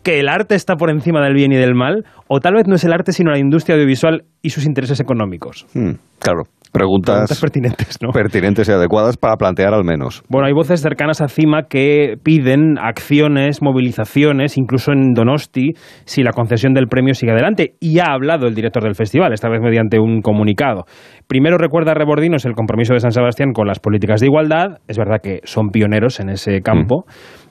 que 0.08 0.20
el 0.20 0.30
arte 0.30 0.54
está 0.54 0.76
por 0.76 0.88
encima 0.88 1.22
del 1.22 1.34
bien 1.34 1.52
y 1.52 1.56
del 1.56 1.74
mal, 1.74 2.06
o 2.28 2.40
tal 2.40 2.54
vez 2.54 2.66
no 2.66 2.76
es 2.76 2.84
el 2.84 2.94
arte 2.94 3.12
sino 3.12 3.30
la 3.30 3.38
industria 3.38 3.74
audiovisual 3.74 4.24
y 4.40 4.48
sus 4.48 4.64
intereses 4.64 5.00
económicos. 5.00 5.66
Hmm, 5.74 5.96
claro, 6.18 6.44
preguntas, 6.72 7.14
Preguntas 7.14 7.40
pertinentes, 7.42 7.98
¿no? 8.00 8.08
pertinentes 8.12 8.66
y 8.70 8.72
adecuadas 8.72 9.18
para 9.18 9.36
plantear 9.36 9.74
al 9.74 9.84
menos. 9.84 10.22
Bueno, 10.30 10.46
hay 10.46 10.54
voces 10.54 10.80
cercanas 10.80 11.20
a 11.20 11.28
CIMA 11.28 11.64
que 11.64 12.14
piden 12.22 12.78
acciones, 12.78 13.60
movilizaciones, 13.60 14.56
incluso 14.56 14.92
en 14.92 15.12
Donosti, 15.12 15.74
si 16.06 16.22
la 16.22 16.32
concesión 16.32 16.72
del 16.72 16.86
premio 16.86 17.12
sigue 17.12 17.32
adelante. 17.32 17.74
Y 17.78 17.98
ha 17.98 18.06
hablado 18.06 18.46
el 18.46 18.54
director 18.54 18.82
del 18.82 18.94
festival, 18.94 19.34
esta 19.34 19.50
vez 19.50 19.60
mediante 19.60 19.98
un 19.98 20.22
comunicado. 20.22 20.84
Primero 21.26 21.58
recuerda 21.58 21.90
a 21.90 21.94
Rebordinos 21.94 22.46
el 22.46 22.54
compromiso 22.54 22.94
de 22.94 23.00
San 23.00 23.12
Sebastián 23.12 23.52
con 23.52 23.66
las 23.66 23.78
políticas 23.78 24.20
de 24.22 24.28
igualdad. 24.28 24.78
Es 24.88 24.96
verdad 24.96 25.18
que 25.22 25.40
son 25.44 25.68
pioneros 25.68 26.18
en 26.18 26.30
ese 26.30 26.62
campo. 26.62 27.04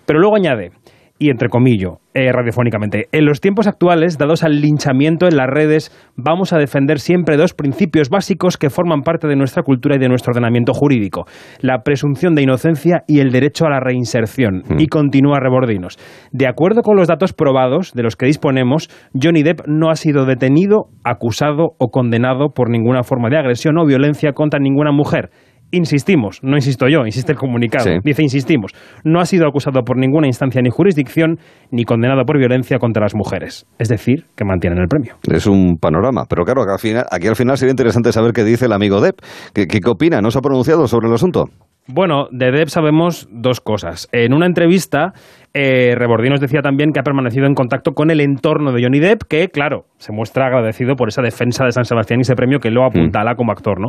Pero 0.08 0.20
luego 0.20 0.38
añade, 0.38 0.72
y 1.20 1.30
entre 1.30 1.50
comillo, 1.50 2.00
eh, 2.14 2.32
radiofónicamente, 2.32 3.08
en 3.12 3.26
los 3.26 3.42
tiempos 3.42 3.68
actuales, 3.68 4.18
dados 4.18 4.44
al 4.44 4.62
linchamiento 4.62 5.28
en 5.28 5.38
las 5.38 5.48
redes, 5.48 5.92
vamos 6.16 6.54
a 6.54 6.58
defender 6.58 7.00
siempre 7.00 7.38
dos 7.38 7.54
principios 7.54 8.10
básicos 8.10 8.58
que 8.58 8.70
forman 8.70 9.02
parte 9.02 9.28
de 9.28 9.36
nuestra 9.36 9.64
cultura 9.64 9.96
y 9.96 10.00
de 10.00 10.10
nuestro 10.10 10.32
ordenamiento 10.32 10.74
jurídico, 10.74 11.26
la 11.62 11.84
presunción 11.84 12.36
de 12.36 12.44
inocencia 12.44 13.04
y 13.08 13.20
el 13.20 13.32
derecho 13.32 13.66
a 13.66 13.70
la 13.70 13.80
reinserción. 13.80 14.64
Y 14.78 14.88
continúa 14.88 15.40
Rebordinos. 15.40 15.98
De 16.32 16.48
acuerdo 16.48 16.82
con 16.82 16.96
los 16.96 17.08
datos 17.08 17.34
probados 17.34 17.94
de 17.94 18.04
los 18.04 18.16
que 18.16 18.26
disponemos, 18.26 18.90
Johnny 19.14 19.44
Depp 19.44 19.68
no 19.68 19.90
ha 19.90 19.96
sido 19.96 20.26
detenido, 20.26 20.90
acusado 21.04 21.76
o 21.78 21.90
condenado 21.90 22.50
por 22.54 22.70
ninguna 22.70 23.04
forma 23.04 23.30
de 23.30 23.38
agresión 23.38 23.78
o 23.78 23.86
violencia 23.86 24.34
contra 24.34 24.60
ninguna 24.60 24.92
mujer. 24.92 25.30
Insistimos, 25.72 26.40
no 26.44 26.56
insisto 26.56 26.88
yo, 26.88 27.06
insiste 27.06 27.34
el 27.34 27.38
comunicado. 27.38 27.86
Sí. 27.86 28.00
Dice, 28.04 28.24
insistimos, 28.24 28.72
no 29.04 29.20
ha 29.20 29.26
sido 29.26 29.48
acusado 29.48 29.82
por 29.84 29.98
ninguna 29.98 30.28
instancia 30.28 30.62
ni 30.62 30.70
jurisdicción, 30.70 31.40
ni 31.72 31.84
condenado 31.84 32.24
por 32.26 32.38
violencia 32.38 32.80
contra 32.80 33.04
las 33.04 33.16
mujeres. 33.16 33.66
Es 33.78 33.90
decir, 33.90 34.26
que 34.36 34.46
mantienen 34.46 34.80
el 34.80 34.88
premio. 34.88 35.16
Es 35.30 35.46
un 35.46 35.78
panorama. 35.78 36.24
Pero 36.30 36.46
claro, 36.46 36.66
que 36.66 36.72
al 36.72 36.80
final, 36.80 37.06
aquí 37.12 37.28
al 37.28 37.36
final 37.36 37.58
sería 37.58 37.72
interesante 37.72 38.12
saber 38.14 38.32
qué 38.32 38.44
dice 38.44 38.66
el 38.66 38.74
amigo 38.74 39.02
Depp. 39.02 39.20
¿Qué, 39.54 39.68
qué, 39.68 39.80
qué 39.80 39.90
opina? 39.90 40.22
¿No 40.22 40.32
se 40.32 40.40
ha 40.40 40.42
pronunciado 40.42 40.88
sobre 40.88 41.08
el 41.08 41.14
asunto? 41.14 41.50
Bueno, 41.90 42.28
de 42.32 42.52
Depp 42.52 42.68
sabemos 42.68 43.30
dos 43.32 43.62
cosas. 43.62 44.10
En 44.12 44.34
una 44.34 44.46
entrevista, 44.46 45.14
eh, 45.54 45.96
Rebordinos 45.96 46.42
decía 46.42 46.62
también 46.62 46.92
que 46.92 47.00
ha 47.00 47.04
permanecido 47.04 47.46
en 47.46 47.54
contacto 47.54 47.94
con 47.94 48.12
el 48.12 48.20
entorno 48.20 48.74
de 48.74 48.84
Johnny 48.84 49.00
Depp, 49.00 49.24
que, 49.30 49.48
claro, 49.48 49.86
se 49.98 50.12
muestra 50.12 50.48
agradecido 50.48 50.96
por 50.96 51.08
esa 51.08 51.22
defensa 51.22 51.64
de 51.64 51.72
San 51.72 51.86
Sebastián 51.86 52.20
y 52.20 52.24
ese 52.24 52.36
premio 52.36 52.60
que 52.60 52.72
lo 52.72 52.86
apuntala 52.86 53.36
como 53.36 53.54
actor, 53.54 53.80
¿no? 53.80 53.88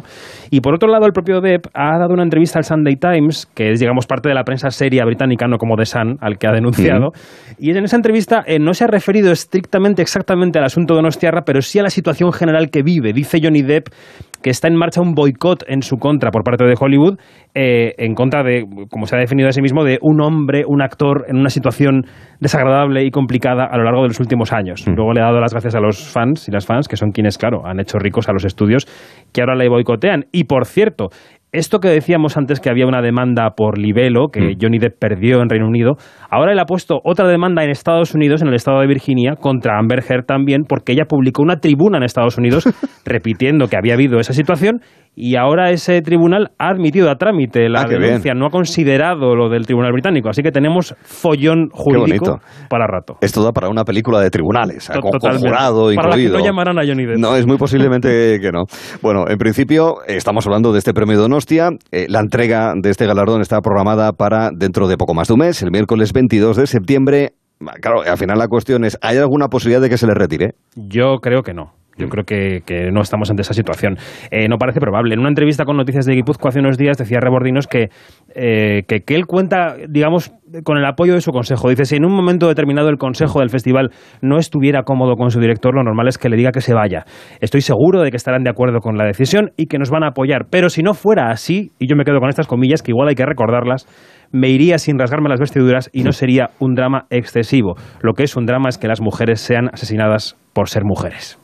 Y 0.50 0.60
por 0.60 0.74
otro 0.74 0.88
lado, 0.88 1.06
el 1.06 1.12
propio 1.12 1.40
Depp 1.40 1.66
ha 1.74 1.98
dado 1.98 2.14
una 2.14 2.22
entrevista 2.22 2.60
al 2.60 2.64
Sunday 2.64 2.94
Times, 2.94 3.46
que 3.46 3.72
es, 3.72 3.80
digamos, 3.80 4.06
parte 4.06 4.28
de 4.28 4.34
la 4.36 4.44
prensa 4.44 4.70
seria 4.70 5.04
británica, 5.04 5.48
no 5.48 5.58
como 5.58 5.74
The 5.76 5.84
Sun, 5.84 6.18
al 6.20 6.38
que 6.38 6.46
ha 6.46 6.52
denunciado. 6.52 7.10
Y 7.58 7.76
en 7.76 7.82
esa 7.82 7.96
entrevista 7.96 8.44
eh, 8.46 8.60
no 8.60 8.74
se 8.74 8.84
ha 8.84 8.86
referido 8.86 9.32
estrictamente, 9.32 10.02
exactamente 10.02 10.60
al 10.60 10.66
asunto 10.66 10.94
de 10.94 10.98
Donostiarra, 10.98 11.42
pero 11.42 11.60
sí 11.62 11.80
a 11.80 11.82
la 11.82 11.90
situación 11.90 12.32
general 12.32 12.70
que 12.70 12.82
vive. 12.84 13.12
Dice 13.12 13.40
Johnny 13.42 13.62
Depp 13.62 13.88
que 14.43 14.51
está 14.51 14.69
en 14.69 14.77
marcha 14.77 15.01
un 15.01 15.15
boicot 15.15 15.65
en 15.66 15.82
su 15.82 15.97
contra 15.97 16.31
por 16.31 16.44
parte 16.44 16.65
de 16.65 16.74
Hollywood, 16.78 17.19
eh, 17.55 17.94
en 17.98 18.15
contra 18.15 18.43
de, 18.43 18.65
como 18.90 19.06
se 19.06 19.16
ha 19.16 19.19
definido 19.19 19.48
a 19.48 19.52
sí 19.52 19.62
mismo, 19.62 19.85
de 19.85 19.98
un 20.01 20.20
hombre, 20.20 20.65
un 20.66 20.82
actor 20.82 21.24
en 21.28 21.36
una 21.36 21.51
situación 21.51 22.02
desagradable 22.40 23.05
y 23.05 23.10
complicada 23.10 23.65
a 23.65 23.77
lo 23.77 23.85
largo 23.85 24.02
de 24.02 24.09
los 24.09 24.20
últimos 24.20 24.52
años. 24.52 24.86
Luego 24.86 25.12
le 25.12 25.20
ha 25.20 25.24
dado 25.24 25.40
las 25.40 25.52
gracias 25.52 25.74
a 25.74 25.81
los 25.81 26.12
fans 26.12 26.48
y 26.48 26.52
las 26.52 26.66
fans, 26.66 26.89
que 26.89 26.97
son 26.97 27.10
quienes, 27.10 27.39
claro, 27.39 27.66
han 27.66 27.81
hecho 27.81 27.98
ricos 27.98 28.28
a 28.28 28.32
los 28.32 28.44
estudios 28.44 28.86
que 29.32 29.40
ahora 29.40 29.56
le 29.56 29.69
boicotean. 29.69 30.27
Y 30.32 30.44
por 30.44 30.66
cierto, 30.66 31.09
esto 31.52 31.80
que 31.80 31.88
decíamos 31.88 32.36
antes 32.36 32.60
que 32.60 32.70
había 32.70 32.86
una 32.86 33.00
demanda 33.00 33.50
por 33.56 33.78
libelo 33.78 34.28
que 34.28 34.54
Johnny 34.60 34.78
Depp 34.78 34.98
perdió 34.98 35.40
en 35.40 35.48
Reino 35.48 35.66
Unido, 35.66 35.96
ahora 36.30 36.52
él 36.52 36.58
ha 36.58 36.64
puesto 36.66 37.00
otra 37.04 37.26
demanda 37.26 37.64
en 37.64 37.70
Estados 37.70 38.14
Unidos, 38.14 38.42
en 38.42 38.48
el 38.48 38.54
estado 38.54 38.80
de 38.80 38.86
Virginia, 38.86 39.34
contra 39.40 39.78
Amber 39.78 40.02
Heard 40.08 40.26
también, 40.26 40.64
porque 40.68 40.92
ella 40.92 41.04
publicó 41.08 41.42
una 41.42 41.56
tribuna 41.56 41.98
en 41.98 42.04
Estados 42.04 42.36
Unidos 42.38 42.64
repitiendo 43.04 43.68
que 43.68 43.76
había 43.76 43.94
habido 43.94 44.18
esa 44.18 44.32
situación 44.32 44.80
y 45.14 45.36
ahora 45.36 45.70
ese 45.70 46.00
tribunal 46.00 46.52
ha 46.58 46.68
admitido 46.68 47.10
a 47.10 47.16
trámite 47.16 47.68
la 47.68 47.80
Ah, 47.80 47.88
denuncia, 47.88 48.34
no 48.34 48.46
ha 48.46 48.50
considerado 48.50 49.34
lo 49.34 49.48
del 49.48 49.66
tribunal 49.66 49.92
británico, 49.92 50.28
así 50.28 50.42
que 50.42 50.52
tenemos 50.52 50.94
follón 51.02 51.70
jurídico 51.72 52.38
para 52.68 52.86
rato. 52.86 53.16
Esto 53.20 53.42
da 53.42 53.52
para 53.52 53.68
una 53.68 53.84
película 53.84 54.20
de 54.20 54.30
tribunales, 54.30 54.88
con, 54.88 55.18
jurado 55.38 55.90
Para 55.94 56.10
la 56.10 56.14
que 56.16 56.22
incluido. 56.22 56.38
no 56.38 56.44
llamarán 56.44 56.78
a 56.78 56.82
Johnny 56.86 57.04
Depp. 57.04 57.18
No, 57.18 57.34
es 57.34 57.46
muy 57.46 57.56
posiblemente 57.56 58.38
que 58.40 58.52
no. 58.52 58.64
Bueno, 59.02 59.24
en 59.28 59.38
principio 59.38 59.96
estamos 60.06 60.46
hablando 60.46 60.72
de 60.72 60.78
este 60.78 60.92
premio 60.92 61.16
Donostia. 61.39 61.70
Eh, 61.93 62.06
la 62.09 62.19
entrega 62.20 62.74
de 62.77 62.90
este 62.90 63.06
galardón 63.06 63.40
está 63.40 63.60
programada 63.60 64.12
para 64.12 64.51
dentro 64.51 64.89
de 64.89 64.97
poco 64.97 65.15
más 65.15 65.28
de 65.28 65.35
un 65.35 65.40
mes, 65.40 65.62
el 65.62 65.70
miércoles 65.70 66.12
22 66.12 66.56
de 66.56 66.66
septiembre. 66.66 67.35
Claro, 67.81 68.02
al 68.02 68.19
final 68.19 68.39
la 68.39 68.48
cuestión 68.48 68.85
es, 68.85 68.98
¿hay 69.02 69.19
alguna 69.19 69.48
posibilidad 69.48 69.81
de 69.81 69.89
que 69.89 69.98
se 69.98 70.06
le 70.06 70.15
retire? 70.15 70.55
Yo 70.74 71.19
creo 71.20 71.43
que 71.43 71.55
no. 71.55 71.74
Yo 71.98 72.08
creo 72.08 72.24
que, 72.24 72.60
que 72.64 72.90
no 72.90 73.00
estamos 73.00 73.30
ante 73.30 73.42
esa 73.42 73.54
situación. 73.54 73.96
Eh, 74.30 74.48
no 74.48 74.56
parece 74.56 74.80
probable. 74.80 75.14
En 75.14 75.20
una 75.20 75.28
entrevista 75.28 75.64
con 75.64 75.76
Noticias 75.76 76.06
de 76.06 76.14
Guipúzcoa 76.14 76.50
hace 76.50 76.60
unos 76.60 76.78
días 76.78 76.96
decía 76.96 77.18
Rebordinos 77.20 77.66
que, 77.66 77.88
eh, 78.34 78.82
que, 78.86 79.00
que 79.00 79.14
él 79.14 79.26
cuenta, 79.26 79.74
digamos, 79.88 80.32
con 80.64 80.78
el 80.78 80.84
apoyo 80.84 81.14
de 81.14 81.20
su 81.20 81.32
consejo. 81.32 81.68
Dice, 81.68 81.84
si 81.84 81.96
en 81.96 82.04
un 82.04 82.12
momento 82.12 82.48
determinado 82.48 82.88
el 82.88 82.96
consejo 82.96 83.40
del 83.40 83.50
festival 83.50 83.90
no 84.22 84.38
estuviera 84.38 84.82
cómodo 84.82 85.16
con 85.16 85.30
su 85.30 85.40
director, 85.40 85.74
lo 85.74 85.82
normal 85.82 86.08
es 86.08 86.18
que 86.18 86.28
le 86.28 86.36
diga 86.36 86.52
que 86.52 86.60
se 86.60 86.74
vaya. 86.74 87.04
Estoy 87.40 87.60
seguro 87.60 88.02
de 88.02 88.10
que 88.10 88.16
estarán 88.16 88.44
de 88.44 88.50
acuerdo 88.50 88.80
con 88.80 88.96
la 88.96 89.04
decisión 89.04 89.50
y 89.56 89.66
que 89.66 89.78
nos 89.78 89.90
van 89.90 90.04
a 90.04 90.08
apoyar. 90.08 90.46
Pero 90.50 90.70
si 90.70 90.82
no 90.82 90.94
fuera 90.94 91.30
así, 91.30 91.72
y 91.78 91.88
yo 91.88 91.96
me 91.96 92.04
quedo 92.04 92.20
con 92.20 92.28
estas 92.28 92.46
comillas, 92.46 92.82
que 92.82 92.92
igual 92.92 93.08
hay 93.08 93.14
que 93.14 93.26
recordarlas, 93.26 93.86
me 94.32 94.48
iría 94.48 94.78
sin 94.78 94.98
rasgarme 94.98 95.28
las 95.28 95.40
vestiduras 95.40 95.90
y 95.92 96.02
no 96.02 96.12
sería 96.12 96.50
un 96.58 96.74
drama 96.74 97.06
excesivo. 97.10 97.74
Lo 98.02 98.12
que 98.12 98.24
es 98.24 98.36
un 98.36 98.46
drama 98.46 98.68
es 98.68 98.78
que 98.78 98.88
las 98.88 99.00
mujeres 99.00 99.40
sean 99.40 99.68
asesinadas 99.72 100.36
por 100.52 100.68
ser 100.68 100.84
mujeres. 100.84 101.38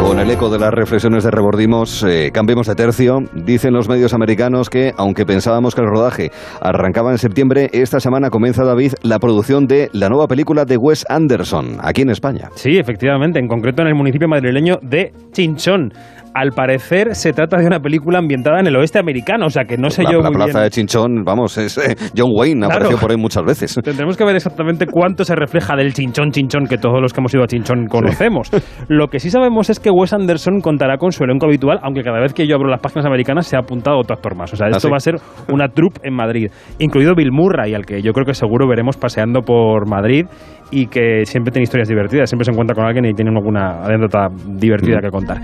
Con 0.00 0.18
el 0.18 0.30
eco 0.30 0.50
de 0.50 0.58
las 0.58 0.72
reflexiones 0.72 1.22
de 1.22 1.30
Rebordimos, 1.30 2.02
eh, 2.02 2.30
cambiemos 2.32 2.66
de 2.66 2.74
tercio. 2.74 3.18
Dicen 3.32 3.72
los 3.72 3.88
medios 3.88 4.14
americanos 4.14 4.68
que, 4.68 4.92
aunque 4.96 5.24
pensábamos 5.24 5.74
que 5.74 5.82
el 5.82 5.86
rodaje 5.86 6.30
arrancaba 6.60 7.12
en 7.12 7.18
septiembre, 7.18 7.70
esta 7.72 8.00
semana 8.00 8.30
comienza, 8.30 8.64
David, 8.64 8.94
la 9.02 9.20
producción 9.20 9.66
de 9.66 9.88
la 9.92 10.08
nueva 10.08 10.26
película 10.26 10.64
de 10.64 10.76
Wes 10.76 11.06
Anderson, 11.08 11.78
aquí 11.80 12.02
en 12.02 12.10
España. 12.10 12.48
Sí, 12.54 12.76
efectivamente, 12.76 13.38
en 13.38 13.46
concreto 13.46 13.82
en 13.82 13.88
el 13.88 13.94
municipio 13.94 14.26
madrileño 14.26 14.78
de 14.82 15.12
Chinchón. 15.32 15.92
Al 16.38 16.52
parecer 16.52 17.16
se 17.16 17.32
trata 17.32 17.56
de 17.56 17.66
una 17.66 17.80
película 17.80 18.20
ambientada 18.20 18.60
en 18.60 18.68
el 18.68 18.76
oeste 18.76 19.00
americano, 19.00 19.46
o 19.46 19.50
sea 19.50 19.64
que 19.64 19.76
no 19.76 19.90
sé 19.90 20.04
la, 20.04 20.12
yo 20.12 20.18
la 20.20 20.28
muy 20.30 20.36
plaza 20.36 20.60
bien. 20.60 20.62
de 20.62 20.70
Chinchón, 20.70 21.24
vamos, 21.24 21.58
es 21.58 21.76
eh, 21.78 21.96
John 22.16 22.30
Wayne, 22.32 22.60
Claro. 22.60 22.74
apareció 22.74 22.96
por 22.98 23.10
ahí 23.10 23.16
muchas 23.16 23.42
veces. 23.42 23.74
Tendremos 23.82 24.16
que 24.16 24.24
ver 24.24 24.36
exactamente 24.36 24.86
cuánto 24.86 25.24
se 25.24 25.34
refleja 25.34 25.74
del 25.74 25.92
chinchón 25.94 26.30
chinchón 26.30 26.66
que 26.68 26.78
todos 26.78 27.00
los 27.02 27.12
que 27.12 27.20
hemos 27.20 27.34
ido 27.34 27.42
a 27.42 27.48
chinchón 27.48 27.86
conocemos. 27.88 28.50
Lo 28.86 29.08
que 29.08 29.18
sí 29.18 29.30
sabemos 29.30 29.68
es 29.68 29.80
que 29.80 29.90
Wes 29.90 30.12
Anderson 30.12 30.60
contará 30.60 30.96
con 30.96 31.10
su 31.10 31.24
elenco 31.24 31.46
habitual, 31.46 31.80
aunque 31.82 32.02
cada 32.02 32.20
vez 32.20 32.32
que 32.34 32.46
yo 32.46 32.54
abro 32.54 32.68
las 32.68 32.80
páginas 32.80 33.06
americanas 33.06 33.48
se 33.48 33.56
ha 33.56 33.60
apuntado 33.60 33.98
otro 33.98 34.14
actor 34.14 34.36
más. 34.36 34.52
O 34.52 34.56
sea, 34.56 34.66
¿Ah, 34.68 34.70
esto 34.70 34.86
sí? 34.86 34.90
va 34.92 34.96
a 34.98 35.00
ser 35.00 35.16
una 35.52 35.66
troupe 35.70 36.00
en 36.04 36.14
Madrid, 36.14 36.52
incluido 36.78 37.14
Bill 37.16 37.32
Murray, 37.32 37.74
al 37.74 37.84
que 37.84 38.00
yo 38.00 38.12
creo 38.12 38.24
que 38.24 38.34
seguro 38.34 38.68
veremos 38.68 38.96
paseando 38.96 39.40
por 39.42 39.88
Madrid 39.88 40.26
y 40.70 40.86
que 40.86 41.24
siempre 41.24 41.50
tiene 41.52 41.64
historias 41.64 41.88
divertidas, 41.88 42.28
siempre 42.28 42.44
se 42.44 42.50
encuentra 42.50 42.74
con 42.74 42.84
alguien 42.84 43.04
y 43.06 43.14
tiene 43.14 43.30
alguna 43.30 43.82
anécdota 43.84 44.28
divertida 44.46 44.98
que 45.00 45.10
contar. 45.10 45.38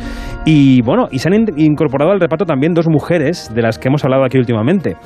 Y 0.45 0.83
bueno, 0.83 1.09
y 1.11 1.19
se 1.19 1.29
han 1.29 1.35
in- 1.35 1.55
incorporado 1.57 2.11
al 2.13 2.21
reparto 2.21 2.45
también 2.45 2.75
dos 2.75 2.89
mujeres 2.89 3.51
de 3.55 3.63
las 3.63 3.79
que 3.79 3.89
hemos 3.89 4.05
hablado 4.05 4.25
aquí 4.25 4.39
últimamente. 4.39 4.97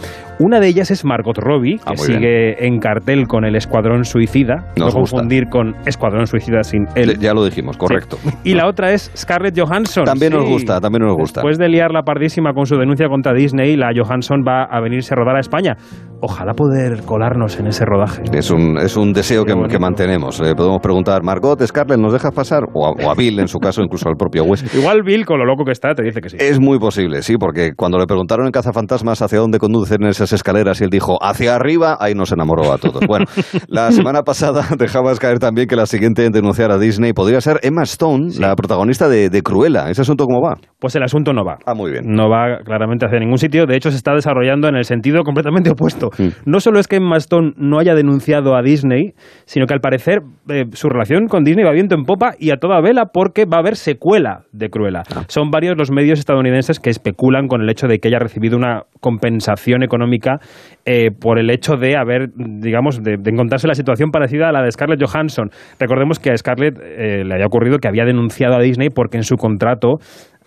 Una 0.40 0.60
de 0.60 0.68
ellas 0.68 0.90
es 0.90 1.04
Margot 1.04 1.36
Robbie, 1.38 1.76
que 1.78 1.82
Ah, 1.86 1.92
muy 1.96 2.06
sigue 2.06 2.66
en 2.66 2.78
cartel 2.78 3.26
con 3.26 3.44
el 3.44 3.56
Escuadrón 3.56 4.04
Suicida, 4.04 4.72
Nos 4.76 4.94
no 4.94 5.00
gusta. 5.00 5.16
confundir 5.16 5.48
con 5.48 5.74
Escuadrón 5.86 6.26
Suicida 6.26 6.62
sin 6.62 6.86
él. 6.94 7.18
Ya 7.18 7.34
lo 7.34 7.44
dijimos, 7.44 7.76
correcto. 7.76 8.18
Y 8.44 8.54
la 8.54 8.66
otra 8.68 8.92
es 8.92 9.10
Scarlett 9.16 9.58
Johansson. 9.58 10.04
También 10.04 10.32
nos 10.32 10.44
sí. 10.44 10.50
gusta, 10.52 10.80
también 10.80 11.04
nos 11.04 11.16
gusta. 11.16 11.40
Después 11.40 11.58
de 11.58 11.68
liar 11.68 11.90
la 11.92 12.02
pardísima 12.02 12.52
con 12.52 12.66
su 12.66 12.76
denuncia 12.76 13.08
contra 13.08 13.32
Disney, 13.34 13.76
la 13.76 13.90
Johansson 13.96 14.42
va 14.46 14.64
a 14.64 14.80
venirse 14.80 15.14
a 15.14 15.16
rodar 15.16 15.36
a 15.36 15.40
España. 15.40 15.76
Ojalá 16.20 16.52
poder 16.54 17.02
colarnos 17.04 17.58
en 17.60 17.68
ese 17.68 17.84
rodaje. 17.84 18.22
Es 18.32 18.50
un, 18.50 18.76
es 18.78 18.96
un 18.96 19.12
deseo 19.12 19.44
que, 19.44 19.52
bonito. 19.52 19.70
que 19.70 19.78
mantenemos. 19.78 20.07
Le 20.08 20.54
podemos 20.54 20.80
preguntar, 20.80 21.22
Margot, 21.22 21.60
Scarlett, 21.66 21.98
¿nos 21.98 22.14
dejas 22.14 22.32
pasar? 22.32 22.62
O 22.72 22.86
a, 22.86 22.92
o 22.92 23.10
a 23.10 23.14
Bill, 23.14 23.40
en 23.40 23.48
su 23.48 23.58
caso, 23.58 23.82
incluso 23.82 24.08
al 24.08 24.16
propio 24.16 24.42
Wes. 24.44 24.64
Igual 24.74 25.02
Bill, 25.02 25.26
con 25.26 25.38
lo 25.38 25.44
loco 25.44 25.64
que 25.66 25.72
está, 25.72 25.94
te 25.94 26.02
dice 26.02 26.22
que 26.22 26.30
sí. 26.30 26.38
Es 26.40 26.58
muy 26.58 26.78
posible, 26.78 27.20
sí, 27.20 27.36
porque 27.36 27.72
cuando 27.76 27.98
le 27.98 28.06
preguntaron 28.06 28.46
en 28.46 28.52
Cazafantasmas 28.52 29.20
hacia 29.20 29.38
dónde 29.38 29.58
conducen 29.58 30.02
esas 30.04 30.32
escaleras 30.32 30.80
y 30.80 30.84
él 30.84 30.90
dijo, 30.90 31.18
hacia 31.22 31.54
arriba, 31.54 31.98
ahí 32.00 32.14
nos 32.14 32.32
enamoró 32.32 32.72
a 32.72 32.78
todos. 32.78 33.06
Bueno, 33.06 33.26
la 33.68 33.92
semana 33.92 34.22
pasada 34.22 34.64
dejabas 34.78 35.20
caer 35.20 35.40
también 35.40 35.68
que 35.68 35.76
la 35.76 35.84
siguiente 35.84 36.24
en 36.24 36.32
denunciar 36.32 36.70
a 36.70 36.78
Disney 36.78 37.12
podría 37.12 37.42
ser 37.42 37.60
Emma 37.62 37.82
Stone, 37.82 38.30
la 38.38 38.56
protagonista 38.56 39.10
de, 39.10 39.28
de 39.28 39.42
Cruella. 39.42 39.90
¿Ese 39.90 40.00
asunto 40.00 40.24
cómo 40.24 40.40
va? 40.40 40.56
Pues 40.78 40.96
el 40.96 41.02
asunto 41.02 41.34
no 41.34 41.44
va. 41.44 41.58
Ah, 41.66 41.74
muy 41.74 41.90
bien. 41.90 42.04
No 42.06 42.30
va 42.30 42.60
claramente 42.64 43.04
hacia 43.04 43.18
ningún 43.18 43.38
sitio. 43.38 43.66
De 43.66 43.76
hecho, 43.76 43.90
se 43.90 43.98
está 43.98 44.14
desarrollando 44.14 44.68
en 44.68 44.76
el 44.76 44.84
sentido 44.84 45.22
completamente 45.22 45.70
opuesto. 45.70 46.08
Mm. 46.16 46.28
No 46.46 46.60
solo 46.60 46.78
es 46.78 46.88
que 46.88 46.96
Emma 46.96 47.18
Stone 47.18 47.52
no 47.56 47.78
haya 47.78 47.94
denunciado 47.94 48.56
a 48.56 48.62
Disney, 48.62 49.12
sino 49.44 49.66
que 49.66 49.74
al 49.74 49.80
parecer 49.80 49.97
eh, 50.06 50.64
su 50.72 50.88
relación 50.88 51.26
con 51.28 51.44
Disney 51.44 51.64
va 51.64 51.72
viento 51.72 51.94
en 51.94 52.04
popa 52.04 52.34
y 52.38 52.50
a 52.50 52.58
toda 52.58 52.80
vela 52.80 53.06
porque 53.06 53.44
va 53.44 53.56
a 53.56 53.60
haber 53.60 53.76
secuela 53.76 54.42
de 54.52 54.70
Cruella. 54.70 55.02
Ah. 55.14 55.24
Son 55.28 55.50
varios 55.50 55.76
los 55.76 55.90
medios 55.90 56.18
estadounidenses 56.18 56.80
que 56.80 56.90
especulan 56.90 57.48
con 57.48 57.62
el 57.62 57.70
hecho 57.70 57.88
de 57.88 57.98
que 57.98 58.08
haya 58.08 58.18
recibido 58.18 58.56
una 58.56 58.84
compensación 59.00 59.82
económica 59.82 60.40
eh, 60.84 61.10
por 61.10 61.38
el 61.38 61.50
hecho 61.50 61.76
de 61.76 61.96
haber, 61.96 62.30
digamos, 62.34 63.02
de, 63.02 63.16
de 63.16 63.30
encontrarse 63.30 63.66
la 63.66 63.74
situación 63.74 64.10
parecida 64.10 64.48
a 64.48 64.52
la 64.52 64.62
de 64.62 64.70
Scarlett 64.70 65.02
Johansson. 65.02 65.50
Recordemos 65.78 66.18
que 66.18 66.30
a 66.30 66.36
Scarlett 66.36 66.78
eh, 66.80 67.24
le 67.24 67.34
había 67.34 67.46
ocurrido 67.46 67.78
que 67.78 67.88
había 67.88 68.04
denunciado 68.04 68.56
a 68.56 68.60
Disney 68.60 68.90
porque 68.90 69.16
en 69.16 69.24
su 69.24 69.36
contrato 69.36 69.98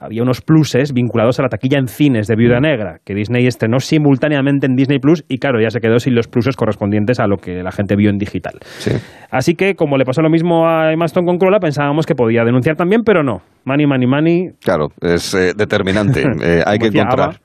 había 0.02 0.24
unos 0.24 0.42
pluses 0.42 0.94
vinculados 0.94 1.40
a 1.40 1.44
la 1.44 1.50
taquilla 1.50 1.78
en 1.78 1.88
cines 1.88 2.28
de 2.28 2.36
Viuda 2.36 2.60
Negra, 2.60 3.00
que 3.06 3.14
Disney 3.14 3.46
estrenó 3.46 3.80
simultáneamente 3.80 4.66
en 4.66 4.76
Disney 4.76 4.98
Plus 4.98 5.24
y 5.30 5.38
claro, 5.38 5.62
ya 5.62 5.70
se 5.70 5.80
quedó 5.80 6.00
sin 6.00 6.16
los 6.16 6.28
pluses 6.28 6.56
correspondientes 6.56 7.20
a 7.20 7.28
lo 7.28 7.38
que 7.38 7.62
la 7.62 7.72
gente 7.72 7.96
vio 7.96 8.10
en 8.10 8.18
digital. 8.18 8.60
Así 9.30 9.54
que, 9.54 9.76
como 9.76 9.98
le 9.98 10.06
pasó 10.06 10.24
lo 10.24 10.30
mismo 10.30 10.68
a 10.68 10.92
Emma 10.92 11.06
Stone 11.06 11.28
con 11.28 11.38
Cruella, 11.38 11.60
pensábamos 11.60 12.08
que 12.08 12.16
podía 12.16 12.44
denunciar 12.44 12.76
también, 12.76 13.04
pero 13.04 13.22
no. 13.24 13.44
Money, 13.64 13.86
money, 13.86 14.08
money. 14.08 14.50
Claro, 14.60 14.88
es 15.02 15.34
eh, 15.36 15.54
determinante. 15.56 16.22
Eh, 16.42 16.64
hay 16.66 16.80
que 16.80 16.88
encontrar. 16.88 17.20
Ava. 17.20 17.42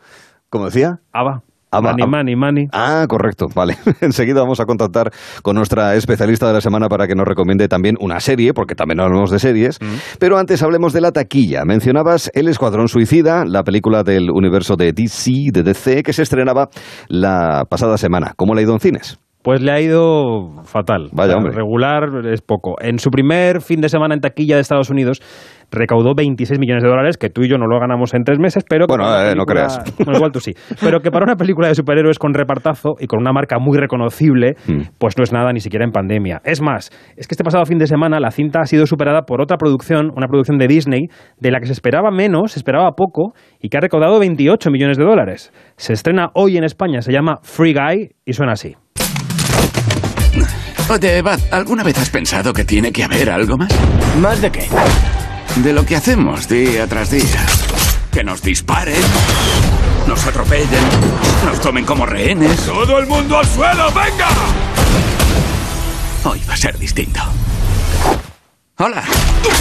¿Cómo 0.49 0.67
decía? 0.67 1.01
Ava. 1.13 1.43
Money, 1.73 2.07
money, 2.07 2.37
money. 2.37 2.69
Ah, 2.73 3.05
correcto, 3.09 3.47
vale. 3.55 3.77
Enseguida 4.01 4.41
vamos 4.41 4.61
a 4.61 4.65
contactar 4.65 5.11
con 5.43 5.57
nuestra 5.57 5.95
especialista 5.95 6.47
de 6.47 6.55
la 6.55 6.61
semana 6.61 6.89
para 6.89 7.07
que 7.07 7.15
nos 7.15 7.27
recomiende 7.27 7.69
también 7.69 7.97
una 8.01 8.21
serie, 8.21 8.55
porque 8.55 8.75
también 8.75 9.01
hablamos 9.01 9.31
de 9.31 9.39
series. 9.39 9.79
Pero 10.19 10.39
antes 10.39 10.63
hablemos 10.63 10.93
de 10.93 11.01
la 11.01 11.13
taquilla. 11.13 11.65
Mencionabas 11.65 12.31
El 12.35 12.49
Escuadrón 12.49 12.89
Suicida, 12.89 13.45
la 13.45 13.63
película 13.63 14.03
del 14.03 14.31
universo 14.31 14.77
de 14.77 14.93
DC, 14.93 15.51
de 15.53 15.63
DC, 15.63 16.03
que 16.03 16.13
se 16.13 16.23
estrenaba 16.23 16.69
la 17.09 17.65
pasada 17.69 17.99
semana. 17.99 18.33
¿Cómo 18.37 18.55
le 18.55 18.61
ha 18.61 18.65
ido 18.65 18.73
en 18.73 18.81
cines? 18.81 19.19
Pues 19.47 19.63
le 19.63 19.71
ha 19.71 19.81
ido 19.81 20.65
fatal. 20.65 21.09
Vaya, 21.13 21.37
hombre. 21.37 21.53
Regular 21.55 22.27
es 22.27 22.43
poco. 22.43 22.75
En 22.81 22.99
su 22.99 23.11
primer 23.11 23.61
fin 23.61 23.81
de 23.81 23.89
semana 23.89 24.13
en 24.13 24.21
taquilla 24.21 24.57
de 24.57 24.61
Estados 24.63 24.91
Unidos 24.91 25.23
recaudó 25.71 26.15
26 26.15 26.59
millones 26.59 26.83
de 26.83 26.89
dólares, 26.89 27.17
que 27.17 27.31
tú 27.31 27.43
y 27.43 27.49
yo 27.49 27.59
no 27.59 27.67
lo 27.67 27.79
ganamos 27.81 28.15
en 28.15 28.25
tres 28.25 28.39
meses, 28.39 28.65
pero... 28.69 28.87
que 28.87 28.97
Bueno, 28.97 29.21
eh, 29.21 29.35
no 29.35 29.45
creas. 29.45 29.81
Bueno, 30.05 30.19
igual 30.19 30.33
tú 30.33 30.41
sí. 30.41 30.53
Pero 30.81 31.01
que 31.01 31.11
para 31.11 31.25
una 31.25 31.37
película 31.37 31.69
de 31.69 31.75
superhéroes 31.75 32.19
con 32.19 32.33
repartazo 32.35 32.95
y 33.01 33.07
con 33.07 33.21
una 33.21 33.33
marca 33.33 33.59
muy 33.59 33.77
reconocible, 33.79 34.55
Hmm. 34.67 34.83
pues 34.99 35.17
no 35.19 35.25
es 35.25 35.33
nada 35.33 35.53
ni 35.53 35.61
siquiera 35.61 35.85
en 35.85 35.91
pandemia. 35.93 36.41
Es 36.45 36.61
más, 36.63 36.91
es 37.17 37.27
que 37.27 37.35
este 37.35 37.45
pasado 37.45 37.65
fin 37.67 37.79
de 37.79 37.87
semana 37.87 38.19
la 38.21 38.31
cinta 38.31 38.61
ha 38.61 38.67
sido 38.67 38.87
superada 38.87 39.23
por 39.23 39.41
otra 39.41 39.57
producción, 39.57 40.11
una 40.17 40.27
producción 40.29 40.59
de 40.59 40.67
Disney, 40.67 41.09
de 41.41 41.51
la 41.51 41.61
que 41.61 41.67
se 41.67 41.73
esperaba 41.73 42.11
menos, 42.11 42.53
se 42.53 42.59
esperaba 42.59 42.91
poco, 42.93 43.33
y 43.61 43.69
que 43.69 43.77
ha 43.77 43.81
recaudado 43.81 44.19
28 44.19 44.71
millones 44.71 44.97
de 44.99 45.05
dólares. 45.05 45.53
Se 45.77 45.93
estrena 45.93 46.29
hoy 46.35 46.57
en 46.57 46.65
España, 46.65 47.03
se 47.03 47.13
llama 47.13 47.37
Free 47.43 47.75
Guy 47.75 48.11
y 48.25 48.33
suena 48.33 48.53
así. 48.53 48.77
Oye, 50.91 51.21
Bad, 51.23 51.41
¿alguna 51.51 51.83
vez 51.83 51.99
has 51.99 52.11
pensado 52.11 52.53
que 52.53 52.65
tiene 52.65 52.93
que 52.93 53.03
haber 53.05 53.29
algo 53.31 53.57
más? 53.57 53.71
¿Más 54.21 54.41
de 54.41 54.51
qué? 54.51 54.67
De 55.63 55.73
lo 55.73 55.87
que 55.87 55.97
hacemos 55.97 56.49
día 56.49 56.87
tras 56.87 57.11
día. 57.11 57.47
Que 58.13 58.23
nos 58.23 58.43
disparen, 58.43 58.95
nos 60.07 60.27
atropellen, 60.27 60.85
nos 61.45 61.61
tomen 61.61 61.85
como 61.85 62.05
rehenes. 62.05 62.61
¡Todo 62.67 62.99
el 62.99 63.07
mundo 63.07 63.39
al 63.39 63.47
suelo! 63.47 63.87
¡Venga! 63.87 64.29
Hoy 66.25 66.43
va 66.49 66.55
a 66.55 66.57
ser 66.57 66.79
distinto. 66.79 67.21
Hola. 68.79 69.03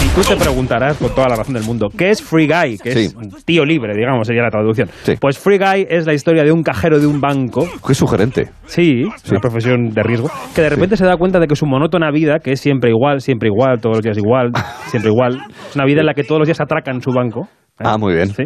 Y 0.04 0.08
tú 0.14 0.20
te 0.20 0.36
preguntarás, 0.36 0.98
con 0.98 1.08
toda 1.14 1.28
la 1.30 1.36
razón 1.36 1.54
del 1.54 1.62
mundo, 1.62 1.88
¿qué 1.96 2.10
es 2.10 2.22
Free 2.22 2.46
Guy? 2.46 2.76
Que 2.76 2.90
es 2.90 3.14
un 3.14 3.30
tío 3.46 3.64
libre, 3.64 3.94
digamos, 3.96 4.26
sería 4.26 4.42
la 4.42 4.50
traducción. 4.50 4.90
Pues 5.18 5.38
Free 5.38 5.56
Guy 5.56 5.86
es 5.88 6.04
la 6.04 6.12
historia 6.12 6.44
de 6.44 6.52
un 6.52 6.62
cajero 6.62 7.00
de 7.00 7.06
un 7.06 7.18
banco. 7.18 7.66
Qué 7.86 7.94
sugerente. 7.94 8.50
Sí, 8.66 9.04
es 9.14 9.30
una 9.30 9.40
profesión 9.40 9.88
de 9.88 10.02
riesgo. 10.02 10.28
Que 10.54 10.60
de 10.60 10.68
repente 10.68 10.98
se 10.98 11.06
da 11.06 11.16
cuenta 11.16 11.40
de 11.40 11.46
que 11.46 11.56
su 11.56 11.64
monótona 11.64 12.10
vida, 12.10 12.40
que 12.40 12.52
es 12.52 12.60
siempre 12.60 12.90
igual, 12.90 13.22
siempre 13.22 13.48
igual, 13.48 13.80
todos 13.80 13.96
los 13.96 14.04
días 14.04 14.18
igual, 14.18 14.50
siempre 14.88 15.10
igual, 15.10 15.40
es 15.70 15.76
una 15.76 15.86
vida 15.86 16.00
en 16.00 16.06
la 16.06 16.12
que 16.12 16.22
todos 16.22 16.40
los 16.40 16.46
días 16.46 16.60
atracan 16.60 17.00
su 17.00 17.10
banco. 17.10 17.48
¿eh? 17.78 17.84
Ah, 17.84 17.96
muy 17.96 18.12
bien. 18.12 18.28
Sí. 18.28 18.44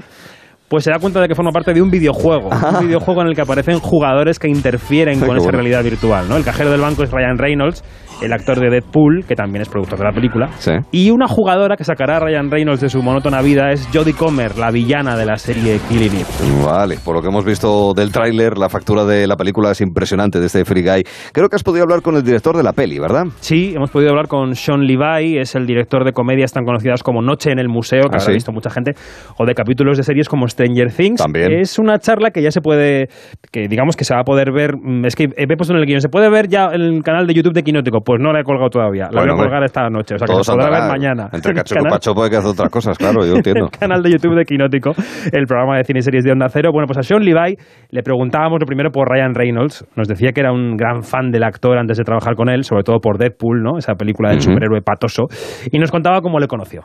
pues 0.68 0.84
se 0.84 0.92
da 0.92 1.01
cuenta 1.01 1.20
de 1.20 1.26
que 1.26 1.34
forma 1.34 1.51
parte 1.51 1.74
de 1.74 1.82
un 1.82 1.90
videojuego. 1.90 2.48
Un 2.78 2.86
videojuego 2.86 3.22
en 3.22 3.26
el 3.26 3.34
que 3.34 3.40
aparecen 3.40 3.80
jugadores 3.80 4.38
que 4.38 4.47
interfieren 4.47 5.18
con 5.18 5.36
esa 5.36 5.51
realidad 5.51 5.82
virtual. 5.82 6.28
¿no? 6.28 6.36
El 6.36 6.44
cajero 6.44 6.70
del 6.70 6.80
banco 6.80 7.02
es 7.02 7.10
Ryan 7.10 7.38
Reynolds, 7.38 7.82
el 8.22 8.32
actor 8.32 8.59
de 8.60 8.70
Deadpool, 8.70 9.24
que 9.26 9.34
también 9.34 9.62
es 9.62 9.68
productor 9.68 9.98
de 9.98 10.05
la 10.05 10.12
película. 10.12 10.51
Y 10.90 11.10
una 11.10 11.26
jugadora 11.28 11.76
que 11.76 11.84
sacará 11.84 12.16
a 12.16 12.20
Ryan 12.20 12.51
Reynolds 12.51 12.80
de 12.80 12.88
su 12.88 13.02
monótona 13.02 13.42
vida 13.42 13.70
es 13.72 13.88
Jodie 13.92 14.14
Comer, 14.14 14.56
la 14.59 14.70
villana 14.70 15.16
de 15.16 15.24
la 15.26 15.36
serie 15.36 15.78
Killing 15.88 16.12
Eve. 16.12 16.64
Vale, 16.64 16.97
por 17.05 17.14
lo 17.16 17.22
que 17.22 17.28
hemos 17.28 17.44
visto 17.44 17.92
del 17.94 18.12
tráiler, 18.12 18.59
la 18.59 18.68
factura 18.68 19.05
de 19.05 19.26
la 19.26 19.36
película 19.36 19.70
es 19.70 19.80
impresionante 19.80 20.40
de 20.40 20.47
este 20.47 20.64
Free 20.64 20.82
Guy. 20.82 21.05
Creo 21.32 21.48
que 21.48 21.56
has 21.56 21.62
podido 21.62 21.84
hablar 21.84 22.02
con 22.02 22.16
el 22.16 22.22
director 22.22 22.56
de 22.56 22.62
la 22.62 22.72
peli, 22.72 22.98
¿verdad? 22.98 23.24
Sí, 23.40 23.72
hemos 23.74 23.90
podido 23.90 24.10
hablar 24.10 24.28
con 24.28 24.55
Sean 24.55 24.80
Levi, 24.86 25.38
es 25.38 25.55
el 25.55 25.66
director 25.66 26.05
de 26.05 26.12
comedias 26.12 26.52
tan 26.52 26.64
conocidas 26.64 27.02
como 27.02 27.22
Noche 27.22 27.51
en 27.52 27.59
el 27.59 27.68
Museo, 27.68 28.09
que 28.10 28.18
Ah, 28.18 28.24
ha 28.26 28.30
visto 28.32 28.52
mucha 28.52 28.70
gente, 28.70 28.92
o 29.38 29.47
de 29.47 29.55
capítulos 29.55 29.97
de 29.97 30.02
series 30.02 30.28
como 30.28 30.47
Stranger 30.47 30.92
Things. 30.92 31.20
También. 31.20 31.52
Es 31.52 31.78
una 31.78 31.98
charla 31.98 32.30
que 32.30 32.42
ya 32.42 32.51
se 32.51 32.60
puede, 32.60 33.09
que 33.51 33.66
digamos 33.68 33.97
que 33.97 34.05
se 34.05 34.14
va 34.14 34.20
a 34.20 34.24
poder 34.24 34.52
ver, 34.52 34.76
mm, 34.76 35.06
es 35.06 35.16
que 35.16 35.28
he 35.36 35.47
puesto 35.56 35.72
en 35.74 35.80
el 35.80 35.86
guion, 35.86 36.01
¿se 36.01 36.09
puede 36.09 36.28
ver 36.30 36.48
ya 36.48 36.66
en 36.72 36.80
el 36.82 37.02
canal 37.02 37.26
de 37.26 37.34
YouTube 37.34 37.55
de 37.55 37.62
Quinótico? 37.62 38.00
Pues 38.10 38.20
no 38.20 38.32
la 38.32 38.40
he 38.40 38.42
colgado 38.42 38.68
todavía, 38.70 39.05
la 39.05 39.20
Bueno, 39.20 39.34
voy 39.36 39.42
a 39.42 39.44
colgar 39.44 39.62
esta 39.62 39.89
noche, 39.89 40.16
o 40.16 40.18
sea 40.18 40.26
que 40.26 40.42
se 40.42 40.50
podrá 40.52 40.68
ver 40.68 40.90
mañana. 40.90 41.30
Entre 41.32 41.55
cacho 41.55 41.74
y 41.74 41.78
canal- 41.78 41.92
pacho 41.92 42.12
puede 42.12 42.28
que 42.28 42.36
hace 42.39 42.48
otras 42.48 42.68
cosas, 42.68 42.98
claro, 42.98 43.24
yo 43.24 43.34
entiendo. 43.36 43.66
el 43.66 43.70
canal 43.70 44.02
de 44.02 44.10
YouTube 44.10 44.34
de 44.36 44.44
Quinótico, 44.44 44.90
el 45.30 45.47
programa 45.47 45.76
de 45.76 45.84
cine 45.84 46.00
y 46.00 46.02
series 46.02 46.24
de 46.24 46.32
Onda 46.32 46.48
Cero. 46.48 46.70
Bueno, 46.72 46.89
pues 46.89 46.98
a 46.98 47.05
Sean 47.05 47.22
Levi 47.22 47.56
le 47.90 48.02
preguntábamos 48.02 48.58
lo 48.58 48.66
primero 48.66 48.90
por 48.90 49.08
Ryan 49.08 49.32
Reynolds. 49.32 49.86
Nos 49.94 50.08
decía 50.08 50.32
que 50.32 50.40
era 50.40 50.50
un 50.52 50.76
gran 50.76 51.05
fan 51.05 51.30
del 51.30 51.44
actor 51.44 51.78
antes 51.78 51.98
de 51.98 52.02
trabajar 52.02 52.34
con 52.34 52.48
él, 52.48 52.64
sobre 52.64 52.82
todo 52.82 52.98
por 52.98 53.16
Deadpool, 53.16 53.62
¿no? 53.62 53.78
Esa 53.78 53.94
película 53.94 54.30
del 54.30 54.40
superhéroe 54.40 54.82
patoso. 54.82 55.28
Y 55.70 55.78
nos 55.78 55.92
contaba 55.92 56.20
cómo 56.20 56.40
le 56.40 56.48
conoció. 56.48 56.82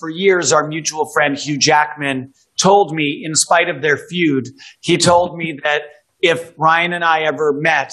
For 0.00 0.10
years, 0.10 0.52
our 0.52 0.66
mutual 0.66 1.06
friend 1.14 1.38
Hugh 1.38 1.60
Jackman 1.60 2.32
told 2.60 2.92
me, 2.92 3.22
in 3.24 3.36
spite 3.36 3.70
of 3.70 3.82
their 3.82 3.96
feud, 4.10 4.42
he 4.82 4.98
told 4.98 5.36
me 5.38 5.54
that 5.62 5.82
if 6.20 6.52
Ryan 6.58 6.92
and 6.92 7.04
I 7.04 7.22
ever 7.24 7.52
met, 7.54 7.92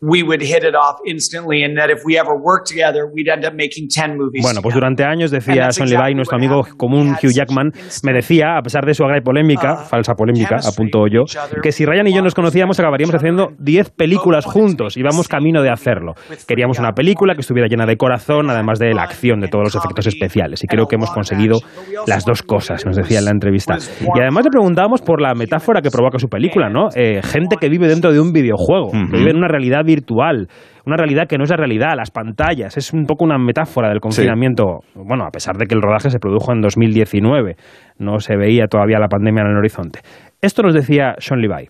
we 0.00 0.22
would 0.22 0.40
hit 0.40 0.62
it 0.62 0.74
off 0.74 1.00
instantly, 1.04 1.64
and 1.64 1.76
that 1.76 1.90
if 1.90 2.02
we 2.04 2.18
ever 2.18 2.34
worked 2.34 2.68
together, 2.68 3.06
we'd 3.12 3.28
end 3.28 3.44
up 3.44 3.54
making 3.54 3.88
10 3.88 4.16
movies. 4.16 4.42
Bueno, 4.42 4.62
pues 4.62 4.74
durante 4.74 5.04
años 5.04 5.30
decía 5.30 5.70
Sean 5.72 5.88
Levi, 5.90 6.14
nuestro 6.14 6.36
amigo 6.36 6.64
común 6.76 7.16
Hugh 7.20 7.32
Jackman, 7.32 7.72
me 8.04 8.12
decía, 8.12 8.56
a 8.56 8.62
pesar 8.62 8.84
de 8.86 8.94
su 8.94 9.04
agra 9.04 9.18
y 9.18 9.22
polémica, 9.22 9.76
falsa 9.76 10.14
polémica, 10.14 10.56
apunto 10.64 11.06
yo, 11.08 11.24
que 11.62 11.72
si 11.72 11.84
Ryan 11.84 12.06
y 12.06 12.14
yo 12.14 12.22
nos 12.22 12.34
conocíamos 12.34 12.78
acabaríamos 12.78 13.14
haciendo 13.14 13.50
10 13.58 13.90
películas 13.90 14.44
juntos 14.44 14.96
y 14.96 15.02
vamos 15.02 15.26
camino 15.26 15.62
de 15.62 15.70
hacerlo. 15.70 16.14
Queríamos 16.46 16.78
una 16.78 16.92
película 16.92 17.34
que 17.34 17.40
estuviera 17.40 17.68
llena 17.68 17.86
de 17.86 17.96
corazón, 17.96 18.50
además 18.50 18.78
de 18.78 18.94
la 18.94 19.02
acción, 19.02 19.40
de 19.40 19.48
todos 19.48 19.64
los 19.64 19.74
efectos 19.74 20.06
especiales. 20.06 20.62
Y 20.62 20.66
creo 20.68 20.86
que 20.86 20.96
hemos 20.96 21.10
conseguido 21.10 21.58
las 22.06 22.24
dos 22.24 22.42
cosas, 22.42 22.86
nos 22.86 22.96
decía 22.96 23.18
en 23.18 23.24
la 23.24 23.30
entrevista. 23.32 23.76
Y 24.00 24.20
además 24.20 24.44
le 24.44 24.50
preguntábamos 24.50 25.02
por 25.02 25.20
la 25.20 25.34
metáfora 25.34 25.82
que 25.82 25.90
provoca 25.90 26.18
su 26.18 26.28
película, 26.28 26.68
¿no? 26.68 26.88
Eh, 26.94 27.20
gente 27.22 27.56
que 27.60 27.68
vive 27.68 27.88
dentro 27.88 28.12
de 28.12 28.20
un 28.20 28.32
videojuego, 28.32 28.92
que 28.92 29.16
vive 29.16 29.30
en 29.30 29.36
una 29.36 29.48
realidad 29.48 29.84
virtual, 29.88 30.48
una 30.84 30.96
realidad 30.96 31.26
que 31.26 31.38
no 31.38 31.44
es 31.44 31.50
la 31.50 31.56
realidad, 31.56 31.96
las 31.96 32.10
pantallas, 32.10 32.76
es 32.76 32.92
un 32.92 33.06
poco 33.06 33.24
una 33.24 33.38
metáfora 33.38 33.88
del 33.88 34.00
confinamiento. 34.00 34.80
Bueno, 34.94 35.24
a 35.24 35.30
pesar 35.30 35.56
de 35.56 35.66
que 35.66 35.74
el 35.74 35.82
rodaje 35.82 36.10
se 36.10 36.18
produjo 36.18 36.52
en 36.52 36.60
2019, 36.60 37.56
no 37.98 38.20
se 38.20 38.36
veía 38.36 38.66
todavía 38.66 38.98
la 38.98 39.08
pandemia 39.08 39.42
en 39.42 39.50
el 39.52 39.56
horizonte. 39.56 40.00
Esto 40.40 40.62
nos 40.62 40.74
decía 40.74 41.14
Sean 41.18 41.40
Levi. 41.40 41.66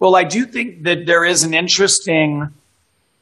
Well, 0.00 0.16
I 0.18 0.24
do 0.24 0.46
think 0.50 0.84
that 0.84 1.04
there 1.04 1.30
is 1.30 1.44
an 1.44 1.52
interesting 1.52 2.48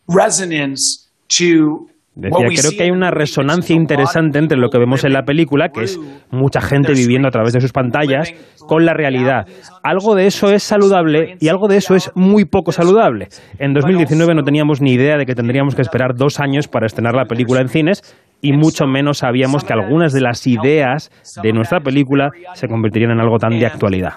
resonance 0.06 1.08
to 1.38 1.88
Decía, 2.18 2.48
creo 2.48 2.72
que 2.76 2.82
hay 2.82 2.90
una 2.90 3.12
resonancia 3.12 3.76
interesante 3.76 4.40
entre 4.40 4.58
lo 4.58 4.70
que 4.70 4.78
vemos 4.78 5.04
en 5.04 5.12
la 5.12 5.22
película, 5.22 5.68
que 5.68 5.84
es 5.84 6.00
mucha 6.32 6.60
gente 6.60 6.92
viviendo 6.92 7.28
a 7.28 7.30
través 7.30 7.52
de 7.52 7.60
sus 7.60 7.70
pantallas, 7.70 8.34
con 8.66 8.84
la 8.84 8.92
realidad. 8.92 9.46
Algo 9.84 10.16
de 10.16 10.26
eso 10.26 10.50
es 10.50 10.64
saludable 10.64 11.36
y 11.38 11.46
algo 11.46 11.68
de 11.68 11.76
eso 11.76 11.94
es 11.94 12.10
muy 12.16 12.44
poco 12.44 12.72
saludable. 12.72 13.28
En 13.60 13.72
2019 13.72 14.34
no 14.34 14.42
teníamos 14.42 14.80
ni 14.80 14.94
idea 14.94 15.16
de 15.16 15.26
que 15.26 15.36
tendríamos 15.36 15.76
que 15.76 15.82
esperar 15.82 16.16
dos 16.16 16.40
años 16.40 16.66
para 16.66 16.86
estrenar 16.86 17.14
la 17.14 17.26
película 17.26 17.60
en 17.60 17.68
cines 17.68 18.02
y 18.40 18.52
mucho 18.52 18.86
menos 18.86 19.18
sabíamos 19.18 19.64
que 19.64 19.72
algunas 19.72 20.12
de 20.12 20.20
las 20.20 20.46
ideas 20.46 21.10
de 21.42 21.52
nuestra 21.52 21.80
película 21.80 22.30
se 22.54 22.68
convertirían 22.68 23.12
en 23.12 23.20
algo 23.20 23.38
tan 23.38 23.58
de 23.58 23.66
actualidad. 23.66 24.12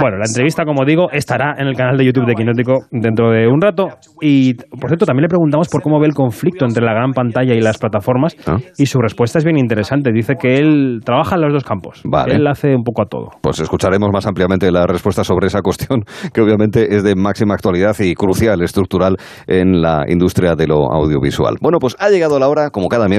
Bueno, 0.00 0.18
la 0.18 0.26
entrevista, 0.26 0.64
como 0.64 0.84
digo, 0.84 1.10
estará 1.10 1.54
en 1.58 1.66
el 1.66 1.76
canal 1.76 1.96
de 1.96 2.04
YouTube 2.04 2.26
de 2.26 2.34
Quinótico 2.34 2.86
dentro 2.90 3.30
de 3.30 3.46
un 3.48 3.60
rato. 3.60 3.88
Y, 4.20 4.54
por 4.54 4.88
cierto, 4.88 5.06
también 5.06 5.22
le 5.22 5.28
preguntamos 5.28 5.68
por 5.68 5.82
cómo 5.82 6.00
ve 6.00 6.06
el 6.06 6.14
conflicto 6.14 6.64
entre 6.64 6.84
la 6.84 6.92
gran 6.92 7.12
pantalla 7.12 7.54
y 7.54 7.60
las 7.60 7.78
plataformas. 7.78 8.36
Y 8.78 8.86
su 8.86 9.00
respuesta 9.00 9.38
es 9.38 9.44
bien 9.44 9.58
interesante. 9.58 10.12
Dice 10.12 10.34
que 10.40 10.56
él 10.56 11.00
trabaja 11.04 11.36
en 11.36 11.42
los 11.42 11.52
dos 11.52 11.64
campos. 11.64 12.02
Vale. 12.04 12.34
Él 12.34 12.46
hace 12.46 12.74
un 12.74 12.82
poco 12.82 13.02
a 13.02 13.06
todo. 13.06 13.30
Pues 13.40 13.60
escucharemos 13.60 14.08
más 14.12 14.26
ampliamente 14.26 14.70
la 14.70 14.86
respuesta 14.86 15.24
sobre 15.24 15.48
esa 15.48 15.60
cuestión, 15.62 16.04
que 16.32 16.40
obviamente 16.40 16.94
es 16.94 17.02
de 17.02 17.14
máxima 17.14 17.54
actualidad 17.54 17.96
y 18.00 18.14
crucial, 18.14 18.62
estructural 18.62 19.16
en 19.46 19.80
la 19.82 20.04
industria 20.08 20.54
de 20.54 20.66
lo 20.66 20.92
audiovisual. 20.92 21.56
Bueno, 21.60 21.78
pues 21.78 21.96
ha 21.98 22.08
llegado 22.10 22.38
la 22.38 22.48
hora, 22.48 22.70
como 22.70 22.88
cada 22.88 23.08
miércoles, 23.08 23.15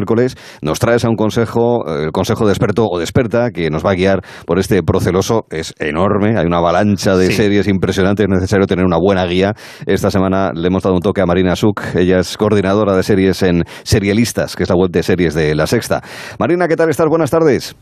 nos 0.61 0.79
traes 0.79 1.05
a 1.05 1.09
un 1.09 1.15
consejo, 1.15 1.87
eh, 1.87 2.03
el 2.05 2.11
consejo 2.11 2.45
de 2.45 2.51
experto 2.53 2.85
o 2.89 2.97
de 2.97 3.03
experta, 3.03 3.51
que 3.51 3.69
nos 3.69 3.85
va 3.85 3.91
a 3.91 3.95
guiar 3.95 4.21
por 4.45 4.59
este 4.59 4.83
proceloso. 4.83 5.45
Es 5.49 5.73
enorme, 5.79 6.37
hay 6.37 6.45
una 6.45 6.57
avalancha 6.57 7.15
de 7.15 7.27
Sí. 7.27 7.33
series 7.33 7.67
impresionantes, 7.67 8.25
es 8.25 8.29
necesario 8.29 8.67
tener 8.67 8.85
una 8.85 8.97
buena 8.97 9.25
guía. 9.25 9.53
Esta 9.85 10.11
semana 10.11 10.51
le 10.53 10.67
hemos 10.67 10.83
dado 10.83 10.95
un 10.95 11.01
toque 11.01 11.21
a 11.21 11.25
Marina 11.25 11.55
Suk, 11.55 11.81
ella 11.95 12.19
es 12.19 12.37
coordinadora 12.37 12.95
de 12.95 13.03
series 13.03 13.41
en 13.43 13.63
Serialistas, 13.83 14.55
que 14.55 14.63
es 14.63 14.69
la 14.69 14.75
web 14.75 14.91
de 14.91 15.03
series 15.03 15.33
de 15.33 15.55
La 15.55 15.67
Sexta. 15.67 16.01
Marina, 16.39 16.67
¿qué 16.67 16.75
tal 16.75 16.89
estás? 16.89 17.07
Buenas 17.07 17.31
tardes. 17.31 17.75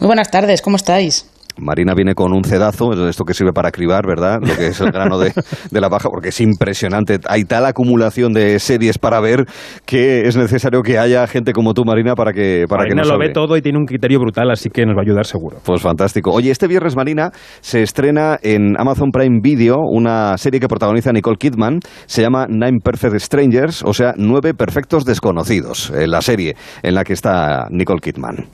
Muy 0.00 0.06
buenas 0.08 0.30
tardes, 0.30 0.62
¿cómo 0.62 0.76
estáis? 0.76 1.30
Marina 1.58 1.94
viene 1.94 2.14
con 2.14 2.32
un 2.32 2.44
cedazo, 2.44 2.92
esto 3.08 3.24
que 3.24 3.34
sirve 3.34 3.52
para 3.52 3.70
cribar, 3.70 4.06
¿verdad? 4.06 4.38
Lo 4.40 4.54
que 4.54 4.68
es 4.68 4.80
el 4.80 4.90
grano 4.90 5.18
de, 5.18 5.32
de 5.70 5.80
la 5.80 5.88
paja, 5.88 6.08
porque 6.08 6.28
es 6.28 6.40
impresionante. 6.40 7.18
Hay 7.28 7.44
tal 7.44 7.66
acumulación 7.66 8.32
de 8.32 8.58
series 8.58 8.98
para 8.98 9.20
ver 9.20 9.46
que 9.84 10.26
es 10.26 10.36
necesario 10.36 10.82
que 10.82 10.98
haya 10.98 11.26
gente 11.26 11.52
como 11.52 11.74
tú, 11.74 11.84
Marina, 11.84 12.14
para 12.14 12.32
que, 12.32 12.64
para 12.68 12.82
Marina 12.82 12.94
que 12.94 12.98
nos 13.00 13.08
lo 13.08 13.14
hable. 13.14 13.28
ve 13.28 13.32
todo 13.32 13.56
y 13.56 13.62
tiene 13.62 13.78
un 13.78 13.86
criterio 13.86 14.18
brutal, 14.20 14.50
así 14.50 14.68
que 14.70 14.84
nos 14.84 14.94
va 14.96 15.00
a 15.00 15.04
ayudar 15.04 15.26
seguro. 15.26 15.58
Pues 15.64 15.80
fantástico. 15.82 16.30
Oye, 16.30 16.50
este 16.50 16.66
viernes, 16.66 16.96
Marina, 16.96 17.30
se 17.60 17.82
estrena 17.82 18.38
en 18.42 18.78
Amazon 18.78 19.10
Prime 19.10 19.40
Video 19.42 19.76
una 19.90 20.36
serie 20.38 20.60
que 20.60 20.68
protagoniza 20.68 21.12
Nicole 21.12 21.36
Kidman. 21.38 21.80
Se 22.06 22.22
llama 22.22 22.46
Nine 22.48 22.78
Perfect 22.82 23.16
Strangers, 23.18 23.82
o 23.82 23.92
sea, 23.92 24.12
Nueve 24.16 24.54
Perfectos 24.54 25.04
Desconocidos. 25.04 25.90
eh, 25.90 26.06
la 26.06 26.22
serie 26.22 26.54
en 26.82 26.94
la 26.94 27.04
que 27.04 27.12
está 27.12 27.66
Nicole 27.70 28.00
Kidman. 28.00 28.46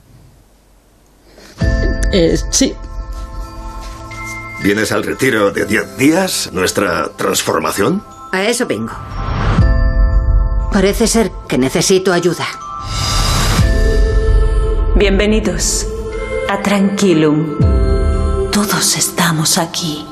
Eh, 2.11 2.35
sí, 2.51 2.73
¿Vienes 4.63 4.93
al 4.93 5.03
retiro 5.03 5.51
de 5.51 5.65
10 5.65 5.97
días? 5.97 6.49
¿Nuestra 6.53 7.09
transformación? 7.17 8.01
A 8.31 8.43
eso 8.45 8.65
vengo. 8.65 8.93
Parece 10.71 11.05
ser 11.05 11.33
que 11.49 11.57
necesito 11.57 12.13
ayuda. 12.13 12.47
Bienvenidos 14.95 15.85
a 16.47 16.61
Tranquilum. 16.61 17.59
Todos 18.53 18.95
estamos 18.95 19.57
aquí. 19.57 20.07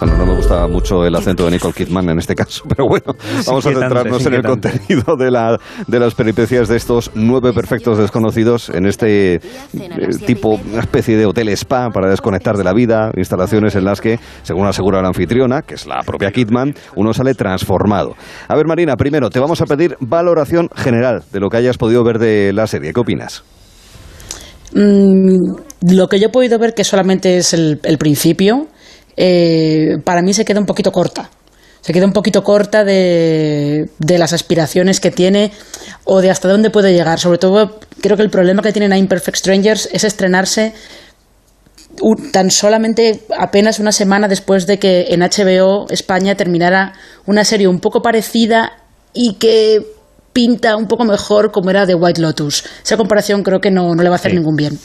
Bueno, 0.00 0.16
no 0.16 0.26
me 0.26 0.36
gusta 0.36 0.68
mucho 0.68 1.04
el 1.04 1.14
acento 1.16 1.44
de 1.46 1.50
Nicole 1.50 1.74
Kidman 1.74 2.08
en 2.10 2.18
este 2.18 2.36
caso, 2.36 2.62
pero 2.68 2.86
bueno, 2.86 3.16
vamos 3.46 3.66
a 3.66 3.72
centrarnos 3.72 4.26
en 4.26 4.34
el 4.34 4.42
contenido 4.44 5.16
de, 5.16 5.30
la, 5.30 5.58
de 5.88 5.98
las 5.98 6.14
peripecias 6.14 6.68
de 6.68 6.76
estos 6.76 7.10
nueve 7.14 7.52
perfectos 7.52 7.98
desconocidos 7.98 8.68
en 8.70 8.86
este 8.86 9.34
eh, 9.34 9.40
tipo, 10.24 10.60
una 10.70 10.82
especie 10.82 11.16
de 11.16 11.26
hotel 11.26 11.48
spa 11.48 11.90
para 11.90 12.08
desconectar 12.08 12.56
de 12.56 12.62
la 12.62 12.72
vida, 12.72 13.10
instalaciones 13.16 13.74
en 13.74 13.84
las 13.84 14.00
que, 14.00 14.20
según 14.42 14.68
asegura 14.68 15.02
la 15.02 15.08
anfitriona, 15.08 15.62
que 15.62 15.74
es 15.74 15.84
la 15.84 16.00
propia 16.06 16.30
Kidman, 16.30 16.74
uno 16.94 17.12
sale 17.12 17.34
transformado. 17.34 18.14
A 18.46 18.54
ver, 18.54 18.66
Marina, 18.66 18.96
primero 18.96 19.30
te 19.30 19.40
vamos 19.40 19.60
a 19.62 19.66
pedir 19.66 19.96
valoración 19.98 20.68
general 20.76 21.24
de 21.32 21.40
lo 21.40 21.48
que 21.48 21.56
hayas 21.56 21.76
podido 21.76 22.04
ver 22.04 22.20
de 22.20 22.52
la 22.52 22.68
serie. 22.68 22.92
¿Qué 22.92 23.00
opinas? 23.00 23.42
Mm, 24.74 25.56
lo 25.90 26.06
que 26.06 26.20
yo 26.20 26.26
he 26.26 26.30
podido 26.30 26.56
ver, 26.60 26.74
que 26.74 26.84
solamente 26.84 27.36
es 27.36 27.52
el, 27.52 27.80
el 27.82 27.98
principio, 27.98 28.68
eh, 29.20 29.98
para 30.04 30.22
mí 30.22 30.32
se 30.32 30.44
queda 30.44 30.60
un 30.60 30.66
poquito 30.66 30.92
corta. 30.92 31.28
Se 31.80 31.92
queda 31.92 32.06
un 32.06 32.12
poquito 32.12 32.42
corta 32.42 32.84
de, 32.84 33.90
de 33.98 34.18
las 34.18 34.32
aspiraciones 34.32 35.00
que 35.00 35.10
tiene 35.10 35.50
o 36.04 36.20
de 36.20 36.30
hasta 36.30 36.48
dónde 36.48 36.70
puede 36.70 36.92
llegar. 36.92 37.18
Sobre 37.18 37.38
todo, 37.38 37.80
creo 38.00 38.16
que 38.16 38.22
el 38.22 38.30
problema 38.30 38.62
que 38.62 38.72
tiene 38.72 38.88
Nine 38.88 39.08
Perfect 39.08 39.38
Strangers 39.38 39.88
es 39.92 40.04
estrenarse 40.04 40.72
tan 42.32 42.50
solamente 42.50 43.22
apenas 43.36 43.80
una 43.80 43.90
semana 43.92 44.28
después 44.28 44.66
de 44.66 44.78
que 44.78 45.06
en 45.08 45.20
HBO 45.20 45.86
España 45.90 46.36
terminara 46.36 46.92
una 47.26 47.44
serie 47.44 47.66
un 47.66 47.80
poco 47.80 48.02
parecida 48.02 48.72
y 49.12 49.34
que 49.34 49.80
pinta 50.32 50.76
un 50.76 50.86
poco 50.86 51.04
mejor 51.04 51.50
como 51.50 51.70
era 51.70 51.86
The 51.86 51.94
White 51.94 52.20
Lotus. 52.20 52.64
Esa 52.84 52.96
comparación 52.96 53.42
creo 53.42 53.60
que 53.60 53.70
no, 53.70 53.94
no 53.94 54.02
le 54.02 54.08
va 54.08 54.14
a 54.14 54.18
hacer 54.18 54.30
Sí. 54.32 54.36
ningún 54.36 54.54
bien. 54.54 54.78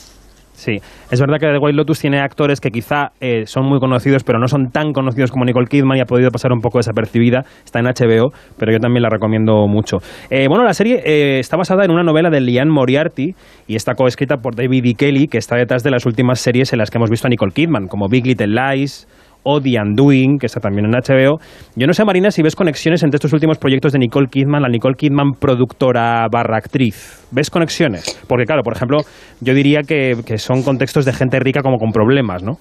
Sí, 0.63 0.77
es 1.11 1.19
verdad 1.19 1.39
que 1.41 1.47
The 1.47 1.57
White 1.57 1.75
Lotus 1.75 1.99
tiene 1.99 2.21
actores 2.21 2.61
que 2.61 2.69
quizá 2.69 3.11
eh, 3.19 3.43
son 3.47 3.65
muy 3.65 3.81
conocidos, 3.81 4.23
pero 4.23 4.39
no 4.39 4.47
son 4.47 4.71
tan 4.71 4.93
conocidos 4.93 5.29
como 5.29 5.43
Nicole 5.43 5.67
Kidman 5.67 5.97
y 5.97 5.99
ha 5.99 6.05
podido 6.05 6.29
pasar 6.29 6.53
un 6.53 6.61
poco 6.61 6.77
desapercibida. 6.79 7.43
Está 7.65 7.79
en 7.79 7.87
HBO, 7.87 8.31
pero 8.57 8.71
yo 8.71 8.79
también 8.79 9.03
la 9.03 9.09
recomiendo 9.09 9.67
mucho. 9.67 9.97
Eh, 10.29 10.47
bueno, 10.47 10.63
la 10.63 10.73
serie 10.73 11.01
eh, 11.03 11.39
está 11.39 11.57
basada 11.57 11.83
en 11.83 11.91
una 11.91 12.01
novela 12.01 12.29
de 12.29 12.39
Liane 12.39 12.71
Moriarty 12.71 13.35
y 13.67 13.75
está 13.75 13.93
coescrita 13.93 14.37
por 14.37 14.55
David 14.55 14.85
E. 14.85 14.93
Kelly, 14.93 15.27
que 15.27 15.37
está 15.37 15.57
detrás 15.57 15.83
de 15.83 15.91
las 15.91 16.05
últimas 16.05 16.39
series 16.39 16.71
en 16.71 16.79
las 16.79 16.89
que 16.89 16.97
hemos 16.97 17.09
visto 17.09 17.27
a 17.27 17.29
Nicole 17.29 17.51
Kidman, 17.51 17.87
como 17.89 18.07
Big 18.07 18.25
Little 18.25 18.47
Lies, 18.47 19.05
o 19.43 19.59
The 19.61 19.71
Undoing, 19.81 20.37
que 20.39 20.45
está 20.45 20.59
también 20.59 20.85
en 20.85 20.91
HBO. 20.91 21.37
Yo 21.75 21.85
no 21.87 21.93
sé, 21.93 22.03
Marina, 22.05 22.31
si 22.31 22.41
ves 22.41 22.55
conexiones 22.55 23.03
entre 23.03 23.17
estos 23.17 23.33
últimos 23.33 23.57
proyectos 23.57 23.91
de 23.91 23.99
Nicole 23.99 24.27
Kidman, 24.31 24.61
la 24.61 24.69
Nicole 24.69 24.95
Kidman 24.97 25.33
productora 25.39 26.25
barra 26.31 26.57
actriz. 26.57 27.25
¿Ves 27.31 27.49
conexiones? 27.49 28.19
Porque, 28.27 28.45
claro, 28.45 28.61
por 28.63 28.75
ejemplo, 28.75 28.99
yo 29.41 29.53
diría 29.53 29.81
que, 29.87 30.13
que 30.25 30.37
son 30.37 30.63
contextos 30.63 31.05
de 31.05 31.13
gente 31.13 31.39
rica 31.39 31.61
como 31.61 31.77
con 31.77 31.91
problemas, 31.91 32.41
¿no? 32.43 32.53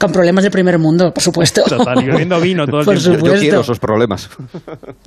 Con 0.00 0.10
problemas 0.12 0.44
de 0.44 0.50
primer 0.50 0.78
mundo, 0.78 1.12
por 1.12 1.22
supuesto. 1.22 1.62
Total, 1.68 1.98
vino 2.40 2.66
todo 2.66 2.80
el 2.80 2.84
Por 2.86 2.96
tiempo. 2.96 3.00
supuesto. 3.18 3.34
Yo 3.34 3.40
quiero 3.40 3.60
esos 3.60 3.78
problemas. 3.78 4.30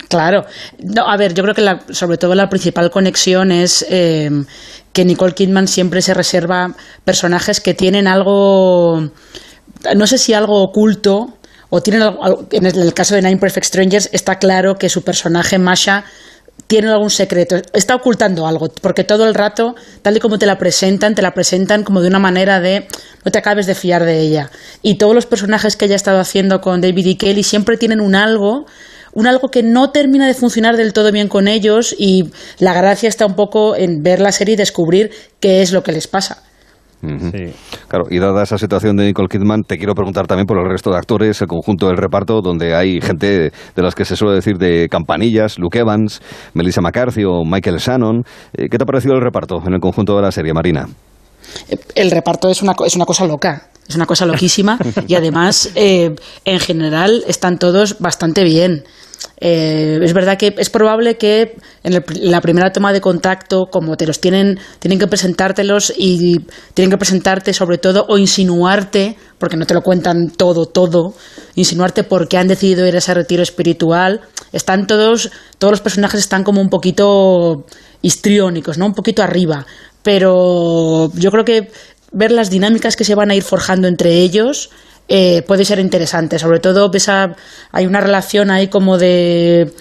Claro. 0.08 0.46
No, 0.84 1.08
a 1.10 1.18
ver, 1.18 1.34
yo 1.34 1.42
creo 1.42 1.56
que 1.56 1.62
la- 1.64 1.80
sobre 1.90 2.18
todo 2.18 2.36
la 2.36 2.48
principal 2.48 2.92
conexión 2.92 3.52
es 3.52 3.84
eh, 3.90 4.30
que 4.94 5.04
Nicole 5.04 5.34
Kidman 5.34 5.68
siempre 5.68 6.02
se 6.04 6.14
reserva 6.14 6.76
personajes 7.04 7.60
que 7.60 7.74
tienen 7.74 8.06
algo, 8.08 9.02
no 9.96 10.08
sé 10.08 10.18
si 10.18 10.34
algo 10.34 10.62
oculto, 10.62 11.38
o 11.70 11.82
tienen 11.82 12.04
en 12.52 12.66
el 12.66 12.94
caso 12.94 13.16
de 13.16 13.22
Nine 13.22 13.38
Perfect 13.38 13.66
Strangers 13.66 14.10
está 14.12 14.40
claro 14.40 14.76
que 14.76 14.90
su 14.90 15.04
personaje 15.04 15.58
Masha 15.58 16.06
tiene 16.68 16.90
algún 16.90 17.10
secreto, 17.10 17.58
está 17.74 17.96
ocultando 17.96 18.48
algo, 18.48 18.70
porque 18.82 19.04
todo 19.04 19.28
el 19.28 19.36
rato, 19.36 19.76
tal 20.02 20.18
y 20.18 20.20
como 20.20 20.40
te 20.40 20.46
la 20.46 20.58
presentan, 20.58 21.14
te 21.14 21.22
la 21.22 21.34
presentan 21.34 21.84
como 21.84 22.02
de 22.02 22.08
una 22.08 22.20
manera 22.20 22.60
de 22.60 22.88
no 23.24 23.32
te 23.32 23.38
acabes 23.38 23.68
de 23.68 23.76
fiar 23.76 24.04
de 24.04 24.20
ella. 24.22 24.50
Y 24.82 24.96
todos 24.96 25.14
los 25.14 25.26
personajes 25.26 25.76
que 25.76 25.86
ella 25.86 25.96
ha 25.96 25.98
estado 25.98 26.20
haciendo 26.20 26.62
con 26.62 26.82
David 26.82 27.06
y 27.06 27.18
Kelly 27.18 27.44
siempre 27.44 27.78
tienen 27.78 28.02
un 28.02 28.16
algo, 28.16 28.66
un 29.14 29.28
algo 29.28 29.50
que 29.50 29.64
no 29.64 29.92
termina 29.92 30.28
de 30.28 30.34
funcionar 30.34 30.76
del 30.76 30.94
todo 30.94 31.12
bien 31.12 31.28
con 31.28 31.48
ellos 31.48 31.96
y 31.98 32.32
la 32.60 32.74
gracia 32.74 33.10
está 33.10 33.26
un 33.26 33.36
poco 33.36 33.76
en 33.76 34.02
ver 34.02 34.20
la 34.20 34.32
serie 34.32 34.54
y 34.56 34.58
descubrir 34.58 35.12
qué 35.40 35.62
es 35.62 35.72
lo 35.72 35.84
que 35.84 35.92
les 35.92 36.08
pasa. 36.08 36.45
Claro, 37.88 38.06
y 38.10 38.20
dada 38.20 38.44
esa 38.44 38.58
situación 38.58 38.96
de 38.98 39.06
Nicole 39.06 39.28
Kidman, 39.28 39.64
te 39.64 39.78
quiero 39.78 39.94
preguntar 39.94 40.28
también 40.28 40.46
por 40.46 40.58
el 40.58 40.70
resto 40.70 40.92
de 40.92 40.98
actores, 40.98 41.42
el 41.42 41.48
conjunto 41.48 41.88
del 41.88 41.98
reparto, 41.98 42.42
donde 42.42 42.76
hay 42.76 43.02
gente 43.02 43.52
de 43.76 43.82
las 43.82 43.96
que 43.96 44.06
se 44.06 44.16
suele 44.16 44.36
decir 44.36 44.58
de 44.58 44.88
campanillas, 44.90 45.58
Luke 45.60 45.80
Evans, 45.80 46.22
Melissa 46.54 46.82
McCarthy 46.82 47.24
o 47.26 47.44
Michael 47.46 47.78
Shannon. 47.78 48.24
Eh, 48.54 48.68
¿Qué 48.70 48.78
te 48.78 48.84
ha 48.84 48.86
parecido 48.86 49.16
el 49.16 49.22
reparto 49.22 49.62
en 49.66 49.74
el 49.74 49.80
conjunto 49.80 50.16
de 50.16 50.22
la 50.22 50.32
serie, 50.32 50.54
Marina? 50.54 50.88
el 51.96 52.12
reparto 52.12 52.50
es 52.50 52.62
una, 52.62 52.74
es 52.86 52.96
una 52.96 53.06
cosa 53.06 53.26
loca, 53.26 53.70
es 53.88 53.96
una 53.96 54.06
cosa 54.06 54.26
loquísima 54.26 54.78
y 55.08 55.16
además 55.16 55.72
eh, 55.76 56.16
en 56.44 56.60
general 56.60 57.24
están 57.28 57.58
todos 57.58 58.00
bastante 58.00 58.44
bien. 58.44 58.84
Eh, 59.38 60.00
es 60.02 60.14
verdad 60.14 60.38
que 60.38 60.56
es 60.58 60.70
probable 60.70 61.18
que 61.18 61.56
en, 61.84 61.94
el 61.94 62.04
la 62.22 62.40
primera 62.42 62.72
toma 62.72 62.94
de 62.94 63.02
contacto, 63.02 63.66
como 63.70 63.98
te 63.98 64.08
los 64.08 64.22
tienen, 64.22 64.60
tienen 64.80 64.98
que 64.98 65.08
presentártelos 65.08 65.94
y 65.96 66.40
tienen 66.74 66.90
que 66.90 66.98
presentarte 66.98 67.54
sobre 67.54 67.78
todo 67.78 68.06
o 68.08 68.18
insinuarte, 68.18 69.18
porque 69.38 69.58
no 69.58 69.66
te 69.66 69.74
lo 69.74 69.82
cuentan 69.82 70.30
todo, 70.30 70.68
todo, 70.68 71.14
insinuarte 71.56 72.04
por 72.04 72.28
qué 72.28 72.38
han 72.38 72.48
decidido 72.48 72.88
ir 72.88 72.96
a 72.96 73.00
ese 73.00 73.14
retiro 73.14 73.44
espiritual. 73.44 74.22
Están 74.54 74.88
todos, 74.88 75.32
todos 75.58 75.72
los 75.72 75.82
personajes 75.82 76.22
están 76.22 76.44
como 76.44 76.62
un 76.62 76.70
poquito 76.70 77.66
histriónicos, 78.02 78.78
¿no? 78.78 78.86
Un 78.86 78.94
poquito 78.94 79.22
arriba. 79.22 79.66
Pero 80.02 81.12
yo 81.14 81.32
creo 81.32 81.44
que 81.44 81.72
ver 82.12 82.32
las 82.32 82.50
dinámicas 82.50 82.96
que 82.96 83.04
se 83.04 83.16
van 83.16 83.32
a 83.32 83.36
ir 83.36 83.44
forjando 83.44 83.88
entre 83.88 84.20
ellos 84.20 84.70
eh, 85.08 85.42
puede 85.44 85.66
ser 85.66 85.80
interesante. 85.80 86.40
Sobre 86.40 86.60
todo 86.60 86.90
ves 86.90 87.10
a- 87.10 87.36
hay 87.72 87.86
una 87.86 88.02
relación 88.02 88.50
ahí 88.52 88.68
como 88.68 88.98
de 88.98 89.72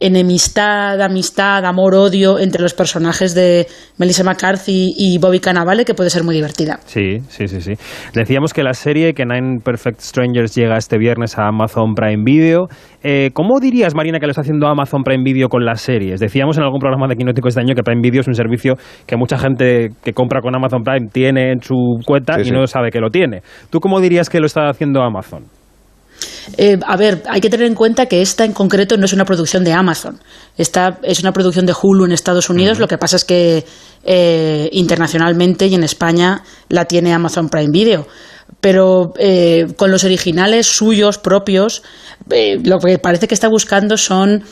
enemistad, 0.00 1.00
amistad, 1.02 1.64
amor, 1.66 1.94
odio 1.94 2.38
entre 2.38 2.62
los 2.62 2.74
personajes 2.74 3.34
de 3.34 3.66
Melissa 3.98 4.24
McCarthy 4.24 4.94
y 4.96 5.18
Bobby 5.18 5.40
Cannavale 5.40 5.84
que 5.84 5.94
puede 5.94 6.10
ser 6.10 6.24
muy 6.24 6.34
divertida. 6.34 6.80
Sí, 6.86 7.18
sí, 7.28 7.46
sí, 7.48 7.60
sí. 7.60 7.74
Decíamos 8.14 8.54
que 8.54 8.62
la 8.62 8.72
serie, 8.72 9.12
que 9.12 9.24
Nine 9.26 9.60
Perfect 9.62 10.00
Strangers 10.00 10.54
llega 10.54 10.76
este 10.76 10.98
viernes 10.98 11.38
a 11.38 11.46
Amazon 11.48 11.94
Prime 11.94 12.22
Video. 12.24 12.68
Eh, 13.02 13.30
¿Cómo 13.34 13.60
dirías, 13.60 13.94
Marina, 13.94 14.18
que 14.18 14.26
lo 14.26 14.30
está 14.30 14.40
haciendo 14.40 14.66
Amazon 14.66 15.02
Prime 15.02 15.22
Video 15.22 15.48
con 15.48 15.64
las 15.64 15.82
series? 15.82 16.18
Decíamos 16.18 16.56
en 16.56 16.64
algún 16.64 16.80
programa 16.80 17.06
de 17.06 17.16
Quinótico 17.16 17.48
este 17.48 17.60
año 17.60 17.74
que 17.74 17.82
Prime 17.82 18.00
Video 18.02 18.22
es 18.22 18.28
un 18.28 18.34
servicio 18.34 18.74
que 19.06 19.16
mucha 19.16 19.38
gente 19.38 19.88
que 20.02 20.12
compra 20.12 20.40
con 20.40 20.54
Amazon 20.54 20.82
Prime 20.82 21.08
tiene 21.12 21.52
en 21.52 21.60
su 21.62 21.74
cuenta 22.06 22.34
Sí, 22.36 22.40
y 22.40 22.44
sí. 22.46 22.50
no 22.52 22.66
sabe 22.66 22.90
que 22.90 23.00
lo 23.00 23.10
tiene. 23.10 23.42
¿Tú 23.70 23.80
cómo 23.80 24.00
dirías 24.00 24.28
que 24.30 24.40
lo 24.40 24.46
está 24.46 24.68
haciendo 24.70 25.02
Amazon? 25.02 25.44
Eh, 26.56 26.78
a 26.86 26.96
ver, 26.96 27.22
hay 27.28 27.40
que 27.40 27.50
tener 27.50 27.66
en 27.66 27.74
cuenta 27.74 28.06
que 28.06 28.22
esta 28.22 28.44
en 28.44 28.52
concreto 28.52 28.96
no 28.96 29.04
es 29.04 29.12
una 29.12 29.24
producción 29.24 29.64
de 29.64 29.72
Amazon. 29.72 30.20
Esta 30.56 30.98
es 31.02 31.20
una 31.20 31.32
producción 31.32 31.66
de 31.66 31.74
Hulu 31.80 32.04
en 32.04 32.12
Estados 32.12 32.50
Unidos. 32.50 32.78
Lo 32.78 32.88
que 32.88 32.98
pasa 32.98 33.16
es 33.16 33.24
que 33.24 33.64
eh, 34.04 34.68
internacionalmente 34.72 35.66
y 35.66 35.74
en 35.74 35.84
España 35.84 36.42
la 36.68 36.86
tiene 36.86 37.12
Amazon 37.12 37.48
Prime 37.48 37.70
Video. 37.70 38.06
Pero 38.60 39.12
eh, 39.18 39.68
con 39.76 39.90
los 39.90 40.04
originales 40.04 40.66
suyos 40.66 41.18
propios, 41.18 41.82
eh, 42.30 42.58
lo 42.62 42.78
que 42.78 42.98
parece 42.98 43.28
que 43.28 43.34
está 43.34 43.48
buscando 43.48 43.96
son 43.96 44.42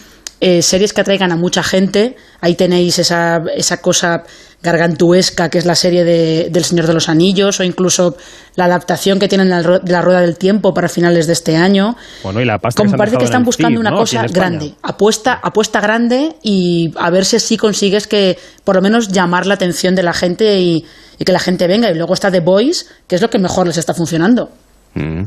eh, 0.41 0.63
series 0.63 0.93
que 0.93 1.01
atraigan 1.01 1.33
a 1.33 1.37
mucha 1.37 1.63
gente. 1.63 2.17
Ahí 2.41 2.55
tenéis 2.55 2.99
esa, 2.99 3.43
esa 3.55 3.81
cosa 3.81 4.25
gargantuesca 4.61 5.51
que 5.51 5.59
es 5.59 5.67
la 5.67 5.77
serie 5.77 6.05
de, 6.05 6.49
del 6.51 6.65
Señor 6.65 6.87
de 6.87 6.95
los 6.95 7.09
Anillos 7.09 7.61
o 7.61 7.65
incluso 7.65 8.17
la 8.57 8.65
adaptación 8.65 9.21
que 9.21 9.29
tienen 9.29 9.49
de 9.49 9.93
la 9.93 10.03
Rueda 10.03 10.21
del 10.21 10.37
Tiempo 10.37 10.75
para 10.75 10.89
finales 10.89 11.27
de 11.29 11.33
este 11.33 11.57
año. 11.57 11.97
Bueno, 12.25 12.41
y 12.41 12.45
la 12.45 12.59
pasta 12.59 12.83
Como 12.83 12.97
parece 12.97 13.19
que 13.19 13.25
están 13.25 13.45
buscando 13.45 13.79
una 13.79 13.93
cosa 13.93 14.27
grande, 14.27 14.75
apuesta, 14.83 15.35
apuesta 15.35 15.81
grande 15.81 16.37
y 16.43 16.93
a 16.99 17.11
ver 17.11 17.25
si 17.25 17.37
así 17.37 17.57
consigues 17.57 18.07
que 18.07 18.37
por 18.65 18.75
lo 18.75 18.83
menos 18.83 19.09
llamar 19.09 19.47
la 19.47 19.55
atención 19.55 19.95
de 19.95 20.03
la 20.03 20.13
gente 20.13 20.59
y, 20.59 20.85
y 21.19 21.25
que 21.25 21.33
la 21.33 21.41
gente 21.41 21.67
venga. 21.69 21.91
Y 21.91 21.95
luego 21.95 22.15
está 22.15 22.31
The 22.31 22.41
Voice, 22.41 22.87
que 23.07 23.15
es 23.15 23.23
lo 23.23 23.31
que 23.31 23.39
mejor 23.39 23.67
les 23.67 23.77
está 23.77 23.95
funcionando. 23.95 24.51
Mm. 24.95 25.23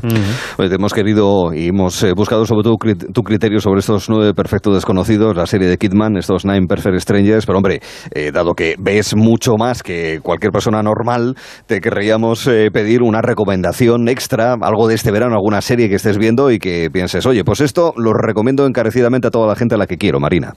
Oye, 0.58 0.68
te 0.68 0.74
hemos 0.74 0.92
querido 0.92 1.54
y 1.54 1.68
hemos 1.68 2.02
eh, 2.02 2.12
buscado 2.14 2.44
sobre 2.44 2.62
todo 2.62 2.74
crit- 2.74 3.12
tu 3.12 3.22
criterio 3.22 3.60
sobre 3.60 3.80
estos 3.80 4.10
nueve 4.10 4.34
perfectos 4.34 4.74
desconocidos, 4.74 5.34
la 5.36 5.46
serie 5.46 5.68
de 5.68 5.78
Kidman, 5.78 6.16
estos 6.16 6.44
Nine 6.44 6.66
Perfect 6.66 6.98
Strangers, 6.98 7.46
pero 7.46 7.58
hombre, 7.58 7.80
eh, 8.10 8.32
dado 8.32 8.54
que 8.54 8.74
ves 8.78 9.16
mucho 9.16 9.52
más 9.56 9.82
que 9.82 10.20
cualquier 10.22 10.52
persona 10.52 10.82
normal, 10.82 11.36
te 11.66 11.80
querríamos 11.80 12.46
eh, 12.48 12.70
pedir 12.72 13.02
una 13.02 13.22
recomendación 13.22 14.08
extra, 14.08 14.54
algo 14.60 14.88
de 14.88 14.94
este 14.96 15.10
verano, 15.10 15.34
alguna 15.36 15.60
serie 15.62 15.88
que 15.88 15.94
estés 15.94 16.18
viendo 16.18 16.50
y 16.50 16.58
que 16.58 16.90
pienses, 16.92 17.24
oye, 17.24 17.44
pues 17.44 17.60
esto 17.60 17.94
lo 17.96 18.12
recomiendo 18.12 18.66
encarecidamente 18.66 19.28
a 19.28 19.30
toda 19.30 19.46
la 19.46 19.56
gente 19.56 19.76
a 19.76 19.78
la 19.78 19.86
que 19.86 19.96
quiero, 19.96 20.20
Marina. 20.20 20.54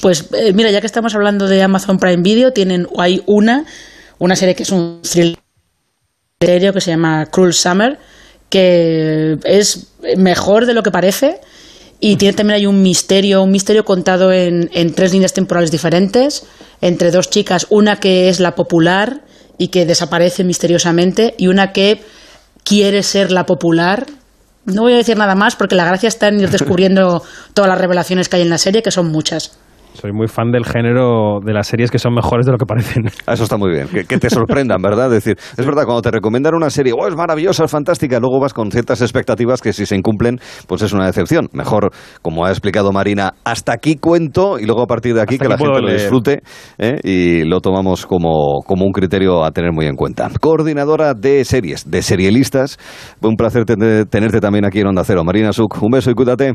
Pues 0.00 0.30
eh, 0.32 0.52
mira, 0.54 0.70
ya 0.70 0.80
que 0.80 0.86
estamos 0.86 1.14
hablando 1.14 1.48
de 1.48 1.62
Amazon 1.62 1.98
Prime 1.98 2.22
Video, 2.22 2.52
tienen 2.52 2.86
hay 2.96 3.22
una, 3.26 3.64
una 4.18 4.36
serie 4.36 4.54
que 4.54 4.62
es 4.62 4.70
un 4.70 5.00
thriller 5.02 5.36
que 6.40 6.80
se 6.80 6.92
llama 6.92 7.26
Cruel 7.26 7.52
Summer, 7.52 7.98
que 8.48 9.38
es 9.42 9.88
mejor 10.16 10.66
de 10.66 10.74
lo 10.74 10.84
que 10.84 10.92
parece 10.92 11.40
y 11.98 12.14
tiene 12.14 12.36
también 12.36 12.58
hay 12.58 12.66
un 12.66 12.80
misterio, 12.80 13.42
un 13.42 13.50
misterio 13.50 13.84
contado 13.84 14.32
en, 14.32 14.70
en 14.72 14.94
tres 14.94 15.12
líneas 15.12 15.32
temporales 15.32 15.72
diferentes, 15.72 16.44
entre 16.80 17.10
dos 17.10 17.28
chicas, 17.28 17.66
una 17.70 17.98
que 17.98 18.28
es 18.28 18.38
la 18.38 18.54
popular 18.54 19.22
y 19.58 19.66
que 19.68 19.84
desaparece 19.84 20.44
misteriosamente 20.44 21.34
y 21.38 21.48
una 21.48 21.72
que 21.72 22.04
quiere 22.62 23.02
ser 23.02 23.32
la 23.32 23.44
popular. 23.44 24.06
No 24.64 24.82
voy 24.82 24.92
a 24.92 24.98
decir 24.98 25.16
nada 25.16 25.34
más 25.34 25.56
porque 25.56 25.74
la 25.74 25.86
gracia 25.86 26.08
está 26.08 26.28
en 26.28 26.38
ir 26.38 26.50
descubriendo 26.50 27.20
todas 27.52 27.68
las 27.68 27.78
revelaciones 27.78 28.28
que 28.28 28.36
hay 28.36 28.42
en 28.42 28.50
la 28.50 28.58
serie, 28.58 28.84
que 28.84 28.92
son 28.92 29.10
muchas. 29.10 29.58
Soy 29.94 30.12
muy 30.12 30.28
fan 30.28 30.52
del 30.52 30.64
género 30.64 31.40
de 31.44 31.52
las 31.52 31.66
series 31.66 31.90
que 31.90 31.98
son 31.98 32.14
mejores 32.14 32.46
de 32.46 32.52
lo 32.52 32.58
que 32.58 32.66
parecen. 32.66 33.04
Ah, 33.26 33.32
Eso 33.32 33.42
está 33.44 33.56
muy 33.56 33.70
bien, 33.72 33.88
que, 33.88 34.04
que 34.04 34.18
te 34.18 34.30
sorprendan, 34.30 34.80
¿verdad? 34.80 35.06
Es 35.12 35.24
decir, 35.24 35.36
es 35.56 35.66
verdad, 35.66 35.84
cuando 35.86 36.02
te 36.02 36.10
recomiendan 36.12 36.54
una 36.54 36.70
serie, 36.70 36.92
oh, 36.96 37.08
es 37.08 37.16
maravillosa, 37.16 37.64
es 37.64 37.70
fantástica, 37.70 38.20
luego 38.20 38.38
vas 38.38 38.54
con 38.54 38.70
ciertas 38.70 39.00
expectativas 39.02 39.60
que 39.60 39.72
si 39.72 39.86
se 39.86 39.96
incumplen, 39.96 40.38
pues 40.68 40.82
es 40.82 40.92
una 40.92 41.06
decepción. 41.06 41.48
Mejor, 41.52 41.90
como 42.22 42.44
ha 42.46 42.50
explicado 42.50 42.92
Marina, 42.92 43.34
hasta 43.42 43.72
aquí 43.72 43.96
cuento 43.96 44.58
y 44.60 44.66
luego 44.66 44.82
a 44.82 44.86
partir 44.86 45.14
de 45.14 45.22
aquí 45.22 45.34
Hasta 45.34 45.44
que 45.44 45.48
la 45.48 45.56
gente 45.58 45.68
puedo 45.70 45.80
lo 45.82 45.88
leer. 45.88 46.00
disfrute 46.00 46.42
¿eh? 46.78 47.00
y 47.02 47.44
lo 47.44 47.60
tomamos 47.60 48.06
como, 48.06 48.62
como 48.66 48.84
un 48.84 48.92
criterio 48.92 49.42
a 49.44 49.50
tener 49.50 49.72
muy 49.72 49.86
en 49.86 49.96
cuenta. 49.96 50.30
Coordinadora 50.40 51.14
de 51.14 51.44
series, 51.44 51.90
de 51.90 52.02
serielistas, 52.02 52.78
un 53.20 53.34
placer 53.34 53.64
ten- 53.64 54.06
tenerte 54.08 54.38
también 54.40 54.64
aquí 54.64 54.78
en 54.78 54.86
Onda 54.86 55.02
Cero. 55.04 55.24
Marina 55.24 55.52
Suc, 55.52 55.82
un 55.82 55.90
beso 55.90 56.10
y 56.10 56.14
cuídate. 56.14 56.54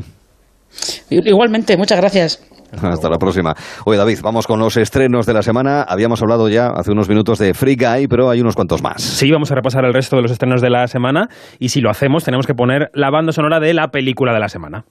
Igualmente, 1.10 1.76
muchas 1.76 1.98
gracias. 2.00 2.42
Hasta 2.82 3.08
la 3.08 3.18
próxima. 3.18 3.54
Oye, 3.84 3.98
David, 3.98 4.20
vamos 4.22 4.46
con 4.46 4.58
los 4.60 4.76
estrenos 4.76 5.26
de 5.26 5.34
la 5.34 5.42
semana. 5.42 5.82
Habíamos 5.82 6.22
hablado 6.22 6.48
ya 6.48 6.68
hace 6.68 6.92
unos 6.92 7.08
minutos 7.08 7.38
de 7.38 7.54
Free 7.54 7.76
Guy, 7.76 8.08
pero 8.08 8.30
hay 8.30 8.40
unos 8.40 8.54
cuantos 8.54 8.82
más. 8.82 9.02
Sí, 9.02 9.30
vamos 9.30 9.50
a 9.50 9.54
repasar 9.54 9.84
el 9.84 9.92
resto 9.92 10.16
de 10.16 10.22
los 10.22 10.30
estrenos 10.30 10.60
de 10.60 10.70
la 10.70 10.86
semana 10.86 11.28
y 11.58 11.70
si 11.70 11.80
lo 11.80 11.90
hacemos 11.90 12.24
tenemos 12.24 12.46
que 12.46 12.54
poner 12.54 12.90
la 12.94 13.10
banda 13.10 13.32
sonora 13.32 13.60
de 13.60 13.74
la 13.74 13.88
película 13.88 14.32
de 14.32 14.40
la 14.40 14.48
semana. 14.48 14.84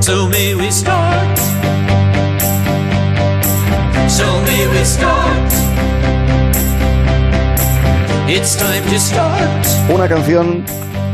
So 0.00 0.28
may 0.28 0.54
we 0.54 0.70
start. 0.70 1.38
So 4.08 4.26
may 4.44 4.66
we 4.68 4.82
Una 9.88 10.08
canción 10.08 10.64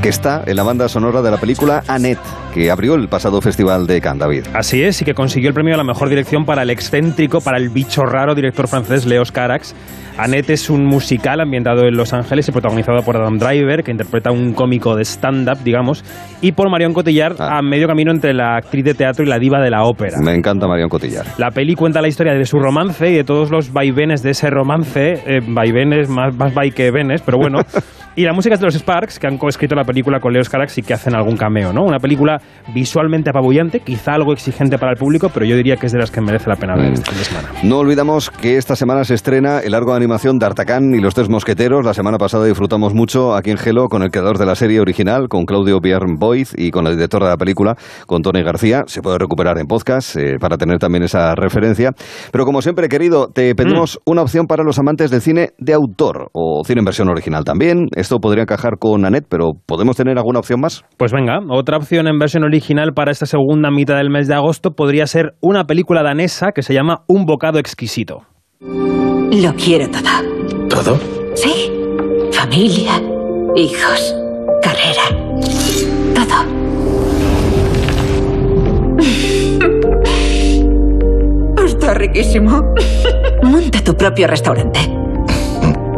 que 0.02 0.08
está 0.10 0.42
en 0.46 0.54
la 0.56 0.62
banda 0.62 0.88
sonora 0.88 1.22
de 1.22 1.30
la 1.30 1.38
película 1.38 1.82
Annette, 1.88 2.20
que 2.54 2.70
abrió 2.70 2.94
el 2.94 3.08
pasado 3.08 3.40
festival 3.40 3.86
de 3.88 4.00
Cannes, 4.00 4.20
David. 4.20 4.44
Así 4.54 4.82
es, 4.82 5.02
y 5.02 5.04
que 5.04 5.12
consiguió 5.12 5.48
el 5.48 5.54
premio 5.54 5.74
a 5.74 5.76
la 5.76 5.82
mejor 5.84 6.08
dirección 6.08 6.44
para 6.44 6.62
el 6.62 6.70
excéntrico, 6.70 7.40
para 7.40 7.58
el 7.58 7.68
bicho 7.70 8.02
raro 8.04 8.34
director 8.36 8.68
francés 8.68 9.06
Leos 9.06 9.32
Carax. 9.32 9.74
Annette 10.16 10.50
es 10.50 10.68
un 10.70 10.84
musical 10.84 11.40
ambientado 11.40 11.82
en 11.86 11.96
Los 11.96 12.12
Ángeles 12.12 12.48
y 12.48 12.52
protagonizado 12.52 13.02
por 13.02 13.16
Adam 13.16 13.38
Driver, 13.38 13.82
que 13.84 13.90
interpreta 13.92 14.30
un 14.32 14.52
cómico 14.52 14.96
de 14.96 15.04
stand-up, 15.04 15.58
digamos, 15.64 16.04
y 16.40 16.52
por 16.52 16.70
Marion 16.70 16.92
Cotillard, 16.92 17.36
Ah. 17.40 17.58
a 17.58 17.62
medio 17.62 17.86
camino 17.88 18.10
entre 18.12 18.34
la 18.34 18.56
actriz 18.56 18.84
de 18.84 18.94
teatro 18.94 19.24
y 19.24 19.28
la 19.28 19.38
diva 19.38 19.60
de 19.60 19.70
la 19.70 19.82
ópera. 19.84 20.18
Me 20.20 20.34
encanta 20.34 20.66
Marion 20.66 20.88
Cotillard. 20.88 21.26
La 21.38 21.50
peli 21.50 21.74
cuenta 21.74 22.00
la 22.00 22.08
historia 22.08 22.34
de 22.34 22.44
su 22.44 22.58
romance 22.58 23.08
y 23.10 23.14
de 23.14 23.24
todos 23.24 23.50
los 23.50 23.72
vaivenes 23.72 24.22
de 24.22 24.30
ese 24.30 24.48
romance, 24.50 25.22
eh, 25.26 25.40
vaivenes, 25.46 26.08
más, 26.08 26.34
más 26.36 26.52
vai 26.54 26.70
que 26.70 26.90
venes, 26.92 27.20
pero 27.22 27.38
bueno. 27.38 27.58
y 28.18 28.24
la 28.24 28.32
música 28.32 28.56
es 28.56 28.60
de 28.60 28.66
los 28.66 28.74
Sparks, 28.74 29.20
que 29.20 29.28
han 29.28 29.38
coescrito 29.38 29.76
la 29.76 29.84
película 29.84 30.18
con 30.18 30.32
Leos 30.32 30.48
Carax 30.48 30.76
y 30.78 30.82
que 30.82 30.92
hacen 30.92 31.14
algún 31.14 31.36
cameo, 31.36 31.72
¿no? 31.72 31.84
Una 31.84 32.00
película 32.00 32.40
visualmente 32.74 33.30
apabullante, 33.30 33.78
quizá 33.78 34.14
algo 34.14 34.32
exigente 34.32 34.76
para 34.76 34.90
el 34.90 34.98
público, 34.98 35.30
pero 35.32 35.46
yo 35.46 35.54
diría 35.54 35.76
que 35.76 35.86
es 35.86 35.92
de 35.92 36.00
las 36.00 36.10
que 36.10 36.20
merece 36.20 36.50
la 36.50 36.56
pena 36.56 36.74
ver 36.74 36.94
este 36.94 37.12
fin 37.12 37.18
de 37.20 37.24
semana. 37.24 37.48
No 37.62 37.78
olvidamos 37.78 38.28
que 38.30 38.56
esta 38.56 38.74
semana 38.74 39.04
se 39.04 39.14
estrena 39.14 39.60
el 39.60 39.70
largo 39.70 39.92
de 39.92 39.98
animación 39.98 40.40
D'Artagnan 40.40 40.96
y 40.96 41.00
los 41.00 41.14
tres 41.14 41.28
mosqueteros. 41.28 41.84
La 41.84 41.94
semana 41.94 42.18
pasada 42.18 42.44
disfrutamos 42.46 42.92
mucho 42.92 43.36
aquí 43.36 43.52
en 43.52 43.56
Gelo 43.56 43.86
con 43.86 44.02
el 44.02 44.10
creador 44.10 44.36
de 44.36 44.46
la 44.46 44.56
serie 44.56 44.80
original, 44.80 45.28
con 45.28 45.44
Claudio 45.44 45.78
Boyd 45.78 46.48
y 46.56 46.72
con 46.72 46.88
el 46.88 46.96
director 46.96 47.22
de 47.22 47.28
la 47.28 47.36
película, 47.36 47.76
con 48.08 48.22
Tony 48.22 48.42
García. 48.42 48.82
Se 48.88 49.00
puede 49.00 49.18
recuperar 49.18 49.58
en 49.58 49.68
podcast 49.68 50.16
eh, 50.16 50.38
para 50.40 50.56
tener 50.56 50.80
también 50.80 51.04
esa 51.04 51.36
referencia. 51.36 51.92
Pero 52.32 52.44
como 52.44 52.62
siempre, 52.62 52.88
querido, 52.88 53.28
te 53.28 53.54
pedimos 53.54 54.00
una 54.04 54.22
opción 54.22 54.48
para 54.48 54.64
los 54.64 54.76
amantes 54.80 55.12
del 55.12 55.20
cine 55.20 55.50
de 55.58 55.72
autor 55.72 56.30
o 56.32 56.64
cine 56.66 56.80
en 56.80 56.84
versión 56.84 57.08
original 57.10 57.44
también. 57.44 57.86
Esto 58.08 58.20
podría 58.20 58.44
encajar 58.44 58.78
con 58.78 59.04
Annette, 59.04 59.26
pero 59.28 59.50
¿podemos 59.66 59.94
tener 59.94 60.16
alguna 60.16 60.38
opción 60.38 60.60
más? 60.60 60.82
Pues 60.96 61.12
venga, 61.12 61.40
otra 61.50 61.76
opción 61.76 62.08
en 62.08 62.18
versión 62.18 62.42
original 62.42 62.94
para 62.94 63.10
esta 63.10 63.26
segunda 63.26 63.70
mitad 63.70 63.96
del 63.96 64.08
mes 64.08 64.28
de 64.28 64.34
agosto 64.34 64.70
podría 64.70 65.06
ser 65.06 65.34
una 65.42 65.64
película 65.64 66.02
danesa 66.02 66.52
que 66.54 66.62
se 66.62 66.72
llama 66.72 67.02
Un 67.06 67.26
bocado 67.26 67.58
exquisito. 67.58 68.22
Lo 68.60 69.52
quiero 69.62 69.90
todo. 69.90 70.08
¿Todo? 70.70 70.98
Sí. 71.34 71.70
Familia, 72.32 72.92
hijos, 73.54 74.16
carrera. 74.62 75.02
Todo. 76.14 76.46
Está 81.66 81.92
riquísimo. 81.92 82.72
Monta 83.42 83.84
tu 83.84 83.94
propio 83.94 84.26
restaurante. 84.26 84.97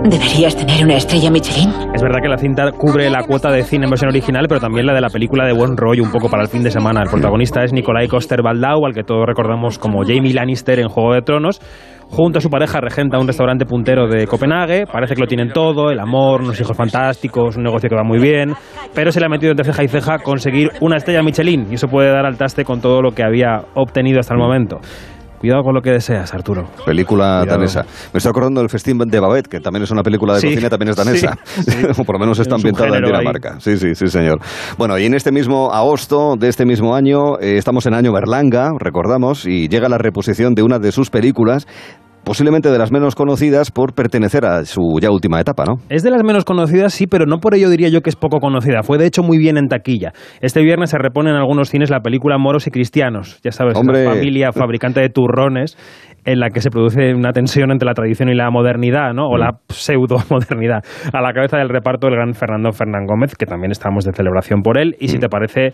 Deberías 0.04 0.56
tener 0.56 0.84
una 0.84 0.96
estrella 0.96 1.30
Michelin. 1.30 1.68
Es 1.94 2.02
verdad 2.02 2.20
que 2.22 2.28
la 2.28 2.38
cinta 2.38 2.70
cubre 2.72 3.10
la 3.10 3.22
cuota 3.24 3.50
de 3.50 3.62
cine 3.62 3.84
en 3.84 3.90
versión 3.90 4.08
original, 4.08 4.46
pero 4.48 4.60
también 4.60 4.86
la 4.86 4.94
de 4.94 5.00
la 5.00 5.10
película 5.10 5.46
de 5.46 5.52
buen 5.52 5.76
rollo, 5.76 6.02
un 6.02 6.10
poco 6.10 6.28
para 6.30 6.42
el 6.42 6.48
fin 6.48 6.62
de 6.62 6.70
semana. 6.70 7.02
El 7.02 7.10
protagonista 7.10 7.62
es 7.62 7.72
Nikolai 7.72 8.08
Coster-Waldau, 8.08 8.86
al 8.86 8.94
que 8.94 9.02
todos 9.02 9.26
recordamos 9.26 9.78
como 9.78 10.02
Jamie 10.02 10.32
Lannister 10.32 10.80
en 10.80 10.88
Juego 10.88 11.14
de 11.14 11.22
Tronos. 11.22 11.60
Junto 12.08 12.38
a 12.38 12.40
su 12.40 12.50
pareja 12.50 12.80
regenta 12.80 13.18
un 13.18 13.26
restaurante 13.26 13.66
puntero 13.66 14.08
de 14.08 14.26
Copenhague. 14.26 14.86
Parece 14.86 15.14
que 15.14 15.20
lo 15.20 15.26
tienen 15.28 15.52
todo, 15.52 15.90
el 15.90 16.00
amor, 16.00 16.40
unos 16.42 16.60
hijos 16.60 16.76
fantásticos, 16.76 17.56
un 17.56 17.62
negocio 17.62 17.88
que 17.88 17.94
va 17.94 18.02
muy 18.02 18.18
bien. 18.18 18.54
Pero 18.94 19.12
se 19.12 19.20
le 19.20 19.26
ha 19.26 19.28
metido 19.28 19.52
entre 19.52 19.64
ceja 19.64 19.84
y 19.84 19.88
ceja 19.88 20.18
conseguir 20.18 20.70
una 20.80 20.96
estrella 20.96 21.22
Michelin. 21.22 21.68
Y 21.70 21.74
eso 21.74 21.86
puede 21.86 22.10
dar 22.10 22.26
al 22.26 22.36
traste 22.36 22.64
con 22.64 22.80
todo 22.80 23.00
lo 23.00 23.12
que 23.12 23.22
había 23.22 23.60
obtenido 23.74 24.18
hasta 24.18 24.34
el 24.34 24.40
momento. 24.40 24.80
Cuidado 25.40 25.62
con 25.62 25.74
lo 25.74 25.80
que 25.80 25.90
deseas, 25.90 26.34
Arturo. 26.34 26.68
Película 26.84 27.40
Cuidado. 27.40 27.46
danesa. 27.58 27.82
Me 28.12 28.18
estoy 28.18 28.28
acordando 28.28 28.60
del 28.60 28.68
Festín 28.68 28.98
de 28.98 29.20
Babette, 29.20 29.48
que 29.48 29.60
también 29.60 29.84
es 29.84 29.90
una 29.90 30.02
película 30.02 30.34
de 30.34 30.40
Sí, 30.40 30.48
cocina, 30.48 30.68
también 30.68 30.90
es 30.90 30.96
danesa. 30.96 31.38
sí, 31.44 31.78
o 31.98 32.04
por 32.04 32.16
lo 32.16 32.20
menos 32.20 32.38
está 32.38 32.56
ambientada 32.56 32.88
en 32.88 33.04
ahí. 33.04 33.10
Dinamarca. 33.10 33.58
Sí, 33.58 33.78
sí, 33.78 33.94
sí, 33.94 34.08
señor. 34.08 34.38
Bueno, 34.76 34.98
y 34.98 35.06
en 35.06 35.14
este 35.14 35.32
mismo 35.32 35.72
agosto 35.72 36.36
de 36.38 36.48
este 36.48 36.66
mismo 36.66 36.94
año, 36.94 37.38
eh, 37.40 37.56
estamos 37.56 37.86
en 37.86 37.94
año 37.94 38.12
Berlanga, 38.12 38.72
recordamos, 38.78 39.46
y 39.46 39.68
llega 39.68 39.88
la 39.88 39.96
reposición 39.96 40.54
de 40.54 40.62
una 40.62 40.78
de 40.78 40.92
sus 40.92 41.08
películas, 41.08 41.66
posiblemente 42.30 42.70
de 42.70 42.78
las 42.78 42.92
menos 42.92 43.16
conocidas 43.16 43.72
por 43.72 43.92
pertenecer 43.92 44.44
a 44.46 44.64
su 44.64 45.00
ya 45.02 45.10
última 45.10 45.40
etapa, 45.40 45.64
¿no? 45.66 45.78
Es 45.88 46.04
de 46.04 46.12
las 46.12 46.22
menos 46.22 46.44
conocidas, 46.44 46.94
sí, 46.94 47.08
pero 47.08 47.26
no 47.26 47.38
por 47.38 47.56
ello 47.56 47.68
diría 47.68 47.88
yo 47.88 48.02
que 48.02 48.10
es 48.10 48.14
poco 48.14 48.38
conocida. 48.38 48.84
Fue 48.84 48.98
de 48.98 49.06
hecho 49.06 49.24
muy 49.24 49.36
bien 49.36 49.56
en 49.56 49.66
taquilla. 49.66 50.12
Este 50.40 50.62
viernes 50.62 50.90
se 50.90 50.98
repone 50.98 51.30
en 51.30 51.36
algunos 51.36 51.70
cines 51.70 51.90
la 51.90 52.02
película 52.02 52.38
Moros 52.38 52.68
y 52.68 52.70
Cristianos. 52.70 53.40
Ya 53.42 53.50
sabes, 53.50 53.76
Hombre. 53.76 54.02
una 54.06 54.14
familia 54.14 54.52
fabricante 54.52 55.00
de 55.00 55.08
turrones 55.08 55.76
en 56.24 56.38
la 56.38 56.50
que 56.50 56.60
se 56.60 56.70
produce 56.70 57.14
una 57.14 57.32
tensión 57.32 57.72
entre 57.72 57.86
la 57.86 57.94
tradición 57.94 58.28
y 58.28 58.36
la 58.36 58.48
modernidad, 58.52 59.12
¿no? 59.12 59.26
O 59.26 59.36
la 59.36 59.58
pseudo-modernidad. 59.68 60.84
A 61.12 61.20
la 61.20 61.32
cabeza 61.32 61.56
del 61.56 61.68
reparto 61.68 62.06
el 62.06 62.14
gran 62.14 62.34
Fernando 62.34 62.70
Fernán 62.70 63.06
Gómez, 63.06 63.34
que 63.34 63.46
también 63.46 63.72
estamos 63.72 64.04
de 64.04 64.12
celebración 64.12 64.62
por 64.62 64.78
él. 64.78 64.94
Y 65.00 65.08
si 65.08 65.18
te 65.18 65.28
parece, 65.28 65.72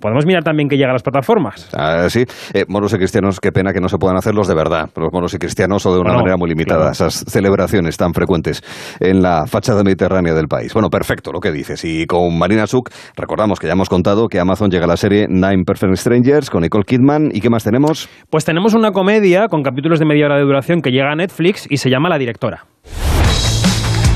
podemos 0.00 0.26
mirar 0.26 0.42
también 0.44 0.68
que 0.68 0.76
llega 0.76 0.90
a 0.90 0.92
las 0.94 1.02
plataformas. 1.02 1.68
Ah, 1.76 2.06
sí, 2.08 2.24
Eh, 2.54 2.64
moros 2.68 2.92
y 2.92 2.96
cristianos, 2.96 3.40
qué 3.40 3.52
pena 3.52 3.72
que 3.72 3.80
no 3.80 3.88
se 3.88 3.98
puedan 3.98 4.16
hacer 4.16 4.34
los 4.34 4.48
de 4.48 4.54
verdad, 4.54 4.88
los 4.96 5.12
moros 5.12 5.34
y 5.34 5.38
cristianos 5.38 5.84
o 5.86 5.92
de 5.92 6.00
una 6.00 6.10
Bueno, 6.10 6.18
manera 6.20 6.36
muy 6.36 6.48
limitada, 6.48 6.80
claro. 6.80 6.92
esas 6.92 7.24
celebraciones 7.28 7.96
tan 7.96 8.12
frecuentes 8.12 8.62
en 9.00 9.22
la 9.22 9.46
fachada 9.46 9.82
mediterránea 9.82 10.34
del 10.34 10.46
país. 10.48 10.72
Bueno, 10.74 10.88
perfecto 10.90 11.32
lo 11.32 11.40
que 11.40 11.50
dices. 11.52 11.84
Y 11.84 12.06
con 12.06 12.38
Marina 12.38 12.66
Suk, 12.66 12.90
recordamos 13.16 13.58
que 13.58 13.66
ya 13.66 13.72
hemos 13.72 13.88
contado 13.88 14.28
que 14.28 14.38
Amazon 14.40 14.70
llega 14.70 14.84
a 14.84 14.88
la 14.88 14.96
serie 14.96 15.26
Nine 15.28 15.64
Perfect 15.66 15.94
Strangers 15.96 16.50
con 16.50 16.62
Nicole 16.62 16.84
Kidman. 16.84 17.30
¿Y 17.32 17.40
qué 17.40 17.50
más 17.50 17.64
tenemos? 17.64 18.08
Pues 18.30 18.44
tenemos 18.44 18.74
una 18.74 18.92
comedia 18.92 19.48
con 19.48 19.62
capítulos 19.62 19.98
de 19.98 20.06
media 20.06 20.26
hora 20.26 20.36
de 20.36 20.42
duración 20.42 20.80
que 20.82 20.90
llega 20.90 21.12
a 21.12 21.16
Netflix 21.16 21.66
y 21.70 21.76
se 21.78 21.90
llama 21.90 22.08
La 22.08 22.18
Directora. 22.18 22.64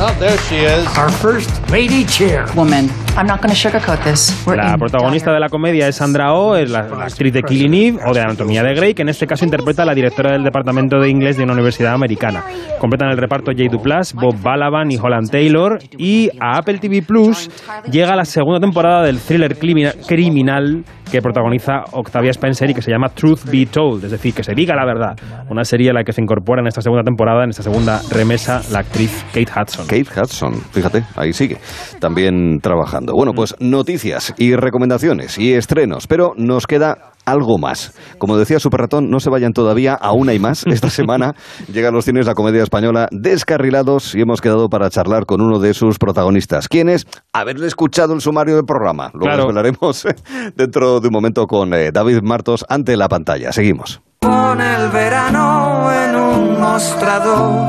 Oh, 0.02 0.10
there 0.18 0.38
she 0.48 0.56
is. 0.64 0.86
Our 0.96 1.10
first 1.10 1.50
lady 1.70 2.06
chair. 2.06 2.46
Woman, 2.56 2.88
I'm 3.18 3.26
not 3.26 3.42
going 3.42 3.54
to 3.54 3.54
sugarcoat 3.54 4.02
this. 4.02 4.32
We're 4.46 4.56
La 4.56 4.78
protagonista 4.78 5.30
de 5.30 5.38
la 5.40 5.50
comedia 5.50 5.88
es 5.88 5.96
Sandra 5.96 6.32
Oh, 6.32 6.56
es 6.56 6.70
la, 6.70 6.88
la 6.88 7.04
actriz 7.04 7.34
de 7.34 7.42
Killing 7.42 7.74
Eve 7.74 7.98
o 8.06 8.14
de 8.14 8.20
Anatomía 8.22 8.62
de 8.62 8.72
Grey, 8.74 8.94
que 8.94 9.02
en 9.02 9.10
este 9.10 9.26
caso 9.26 9.44
interpreta 9.44 9.82
a 9.82 9.84
la 9.84 9.94
directora 9.94 10.32
del 10.32 10.42
departamento 10.42 10.98
de 10.98 11.10
inglés 11.10 11.36
de 11.36 11.44
una 11.44 11.52
universidad 11.52 11.92
americana. 11.92 12.42
Completan 12.78 13.10
el 13.10 13.18
reparto 13.18 13.52
Jay 13.54 13.68
Duplass, 13.68 14.14
Bob 14.14 14.40
Balaban 14.40 14.90
y 14.90 14.96
Holland 14.96 15.30
Taylor. 15.30 15.78
Y 15.98 16.30
a 16.40 16.56
Apple 16.56 16.78
TV 16.78 17.02
Plus 17.02 17.50
llega 17.90 18.16
la 18.16 18.24
segunda 18.24 18.58
temporada 18.58 19.02
del 19.02 19.18
thriller 19.18 19.58
crimina- 19.58 19.92
criminal 20.06 20.82
que 21.10 21.20
protagoniza 21.20 21.84
Octavia 21.92 22.30
Spencer 22.30 22.70
y 22.70 22.74
que 22.74 22.82
se 22.82 22.90
llama 22.90 23.08
Truth 23.08 23.44
Be 23.50 23.66
Told, 23.66 24.05
es 24.05 24.10
decir, 24.10 24.32
que 24.32 24.42
se 24.42 24.55
diga 24.55 24.74
la 24.74 24.84
verdad. 24.84 25.18
Una 25.48 25.64
serie 25.64 25.90
a 25.90 25.92
la 25.92 26.05
que 26.05 26.12
se 26.12 26.20
incorpora 26.20 26.60
en 26.60 26.68
esta 26.68 26.80
segunda 26.80 27.02
temporada, 27.02 27.44
en 27.44 27.50
esta 27.50 27.62
segunda 27.62 28.00
remesa, 28.10 28.62
la 28.70 28.80
actriz 28.80 29.24
Kate 29.34 29.48
Hudson. 29.55 29.86
Kate 29.86 30.20
Hudson, 30.20 30.55
fíjate, 30.72 31.05
ahí 31.16 31.32
sigue, 31.32 31.58
también 31.98 32.60
trabajando. 32.60 33.14
Bueno, 33.14 33.32
pues 33.32 33.55
noticias 33.58 34.34
y 34.39 34.55
recomendaciones 34.55 35.39
y 35.39 35.52
estrenos, 35.52 36.06
pero 36.06 36.34
nos 36.36 36.66
queda 36.66 37.12
algo 37.26 37.58
más. 37.58 37.92
Como 38.18 38.36
decía 38.36 38.58
Super 38.58 38.81
Ratón, 38.82 39.10
no 39.10 39.20
se 39.20 39.31
vayan 39.31 39.52
todavía, 39.52 39.94
aún 39.94 40.28
hay 40.28 40.39
más. 40.39 40.65
Esta 40.66 40.90
semana 40.90 41.34
llega 41.73 41.89
a 41.89 41.92
los 41.92 42.05
cines 42.05 42.26
la 42.26 42.34
comedia 42.34 42.62
española 42.62 43.08
Descarrilados 43.12 44.15
y 44.15 44.20
hemos 44.20 44.40
quedado 44.40 44.68
para 44.68 44.90
charlar 44.90 45.26
con 45.26 45.40
uno 45.40 45.58
de 45.58 45.74
sus 45.74 45.99
protagonistas. 45.99 46.68
¿Quién 46.68 46.89
es? 46.89 47.07
Haberle 47.32 47.66
escuchado 47.66 48.15
el 48.15 48.20
sumario 48.20 48.57
del 48.57 48.65
programa. 48.65 49.10
Lo 49.15 49.20
Claro. 49.20 49.44
desvelaremos 49.44 50.07
dentro 50.57 51.00
de 51.00 51.08
un 51.08 51.12
momento 51.12 51.47
con 51.47 51.73
eh, 51.74 51.90
David 51.92 52.20
Martos 52.23 52.65
ante 52.68 52.97
la 52.97 53.08
pantalla. 53.08 53.52
Seguimos. 53.52 54.00
Pon 54.20 54.60
el 54.60 54.90
verano 54.90 55.90
en 55.92 56.15
un 56.16 56.60
mostrador 56.60 57.66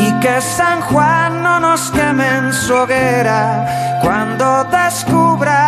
y 0.00 0.20
que 0.20 0.40
San 0.40 0.80
Juan 0.82 1.42
no 1.42 1.60
nos 1.60 1.90
queme 1.90 2.26
en 2.38 2.52
su 2.52 2.72
hoguera 2.74 3.98
cuando 4.02 4.64
descubra 4.64 5.67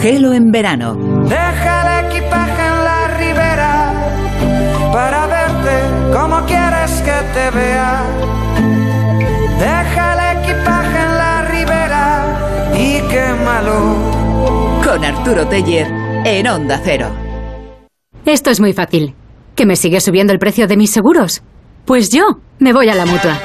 Gelo 0.00 0.32
en 0.32 0.50
verano. 0.50 0.94
Deja 1.28 2.00
el 2.00 2.06
equipaje 2.06 2.66
en 2.66 2.84
la 2.84 3.08
ribera 3.16 3.92
para 4.92 5.26
verte 5.26 6.12
como 6.12 6.44
quieres 6.44 6.90
que 7.02 7.12
te 7.32 7.50
vea. 7.56 8.02
Deja 9.58 10.12
el 10.12 10.38
equipaje 10.38 10.98
en 10.98 11.16
la 11.16 11.42
ribera 11.50 12.72
y 12.76 13.00
quémalo. 13.08 14.82
Con 14.84 15.04
Arturo 15.04 15.46
Teller 15.46 15.86
en 16.24 16.46
Onda 16.46 16.80
Cero. 16.84 17.08
Esto 18.26 18.50
es 18.50 18.60
muy 18.60 18.72
fácil. 18.72 19.14
¿Que 19.54 19.66
me 19.66 19.76
sigue 19.76 20.00
subiendo 20.00 20.32
el 20.32 20.38
precio 20.38 20.66
de 20.66 20.76
mis 20.76 20.90
seguros? 20.90 21.42
Pues 21.86 22.10
yo 22.10 22.40
me 22.58 22.72
voy 22.72 22.88
a 22.88 22.94
la 22.94 23.06
mutua. 23.06 23.38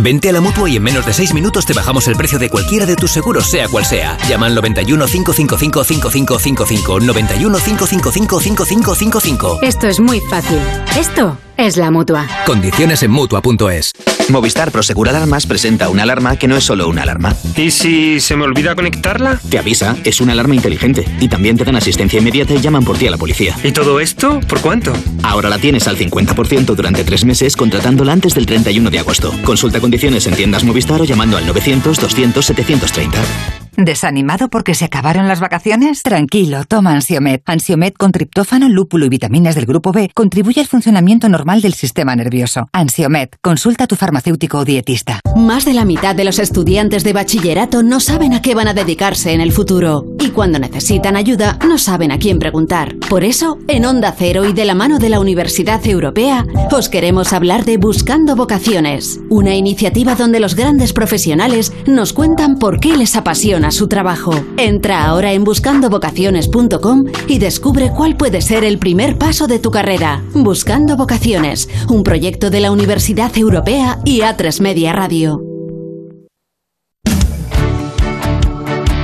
Vente 0.00 0.28
a 0.28 0.32
la 0.32 0.40
mutua 0.40 0.70
y 0.70 0.76
en 0.76 0.82
menos 0.82 1.04
de 1.04 1.12
6 1.12 1.34
minutos 1.34 1.66
te 1.66 1.72
bajamos 1.72 2.06
el 2.06 2.16
precio 2.16 2.38
de 2.38 2.48
cualquiera 2.48 2.86
de 2.86 2.96
tus 2.96 3.10
seguros, 3.10 3.50
sea 3.50 3.68
cual 3.68 3.84
sea. 3.84 4.16
Llama 4.28 4.46
al 4.46 4.54
91 4.54 5.06
555 5.06 5.84
5555. 5.84 7.00
91 7.00 7.58
555 7.58 8.40
5555. 8.40 9.58
Esto 9.62 9.86
es 9.88 10.00
muy 10.00 10.20
fácil. 10.20 10.58
Esto 10.96 11.36
es 11.56 11.76
la 11.76 11.90
mutua. 11.90 12.26
Condiciones 12.46 13.02
en 13.02 13.10
mutua.es. 13.10 13.92
Movistar 14.30 14.70
Prosegur 14.70 15.08
Alarmas 15.08 15.46
presenta 15.46 15.88
una 15.88 16.02
alarma 16.02 16.36
que 16.36 16.46
no 16.48 16.56
es 16.56 16.64
solo 16.64 16.86
una 16.88 17.02
alarma. 17.02 17.34
¿Y 17.56 17.70
si 17.70 18.20
se 18.20 18.36
me 18.36 18.44
olvida 18.44 18.74
conectarla? 18.74 19.40
Te 19.48 19.58
avisa, 19.58 19.96
es 20.04 20.20
una 20.20 20.32
alarma 20.32 20.54
inteligente. 20.54 21.06
Y 21.18 21.28
también 21.28 21.56
te 21.56 21.64
dan 21.64 21.76
asistencia 21.76 22.18
inmediata 22.18 22.54
y 22.54 22.60
llaman 22.60 22.84
por 22.84 22.98
ti 22.98 23.06
a 23.06 23.10
la 23.10 23.16
policía. 23.16 23.56
¿Y 23.64 23.72
todo 23.72 24.00
esto? 24.00 24.40
¿Por 24.40 24.60
cuánto? 24.60 24.92
Ahora 25.22 25.48
la 25.48 25.58
tienes 25.58 25.88
al 25.88 25.96
50% 25.96 26.74
durante 26.74 27.04
tres 27.04 27.24
meses 27.24 27.56
contratándola 27.56 28.12
antes 28.12 28.34
del 28.34 28.44
31 28.44 28.90
de 28.90 28.98
agosto. 28.98 29.32
Consulta 29.44 29.80
condiciones 29.88 30.26
en 30.26 30.34
tiendas 30.34 30.64
Movistar 30.64 31.00
o 31.00 31.04
llamando 31.04 31.38
al 31.38 31.46
900 31.46 31.98
200 31.98 32.44
730. 32.44 33.67
¿Desanimado 33.80 34.48
porque 34.48 34.74
se 34.74 34.86
acabaron 34.86 35.28
las 35.28 35.38
vacaciones? 35.38 36.02
Tranquilo, 36.02 36.64
toma 36.64 36.94
Ansiomet. 36.94 37.42
Ansiomet 37.46 37.96
con 37.96 38.10
triptófano, 38.10 38.68
lúpulo 38.68 39.06
y 39.06 39.08
vitaminas 39.08 39.54
del 39.54 39.66
grupo 39.66 39.92
B 39.92 40.10
contribuye 40.12 40.60
al 40.60 40.66
funcionamiento 40.66 41.28
normal 41.28 41.62
del 41.62 41.74
sistema 41.74 42.16
nervioso. 42.16 42.68
Ansiomet, 42.72 43.36
consulta 43.40 43.84
a 43.84 43.86
tu 43.86 43.94
farmacéutico 43.94 44.58
o 44.58 44.64
dietista. 44.64 45.20
Más 45.36 45.64
de 45.64 45.74
la 45.74 45.84
mitad 45.84 46.16
de 46.16 46.24
los 46.24 46.40
estudiantes 46.40 47.04
de 47.04 47.12
bachillerato 47.12 47.84
no 47.84 48.00
saben 48.00 48.34
a 48.34 48.42
qué 48.42 48.56
van 48.56 48.66
a 48.66 48.74
dedicarse 48.74 49.32
en 49.32 49.40
el 49.40 49.52
futuro. 49.52 50.06
Y 50.18 50.30
cuando 50.30 50.58
necesitan 50.58 51.14
ayuda, 51.14 51.56
no 51.64 51.78
saben 51.78 52.10
a 52.10 52.18
quién 52.18 52.40
preguntar. 52.40 52.96
Por 53.08 53.22
eso, 53.22 53.58
en 53.68 53.84
Onda 53.84 54.12
Cero 54.18 54.44
y 54.44 54.54
de 54.54 54.64
la 54.64 54.74
mano 54.74 54.98
de 54.98 55.08
la 55.08 55.20
Universidad 55.20 55.86
Europea, 55.86 56.44
os 56.72 56.88
queremos 56.88 57.32
hablar 57.32 57.64
de 57.64 57.76
Buscando 57.76 58.34
Vocaciones, 58.34 59.20
una 59.30 59.54
iniciativa 59.54 60.16
donde 60.16 60.40
los 60.40 60.56
grandes 60.56 60.92
profesionales 60.92 61.72
nos 61.86 62.12
cuentan 62.12 62.58
por 62.58 62.80
qué 62.80 62.96
les 62.96 63.14
apasiona 63.14 63.67
su 63.70 63.88
trabajo. 63.88 64.32
Entra 64.56 65.04
ahora 65.06 65.32
en 65.32 65.44
buscandovocaciones.com 65.44 67.04
y 67.26 67.38
descubre 67.38 67.90
cuál 67.90 68.16
puede 68.16 68.40
ser 68.40 68.64
el 68.64 68.78
primer 68.78 69.18
paso 69.18 69.46
de 69.46 69.58
tu 69.58 69.70
carrera. 69.70 70.22
Buscando 70.34 70.96
Vocaciones, 70.96 71.68
un 71.88 72.02
proyecto 72.02 72.50
de 72.50 72.60
la 72.60 72.70
Universidad 72.72 73.36
Europea 73.36 73.98
y 74.04 74.20
A3 74.20 74.60
Media 74.60 74.92
Radio. 74.92 75.42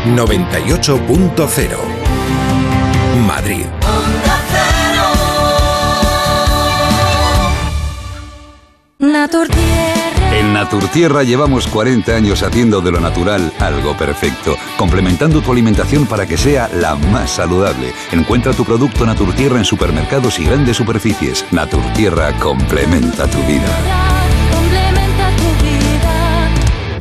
98.0 0.07 2.05
Madrid. 3.27 3.67
En 10.45 10.53
Naturtierra 10.53 11.23
llevamos 11.23 11.67
40 11.67 12.15
años 12.15 12.43
haciendo 12.43 12.83
de 12.83 12.93
lo 12.93 13.01
natural 13.01 13.51
algo 13.61 13.97
perfecto, 13.97 14.57
complementando 14.77 15.41
tu 15.41 15.51
alimentación 15.51 16.05
para 16.07 16.27
que 16.27 16.37
sea 16.37 16.69
la 16.69 16.97
más 16.97 17.31
saludable. 17.31 17.95
Encuentra 18.13 18.53
tu 18.53 18.63
producto 18.63 19.07
Naturtierra 19.07 19.57
en 19.57 19.65
supermercados 19.65 20.39
y 20.39 20.45
grandes 20.45 20.77
superficies. 20.77 21.47
Naturtierra 21.51 22.39
complementa 22.39 23.27
tu 23.27 23.39
vida. 23.45 23.65
Complementa 24.51 25.31
tu 25.37 25.65
vida. 25.65 27.01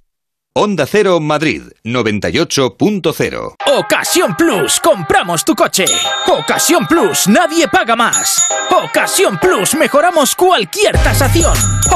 Onda 0.53 0.85
Cero 0.85 1.21
Madrid 1.21 1.61
98.0 1.85 3.55
Ocasión 3.67 4.35
Plus, 4.35 4.81
compramos 4.81 5.45
tu 5.45 5.55
coche. 5.55 5.85
Ocasión 6.27 6.85
Plus, 6.87 7.29
nadie 7.29 7.69
paga 7.69 7.95
más. 7.95 8.45
Ocasión 8.69 9.39
Plus, 9.39 9.75
mejoramos 9.75 10.35
cualquier 10.35 10.97
tasación. 10.97 11.53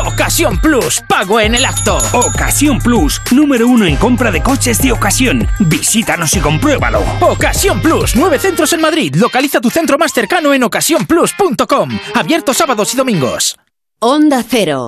Ocasión 0.07 0.57
Plus, 0.59 1.03
pago 1.05 1.41
en 1.41 1.55
el 1.55 1.65
acto. 1.65 1.97
Ocasión 2.13 2.79
Plus, 2.79 3.21
número 3.31 3.67
uno 3.67 3.85
en 3.87 3.97
compra 3.97 4.31
de 4.31 4.41
coches 4.41 4.81
de 4.81 4.93
ocasión. 4.93 5.45
Visítanos 5.59 6.33
y 6.33 6.39
compruébalo. 6.39 7.03
Ocasión 7.19 7.81
Plus, 7.81 8.15
nueve 8.15 8.39
centros 8.39 8.71
en 8.71 8.79
Madrid. 8.79 9.13
Localiza 9.15 9.59
tu 9.59 9.69
centro 9.69 9.97
más 9.97 10.13
cercano 10.13 10.53
en 10.53 10.63
ocasiónplus.com. 10.63 11.89
Abierto 12.13 12.53
sábados 12.53 12.93
y 12.93 12.97
domingos. 12.97 13.57
Onda 13.99 14.45
Cero. 14.47 14.87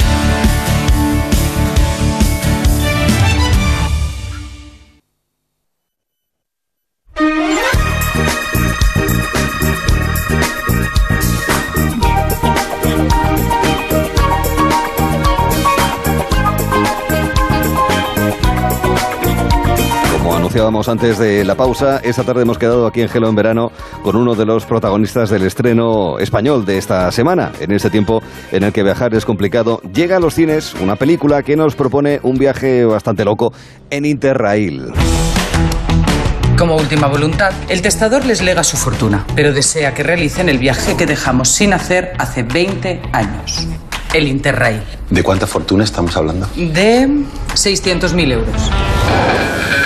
Anunciábamos 20.51 20.89
antes 20.89 21.17
de 21.17 21.45
la 21.45 21.55
pausa, 21.55 22.01
esta 22.03 22.25
tarde 22.25 22.41
hemos 22.41 22.57
quedado 22.57 22.85
aquí 22.85 22.99
en 22.99 23.07
Gelo 23.07 23.29
en 23.29 23.35
Verano 23.35 23.71
con 24.03 24.17
uno 24.17 24.35
de 24.35 24.45
los 24.45 24.65
protagonistas 24.65 25.29
del 25.29 25.43
estreno 25.43 26.19
español 26.19 26.65
de 26.65 26.77
esta 26.77 27.09
semana. 27.13 27.53
En 27.61 27.71
este 27.71 27.89
tiempo 27.89 28.21
en 28.51 28.63
el 28.63 28.73
que 28.73 28.83
viajar 28.83 29.13
es 29.13 29.23
complicado, 29.23 29.79
llega 29.93 30.17
a 30.17 30.19
los 30.19 30.33
cines 30.33 30.73
una 30.81 30.97
película 30.97 31.41
que 31.41 31.55
nos 31.55 31.75
propone 31.75 32.19
un 32.23 32.37
viaje 32.37 32.83
bastante 32.83 33.23
loco 33.23 33.53
en 33.89 34.03
Interrail. 34.03 34.91
Como 36.57 36.75
última 36.75 37.07
voluntad, 37.07 37.53
el 37.69 37.81
testador 37.81 38.25
les 38.25 38.41
lega 38.41 38.65
su 38.65 38.75
fortuna, 38.75 39.25
pero 39.33 39.53
desea 39.53 39.93
que 39.93 40.03
realicen 40.03 40.49
el 40.49 40.57
viaje 40.57 40.97
que 40.97 41.05
dejamos 41.05 41.47
sin 41.47 41.71
hacer 41.71 42.11
hace 42.17 42.43
20 42.43 43.01
años. 43.13 43.69
El 44.13 44.27
Interrail. 44.27 44.81
¿De 45.09 45.23
cuánta 45.23 45.47
fortuna 45.47 45.85
estamos 45.85 46.17
hablando? 46.17 46.45
De 46.55 47.07
600.000 47.53 48.33
euros. 48.33 48.71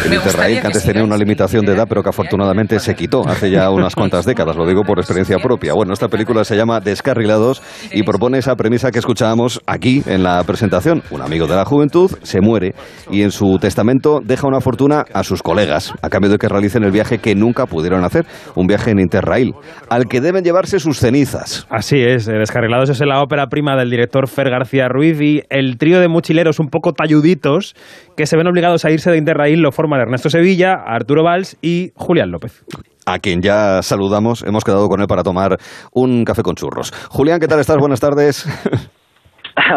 El 0.06 0.14
Interrail, 0.14 0.62
que 0.62 0.68
antes 0.68 0.84
tenía 0.84 1.04
una 1.04 1.18
limitación 1.18 1.66
de 1.66 1.74
edad, 1.74 1.88
pero 1.90 2.04
que 2.04 2.10
afortunadamente 2.10 2.80
se 2.80 2.94
quitó 2.94 3.28
hace 3.28 3.50
ya 3.50 3.72
unas 3.72 3.96
cuantas 3.96 4.24
décadas, 4.26 4.56
lo 4.56 4.68
digo 4.68 4.84
por 4.84 5.00
experiencia 5.00 5.38
propia. 5.40 5.74
Bueno, 5.74 5.94
esta 5.94 6.08
película 6.10 6.44
se 6.44 6.56
llama 6.56 6.80
Descarrilados 6.80 7.64
y 7.92 8.04
propone 8.04 8.38
esa 8.38 8.56
premisa 8.56 8.92
que 8.92 9.00
escuchábamos 9.00 9.62
aquí 9.66 10.04
en 10.06 10.22
la 10.22 10.44
presentación. 10.44 11.02
Un 11.10 11.24
amigo 11.24 11.48
de 11.48 11.56
la 11.56 11.66
juventud 11.66 12.12
se 12.22 12.40
muere 12.40 12.76
y 13.10 13.24
en 13.24 13.32
su 13.32 13.58
testamento 13.60 14.20
deja 14.24 14.48
una 14.48 14.62
fortuna 14.62 15.06
a 15.12 15.24
sus 15.24 15.42
colegas, 15.42 15.92
a 16.04 16.10
cambio 16.10 16.30
de 16.30 16.38
que 16.38 16.50
realicen 16.50 16.84
el 16.84 16.92
viaje 16.92 17.18
que 17.18 17.34
nunca 17.34 17.66
pudieron 17.66 18.04
hacer, 18.04 18.28
un 18.54 18.68
viaje 18.68 18.92
en 18.92 19.00
Interrail, 19.00 19.54
al 19.90 20.06
que 20.08 20.22
deben 20.22 20.44
llevarse 20.44 20.80
sus 20.80 21.00
cenizas. 21.00 21.66
Así 21.72 21.98
es, 22.00 22.28
Descarrilados 22.28 22.92
es 22.92 23.00
la 23.00 23.22
ópera 23.22 23.48
prima 23.48 23.76
del 23.76 23.90
director 23.90 24.15
Fer 24.28 24.50
García 24.50 24.88
Ruiz 24.88 25.20
y 25.22 25.42
el 25.50 25.78
trío 25.78 26.00
de 26.00 26.08
mochileros 26.08 26.60
un 26.60 26.68
poco 26.68 26.94
talluditos 26.94 27.76
que 28.16 28.26
se 28.26 28.38
ven 28.38 28.48
obligados 28.48 28.86
a 28.86 28.92
irse 28.92 29.12
de 29.12 29.18
Interrail 29.18 29.62
lo 29.62 29.72
forman 29.72 30.02
Ernesto 30.02 30.30
Sevilla, 30.30 30.74
Arturo 30.86 31.24
Valls 31.24 31.58
y 31.62 31.92
Julián 31.96 32.32
López. 32.32 32.64
A 33.06 33.20
quien 33.20 33.42
ya 33.42 33.82
saludamos, 33.84 34.44
hemos 34.48 34.64
quedado 34.64 34.88
con 34.88 35.02
él 35.02 35.08
para 35.08 35.22
tomar 35.22 35.58
un 35.94 36.24
café 36.24 36.42
con 36.42 36.56
churros. 36.56 36.92
Julián, 37.10 37.40
¿qué 37.40 37.48
tal 37.48 37.60
estás? 37.60 37.78
Buenas 37.78 38.00
tardes. 38.00 38.48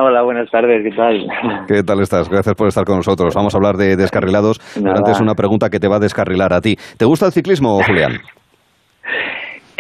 Hola, 0.00 0.22
buenas 0.22 0.50
tardes, 0.50 0.82
¿qué 0.82 0.96
tal? 0.96 1.26
¿Qué 1.68 1.82
tal 1.82 2.00
estás? 2.00 2.28
Gracias 2.28 2.54
por 2.54 2.68
estar 2.68 2.84
con 2.84 2.96
nosotros. 2.96 3.34
Vamos 3.34 3.54
a 3.54 3.58
hablar 3.58 3.76
de 3.76 3.96
descarrilados, 3.96 4.60
pero 4.74 4.96
antes 4.96 5.20
una 5.20 5.34
pregunta 5.34 5.70
que 5.70 5.78
te 5.78 5.88
va 5.88 5.96
a 5.96 6.00
descarrilar 6.00 6.52
a 6.52 6.60
ti. 6.60 6.76
¿Te 6.96 7.04
gusta 7.04 7.26
el 7.26 7.32
ciclismo, 7.32 7.78
Julián? 7.86 8.18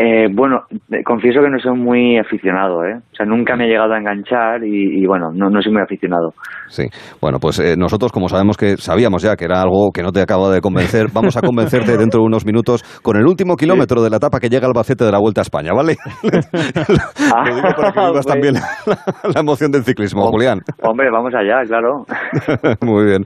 Eh, 0.00 0.28
bueno, 0.32 0.60
eh, 0.92 1.02
confieso 1.04 1.40
que 1.40 1.50
no 1.50 1.58
soy 1.58 1.76
muy 1.76 2.18
aficionado, 2.18 2.84
¿eh? 2.84 2.94
O 2.98 3.14
sea, 3.16 3.26
nunca 3.26 3.56
me 3.56 3.64
he 3.64 3.68
llegado 3.68 3.92
a 3.94 3.98
enganchar 3.98 4.62
y, 4.64 5.02
y 5.02 5.06
bueno, 5.06 5.30
no, 5.34 5.50
no 5.50 5.60
soy 5.60 5.72
muy 5.72 5.82
aficionado. 5.82 6.32
Sí, 6.68 6.84
bueno, 7.20 7.38
pues 7.40 7.58
eh, 7.58 7.74
nosotros 7.76 8.12
como 8.12 8.28
sabemos 8.28 8.56
que 8.56 8.76
sabíamos 8.76 9.22
ya 9.22 9.34
que 9.34 9.46
era 9.46 9.60
algo 9.60 9.90
que 9.92 10.02
no 10.04 10.12
te 10.12 10.20
acaba 10.22 10.50
de 10.50 10.60
convencer, 10.60 11.06
vamos 11.12 11.36
a 11.36 11.40
convencerte 11.40 11.96
dentro 11.96 12.20
de 12.20 12.26
unos 12.26 12.46
minutos 12.46 12.84
con 13.02 13.16
el 13.16 13.26
último 13.26 13.56
kilómetro 13.56 14.00
de 14.00 14.10
la 14.10 14.18
etapa 14.18 14.38
que 14.38 14.48
llega 14.48 14.66
al 14.66 14.70
Albacete 14.70 15.04
de 15.04 15.10
la 15.10 15.18
Vuelta 15.18 15.40
a 15.40 15.42
España, 15.42 15.72
¿vale? 15.74 15.96
Lo 16.22 17.54
digo 17.56 17.68
para 17.76 17.92
que 17.92 18.00
vivas 18.00 18.12
pues- 18.12 18.26
también 18.26 18.54
la, 18.54 19.32
la 19.34 19.40
emoción 19.40 19.72
del 19.72 19.82
ciclismo, 19.82 20.26
Julián. 20.30 20.60
Hombre, 20.82 21.10
vamos 21.10 21.32
allá, 21.34 21.62
claro. 21.66 22.04
Muy 22.82 23.04
bien. 23.06 23.24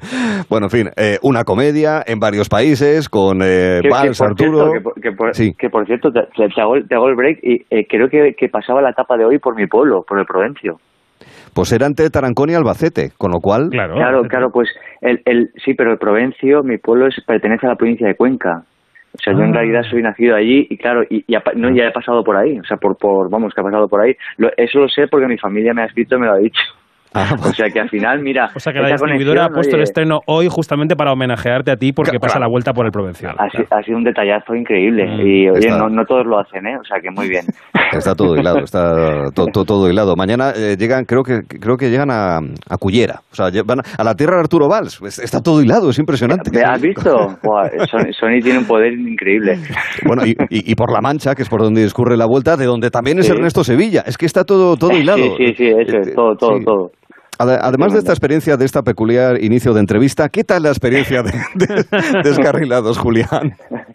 Bueno, 0.49 0.67
en 0.67 0.71
fin, 0.71 0.89
eh, 0.97 1.19
una 1.23 1.45
comedia 1.45 2.03
en 2.07 2.19
varios 2.19 2.49
países 2.49 3.09
con 3.11 3.43
eh, 3.43 3.81
Valls, 3.91 4.21
Arturo. 4.23 4.71
cierto, 4.71 4.73
que, 4.73 4.81
por- 4.81 4.95
que 4.95 5.13
por, 5.13 5.33
que 5.59 5.69
por 5.71 5.87
cierto, 5.87 6.11
te, 6.11 6.21
te 6.35 6.45
hago, 6.63 6.77
el- 6.77 6.89
te 6.89 6.95
hago 6.95 7.09
el 7.09 7.15
break 7.15 7.39
y 7.43 7.65
eh, 7.71 7.87
creo 7.89 8.09
que, 8.09 8.35
que 8.35 8.49
pasaba 8.49 8.81
la 8.83 8.91
etapa 8.91 9.17
de 9.17 9.25
hoy 9.25 9.39
por 9.39 9.55
mi 9.55 9.67
pueblo, 9.67 10.03
por 10.09 10.19
el 10.19 10.25
Provencio. 10.27 10.79
Pues 11.55 11.71
era 11.73 11.87
entre 11.87 12.09
Tarancón 12.11 12.51
y 12.51 12.55
Albacete, 12.55 13.13
con 13.19 13.31
lo 13.31 13.41
cual... 13.41 13.69
Claro, 13.71 13.95
Claro, 13.95 14.23
claro, 14.25 14.51
pues 14.51 14.69
el, 15.03 15.21
el, 15.27 15.51
sí, 15.65 15.75
pero 15.75 15.93
el 15.93 15.99
Provencio, 15.99 16.63
mi 16.63 16.79
pueblo 16.79 17.07
es, 17.07 17.15
pertenece 17.27 17.67
a 17.67 17.71
la 17.71 17.77
provincia 17.77 18.07
de 18.07 18.15
Cuenca. 18.15 18.63
O 19.15 19.19
sea, 19.19 19.35
yo 19.35 19.41
en 19.41 19.51
Ah. 19.51 19.57
realidad 19.59 19.83
soy 19.91 20.03
nacido 20.03 20.35
allí 20.35 20.67
y 20.71 20.79
claro, 20.79 21.03
y, 21.11 21.23
y 21.29 21.37
no, 21.57 21.69
ya 21.71 21.85
he 21.89 21.91
pasado 21.93 22.25
por 22.25 22.35
ahí, 22.37 22.59
o 22.59 22.65
sea, 22.65 22.79
por, 22.79 22.97
por, 22.97 23.29
vamos, 23.29 23.53
que 23.53 23.61
ha 23.61 23.65
pasado 23.65 23.87
por 23.87 24.01
ahí. 24.01 24.17
Lo- 24.39 24.51
eso 24.57 24.79
lo 24.79 24.89
sé 24.89 25.07
porque 25.09 25.27
mi 25.27 25.37
familia 25.37 25.75
me 25.75 25.83
ha 25.83 25.85
escrito 25.85 26.17
y 26.17 26.21
me 26.21 26.27
lo 26.27 26.33
ha 26.33 26.39
dicho. 26.39 26.63
O 27.15 27.53
sea, 27.53 27.67
que 27.73 27.81
al 27.81 27.89
final, 27.89 28.21
mira, 28.23 28.51
O 28.55 28.61
sea 28.61 28.73
que 28.73 28.81
la 28.81 28.89
distribuidora 28.89 29.47
ha 29.47 29.49
puesto 29.49 29.77
el 29.77 29.81
oye, 29.83 29.85
estreno 29.85 30.21
hoy 30.27 30.49
justamente 30.51 30.97
para 30.97 31.13
homenajearte 31.13 31.71
a 31.71 31.77
ti 31.77 31.93
porque 31.93 32.19
pasa 32.19 32.39
la 32.39 32.49
vuelta 32.49 32.73
por 32.73 32.87
el 32.87 32.93
Provincial. 32.93 33.35
ha, 33.39 33.49
si- 33.51 33.65
ha 33.71 33.83
sido 33.83 33.99
un 33.99 34.05
detallazo 34.05 34.55
increíble 34.55 35.07
Mm, 35.07 35.21
y 35.27 35.49
oye, 35.51 35.69
no, 35.71 35.89
no 35.89 36.05
todos 36.05 36.25
lo 36.27 36.39
hacen, 36.39 36.67
¿eh? 36.67 36.77
O 36.81 36.85
sea, 36.85 36.99
que 37.01 37.11
muy 37.11 37.29
bien. 37.29 37.45
Está 37.93 38.15
todo 38.15 38.37
hilado, 38.37 38.61
está 38.61 39.31
to- 39.35 39.47
to- 39.53 39.65
todo 39.65 39.91
hilado. 39.91 40.17
Mañana 40.17 40.53
eh, 40.57 40.77
llegan, 40.79 41.05
creo 41.05 41.23
que 41.23 41.41
creo 41.61 41.77
que 41.77 41.91
llegan 41.91 42.11
a, 42.11 42.39
a 42.39 42.77
Cullera, 42.79 43.21
o 43.31 43.35
sea, 43.35 43.51
van 43.67 43.81
a, 43.81 43.83
a 43.99 44.05
la 44.05 44.15
tierra 44.15 44.37
de 44.37 44.41
Arturo 44.41 44.67
Valls. 44.67 44.99
Está 45.19 45.41
todo 45.43 45.61
hilado, 45.63 45.91
es 45.91 45.99
impresionante. 45.99 46.51
¿Has 46.65 46.81
visto? 46.81 47.15
Buah, 47.43 47.69
Sony, 47.91 48.13
Sony 48.19 48.41
tiene 48.43 48.61
un 48.61 48.65
poder 48.67 48.95
increíble. 48.95 49.59
Bueno, 50.07 50.25
y, 50.27 50.31
y- 50.49 50.73
y 50.73 50.75
por 50.75 50.91
La 50.91 51.01
Mancha, 51.03 51.35
que 51.35 51.43
es 51.43 51.49
por 51.51 51.61
donde 51.63 51.83
discurre 51.83 52.17
la 52.17 52.27
vuelta, 52.27 52.57
de 52.57 52.65
donde 52.65 52.91
también 52.91 53.19
es 53.19 53.27
Sí. 53.27 53.33
Ernesto 53.33 53.63
Sevilla. 53.63 54.03
Es 54.07 54.17
que 54.17 54.25
está 54.27 54.45
todo, 54.45 54.77
todo 54.77 54.93
hilado. 54.93 55.19
Sí, 55.19 55.35
sí, 55.49 55.55
sí, 55.57 55.67
eso 55.69 55.99
es, 55.99 56.15
todo, 56.15 56.35
todo, 56.37 56.59
sí. 56.59 56.65
todo. 56.65 56.91
Ade- 57.43 57.59
Además 57.61 57.93
de 57.93 57.99
esta 57.99 58.13
experiencia, 58.13 58.57
de 58.57 58.65
esta 58.65 58.83
peculiar 58.83 59.43
inicio 59.43 59.73
de 59.75 59.81
entrevista, 59.81 60.29
¿qué 60.29 60.45
tal 60.45 60.63
la 60.65 60.69
experiencia 60.71 61.23
de, 61.23 61.33
de- 61.55 62.23
Descarrilados, 62.23 62.99
Julián? 62.99 63.55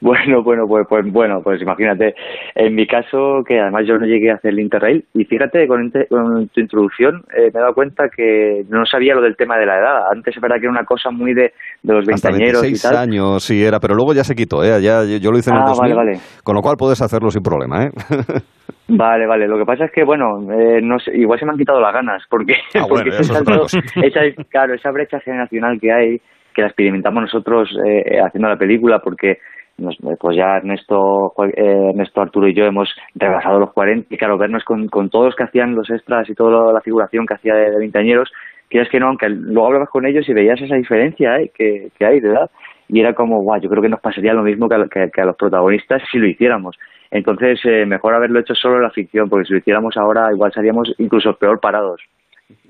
Bueno, 0.00 0.42
bueno, 0.44 0.66
pues, 0.68 0.86
pues 0.88 1.04
bueno, 1.12 1.42
pues 1.42 1.60
imagínate. 1.60 2.14
En 2.54 2.74
mi 2.74 2.86
caso, 2.86 3.42
que 3.46 3.58
además 3.60 3.84
yo 3.86 3.98
no 3.98 4.06
llegué 4.06 4.30
a 4.30 4.34
hacer 4.34 4.52
el 4.52 4.60
Interrail, 4.60 5.04
y 5.14 5.24
fíjate, 5.24 5.66
con, 5.66 5.90
tu 5.90 6.60
introducción 6.60 7.24
eh, 7.36 7.50
me 7.52 7.58
he 7.58 7.62
dado 7.62 7.74
cuenta 7.74 8.08
que 8.08 8.64
no 8.68 8.86
sabía 8.86 9.14
lo 9.16 9.22
del 9.22 9.36
tema 9.36 9.56
de 9.58 9.66
la 9.66 9.76
edad. 9.78 10.02
Antes 10.12 10.36
es 10.36 10.40
verdad 10.40 10.56
que 10.56 10.62
era 10.62 10.70
una 10.70 10.84
cosa 10.84 11.10
muy 11.10 11.34
de, 11.34 11.52
de 11.82 11.92
los 11.92 12.06
veinteañeros 12.06 12.62
y 12.62 12.66
26 12.78 12.82
tal. 12.82 12.96
años, 12.96 13.42
sí 13.42 13.62
era, 13.64 13.80
pero 13.80 13.94
luego 13.96 14.14
ya 14.14 14.22
se 14.22 14.36
quitó, 14.36 14.62
¿eh? 14.62 14.80
Ya, 14.80 15.02
yo 15.04 15.32
lo 15.32 15.38
hice 15.38 15.50
en 15.50 15.56
el 15.56 15.62
Ah, 15.62 15.68
2000, 15.70 15.80
vale, 15.80 15.94
vale. 16.12 16.20
con 16.44 16.54
lo 16.54 16.62
cual 16.62 16.76
puedes 16.76 17.02
hacerlo 17.02 17.30
sin 17.32 17.42
problema, 17.42 17.86
¿eh? 17.86 17.90
Vale, 18.88 19.26
vale. 19.26 19.46
Lo 19.46 19.58
que 19.58 19.66
pasa 19.66 19.84
es 19.84 19.92
que, 19.92 20.02
bueno, 20.04 20.40
eh, 20.52 20.80
no 20.82 20.98
sé, 20.98 21.14
igual 21.16 21.38
se 21.38 21.44
me 21.44 21.52
han 21.52 21.58
quitado 21.58 21.80
las 21.80 21.92
ganas, 21.92 22.22
porque, 22.30 22.54
Ah, 22.74 22.86
bueno, 22.88 22.88
porque 22.88 23.08
es 23.10 23.20
ese 23.20 23.32
salto- 23.34 23.66
esa, 24.02 24.20
claro, 24.48 24.74
esa 24.74 24.90
brecha 24.90 25.20
generacional 25.20 25.78
que 25.80 25.92
hay, 25.92 26.20
que 26.54 26.62
la 26.62 26.68
experimentamos 26.68 27.22
nosotros 27.22 27.68
eh, 27.86 28.18
haciendo 28.24 28.48
la 28.48 28.56
película, 28.56 29.00
porque 29.00 29.38
nos- 29.76 29.98
pues 30.18 30.36
ya 30.36 30.56
Ernesto, 30.56 31.32
eh, 31.54 31.90
Ernesto, 31.90 32.20
Arturo 32.22 32.48
y 32.48 32.54
yo 32.54 32.64
hemos 32.64 32.88
rebasado 33.14 33.58
los 33.60 33.72
40, 33.72 34.12
y 34.12 34.16
claro, 34.16 34.38
vernos 34.38 34.64
con, 34.64 34.88
con 34.88 35.10
todos 35.10 35.26
los 35.26 35.36
que 35.36 35.44
hacían 35.44 35.74
los 35.74 35.88
extras 35.90 36.28
y 36.30 36.34
toda 36.34 36.72
la 36.72 36.80
figuración 36.80 37.26
que 37.26 37.34
hacía 37.34 37.54
de, 37.54 37.70
de 37.70 37.78
veinteañeros, 37.78 38.32
quieres 38.70 38.88
que 38.90 38.98
no, 39.00 39.08
aunque 39.08 39.28
luego 39.28 39.66
hablabas 39.66 39.90
con 39.90 40.06
ellos 40.06 40.26
y 40.28 40.32
veías 40.32 40.60
esa 40.60 40.76
diferencia 40.76 41.36
eh, 41.38 41.50
que, 41.54 41.88
que 41.98 42.06
hay 42.06 42.20
de 42.20 42.30
edad, 42.30 42.50
y 42.88 43.00
era 43.00 43.12
como, 43.12 43.42
guau, 43.42 43.60
yo 43.60 43.68
creo 43.68 43.82
que 43.82 43.88
nos 43.90 44.00
pasaría 44.00 44.32
lo 44.32 44.42
mismo 44.42 44.66
que 44.66 44.74
a, 44.76 44.84
que- 44.90 45.10
que 45.12 45.20
a 45.20 45.26
los 45.26 45.36
protagonistas 45.36 46.02
si 46.10 46.18
lo 46.18 46.26
hiciéramos. 46.26 46.74
Entonces, 47.10 47.60
eh, 47.64 47.86
mejor 47.86 48.14
haberlo 48.14 48.40
hecho 48.40 48.54
solo 48.54 48.76
en 48.76 48.82
la 48.82 48.90
ficción, 48.90 49.28
porque 49.28 49.46
si 49.46 49.52
lo 49.54 49.58
hiciéramos 49.60 49.96
ahora, 49.96 50.28
igual 50.32 50.52
seríamos 50.52 50.92
incluso 50.98 51.32
peor 51.34 51.58
parados. 51.60 52.00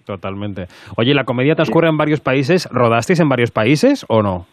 Totalmente. 0.04 0.66
Oye, 0.96 1.12
¿la 1.14 1.24
comedia 1.24 1.54
transcurre 1.54 1.88
en 1.88 1.96
varios 1.96 2.20
países? 2.20 2.68
¿Rodasteis 2.72 3.20
en 3.20 3.28
varios 3.28 3.50
países 3.50 4.06
o 4.08 4.22
no? 4.22 4.46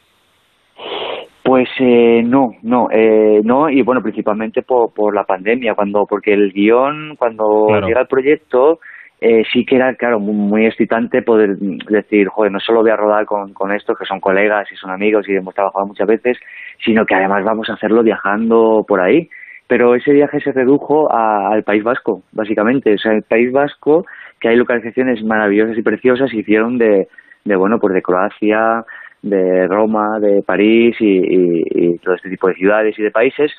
Pues 1.44 1.70
eh, 1.80 2.24
no, 2.24 2.50
no, 2.64 2.88
eh, 2.92 3.40
no, 3.44 3.70
y 3.70 3.84
bueno, 3.84 4.02
principalmente 4.02 4.64
por, 4.64 4.92
por 4.94 5.14
la 5.14 5.24
pandemia, 5.26 5.76
cuando 5.76 6.06
porque 6.10 6.34
el 6.34 6.52
guion, 6.52 7.16
cuando 7.18 7.68
Claro. 7.68 7.88
llega 7.88 8.02
el 8.02 8.08
proyecto, 8.08 8.80
eh, 9.22 9.44
sí 9.54 9.64
que 9.64 9.76
era, 9.76 9.94
claro, 9.94 10.20
muy, 10.20 10.34
muy 10.34 10.66
excitante 10.66 11.22
poder 11.22 11.52
mm, 11.52 11.78
decir, 11.90 12.28
joder, 12.30 12.52
no 12.52 12.60
solo 12.60 12.82
voy 12.82 12.90
a 12.90 12.96
rodar 12.98 13.26
con, 13.26 13.54
con 13.54 13.72
estos 13.72 13.96
que 13.98 14.06
son 14.06 14.20
colegas 14.20 14.68
y 14.72 14.76
son 14.76 14.90
amigos 14.90 15.30
y 15.30 15.36
hemos 15.36 15.54
trabajado 15.54 15.86
muchas 15.86 16.08
veces, 16.08 16.38
sino 16.84 17.06
que 17.06 17.16
además 17.16 17.44
vamos 17.46 17.70
a 17.70 17.74
hacerlo 17.74 18.02
viajando 18.04 18.84
por 18.88 19.00
ahí. 19.00 19.30
Pero 19.68 19.96
ese 19.96 20.12
viaje 20.14 20.40
se 20.42 20.52
redujo 20.52 21.12
a- 21.12 21.50
al 21.52 21.64
País 21.64 21.84
Vasco, 21.84 22.22
básicamente. 22.32 22.94
O 22.94 22.98
sea, 22.98 23.14
el 23.14 23.24
País 23.24 23.52
Vasco, 23.52 24.06
que 24.40 24.50
hay 24.50 24.56
localizaciones 24.58 25.24
maravillosas 25.24 25.78
y 25.78 25.82
preciosas, 25.82 26.34
hicieron 26.34 26.78
de, 26.78 27.08
de 27.46 27.56
bueno, 27.56 27.80
pues 27.80 27.94
de 27.96 28.02
Croacia, 28.04 28.84
de 29.24 29.68
Roma, 29.68 30.20
de 30.20 30.44
París 30.44 30.96
y, 31.00 31.18
y- 31.18 31.64
y 31.74 31.98
todo 31.98 32.14
este 32.16 32.30
tipo 32.30 32.48
de 32.48 32.54
ciudades 32.54 32.98
y 33.00 33.02
de 33.04 33.10
países. 33.12 33.52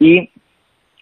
Y, 0.00 0.30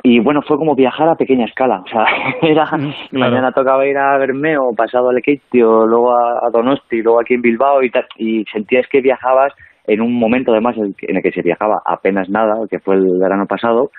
y 0.02 0.18
bueno, 0.20 0.42
fue 0.42 0.58
como 0.58 0.74
viajar 0.74 1.08
a 1.08 1.14
pequeña 1.14 1.46
escala. 1.46 1.80
O 1.80 1.88
sea, 1.88 2.04
era, 2.42 2.66
mañana 3.12 3.52
tocaba 3.52 3.86
ir 3.86 3.96
a 3.96 4.18
Bermeo, 4.18 4.74
pasado 4.76 5.08
a 5.08 5.12
Lequeitio, 5.14 5.86
luego 5.86 6.14
a, 6.14 6.46
a 6.46 6.50
Donosti, 6.50 7.02
luego 7.02 7.20
aquí 7.20 7.32
en 7.34 7.42
Bilbao 7.42 7.82
y 7.82 7.90
tal. 7.90 8.06
Y 8.16 8.44
sentías 8.52 8.86
que 8.88 9.00
viajabas 9.00 9.54
en 9.86 10.00
un 10.00 10.12
momento 10.14 10.52
además 10.52 10.76
en 10.76 10.84
el 10.86 10.94
que- 10.94 11.06
que 11.22 11.32
se 11.32 11.42
viajaba 11.42 11.80
apenas 11.84 12.28
nada, 12.28 12.54
que 12.70 12.78
fue 12.80 12.94
el 12.96 13.18
verano 13.18 13.46
pasado, 13.46 13.90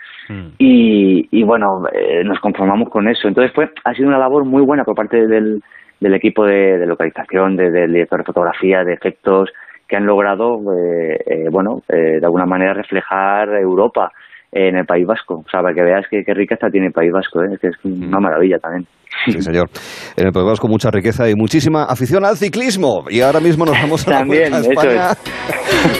y, 0.57 1.27
y 1.31 1.43
bueno, 1.43 1.83
eh, 1.93 2.23
nos 2.23 2.39
conformamos 2.39 2.89
con 2.89 3.07
eso. 3.07 3.27
Entonces 3.27 3.51
fue, 3.53 3.69
ha 3.83 3.93
sido 3.93 4.07
una 4.07 4.17
labor 4.19 4.45
muy 4.45 4.61
buena 4.63 4.83
por 4.83 4.95
parte 4.95 5.27
del, 5.27 5.61
del 5.99 6.13
equipo 6.13 6.45
de, 6.45 6.77
de 6.77 6.85
localización, 6.85 7.55
de- 7.57 7.71
del 7.71 7.91
director 7.93 8.19
de 8.19 8.25
fotografía, 8.25 8.83
de 8.83 8.93
efectos, 8.93 9.49
que 9.87 9.97
han 9.97 10.05
logrado, 10.05 10.61
eh, 10.77 11.19
eh, 11.25 11.47
bueno, 11.51 11.81
eh, 11.89 12.19
de 12.19 12.25
alguna 12.25 12.45
manera 12.45 12.73
reflejar 12.73 13.49
Europa 13.55 14.11
en 14.53 14.77
el 14.77 14.85
País 14.85 15.05
Vasco. 15.05 15.43
O 15.45 15.49
sea, 15.49 15.61
para 15.61 15.73
que 15.73 15.81
veas 15.83 16.07
que, 16.09 16.23
qué 16.23 16.33
rica 16.33 16.55
está 16.55 16.69
tiene 16.69 16.87
el 16.87 16.93
País 16.93 17.11
Vasco, 17.11 17.43
¿eh? 17.43 17.49
es 17.53 17.59
que 17.59 17.67
es 17.67 17.75
una 17.85 18.19
maravilla 18.19 18.57
también. 18.59 18.85
Sí, 19.25 19.41
señor. 19.41 19.69
En 20.15 20.27
el 20.27 20.31
País 20.31 20.45
Vasco 20.45 20.67
mucha 20.67 20.89
riqueza 20.89 21.29
y 21.29 21.35
muchísima 21.35 21.83
afición 21.83 22.25
al 22.25 22.37
ciclismo. 22.37 23.05
Y 23.09 23.21
ahora 23.21 23.39
mismo 23.39 23.65
nos 23.65 23.75
vamos 23.79 24.07
a 24.07 24.11
la 24.11 24.17
También, 24.19 24.51
Vuelta 24.51 24.67
a 24.67 24.71
España 24.71 25.17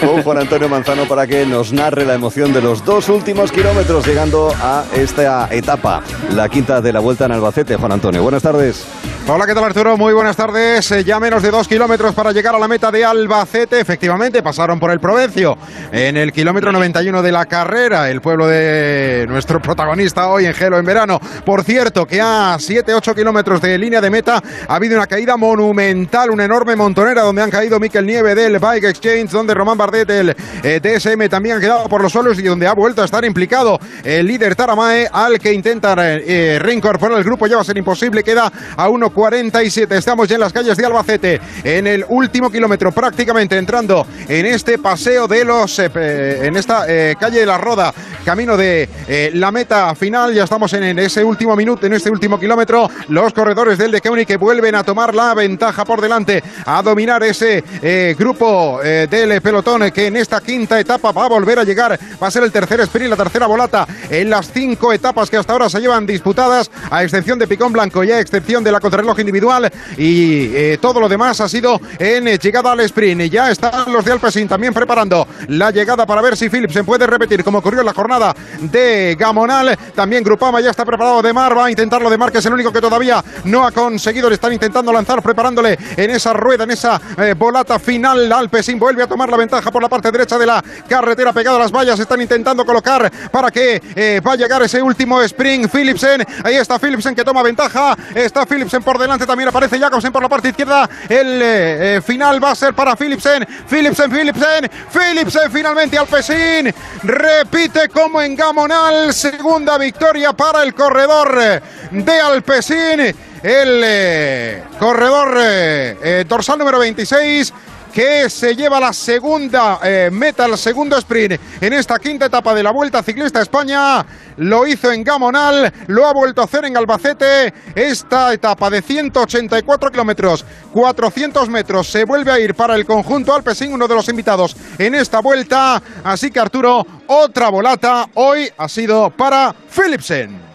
con 0.00 0.22
Juan 0.22 0.38
Antonio 0.38 0.68
Manzano 0.68 1.04
para 1.04 1.26
que 1.26 1.46
nos 1.46 1.72
narre 1.72 2.04
la 2.04 2.14
emoción 2.14 2.52
de 2.52 2.60
los 2.60 2.84
dos 2.84 3.08
últimos 3.08 3.52
kilómetros 3.52 4.06
llegando 4.06 4.52
a 4.60 4.84
esta 4.96 5.48
etapa, 5.54 6.02
la 6.34 6.48
quinta 6.48 6.80
de 6.80 6.92
la 6.92 7.00
Vuelta 7.00 7.26
en 7.26 7.32
Albacete. 7.32 7.76
Juan 7.76 7.92
Antonio, 7.92 8.22
buenas 8.22 8.42
tardes. 8.42 8.86
Hola, 9.28 9.46
¿qué 9.46 9.54
tal 9.54 9.62
Arturo? 9.62 9.96
Muy 9.96 10.12
buenas 10.12 10.34
tardes. 10.36 10.90
Eh, 10.90 11.04
Ya 11.04 11.20
menos 11.20 11.44
de 11.44 11.52
dos 11.52 11.68
kilómetros 11.68 12.12
para 12.12 12.32
llegar 12.32 12.56
a 12.56 12.58
la 12.58 12.66
meta 12.66 12.90
de 12.90 13.04
Albacete. 13.04 13.78
Efectivamente, 13.78 14.42
pasaron 14.42 14.80
por 14.80 14.90
el 14.90 14.98
Provencio 14.98 15.56
en 15.92 16.16
el 16.16 16.32
kilómetro 16.32 16.72
91 16.72 17.22
de 17.22 17.30
la 17.30 17.44
carrera, 17.46 18.10
el 18.10 18.20
pueblo 18.20 18.48
de 18.48 19.24
nuestro 19.28 19.60
protagonista 19.60 20.26
hoy 20.28 20.46
en 20.46 20.54
Gelo 20.54 20.76
en 20.76 20.84
verano. 20.84 21.20
Por 21.44 21.62
cierto, 21.62 22.04
que 22.04 22.20
a 22.20 22.56
7-8 23.02 23.14
kilómetros 23.14 23.60
de 23.60 23.76
línea 23.78 24.00
de 24.00 24.10
meta 24.10 24.42
ha 24.68 24.74
habido 24.74 24.96
una 24.96 25.06
caída 25.06 25.36
monumental, 25.36 26.30
una 26.30 26.44
enorme 26.44 26.76
montonera 26.76 27.22
donde 27.22 27.42
han 27.42 27.50
caído 27.50 27.80
Miquel 27.80 28.06
Nieve 28.06 28.34
del 28.34 28.58
Bike 28.58 28.84
Exchange, 28.84 29.30
donde 29.30 29.54
Román 29.54 29.76
Bardet 29.76 30.06
del 30.06 30.36
eh, 30.62 31.28
también 31.28 31.56
ha 31.56 31.60
quedado 31.60 31.88
por 31.88 32.02
los 32.02 32.12
suelos 32.12 32.38
y 32.38 32.42
donde 32.42 32.66
ha 32.66 32.74
vuelto 32.74 33.02
a 33.02 33.04
estar 33.04 33.24
implicado 33.24 33.78
el 34.04 34.26
líder 34.26 34.54
Taramae, 34.54 35.08
al 35.12 35.38
que 35.38 35.52
intenta 35.52 35.94
eh, 35.98 36.58
reincorporar 36.60 37.18
el 37.18 37.24
grupo. 37.24 37.46
Ya 37.46 37.56
va 37.56 37.62
a 37.62 37.64
ser 37.64 37.76
imposible, 37.76 38.22
queda 38.22 38.50
a 38.76 38.88
1.47. 38.88 39.92
Estamos 39.92 40.28
ya 40.28 40.36
en 40.36 40.40
las 40.40 40.52
calles 40.52 40.76
de 40.76 40.86
Albacete, 40.86 41.40
en 41.64 41.86
el 41.86 42.04
último 42.08 42.50
kilómetro, 42.50 42.92
prácticamente 42.92 43.56
entrando 43.56 44.06
en 44.28 44.46
este 44.46 44.78
paseo 44.78 45.26
de 45.26 45.44
los. 45.44 45.78
eh, 45.78 46.46
en 46.46 46.56
esta 46.56 46.84
eh, 46.88 47.16
calle 47.18 47.40
de 47.40 47.46
la 47.46 47.58
Roda, 47.58 47.92
camino 48.24 48.56
de 48.56 48.88
eh, 49.08 49.30
la 49.34 49.50
meta 49.50 49.94
final. 49.94 50.32
Ya 50.34 50.44
estamos 50.44 50.72
en, 50.72 50.84
en 50.84 50.98
ese 50.98 51.24
último 51.24 51.56
minuto, 51.56 51.86
en 51.86 51.94
este 51.94 52.10
último 52.10 52.38
kilómetro. 52.38 52.88
Los 53.08 53.32
corredores 53.32 53.78
del 53.78 53.90
De 53.90 54.00
Keunig 54.00 54.26
que 54.26 54.36
vuelven 54.36 54.74
a 54.74 54.84
tomar 54.84 55.14
la 55.14 55.34
ventaja 55.34 55.84
por 55.84 56.00
delante, 56.00 56.42
a 56.64 56.82
dominar 56.82 57.22
ese 57.22 57.62
eh, 57.82 58.14
grupo 58.18 58.80
eh, 58.82 59.06
del 59.10 59.40
pelotón 59.40 59.90
que 59.90 60.06
en 60.06 60.16
esta 60.16 60.40
quinta 60.40 60.78
etapa 60.78 61.12
va 61.12 61.26
a 61.26 61.28
volver 61.28 61.58
a 61.58 61.64
llegar. 61.64 61.98
Va 62.22 62.28
a 62.28 62.30
ser 62.30 62.42
el 62.44 62.52
tercer 62.52 62.80
sprint, 62.80 63.10
la 63.10 63.16
tercera 63.16 63.46
volata 63.46 63.86
en 64.08 64.30
las 64.30 64.50
cinco 64.50 64.92
etapas 64.92 65.28
que 65.28 65.36
hasta 65.36 65.52
ahora 65.52 65.68
se 65.68 65.80
llevan 65.80 66.06
disputadas, 66.06 66.70
a 66.90 67.02
excepción 67.02 67.38
de 67.38 67.46
Picón 67.46 67.72
Blanco 67.72 68.04
y 68.04 68.10
a 68.10 68.20
excepción 68.20 68.62
de 68.64 68.72
la 68.72 68.80
contrarreloj 68.80 69.02
reloj 69.02 69.20
individual 69.20 69.70
y 69.96 70.54
eh, 70.54 70.78
todo 70.80 71.00
lo 71.00 71.08
demás 71.08 71.40
ha 71.40 71.48
sido 71.48 71.80
en 71.98 72.26
llegada 72.38 72.72
al 72.72 72.80
sprint. 72.80 73.22
Ya 73.22 73.50
están 73.50 73.92
los 73.92 74.04
de 74.04 74.12
Alpecin 74.12 74.48
también 74.48 74.72
preparando 74.72 75.26
la 75.48 75.70
llegada 75.70 76.06
para 76.06 76.22
ver 76.22 76.36
si 76.36 76.48
Philipsen 76.48 76.84
puede 76.84 77.06
repetir 77.06 77.42
como 77.42 77.58
ocurrió 77.58 77.80
en 77.80 77.86
la 77.86 77.92
jornada 77.92 78.34
de 78.60 79.16
Gamonal. 79.18 79.76
También 79.94 80.22
Grupama 80.22 80.60
ya 80.60 80.70
está 80.70 80.84
preparado 80.84 81.22
de 81.22 81.32
Mar, 81.32 81.56
va 81.56 81.66
a 81.66 81.70
intentarlo 81.70 82.08
de 82.08 82.18
Mar, 82.18 82.30
que 82.30 82.38
es 82.38 82.46
el 82.46 82.52
único 82.52 82.72
que 82.72 82.80
todavía 82.82 83.24
no 83.44 83.64
ha 83.66 83.72
conseguido. 83.72 84.28
Le 84.28 84.34
están 84.34 84.52
intentando 84.52 84.92
lanzar, 84.92 85.22
preparándole 85.22 85.78
en 85.96 86.10
esa 86.10 86.34
rueda, 86.34 86.64
en 86.64 86.72
esa 86.72 87.00
eh, 87.16 87.34
volata 87.34 87.78
final. 87.78 88.30
Alpecin 88.30 88.78
vuelve 88.78 89.02
a 89.02 89.06
tomar 89.06 89.30
la 89.30 89.38
ventaja 89.38 89.70
por 89.70 89.80
la 89.80 89.88
parte 89.88 90.10
derecha 90.10 90.36
de 90.36 90.44
la 90.44 90.62
carretera 90.88 91.32
pegado 91.32 91.56
a 91.56 91.60
las 91.60 91.72
vallas. 91.72 91.98
Están 91.98 92.20
intentando 92.20 92.66
colocar 92.66 93.10
para 93.30 93.50
que 93.50 93.80
eh, 93.94 94.20
va 94.20 94.32
a 94.32 94.36
llegar 94.36 94.60
ese 94.62 94.82
último 94.82 95.22
sprint. 95.22 95.70
Philipsen, 95.70 96.26
ahí 96.44 96.56
está 96.56 96.78
Philipsen 96.78 97.14
que 97.14 97.24
toma 97.24 97.42
ventaja. 97.42 97.96
Está 98.14 98.44
Philipsen 98.44 98.82
por 98.82 98.98
delante, 98.98 99.24
también 99.24 99.48
aparece 99.48 99.78
Jacobsen 99.78 100.12
por 100.12 100.22
la 100.22 100.28
parte 100.28 100.48
izquierda. 100.48 100.90
El 101.08 101.40
eh, 101.42 102.00
final 102.04 102.42
va 102.42 102.50
a 102.50 102.54
ser 102.54 102.74
para 102.74 102.96
Philipsen. 102.96 103.46
Philipsen, 103.68 104.10
Philipsen, 104.10 104.70
Philipsen 104.90 105.50
finalmente 105.52 105.96
Alpecin. 105.96 106.74
Repite 107.04 107.88
como 107.88 108.20
en 108.20 108.34
Gamonal. 108.34 109.14
Segunda 109.14 109.78
victoria 109.78 110.32
para 110.32 110.64
el 110.64 110.74
corredor 110.74 111.62
de 111.92 112.20
Alpecin. 112.20 112.71
El 112.72 113.82
eh, 113.84 114.62
corredor 114.78 115.36
eh, 115.38 115.96
eh, 116.02 116.24
dorsal 116.26 116.58
número 116.58 116.78
26 116.78 117.52
que 117.92 118.30
se 118.30 118.56
lleva 118.56 118.80
la 118.80 118.94
segunda 118.94 119.78
eh, 119.82 120.08
meta, 120.10 120.46
el 120.46 120.56
segundo 120.56 120.96
sprint 120.96 121.38
en 121.60 121.72
esta 121.74 121.98
quinta 121.98 122.26
etapa 122.26 122.54
de 122.54 122.62
la 122.62 122.70
Vuelta 122.70 123.02
Ciclista 123.02 123.42
España. 123.42 124.06
Lo 124.38 124.66
hizo 124.66 124.90
en 124.90 125.04
Gamonal, 125.04 125.70
lo 125.88 126.06
ha 126.06 126.14
vuelto 126.14 126.40
a 126.40 126.44
hacer 126.44 126.64
en 126.64 126.76
Albacete. 126.78 127.52
Esta 127.74 128.32
etapa 128.32 128.70
de 128.70 128.80
184 128.80 129.90
kilómetros, 129.90 130.46
400 130.72 131.50
metros, 131.50 131.88
se 131.88 132.04
vuelve 132.06 132.32
a 132.32 132.40
ir 132.40 132.54
para 132.54 132.74
el 132.74 132.86
conjunto 132.86 133.34
Alpecin, 133.34 133.74
uno 133.74 133.86
de 133.86 133.94
los 133.94 134.08
invitados 134.08 134.56
en 134.78 134.94
esta 134.94 135.20
vuelta. 135.20 135.82
Así 136.02 136.30
que 136.30 136.40
Arturo, 136.40 136.86
otra 137.06 137.50
volata 137.50 138.08
hoy 138.14 138.50
ha 138.56 138.68
sido 138.68 139.10
para 139.10 139.54
Philipsen. 139.70 140.51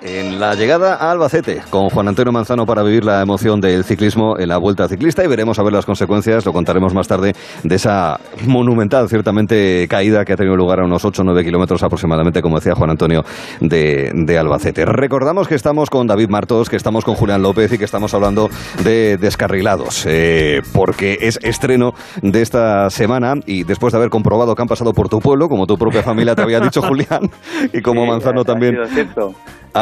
En 0.00 0.38
la 0.38 0.54
llegada 0.54 0.94
a 0.94 1.10
Albacete 1.10 1.60
con 1.70 1.90
Juan 1.90 2.06
Antonio 2.06 2.30
Manzano 2.30 2.64
para 2.64 2.84
vivir 2.84 3.04
la 3.04 3.20
emoción 3.20 3.60
del 3.60 3.82
ciclismo 3.82 4.38
en 4.38 4.48
la 4.48 4.56
Vuelta 4.56 4.86
Ciclista 4.86 5.24
y 5.24 5.26
veremos 5.26 5.58
a 5.58 5.64
ver 5.64 5.72
las 5.72 5.86
consecuencias, 5.86 6.46
lo 6.46 6.52
contaremos 6.52 6.94
más 6.94 7.08
tarde, 7.08 7.34
de 7.64 7.74
esa 7.74 8.20
monumental, 8.46 9.08
ciertamente, 9.08 9.88
caída 9.88 10.24
que 10.24 10.34
ha 10.34 10.36
tenido 10.36 10.56
lugar 10.56 10.78
a 10.80 10.84
unos 10.84 11.04
8 11.04 11.22
o 11.22 11.24
9 11.24 11.44
kilómetros 11.44 11.82
aproximadamente, 11.82 12.40
como 12.42 12.58
decía 12.60 12.76
Juan 12.76 12.90
Antonio, 12.90 13.24
de, 13.60 14.12
de, 14.14 14.38
Albacete. 14.38 14.84
Recordamos 14.84 15.48
que 15.48 15.56
estamos 15.56 15.90
con 15.90 16.06
David 16.06 16.28
Martos, 16.28 16.70
que 16.70 16.76
estamos 16.76 17.04
con 17.04 17.16
Julián 17.16 17.42
López 17.42 17.72
y 17.72 17.78
que 17.78 17.84
estamos 17.84 18.14
hablando 18.14 18.50
de 18.84 19.16
descarrilados, 19.16 20.06
eh, 20.06 20.62
porque 20.72 21.18
es 21.22 21.40
estreno 21.42 21.94
de 22.22 22.40
esta 22.42 22.88
semana 22.90 23.34
y 23.46 23.64
después 23.64 23.92
de 23.92 23.98
haber 23.98 24.10
comprobado 24.10 24.54
que 24.54 24.62
han 24.62 24.68
pasado 24.68 24.92
por 24.92 25.08
tu 25.08 25.18
pueblo, 25.18 25.48
como 25.48 25.66
tu 25.66 25.76
propia 25.76 26.04
familia 26.04 26.36
te 26.36 26.42
había 26.42 26.60
dicho 26.60 26.82
Julián, 26.88 27.28
y 27.72 27.82
como 27.82 28.02
Sí, 28.02 28.10
Manzano 28.10 28.42
ha 28.42 28.44
también. 28.44 28.76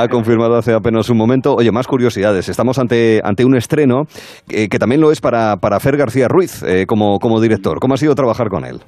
Confirmado 0.08 0.56
hace 0.56 0.72
apenas 0.72 1.10
un 1.10 1.18
momento. 1.18 1.54
Oye, 1.54 1.70
más 1.72 1.86
curiosidades. 1.86 2.48
Estamos 2.48 2.78
ante, 2.78 3.20
ante 3.24 3.44
un 3.44 3.56
estreno 3.56 4.04
eh, 4.48 4.68
que 4.68 4.78
también 4.78 5.00
lo 5.00 5.10
es 5.10 5.20
para, 5.20 5.56
para 5.56 5.80
Fer 5.80 5.96
García 5.96 6.28
Ruiz 6.28 6.62
eh, 6.62 6.86
como, 6.86 7.18
como 7.18 7.40
director. 7.40 7.78
¿Cómo 7.80 7.94
ha 7.94 7.96
sido 7.96 8.14
trabajar 8.14 8.48
con 8.48 8.64
él? 8.64 8.80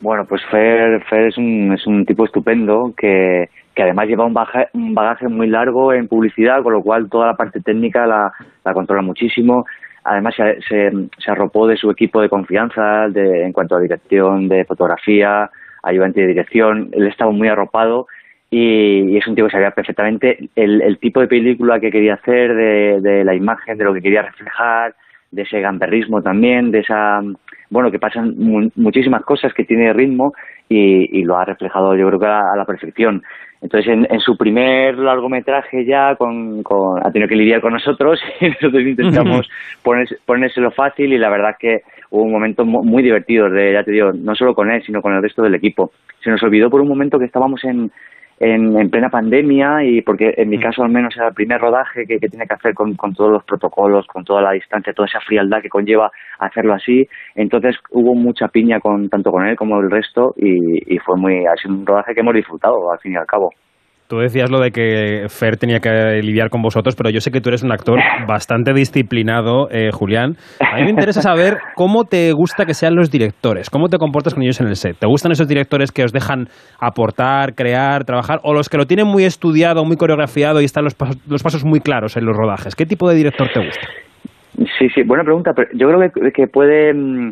Bueno, 0.00 0.24
pues 0.28 0.40
Fer, 0.50 1.02
Fer 1.10 1.26
es, 1.28 1.36
un, 1.36 1.72
es 1.74 1.86
un 1.86 2.06
tipo 2.06 2.24
estupendo 2.24 2.92
que, 2.96 3.50
que 3.74 3.82
además 3.82 4.06
lleva 4.08 4.24
un, 4.24 4.32
baja- 4.32 4.68
un 4.72 4.94
bagaje 4.94 5.28
muy 5.28 5.46
largo 5.46 5.92
en 5.92 6.08
publicidad, 6.08 6.62
con 6.62 6.72
lo 6.72 6.80
cual 6.80 7.08
toda 7.10 7.26
la 7.26 7.34
parte 7.34 7.60
técnica 7.60 8.06
la, 8.06 8.30
la 8.64 8.72
controla 8.72 9.02
muchísimo. 9.02 9.64
Además 10.02 10.34
se, 10.34 10.58
se, 10.66 10.90
se 11.18 11.30
arropó 11.30 11.66
de 11.66 11.76
su 11.76 11.90
equipo 11.90 12.22
de 12.22 12.30
confianza 12.30 13.08
de, 13.10 13.44
en 13.44 13.52
cuanto 13.52 13.76
a 13.76 13.80
dirección 13.80 14.48
de 14.48 14.64
fotografía, 14.64 15.50
ayudante 15.82 16.22
de 16.22 16.28
dirección. 16.28 16.88
Él 16.92 17.06
estaba 17.06 17.30
muy 17.30 17.48
arropado 17.48 18.06
y, 18.50 19.12
y 19.12 19.16
es 19.16 19.26
un 19.26 19.34
tipo 19.34 19.46
que 19.46 19.52
sabía 19.52 19.70
perfectamente 19.70 20.48
el, 20.56 20.82
el 20.82 20.98
tipo 20.98 21.20
de 21.20 21.28
película 21.28 21.78
que 21.80 21.90
quería 21.90 22.14
hacer, 22.14 22.54
de, 22.54 23.00
de 23.00 23.24
la 23.24 23.34
imagen, 23.34 23.78
de 23.78 23.84
lo 23.84 23.94
que 23.94 24.02
quería 24.02 24.22
reflejar, 24.22 24.94
de 25.30 25.42
ese 25.42 25.60
gamberrismo 25.60 26.20
también, 26.22 26.70
de 26.72 26.80
esa 26.80 27.20
bueno 27.70 27.90
que 27.92 28.00
pasan 28.00 28.34
mu- 28.36 28.68
muchísimas 28.74 29.22
cosas 29.22 29.54
que 29.54 29.62
tiene 29.64 29.92
ritmo 29.92 30.34
y, 30.68 31.20
y 31.20 31.22
lo 31.22 31.36
ha 31.38 31.44
reflejado 31.44 31.94
yo 31.94 32.08
creo 32.08 32.18
que 32.18 32.26
a, 32.26 32.52
a 32.52 32.56
la 32.56 32.64
perfección. 32.64 33.22
Entonces 33.62 33.92
en, 33.92 34.08
en 34.10 34.18
su 34.20 34.36
primer 34.36 34.98
largometraje 34.98 35.84
ya 35.84 36.16
con, 36.16 36.64
con- 36.64 36.98
ha 37.06 37.12
tenido 37.12 37.28
que 37.28 37.36
lidiar 37.36 37.60
con 37.60 37.74
nosotros 37.74 38.20
y 38.40 38.48
nosotros 38.48 38.82
intentamos 38.82 39.48
poner, 39.84 40.08
ponérselo 40.26 40.72
fácil 40.72 41.12
y 41.12 41.18
la 41.18 41.28
verdad 41.30 41.54
que 41.60 41.82
hubo 42.10 42.22
un 42.24 42.32
momento 42.32 42.64
mu- 42.64 42.82
muy 42.82 43.04
divertido 43.04 43.48
de, 43.48 43.72
ya 43.74 43.84
te 43.84 43.92
digo, 43.92 44.10
no 44.12 44.34
solo 44.34 44.52
con 44.56 44.68
él 44.72 44.82
sino 44.84 45.00
con 45.00 45.14
el 45.14 45.22
resto 45.22 45.42
del 45.42 45.54
equipo. 45.54 45.92
Se 46.24 46.30
nos 46.30 46.42
olvidó 46.42 46.68
por 46.70 46.80
un 46.80 46.88
momento 46.88 47.20
que 47.20 47.26
estábamos 47.26 47.62
en, 47.64 47.92
en, 48.40 48.76
en 48.78 48.90
plena 48.90 49.10
pandemia 49.10 49.84
y 49.84 50.00
porque 50.00 50.32
en 50.36 50.48
mi 50.48 50.58
caso 50.58 50.82
al 50.82 50.90
menos 50.90 51.14
era 51.14 51.28
el 51.28 51.34
primer 51.34 51.60
rodaje 51.60 52.06
que, 52.06 52.18
que 52.18 52.28
tiene 52.28 52.46
que 52.46 52.54
hacer 52.54 52.72
con, 52.74 52.94
con 52.94 53.14
todos 53.14 53.30
los 53.30 53.44
protocolos, 53.44 54.06
con 54.06 54.24
toda 54.24 54.40
la 54.40 54.52
distancia, 54.52 54.94
toda 54.94 55.06
esa 55.06 55.20
frialdad 55.20 55.60
que 55.60 55.68
conlleva 55.68 56.10
hacerlo 56.38 56.72
así. 56.72 57.06
Entonces 57.34 57.76
hubo 57.90 58.14
mucha 58.14 58.48
piña 58.48 58.80
con 58.80 59.10
tanto 59.10 59.30
con 59.30 59.46
él 59.46 59.56
como 59.56 59.78
el 59.80 59.90
resto 59.90 60.32
y, 60.36 60.94
y 60.94 60.98
fue 60.98 61.18
muy, 61.18 61.44
ha 61.46 61.54
sido 61.56 61.74
un 61.74 61.86
rodaje 61.86 62.14
que 62.14 62.20
hemos 62.20 62.34
disfrutado 62.34 62.90
al 62.90 62.98
fin 62.98 63.12
y 63.12 63.16
al 63.16 63.26
cabo. 63.26 63.50
Tú 64.10 64.18
decías 64.18 64.50
lo 64.50 64.58
de 64.58 64.72
que 64.72 65.26
Fer 65.28 65.56
tenía 65.56 65.78
que 65.78 66.20
lidiar 66.20 66.50
con 66.50 66.62
vosotros, 66.62 66.96
pero 66.96 67.10
yo 67.10 67.20
sé 67.20 67.30
que 67.30 67.40
tú 67.40 67.48
eres 67.50 67.62
un 67.62 67.70
actor 67.70 68.00
bastante 68.26 68.72
disciplinado, 68.72 69.68
eh, 69.70 69.90
Julián. 69.92 70.32
A 70.58 70.78
mí 70.78 70.82
me 70.82 70.90
interesa 70.90 71.22
saber 71.22 71.58
cómo 71.76 72.06
te 72.06 72.32
gusta 72.32 72.66
que 72.66 72.74
sean 72.74 72.96
los 72.96 73.08
directores, 73.08 73.70
cómo 73.70 73.86
te 73.86 73.98
comportas 73.98 74.34
con 74.34 74.42
ellos 74.42 74.60
en 74.60 74.66
el 74.66 74.74
set. 74.74 74.96
¿Te 74.98 75.06
gustan 75.06 75.30
esos 75.30 75.46
directores 75.46 75.92
que 75.92 76.02
os 76.02 76.12
dejan 76.12 76.48
aportar, 76.80 77.54
crear, 77.54 78.02
trabajar, 78.02 78.40
o 78.42 78.52
los 78.52 78.68
que 78.68 78.78
lo 78.78 78.86
tienen 78.86 79.06
muy 79.06 79.22
estudiado, 79.22 79.84
muy 79.84 79.96
coreografiado 79.96 80.60
y 80.60 80.64
están 80.64 80.82
los 80.82 80.96
pasos, 80.96 81.16
los 81.28 81.44
pasos 81.44 81.64
muy 81.64 81.78
claros 81.78 82.16
en 82.16 82.24
los 82.24 82.36
rodajes? 82.36 82.74
¿Qué 82.74 82.86
tipo 82.86 83.08
de 83.08 83.14
director 83.14 83.46
te 83.54 83.64
gusta? 83.64 83.86
Sí, 84.76 84.88
sí, 84.92 85.02
buena 85.06 85.22
pregunta, 85.22 85.52
pero 85.54 85.68
yo 85.72 85.86
creo 85.86 86.10
que, 86.10 86.32
que 86.32 86.46
puede 86.48 86.92
mm, 86.92 87.30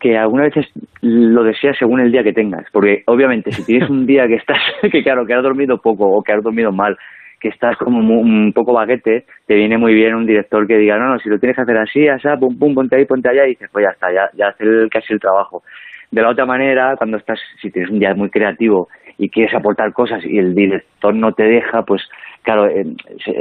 que 0.00 0.16
algunas 0.16 0.54
veces 0.54 0.70
lo 1.02 1.42
deseas 1.42 1.76
según 1.78 2.00
el 2.00 2.12
día 2.12 2.22
que 2.22 2.32
tengas, 2.32 2.66
porque 2.72 3.02
obviamente 3.06 3.52
si 3.52 3.64
tienes 3.64 3.88
un 3.90 4.06
día 4.06 4.26
que 4.26 4.34
estás, 4.36 4.58
que 4.92 5.02
claro, 5.02 5.24
que 5.26 5.34
has 5.34 5.42
dormido 5.42 5.78
poco 5.80 6.06
o 6.08 6.22
que 6.22 6.32
has 6.32 6.42
dormido 6.42 6.72
mal, 6.72 6.96
que 7.40 7.48
estás 7.48 7.76
como 7.76 8.00
mu- 8.00 8.20
un 8.20 8.52
poco 8.52 8.72
baguete, 8.72 9.24
te 9.46 9.54
viene 9.54 9.76
muy 9.78 9.94
bien 9.94 10.14
un 10.14 10.26
director 10.26 10.66
que 10.66 10.78
diga, 10.78 10.98
no, 10.98 11.08
no, 11.10 11.18
si 11.18 11.28
lo 11.28 11.38
tienes 11.38 11.56
que 11.56 11.62
hacer 11.62 11.76
así, 11.78 12.08
así, 12.08 12.26
pum, 12.40 12.58
pum, 12.58 12.74
ponte 12.74 12.96
ahí, 12.96 13.04
ponte 13.04 13.28
allá, 13.28 13.44
y 13.46 13.50
dices, 13.50 13.68
pues 13.72 13.84
ya 13.84 13.90
está, 13.90 14.12
ya, 14.12 14.30
ya 14.34 14.48
hace 14.48 14.64
el, 14.64 14.88
casi 14.90 15.12
el 15.12 15.20
trabajo. 15.20 15.62
De 16.10 16.22
la 16.22 16.30
otra 16.30 16.46
manera, 16.46 16.94
cuando 16.96 17.16
estás, 17.18 17.38
si 17.60 17.70
tienes 17.70 17.90
un 17.90 17.98
día 17.98 18.14
muy 18.14 18.30
creativo 18.30 18.88
y 19.18 19.28
quieres 19.28 19.54
aportar 19.54 19.92
cosas 19.92 20.24
y 20.24 20.38
el 20.38 20.54
director 20.54 21.14
no 21.14 21.32
te 21.32 21.42
deja, 21.44 21.82
pues 21.82 22.02
claro, 22.46 22.68
eh, 22.68 22.86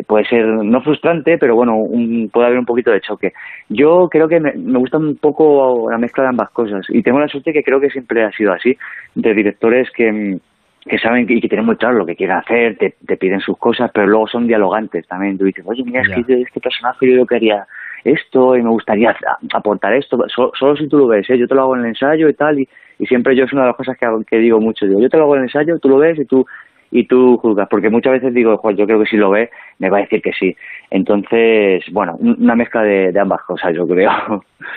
puede 0.08 0.26
ser 0.26 0.46
no 0.48 0.82
frustrante, 0.82 1.38
pero 1.38 1.56
bueno, 1.56 1.78
un- 1.78 2.30
puede 2.34 2.48
haber 2.48 2.60
un 2.60 2.66
poquito 2.66 2.90
de 2.92 3.00
choque. 3.02 3.32
Yo 3.70 4.10
creo 4.10 4.28
que 4.28 4.40
me, 4.40 4.52
me 4.54 4.80
gusta 4.80 4.98
un 4.98 5.16
poco 5.18 5.88
la 5.92 5.98
mezcla 6.00 6.24
de 6.24 6.30
ambas 6.30 6.50
cosas 6.50 6.86
y 6.90 7.04
tengo 7.04 7.20
la 7.20 7.28
suerte 7.28 7.54
que 7.54 7.64
creo 7.64 7.80
que 7.80 7.92
siempre 7.92 8.24
ha 8.24 8.32
sido 8.32 8.52
así, 8.52 8.76
de 9.14 9.34
directores 9.36 9.90
que, 9.92 10.40
que 10.86 10.98
saben 10.98 11.26
y 11.30 11.40
que 11.40 11.48
tienen 11.48 11.66
muy 11.68 11.78
claro 11.78 11.96
lo 12.00 12.06
que 12.06 12.16
quieren 12.16 12.38
hacer, 12.38 12.78
te, 12.78 12.96
te 13.06 13.16
piden 13.18 13.40
sus 13.42 13.58
cosas, 13.60 13.92
pero 13.94 14.08
luego 14.08 14.28
son 14.28 14.48
dialogantes 14.48 15.08
también. 15.08 15.38
Tú 15.38 15.46
dices, 15.46 15.64
oye, 15.68 15.84
mira, 15.84 16.02
es 16.02 16.08
que 16.26 16.42
este 16.42 16.60
personaje 16.60 17.14
yo 17.16 17.26
quería 17.28 17.66
esto 18.04 18.56
y 18.56 18.62
me 18.64 18.70
gustaría 18.70 19.16
aportar 19.54 19.94
esto, 19.94 20.18
So- 20.28 20.52
solo 20.60 20.76
si 20.78 20.88
tú 20.88 20.98
lo 20.98 21.08
ves, 21.08 21.30
¿eh? 21.30 21.38
yo 21.38 21.48
te 21.48 21.56
lo 21.56 21.62
hago 21.62 21.76
en 21.76 21.82
el 21.82 21.88
ensayo 21.90 22.28
y 22.30 22.34
tal, 22.36 22.60
y, 22.60 22.68
y 23.00 23.06
siempre 23.08 23.36
yo 23.36 23.46
es 23.46 23.54
una 23.54 23.64
de 23.64 23.68
las 23.70 23.76
cosas 23.78 23.98
que, 23.98 24.06
que 24.28 24.38
digo 24.38 24.60
mucho, 24.60 24.86
digo, 24.86 25.00
yo 25.02 25.10
te 25.10 25.18
lo 25.18 25.24
hago 25.24 25.36
en 25.36 25.42
el 25.42 25.46
ensayo, 25.48 25.80
tú 25.80 25.90
lo 25.90 25.98
ves 25.98 26.20
y 26.20 26.26
tú 26.26 26.46
y 26.92 27.08
tú 27.08 27.38
juzgas, 27.38 27.68
porque 27.70 27.90
muchas 27.90 28.14
veces 28.14 28.34
digo, 28.34 28.58
"Joder, 28.58 28.78
yo 28.78 28.86
creo 28.86 29.00
que 29.00 29.06
si 29.08 29.18
lo 29.18 29.30
ve, 29.32 29.50
me 29.80 29.90
va 29.90 29.98
a 29.98 30.02
decir 30.02 30.22
que 30.22 30.32
sí. 30.34 30.56
Entonces, 30.90 31.84
bueno, 31.92 32.16
un- 32.20 32.38
una 32.42 32.56
mezcla 32.56 32.82
de, 32.82 33.12
de 33.12 33.20
ambas 33.20 33.42
cosas, 33.44 33.74
yo 33.76 33.88
creo. 33.88 34.10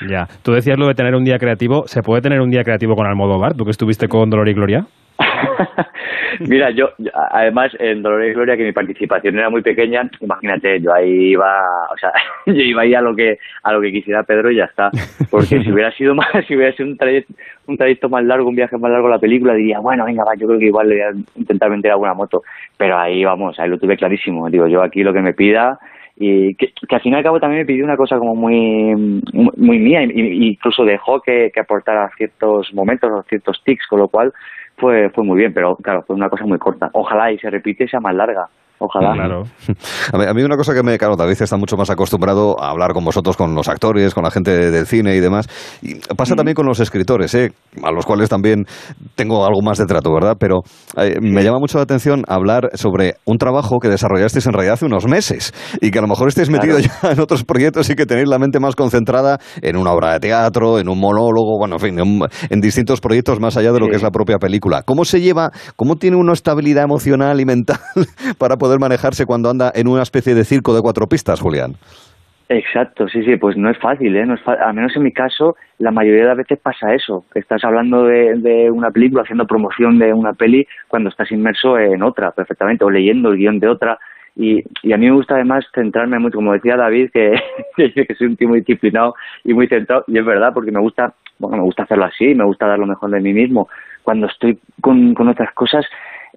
Ya. 0.08 0.26
Tú 0.42 0.52
decías 0.52 0.78
lo 0.78 0.86
de 0.88 0.94
tener 0.94 1.14
un 1.14 1.24
día 1.24 1.38
creativo. 1.38 1.86
¿Se 1.86 2.02
puede 2.02 2.20
tener 2.22 2.40
un 2.40 2.50
día 2.50 2.64
creativo 2.64 2.94
con 2.96 3.06
Almodóvar? 3.06 3.54
¿Tú 3.54 3.64
que 3.64 3.70
estuviste 3.70 4.08
con 4.08 4.28
Dolor 4.30 4.48
y 4.48 4.54
Gloria? 4.54 4.86
Mira, 6.48 6.70
yo, 6.70 6.90
además 7.30 7.72
en 7.78 8.02
Dolor 8.02 8.24
y 8.24 8.32
Gloria 8.32 8.56
que 8.56 8.64
mi 8.64 8.72
participación 8.72 9.38
era 9.38 9.50
muy 9.50 9.62
pequeña, 9.62 10.08
imagínate, 10.20 10.80
yo 10.80 10.92
ahí 10.94 11.32
iba, 11.32 11.64
o 11.92 11.96
sea, 11.98 12.12
yo 12.46 12.52
iba 12.52 12.82
ahí 12.82 12.94
a 12.94 13.00
lo 13.00 13.14
que 13.14 13.38
a 13.62 13.72
lo 13.72 13.80
que 13.80 13.90
quisiera 13.90 14.22
Pedro 14.22 14.50
y 14.50 14.56
ya 14.56 14.64
está, 14.64 14.90
porque 15.30 15.60
si 15.60 15.72
hubiera 15.72 15.90
sido 15.92 16.14
más, 16.14 16.28
si 16.46 16.54
hubiera 16.54 16.72
sido 16.72 16.88
un 16.88 16.96
trayecto, 16.96 17.34
un 17.66 17.76
trayecto 17.76 18.08
más 18.08 18.24
largo, 18.24 18.48
un 18.48 18.56
viaje 18.56 18.78
más 18.78 18.90
largo 18.90 19.08
la 19.08 19.18
película, 19.18 19.54
diría, 19.54 19.80
bueno, 19.80 20.04
venga, 20.04 20.24
va, 20.24 20.34
yo 20.36 20.46
creo 20.46 20.58
que 20.58 20.66
igual 20.66 20.88
le 20.88 20.94
voy 20.96 21.04
a 21.04 21.38
intentar 21.38 21.70
vender 21.70 21.92
alguna 21.92 22.14
moto, 22.14 22.42
pero 22.76 22.96
ahí 22.98 23.24
vamos, 23.24 23.58
ahí 23.58 23.68
lo 23.68 23.78
tuve 23.78 23.96
clarísimo, 23.96 24.48
digo, 24.48 24.68
yo 24.68 24.82
aquí 24.82 25.02
lo 25.02 25.12
que 25.12 25.22
me 25.22 25.34
pida 25.34 25.78
y 26.20 26.54
que, 26.56 26.72
al 26.90 27.00
fin 27.00 27.12
y 27.12 27.16
al 27.16 27.22
cabo 27.22 27.38
también 27.38 27.62
me 27.62 27.66
pidió 27.66 27.84
una 27.84 27.96
cosa 27.96 28.18
como 28.18 28.34
muy 28.34 29.22
muy, 29.56 29.78
mía 29.78 30.02
y 30.02 30.48
incluso 30.48 30.84
dejó 30.84 31.20
que, 31.20 31.50
que 31.54 31.60
aportara 31.60 32.10
ciertos 32.16 32.74
momentos 32.74 33.08
o 33.10 33.22
ciertos 33.22 33.62
tics, 33.64 33.86
con 33.86 34.00
lo 34.00 34.08
cual 34.08 34.32
fue 34.78 35.10
fue 35.10 35.24
muy 35.24 35.38
bien, 35.38 35.52
pero 35.52 35.76
claro, 35.76 36.02
fue 36.06 36.16
una 36.16 36.28
cosa 36.28 36.44
muy 36.44 36.58
corta. 36.58 36.90
Ojalá 36.92 37.32
y 37.32 37.38
se 37.38 37.50
repite 37.50 37.88
sea 37.88 38.00
más 38.00 38.14
larga. 38.14 38.48
Ojalá. 38.80 39.12
Claro. 39.14 39.42
A 40.30 40.34
mí, 40.34 40.42
una 40.42 40.56
cosa 40.56 40.72
que 40.72 40.82
me, 40.82 40.96
claro, 40.98 41.16
David 41.16 41.36
está 41.40 41.56
mucho 41.56 41.76
más 41.76 41.90
acostumbrado 41.90 42.60
a 42.60 42.70
hablar 42.70 42.92
con 42.92 43.04
vosotros, 43.04 43.36
con 43.36 43.54
los 43.54 43.68
actores, 43.68 44.14
con 44.14 44.22
la 44.22 44.30
gente 44.30 44.70
del 44.70 44.86
cine 44.86 45.16
y 45.16 45.20
demás. 45.20 45.48
Y 45.82 45.96
pasa 46.16 46.36
también 46.36 46.54
con 46.54 46.66
los 46.66 46.78
escritores, 46.80 47.34
¿eh? 47.34 47.52
a 47.82 47.90
los 47.90 48.06
cuales 48.06 48.28
también 48.28 48.66
tengo 49.16 49.44
algo 49.44 49.62
más 49.62 49.78
de 49.78 49.86
trato, 49.86 50.12
¿verdad? 50.12 50.36
Pero 50.38 50.60
eh, 50.96 51.16
me 51.20 51.42
llama 51.42 51.58
mucho 51.58 51.78
la 51.78 51.84
atención 51.84 52.24
hablar 52.28 52.70
sobre 52.74 53.16
un 53.24 53.38
trabajo 53.38 53.78
que 53.80 53.88
desarrollasteis 53.88 54.46
en 54.46 54.52
realidad 54.52 54.74
hace 54.74 54.86
unos 54.86 55.06
meses 55.06 55.52
y 55.80 55.90
que 55.90 55.98
a 55.98 56.02
lo 56.02 56.08
mejor 56.08 56.28
estéis 56.28 56.50
metido 56.50 56.78
ya 56.78 56.92
en 57.10 57.20
otros 57.20 57.44
proyectos 57.44 57.90
y 57.90 57.96
que 57.96 58.06
tenéis 58.06 58.28
la 58.28 58.38
mente 58.38 58.60
más 58.60 58.76
concentrada 58.76 59.38
en 59.60 59.76
una 59.76 59.92
obra 59.92 60.12
de 60.12 60.20
teatro, 60.20 60.78
en 60.78 60.88
un 60.88 61.00
monólogo, 61.00 61.58
bueno, 61.58 61.76
en 61.76 61.80
fin, 61.80 61.98
en, 61.98 62.20
en 62.48 62.60
distintos 62.60 63.00
proyectos 63.00 63.40
más 63.40 63.56
allá 63.56 63.72
de 63.72 63.80
lo 63.80 63.88
que 63.88 63.96
es 63.96 64.02
la 64.02 64.10
propia 64.10 64.38
película. 64.38 64.82
¿Cómo 64.82 65.04
se 65.04 65.20
lleva, 65.20 65.50
cómo 65.76 65.96
tiene 65.96 66.16
una 66.16 66.32
estabilidad 66.32 66.84
emocional 66.84 67.40
y 67.40 67.44
mental 67.44 67.78
para 68.38 68.56
poder 68.56 68.67
manejarse 68.76 69.24
cuando 69.24 69.48
anda 69.48 69.72
en 69.74 69.88
una 69.88 70.02
especie 70.02 70.34
de 70.34 70.44
circo 70.44 70.74
de 70.74 70.82
cuatro 70.82 71.06
pistas, 71.06 71.40
Julián? 71.40 71.76
Exacto, 72.50 73.08
sí, 73.08 73.22
sí, 73.24 73.36
pues 73.36 73.58
no 73.58 73.68
es 73.68 73.76
fácil, 73.76 74.16
¿eh? 74.16 74.24
No 74.24 74.34
es 74.34 74.40
al 74.46 74.72
menos 74.72 74.96
en 74.96 75.02
mi 75.02 75.12
caso, 75.12 75.56
la 75.78 75.90
mayoría 75.90 76.22
de 76.22 76.28
las 76.28 76.36
veces 76.38 76.58
pasa 76.58 76.94
eso. 76.94 77.26
Estás 77.34 77.62
hablando 77.62 78.04
de, 78.04 78.36
de 78.36 78.70
una 78.70 78.90
película, 78.90 79.22
haciendo 79.22 79.46
promoción 79.46 79.98
de 79.98 80.14
una 80.14 80.32
peli, 80.32 80.66
cuando 80.88 81.10
estás 81.10 81.30
inmerso 81.30 81.78
en 81.78 82.02
otra, 82.02 82.30
perfectamente, 82.30 82.84
o 82.84 82.90
leyendo 82.90 83.30
el 83.30 83.36
guion 83.36 83.60
de 83.60 83.68
otra. 83.68 83.98
Y, 84.34 84.62
y 84.82 84.92
a 84.94 84.96
mí 84.96 85.06
me 85.06 85.16
gusta 85.16 85.34
además 85.34 85.66
centrarme 85.74 86.18
mucho, 86.18 86.36
como 86.36 86.54
decía 86.54 86.76
David, 86.76 87.10
que, 87.12 87.34
que 87.76 88.14
soy 88.14 88.28
un 88.28 88.36
tío 88.36 88.48
muy 88.48 88.60
disciplinado 88.60 89.14
y 89.44 89.52
muy 89.52 89.68
centrado, 89.68 90.04
y 90.06 90.16
es 90.16 90.24
verdad, 90.24 90.54
porque 90.54 90.70
me 90.70 90.80
gusta, 90.80 91.12
bueno, 91.38 91.58
me 91.58 91.64
gusta 91.64 91.82
hacerlo 91.82 92.06
así, 92.06 92.34
me 92.34 92.44
gusta 92.44 92.66
dar 92.66 92.78
lo 92.78 92.86
mejor 92.86 93.10
de 93.10 93.20
mí 93.20 93.34
mismo. 93.34 93.68
Cuando 94.02 94.26
estoy 94.26 94.58
con, 94.80 95.12
con 95.12 95.28
otras 95.28 95.52
cosas, 95.52 95.84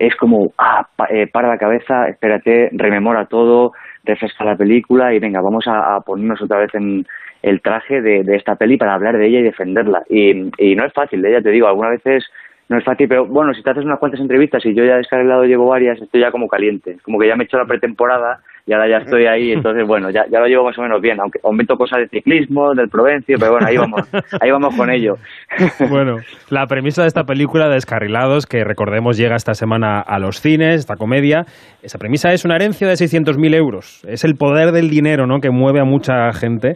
es 0.07 0.15
como, 0.15 0.51
ah, 0.57 0.88
pa- 0.95 1.07
eh, 1.11 1.27
para 1.27 1.47
la 1.47 1.57
cabeza, 1.57 2.07
espérate, 2.09 2.69
rememora 2.73 3.25
todo, 3.25 3.73
refresca 4.03 4.43
la 4.43 4.55
película 4.55 5.13
y 5.13 5.19
venga, 5.19 5.41
vamos 5.41 5.65
a, 5.67 5.99
ponernos 6.01 6.41
otra 6.41 6.57
vez 6.57 6.73
en 6.73 7.05
el 7.43 7.61
traje 7.61 8.01
de, 8.01 8.23
de 8.23 8.35
esta 8.35 8.55
peli 8.55 8.77
para 8.77 8.95
hablar 8.95 9.17
de 9.17 9.27
ella 9.27 9.39
y 9.39 9.43
defenderla. 9.43 10.03
Y, 10.09 10.49
y 10.57 10.75
no 10.75 10.85
es 10.85 10.93
fácil, 10.93 11.23
¿eh? 11.25 11.33
ya 11.33 11.41
te 11.41 11.51
digo, 11.51 11.67
algunas 11.67 11.91
veces 11.91 12.25
no 12.69 12.77
es 12.77 12.83
fácil, 12.83 13.07
pero 13.07 13.25
bueno, 13.25 13.53
si 13.53 13.61
te 13.61 13.69
haces 13.69 13.85
unas 13.85 13.99
cuantas 13.99 14.21
entrevistas 14.21 14.65
y 14.65 14.73
yo 14.73 14.83
ya 14.85 14.97
descarrilado 14.97 15.43
llevo 15.45 15.67
varias, 15.67 16.01
estoy 16.01 16.21
ya 16.21 16.31
como 16.31 16.47
caliente, 16.47 16.97
como 17.03 17.19
que 17.19 17.27
ya 17.27 17.35
me 17.35 17.43
he 17.43 17.45
hecho 17.45 17.57
la 17.57 17.65
pretemporada 17.65 18.39
y 18.72 18.74
ahora 18.74 18.88
ya 18.88 18.98
estoy 19.03 19.25
ahí, 19.25 19.51
entonces 19.58 19.85
bueno, 19.85 20.09
ya, 20.09 20.24
ya 20.32 20.40
lo 20.40 20.48
llevo 20.48 20.64
más 20.64 20.77
o 20.77 20.82
menos 20.82 21.01
bien, 21.01 21.19
aunque 21.19 21.40
aumento 21.43 21.75
cosas 21.75 22.00
de 22.00 22.08
ciclismo, 22.08 22.74
del 22.74 22.88
Provencio, 22.88 23.35
pero 23.38 23.51
bueno, 23.51 23.67
ahí 23.67 23.75
vamos, 23.75 24.09
ahí 24.40 24.50
vamos 24.50 24.75
con 24.75 24.90
ello. 24.90 25.16
Bueno, 25.90 26.17
la 26.50 26.67
premisa 26.67 27.01
de 27.01 27.08
esta 27.09 27.24
película 27.24 27.67
Descarrilados, 27.67 28.45
que 28.45 28.64
recordemos 28.64 29.17
llega 29.17 29.35
esta 29.35 29.53
semana 29.53 30.00
a 30.00 30.19
los 30.19 30.40
cines, 30.40 30.80
esta 30.80 30.95
comedia, 30.95 31.43
esa 31.83 31.98
premisa 31.98 32.32
es 32.32 32.45
una 32.45 32.56
herencia 32.56 32.88
de 32.88 32.93
600.000 32.93 33.56
euros. 33.56 34.06
Es 34.08 34.24
el 34.24 34.35
poder 34.35 34.72
del 34.72 34.90
dinero, 34.90 35.25
¿no?, 35.27 35.40
que 35.40 35.50
mueve 35.50 35.82
a 35.82 35.83
mucha 35.83 36.32
gente. 36.33 36.75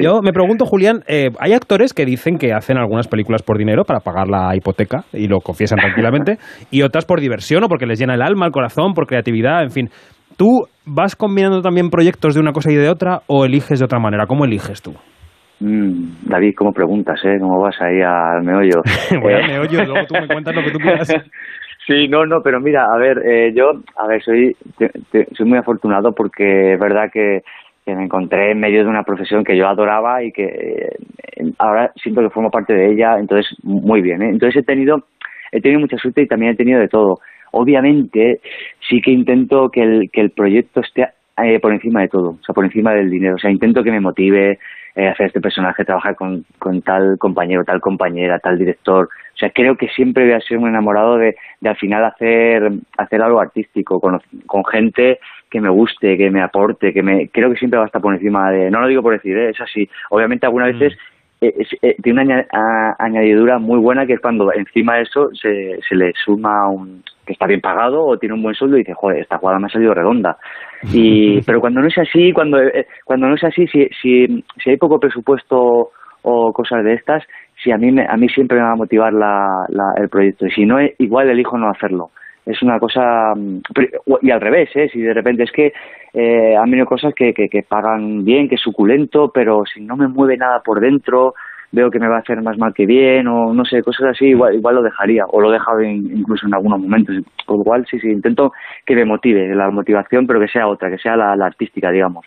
Yo 0.00 0.20
me 0.22 0.32
pregunto, 0.32 0.64
Julián, 0.64 1.00
eh, 1.08 1.30
hay 1.40 1.52
actores 1.52 1.92
que 1.92 2.06
dicen 2.06 2.38
que 2.38 2.52
hacen 2.52 2.78
algunas 2.78 3.08
películas 3.08 3.42
por 3.42 3.58
dinero 3.58 3.84
para 3.84 4.00
pagar 4.00 4.28
la 4.28 4.56
hipoteca 4.56 5.04
y 5.12 5.26
lo 5.26 5.40
confiesan 5.40 5.78
tranquilamente, 5.78 6.38
y 6.70 6.82
otras 6.82 7.04
por 7.04 7.20
diversión 7.20 7.64
o 7.64 7.68
porque 7.68 7.86
les 7.86 7.98
llena 7.98 8.14
el 8.14 8.22
alma, 8.22 8.46
el 8.46 8.52
corazón, 8.52 8.94
por 8.94 9.06
creatividad, 9.06 9.62
en 9.62 9.70
fin. 9.70 9.88
¿Tú 10.36 10.64
vas 10.86 11.16
combinando 11.16 11.60
también 11.62 11.90
proyectos 11.90 12.34
de 12.34 12.40
una 12.40 12.52
cosa 12.52 12.70
y 12.72 12.76
de 12.76 12.88
otra 12.88 13.20
o 13.26 13.44
eliges 13.44 13.78
de 13.78 13.84
otra 13.84 13.98
manera? 13.98 14.26
¿Cómo 14.26 14.44
eliges 14.44 14.82
tú? 14.82 14.92
Mm, 15.60 16.28
David, 16.28 16.54
¿cómo 16.56 16.72
preguntas, 16.72 17.20
eh? 17.24 17.38
¿Cómo 17.40 17.60
vas 17.60 17.80
ahí 17.80 18.00
al 18.02 18.42
meollo? 18.42 18.82
Voy 19.22 19.32
al 19.32 19.44
Eh, 19.44 19.48
meollo 19.48 19.82
y 19.82 19.86
luego 19.86 20.06
tú 20.06 20.14
me 20.20 20.26
cuentas 20.26 20.54
lo 20.54 20.62
que 20.62 20.70
tú 20.72 20.78
quieras. 20.78 21.08
Sí, 21.86 22.08
no, 22.08 22.24
no, 22.24 22.40
pero 22.42 22.60
mira, 22.60 22.86
a 22.90 22.96
ver, 22.96 23.18
eh, 23.26 23.52
yo, 23.54 23.72
a 23.98 24.06
ver, 24.06 24.22
soy, 24.22 24.56
te- 24.78 24.88
te- 25.12 25.26
soy 25.36 25.44
muy 25.46 25.58
afortunado 25.58 26.12
porque 26.16 26.72
es 26.72 26.80
verdad 26.80 27.10
que, 27.12 27.40
que 27.84 27.94
me 27.94 28.04
encontré 28.04 28.52
en 28.52 28.58
medio 28.58 28.82
de 28.82 28.88
una 28.88 29.02
profesión 29.02 29.44
que 29.44 29.54
yo 29.54 29.68
adoraba 29.68 30.22
y 30.24 30.32
que 30.32 30.44
eh, 30.46 31.52
ahora 31.58 31.92
siento 32.02 32.22
que 32.22 32.30
formo 32.30 32.50
parte 32.50 32.72
de 32.72 32.90
ella, 32.90 33.18
entonces 33.18 33.54
muy 33.64 34.00
bien, 34.00 34.22
¿eh? 34.22 34.30
Entonces 34.30 34.62
he 34.62 34.64
tenido, 34.64 34.96
he 35.52 35.60
tenido 35.60 35.80
mucha 35.80 35.98
suerte 35.98 36.22
y 36.22 36.26
también 36.26 36.52
he 36.52 36.56
tenido 36.56 36.80
de 36.80 36.88
todo. 36.88 37.18
Obviamente 37.56 38.40
sí 38.88 39.00
que 39.00 39.12
intento 39.12 39.70
que 39.70 39.82
el, 39.82 40.10
que 40.10 40.20
el 40.20 40.30
proyecto 40.30 40.80
esté 40.80 41.08
eh, 41.42 41.60
por 41.60 41.72
encima 41.72 42.00
de 42.00 42.08
todo, 42.08 42.30
o 42.30 42.44
sea, 42.44 42.54
por 42.54 42.64
encima 42.64 42.92
del 42.92 43.10
dinero, 43.10 43.36
o 43.36 43.38
sea, 43.38 43.50
intento 43.50 43.82
que 43.82 43.90
me 43.90 44.00
motive 44.00 44.58
eh, 44.96 45.08
hacer 45.08 45.26
este 45.26 45.40
personaje, 45.40 45.84
trabajar 45.84 46.14
con, 46.16 46.44
con 46.58 46.82
tal 46.82 47.16
compañero, 47.18 47.64
tal 47.64 47.80
compañera, 47.80 48.38
tal 48.38 48.58
director, 48.58 49.08
o 49.34 49.36
sea, 49.36 49.50
creo 49.50 49.76
que 49.76 49.88
siempre 49.88 50.24
voy 50.24 50.34
a 50.34 50.40
ser 50.40 50.58
un 50.58 50.68
enamorado 50.68 51.16
de, 51.16 51.36
de 51.60 51.68
al 51.68 51.76
final 51.76 52.04
hacer, 52.04 52.70
hacer 52.96 53.22
algo 53.22 53.40
artístico, 53.40 54.00
con, 54.00 54.20
con 54.46 54.64
gente 54.64 55.18
que 55.50 55.60
me 55.60 55.68
guste, 55.68 56.16
que 56.16 56.30
me 56.30 56.42
aporte, 56.42 56.92
que 56.92 57.02
me, 57.02 57.28
creo 57.28 57.50
que 57.50 57.56
siempre 57.56 57.78
va 57.78 57.84
a 57.84 57.86
estar 57.86 58.02
por 58.02 58.14
encima 58.14 58.50
de, 58.50 58.70
no 58.70 58.80
lo 58.80 58.88
digo 58.88 59.02
por 59.02 59.12
decir, 59.12 59.36
¿eh? 59.36 59.50
es 59.50 59.60
así, 59.60 59.88
obviamente 60.10 60.46
algunas 60.46 60.76
veces 60.76 60.98
es- 61.48 61.76
eh, 61.82 61.96
tiene 62.02 62.22
una 62.22 62.46
a- 62.52 62.96
añadidura 62.98 63.58
muy 63.58 63.78
buena 63.78 64.06
que 64.06 64.14
es 64.14 64.20
cuando 64.20 64.52
encima 64.52 64.96
de 64.96 65.02
eso 65.02 65.28
se, 65.34 65.78
se 65.88 65.94
le 65.96 66.12
suma 66.24 66.68
un 66.68 67.02
que 67.26 67.32
está 67.32 67.46
bien 67.46 67.60
pagado 67.62 68.04
o 68.04 68.18
tiene 68.18 68.34
un 68.34 68.42
buen 68.42 68.54
sueldo 68.54 68.76
y 68.76 68.80
dice, 68.80 68.92
joder, 68.94 69.20
esta 69.20 69.38
jugada 69.38 69.58
me 69.58 69.66
ha 69.66 69.70
salido 69.70 69.94
redonda. 69.94 70.36
Y, 70.92 71.40
pero 71.46 71.60
cuando 71.60 71.80
no 71.80 71.86
es 71.88 71.96
así, 71.98 72.32
cuando, 72.32 72.60
eh, 72.60 72.86
cuando 73.04 73.28
no 73.28 73.34
es 73.34 73.44
así, 73.44 73.66
si, 73.68 73.88
si, 74.02 74.44
si 74.62 74.70
hay 74.70 74.76
poco 74.76 75.00
presupuesto 75.00 75.90
o 76.22 76.52
cosas 76.52 76.84
de 76.84 76.94
estas, 76.94 77.22
si 77.62 77.70
a 77.70 77.78
mí, 77.78 77.90
me- 77.92 78.06
a 78.06 78.16
mí 78.16 78.28
siempre 78.28 78.58
me 78.58 78.64
va 78.64 78.72
a 78.72 78.76
motivar 78.76 79.12
la, 79.12 79.64
la- 79.68 79.94
el 79.96 80.08
proyecto. 80.10 80.46
Y 80.46 80.50
si 80.50 80.66
no, 80.66 80.78
eh, 80.78 80.94
igual 80.98 81.30
elijo 81.30 81.56
no 81.56 81.70
hacerlo. 81.70 82.10
Es 82.46 82.62
una 82.62 82.78
cosa... 82.78 83.34
mm, 83.34 83.60
Y 84.22 84.30
al 84.30 84.40
revés, 84.40 84.70
¿eh? 84.74 84.88
Si 84.92 85.00
de 85.00 85.14
repente 85.14 85.44
es 85.44 85.52
que 85.52 85.72
eh, 86.12 86.56
han 86.56 86.70
venido 86.70 86.86
cosas 86.86 87.14
que, 87.14 87.32
que, 87.32 87.48
que 87.48 87.62
pagan 87.62 88.24
bien, 88.24 88.48
que 88.48 88.56
es 88.56 88.60
suculento, 88.60 89.30
pero 89.32 89.64
si 89.64 89.80
no 89.80 89.96
me 89.96 90.08
mueve 90.08 90.36
nada 90.36 90.60
por 90.62 90.80
dentro, 90.80 91.34
veo 91.72 91.90
que 91.90 91.98
me 91.98 92.08
va 92.08 92.16
a 92.16 92.20
hacer 92.20 92.40
más 92.42 92.56
mal 92.58 92.72
que 92.74 92.86
bien, 92.86 93.26
o 93.26 93.52
no 93.52 93.64
sé, 93.64 93.82
cosas 93.82 94.10
así, 94.10 94.26
igual, 94.26 94.54
igual 94.54 94.76
lo 94.76 94.82
dejaría, 94.82 95.24
o 95.26 95.40
lo 95.40 95.52
he 95.52 95.58
incluso 95.92 96.46
en 96.46 96.54
algunos 96.54 96.80
momentos. 96.80 97.16
Con 97.46 97.58
lo 97.58 97.64
cual, 97.64 97.86
sí, 97.90 97.98
sí, 97.98 98.08
intento 98.08 98.52
que 98.86 98.94
me 98.94 99.04
motive, 99.04 99.54
la 99.54 99.70
motivación, 99.70 100.26
pero 100.26 100.38
que 100.40 100.48
sea 100.48 100.68
otra, 100.68 100.90
que 100.90 100.98
sea 100.98 101.16
la 101.16 101.46
artística, 101.46 101.90
digamos. 101.90 102.24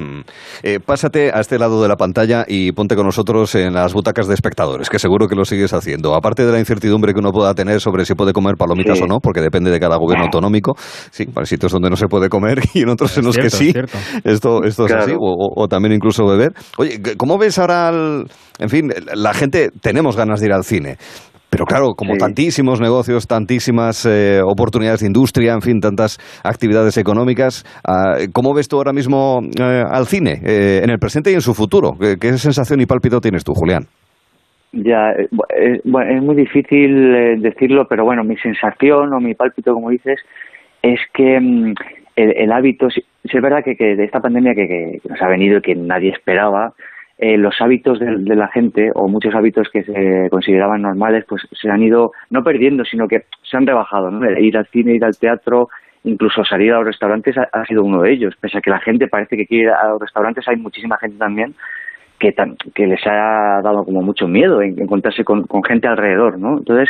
Mm. 0.00 0.20
Eh, 0.62 0.80
pásate 0.84 1.30
a 1.32 1.40
este 1.40 1.58
lado 1.58 1.82
de 1.82 1.88
la 1.88 1.96
pantalla 1.96 2.44
y 2.48 2.72
ponte 2.72 2.96
con 2.96 3.04
nosotros 3.06 3.54
en 3.54 3.74
las 3.74 3.92
butacas 3.92 4.26
de 4.28 4.34
espectadores, 4.34 4.88
que 4.88 4.98
seguro 4.98 5.28
que 5.28 5.34
lo 5.36 5.44
sigues 5.44 5.72
haciendo. 5.74 6.14
Aparte 6.14 6.46
de 6.46 6.52
la 6.52 6.58
incertidumbre 6.58 7.12
que 7.12 7.18
uno 7.20 7.32
pueda 7.32 7.54
tener 7.54 7.80
sobre 7.80 8.04
si 8.04 8.14
puede 8.14 8.32
comer 8.32 8.54
palomitas 8.56 8.98
Sí. 8.98 9.04
o 9.04 9.06
no, 9.06 9.18
porque 9.20 9.40
depende 9.40 9.70
de 9.70 9.78
cada 9.78 9.96
gobierno 9.96 10.24
autonómico. 10.24 10.74
Sí, 11.10 11.26
hay 11.36 11.46
sitios 11.46 11.72
donde 11.72 11.90
no 11.90 11.96
se 11.96 12.06
puede 12.08 12.28
comer 12.28 12.60
y 12.74 12.82
en 12.82 12.88
otros 12.88 13.16
en 13.18 13.24
los 13.26 13.36
que 13.36 13.50
sí. 13.50 13.72
es. 13.74 13.90
Esto, 14.24 14.62
esto 14.64 14.86
es 14.86 14.92
así, 14.92 15.12
o, 15.12 15.18
o- 15.18 15.62
o 15.64 15.68
también 15.68 15.92
incluso 15.92 16.26
beber. 16.26 16.52
Oye, 16.78 17.00
¿cómo 17.16 17.36
ves 17.38 17.58
ahora, 17.58 17.88
al- 17.88 18.26
en 18.58 18.68
fin, 18.68 18.90
la 19.14 19.34
gente, 19.34 19.70
tenemos 19.80 20.16
ganas 20.16 20.40
de 20.40 20.46
ir 20.46 20.52
al 20.52 20.64
cine? 20.64 20.96
Pero 21.50 21.64
claro, 21.64 21.94
como 21.96 22.12
Sí. 22.14 22.18
tantísimos 22.20 22.80
negocios, 22.80 23.26
tantísimas 23.26 24.06
eh, 24.06 24.40
oportunidades 24.44 25.00
de 25.00 25.08
industria, 25.08 25.52
en 25.52 25.62
fin, 25.62 25.80
tantas 25.80 26.18
actividades 26.44 26.96
económicas, 26.96 27.64
ah, 27.84 28.18
¿cómo 28.32 28.54
ves 28.54 28.68
tú 28.68 28.76
ahora 28.76 28.92
mismo 28.92 29.40
eh, 29.60 29.82
al 29.88 30.06
cine, 30.06 30.34
eh, 30.46 30.80
en 30.84 30.90
el 30.90 30.98
presente 30.98 31.30
y 31.32 31.34
en 31.34 31.40
su 31.40 31.52
futuro? 31.54 31.92
¿Qué, 32.00 32.14
qué 32.20 32.32
sensación 32.38 32.80
y 32.80 32.86
pálpito 32.86 33.20
tienes 33.20 33.42
tú, 33.42 33.52
Julián? 33.54 33.82
Ya, 34.72 35.10
eh, 35.18 35.26
bu- 35.32 35.44
eh, 35.56 35.80
bueno, 35.84 36.16
es 36.16 36.22
muy 36.22 36.36
difícil 36.36 37.42
decirlo, 37.42 37.86
pero 37.88 38.04
bueno, 38.04 38.22
mi 38.22 38.36
sensación 38.36 39.12
o 39.12 39.18
mi 39.18 39.34
pálpito, 39.34 39.74
como 39.74 39.90
dices, 39.90 40.20
es 40.82 41.00
que 41.12 41.40
mm, 41.40 41.74
el, 42.14 42.32
el 42.36 42.52
hábito, 42.52 42.88
sí, 42.90 43.00
sí 43.24 43.36
es 43.36 43.42
verdad 43.42 43.64
que, 43.64 43.74
que 43.74 43.96
de 43.96 44.04
esta 44.04 44.20
pandemia 44.20 44.54
que, 44.54 44.68
que 45.02 45.08
nos 45.08 45.20
ha 45.20 45.26
venido 45.28 45.58
y 45.58 45.62
que 45.62 45.74
nadie 45.74 46.10
esperaba, 46.10 46.72
eh, 47.20 47.36
los 47.36 47.60
hábitos 47.60 48.00
de, 48.00 48.16
de 48.16 48.34
la 48.34 48.48
gente 48.48 48.90
o 48.94 49.06
muchos 49.08 49.34
hábitos 49.34 49.68
que 49.70 49.82
se 49.84 50.28
consideraban 50.30 50.82
normales, 50.82 51.24
pues 51.28 51.42
se 51.52 51.70
han 51.70 51.82
ido 51.82 52.12
no 52.30 52.42
perdiendo, 52.42 52.84
sino 52.84 53.06
que 53.06 53.24
se 53.42 53.56
han 53.56 53.66
rebajado. 53.66 54.10
¿no? 54.10 54.28
Ir 54.40 54.56
al 54.56 54.66
cine, 54.68 54.94
ir 54.94 55.04
al 55.04 55.18
teatro, 55.18 55.68
incluso 56.04 56.44
salir 56.44 56.72
a 56.72 56.76
los 56.78 56.86
restaurantes 56.86 57.36
ha, 57.36 57.48
ha 57.52 57.64
sido 57.66 57.84
uno 57.84 58.02
de 58.02 58.12
ellos. 58.12 58.34
Pese 58.40 58.58
a 58.58 58.60
que 58.62 58.70
la 58.70 58.80
gente 58.80 59.06
parece 59.06 59.36
que 59.36 59.46
quiere 59.46 59.64
ir 59.64 59.70
a 59.70 59.88
los 59.90 60.00
restaurantes, 60.00 60.48
hay 60.48 60.56
muchísima 60.56 60.96
gente 60.98 61.18
también 61.18 61.54
que, 62.18 62.32
tan- 62.32 62.56
que 62.74 62.86
les 62.86 63.06
ha 63.06 63.60
dado 63.62 63.84
como 63.84 64.02
mucho 64.02 64.26
miedo 64.28 64.60
en 64.62 64.78
encontrarse 64.80 65.24
con, 65.24 65.44
con 65.46 65.62
gente 65.62 65.88
alrededor, 65.88 66.38
¿no? 66.38 66.58
Entonces, 66.58 66.88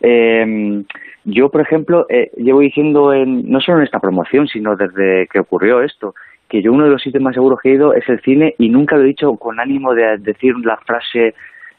eh, 0.00 0.82
yo, 1.24 1.50
por 1.50 1.60
ejemplo, 1.60 2.06
eh, 2.08 2.30
llevo 2.36 2.60
diciendo, 2.60 3.12
en, 3.12 3.50
no 3.50 3.60
solo 3.60 3.78
en 3.78 3.84
esta 3.84 4.00
promoción, 4.00 4.48
sino 4.48 4.74
desde 4.76 5.26
que 5.28 5.40
ocurrió 5.40 5.82
esto, 5.82 6.14
que 6.52 6.60
yo 6.60 6.70
uno 6.70 6.84
de 6.84 6.90
los 6.90 7.00
sitios 7.00 7.22
más 7.22 7.34
seguros 7.34 7.58
que 7.62 7.70
he 7.70 7.74
ido 7.76 7.94
es 7.94 8.06
el 8.10 8.20
cine 8.20 8.54
y 8.58 8.68
nunca 8.68 8.96
lo 8.96 9.04
he 9.04 9.06
dicho 9.06 9.34
con 9.36 9.58
ánimo 9.58 9.94
de 9.94 10.18
decir 10.18 10.52
la 10.62 10.76
frase 10.76 11.34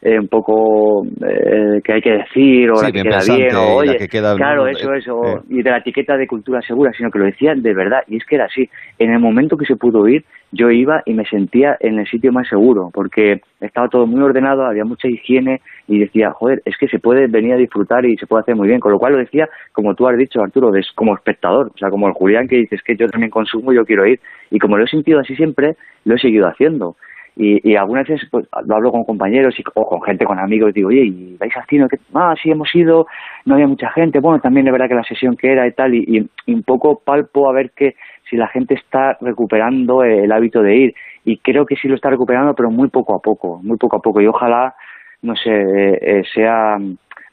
eh, 0.06 0.20
un 0.20 0.28
poco 0.28 1.06
eh, 1.06 1.80
que 1.82 1.94
hay 1.94 2.02
que 2.02 2.12
decir 2.12 2.70
o 2.70 2.76
Sí, 2.76 2.86
la 2.88 2.92
que 2.92 3.04
queda 3.04 3.20
bien 3.38 3.56
o 3.56 3.60
la 3.60 3.74
oye 3.92 3.98
que 3.98 4.08
queda- 4.10 4.36
claro 4.36 4.68
eh, 4.68 4.72
eso 4.72 4.94
eso 4.94 5.24
eh. 5.26 5.40
y 5.50 5.64
de 5.64 5.70
la 5.72 5.78
etiqueta 5.78 6.18
de 6.18 6.28
cultura 6.28 6.62
segura 6.62 6.92
sino 6.92 7.10
que 7.10 7.20
lo 7.20 7.26
decían 7.26 7.62
de 7.62 7.74
verdad 7.74 8.02
y 8.08 8.18
es 8.18 8.26
que 8.26 8.36
era 8.36 8.46
así 8.46 8.70
en 9.00 9.14
el 9.14 9.20
momento 9.20 9.56
que 9.56 9.66
se 9.66 9.78
pudo 9.78 10.06
ir 10.10 10.26
yo 10.52 10.70
iba 10.70 11.02
y 11.06 11.14
me 11.14 11.26
sentía 11.26 11.78
en 11.80 12.00
el 12.00 12.06
sitio 12.08 12.34
más 12.34 12.50
seguro 12.50 12.90
porque 12.94 13.40
estaba 13.62 13.88
todo 13.88 14.06
muy 14.06 14.22
ordenado 14.22 14.66
había 14.66 14.84
mucha 14.84 15.08
higiene 15.08 15.62
y 15.88 16.00
decía 16.00 16.32
joder 16.32 16.62
es 16.66 16.76
que 16.78 16.90
se 16.90 17.00
puede 17.00 17.28
venir 17.28 17.54
a 17.54 17.58
disfrutar 17.58 18.06
y 18.06 18.18
se 18.18 18.28
puede 18.28 18.42
hacer 18.42 18.58
muy 18.58 18.68
bien 18.68 18.82
con 18.82 18.92
lo 18.92 19.00
cual 19.00 19.14
lo 19.14 19.20
decía 19.20 19.48
como 19.72 19.96
tú 19.96 20.06
has 20.08 20.18
dicho 20.18 20.42
Arturo 20.42 20.72
como 20.96 21.16
espectador 21.16 21.72
o 21.74 21.78
sea 21.78 21.90
como 21.90 22.08
el 22.10 22.14
Julián 22.14 22.50
que 22.50 22.58
dices 22.58 22.82
que 22.84 22.98
yo 22.98 23.08
también 23.08 23.32
consumo 23.32 23.72
yo 23.72 23.86
quiero 23.86 24.06
ir 24.06 24.20
y 24.52 24.60
como 24.60 24.78
lo 24.78 24.84
he 24.84 24.88
sentido 24.90 25.22
así 25.22 25.34
siempre 25.38 25.76
lo 26.04 26.16
he 26.16 26.20
seguido 26.20 26.46
haciendo 26.48 26.98
y, 27.36 27.68
y 27.72 27.76
algunas 27.76 28.08
veces 28.08 28.28
pues, 28.30 28.48
lo 28.66 28.76
hablo 28.76 28.92
con 28.92 29.04
compañeros 29.06 29.58
y, 29.60 29.64
o 29.74 29.88
con 29.88 30.02
gente, 30.04 30.26
con 30.26 30.38
amigos, 30.40 30.74
digo, 30.74 30.90
oye, 30.90 31.06
¿y 31.06 31.36
vais 31.40 31.56
al 31.58 31.66
cine? 31.66 31.88
Ah, 32.14 32.36
sí, 32.42 32.52
hemos 32.52 32.74
ido, 32.76 33.08
no 33.46 33.56
había 33.56 33.68
mucha 33.68 33.90
gente, 33.92 34.20
bueno, 34.20 34.40
también 34.40 34.68
es 34.68 34.72
verdad 34.72 34.88
que 34.88 34.96
la 34.96 35.04
sesión 35.04 35.36
que 35.36 35.52
era 35.52 35.66
y 35.68 35.72
tal, 35.72 35.96
y, 35.96 36.04
y- 36.08 36.30
y 36.46 36.54
un 36.54 36.64
poco 36.64 37.00
palpo 37.04 37.50
a 37.50 37.54
ver 37.54 37.72
que 37.72 37.96
si 38.30 38.38
la 38.38 38.48
gente 38.48 38.76
está 38.76 39.18
recuperando 39.22 40.04
el 40.04 40.32
hábito 40.32 40.62
de 40.62 40.76
ir, 40.76 40.94
y 41.26 41.38
creo 41.38 41.66
que 41.66 41.76
sí 41.76 41.88
lo 41.88 41.96
está 41.96 42.10
recuperando, 42.10 42.54
pero 42.56 42.70
muy 42.72 42.90
poco 42.90 43.16
a 43.16 43.20
poco, 43.20 43.60
muy 43.64 43.78
poco 43.78 43.98
a 43.98 44.02
poco, 44.02 44.22
y 44.22 44.28
ojalá, 44.28 44.76
no 45.22 45.36
sé, 45.36 45.50
eh, 45.52 46.24
sea... 46.34 46.78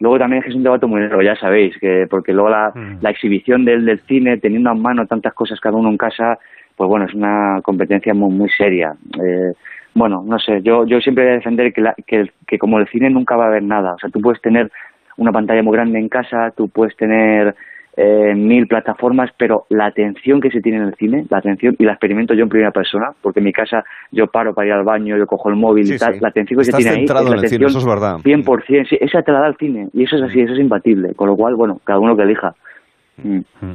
Luego 0.03 0.19
también 0.19 0.43
es 0.47 0.55
un 0.55 0.63
debate 0.63 0.87
muy 0.87 1.03
largo, 1.03 1.21
ya 1.21 1.37
sabéis, 1.37 1.77
que 1.79 2.07
porque 2.09 2.33
luego 2.33 2.49
la, 2.49 2.73
la 3.03 3.11
exhibición 3.11 3.67
del, 3.67 3.85
del 3.85 4.01
cine, 4.01 4.39
teniendo 4.39 4.71
a 4.71 4.75
mano 4.75 5.07
tantas 5.07 5.35
cosas 5.35 5.61
cada 5.61 5.77
uno 5.77 5.91
en 5.91 5.99
casa, 5.99 6.39
pues 6.81 6.89
bueno, 6.89 7.05
es 7.05 7.13
una 7.13 7.61
competencia 7.63 8.15
muy, 8.15 8.33
muy 8.33 8.49
seria. 8.57 8.95
Eh, 9.23 9.53
bueno, 9.95 10.23
no 10.27 10.39
sé, 10.39 10.63
yo, 10.63 10.87
yo 10.87 10.99
siempre 10.99 11.25
voy 11.25 11.33
a 11.33 11.37
defender 11.37 11.75
que, 11.75 11.83
la- 11.83 11.95
que, 12.07 12.31
que 12.47 12.59
como 12.59 12.79
el 12.79 12.89
cine 12.89 13.11
nunca 13.11 13.37
va 13.37 13.45
a 13.45 13.49
haber 13.49 13.63
nada. 13.63 13.93
O 13.93 13.99
sea, 13.99 14.09
tú 14.09 14.19
puedes 14.23 14.41
tener 14.41 14.73
una 15.19 15.31
pantalla 15.31 15.63
muy 15.63 15.75
grande 15.77 15.99
en 15.99 16.09
casa, 16.09 16.53
tú 16.57 16.71
puedes 16.71 16.97
tener 16.97 17.55
eh, 17.99 18.33
mil 18.35 18.67
plataformas, 18.67 19.29
pero 19.37 19.67
la 19.69 19.85
atención 19.85 20.41
que 20.41 20.51
se 20.51 20.63
tiene 20.63 20.79
en 20.79 20.85
el 20.85 20.95
cine, 20.95 21.27
la 21.29 21.37
atención, 21.37 21.77
y 21.79 21.85
la 21.85 21.93
experimento 21.93 22.33
yo 22.33 22.45
en 22.45 22.49
primera 22.49 22.71
persona, 22.71 23.11
porque 23.21 23.41
en 23.41 23.45
mi 23.45 23.53
casa 23.53 23.85
yo 24.11 24.29
paro 24.29 24.55
para 24.55 24.69
ir 24.69 24.73
al 24.73 24.85
baño, 24.85 25.19
yo 25.19 25.27
cojo 25.27 25.51
el 25.51 25.57
móvil 25.57 25.85
Sí, 25.87 25.97
y 25.97 25.99
tal, 25.99 26.15
sí. 26.15 26.21
la 26.23 26.29
atención 26.29 26.57
que 26.61 26.63
Estás 26.63 26.83
se 26.83 26.89
tiene 26.89 26.97
ahí, 27.01 27.05
es 27.05 27.11
la 27.13 27.21
en 27.21 27.27
el 27.27 27.33
cine, 27.41 27.47
atención 27.67 27.69
eso 27.69 27.79
es 27.81 27.85
verdad. 27.87 28.17
100%, 28.25 28.87
sí, 28.89 28.97
esa 29.03 29.21
te 29.21 29.33
la 29.33 29.41
da 29.41 29.49
el 29.49 29.57
cine, 29.59 29.89
y 29.93 30.05
eso 30.05 30.17
es 30.17 30.23
así, 30.23 30.41
eso 30.41 30.55
es 30.55 30.61
imbatible, 30.61 31.13
con 31.15 31.29
lo 31.29 31.37
cual, 31.37 31.57
bueno, 31.57 31.79
cada 31.85 31.99
uno 31.99 32.17
que 32.17 32.23
elija. 32.23 32.55
Mm. 33.23 33.73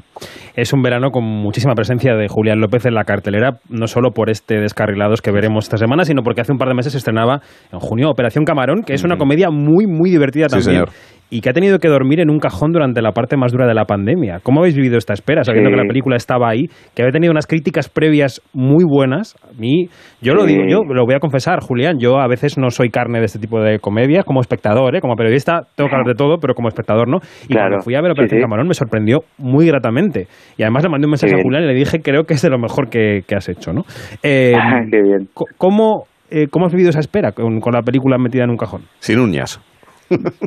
Es 0.55 0.73
un 0.73 0.81
verano 0.81 1.11
con 1.11 1.23
muchísima 1.23 1.73
presencia 1.75 2.15
de 2.15 2.27
Julián 2.27 2.59
López 2.59 2.85
en 2.85 2.93
la 2.93 3.03
cartelera, 3.03 3.59
no 3.69 3.87
solo 3.87 4.11
por 4.11 4.29
este 4.29 4.59
Descarrilados 4.59 5.21
que 5.21 5.31
veremos 5.31 5.65
esta 5.65 5.77
semana, 5.77 6.05
sino 6.05 6.21
porque 6.23 6.41
hace 6.41 6.51
un 6.51 6.57
par 6.57 6.67
de 6.69 6.75
meses 6.75 6.93
se 6.93 6.97
estrenaba 6.97 7.41
en 7.71 7.79
junio 7.79 8.09
Operación 8.09 8.45
Camarón, 8.45 8.83
que 8.83 8.93
es 8.93 9.03
una 9.03 9.17
comedia 9.17 9.49
muy, 9.49 9.85
muy 9.87 10.09
divertida 10.09 10.47
Sí, 10.49 10.55
también. 10.57 10.85
señor. 10.85 10.89
Y 11.29 11.41
que 11.41 11.49
ha 11.49 11.53
tenido 11.53 11.79
que 11.79 11.87
dormir 11.87 12.19
en 12.19 12.29
un 12.29 12.37
cajón 12.39 12.71
durante 12.71 13.01
la 13.01 13.11
parte 13.11 13.35
más 13.35 13.51
dura 13.51 13.65
de 13.65 13.73
la 13.73 13.85
pandemia. 13.85 14.39
¿Cómo 14.43 14.59
habéis 14.59 14.75
vivido 14.75 14.97
esta 14.97 15.13
espera, 15.13 15.43
sabiendo 15.43 15.69
Sí. 15.71 15.75
que 15.75 15.81
la 15.81 15.87
película 15.87 16.15
estaba 16.15 16.49
ahí, 16.49 16.67
que 16.93 17.01
había 17.01 17.11
tenido 17.11 17.31
unas 17.31 17.47
críticas 17.47 17.89
previas 17.89 18.41
muy 18.53 18.83
buenas? 18.87 19.35
A 19.43 19.51
mí, 19.59 19.89
yo 20.21 20.33
lo 20.35 20.45
digo, 20.45 20.63
yo 20.67 20.81
lo 20.83 21.03
voy 21.05 21.15
a 21.15 21.19
confesar, 21.19 21.59
Julián, 21.61 21.97
yo 21.99 22.19
a 22.19 22.27
veces 22.27 22.57
no 22.59 22.69
soy 22.69 22.89
carne 22.89 23.19
de 23.19 23.25
este 23.25 23.39
tipo 23.39 23.59
de 23.59 23.79
comedias, 23.79 24.23
como 24.23 24.39
espectador, 24.41 24.95
¿eh? 24.95 25.01
como 25.01 25.15
periodista 25.15 25.61
tengo 25.75 25.89
que 25.89 25.95
hablar 25.95 26.07
de 26.07 26.15
todo, 26.15 26.37
pero 26.39 26.53
como 26.53 26.67
espectador 26.67 27.07
no. 27.09 27.17
Y 27.45 27.47
Claro. 27.47 27.69
cuando 27.69 27.83
fui 27.83 27.95
a 27.95 28.01
ver 28.01 28.11
Operación 28.11 28.39
sí. 28.39 28.43
Camarón 28.43 28.67
me 28.67 28.73
sorprendió 28.75 29.19
muy 29.39 29.65
gratamente. 29.65 30.27
Y 30.57 30.63
además 30.63 30.83
le 30.83 30.89
mandé 30.89 31.07
un 31.07 31.11
mensaje 31.11 31.33
a. 31.35 31.41
Julián 31.41 31.63
y 31.63 31.67
le 31.67 31.73
dije, 31.73 32.01
creo 32.01 32.23
que 32.25 32.35
es 32.35 32.41
de 32.41 32.49
lo 32.49 32.59
mejor 32.59 32.89
que, 32.89 33.21
que 33.27 33.35
has 33.35 33.49
hecho, 33.49 33.73
¿no? 33.73 33.81
Eh, 34.21 34.53
Qué 34.91 35.01
bien. 35.01 35.27
¿Cómo, 35.57 36.03
eh, 36.29 36.47
¿Cómo 36.49 36.65
has 36.67 36.71
vivido 36.71 36.89
esa 36.91 36.99
espera 36.99 37.31
con, 37.31 37.59
con 37.59 37.73
la 37.73 37.81
película 37.81 38.17
metida 38.17 38.43
en 38.43 38.51
un 38.51 38.57
cajón? 38.57 38.81
Sin 38.99 39.19
uñas. 39.19 39.59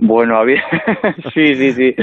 Bueno, 0.03 0.37
había... 0.39 0.63
sí, 1.35 1.55
sí, 1.55 1.73
sí. 1.73 1.97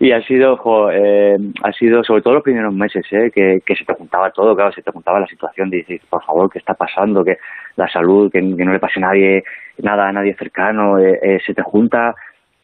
Y 0.00 0.12
ha 0.12 0.20
sido, 0.22 0.58
eh, 0.90 1.36
ha 1.62 1.72
sido 1.72 2.02
sobre 2.04 2.22
todo 2.22 2.34
los 2.34 2.42
primeros 2.42 2.74
meses, 2.74 3.04
¿eh? 3.12 3.30
que, 3.32 3.74
se 3.74 3.84
te 3.84 3.94
juntaba 3.94 4.30
todo, 4.30 4.54
claro, 4.54 4.72
se 4.72 4.82
te 4.82 4.90
juntaba 4.90 5.20
la 5.20 5.26
situación 5.26 5.70
de 5.70 5.78
decir, 5.78 6.00
por 6.08 6.24
favor, 6.24 6.50
¿qué 6.50 6.58
está 6.58 6.74
pasando? 6.74 7.24
Que 7.24 7.38
la 7.76 7.88
salud, 7.88 8.30
que, 8.30 8.42
no 8.42 8.72
le 8.72 8.78
pase 8.80 8.98
a 8.98 9.06
nadie, 9.06 9.44
nada 9.78 10.08
a 10.08 10.12
nadie 10.12 10.34
cercano, 10.34 10.98
eh, 10.98 11.18
eh, 11.22 11.38
se 11.44 11.54
te 11.54 11.62
junta... 11.62 12.14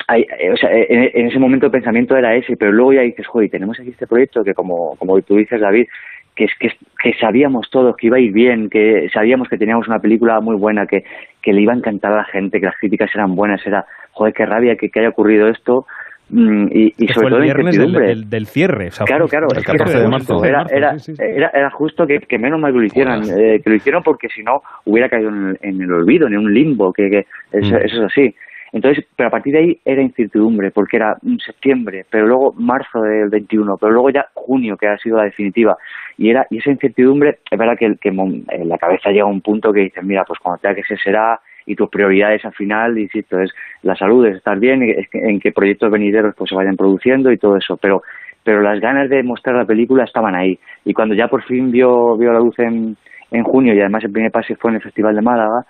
Hay- 0.08 0.26
eh, 0.38 0.50
o 0.52 0.56
sea, 0.56 0.70
eh, 0.72 0.86
en, 0.88 1.10
en 1.14 1.26
ese 1.28 1.38
momento 1.38 1.66
el 1.66 1.72
pensamiento 1.72 2.16
era 2.16 2.34
ese, 2.34 2.56
pero 2.56 2.72
luego 2.72 2.94
ya 2.94 3.02
dices, 3.02 3.26
joder, 3.26 3.50
tenemos 3.50 3.78
aquí 3.78 3.90
este 3.90 4.06
proyecto 4.08 4.42
que 4.42 4.52
como, 4.52 4.96
como 4.96 5.20
tú 5.22 5.36
dices, 5.36 5.60
David, 5.60 5.86
que 6.34 6.44
es 6.44 6.52
que, 6.58 6.70
que 7.02 7.12
sabíamos 7.20 7.68
todos 7.70 7.96
que 7.96 8.06
iba 8.06 8.16
a 8.16 8.20
ir 8.20 8.32
bien, 8.32 8.70
que 8.70 9.08
sabíamos 9.12 9.48
que 9.48 9.58
teníamos 9.58 9.86
una 9.88 9.98
película 9.98 10.40
muy 10.40 10.56
buena, 10.56 10.86
que, 10.86 11.04
que 11.42 11.52
le 11.52 11.60
iba 11.60 11.72
a 11.72 11.76
encantar 11.76 12.12
a 12.12 12.16
la 12.16 12.24
gente, 12.24 12.58
que 12.60 12.66
las 12.66 12.76
críticas 12.78 13.10
eran 13.14 13.34
buenas, 13.34 13.66
era, 13.66 13.84
joder, 14.12 14.32
qué 14.32 14.46
rabia 14.46 14.76
que, 14.76 14.88
que 14.88 15.00
haya 15.00 15.10
ocurrido 15.10 15.48
esto, 15.48 15.84
mm, 16.30 16.68
y, 16.72 16.94
y 16.96 17.08
sobre 17.08 17.28
todo 17.28 17.38
el 17.38 17.44
viernes 17.44 17.76
del, 17.76 17.84
incertidumbre. 17.90 18.06
del- 18.08 18.30
del 18.30 18.46
cierre. 18.46 18.88
o 18.88 18.92
sea, 18.92 19.04
Claro, 19.04 19.28
claro, 19.28 19.48
el 19.50 19.58
es 19.58 19.64
que 19.64 19.72
14 19.72 19.92
era 19.92 20.02
de 20.02 20.08
marzo. 20.08 20.44
era, 20.44 20.66
era, 20.70 20.96
era, 21.18 21.48
era 21.52 21.70
justo 21.70 22.06
que, 22.06 22.20
que 22.20 22.38
menos 22.38 22.58
mal 22.58 22.72
que 22.72 22.78
lo 22.78 22.84
hicieran, 22.84 23.22
eh, 23.24 23.60
que 23.62 23.68
lo 23.70 23.76
hicieron 23.76 24.02
porque 24.02 24.28
si 24.28 24.42
no 24.42 24.62
hubiera 24.86 25.10
caído 25.10 25.28
en 25.28 25.48
el, 25.48 25.58
en 25.60 25.82
el 25.82 25.92
olvido, 25.92 26.26
en 26.28 26.38
un 26.38 26.54
limbo, 26.54 26.92
que, 26.94 27.10
que 27.10 27.18
eso, 27.52 27.74
Mm. 27.74 27.84
eso 27.84 27.96
es 27.96 28.12
así. 28.12 28.34
Entonces, 28.73 29.05
pero 29.17 29.28
a 29.28 29.31
partir 29.31 29.52
de 29.52 29.59
ahí 29.59 29.81
era 29.84 30.01
incertidumbre, 30.02 30.70
porque 30.70 30.97
era 30.97 31.17
septiembre, 31.44 32.07
pero 32.10 32.26
luego 32.26 32.55
marzo 32.57 33.02
del 33.02 33.28
21, 33.28 33.76
pero 33.76 33.92
luego 33.92 34.10
ya 34.10 34.26
junio, 34.34 34.76
que 34.78 34.89
ha 34.89 34.97
sido 34.99 35.18
la 35.18 35.25
definitiva. 35.25 35.76
Y 36.17 36.31
era 36.31 36.47
y 36.51 36.59
esa 36.59 36.70
incertidumbre, 36.70 37.39
es 37.51 37.59
verdad 37.59 37.76
que, 37.78 37.97
que 38.01 38.09
en 38.09 38.68
la 38.68 38.78
cabeza 38.78 39.10
llega 39.10 39.26
un 39.26 39.42
punto 39.42 39.73
que 39.73 39.81
dices, 39.81 40.02
mira, 40.02 40.25
pues 40.25 40.39
cuando 40.41 40.59
tenga 40.60 40.75
que 40.75 40.84
ser 40.84 40.99
será, 40.99 41.39
y 41.67 41.76
tus 41.76 41.89
prioridades 41.91 42.44
al 42.44 42.55
final, 42.55 42.99
insisto, 42.99 43.39
es 43.39 43.52
la 43.83 43.94
salud, 43.94 44.26
es 44.26 44.36
estar 44.36 44.59
bien, 44.59 44.83
es 44.83 45.09
que- 45.09 45.18
en 45.20 45.39
qué 45.39 45.52
proyectos 45.52 45.91
venideros 45.91 46.34
pues 46.34 46.49
se 46.51 46.57
vayan 46.57 46.76
produciendo 46.76 47.31
y 47.31 47.39
todo 47.39 47.57
eso. 47.57 47.76
Pero 47.76 48.02
pero 48.44 48.60
las 48.60 48.81
ganas 48.81 49.09
de 49.09 49.23
mostrar 49.23 49.55
la 49.55 49.65
película 49.65 50.02
estaban 50.02 50.34
ahí. 50.34 50.59
Y 50.84 50.92
cuando 50.94 51.15
ya 51.15 51.28
por 51.28 51.44
fin 51.44 51.70
vio, 51.70 52.17
vio 52.17 52.33
la 52.33 52.41
luz 52.41 52.59
en, 52.59 52.97
en 53.31 53.44
junio, 53.44 53.73
y 53.73 53.78
además 53.81 54.02
el 54.02 54.10
primer 54.10 54.33
pase 54.33 54.57
fue 54.57 54.70
en 54.73 54.76
el 54.76 54.83
Festival 54.83 55.15
de 55.15 55.23
Málaga, 55.23 55.65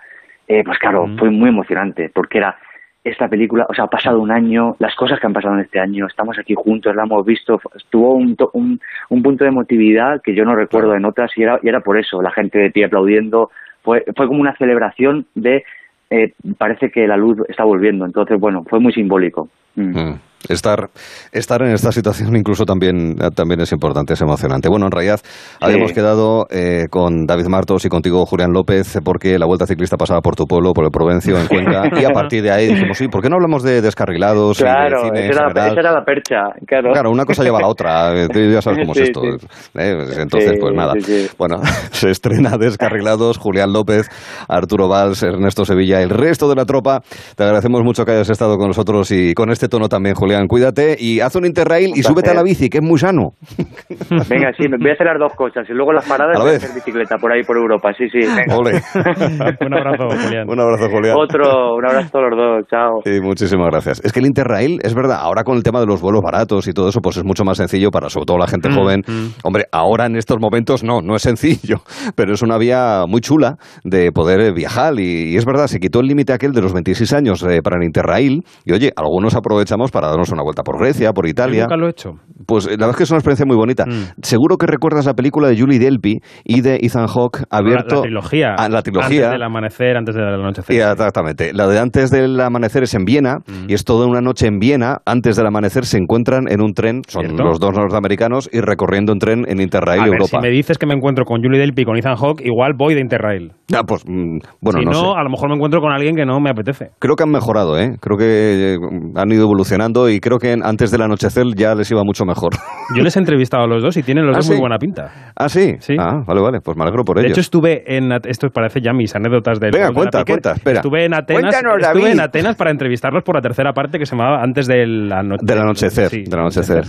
eh, 0.47 0.63
pues 0.65 0.79
claro, 0.79 1.07
fue 1.19 1.29
muy 1.29 1.49
emocionante, 1.49 2.09
porque 2.11 2.39
era 2.39 2.57
esta 3.03 3.27
película, 3.27 3.65
o 3.69 3.73
sea, 3.73 3.85
ha 3.85 3.89
pasado 3.89 4.19
un 4.19 4.31
año, 4.31 4.75
las 4.79 4.95
cosas 4.95 5.19
que 5.19 5.27
han 5.27 5.33
pasado 5.33 5.55
en 5.55 5.61
este 5.61 5.79
año, 5.79 6.07
estamos 6.07 6.37
aquí 6.39 6.53
juntos, 6.55 6.95
la 6.95 7.03
hemos 7.03 7.25
visto, 7.25 7.59
tuvo 7.89 8.13
un, 8.13 8.35
un, 8.53 8.79
un 9.09 9.23
punto 9.23 9.43
de 9.43 9.49
emotividad 9.49 10.21
que 10.21 10.33
yo 10.33 10.45
no 10.45 10.55
recuerdo 10.55 10.95
en 10.95 11.05
otras 11.05 11.31
y 11.35 11.43
era, 11.43 11.59
y 11.61 11.67
era 11.67 11.81
por 11.81 11.97
eso, 11.97 12.21
la 12.21 12.31
gente 12.31 12.59
de 12.59 12.71
pie 12.71 12.85
aplaudiendo, 12.85 13.51
fue, 13.81 14.05
fue 14.15 14.27
como 14.27 14.39
una 14.39 14.55
celebración 14.55 15.25
de, 15.35 15.65
eh, 16.09 16.33
parece 16.57 16.91
que 16.91 17.05
la 17.07 17.17
luz 17.17 17.39
está 17.49 17.65
volviendo, 17.65 18.05
entonces 18.05 18.39
bueno, 18.39 18.63
fue 18.69 18.79
muy 18.79 18.93
simbólico. 18.93 19.49
Mm. 19.75 19.99
Mm. 19.99 20.19
Estar, 20.49 20.89
estar 21.31 21.61
en 21.61 21.71
esta 21.73 21.91
situación 21.91 22.35
incluso 22.35 22.65
también, 22.65 23.15
eh, 23.21 23.29
también 23.33 23.61
es 23.61 23.71
importante, 23.71 24.13
es 24.13 24.21
emocionante. 24.21 24.67
Bueno, 24.69 24.85
en 24.87 24.91
realidad 24.91 25.19
habíamos 25.61 25.91
quedado 25.93 26.45
eh, 26.49 26.85
con 26.89 27.25
David 27.25 27.47
Martos 27.47 27.85
y 27.85 27.89
contigo, 27.89 28.25
Julián 28.25 28.51
López, 28.51 28.99
porque 29.03 29.39
la 29.39 29.45
Vuelta 29.45 29.65
Ciclista 29.65 29.97
pasaba 29.97 30.21
por 30.21 30.35
tu 30.35 30.45
pueblo, 30.45 30.73
por 30.73 30.85
el 30.85 30.91
Provencio, 30.91 31.37
en 31.39 31.47
Cuenca, 31.47 31.83
y 32.01 32.03
a 32.05 32.09
partir 32.09 32.43
de 32.43 32.51
ahí 32.51 32.67
dijimos, 32.67 32.97
sí, 32.97 33.07
¿por 33.07 33.21
qué 33.21 33.29
no 33.29 33.35
hablamos 33.35 33.63
de 33.63 33.81
descarrilados 33.81 34.59
y 34.59 34.63
Claro, 34.63 35.03
de 35.03 35.07
cine 35.07 35.19
en 35.25 35.31
esa 35.31 35.39
era, 35.43 35.47
general? 35.49 35.71
esa 35.71 35.79
era 35.79 35.91
la 35.93 36.03
percha, 36.05 36.35
claro. 36.67 36.91
Claro, 36.91 37.11
una 37.11 37.25
cosa 37.25 37.43
lleva 37.43 37.59
a 37.59 37.61
la 37.61 37.67
otra, 37.67 38.13
eh, 38.23 38.27
ya 38.51 38.61
sabes 38.61 38.79
cómo 38.79 38.91
es 38.93 38.97
Sí, 39.03 39.03
esto. 39.03 39.21
sí. 39.21 39.47
eh, 39.77 40.05
Entonces, 40.19 40.51
Sí, 40.51 40.57
pues 40.59 40.73
nada. 40.75 40.93
Bueno, 41.37 41.61
se 41.91 42.09
estrena 42.11 42.57
Descarrilados, 42.57 43.37
Julián 43.37 43.71
López, 43.71 44.07
Arturo 44.47 44.87
Valls, 44.89 45.23
Ernesto 45.23 45.63
Sevilla, 45.65 46.01
el 46.01 46.09
resto 46.09 46.49
de 46.49 46.55
la 46.55 46.65
tropa. 46.65 47.01
Te 47.35 47.43
agradecemos 47.43 47.81
mucho 47.83 48.03
que 48.05 48.11
hayas 48.11 48.29
estado 48.29 48.57
con 48.57 48.67
nosotros 48.67 49.09
y 49.11 49.33
con 49.33 49.49
este 49.51 49.67
tono 49.69 49.87
también, 49.87 50.15
Julián. 50.15 50.32
Cuídate 50.47 50.95
y 50.99 51.19
haz 51.21 51.35
un 51.35 51.45
interrail 51.45 51.91
y 51.95 52.03
súbete 52.03 52.31
a 52.31 52.33
la 52.33 52.43
bici, 52.43 52.69
que 52.69 52.79
es 52.79 52.83
muy 52.83 52.99
sano. 52.99 53.31
Venga, 54.29 54.51
sí, 54.57 54.67
me 54.67 54.77
voy 54.77 54.89
a 54.89 54.93
hacer 54.93 55.07
las 55.07 55.19
dos 55.19 55.33
cosas 55.35 55.65
y 55.69 55.73
luego 55.73 55.93
las 55.93 56.07
paradas 56.07 56.35
A 56.35 56.39
la 56.39 56.45
voy 56.45 56.53
a 56.53 56.57
hacer 56.57 56.73
bicicleta 56.73 57.17
por 57.17 57.31
ahí 57.31 57.43
por 57.43 57.57
Europa, 57.57 57.91
sí, 57.97 58.09
sí. 58.09 58.19
venga. 58.19 58.57
Ole. 58.57 58.81
un 59.61 59.73
abrazo, 59.73 60.09
Julián. 60.09 60.49
Un 60.49 60.59
abrazo, 60.59 60.89
Julián. 60.89 61.15
Otro, 61.17 61.75
un 61.75 61.85
abrazo 61.85 62.17
a 62.17 62.21
los 62.21 62.37
dos, 62.37 62.67
chao. 62.69 63.01
Sí, 63.05 63.19
muchísimas 63.21 63.67
gracias. 63.71 64.01
Es 64.03 64.11
que 64.11 64.19
el 64.19 64.25
Interrail, 64.25 64.79
es 64.83 64.93
verdad, 64.93 65.19
ahora 65.21 65.43
con 65.43 65.55
el 65.55 65.63
tema 65.63 65.79
de 65.79 65.85
los 65.85 66.01
vuelos 66.01 66.21
baratos 66.21 66.67
y 66.67 66.73
todo 66.73 66.89
eso, 66.89 66.99
pues 67.01 67.17
es 67.17 67.23
mucho 67.23 67.43
más 67.43 67.57
sencillo 67.57 67.91
para 67.91 68.09
sobre 68.09 68.25
todo 68.25 68.37
la 68.37 68.47
gente 68.47 68.69
Mm, 68.69 68.75
joven. 68.75 69.03
Hombre, 69.43 69.65
ahora 69.71 70.05
en 70.05 70.15
estos 70.15 70.39
momentos 70.39 70.83
no, 70.83 71.01
no 71.01 71.15
es 71.15 71.21
sencillo, 71.21 71.81
pero 72.15 72.33
es 72.33 72.41
una 72.41 72.57
vía 72.57 73.03
muy 73.07 73.21
chula 73.21 73.57
de 73.83 74.11
poder 74.11 74.39
eh, 74.41 74.51
viajar 74.51 74.99
y, 74.99 75.33
y 75.33 75.37
es 75.37 75.45
verdad, 75.45 75.67
se 75.67 75.79
quitó 75.79 75.99
el 75.99 76.07
límite 76.07 76.33
aquel 76.33 76.51
de 76.53 76.61
los 76.61 76.73
26 76.73 77.13
años 77.13 77.43
eh, 77.43 77.61
para 77.61 77.77
el 77.77 77.83
Interrail 77.83 78.43
y 78.65 78.73
oye, 78.73 78.91
algunos 78.95 79.35
aprovechamos 79.35 79.91
para 79.91 80.09
darnos 80.23 80.31
una 80.31 80.43
vuelta 80.43 80.63
por 80.63 80.79
Grecia, 80.79 81.11
por 81.13 81.25
Yo 81.25 81.31
Italia. 81.31 81.61
nunca 81.63 81.77
lo 81.77 81.87
he 81.87 81.91
hecho. 81.91 82.11
Pues 82.45 82.65
eh, 82.65 82.71
la 82.71 82.87
verdad 82.87 82.91
es 82.91 82.97
que 82.97 83.03
es 83.03 83.11
una 83.11 83.17
experiencia 83.19 83.45
muy 83.45 83.55
bonita. 83.55 83.85
Mm. 83.85 84.21
Seguro 84.21 84.57
que 84.57 84.65
recuerdas 84.67 85.05
la 85.05 85.13
película 85.13 85.47
de 85.47 85.59
Julie 85.59 85.79
Delpy 85.79 86.19
y 86.43 86.61
de 86.61 86.75
Ethan 86.81 87.07
Hawke 87.07 87.43
abierto... 87.49 87.95
La, 87.95 87.95
la 87.95 88.01
trilogía. 88.03 88.55
Ah, 88.57 88.69
la 88.69 88.81
trilogía. 88.81 89.05
Antes 89.25 89.31
del 89.31 89.43
amanecer, 89.43 89.97
antes 89.97 90.15
del 90.15 90.25
anochecer. 90.25 90.75
Y 90.75 90.79
exactamente. 90.79 91.53
La 91.53 91.67
de 91.67 91.79
antes 91.79 92.09
del 92.11 92.39
amanecer 92.39 92.83
es 92.83 92.93
en 92.93 93.05
Viena 93.05 93.33
Mm. 93.47 93.69
y 93.69 93.73
es 93.73 93.83
toda 93.83 94.05
una 94.07 94.21
noche 94.21 94.47
en 94.47 94.59
Viena. 94.59 94.97
Antes 95.05 95.35
del 95.35 95.45
amanecer 95.47 95.85
se 95.85 95.97
encuentran 95.97 96.45
en 96.49 96.61
un 96.61 96.73
tren, 96.73 97.01
son 97.07 97.25
¿Cierto? 97.25 97.43
los 97.43 97.59
dos 97.59 97.71
norteamericanos, 97.73 98.49
y 98.51 98.59
recorriendo 98.61 99.11
un 99.13 99.19
tren 99.19 99.45
en 99.47 99.59
Interrail 99.59 99.99
A 100.01 100.03
ver, 100.05 100.13
Europa. 100.13 100.29
si 100.29 100.37
me 100.37 100.49
dices 100.49 100.77
que 100.77 100.85
me 100.85 100.93
encuentro 100.93 101.25
con 101.25 101.41
Julie 101.41 101.59
Delpy 101.59 101.81
y 101.81 101.85
con 101.85 101.97
Ethan 101.97 102.15
Hawke, 102.15 102.41
igual 102.45 102.73
voy 102.77 102.93
de 102.95 103.01
Interrail. 103.01 103.51
Ah, 103.73 103.83
pues 103.87 104.03
mm, 104.05 104.37
bueno, 104.61 104.79
si 104.79 104.85
no, 104.85 104.91
no, 104.91 104.99
sé. 105.13 105.19
a 105.19 105.23
lo 105.23 105.29
mejor 105.29 105.49
me 105.49 105.55
encuentro 105.55 105.81
con 105.81 105.91
alguien 105.91 106.15
que 106.15 106.25
no 106.25 106.39
me 106.39 106.49
apetece. 106.51 106.91
Creo 106.99 107.15
que 107.15 107.23
han 107.23 107.31
mejorado, 107.31 107.77
¿eh? 107.79 107.97
Creo 107.99 108.17
que 108.17 108.75
eh, 108.75 108.77
han 109.15 109.31
ido 109.31 109.43
evolucionando 109.43 110.09
y 110.09 110.12
creo 110.19 110.37
que 110.39 110.53
antes 110.61 110.91
del 110.91 111.01
anochecer 111.01 111.43
ya 111.55 111.75
les 111.75 111.89
iba 111.91 112.03
mucho 112.03 112.25
mejor. 112.25 112.51
Yo 112.95 113.03
les 113.03 113.15
he 113.15 113.19
entrevistado 113.19 113.63
a 113.63 113.67
los 113.67 113.81
dos 113.83 113.97
y 113.97 114.03
tienen 114.03 114.25
los 114.25 114.35
¿Ah, 114.35 114.37
dos 114.39 114.45
sí? 114.45 114.51
muy 114.53 114.59
buena 114.61 114.77
pinta. 114.77 115.31
¿Ah, 115.35 115.49
sí? 115.49 115.75
Ah, 115.99 116.21
vale, 116.27 116.41
vale. 116.41 116.59
Pues 116.61 116.77
me 116.77 116.83
alegro 116.83 117.03
por 117.03 117.17
De 117.17 117.23
ellos. 117.23 117.31
hecho, 117.37 117.41
estuve 117.41 117.83
en. 117.97 118.11
Esto 118.25 118.49
parece 118.49 118.81
ya 118.81 118.93
mis 118.93 119.15
anécdotas 119.15 119.59
del. 119.59 119.71
Venga, 119.71 119.91
cuenta, 119.91 120.19
Piquer. 120.19 120.33
cuenta, 120.35 120.51
espera. 120.53 120.79
Estuve 120.79 121.05
en 121.05 121.13
Atenas. 121.13 121.55
Estuve 121.55 122.11
en 122.11 122.19
Atenas 122.19 122.55
para 122.55 122.71
entrevistarlos 122.71 123.23
por 123.23 123.35
la 123.35 123.41
tercera 123.41 123.73
parte 123.73 123.97
que 123.99 124.05
se 124.05 124.15
llamaba 124.15 124.41
Antes 124.43 124.67
del, 124.67 125.11
ano- 125.11 125.35
Del 125.41 125.59
anochecer, 125.59 126.09
Sí, 126.09 126.23
del 126.23 126.39
anochecer. 126.39 126.83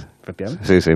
Sí, 0.62 0.80
sí. 0.80 0.92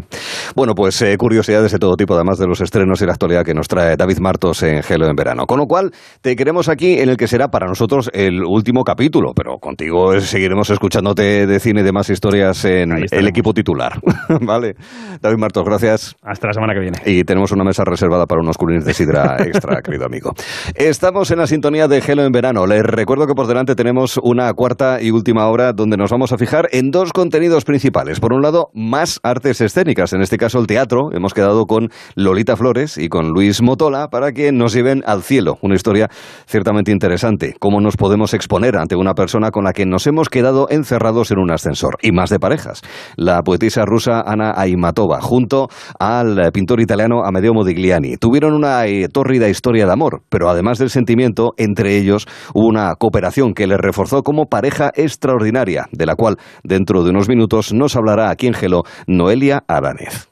Bueno, 0.56 0.72
pues 0.74 1.00
eh, 1.02 1.16
curiosidades 1.18 1.70
de 1.72 1.78
todo 1.78 1.96
tipo, 1.96 2.14
además 2.14 2.38
de 2.38 2.46
los 2.46 2.60
estrenos 2.62 3.02
y 3.02 3.06
la 3.06 3.12
actualidad 3.12 3.44
que 3.44 3.52
nos 3.52 3.68
trae 3.68 3.94
David 3.96 4.18
Martos 4.20 4.62
en 4.62 4.82
Gelo 4.82 5.06
en 5.06 5.14
verano. 5.16 5.44
Con 5.46 5.58
lo 5.58 5.66
cual, 5.66 5.90
te 6.22 6.34
queremos 6.34 6.68
aquí 6.70 6.98
en 6.98 7.10
el 7.10 7.16
que 7.18 7.26
será 7.28 7.48
para 7.48 7.66
nosotros 7.66 8.10
el 8.14 8.42
último 8.42 8.84
capítulo, 8.84 9.32
pero 9.36 9.58
contigo 9.58 10.18
seguiremos 10.20 10.70
escuchándote 10.70 11.46
de 11.46 11.60
cine 11.60 11.82
y 11.82 11.84
demás 11.84 12.08
historias 12.18 12.64
en 12.64 12.90
el 13.12 13.28
equipo 13.28 13.54
titular. 13.54 14.00
¿Vale? 14.40 14.74
David 15.22 15.38
Martos, 15.38 15.64
gracias. 15.64 16.16
Hasta 16.20 16.48
la 16.48 16.52
semana 16.52 16.74
que 16.74 16.80
viene. 16.80 16.98
Y 17.06 17.22
tenemos 17.22 17.52
una 17.52 17.62
mesa 17.62 17.84
reservada 17.84 18.26
para 18.26 18.40
unos 18.40 18.58
culines 18.58 18.84
de 18.84 18.92
sidra 18.92 19.36
extra, 19.46 19.80
querido 19.82 20.04
amigo. 20.04 20.32
Estamos 20.74 21.30
en 21.30 21.38
la 21.38 21.46
sintonía 21.46 21.86
de 21.86 22.00
Gelo 22.00 22.24
en 22.24 22.32
verano. 22.32 22.66
Les 22.66 22.82
recuerdo 22.82 23.28
que 23.28 23.34
por 23.34 23.46
delante 23.46 23.76
tenemos 23.76 24.18
una 24.20 24.52
cuarta 24.54 25.00
y 25.00 25.12
última 25.12 25.46
hora 25.46 25.72
donde 25.72 25.96
nos 25.96 26.10
vamos 26.10 26.32
a 26.32 26.38
fijar 26.38 26.68
en 26.72 26.90
dos 26.90 27.12
contenidos 27.12 27.64
principales. 27.64 28.18
Por 28.18 28.32
un 28.32 28.42
lado, 28.42 28.70
más 28.74 29.20
artes 29.22 29.60
escénicas, 29.60 30.12
en 30.12 30.20
este 30.20 30.38
caso 30.38 30.58
el 30.58 30.66
teatro. 30.66 31.10
Hemos 31.12 31.34
quedado 31.34 31.66
con 31.66 31.90
Lolita 32.16 32.56
Flores 32.56 32.98
y 32.98 33.08
con 33.08 33.28
Luis 33.28 33.62
Motola 33.62 34.08
para 34.08 34.32
que 34.32 34.50
nos 34.50 34.72
lleven 34.72 35.04
al 35.06 35.22
cielo. 35.22 35.58
Una 35.62 35.76
historia 35.76 36.08
ciertamente 36.46 36.90
interesante. 36.90 37.54
Cómo 37.60 37.80
nos 37.80 37.96
podemos 37.96 38.34
exponer 38.34 38.76
ante 38.76 38.96
una 38.96 39.14
persona 39.14 39.52
con 39.52 39.62
la 39.62 39.72
que 39.72 39.86
nos 39.86 40.08
hemos 40.08 40.28
quedado 40.28 40.66
encerrados 40.68 41.30
en 41.30 41.38
un 41.38 41.52
ascensor. 41.52 41.97
Y 42.00 42.12
más 42.12 42.30
de 42.30 42.38
parejas. 42.38 42.82
La 43.16 43.42
poetisa 43.42 43.84
rusa 43.84 44.20
Ana 44.20 44.52
Aimatova, 44.56 45.20
junto 45.20 45.68
al 45.98 46.50
pintor 46.52 46.80
italiano 46.80 47.24
Amedeo 47.24 47.54
Modigliani. 47.54 48.16
Tuvieron 48.16 48.54
una 48.54 48.86
eh, 48.86 49.08
tórrida 49.08 49.48
historia 49.48 49.86
de 49.86 49.92
amor, 49.92 50.22
pero 50.28 50.48
además 50.48 50.78
del 50.78 50.90
sentimiento, 50.90 51.52
entre 51.56 51.96
ellos 51.96 52.26
hubo 52.54 52.66
una 52.66 52.94
cooperación 52.94 53.54
que 53.54 53.66
les 53.66 53.78
reforzó 53.78 54.22
como 54.22 54.46
pareja 54.46 54.90
extraordinaria, 54.94 55.86
de 55.92 56.06
la 56.06 56.14
cual 56.14 56.36
dentro 56.62 57.02
de 57.02 57.10
unos 57.10 57.28
minutos 57.28 57.72
nos 57.72 57.96
hablará 57.96 58.30
aquí 58.30 58.46
en 58.46 58.54
Gelo 58.54 58.82
Noelia 59.06 59.64
Aranez. 59.68 60.28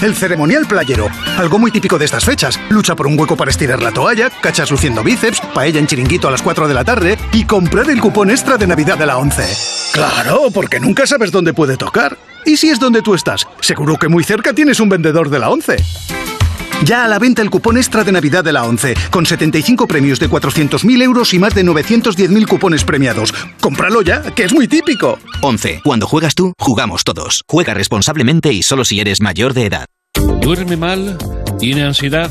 El 0.00 0.14
ceremonial 0.14 0.64
playero, 0.66 1.08
algo 1.38 1.58
muy 1.58 1.72
típico 1.72 1.98
de 1.98 2.04
estas 2.04 2.24
fechas. 2.24 2.60
Lucha 2.70 2.94
por 2.94 3.08
un 3.08 3.18
hueco 3.18 3.36
para 3.36 3.50
estirar 3.50 3.82
la 3.82 3.90
toalla, 3.90 4.30
cachas 4.30 4.70
luciendo 4.70 5.02
bíceps, 5.02 5.40
paella 5.52 5.80
en 5.80 5.88
chiringuito 5.88 6.28
a 6.28 6.30
las 6.30 6.40
4 6.40 6.68
de 6.68 6.74
la 6.74 6.84
tarde 6.84 7.18
y 7.32 7.44
comprar 7.44 7.90
el 7.90 8.00
cupón 8.00 8.30
extra 8.30 8.56
de 8.56 8.68
Navidad 8.68 8.96
de 8.96 9.06
la 9.06 9.18
11. 9.18 9.42
Claro, 9.92 10.50
porque 10.54 10.78
nunca 10.78 11.04
sabes 11.04 11.32
dónde 11.32 11.52
puede 11.52 11.76
tocar. 11.76 12.16
¿Y 12.46 12.56
si 12.56 12.70
es 12.70 12.78
donde 12.78 13.02
tú 13.02 13.14
estás? 13.14 13.48
Seguro 13.60 13.96
que 13.96 14.08
muy 14.08 14.22
cerca 14.22 14.52
tienes 14.52 14.78
un 14.78 14.88
vendedor 14.88 15.30
de 15.30 15.38
la 15.40 15.50
11. 15.50 15.76
Ya 16.84 17.04
a 17.04 17.08
la 17.08 17.18
venta 17.18 17.42
el 17.42 17.50
cupón 17.50 17.76
extra 17.76 18.04
de 18.04 18.12
Navidad 18.12 18.44
de 18.44 18.52
la 18.52 18.64
11, 18.64 18.94
con 19.10 19.26
75 19.26 19.86
premios 19.86 20.18
de 20.18 20.30
400.000 20.30 21.02
euros 21.02 21.34
y 21.34 21.38
más 21.38 21.54
de 21.54 21.64
910.000 21.64 22.46
cupones 22.46 22.84
premiados. 22.84 23.34
¡Cómpralo 23.60 24.02
ya, 24.02 24.22
que 24.22 24.44
es 24.44 24.54
muy 24.54 24.68
típico! 24.68 25.18
11. 25.42 25.82
Cuando 25.84 26.06
juegas 26.06 26.34
tú, 26.34 26.52
jugamos 26.58 27.04
todos. 27.04 27.42
Juega 27.48 27.74
responsablemente 27.74 28.52
y 28.52 28.62
solo 28.62 28.84
si 28.84 29.00
eres 29.00 29.20
mayor 29.20 29.54
de 29.54 29.66
edad. 29.66 29.86
¿Duerme 30.40 30.76
mal? 30.76 31.18
¿Tiene 31.58 31.82
ansiedad? 31.82 32.30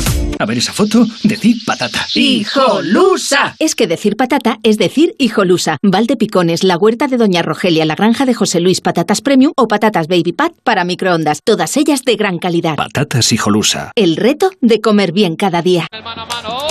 A 0.41 0.45
ver 0.47 0.57
esa 0.57 0.73
foto, 0.73 1.05
decir 1.21 1.57
patata. 1.67 2.07
¡Hijolusa! 2.15 3.55
Es 3.59 3.75
que 3.75 3.85
decir 3.85 4.15
patata 4.17 4.57
es 4.63 4.79
decir 4.79 5.13
hijolusa. 5.19 5.77
Valde 5.83 6.17
Picones, 6.17 6.63
la 6.63 6.77
huerta 6.77 7.07
de 7.07 7.17
Doña 7.17 7.43
Rogelia, 7.43 7.85
la 7.85 7.93
granja 7.93 8.25
de 8.25 8.33
José 8.33 8.59
Luis, 8.59 8.81
patatas 8.81 9.21
premium 9.21 9.53
o 9.55 9.67
patatas 9.67 10.07
baby 10.07 10.33
pat 10.33 10.51
para 10.63 10.83
microondas. 10.83 11.41
Todas 11.43 11.77
ellas 11.77 12.05
de 12.05 12.15
gran 12.15 12.39
calidad. 12.39 12.75
Patatas 12.75 13.31
hijolusa. 13.31 13.91
El 13.93 14.15
reto 14.15 14.49
de 14.61 14.81
comer 14.81 15.11
bien 15.11 15.35
cada 15.35 15.61
día. 15.61 15.85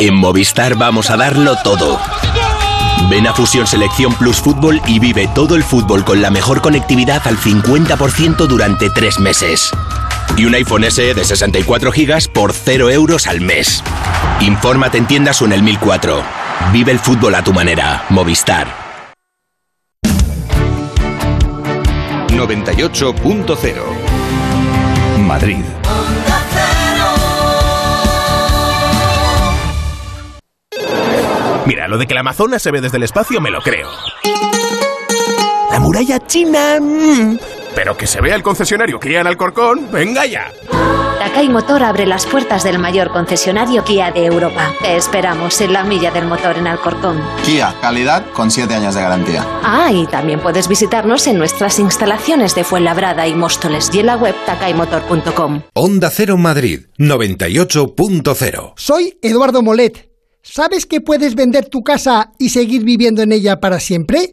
En 0.00 0.14
Movistar 0.14 0.74
vamos 0.74 1.08
a 1.10 1.16
darlo 1.16 1.54
todo. 1.62 2.00
Ven 3.08 3.28
a 3.28 3.34
Fusión 3.34 3.68
Selección 3.68 4.12
Plus 4.14 4.38
Fútbol 4.38 4.82
y 4.88 4.98
vive 4.98 5.28
todo 5.32 5.54
el 5.54 5.62
fútbol 5.62 6.04
con 6.04 6.20
la 6.20 6.32
mejor 6.32 6.60
conectividad 6.60 7.22
al 7.24 7.36
50% 7.36 8.48
durante 8.48 8.90
tres 8.90 9.20
meses. 9.20 9.70
Y 10.36 10.44
un 10.46 10.54
iPhone 10.54 10.90
SE 10.90 11.14
de 11.14 11.24
64 11.24 11.90
GB 11.92 12.28
por 12.32 12.52
0 12.52 12.90
euros 12.90 13.26
al 13.26 13.40
mes. 13.40 13.82
Infórmate 14.40 14.98
en 14.98 15.06
tiendas 15.06 15.42
o 15.42 15.44
en 15.44 15.52
el 15.52 15.62
1004. 15.62 16.22
Vive 16.72 16.92
el 16.92 16.98
fútbol 16.98 17.34
a 17.34 17.44
tu 17.44 17.52
manera. 17.52 18.04
Movistar. 18.08 18.90
98.0 22.28 23.74
Madrid. 25.26 25.64
Mira, 31.66 31.86
lo 31.86 31.98
de 31.98 32.06
que 32.06 32.14
la 32.14 32.20
Amazonas 32.20 32.62
se 32.62 32.70
ve 32.70 32.80
desde 32.80 32.96
el 32.96 33.02
espacio 33.02 33.40
me 33.40 33.50
lo 33.50 33.60
creo. 33.60 33.90
La 35.70 35.78
muralla 35.78 36.18
china... 36.26 36.80
mm, 36.80 37.38
Pero 37.74 37.96
que 37.96 38.06
se 38.06 38.20
vea 38.20 38.34
el 38.34 38.42
concesionario 38.42 38.98
Kia 39.00 39.20
en 39.20 39.26
Alcorcón, 39.26 39.90
venga 39.90 40.26
ya. 40.26 40.50
Takai 41.18 41.48
Motor 41.50 41.82
abre 41.82 42.06
las 42.06 42.24
puertas 42.24 42.64
del 42.64 42.78
mayor 42.78 43.12
concesionario 43.12 43.84
Kia 43.84 44.10
de 44.10 44.24
Europa. 44.24 44.74
Te 44.80 44.96
esperamos 44.96 45.60
en 45.60 45.74
la 45.74 45.84
milla 45.84 46.10
del 46.10 46.26
motor 46.26 46.56
en 46.56 46.66
Alcorcón. 46.66 47.22
Kia, 47.44 47.74
calidad 47.80 48.24
con 48.32 48.50
7 48.50 48.72
años 48.74 48.94
de 48.94 49.02
garantía. 49.02 49.46
Ah, 49.62 49.92
y 49.92 50.06
también 50.06 50.40
puedes 50.40 50.66
visitarnos 50.66 51.26
en 51.26 51.36
nuestras 51.38 51.78
instalaciones 51.78 52.54
de 52.54 52.64
Fuenlabrada 52.64 53.28
y 53.28 53.34
Móstoles 53.34 53.90
y 53.92 54.00
en 54.00 54.06
la 54.06 54.16
web 54.16 54.34
takaimotor.com. 54.46 55.62
Onda 55.74 56.10
Cero 56.10 56.38
Madrid 56.38 56.86
98.0 56.98 58.72
Soy 58.76 59.18
Eduardo 59.20 59.62
Molet. 59.62 60.08
¿Sabes 60.42 60.86
que 60.86 61.02
puedes 61.02 61.34
vender 61.34 61.68
tu 61.68 61.82
casa 61.82 62.32
y 62.38 62.48
seguir 62.48 62.82
viviendo 62.82 63.20
en 63.20 63.32
ella 63.32 63.60
para 63.60 63.78
siempre? 63.78 64.32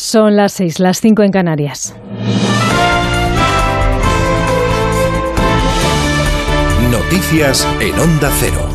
Son 0.00 0.34
las 0.34 0.52
seis, 0.52 0.80
las 0.80 0.98
cinco 0.98 1.22
en 1.22 1.30
Canarias. 1.30 1.94
Noticias 6.90 7.68
en 7.82 8.00
Onda 8.00 8.30
Cero. 8.40 8.66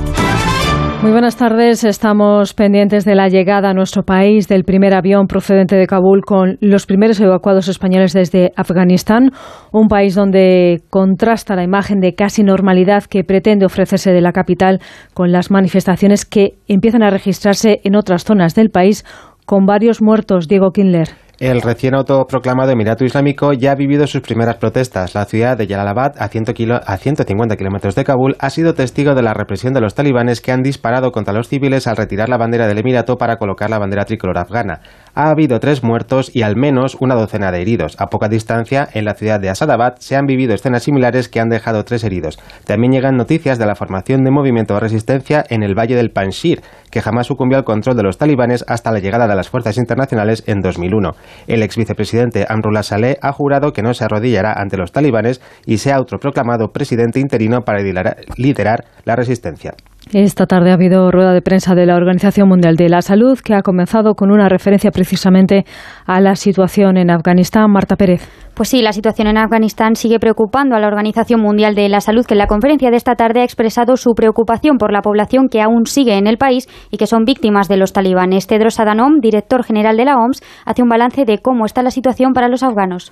Muy 1.01 1.11
buenas 1.11 1.35
tardes. 1.35 1.83
Estamos 1.83 2.53
pendientes 2.53 3.05
de 3.05 3.15
la 3.15 3.27
llegada 3.27 3.71
a 3.71 3.73
nuestro 3.73 4.03
país 4.03 4.47
del 4.47 4.63
primer 4.63 4.93
avión 4.93 5.25
procedente 5.25 5.75
de 5.75 5.87
Kabul 5.87 6.21
con 6.21 6.57
los 6.61 6.85
primeros 6.85 7.19
evacuados 7.19 7.67
españoles 7.67 8.13
desde 8.13 8.51
Afganistán, 8.55 9.31
un 9.71 9.87
país 9.87 10.13
donde 10.13 10.83
contrasta 10.91 11.55
la 11.55 11.63
imagen 11.63 11.99
de 11.99 12.13
casi 12.13 12.43
normalidad 12.43 13.03
que 13.03 13.23
pretende 13.23 13.65
ofrecerse 13.65 14.11
de 14.13 14.21
la 14.21 14.31
capital 14.31 14.79
con 15.15 15.31
las 15.31 15.49
manifestaciones 15.49 16.23
que 16.23 16.59
empiezan 16.67 17.01
a 17.01 17.09
registrarse 17.09 17.81
en 17.83 17.95
otras 17.95 18.23
zonas 18.23 18.53
del 18.53 18.69
país 18.69 19.03
con 19.45 19.65
varios 19.65 20.01
muertos, 20.01 20.47
Diego 20.47 20.71
Kindler. 20.71 21.09
El 21.37 21.61
recién 21.61 21.95
autoproclamado 21.95 22.71
Emirato 22.71 23.03
Islámico 23.03 23.51
ya 23.51 23.73
ha 23.73 23.75
vivido 23.75 24.07
sus 24.07 24.21
primeras 24.21 24.55
protestas. 24.55 25.15
La 25.15 25.25
ciudad 25.25 25.57
de 25.57 25.67
Jalalabad, 25.67 26.13
a, 26.17 26.29
150 26.29 27.57
kilómetros 27.57 27.93
de 27.95 28.05
Kabul, 28.05 28.37
ha 28.39 28.49
sido 28.49 28.73
testigo 28.73 29.15
de 29.15 29.21
la 29.21 29.33
represión 29.33 29.73
de 29.73 29.81
los 29.81 29.95
talibanes 29.95 30.39
que 30.39 30.53
han 30.53 30.63
disparado 30.63 31.11
contra 31.11 31.33
los 31.33 31.49
civiles 31.49 31.87
al 31.87 31.97
retirar 31.97 32.29
la 32.29 32.37
bandera 32.37 32.67
del 32.67 32.77
Emirato 32.77 33.17
para 33.17 33.35
colocar 33.35 33.69
la 33.69 33.79
bandera 33.79 34.05
tricolor 34.05 34.37
afgana. 34.37 34.79
Ha 35.17 35.29
habido 35.29 35.61
tres 35.61 35.81
muertos 35.81 36.29
y 36.35 36.41
al 36.41 36.57
menos 36.57 36.97
una 36.99 37.15
docena 37.15 37.49
de 37.49 37.61
heridos. 37.61 37.95
A 37.99 38.07
poca 38.07 38.27
distancia, 38.27 38.89
en 38.93 39.05
la 39.05 39.13
ciudad 39.13 39.39
de 39.39 39.49
Asadabad, 39.49 39.95
se 39.99 40.17
han 40.17 40.25
vivido 40.25 40.53
escenas 40.53 40.83
similares 40.83 41.29
que 41.29 41.39
han 41.39 41.47
dejado 41.47 41.85
tres 41.85 42.03
heridos. 42.03 42.37
También 42.65 42.91
llegan 42.91 43.15
noticias 43.15 43.57
de 43.57 43.65
la 43.65 43.75
formación 43.75 44.25
de 44.25 44.31
movimiento 44.31 44.73
de 44.73 44.81
resistencia 44.81 45.45
en 45.49 45.63
el 45.63 45.73
valle 45.73 45.95
del 45.95 46.11
Panjshir, 46.11 46.61
que 46.91 47.01
jamás 47.01 47.27
sucumbió 47.27 47.57
al 47.57 47.63
control 47.63 47.95
de 47.95 48.03
los 48.03 48.17
talibanes 48.17 48.65
hasta 48.67 48.91
la 48.91 48.99
llegada 48.99 49.25
de 49.25 49.35
las 49.35 49.47
fuerzas 49.47 49.77
internacionales 49.77 50.43
en 50.47 50.59
2001. 50.59 51.11
El 51.47 51.63
ex 51.63 51.77
vicepresidente 51.77 52.45
Amrullah 52.49 52.83
Saleh 52.83 53.17
ha 53.21 53.31
jurado 53.31 53.71
que 53.71 53.83
no 53.83 53.93
se 53.93 54.03
arrodillará 54.03 54.51
ante 54.51 54.75
los 54.75 54.91
talibanes 54.91 55.39
y 55.65 55.77
se 55.77 55.93
ha 55.93 55.95
autoproclamado 55.95 56.73
presidente 56.73 57.21
interino 57.21 57.61
para 57.61 57.79
liderar 57.81 58.83
la 59.05 59.15
resistencia. 59.15 59.75
Esta 60.13 60.45
tarde 60.45 60.69
ha 60.69 60.75
habido 60.75 61.11
rueda 61.11 61.33
de 61.33 61.41
prensa 61.41 61.73
de 61.73 61.87
la 61.87 61.95
Organización 61.95 62.47
Mundial 62.47 62.75
de 62.75 62.89
la 62.89 63.01
Salud 63.01 63.39
que 63.39 63.55
ha 63.55 63.63
comenzado 63.63 64.13
con 64.13 64.31
una 64.31 64.47
referencia 64.47 64.91
precisamente 64.91 65.65
a 66.05 66.21
la 66.21 66.35
situación 66.35 66.97
en 66.97 67.09
Afganistán. 67.09 67.71
Marta 67.71 67.95
Pérez. 67.95 68.44
Pues 68.55 68.69
sí, 68.69 68.81
la 68.81 68.93
situación 68.93 69.27
en 69.27 69.37
Afganistán 69.37 69.97
sigue 69.97 70.17
preocupando 70.17 70.77
a 70.77 70.79
la 70.79 70.87
Organización 70.87 71.41
Mundial 71.41 71.75
de 71.75 71.89
la 71.89 71.99
Salud, 71.99 72.25
que 72.25 72.35
en 72.35 72.37
la 72.37 72.47
conferencia 72.47 72.89
de 72.89 72.95
esta 72.95 73.15
tarde 73.15 73.41
ha 73.41 73.43
expresado 73.43 73.97
su 73.97 74.13
preocupación 74.15 74.77
por 74.77 74.93
la 74.93 75.01
población 75.01 75.49
que 75.49 75.61
aún 75.61 75.85
sigue 75.87 76.17
en 76.17 76.25
el 76.25 76.37
país 76.37 76.69
y 76.89 76.95
que 76.95 77.05
son 77.05 77.25
víctimas 77.25 77.67
de 77.67 77.75
los 77.75 77.91
talibanes. 77.91 78.47
Tedros 78.47 78.79
Adhanom, 78.79 79.19
director 79.19 79.65
general 79.65 79.97
de 79.97 80.05
la 80.05 80.15
OMS, 80.15 80.41
hace 80.63 80.83
un 80.83 80.87
balance 80.87 81.25
de 81.25 81.39
cómo 81.39 81.65
está 81.65 81.83
la 81.83 81.91
situación 81.91 82.31
para 82.31 82.47
los 82.47 82.63
afganos. 82.63 83.11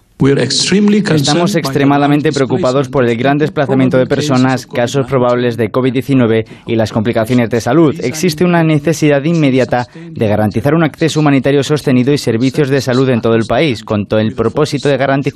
Estamos 1.14 1.56
extremadamente 1.58 2.32
preocupados 2.32 2.88
por 2.88 3.04
el 3.04 3.18
gran 3.18 3.38
desplazamiento 3.38 3.98
de 3.98 4.06
personas, 4.06 4.66
casos 4.66 5.08
probables 5.08 5.58
de 5.58 5.70
COVID-19 5.70 6.46
y 6.68 6.78
las 6.78 6.94
complicaciones 6.94 7.50
de 7.50 7.60
salud. 7.60 7.94
Existe 8.02 8.46
una 8.46 8.64
necesidad 8.64 9.22
inmediata 9.26 9.88
de 9.94 10.26
garantizar 10.26 10.74
un 10.74 10.86
acceso 10.86 11.20
humanitario 11.20 11.64
sostenido 11.64 12.14
y 12.14 12.18
servicios 12.18 12.70
de 12.70 12.80
salud 12.80 13.10
en 13.10 13.20
todo 13.20 13.36
el 13.36 13.44
país, 13.46 13.84
con 13.84 14.06
todo 14.06 14.22
el 14.22 14.34
propósito 14.34 14.88
de 14.88 14.96
garantizar 14.96 15.33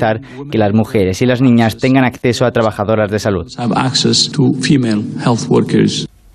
que 0.52 0.58
las 0.58 0.74
mujeres 0.74 1.22
y 1.22 1.26
las 1.26 1.42
niñas 1.42 1.78
tengan 1.78 2.06
acceso 2.06 2.46
a 2.46 2.52
trabajadoras 2.52 3.12
de 3.12 3.20
salud. 3.20 3.48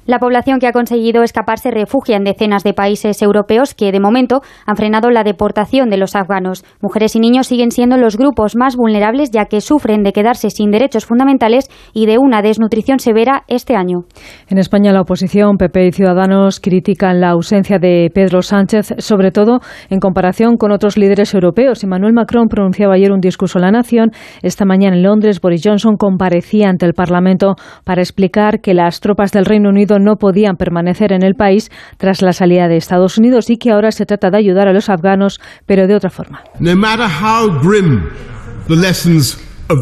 La 0.05 0.19
población 0.19 0.59
que 0.59 0.67
ha 0.67 0.73
conseguido 0.73 1.23
escapar 1.23 1.61
se 1.61 1.71
refugia 1.71 2.17
en 2.17 2.25
decenas 2.25 2.65
de 2.65 2.75
países 2.75 3.23
europeos 3.23 3.73
que, 3.73 3.93
de 3.93 4.01
momento, 4.01 4.41
han 4.67 4.75
frenado 4.75 5.11
la 5.11 5.23
deportación 5.23 5.91
de 5.91 5.97
los 5.97 6.17
afganos. 6.17 6.65
Mujeres 6.81 7.15
y 7.15 7.21
niños 7.21 7.47
siguen 7.47 7.71
siendo 7.71 7.97
los 7.97 8.17
grupos 8.17 8.57
más 8.57 8.75
vulnerables 8.75 9.31
ya 9.31 9.45
que 9.45 9.61
sufren 9.61 10.03
de 10.03 10.13
quedarse 10.13 10.51
sin 10.51 10.73
derechos 10.73 11.07
fundamentales 11.07 11.69
y 11.95 12.07
de 12.07 12.19
una 12.19 12.43
desnutrición 12.43 12.99
severa 12.99 13.45
este 13.47 13.77
año. 13.77 14.01
En 14.49 14.59
España, 14.59 14.93
la 14.93 15.03
oposición, 15.03 15.57
PP 15.57 15.87
y 15.87 15.93
Ciudadanos 15.93 16.59
critican 16.59 17.21
la 17.21 17.31
ausencia 17.31 17.79
de 17.79 18.11
Pedro 18.13 18.43
Sánchez, 18.43 18.95
sobre 18.99 19.31
todo 19.31 19.61
en 19.89 20.01
comparación 20.01 20.57
con 20.57 20.73
otros 20.73 20.99
líderes 20.99 21.33
europeos. 21.33 21.85
Emmanuel 21.85 22.13
Macron 22.13 22.49
pronunciaba 22.49 22.95
ayer 22.95 23.13
un 23.13 23.21
discurso 23.21 23.59
a 23.59 23.63
la 23.63 23.71
nación. 23.71 24.11
Esta 24.43 24.65
mañana 24.65 24.97
en 24.97 25.05
Londres, 25.05 25.41
Boris 25.41 25.63
Johnson 25.65 25.97
comparecía 25.97 26.69
ante 26.69 26.87
el 26.87 26.95
Parlamento 26.95 27.55
para 27.85 28.03
explicar 28.03 28.61
que 28.61 28.75
las 28.75 28.99
tropas 28.99 29.31
del 29.31 29.45
Reino 29.45 29.69
Unido 29.69 29.92
no 29.99 30.17
podían 30.17 30.57
permanecer 30.57 31.13
en 31.13 31.23
el 31.23 31.35
país 31.35 31.71
tras 31.97 32.23
la 32.23 32.33
salida 32.33 32.69
de 32.69 32.77
Estados 32.77 33.19
Unidos 33.19 33.51
y 33.51 33.57
que 33.57 33.71
ahora 33.71 33.91
se 33.91 34.07
trata 34.07 34.31
de 34.31 34.39
ayudar 34.39 34.69
a 34.69 34.73
los 34.73 34.89
afganos, 34.89 35.41
pero 35.67 35.87
de 35.87 35.95
otra 35.95 36.11
forma. 36.11 36.43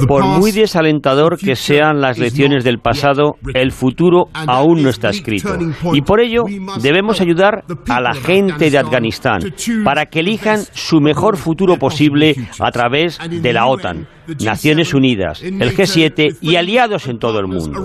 Por 0.07 0.25
muy 0.25 0.53
desalentador 0.53 1.39
que 1.39 1.57
sean 1.57 2.01
las 2.01 2.19
lecciones 2.19 2.65
del 2.65 2.79
pasado, 2.79 3.37
el 3.55 3.73
futuro 3.73 4.27
aún 4.33 4.83
no 4.83 4.89
está 4.89 5.11
escrito. 5.11 5.57
Y 5.93 6.03
por 6.03 6.21
ello 6.21 6.45
debemos 6.81 7.21
ayudar 7.21 7.65
a 7.89 8.01
la 8.01 8.15
gente 8.15 8.71
de 8.71 8.79
Afganistán 8.79 9.41
para 9.85 10.07
que 10.07 10.21
elijan 10.21 10.61
su 10.73 11.01
mejor 11.01 11.37
futuro 11.37 11.77
posible 11.77 12.35
a 12.61 12.71
través 12.71 13.19
de 13.29 13.53
la 13.53 13.67
OTAN, 13.67 14.07
Naciones 14.45 14.95
Unidas, 14.95 15.43
el 15.43 15.77
G7 15.77 16.37
y 16.41 16.57
aliados 16.57 17.09
en 17.09 17.19
todo 17.19 17.41
el 17.41 17.47
mundo. 17.47 17.83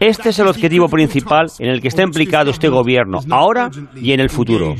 Este 0.00 0.28
es 0.28 0.38
el 0.38 0.46
objetivo 0.46 0.88
principal 0.88 1.50
en 1.58 1.70
el 1.70 1.80
que 1.80 1.88
está 1.88 2.02
implicado 2.02 2.50
este 2.50 2.68
gobierno 2.68 3.20
ahora 3.30 3.70
y 3.96 4.12
en 4.12 4.20
el 4.20 4.30
futuro. 4.30 4.76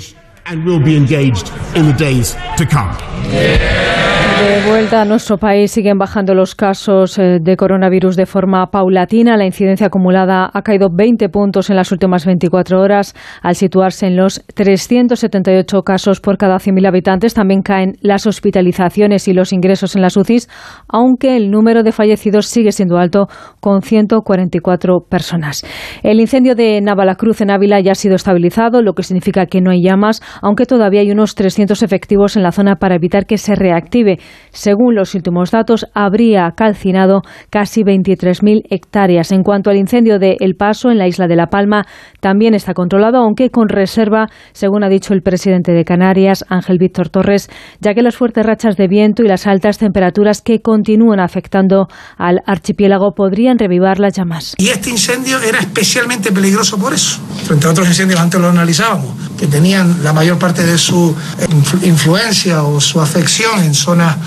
De 4.39 4.60
vuelta 4.70 5.02
a 5.02 5.05
nuestro 5.05 5.39
país 5.39 5.73
siguen 5.73 5.99
bajando 5.99 6.33
los 6.33 6.55
casos 6.55 7.18
eh, 7.18 7.39
de 7.41 7.57
coronavirus 7.57 8.15
de 8.15 8.25
forma 8.25 8.67
paulatina. 8.70 9.36
La 9.36 9.44
incidencia 9.44 9.89
acumulada 9.89 10.49
ha 10.52 10.62
caído 10.62 10.89
20 10.92 11.28
puntos 11.28 11.70
en 11.70 11.76
las 11.76 11.91
últimas 11.91 12.25
24 12.25 12.81
horas 12.81 13.15
al 13.42 13.57
situarse 13.57 14.07
en 14.07 14.17
los 14.17 14.44
378 14.55 15.83
casos 15.83 16.20
por 16.20 16.39
cada 16.39 16.57
100.000 16.57 16.86
habitantes. 16.86 17.34
También 17.34 17.62
caen 17.62 17.94
las 18.00 18.26
hospitalizaciones 18.26 19.26
y 19.26 19.33
los 19.33 19.52
ingresos 19.52 19.97
en 19.97 20.02
las 20.02 20.17
UCIs, 20.17 20.49
aunque 20.89 21.36
el 21.36 21.50
número 21.50 21.83
de 21.83 21.91
fallecidos 21.91 22.47
sigue 22.47 22.70
siendo 22.70 22.99
alto 22.99 23.26
con 23.60 23.83
144 23.83 25.00
personas. 25.08 25.65
El 26.05 26.20
incendio 26.20 26.55
de 26.55 26.81
Navalacruz 26.81 27.41
en 27.41 27.50
Ávila 27.50 27.81
ya 27.81 27.92
ha 27.92 27.97
sido 27.97 28.15
estabilizado, 28.15 28.83
lo 28.83 28.92
que 28.92 29.02
significa 29.02 29.47
que 29.47 29.60
no 29.60 29.73
hay 29.73 29.83
llamas, 29.83 30.23
aunque 30.42 30.65
todavía 30.65 31.00
hay 31.00 31.10
unos 31.10 31.34
300 31.34 31.83
efectivos 31.83 32.36
en 32.36 32.44
la 32.44 32.52
zona 32.52 32.76
para 32.76 32.94
evitar 32.94 33.26
que 33.26 33.36
se 33.39 33.57
reactive. 33.57 34.18
Según 34.50 34.94
los 34.94 35.15
últimos 35.15 35.50
datos, 35.50 35.86
habría 35.94 36.50
calcinado 36.57 37.23
casi 37.50 37.82
23.000 37.82 38.62
hectáreas. 38.70 39.31
En 39.32 39.42
cuanto 39.42 39.70
al 39.70 39.76
incendio 39.76 40.18
de 40.18 40.36
El 40.40 40.55
Paso, 40.55 40.90
en 40.90 40.98
la 40.98 41.07
isla 41.07 41.26
de 41.26 41.36
La 41.36 41.47
Palma, 41.47 41.86
también 42.20 42.55
está 42.55 42.74
controlado, 42.74 43.18
aunque 43.18 43.50
con 43.50 43.68
reserva, 43.68 44.26
según 44.52 44.84
ha 44.84 44.89
dicho 44.89 45.15
el 45.15 45.23
presidente 45.23 45.73
de 45.73 45.84
Canarias, 45.84 46.44
Ángel 46.48 46.78
Víctor 46.78 47.08
Torres, 47.08 47.48
ya 47.81 47.94
que 47.94 48.02
las 48.02 48.16
fuertes 48.16 48.44
rachas 48.44 48.76
de 48.76 48.89
viento 48.89 49.23
y 49.23 49.28
las 49.28 49.47
altas 49.47 49.78
temperaturas 49.78 50.42
que 50.42 50.60
continúan 50.60 51.20
afectando 51.20 51.86
al 52.16 52.40
archipiélago 52.47 53.12
podrían 53.15 53.58
revivar 53.58 53.98
las 53.98 54.15
llamas. 54.15 54.55
Y 54.58 54.68
este 54.68 54.90
incendio 54.90 55.40
era 55.40 55.58
especialmente 55.58 56.32
peligroso 56.32 56.78
por 56.78 56.92
eso. 56.92 57.20
Frente 57.44 57.66
a 57.66 57.70
otros 57.70 57.89
incendios 57.89 58.20
antes 58.20 58.40
lo 58.40 58.48
analizábamos, 58.48 59.10
que 59.39 59.47
tenían 59.47 60.02
la 60.02 60.12
mayor 60.12 60.39
parte 60.39 60.65
de 60.65 60.76
su 60.78 61.16
influencia 61.82 62.62
o 62.65 62.81
su 62.81 63.00
afección 63.00 63.62
en 63.62 63.74
zonas 63.74 64.17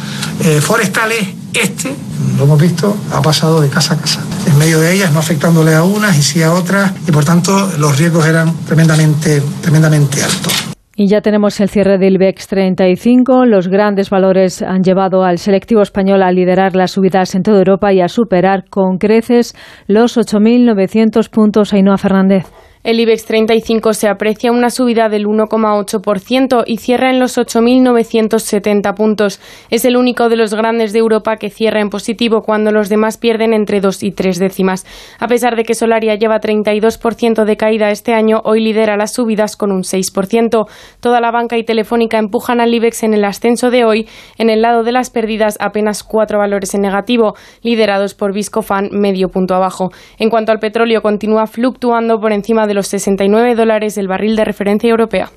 eh, 0.43 0.59
forestales, 0.61 1.27
este, 1.53 1.93
lo 2.37 2.43
hemos 2.43 2.61
visto, 2.61 2.95
ha 3.11 3.21
pasado 3.21 3.61
de 3.61 3.69
casa 3.69 3.95
a 3.95 3.97
casa. 3.97 4.21
En 4.47 4.57
medio 4.57 4.79
de 4.79 4.93
ellas, 4.93 5.11
no 5.11 5.19
afectándole 5.19 5.73
a 5.75 5.83
unas 5.83 6.17
y 6.17 6.23
sí 6.23 6.41
a 6.41 6.53
otras, 6.53 6.91
y 7.07 7.11
por 7.11 7.25
tanto 7.25 7.71
los 7.77 7.97
riesgos 7.97 8.25
eran 8.25 8.53
tremendamente, 8.65 9.41
tremendamente 9.61 10.23
altos. 10.23 10.71
Y 10.95 11.07
ya 11.07 11.21
tenemos 11.21 11.59
el 11.61 11.69
cierre 11.69 11.97
del 11.97 12.15
IBEX 12.15 12.47
35. 12.47 13.45
Los 13.45 13.69
grandes 13.69 14.09
valores 14.09 14.61
han 14.61 14.83
llevado 14.83 15.23
al 15.23 15.37
selectivo 15.37 15.81
español 15.81 16.21
a 16.21 16.31
liderar 16.31 16.75
las 16.75 16.91
subidas 16.91 17.33
en 17.33 17.43
toda 17.43 17.59
Europa 17.59 17.93
y 17.93 18.01
a 18.01 18.07
superar 18.07 18.65
con 18.69 18.97
creces 18.97 19.55
los 19.87 20.17
8.900 20.17 21.29
puntos. 21.29 21.73
Ainhoa 21.73 21.97
Fernández. 21.97 22.45
El 22.83 22.99
IBEX 22.99 23.25
35 23.25 23.93
se 23.93 24.07
aprecia 24.07 24.51
una 24.51 24.71
subida 24.71 25.07
del 25.07 25.27
1,8% 25.27 26.63
y 26.65 26.77
cierra 26.77 27.11
en 27.11 27.19
los 27.19 27.37
8.970 27.37 28.95
puntos. 28.95 29.39
Es 29.69 29.85
el 29.85 29.97
único 29.97 30.29
de 30.29 30.35
los 30.35 30.55
grandes 30.55 30.91
de 30.91 30.97
Europa 30.97 31.37
que 31.37 31.51
cierra 31.51 31.79
en 31.79 31.91
positivo 31.91 32.41
cuando 32.41 32.71
los 32.71 32.89
demás 32.89 33.19
pierden 33.19 33.53
entre 33.53 33.81
2 33.81 34.01
y 34.01 34.11
3 34.11 34.39
décimas. 34.39 34.87
A 35.19 35.27
pesar 35.27 35.55
de 35.55 35.63
que 35.63 35.75
Solaria 35.75 36.15
lleva 36.15 36.39
32% 36.39 37.45
de 37.45 37.55
caída 37.55 37.91
este 37.91 38.15
año, 38.15 38.41
hoy 38.45 38.61
lidera 38.61 38.97
las 38.97 39.13
subidas 39.13 39.55
con 39.55 39.71
un 39.71 39.83
6%. 39.83 40.65
Toda 41.01 41.21
la 41.21 41.29
banca 41.29 41.59
y 41.59 41.63
telefónica 41.63 42.17
empujan 42.17 42.61
al 42.61 42.73
IBEX 42.73 43.03
en 43.03 43.13
el 43.13 43.25
ascenso 43.25 43.69
de 43.69 43.85
hoy. 43.85 44.09
En 44.39 44.49
el 44.49 44.63
lado 44.63 44.83
de 44.83 44.91
las 44.91 45.11
pérdidas, 45.11 45.55
apenas 45.59 46.03
cuatro 46.03 46.39
valores 46.39 46.73
en 46.73 46.81
negativo, 46.81 47.35
liderados 47.61 48.15
por 48.15 48.33
Viscofan, 48.33 48.89
medio 48.91 49.29
punto 49.29 49.53
abajo. 49.53 49.91
En 50.17 50.31
cuanto 50.31 50.51
al 50.51 50.57
petróleo, 50.57 51.03
continúa 51.03 51.45
fluctuando 51.45 52.19
por 52.19 52.31
encima 52.31 52.65
de 52.65 52.70
de 52.71 52.75
los 52.75 52.87
69 52.87 53.55
dólares 53.55 53.97
el 53.97 54.07
barril 54.07 54.37
de 54.37 54.45
referencia 54.45 54.89
europea. 54.89 55.29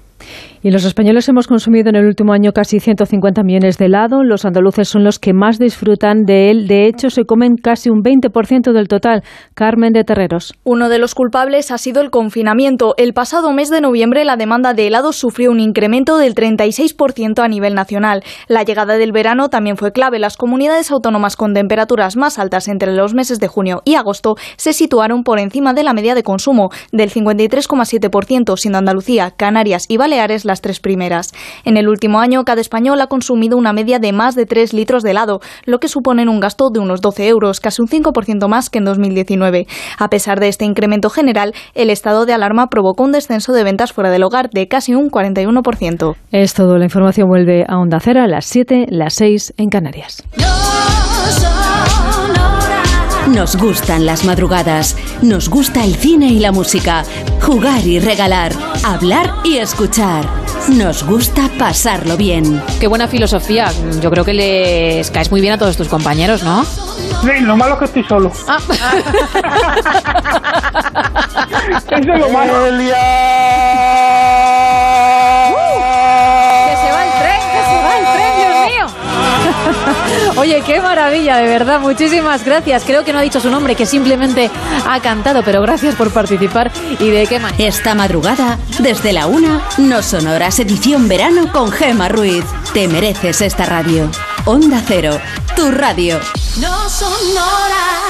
Y 0.67 0.71
los 0.71 0.87
españoles 0.87 1.29
hemos 1.29 1.47
consumido 1.47 1.91
en 1.91 1.97
el 1.97 2.07
último 2.07 2.33
año 2.33 2.53
casi 2.53 2.81
150 2.81 3.43
millones 3.43 3.77
de 3.77 3.85
helado. 3.85 4.23
Los 4.25 4.47
andaluces 4.47 4.89
son 4.89 5.05
los 5.05 5.19
que 5.19 5.35
más 5.35 5.59
disfrutan 5.59 6.23
de 6.25 6.51
él. 6.51 6.67
De 6.69 6.87
hecho, 6.87 7.11
se 7.11 7.27
comen 7.27 7.57
casi 7.63 7.91
un 7.91 8.03
20% 8.03 8.73
del 8.73 8.89
total. 8.89 9.23
Carmen 9.53 9.93
de 9.93 10.05
Terreros. 10.05 10.55
Uno 10.65 10.89
de 10.89 10.99
los 10.99 11.15
culpables 11.15 11.71
ha 11.71 11.77
sido 11.77 12.01
el 12.01 12.09
confinamiento. 12.09 12.95
El 12.97 13.13
pasado 13.13 13.53
mes 13.53 13.69
de 13.69 13.83
noviembre 13.83 14.25
la 14.25 14.39
demanda 14.39 14.73
de 14.73 14.87
helado 14.87 15.13
sufrió 15.13 15.51
un 15.51 15.61
incremento 15.61 16.17
del 16.17 16.35
36% 16.35 17.41
a 17.41 17.49
nivel 17.49 17.75
nacional. 17.75 18.23
La 18.49 18.63
llegada 18.63 18.97
del 18.97 19.13
verano 19.13 19.51
también 19.51 19.77
fue 19.77 19.93
clave. 19.93 20.19
Las 20.19 20.39
comunidades 20.39 20.91
autónomas 20.91 21.37
con 21.37 21.53
temperaturas 21.53 22.17
más 22.17 22.39
altas 22.39 22.69
entre 22.69 22.95
los 22.95 23.13
meses 23.13 23.39
de 23.39 23.49
junio 23.49 23.83
y 23.85 23.97
agosto 23.97 24.37
se 24.57 24.73
situaron 24.73 25.25
por 25.25 25.41
encima 25.41 25.75
de 25.75 25.83
la 25.83 25.93
media 25.93 26.15
de 26.15 26.23
consumo 26.23 26.71
del 26.91 27.11
53,7%, 27.11 28.57
siendo 28.57 28.79
Andalucía, 28.79 29.31
Canarias 29.31 29.85
y 29.91 29.99
Baleares 29.99 30.47
las 30.47 30.54
tres 30.61 30.81
primeras. 30.81 31.33
En 31.65 31.77
el 31.77 31.89
último 31.89 32.19
año, 32.19 32.45
cada 32.45 32.61
español 32.61 33.01
ha 33.01 33.07
consumido 33.07 33.57
una 33.57 33.73
media 33.73 33.99
de 33.99 34.13
más 34.13 34.35
de 34.35 34.47
3 34.47 34.73
litros 34.73 35.03
de 35.03 35.13
helado, 35.13 35.41
lo 35.65 35.79
que 35.79 35.89
supone 35.89 36.25
un 36.29 36.41
gasto 36.41 36.71
de 36.71 36.81
unos 36.81 37.01
12 37.01 37.29
euros, 37.29 37.61
casi 37.61 37.83
un 37.83 37.89
5% 37.89 38.49
más 38.49 38.71
que 38.71 38.79
en 38.79 38.85
2019. 38.85 39.67
A 39.99 40.09
pesar 40.09 40.41
de 40.41 40.49
este 40.49 40.65
incremento 40.65 41.11
general, 41.11 41.55
el 41.75 41.91
estado 41.91 42.27
de 42.27 42.33
alarma 42.33 42.69
provocó 42.69 43.05
un 43.05 43.13
descenso 43.13 43.53
de 43.53 43.65
ventas 43.65 43.93
fuera 43.93 44.11
del 44.11 44.23
hogar 44.23 44.51
de 44.51 44.69
casi 44.69 44.95
un 44.95 45.11
41%. 45.11 46.17
Es 46.33 46.55
todo. 46.55 46.79
La 46.79 46.85
información 46.85 47.29
vuelve 47.29 47.65
a 47.69 47.79
Onda 47.79 48.01
Cero 48.01 48.23
a 48.23 48.27
las 48.27 48.47
7, 48.47 48.87
las 48.89 49.15
6 49.15 49.55
en 49.57 49.69
Canarias. 49.69 50.25
Nos 53.29 53.57
gustan 53.57 54.05
las 54.05 54.25
madrugadas, 54.25 54.97
nos 55.23 55.49
gusta 55.49 55.83
el 55.83 55.95
cine 55.97 56.27
y 56.29 56.41
la 56.41 56.53
música, 56.53 57.05
jugar 57.41 57.85
y 57.87 57.99
regalar, 57.99 58.53
hablar 58.85 59.37
y 59.45 59.57
escuchar. 59.57 60.27
Nos 60.69 61.03
gusta 61.05 61.49
pasarlo 61.59 62.17
bien. 62.17 62.63
Qué 62.81 62.87
buena 62.87 63.09
filosofía. 63.09 63.73
Yo 64.01 64.11
creo 64.11 64.25
que 64.25 64.35
les 64.35 65.11
caes 65.11 65.31
muy 65.31 65.41
bien 65.41 65.55
a 65.55 65.59
todos 65.59 65.77
tus 65.77 65.89
compañeros, 65.89 66.43
¿no? 66.43 66.65
Sí, 66.65 67.41
lo 67.41 67.57
malo 67.57 67.75
es 67.75 67.79
que 67.79 67.85
estoy 67.87 68.05
solo. 68.05 68.31
Ah. 68.47 68.59
Eso 71.89 71.97
es 71.97 72.07
lo 72.07 72.29
malo. 72.29 72.55
Oye, 80.45 80.61
qué 80.61 80.79
maravilla, 80.79 81.39
de 81.39 81.49
verdad. 81.49 81.81
Muchísimas 81.81 82.45
gracias. 82.45 82.85
Creo 82.85 83.03
que 83.03 83.15
no 83.15 83.19
ha 83.19 83.23
dicho 83.23 83.41
su 83.41 83.49
nombre, 83.49 83.75
que 83.75 83.87
simplemente 83.87 84.51
ha 84.87 85.01
cantado, 85.01 85.43
pero 85.43 85.63
gracias 85.63 85.95
por 85.95 86.11
participar. 86.11 86.71
¿Y 87.01 87.09
de 87.09 87.27
qué 87.27 87.39
manera? 87.39 87.65
Esta 87.65 87.95
madrugada, 87.95 88.59
desde 88.79 89.15
la 89.15 89.27
una, 89.27 89.63
no 89.79 90.03
sonoras 90.03 90.59
edición 90.59 91.09
verano 91.09 91.51
con 91.51 91.73
Gema 91.73 92.11
Ruiz. 92.11 92.45
Te 92.75 92.87
mereces 92.89 93.41
esta 93.41 93.65
radio. 93.65 94.11
Onda 94.45 94.83
Cero, 94.87 95.19
tu 95.57 95.71
radio. 95.71 96.21
No 96.61 96.91
sonoras. 96.91 98.05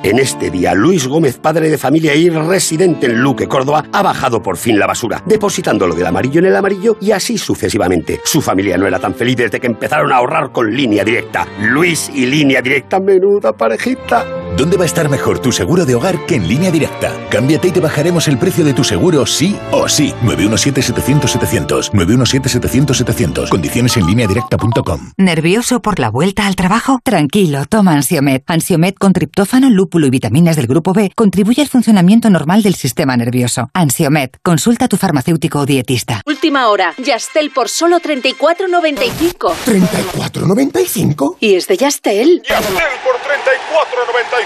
En 0.00 0.20
este 0.20 0.48
día, 0.48 0.74
Luis 0.74 1.08
Gómez, 1.08 1.38
padre 1.38 1.68
de 1.68 1.76
familia 1.76 2.14
y 2.14 2.30
residente 2.30 3.06
en 3.06 3.20
Luque, 3.20 3.48
Córdoba, 3.48 3.84
ha 3.92 4.00
bajado 4.00 4.40
por 4.40 4.56
fin 4.56 4.78
la 4.78 4.86
basura, 4.86 5.20
depositando 5.26 5.88
lo 5.88 5.94
del 5.96 6.06
amarillo 6.06 6.38
en 6.38 6.46
el 6.46 6.54
amarillo 6.54 6.96
y 7.00 7.10
así 7.10 7.36
sucesivamente. 7.36 8.20
Su 8.22 8.40
familia 8.40 8.78
no 8.78 8.86
era 8.86 9.00
tan 9.00 9.12
feliz 9.12 9.36
desde 9.36 9.58
que 9.58 9.66
empezaron 9.66 10.12
a 10.12 10.18
ahorrar 10.18 10.52
con 10.52 10.72
línea 10.72 11.02
directa. 11.02 11.48
Luis 11.60 12.12
y 12.14 12.26
línea 12.26 12.62
directa, 12.62 13.00
menuda 13.00 13.52
parejita. 13.52 14.24
¿Dónde 14.56 14.76
va 14.76 14.84
a 14.84 14.86
estar 14.86 15.08
mejor 15.08 15.38
tu 15.38 15.52
seguro 15.52 15.84
de 15.84 15.94
hogar 15.94 16.26
que 16.26 16.34
en 16.34 16.48
línea 16.48 16.70
directa? 16.70 17.12
Cámbiate 17.30 17.68
y 17.68 17.70
te 17.70 17.80
bajaremos 17.80 18.28
el 18.28 18.38
precio 18.38 18.64
de 18.64 18.72
tu 18.72 18.82
seguro 18.84 19.26
sí 19.26 19.56
o 19.70 19.88
sí. 19.88 20.14
917-700-700. 20.24 21.92
917-700-700. 21.92 23.48
Condiciones 23.48 23.96
en 23.96 24.06
línea 24.06 24.26
directa.com. 24.26 25.12
¿Nervioso 25.16 25.80
por 25.80 25.98
la 25.98 26.10
vuelta 26.10 26.46
al 26.46 26.56
trabajo? 26.56 26.98
Tranquilo, 27.04 27.64
toma 27.68 27.92
Ansiomet. 27.92 28.42
Ansiomet 28.46 28.96
con 28.98 29.12
triptófano, 29.12 29.70
lúpulo 29.70 30.06
y 30.06 30.10
vitaminas 30.10 30.56
del 30.56 30.66
grupo 30.66 30.92
B 30.92 31.12
contribuye 31.14 31.62
al 31.62 31.68
funcionamiento 31.68 32.30
normal 32.30 32.62
del 32.62 32.74
sistema 32.74 33.16
nervioso. 33.16 33.70
Ansiomet, 33.74 34.38
consulta 34.42 34.86
a 34.86 34.88
tu 34.88 34.96
farmacéutico 34.96 35.60
o 35.60 35.66
dietista. 35.66 36.22
Última 36.26 36.68
hora, 36.68 36.94
Yastel 36.98 37.50
por 37.50 37.68
solo 37.68 37.98
34.95. 38.00 39.54
¿34.95? 39.66 41.36
¿Y 41.40 41.54
es 41.54 41.66
de 41.68 41.76
Yastel? 41.76 42.42
Yastel 42.48 42.74
por 43.04 43.16
34.95. 43.16 44.37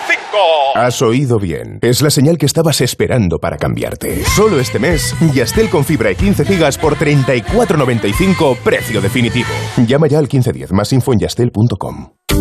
Has 0.75 1.03
oído 1.03 1.39
bien. 1.39 1.79
Es 1.83 2.03
la 2.03 2.11
señal 2.11 2.39
que 2.39 2.47
estabas 2.47 2.81
esperando 2.81 3.39
para 3.39 3.57
cambiarte. 3.57 4.25
Solo 4.25 4.59
este 4.59 4.79
mes, 4.79 5.15
Yastel 5.35 5.69
con 5.69 5.85
fibra 5.85 6.11
y 6.11 6.17
15 6.17 6.45
gigas 6.45 6.79
por 6.79 6.97
34.95, 6.97 8.57
precio 8.59 9.01
definitivo. 9.01 9.51
Llama 9.87 10.07
ya 10.07 10.19
al 10.19 10.25
1510, 10.25 10.73
más 10.73 10.93
info 10.93 11.13
en 11.13 11.21
yastel.com. 11.21 12.22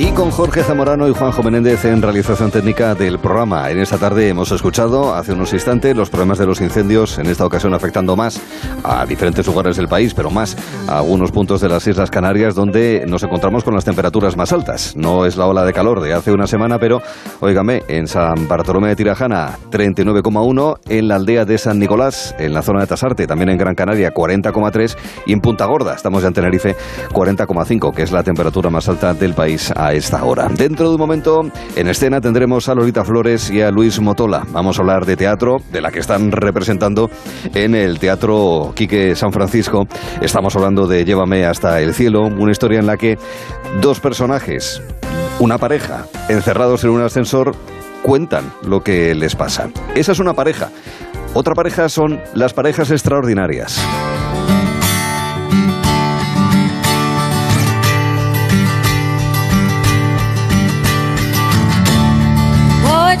Y 0.00 0.12
con 0.12 0.30
Jorge 0.30 0.62
Zamorano 0.62 1.08
y 1.08 1.12
Juanjo 1.12 1.42
Menéndez 1.42 1.84
en 1.84 2.00
realización 2.00 2.52
técnica 2.52 2.94
del 2.94 3.18
programa. 3.18 3.68
En 3.68 3.80
esta 3.80 3.98
tarde 3.98 4.28
hemos 4.28 4.52
escuchado 4.52 5.12
hace 5.12 5.32
unos 5.32 5.52
instantes 5.52 5.96
los 5.96 6.08
problemas 6.08 6.38
de 6.38 6.46
los 6.46 6.60
incendios, 6.60 7.18
en 7.18 7.26
esta 7.26 7.44
ocasión 7.44 7.74
afectando 7.74 8.14
más 8.14 8.40
a 8.84 9.04
diferentes 9.06 9.44
lugares 9.48 9.76
del 9.76 9.88
país, 9.88 10.14
pero 10.14 10.30
más 10.30 10.56
a 10.86 10.98
algunos 10.98 11.32
puntos 11.32 11.60
de 11.60 11.68
las 11.68 11.84
Islas 11.88 12.12
Canarias 12.12 12.54
donde 12.54 13.06
nos 13.08 13.24
encontramos 13.24 13.64
con 13.64 13.74
las 13.74 13.84
temperaturas 13.84 14.36
más 14.36 14.52
altas. 14.52 14.94
No 14.94 15.26
es 15.26 15.36
la 15.36 15.46
ola 15.46 15.64
de 15.64 15.72
calor 15.72 16.00
de 16.00 16.14
hace 16.14 16.30
una 16.30 16.46
semana, 16.46 16.78
pero 16.78 17.02
óigame, 17.40 17.82
en 17.88 18.06
San 18.06 18.46
Bartolomé 18.46 18.90
de 18.90 18.96
Tirajana 18.96 19.58
39,1, 19.72 20.78
en 20.88 21.08
la 21.08 21.16
aldea 21.16 21.44
de 21.44 21.58
San 21.58 21.80
Nicolás, 21.80 22.36
en 22.38 22.54
la 22.54 22.62
zona 22.62 22.82
de 22.82 22.86
Tasarte, 22.86 23.26
también 23.26 23.48
en 23.48 23.58
Gran 23.58 23.74
Canaria 23.74 24.14
40,3 24.14 24.96
y 25.26 25.32
en 25.32 25.40
Punta 25.40 25.66
Gorda, 25.66 25.94
estamos 25.94 26.22
ya 26.22 26.28
en 26.28 26.34
Tenerife 26.34 26.76
40,5, 27.12 27.92
que 27.92 28.02
es 28.04 28.12
la 28.12 28.22
temperatura 28.22 28.70
más 28.70 28.88
alta 28.88 29.12
del 29.12 29.34
país 29.34 29.72
esta 29.92 30.24
hora. 30.24 30.48
Dentro 30.48 30.88
de 30.88 30.94
un 30.94 31.00
momento, 31.00 31.40
en 31.76 31.88
escena 31.88 32.20
tendremos 32.20 32.68
a 32.68 32.74
Lolita 32.74 33.04
Flores 33.04 33.50
y 33.50 33.62
a 33.62 33.70
Luis 33.70 34.00
Motola. 34.00 34.44
Vamos 34.50 34.78
a 34.78 34.82
hablar 34.82 35.06
de 35.06 35.16
teatro, 35.16 35.58
de 35.72 35.80
la 35.80 35.90
que 35.90 35.98
están 35.98 36.32
representando 36.32 37.10
en 37.54 37.74
el 37.74 37.98
Teatro 37.98 38.72
Quique 38.74 39.14
San 39.14 39.32
Francisco. 39.32 39.86
Estamos 40.20 40.54
hablando 40.56 40.86
de 40.86 41.04
Llévame 41.04 41.44
hasta 41.46 41.80
el 41.80 41.94
cielo, 41.94 42.22
una 42.22 42.52
historia 42.52 42.78
en 42.78 42.86
la 42.86 42.96
que 42.96 43.18
dos 43.80 44.00
personajes, 44.00 44.82
una 45.38 45.58
pareja, 45.58 46.06
encerrados 46.28 46.84
en 46.84 46.90
un 46.90 47.02
ascensor, 47.02 47.54
cuentan 48.02 48.52
lo 48.66 48.80
que 48.80 49.14
les 49.14 49.34
pasa. 49.34 49.68
Esa 49.94 50.12
es 50.12 50.18
una 50.18 50.34
pareja. 50.34 50.70
Otra 51.34 51.54
pareja 51.54 51.88
son 51.88 52.20
las 52.34 52.54
parejas 52.54 52.90
extraordinarias. 52.90 53.78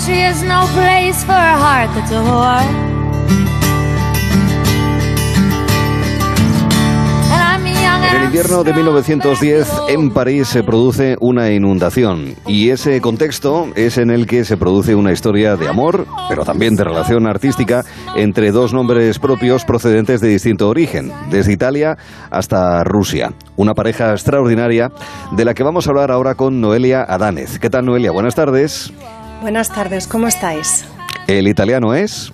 Country 0.08 0.24
is 0.24 0.42
no 0.42 0.66
place 0.72 1.24
for 1.24 1.32
a 1.32 1.56
heart 1.56 1.90
that's 1.94 2.12
a 2.12 2.22
whore. 2.22 2.88
En 8.10 8.16
el 8.16 8.24
invierno 8.24 8.64
de 8.64 8.72
1910 8.72 9.70
en 9.88 10.10
París 10.10 10.48
se 10.48 10.62
produce 10.62 11.16
una 11.20 11.50
inundación 11.50 12.34
y 12.46 12.70
ese 12.70 13.00
contexto 13.00 13.68
es 13.74 13.98
en 13.98 14.10
el 14.10 14.26
que 14.26 14.44
se 14.44 14.56
produce 14.56 14.94
una 14.94 15.12
historia 15.12 15.56
de 15.56 15.68
amor, 15.68 16.06
pero 16.28 16.44
también 16.44 16.74
de 16.74 16.84
relación 16.84 17.26
artística 17.26 17.84
entre 18.16 18.50
dos 18.50 18.72
nombres 18.72 19.18
propios 19.18 19.64
procedentes 19.64 20.20
de 20.20 20.28
distinto 20.28 20.68
origen, 20.68 21.12
desde 21.30 21.52
Italia 21.52 21.96
hasta 22.30 22.82
Rusia. 22.82 23.32
Una 23.56 23.74
pareja 23.74 24.12
extraordinaria 24.12 24.90
de 25.32 25.44
la 25.44 25.54
que 25.54 25.62
vamos 25.62 25.86
a 25.86 25.90
hablar 25.90 26.10
ahora 26.10 26.34
con 26.34 26.60
Noelia 26.60 27.02
Adánez. 27.02 27.58
¿Qué 27.58 27.68
tal 27.68 27.84
Noelia? 27.84 28.10
Buenas 28.10 28.34
tardes. 28.34 28.92
Buenas 29.40 29.72
tardes, 29.72 30.08
¿cómo 30.08 30.26
estáis? 30.26 30.84
El 31.28 31.46
italiano 31.46 31.94
es 31.94 32.32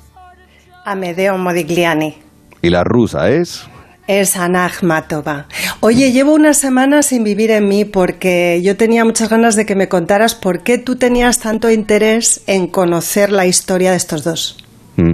Amedeo 0.87 1.37
Modigliani. 1.37 2.17
¿Y 2.63 2.71
la 2.71 2.83
rusa 2.83 3.29
es? 3.29 3.65
Es 4.07 4.37
Ana 4.37 4.65
Akhmatova. 4.65 5.47
Oye, 5.81 6.13
llevo 6.13 6.33
una 6.33 6.55
semana 6.55 7.03
sin 7.03 7.23
vivir 7.23 7.51
en 7.51 7.69
mí 7.69 7.85
porque 7.85 8.63
yo 8.65 8.79
tenía 8.79 9.05
muchas 9.05 9.29
ganas 9.29 9.55
de 9.55 9.67
que 9.67 9.75
me 9.75 9.89
contaras 9.89 10.35
por 10.35 10.63
qué 10.63 10.79
tú 10.79 10.97
tenías 10.97 11.41
tanto 11.41 11.71
interés 11.71 12.41
en 12.47 12.69
conocer 12.69 13.31
la 13.31 13.47
historia 13.47 13.91
de 13.91 13.99
estos 13.99 14.25
dos. 14.25 14.64
Mm. 14.97 15.13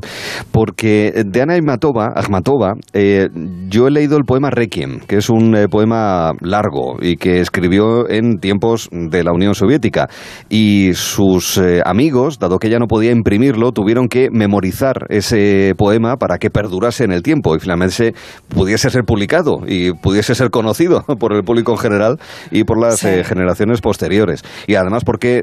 Porque 0.53 1.23
de 1.25 1.43
Ana 1.43 1.55
Akhmatova, 1.55 2.75
eh, 2.93 3.29
yo 3.69 3.87
he 3.87 3.91
leído 3.91 4.17
el 4.17 4.25
poema 4.25 4.51
Requiem, 4.51 5.01
que 5.01 5.17
es 5.17 5.31
un 5.31 5.57
eh, 5.57 5.69
poema 5.69 6.33
largo 6.41 6.99
y 7.01 7.17
que 7.17 7.41
escribió 7.41 8.09
en 8.09 8.39
tiempos 8.39 8.89
de 8.91 9.25
la 9.25 9.33
Unión 9.33 9.55
Soviética. 9.55 10.09
Y 10.49 10.91
sus 10.95 11.57
eh, 11.59 11.81
amigos, 11.85 12.39
dado 12.39 12.59
que 12.59 12.69
ella 12.69 12.79
no 12.79 12.87
podía 12.87 13.11
imprimirlo, 13.13 13.73
tuvieron 13.73 14.09
que 14.09 14.29
memorizar 14.31 15.07
ese 15.09 15.75
poema 15.77 16.17
para 16.17 16.39
que 16.39 16.51
perdurase 16.51 17.05
en 17.05 17.13
el 17.13 17.23
tiempo 17.23 17.57
y 17.57 17.61
finalmente 17.61 18.15
pudiese 18.49 18.91
ser 18.91 19.05
publicado 19.05 19.61
y 19.67 19.93
pudiese 19.93 20.35
ser 20.35 20.51
conocido 20.51 21.03
por 21.19 21.33
el 21.33 21.43
público 21.43 21.73
en 21.73 21.79
general 21.79 22.19
y 22.51 22.65
por 22.65 22.79
las 22.81 23.01
generaciones 23.01 23.81
posteriores. 23.81 24.43
Y 24.67 24.75
además 24.75 25.05
porque 25.05 25.43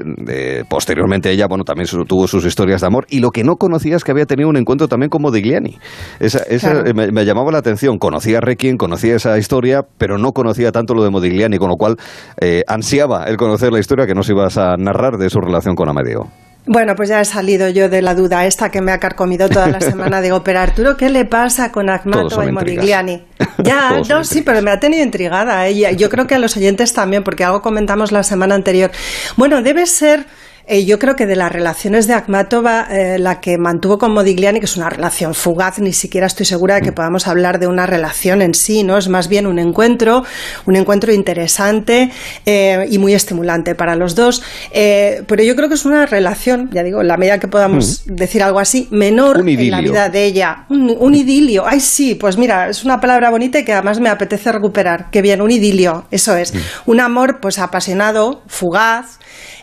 posteriormente 0.68 1.30
ella, 1.30 1.46
bueno, 1.48 1.64
también 1.64 1.88
tuvo 2.06 2.26
sus 2.26 2.44
historias 2.44 2.80
de 2.80 2.86
amor 2.86 3.06
y 3.08 3.18
lo 3.20 3.30
que 3.30 3.44
no 3.44 3.56
conocía 3.56 3.96
es 3.96 4.04
que 4.04 4.12
había 4.12 4.26
tenido 4.28 4.48
un 4.48 4.56
encuentro 4.56 4.86
también 4.86 5.10
con 5.10 5.22
Modigliani. 5.22 5.76
Esa, 6.20 6.44
eh, 6.48 6.94
me, 6.94 7.24
llamaba 7.24 7.50
la 7.50 7.58
atención. 7.58 7.98
Conocía 7.98 8.38
a 8.38 8.40
Requiem, 8.40 8.76
conocía 8.76 9.16
esa 9.16 9.36
historia, 9.36 9.82
pero 9.98 10.18
no 10.18 10.30
conocía 10.30 10.70
tanto 10.70 10.94
lo 10.94 11.02
de 11.02 11.10
Modigliani, 11.10 11.58
con 11.58 11.68
lo 11.68 11.76
cual 11.76 11.96
eh, 12.40 12.62
ansiaba 12.68 13.24
el 13.24 13.36
conocer 13.36 13.72
la 13.72 13.80
historia 13.80 14.06
que 14.06 14.14
nos 14.14 14.28
ibas 14.30 14.56
a 14.56 14.76
narrar 14.76 15.18
de 15.18 15.28
su 15.28 15.40
relación 15.40 15.74
con 15.74 15.88
Amedeo. 15.88 16.28
Bueno, 16.70 16.94
pues 16.94 17.08
ya 17.08 17.18
he 17.20 17.24
salido 17.24 17.70
yo 17.70 17.88
de 17.88 18.02
la 18.02 18.14
duda 18.14 18.44
esta 18.44 18.70
que 18.70 18.82
me 18.82 18.92
ha 18.92 18.98
carcomido 18.98 19.48
toda 19.48 19.68
la 19.68 19.80
semana. 19.80 20.20
Digo, 20.20 20.44
pero 20.44 20.60
Arturo, 20.60 20.98
¿qué 20.98 21.08
le 21.08 21.24
pasa 21.24 21.72
con 21.72 21.88
Agmato 21.88 22.42
y 22.42 22.52
Modigliani? 22.52 23.24
Ya, 23.64 24.00
no, 24.08 24.22
sí, 24.22 24.42
pero 24.42 24.62
me 24.62 24.70
ha 24.70 24.78
tenido 24.78 25.02
intrigada. 25.02 25.66
ella. 25.66 25.90
Yo 25.90 26.08
creo 26.08 26.28
que 26.28 26.36
a 26.36 26.38
los 26.38 26.56
oyentes 26.56 26.92
también, 26.92 27.24
porque 27.24 27.42
algo 27.42 27.60
comentamos 27.60 28.12
la 28.12 28.22
semana 28.22 28.54
anterior. 28.54 28.92
Bueno, 29.36 29.62
debe 29.62 29.84
ser 29.86 30.26
eh, 30.68 30.84
yo 30.84 30.98
creo 30.98 31.16
que 31.16 31.26
de 31.26 31.34
las 31.34 31.50
relaciones 31.50 32.06
de 32.06 32.12
Akhmatova, 32.12 32.86
eh, 32.90 33.18
la 33.18 33.40
que 33.40 33.56
mantuvo 33.56 33.96
con 33.96 34.12
Modigliani, 34.12 34.60
que 34.60 34.66
es 34.66 34.76
una 34.76 34.90
relación 34.90 35.34
fugaz, 35.34 35.78
ni 35.78 35.94
siquiera 35.94 36.26
estoy 36.26 36.44
segura 36.44 36.74
de 36.74 36.82
que 36.82 36.92
podamos 36.92 37.26
hablar 37.26 37.58
de 37.58 37.66
una 37.66 37.86
relación 37.86 38.42
en 38.42 38.52
sí, 38.52 38.84
¿no? 38.84 38.98
Es 38.98 39.08
más 39.08 39.28
bien 39.28 39.46
un 39.46 39.58
encuentro, 39.58 40.24
un 40.66 40.76
encuentro 40.76 41.10
interesante 41.12 42.10
eh, 42.44 42.86
y 42.90 42.98
muy 42.98 43.14
estimulante 43.14 43.74
para 43.74 43.96
los 43.96 44.14
dos. 44.14 44.42
pero 44.70 45.42
yo 45.42 45.56
creo 45.56 45.68
que 45.68 45.74
es 45.74 45.86
una 45.86 46.04
relación, 46.04 46.68
ya 46.70 46.82
digo, 46.82 47.00
en 47.00 47.08
la 47.08 47.16
medida 47.16 47.38
que 47.38 47.48
podamos 47.48 48.04
mm. 48.06 48.14
decir 48.14 48.42
algo 48.42 48.60
así, 48.60 48.88
menor 48.90 49.48
en 49.48 49.70
la 49.70 49.80
vida 49.80 50.08
de 50.10 50.24
ella. 50.24 50.66
Un, 50.68 50.94
un, 50.98 51.14
idilio. 51.14 51.66
Ay, 51.66 51.80
sí, 51.80 52.14
pues 52.14 52.36
mira, 52.36 52.68
es 52.68 52.84
una 52.84 53.00
palabra 53.00 53.30
bonita 53.30 53.58
y 53.58 53.64
que 53.64 53.72
además 53.72 54.00
me 54.00 54.10
apetece 54.10 54.52
recuperar. 54.52 55.08
Qué 55.10 55.22
bien, 55.22 55.40
un 55.40 55.50
idilio, 55.50 56.04
eso 56.10 56.36
es. 56.36 56.54
Mm. 56.54 56.58
Un 56.86 57.00
amor, 57.00 57.38
pues 57.40 57.58
apasionado, 57.58 58.42
fugaz. 58.46 59.18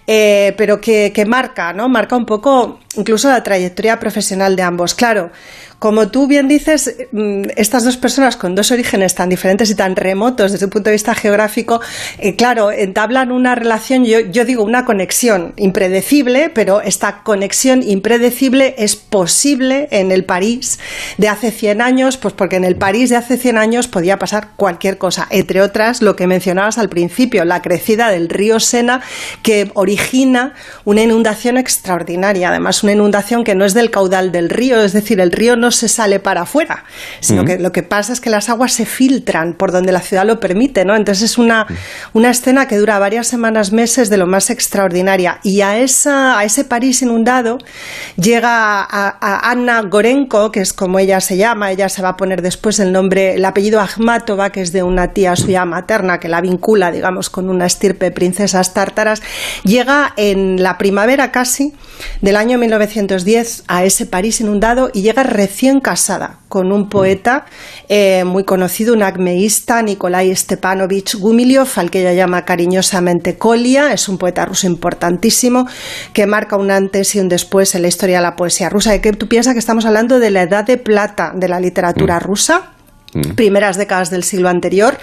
Eh, 0.08 0.54
pero 0.58 0.80
que, 0.80 1.12
que, 1.14 1.26
marca, 1.26 1.74
¿no? 1.74 1.90
Marca 1.90 2.16
un 2.16 2.26
poco 2.26 2.80
incluso 2.96 3.28
la 3.28 3.42
trayectoria 3.42 4.00
profesional 4.00 4.56
de 4.56 4.62
ambos. 4.62 4.94
Claro, 4.94 5.32
como 5.86 6.08
tú 6.08 6.26
bien 6.26 6.48
dices, 6.48 6.96
mm, 7.12 7.44
estas 7.58 7.84
dos 7.84 7.96
personas 7.96 8.38
con 8.38 8.56
dos 8.56 8.72
orígenes 8.72 9.14
tan 9.14 9.30
diferentes 9.30 9.70
y 9.70 9.76
tan 9.76 9.96
remotos 9.96 10.52
desde 10.52 10.66
un 10.66 10.72
punto 10.72 10.90
de 10.90 10.96
vista 10.96 11.14
geográfico, 11.14 11.80
eh, 12.18 12.36
claro, 12.36 12.72
entablan 12.72 13.32
una 13.32 13.54
relación, 13.54 14.04
yo, 14.04 14.46
digo 14.46 14.64
una 14.64 14.84
conexión 14.84 15.54
impredecible, 15.58 16.50
pero 16.50 16.82
esta 16.82 17.22
conexión 17.22 17.84
impredecible 17.84 18.74
es 18.80 18.96
posible 18.96 19.88
en 19.92 20.12
el 20.12 20.26
París 20.26 20.80
de 21.20 21.30
hace 21.30 21.52
100 21.52 21.82
años, 21.82 22.18
pues 22.18 22.34
porque 22.34 22.56
en 22.56 22.64
el 22.64 22.78
París 22.78 23.12
de 23.12 23.18
hace 23.18 23.38
100 23.38 23.60
años 23.60 23.88
podía 23.88 24.18
pasar 24.18 24.54
cualquier 24.56 24.98
cosa, 24.98 25.28
entre 25.30 25.62
otras 25.62 26.02
lo 26.02 26.16
que 26.16 26.26
mencionabas 26.26 26.80
al 26.80 26.90
principio, 26.90 27.46
la 27.46 27.62
crecida 27.62 28.10
del 28.10 28.30
río 28.30 28.60
Sena 28.60 29.02
que 29.44 29.70
origina 29.76 30.56
una 30.84 31.04
inundación 31.04 31.60
extraordinaria, 31.60 32.50
además 32.50 32.82
una 32.82 32.94
inundación 32.94 33.44
que 33.44 33.54
no 33.54 33.66
es 33.66 33.76
del 33.76 33.92
caudal 33.92 34.32
del 34.32 34.50
río, 34.50 34.82
es 34.82 34.94
decir, 34.94 35.20
el 35.20 35.32
río 35.32 35.56
no 35.56 35.75
se 35.76 35.88
sale 35.88 36.20
para 36.20 36.42
afuera, 36.42 36.84
sino 37.20 37.46
que 37.46 37.58
lo 37.58 37.72
que 37.72 37.84
pasa 37.84 38.14
es 38.14 38.20
que 38.20 38.30
las 38.30 38.50
aguas 38.50 38.74
se 38.74 38.86
filtran 38.86 39.54
por 39.54 39.72
donde 39.72 39.92
la 39.92 40.02
ciudad 40.02 40.26
lo 40.26 40.40
permite, 40.40 40.86
¿no? 40.86 40.96
Entonces 40.96 41.32
es 41.32 41.38
una, 41.38 41.68
una 42.14 42.30
escena 42.30 42.68
que 42.68 42.78
dura 42.78 43.00
varias 43.00 43.28
semanas, 43.28 43.72
meses 43.72 44.10
de 44.10 44.18
lo 44.18 44.28
más 44.28 44.50
extraordinaria. 44.50 45.40
Y 45.44 45.62
a, 45.62 45.78
esa, 45.78 46.38
a 46.38 46.44
ese 46.44 46.64
París 46.64 47.02
inundado 47.02 47.58
llega 48.16 48.82
a, 48.82 49.52
Anna 49.52 49.82
Gorenko, 49.82 50.52
que 50.52 50.62
es 50.62 50.74
como 50.74 51.00
ella 51.00 51.20
se 51.22 51.38
llama, 51.38 51.72
ella 51.72 51.90
se 51.90 52.02
va 52.02 52.10
a 52.10 52.18
poner 52.18 52.42
después 52.42 52.80
el 52.80 52.92
nombre, 52.92 53.36
el 53.36 53.46
apellido 53.46 53.82
Akhmatova, 53.82 54.52
que 54.52 54.62
es 54.62 54.72
de 54.72 54.84
una 54.84 55.14
tía 55.14 55.36
suya 55.36 55.66
materna 55.66 56.20
que 56.20 56.30
la 56.30 56.42
vincula, 56.42 56.92
digamos, 56.92 57.30
con 57.30 57.50
una 57.50 57.66
estirpe 57.66 58.06
de 58.06 58.12
princesas 58.12 58.74
tártaras, 58.74 59.22
llega 59.64 60.14
en 60.18 60.62
la 60.62 60.78
primavera 60.78 61.32
casi 61.32 61.74
del 62.22 62.36
año 62.36 62.58
1910 62.58 63.64
a 63.68 63.84
ese 63.84 64.06
París 64.06 64.42
inundado 64.42 64.90
y 64.94 65.02
llega 65.02 65.24
recién 65.24 65.55
casada 65.82 66.40
con 66.50 66.72
un 66.72 66.90
poeta 66.90 67.46
eh, 67.90 68.24
muy 68.24 68.44
conocido, 68.44 68.94
un 68.94 69.04
acmeísta, 69.04 69.82
Nikolai 69.82 70.36
Stepanovich 70.36 71.16
Gumiliov, 71.16 71.68
al 71.76 71.90
que 71.90 72.02
ella 72.02 72.14
llama 72.14 72.46
cariñosamente 72.46 73.38
Kolia, 73.38 73.94
es 73.94 74.08
un 74.08 74.18
poeta 74.18 74.46
ruso 74.46 74.68
importantísimo 74.68 75.68
que 76.14 76.28
marca 76.28 76.58
un 76.58 76.72
antes 76.72 77.16
y 77.16 77.20
un 77.20 77.30
después 77.30 77.76
en 77.76 77.82
la 77.82 77.88
historia 77.88 78.18
de 78.18 78.24
la 78.24 78.36
poesía 78.36 78.70
rusa. 78.70 78.96
¿Y 78.96 79.00
que 79.00 79.14
tú 79.14 79.28
piensas 79.28 79.54
que 79.54 79.60
estamos 79.60 79.86
hablando 79.86 80.20
de 80.20 80.32
la 80.32 80.44
edad 80.44 80.66
de 80.66 80.78
plata 80.78 81.34
de 81.36 81.48
la 81.48 81.60
literatura 81.60 82.18
mm. 82.18 82.24
rusa? 82.24 82.75
Mm. 83.16 83.36
primeras 83.36 83.78
décadas 83.78 84.10
del 84.10 84.24
siglo 84.24 84.50
anterior. 84.50 84.98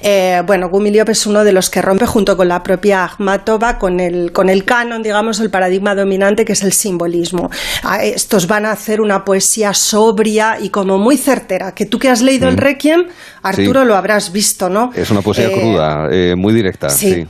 Eh, 0.00 0.40
bueno, 0.46 0.68
Gumilyov 0.68 1.10
es 1.10 1.26
uno 1.26 1.42
de 1.42 1.52
los 1.52 1.68
que 1.68 1.82
rompe 1.82 2.06
junto 2.06 2.36
con 2.36 2.46
la 2.46 2.62
propia 2.62 3.04
Akhmatova 3.04 3.76
con 3.76 3.98
el, 3.98 4.30
con 4.30 4.48
el 4.48 4.64
canon, 4.64 5.02
digamos, 5.02 5.40
el 5.40 5.50
paradigma 5.50 5.96
dominante 5.96 6.44
que 6.44 6.52
es 6.52 6.62
el 6.62 6.72
simbolismo. 6.72 7.50
Ah, 7.82 8.04
estos 8.04 8.46
van 8.46 8.66
a 8.66 8.70
hacer 8.70 9.00
una 9.00 9.24
poesía 9.24 9.74
sobria 9.74 10.58
y 10.60 10.70
como 10.70 10.96
muy 10.96 11.16
certera, 11.16 11.74
que 11.74 11.86
tú 11.86 11.98
que 11.98 12.08
has 12.08 12.22
leído 12.22 12.48
el 12.48 12.54
mm. 12.54 12.58
Requiem, 12.58 13.06
Arturo, 13.42 13.84
lo 13.84 13.96
habrás 13.96 14.30
visto, 14.30 14.68
¿no? 14.68 14.92
Es 14.94 15.10
una 15.10 15.22
poesía 15.22 15.48
eh, 15.48 15.52
cruda, 15.52 16.08
eh, 16.12 16.34
muy 16.36 16.54
directa. 16.54 16.88
sí 16.88 17.26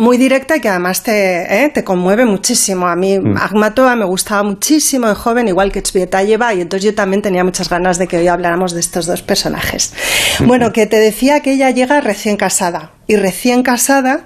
muy 0.00 0.16
directa 0.16 0.56
y 0.56 0.60
que 0.62 0.68
además 0.70 1.02
te, 1.02 1.64
¿eh? 1.64 1.68
te 1.68 1.84
conmueve 1.84 2.24
muchísimo. 2.24 2.88
A 2.88 2.96
mí 2.96 3.18
mm. 3.18 3.36
me 3.96 4.06
gustaba 4.06 4.42
muchísimo 4.42 5.06
de 5.06 5.14
joven, 5.14 5.46
igual 5.46 5.70
que 5.70 5.82
lleva 6.22 6.54
y 6.54 6.62
entonces 6.62 6.86
yo 6.86 6.94
también 6.94 7.20
tenía 7.20 7.44
muchas 7.44 7.68
ganas 7.68 7.98
de 7.98 8.08
que 8.08 8.16
hoy 8.16 8.26
habláramos 8.26 8.72
de 8.72 8.80
estos 8.80 9.04
dos 9.04 9.20
personajes. 9.20 9.92
Bueno, 10.46 10.72
que 10.72 10.86
te 10.86 10.96
decía 10.96 11.40
que 11.40 11.52
ella 11.52 11.70
llega 11.70 12.00
recién 12.00 12.38
casada, 12.38 12.92
y 13.10 13.16
recién 13.16 13.64
casada 13.64 14.24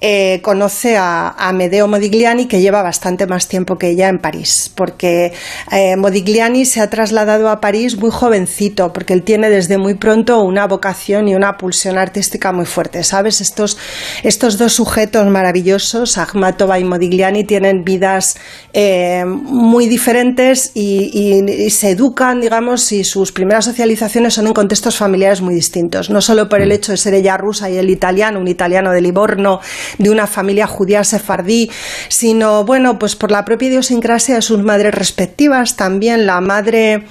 eh, 0.00 0.40
conoce 0.42 0.96
a, 0.98 1.34
Medeo 1.54 1.88
Modigliani, 1.88 2.46
que 2.46 2.60
lleva 2.60 2.82
bastante 2.82 3.26
más 3.26 3.48
tiempo 3.48 3.78
que 3.78 3.88
ella 3.88 4.08
en 4.08 4.18
París, 4.18 4.70
porque 4.74 5.32
eh, 5.72 5.96
Modigliani 5.96 6.66
se 6.66 6.80
ha 6.80 6.90
trasladado 6.90 7.48
a 7.48 7.60
París 7.60 7.96
muy 7.96 8.10
jovencito, 8.10 8.92
porque 8.92 9.14
él 9.14 9.22
tiene 9.22 9.48
desde 9.48 9.78
muy 9.78 9.94
pronto 9.94 10.42
una 10.42 10.66
vocación 10.66 11.28
y 11.28 11.34
una 11.34 11.56
pulsión 11.56 11.96
artística 11.96 12.52
muy 12.52 12.66
fuerte, 12.66 13.04
¿sabes? 13.04 13.40
Estos, 13.40 13.78
estos 14.22 14.58
dos 14.58 14.74
sujetos 14.74 15.26
maravillosos, 15.28 16.18
Akhmatova 16.18 16.78
y 16.78 16.84
Modigliani, 16.84 17.44
tienen 17.44 17.84
vidas 17.84 18.36
eh, 18.74 19.24
muy 19.24 19.88
diferentes 19.88 20.72
y, 20.74 21.42
y, 21.46 21.70
se 21.70 21.90
educan, 21.90 22.40
digamos, 22.40 22.92
y 22.92 23.04
sus 23.04 23.32
primeras 23.32 23.64
socializaciones 23.64 24.34
son 24.34 24.46
en 24.46 24.52
contextos 24.52 24.96
familiares 24.96 25.40
muy 25.40 25.54
distintos, 25.54 26.10
no 26.10 26.20
solo 26.20 26.48
por 26.48 26.60
el 26.60 26.72
hecho 26.72 26.92
de 26.92 26.98
ser 26.98 27.14
ella 27.14 27.36
rusa 27.36 27.70
y 27.70 27.76
él 27.78 27.88
italiano, 27.88 28.40
un 28.40 28.48
italiano 28.48 28.92
de 28.92 29.00
Livorno, 29.00 29.60
de 29.98 30.10
una 30.10 30.26
familia 30.26 30.66
judía 30.66 31.04
sefardí, 31.04 31.70
sino, 32.08 32.64
bueno, 32.64 32.98
pues 32.98 33.16
por 33.16 33.30
la 33.30 33.44
propia 33.44 33.68
idiosincrasia 33.68 34.36
de 34.36 34.42
sus 34.42 34.62
madres 34.62 34.94
respectivas. 34.94 35.76
También 35.76 36.26
la 36.26 36.40
madre 36.40 37.04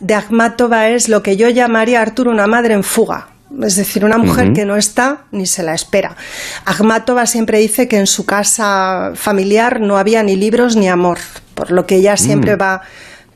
de 0.00 0.14
Akhmatova 0.14 0.88
es 0.88 1.08
lo 1.08 1.22
que 1.22 1.36
yo 1.36 1.48
llamaría, 1.48 2.00
Arturo, 2.00 2.30
una 2.30 2.46
madre 2.46 2.74
en 2.74 2.84
fuga 2.84 3.28
es 3.62 3.76
decir, 3.76 4.04
una 4.04 4.18
mujer 4.18 4.52
que 4.52 4.64
no 4.64 4.76
está 4.76 5.24
ni 5.30 5.46
se 5.46 5.62
la 5.62 5.74
espera. 5.74 6.16
Akhmatova 6.64 7.26
siempre 7.26 7.58
dice 7.58 7.88
que 7.88 7.98
en 7.98 8.06
su 8.06 8.24
casa 8.24 9.12
familiar 9.14 9.80
no 9.80 9.98
había 9.98 10.22
ni 10.22 10.36
libros 10.36 10.76
ni 10.76 10.88
amor, 10.88 11.18
por 11.54 11.70
lo 11.70 11.86
que 11.86 11.96
ella 11.96 12.16
siempre 12.16 12.56
mm. 12.56 12.60
va 12.60 12.82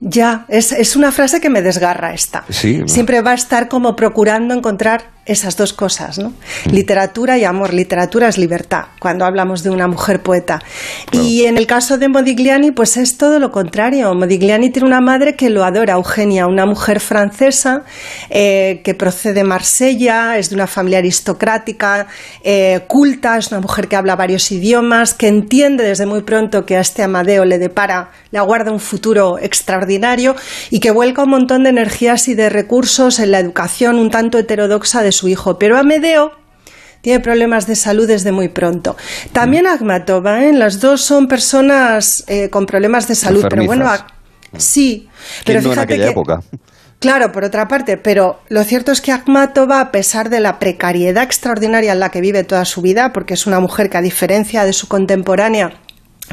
ya, 0.00 0.44
es, 0.48 0.72
es, 0.72 0.94
una 0.94 1.10
frase 1.10 1.40
que 1.40 1.48
me 1.48 1.62
desgarra 1.62 2.12
esta. 2.12 2.44
Siempre 2.50 3.22
va 3.22 3.30
a 3.30 3.34
estar 3.34 3.68
como 3.68 3.96
procurando 3.96 4.54
encontrar 4.54 5.15
esas 5.26 5.56
dos 5.56 5.72
cosas, 5.72 6.18
¿no? 6.18 6.32
Literatura 6.70 7.38
y 7.38 7.44
amor. 7.44 7.74
Literatura 7.74 8.28
es 8.28 8.38
libertad, 8.38 8.86
cuando 8.98 9.24
hablamos 9.24 9.62
de 9.62 9.70
una 9.70 9.86
mujer 9.86 10.22
poeta. 10.22 10.60
Y 11.12 11.44
en 11.44 11.56
el 11.58 11.66
caso 11.66 11.98
de 11.98 12.08
Modigliani, 12.08 12.70
pues 12.70 12.96
es 12.96 13.16
todo 13.18 13.38
lo 13.38 13.50
contrario. 13.50 14.14
Modigliani 14.14 14.70
tiene 14.70 14.88
una 14.88 15.00
madre 15.00 15.36
que 15.36 15.50
lo 15.50 15.64
adora, 15.64 15.94
Eugenia, 15.94 16.46
una 16.46 16.66
mujer 16.66 17.00
francesa 17.00 17.84
eh, 18.30 18.80
que 18.82 18.94
procede 18.94 19.36
de 19.36 19.44
Marsella, 19.44 20.38
es 20.38 20.48
de 20.48 20.56
una 20.56 20.66
familia 20.66 20.98
aristocrática, 20.98 22.08
eh, 22.42 22.80
culta, 22.88 23.36
es 23.36 23.52
una 23.52 23.60
mujer 23.60 23.86
que 23.86 23.96
habla 23.96 24.16
varios 24.16 24.50
idiomas, 24.50 25.14
que 25.14 25.28
entiende 25.28 25.84
desde 25.84 26.06
muy 26.06 26.22
pronto 26.22 26.64
que 26.64 26.76
a 26.76 26.80
este 26.80 27.02
Amadeo 27.02 27.44
le 27.44 27.58
depara, 27.58 28.10
le 28.30 28.38
aguarda 28.38 28.72
un 28.72 28.80
futuro 28.80 29.38
extraordinario 29.38 30.34
y 30.70 30.80
que 30.80 30.90
vuelca 30.90 31.22
un 31.22 31.30
montón 31.30 31.62
de 31.64 31.70
energías 31.70 32.28
y 32.28 32.34
de 32.34 32.48
recursos 32.48 33.20
en 33.20 33.30
la 33.30 33.38
educación 33.38 33.98
un 33.98 34.10
tanto 34.10 34.38
heterodoxa 34.38 35.02
de 35.02 35.12
su 35.16 35.28
hijo, 35.28 35.58
pero 35.58 35.78
Amedeo 35.78 36.32
tiene 37.00 37.20
problemas 37.20 37.66
de 37.66 37.76
salud 37.76 38.06
desde 38.06 38.32
muy 38.32 38.48
pronto. 38.48 38.96
También 39.32 39.66
Agmatova, 39.66 40.44
¿eh? 40.44 40.52
las 40.52 40.80
dos 40.80 41.02
son 41.02 41.28
personas 41.28 42.24
eh, 42.26 42.50
con 42.50 42.66
problemas 42.66 43.06
de 43.06 43.14
salud, 43.14 43.44
pero 43.48 43.64
bueno, 43.64 43.88
sí, 44.56 45.08
pero 45.44 45.62
fíjate 45.62 45.96
que 45.96 46.08
época. 46.08 46.40
Claro, 46.98 47.30
por 47.30 47.44
otra 47.44 47.68
parte, 47.68 47.98
pero 47.98 48.40
lo 48.48 48.64
cierto 48.64 48.90
es 48.90 49.00
que 49.00 49.12
Akhmatova, 49.12 49.80
a 49.80 49.92
pesar 49.92 50.30
de 50.30 50.40
la 50.40 50.58
precariedad 50.58 51.22
extraordinaria 51.22 51.92
en 51.92 52.00
la 52.00 52.10
que 52.10 52.22
vive 52.22 52.42
toda 52.42 52.64
su 52.64 52.80
vida, 52.80 53.12
porque 53.12 53.34
es 53.34 53.46
una 53.46 53.60
mujer 53.60 53.90
que 53.90 53.98
a 53.98 54.02
diferencia 54.02 54.64
de 54.64 54.72
su 54.72 54.88
contemporánea 54.88 55.78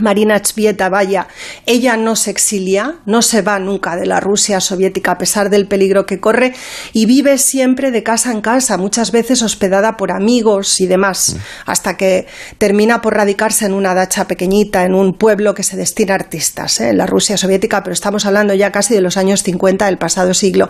Marina 0.02 0.42
Chvieta, 0.42 0.90
vaya, 0.90 1.28
ella 1.66 1.98
no 1.98 2.16
se 2.16 2.32
exilia, 2.32 2.96
no 3.06 3.22
se 3.22 3.42
va 3.42 3.60
nunca 3.60 3.96
de 3.96 4.06
la 4.06 4.20
Rusia 4.20 4.60
soviética 4.60 5.12
a 5.12 5.18
pesar 5.18 5.50
del 5.50 5.68
peligro 5.68 6.06
que 6.06 6.20
corre 6.20 6.54
y 6.94 7.06
vive 7.06 7.38
siempre 7.38 7.92
de 7.92 8.04
casa 8.04 8.32
en 8.32 8.42
casa, 8.42 8.78
muchas 8.78 9.12
veces 9.12 9.42
hospedada 9.42 9.98
por 9.98 10.12
amigos 10.12 10.82
y 10.82 10.88
demás, 10.88 11.36
mm. 11.36 11.70
hasta 11.70 11.98
que 11.98 12.28
termina 12.58 13.02
por 13.02 13.16
radicarse 13.16 13.66
en 13.66 13.74
una 13.74 13.94
dacha 13.94 14.28
pequeñita, 14.28 14.84
en 14.84 14.96
un 14.96 15.14
pueblo 15.14 15.54
que 15.54 15.64
se 15.64 15.78
destina 15.78 16.14
a 16.14 16.16
artistas, 16.16 16.80
¿eh? 16.80 16.90
en 16.90 16.98
la 16.98 17.06
Rusia 17.06 17.38
soviética, 17.38 17.84
pero 17.84 17.94
estamos 17.94 18.26
hablando 18.26 18.54
ya 18.54 18.72
casi 18.72 18.94
de 18.94 19.02
los 19.02 19.18
años 19.18 19.44
50 19.44 19.86
del 19.86 19.98
pasado 19.98 20.34
siglo. 20.34 20.70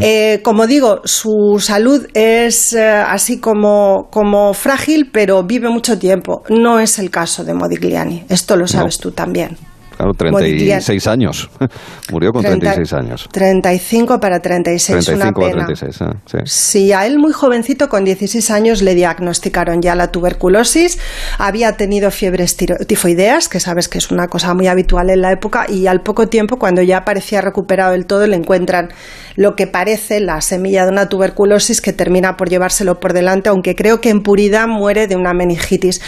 Eh, 0.00 0.40
como 0.42 0.66
digo, 0.66 1.02
su 1.04 1.58
salud 1.60 2.06
es 2.14 2.72
eh, 2.72 2.82
así 2.82 3.38
como, 3.38 4.08
como 4.10 4.54
frágil, 4.54 5.10
pero 5.12 5.42
vive 5.42 5.68
mucho 5.68 5.98
tiempo. 5.98 6.42
No 6.48 6.80
es 6.80 6.98
el 6.98 7.10
caso 7.10 7.44
de 7.44 7.54
Modigliani. 7.54 8.24
Esto 8.28 8.53
lo 8.56 8.66
sabes 8.66 8.98
tú 8.98 9.10
también. 9.12 9.56
Claro, 9.96 10.12
36 10.14 11.06
años. 11.06 11.50
Murió 12.10 12.32
con 12.32 12.42
36 12.42 12.92
años. 12.94 13.28
35 13.30 14.18
para 14.18 14.40
36, 14.40 15.04
35 15.04 15.40
una 15.40 15.48
pena. 15.48 15.66
36, 15.66 16.02
ah, 16.02 16.42
sí. 16.44 16.92
a 16.92 17.06
él 17.06 17.18
muy 17.18 17.32
jovencito, 17.32 17.88
con 17.88 18.04
16 18.04 18.50
años, 18.50 18.82
le 18.82 18.94
diagnosticaron 18.94 19.82
ya 19.82 19.94
la 19.94 20.10
tuberculosis. 20.10 20.98
Había 21.38 21.76
tenido 21.76 22.10
fiebres 22.10 22.56
tifoideas, 22.56 23.48
que 23.48 23.60
sabes 23.60 23.88
que 23.88 23.98
es 23.98 24.10
una 24.10 24.26
cosa 24.26 24.52
muy 24.54 24.66
habitual 24.66 25.10
en 25.10 25.22
la 25.22 25.32
época, 25.32 25.66
y 25.68 25.86
al 25.86 26.00
poco 26.00 26.28
tiempo, 26.28 26.58
cuando 26.58 26.82
ya 26.82 27.04
parecía 27.04 27.40
recuperado 27.40 27.92
del 27.92 28.06
todo, 28.06 28.26
le 28.26 28.36
encuentran 28.36 28.88
lo 29.36 29.56
que 29.56 29.66
parece 29.66 30.20
la 30.20 30.40
semilla 30.40 30.84
de 30.84 30.92
una 30.92 31.08
tuberculosis 31.08 31.80
que 31.80 31.92
termina 31.92 32.36
por 32.36 32.48
llevárselo 32.48 33.00
por 33.00 33.12
delante, 33.12 33.48
aunque 33.48 33.74
creo 33.74 34.00
que 34.00 34.10
en 34.10 34.22
puridad 34.22 34.66
muere 34.66 35.06
de 35.06 35.16
una 35.16 35.32
meningitis. 35.34 36.00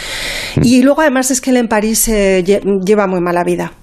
Mm. 0.55 0.61
Y 0.63 0.81
luego, 0.81 1.01
además, 1.01 1.31
es 1.31 1.41
que 1.41 1.51
él 1.51 1.57
en 1.57 1.67
París 1.67 2.07
eh, 2.07 2.43
lleva 2.43 3.07
muy 3.07 3.21
mala 3.21 3.43
vida. 3.43 3.73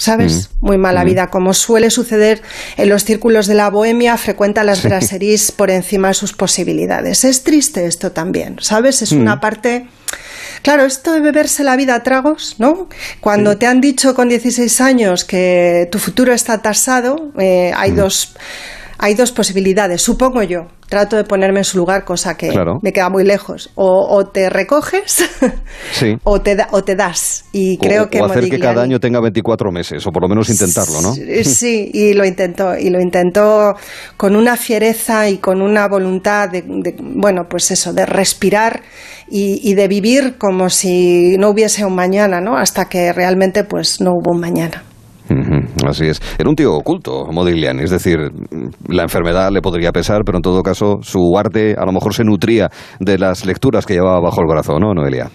¿sabes? 0.00 0.48
Mm. 0.60 0.66
Muy 0.66 0.78
mala 0.78 1.02
mm. 1.02 1.06
vida, 1.06 1.26
como 1.28 1.52
suele 1.52 1.90
suceder 1.90 2.40
en 2.76 2.88
los 2.88 3.04
círculos 3.04 3.46
de 3.46 3.54
la 3.54 3.68
bohemia, 3.68 4.16
frecuenta 4.16 4.64
las 4.64 4.82
brasseries 4.82 5.52
por 5.52 5.70
encima 5.70 6.08
de 6.08 6.14
sus 6.14 6.32
posibilidades. 6.32 7.24
Es 7.24 7.44
triste 7.44 7.84
esto 7.86 8.10
también, 8.10 8.56
¿sabes? 8.60 9.02
Es 9.02 9.12
una 9.12 9.40
parte... 9.40 9.86
Claro, 10.62 10.84
esto 10.84 11.12
de 11.12 11.20
beberse 11.20 11.64
la 11.64 11.74
vida 11.74 11.94
a 11.94 12.02
tragos, 12.02 12.56
¿no? 12.58 12.88
Cuando 13.20 13.56
te 13.56 13.66
han 13.66 13.80
dicho 13.80 14.14
con 14.14 14.28
16 14.28 14.80
años 14.82 15.24
que 15.24 15.88
tu 15.90 15.98
futuro 15.98 16.34
está 16.34 16.60
tasado, 16.60 17.32
eh, 17.38 17.72
hay 17.74 17.92
dos 17.92 18.34
hay 19.02 19.14
dos 19.14 19.32
posibilidades, 19.32 20.02
supongo 20.02 20.42
yo. 20.42 20.66
Trato 20.86 21.16
de 21.16 21.24
ponerme 21.24 21.60
en 21.60 21.64
su 21.64 21.78
lugar, 21.78 22.04
cosa 22.04 22.36
que 22.36 22.52
me 22.82 22.92
queda 22.92 23.08
muy 23.08 23.24
lejos. 23.24 23.70
O, 23.74 24.26
te 24.26 24.50
recoges 24.50 25.24
o, 26.24 26.40
te 26.42 26.56
o 26.70 26.84
te 26.84 26.96
das. 26.96 27.44
Y 27.52 27.78
creo 27.78 28.10
que 28.10 28.20
o 28.20 28.26
hacer 28.26 28.50
que 28.50 28.58
cada 28.58 28.82
año 28.82 29.00
tenga 29.00 29.20
24 29.20 29.72
meses, 29.72 30.06
o 30.06 30.10
por 30.10 30.24
lo 30.24 30.28
menos 30.28 30.50
intentarlo, 30.50 31.00
¿no? 31.00 31.14
Sí, 31.44 31.90
y 31.94 32.12
lo 32.12 32.26
intentó. 32.26 32.76
Y 32.76 32.90
lo 32.90 33.00
intentó 33.00 33.74
con 34.18 34.36
una 34.36 34.56
fiereza 34.56 35.30
y 35.30 35.38
con 35.38 35.62
una 35.62 35.88
voluntad 35.88 36.50
de, 36.50 36.62
bueno, 36.98 37.44
pues 37.48 37.70
eso, 37.70 37.94
de 37.94 38.04
respirar 38.04 38.82
y, 39.30 39.60
y, 39.62 39.74
de 39.74 39.88
vivir 39.88 40.36
como 40.36 40.68
si 40.68 41.38
no 41.38 41.50
hubiese 41.50 41.86
un 41.86 41.94
mañana, 41.94 42.40
¿no? 42.40 42.58
Hasta 42.58 42.86
que 42.86 43.12
realmente 43.14 43.64
pues 43.64 44.00
no 44.02 44.10
hubo 44.10 44.32
un 44.32 44.40
mañana. 44.40 44.82
Así 45.86 46.06
es. 46.06 46.20
Era 46.38 46.48
un 46.48 46.56
tío 46.56 46.74
oculto, 46.74 47.26
Modigliani. 47.30 47.82
Es 47.82 47.90
decir, 47.90 48.18
la 48.88 49.02
enfermedad 49.02 49.50
le 49.50 49.60
podría 49.60 49.92
pesar, 49.92 50.22
pero 50.24 50.38
en 50.38 50.42
todo 50.42 50.62
caso 50.62 50.98
su 51.02 51.36
arte 51.38 51.74
a 51.78 51.84
lo 51.84 51.92
mejor 51.92 52.14
se 52.14 52.24
nutría 52.24 52.70
de 52.98 53.18
las 53.18 53.46
lecturas 53.46 53.86
que 53.86 53.94
llevaba 53.94 54.20
bajo 54.20 54.40
el 54.40 54.46
corazón, 54.46 54.80
¿no, 54.80 54.94
Noelia? 54.94 55.30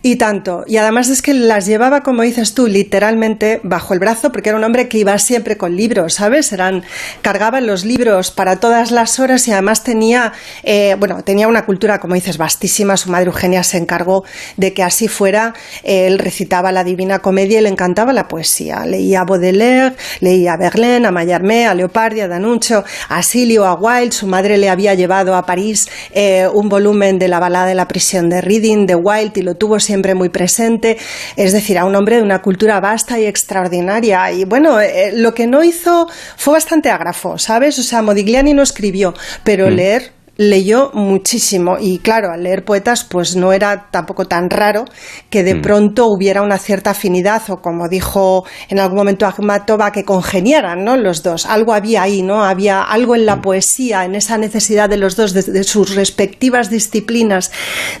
Y 0.00 0.14
tanto. 0.14 0.62
Y 0.68 0.76
además 0.76 1.08
es 1.08 1.22
que 1.22 1.34
las 1.34 1.66
llevaba, 1.66 2.02
como 2.02 2.22
dices 2.22 2.54
tú, 2.54 2.68
literalmente 2.68 3.60
bajo 3.64 3.94
el 3.94 3.98
brazo, 3.98 4.30
porque 4.30 4.50
era 4.50 4.58
un 4.58 4.62
hombre 4.62 4.88
que 4.88 4.98
iba 4.98 5.18
siempre 5.18 5.56
con 5.56 5.74
libros, 5.74 6.14
¿sabes? 6.14 6.52
Eran, 6.52 6.84
cargaban 7.20 7.66
los 7.66 7.84
libros 7.84 8.30
para 8.30 8.60
todas 8.60 8.92
las 8.92 9.18
horas 9.18 9.48
y 9.48 9.52
además 9.52 9.82
tenía, 9.82 10.32
eh, 10.62 10.94
bueno, 11.00 11.24
tenía 11.24 11.48
una 11.48 11.66
cultura, 11.66 11.98
como 11.98 12.14
dices, 12.14 12.38
vastísima. 12.38 12.96
Su 12.96 13.10
madre 13.10 13.26
Eugenia 13.26 13.64
se 13.64 13.78
encargó 13.78 14.22
de 14.56 14.72
que 14.72 14.84
así 14.84 15.08
fuera. 15.08 15.52
Él 15.82 16.20
recitaba 16.20 16.70
la 16.70 16.84
Divina 16.84 17.18
Comedia 17.18 17.58
y 17.58 17.62
le 17.62 17.68
encantaba 17.68 18.12
la 18.12 18.28
poesía. 18.28 18.86
Leía 18.86 19.22
a 19.22 19.24
Baudelaire, 19.24 19.96
leía 20.20 20.52
a 20.52 20.56
Verlaine, 20.58 21.08
a 21.08 21.10
Mallarmé, 21.10 21.66
a 21.66 21.74
Leopardi, 21.74 22.20
a 22.20 22.28
D'Annunzio, 22.28 22.84
a 23.08 23.20
Silio, 23.24 23.66
a 23.66 23.74
Wilde. 23.74 24.12
Su 24.12 24.28
madre 24.28 24.58
le 24.58 24.68
había 24.68 24.94
llevado 24.94 25.34
a 25.34 25.44
París 25.44 25.88
eh, 26.12 26.46
un 26.54 26.68
volumen 26.68 27.18
de 27.18 27.26
la 27.26 27.40
balada 27.40 27.66
de 27.66 27.74
la 27.74 27.88
prisión 27.88 28.28
de 28.28 28.40
Reading, 28.40 28.86
de 28.86 28.94
Wilde, 28.94 29.40
y 29.40 29.42
lo 29.42 29.56
tuvo 29.56 29.80
siempre 29.88 30.14
muy 30.14 30.28
presente, 30.28 30.98
es 31.36 31.52
decir, 31.52 31.78
a 31.78 31.86
un 31.86 31.96
hombre 31.96 32.16
de 32.16 32.22
una 32.22 32.42
cultura 32.42 32.78
vasta 32.78 33.18
y 33.18 33.24
extraordinaria. 33.24 34.30
Y 34.32 34.44
bueno, 34.44 34.80
eh, 34.80 35.12
lo 35.14 35.32
que 35.32 35.46
no 35.46 35.64
hizo 35.64 36.08
fue 36.36 36.52
bastante 36.52 36.90
ágrafo, 36.90 37.38
¿sabes? 37.38 37.78
O 37.78 37.82
sea, 37.82 38.02
Modigliani 38.02 38.52
no 38.52 38.62
escribió, 38.62 39.14
pero 39.44 39.66
mm. 39.66 39.70
leer 39.70 40.17
leyó 40.38 40.92
muchísimo 40.94 41.78
y 41.80 41.98
claro, 41.98 42.30
al 42.30 42.44
leer 42.44 42.64
poetas 42.64 43.02
pues 43.02 43.34
no 43.34 43.52
era 43.52 43.88
tampoco 43.90 44.26
tan 44.26 44.48
raro 44.48 44.84
que 45.30 45.42
de 45.42 45.56
mm. 45.56 45.62
pronto 45.62 46.06
hubiera 46.06 46.42
una 46.42 46.58
cierta 46.58 46.90
afinidad 46.90 47.42
o 47.48 47.60
como 47.60 47.88
dijo 47.88 48.44
en 48.68 48.78
algún 48.78 48.98
momento 48.98 49.26
Akhmatova 49.26 49.90
que 49.90 50.04
congeniaran, 50.04 50.84
¿no? 50.84 50.96
Los 50.96 51.24
dos, 51.24 51.44
algo 51.44 51.74
había 51.74 52.02
ahí, 52.02 52.22
¿no? 52.22 52.44
Había 52.44 52.82
algo 52.82 53.16
en 53.16 53.26
la 53.26 53.36
mm. 53.36 53.42
poesía, 53.42 54.04
en 54.04 54.14
esa 54.14 54.38
necesidad 54.38 54.88
de 54.88 54.96
los 54.96 55.16
dos 55.16 55.34
de, 55.34 55.64
sus 55.64 55.96
respectivas 55.96 56.70
disciplinas 56.70 57.50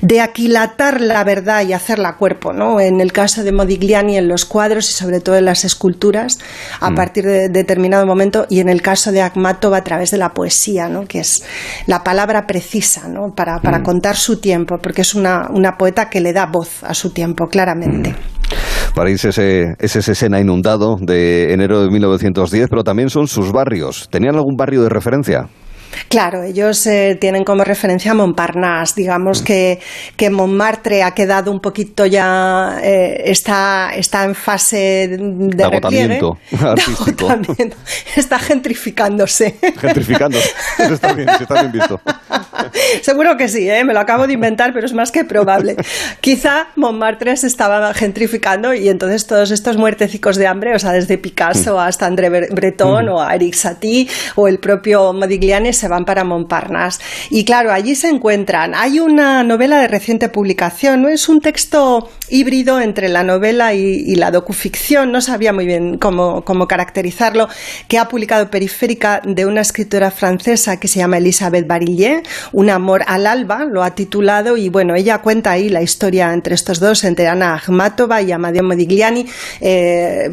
de 0.00 0.20
aquilatar 0.20 1.00
la 1.00 1.24
verdad 1.24 1.66
y 1.66 1.72
hacerla 1.72 2.18
cuerpo, 2.18 2.52
¿no? 2.52 2.78
En 2.78 3.00
el 3.00 3.12
caso 3.12 3.42
de 3.42 3.50
Modigliani 3.50 4.16
en 4.16 4.28
los 4.28 4.44
cuadros 4.44 4.88
y 4.90 4.92
sobre 4.92 5.20
todo 5.20 5.34
en 5.34 5.44
las 5.44 5.64
esculturas 5.64 6.38
a 6.78 6.90
mm. 6.90 6.94
partir 6.94 7.24
de 7.24 7.48
determinado 7.48 8.06
momento 8.06 8.46
y 8.48 8.60
en 8.60 8.68
el 8.68 8.80
caso 8.80 9.10
de 9.10 9.22
Akhmatova 9.22 9.78
a 9.78 9.82
través 9.82 10.12
de 10.12 10.18
la 10.18 10.34
poesía, 10.34 10.88
¿no? 10.88 11.04
Que 11.04 11.18
es 11.18 11.42
la 11.86 12.04
palabra 12.04 12.27
precisa 12.46 13.08
¿no? 13.08 13.34
para, 13.34 13.60
para 13.60 13.78
mm. 13.78 13.82
contar 13.82 14.16
su 14.16 14.40
tiempo, 14.40 14.76
porque 14.82 15.02
es 15.02 15.14
una, 15.14 15.48
una, 15.50 15.76
poeta 15.76 16.08
que 16.08 16.20
le 16.20 16.32
da 16.32 16.46
voz 16.46 16.82
a 16.84 16.94
su 16.94 17.12
tiempo, 17.12 17.46
claramente. 17.46 18.10
Mm. 18.10 18.94
París 18.94 19.24
ese, 19.24 19.74
es 19.78 19.96
ese 19.96 20.12
escena 20.12 20.40
inundado 20.40 20.96
de 21.00 21.52
enero 21.52 21.82
de 21.82 21.90
1910, 21.90 22.68
pero 22.68 22.82
también 22.82 23.10
son 23.10 23.28
sus 23.28 23.52
barrios. 23.52 24.08
¿Tenían 24.10 24.34
algún 24.34 24.56
barrio 24.56 24.82
de 24.82 24.88
referencia? 24.88 25.48
Claro, 26.08 26.42
ellos 26.42 26.86
eh, 26.86 27.16
tienen 27.20 27.44
como 27.44 27.64
referencia 27.64 28.12
a 28.12 28.14
Montparnasse. 28.14 28.94
Digamos 28.96 29.42
que, 29.42 29.80
que 30.16 30.30
Montmartre 30.30 31.02
ha 31.02 31.12
quedado 31.12 31.50
un 31.50 31.60
poquito 31.60 32.06
ya, 32.06 32.78
eh, 32.82 33.22
está, 33.26 33.90
está 33.94 34.24
en 34.24 34.34
fase 34.34 35.08
de, 35.18 35.64
agotamiento 35.64 36.38
artístico. 36.60 37.28
Está 38.16 38.38
gentrificándose. 38.38 39.56
Gentrificándose. 39.78 40.50
está 40.78 41.12
bien, 41.12 41.28
está 41.28 41.54
bien 41.62 41.72
visto. 41.72 42.00
Seguro 43.02 43.36
que 43.36 43.48
sí, 43.48 43.68
¿eh? 43.68 43.84
me 43.84 43.94
lo 43.94 44.00
acabo 44.00 44.26
de 44.26 44.34
inventar, 44.34 44.72
pero 44.72 44.86
es 44.86 44.92
más 44.92 45.12
que 45.12 45.24
probable. 45.24 45.76
Quizá 46.20 46.68
Montmartre 46.76 47.36
se 47.36 47.46
estaba 47.46 47.92
gentrificando 47.94 48.74
y 48.74 48.88
entonces 48.88 49.26
todos 49.26 49.50
estos 49.50 49.76
muertecicos 49.76 50.36
de 50.36 50.46
hambre, 50.46 50.74
o 50.74 50.78
sea, 50.78 50.92
desde 50.92 51.18
Picasso 51.18 51.76
mm. 51.76 51.78
hasta 51.78 52.06
André 52.06 52.28
Breton 52.50 53.06
mm. 53.06 53.08
o 53.08 53.22
a 53.22 53.34
Eric 53.34 53.54
Satie 53.54 54.08
o 54.36 54.48
el 54.48 54.58
propio 54.58 55.12
Modigliani 55.12 55.72
se 55.78 55.88
van 55.88 56.04
para 56.04 56.24
Montparnasse. 56.24 57.00
Y 57.30 57.44
claro, 57.44 57.72
allí 57.72 57.94
se 57.94 58.08
encuentran. 58.08 58.74
Hay 58.74 59.00
una 59.00 59.42
novela 59.44 59.78
de 59.80 59.88
reciente 59.88 60.28
publicación, 60.28 61.02
¿no? 61.02 61.08
Es 61.08 61.28
un 61.28 61.40
texto 61.40 62.08
híbrido 62.28 62.80
entre 62.80 63.08
la 63.08 63.22
novela 63.22 63.74
y, 63.74 64.14
la 64.16 64.30
docuficción, 64.30 65.12
no 65.12 65.20
sabía 65.20 65.52
muy 65.52 65.64
bien 65.64 65.96
cómo, 65.98 66.42
cómo 66.44 66.66
caracterizarlo, 66.66 67.48
que 67.86 67.98
ha 67.98 68.08
publicado 68.08 68.50
Periférica 68.50 69.22
de 69.24 69.46
una 69.46 69.60
escritora 69.60 70.10
francesa 70.10 70.80
que 70.80 70.88
se 70.88 70.98
llama 70.98 71.18
Elisabeth 71.18 71.66
Barillet, 71.66 72.26
Un 72.52 72.70
amor 72.70 73.04
al 73.06 73.26
alba, 73.26 73.64
lo 73.64 73.84
ha 73.84 73.94
titulado, 73.94 74.56
y 74.56 74.68
bueno, 74.68 74.94
ella 74.94 75.18
cuenta 75.18 75.52
ahí 75.52 75.68
la 75.68 75.82
historia 75.82 76.32
entre 76.32 76.54
estos 76.54 76.80
dos, 76.80 77.04
entre 77.04 77.28
Ana 77.28 77.54
Akhmatova 77.54 78.20
y 78.22 78.32
Amadeo 78.32 78.64
Modigliani. 78.64 79.26
Eh, 79.60 80.30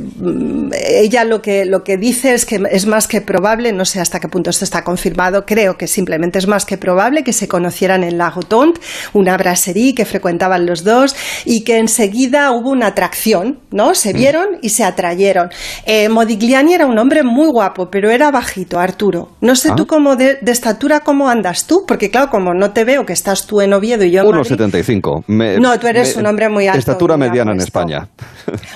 ella 0.74 1.24
lo 1.24 1.42
que, 1.42 1.66
lo 1.66 1.84
que 1.84 1.98
dice 1.98 2.34
es 2.34 2.46
que 2.46 2.62
es 2.72 2.86
más 2.86 3.08
que 3.08 3.22
probable, 3.22 3.72
no 3.72 3.86
sé 3.86 4.00
hasta 4.00 4.20
qué 4.20 4.28
punto 4.28 4.50
esto 4.50 4.66
está 4.66 4.84
confirmado, 4.84 5.35
creo 5.44 5.76
que 5.76 5.88
simplemente 5.88 6.38
es 6.40 6.48
más 6.48 6.66
que 6.66 6.78
probable 6.78 7.24
que 7.24 7.34
se 7.34 7.48
conocieran 7.48 8.04
en 8.04 8.18
La 8.18 8.30
Rotonde, 8.30 8.80
una 9.14 9.36
brasserie 9.36 9.96
que 9.96 10.06
frecuentaban 10.06 10.68
los 10.68 10.84
dos 10.84 11.16
y 11.46 11.64
que 11.64 11.80
enseguida 11.80 12.52
hubo 12.52 12.70
una 12.70 12.88
atracción, 12.88 13.60
¿no? 13.72 13.96
Se 13.96 14.14
mm. 14.14 14.18
vieron 14.18 14.46
y 14.62 14.70
se 14.70 14.84
atrayeron. 14.84 15.50
Eh, 15.86 16.08
Modigliani 16.10 16.74
era 16.76 16.86
un 16.86 16.98
hombre 16.98 17.24
muy 17.24 17.48
guapo, 17.48 17.90
pero 17.90 18.10
era 18.12 18.32
bajito, 18.32 18.80
Arturo. 18.80 19.32
No 19.42 19.56
sé 19.56 19.72
tú 19.76 19.84
ah. 19.84 19.88
cómo 19.90 20.16
de, 20.16 20.38
estatura, 20.46 21.00
cómo 21.02 21.28
andas 21.28 21.66
tú, 21.66 21.84
porque 21.88 22.10
claro, 22.12 22.30
como 22.30 22.54
no 22.54 22.72
te 22.72 22.86
veo 22.86 23.06
que 23.06 23.14
estás 23.14 23.48
tú 23.48 23.62
en 23.62 23.74
Oviedo 23.74 24.04
y 24.04 24.12
yo 24.12 24.22
en 24.22 24.28
1,75. 24.28 25.60
No, 25.60 25.80
tú 25.80 25.88
eres 25.88 26.16
un 26.16 26.26
hombre 26.28 26.50
muy 26.50 26.68
alto. 26.68 26.80
Estatura 26.80 27.18
mediana 27.18 27.52
en 27.52 27.60
España. 27.60 28.08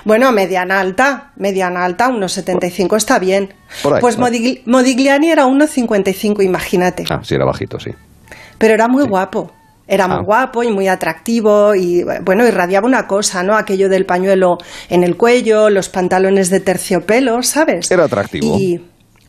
Bueno, 0.06 0.32
mediana 0.32 0.80
alta, 0.80 1.34
mediana 1.36 1.86
alta, 1.86 2.10
1,75 2.10 2.98
está 2.98 3.20
bien. 3.20 3.54
pues 4.00 4.18
Modigliani 4.18 5.30
era 5.32 5.46
1,55, 5.46 6.44
imagínate. 6.50 7.06
Ah, 7.10 7.22
sí, 7.24 7.36
era 7.36 7.46
bajito, 7.46 7.80
sí. 7.80 7.92
Pero 8.58 8.74
era 8.74 8.88
muy 8.88 9.06
guapo. 9.06 9.52
Era 9.88 10.08
muy 10.08 10.18
ah. 10.18 10.24
guapo 10.24 10.64
y 10.64 10.72
muy 10.72 10.88
atractivo 10.88 11.74
y 11.74 12.04
bueno, 12.22 12.48
irradiaba 12.48 12.86
una 12.86 13.08
cosa, 13.08 13.42
¿no? 13.42 13.56
Aquello 13.56 13.90
del 13.90 14.06
pañuelo 14.06 14.60
en 14.88 15.04
el 15.04 15.18
cuello, 15.18 15.72
los 15.72 15.90
pantalones 15.90 16.52
de 16.52 16.60
terciopelo, 16.60 17.42
¿sabes? 17.42 17.90
Era 17.90 18.04
atractivo. 18.04 18.56
Y 18.60 18.80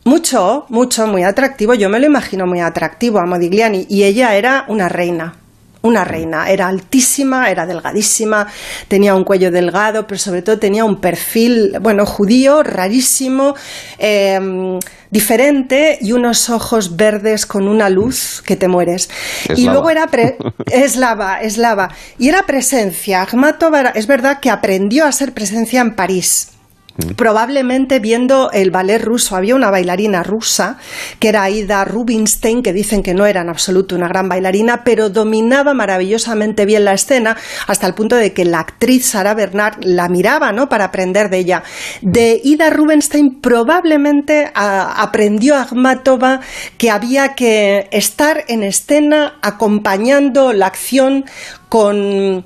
mucho, 0.03 0.65
mucho, 0.69 1.07
muy 1.07 1.23
atractivo. 1.23 1.73
Yo 1.73 1.89
me 1.89 1.99
lo 1.99 2.05
imagino 2.05 2.45
muy 2.45 2.59
atractivo 2.59 3.19
a 3.19 3.25
Modigliani 3.25 3.87
y 3.89 4.03
ella 4.03 4.35
era 4.35 4.65
una 4.67 4.87
reina 4.87 5.40
una 5.81 6.03
reina. 6.03 6.49
Era 6.49 6.67
altísima, 6.67 7.49
era 7.49 7.65
delgadísima, 7.65 8.47
tenía 8.87 9.15
un 9.15 9.23
cuello 9.23 9.51
delgado, 9.51 10.07
pero 10.07 10.19
sobre 10.19 10.41
todo 10.41 10.59
tenía 10.59 10.85
un 10.85 10.99
perfil, 10.99 11.77
bueno, 11.81 12.05
judío, 12.05 12.63
rarísimo, 12.63 13.55
em, 13.97 14.79
diferente 15.09 15.97
y 16.01 16.13
unos 16.13 16.49
ojos 16.49 16.95
verdes 16.95 17.45
con 17.45 17.67
una 17.67 17.89
luz 17.89 18.41
que 18.45 18.55
te 18.55 18.67
mueres. 18.67 19.09
y 19.55 19.65
luego 19.65 19.89
era 19.89 20.07
eslava, 20.71 21.41
eslava. 21.41 21.89
Y 22.17 22.29
era 22.29 22.43
presencia. 22.43 23.21
Akhmatova 23.21 23.91
es 23.95 24.07
verdad 24.07 24.39
que 24.39 24.49
aprendió 24.49 25.05
a 25.05 25.11
ser 25.11 25.33
presencia 25.33 25.81
en 25.81 25.95
París 25.95 26.51
probablemente 27.15 27.99
viendo 27.99 28.51
el 28.51 28.71
ballet 28.71 28.99
ruso. 28.99 29.35
Había 29.35 29.55
una 29.55 29.69
bailarina 29.69 30.23
rusa 30.23 30.77
que 31.19 31.29
era 31.29 31.43
Aida 31.43 31.85
Rubinstein, 31.85 32.63
que 32.63 32.73
dicen 32.73 33.03
que 33.03 33.13
no 33.13 33.25
era 33.25 33.41
en 33.41 33.49
absoluto 33.49 33.95
una 33.95 34.07
gran 34.07 34.29
bailarina, 34.29 34.83
pero 34.83 35.09
dominaba 35.09 35.73
maravillosamente 35.73 36.65
bien 36.65 36.85
la 36.85 36.93
escena 36.93 37.37
hasta 37.67 37.87
el 37.87 37.93
punto 37.93 38.15
de 38.15 38.33
que 38.33 38.45
la 38.45 38.59
actriz 38.59 39.05
Sara 39.07 39.33
Bernard 39.33 39.83
la 39.83 40.09
miraba 40.09 40.51
¿no? 40.51 40.69
para 40.69 40.85
aprender 40.85 41.29
de 41.29 41.37
ella. 41.39 41.63
De 42.01 42.39
Ida 42.43 42.69
Rubinstein 42.69 43.41
probablemente 43.41 44.51
aprendió 44.53 45.57
Akhmatova 45.57 46.41
que 46.77 46.89
había 46.89 47.35
que 47.35 47.87
estar 47.91 48.43
en 48.47 48.63
escena 48.63 49.39
acompañando 49.41 50.53
la 50.53 50.67
acción 50.67 51.25
con 51.69 52.45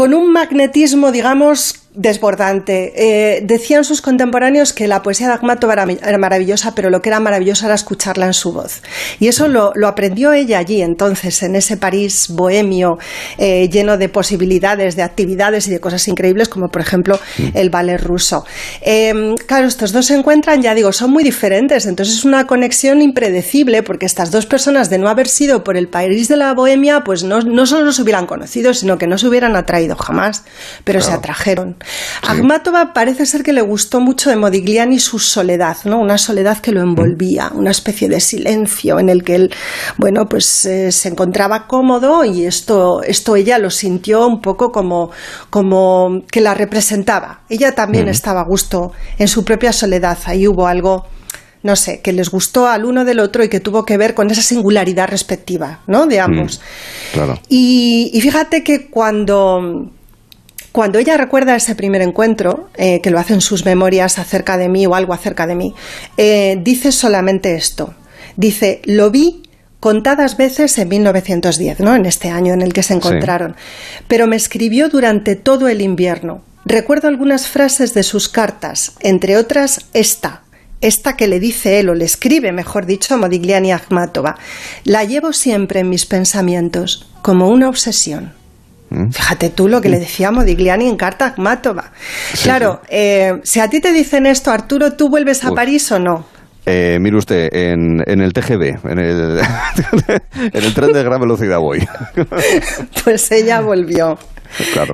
con 0.00 0.14
un 0.14 0.32
magnetismo, 0.32 1.12
digamos, 1.12 1.79
desbordante. 1.94 2.92
Eh, 2.94 3.40
decían 3.44 3.84
sus 3.84 4.00
contemporáneos 4.00 4.72
que 4.72 4.86
la 4.86 5.02
poesía 5.02 5.26
de 5.26 5.34
Akhmatova 5.34 5.72
era, 5.72 6.18
maravillosa, 6.18 6.74
pero 6.74 6.88
lo 6.88 7.02
que 7.02 7.08
era 7.08 7.18
maravilloso 7.18 7.66
era 7.66 7.74
escucharla 7.74 8.26
en 8.26 8.34
su 8.34 8.52
voz. 8.52 8.82
Y 9.18 9.28
eso 9.28 9.48
lo, 9.48 9.72
aprendió 9.86 10.32
ella 10.32 10.58
allí, 10.58 10.82
entonces, 10.82 11.42
en 11.42 11.56
ese 11.56 11.76
París 11.76 12.28
bohemio, 12.30 12.98
eh, 13.38 13.68
lleno 13.68 13.98
de 13.98 14.08
posibilidades, 14.08 14.94
de 14.94 15.02
actividades 15.02 15.66
y 15.66 15.70
de 15.72 15.80
cosas 15.80 16.06
increíbles, 16.06 16.48
como 16.48 16.68
por 16.68 16.80
ejemplo 16.80 17.18
el 17.54 17.70
ballet 17.70 18.00
ruso. 18.00 18.44
Em, 18.82 19.34
claro, 19.34 19.66
estos 19.66 19.92
dos 19.92 20.06
se 20.06 20.14
encuentran, 20.14 20.62
ya 20.62 20.74
digo, 20.74 20.92
son 20.92 21.10
muy 21.10 21.24
diferentes, 21.24 21.86
entonces 21.86 22.18
es 22.18 22.24
una 22.24 22.46
conexión 22.46 23.02
impredecible, 23.02 23.82
porque 23.82 24.06
estas 24.06 24.30
dos 24.30 24.46
personas, 24.46 24.90
de 24.90 24.98
no 24.98 25.08
haber 25.08 25.26
sido 25.26 25.64
por 25.64 25.76
el 25.76 25.88
París 25.88 26.28
de 26.28 26.36
la 26.36 26.54
bohemia, 26.54 27.00
pues 27.00 27.24
no, 27.24 27.40
no 27.40 27.66
solo 27.66 27.90
se 27.92 28.02
hubieran 28.02 28.26
conocido, 28.26 28.74
sino 28.74 28.96
que 28.96 29.08
no 29.08 29.18
se 29.18 29.26
hubieran 29.26 29.56
atraído 29.56 29.96
jamás, 29.96 30.44
pero 30.84 31.00
se 31.00 31.10
atrajeron. 31.10 31.79
Akhmatova 32.22 32.92
parece 32.92 33.26
ser 33.26 33.42
que 33.42 33.52
le 33.52 33.62
gustó 33.62 34.00
mucho 34.00 34.30
de 34.30 34.36
Modigliani 34.36 34.98
su 34.98 35.18
soledad, 35.18 35.76
¿no? 35.84 35.98
Una 35.98 36.18
soledad 36.18 36.58
que 36.58 36.72
lo 36.72 36.80
envolvía, 36.80 37.50
una 37.54 37.70
especie 37.70 38.08
de 38.08 38.20
silencio 38.20 38.98
en 38.98 39.08
el 39.08 39.24
que 39.24 39.34
él, 39.34 39.54
bueno, 39.96 40.26
pues 40.28 40.64
eh, 40.66 40.92
se 40.92 41.08
encontraba 41.08 41.66
cómodo 41.66 42.24
y 42.24 42.44
esto, 42.44 43.02
esto 43.02 43.36
ella 43.36 43.58
lo 43.58 43.70
sintió 43.70 44.26
un 44.26 44.40
poco 44.40 44.70
como, 44.70 45.10
como 45.48 46.22
que 46.30 46.40
la 46.40 46.54
representaba. 46.54 47.42
Ella 47.48 47.74
también 47.74 48.08
estaba 48.08 48.40
a 48.40 48.44
gusto 48.44 48.92
en 49.18 49.28
su 49.28 49.44
propia 49.44 49.72
soledad. 49.72 50.18
Ahí 50.26 50.46
hubo 50.46 50.66
algo 50.66 51.06
no 51.62 51.76
sé, 51.76 52.00
que 52.00 52.12
les 52.12 52.30
gustó 52.30 52.68
al 52.68 52.86
uno 52.86 53.04
del 53.04 53.20
otro 53.20 53.44
y 53.44 53.48
que 53.48 53.60
tuvo 53.60 53.84
que 53.84 53.98
ver 53.98 54.14
con 54.14 54.30
esa 54.30 54.40
singularidad 54.40 55.08
respectiva, 55.08 55.80
¿no? 55.86 56.06
De 56.06 56.18
ambos. 56.18 56.60
claro. 57.12 57.38
y, 57.48 58.18
fíjate 58.22 58.64
que 58.64 58.88
cuando 58.88 59.90
cuando 60.72 60.98
ella 60.98 61.16
recuerda 61.16 61.56
ese 61.56 61.74
primer 61.74 62.02
encuentro, 62.02 62.70
eh, 62.76 63.00
que 63.00 63.10
lo 63.10 63.18
hace 63.18 63.34
en 63.34 63.40
sus 63.40 63.64
memorias 63.64 64.18
acerca 64.18 64.56
de 64.56 64.68
mí 64.68 64.86
o 64.86 64.94
algo 64.94 65.12
acerca 65.12 65.46
de 65.46 65.54
mí, 65.54 65.74
eh, 66.16 66.58
dice 66.62 66.92
solamente 66.92 67.54
esto. 67.54 67.94
Dice, 68.36 68.80
lo 68.84 69.10
vi 69.10 69.42
contadas 69.80 70.36
veces 70.36 70.78
en 70.78 70.88
1910, 70.88 71.80
¿no? 71.80 71.96
En 71.96 72.06
este 72.06 72.28
año 72.28 72.54
en 72.54 72.62
el 72.62 72.72
que 72.72 72.82
se 72.82 72.94
encontraron. 72.94 73.56
Pero 74.06 74.26
me 74.26 74.36
escribió 74.36 74.88
durante 74.88 75.34
todo 75.36 75.68
el 75.68 75.80
invierno. 75.80 76.42
Recuerdo 76.64 77.08
algunas 77.08 77.48
frases 77.48 77.94
de 77.94 78.02
sus 78.02 78.28
cartas, 78.28 78.92
entre 79.00 79.38
otras 79.38 79.86
esta, 79.94 80.42
esta 80.82 81.16
que 81.16 81.26
le 81.26 81.40
dice 81.40 81.80
él 81.80 81.88
o 81.88 81.94
le 81.94 82.04
escribe, 82.04 82.52
mejor 82.52 82.86
dicho, 82.86 83.14
a 83.14 83.16
Modigliani 83.16 83.72
Akhmatova. 83.72 84.36
La 84.84 85.04
llevo 85.04 85.32
siempre 85.32 85.80
en 85.80 85.88
mis 85.88 86.06
pensamientos, 86.06 87.08
como 87.22 87.48
una 87.48 87.68
obsesión. 87.68 88.39
¿Mm? 88.90 89.10
Fíjate 89.10 89.50
tú 89.50 89.68
lo 89.68 89.80
que 89.80 89.88
le 89.88 89.96
mm. 89.96 90.00
decía 90.00 90.30
Modigliani 90.30 90.88
en 90.88 90.96
carta 90.96 91.26
a 91.26 91.28
Akhmatova. 91.28 91.92
claro, 92.42 92.82
eh, 92.88 93.40
si 93.44 93.60
a 93.60 93.68
ti 93.68 93.80
te 93.80 93.92
dicen 93.92 94.26
esto, 94.26 94.50
Arturo, 94.50 94.92
¿tú 94.92 95.08
vuelves 95.08 95.44
a 95.44 95.52
París 95.52 95.90
o 95.92 95.98
no? 95.98 96.26
Eh, 96.66 96.98
mire 97.00 97.16
usted, 97.16 97.48
en, 97.52 98.02
el 98.06 98.32
TGV, 98.32 98.90
en 98.90 98.98
el, 98.98 99.40
en 100.52 100.64
el 100.64 100.74
tren 100.74 100.92
de 100.92 101.02
gran 101.02 101.20
velocidad 101.20 101.58
voy. 101.58 101.86
pues 103.04 103.32
ella 103.32 103.60
volvió. 103.60 104.18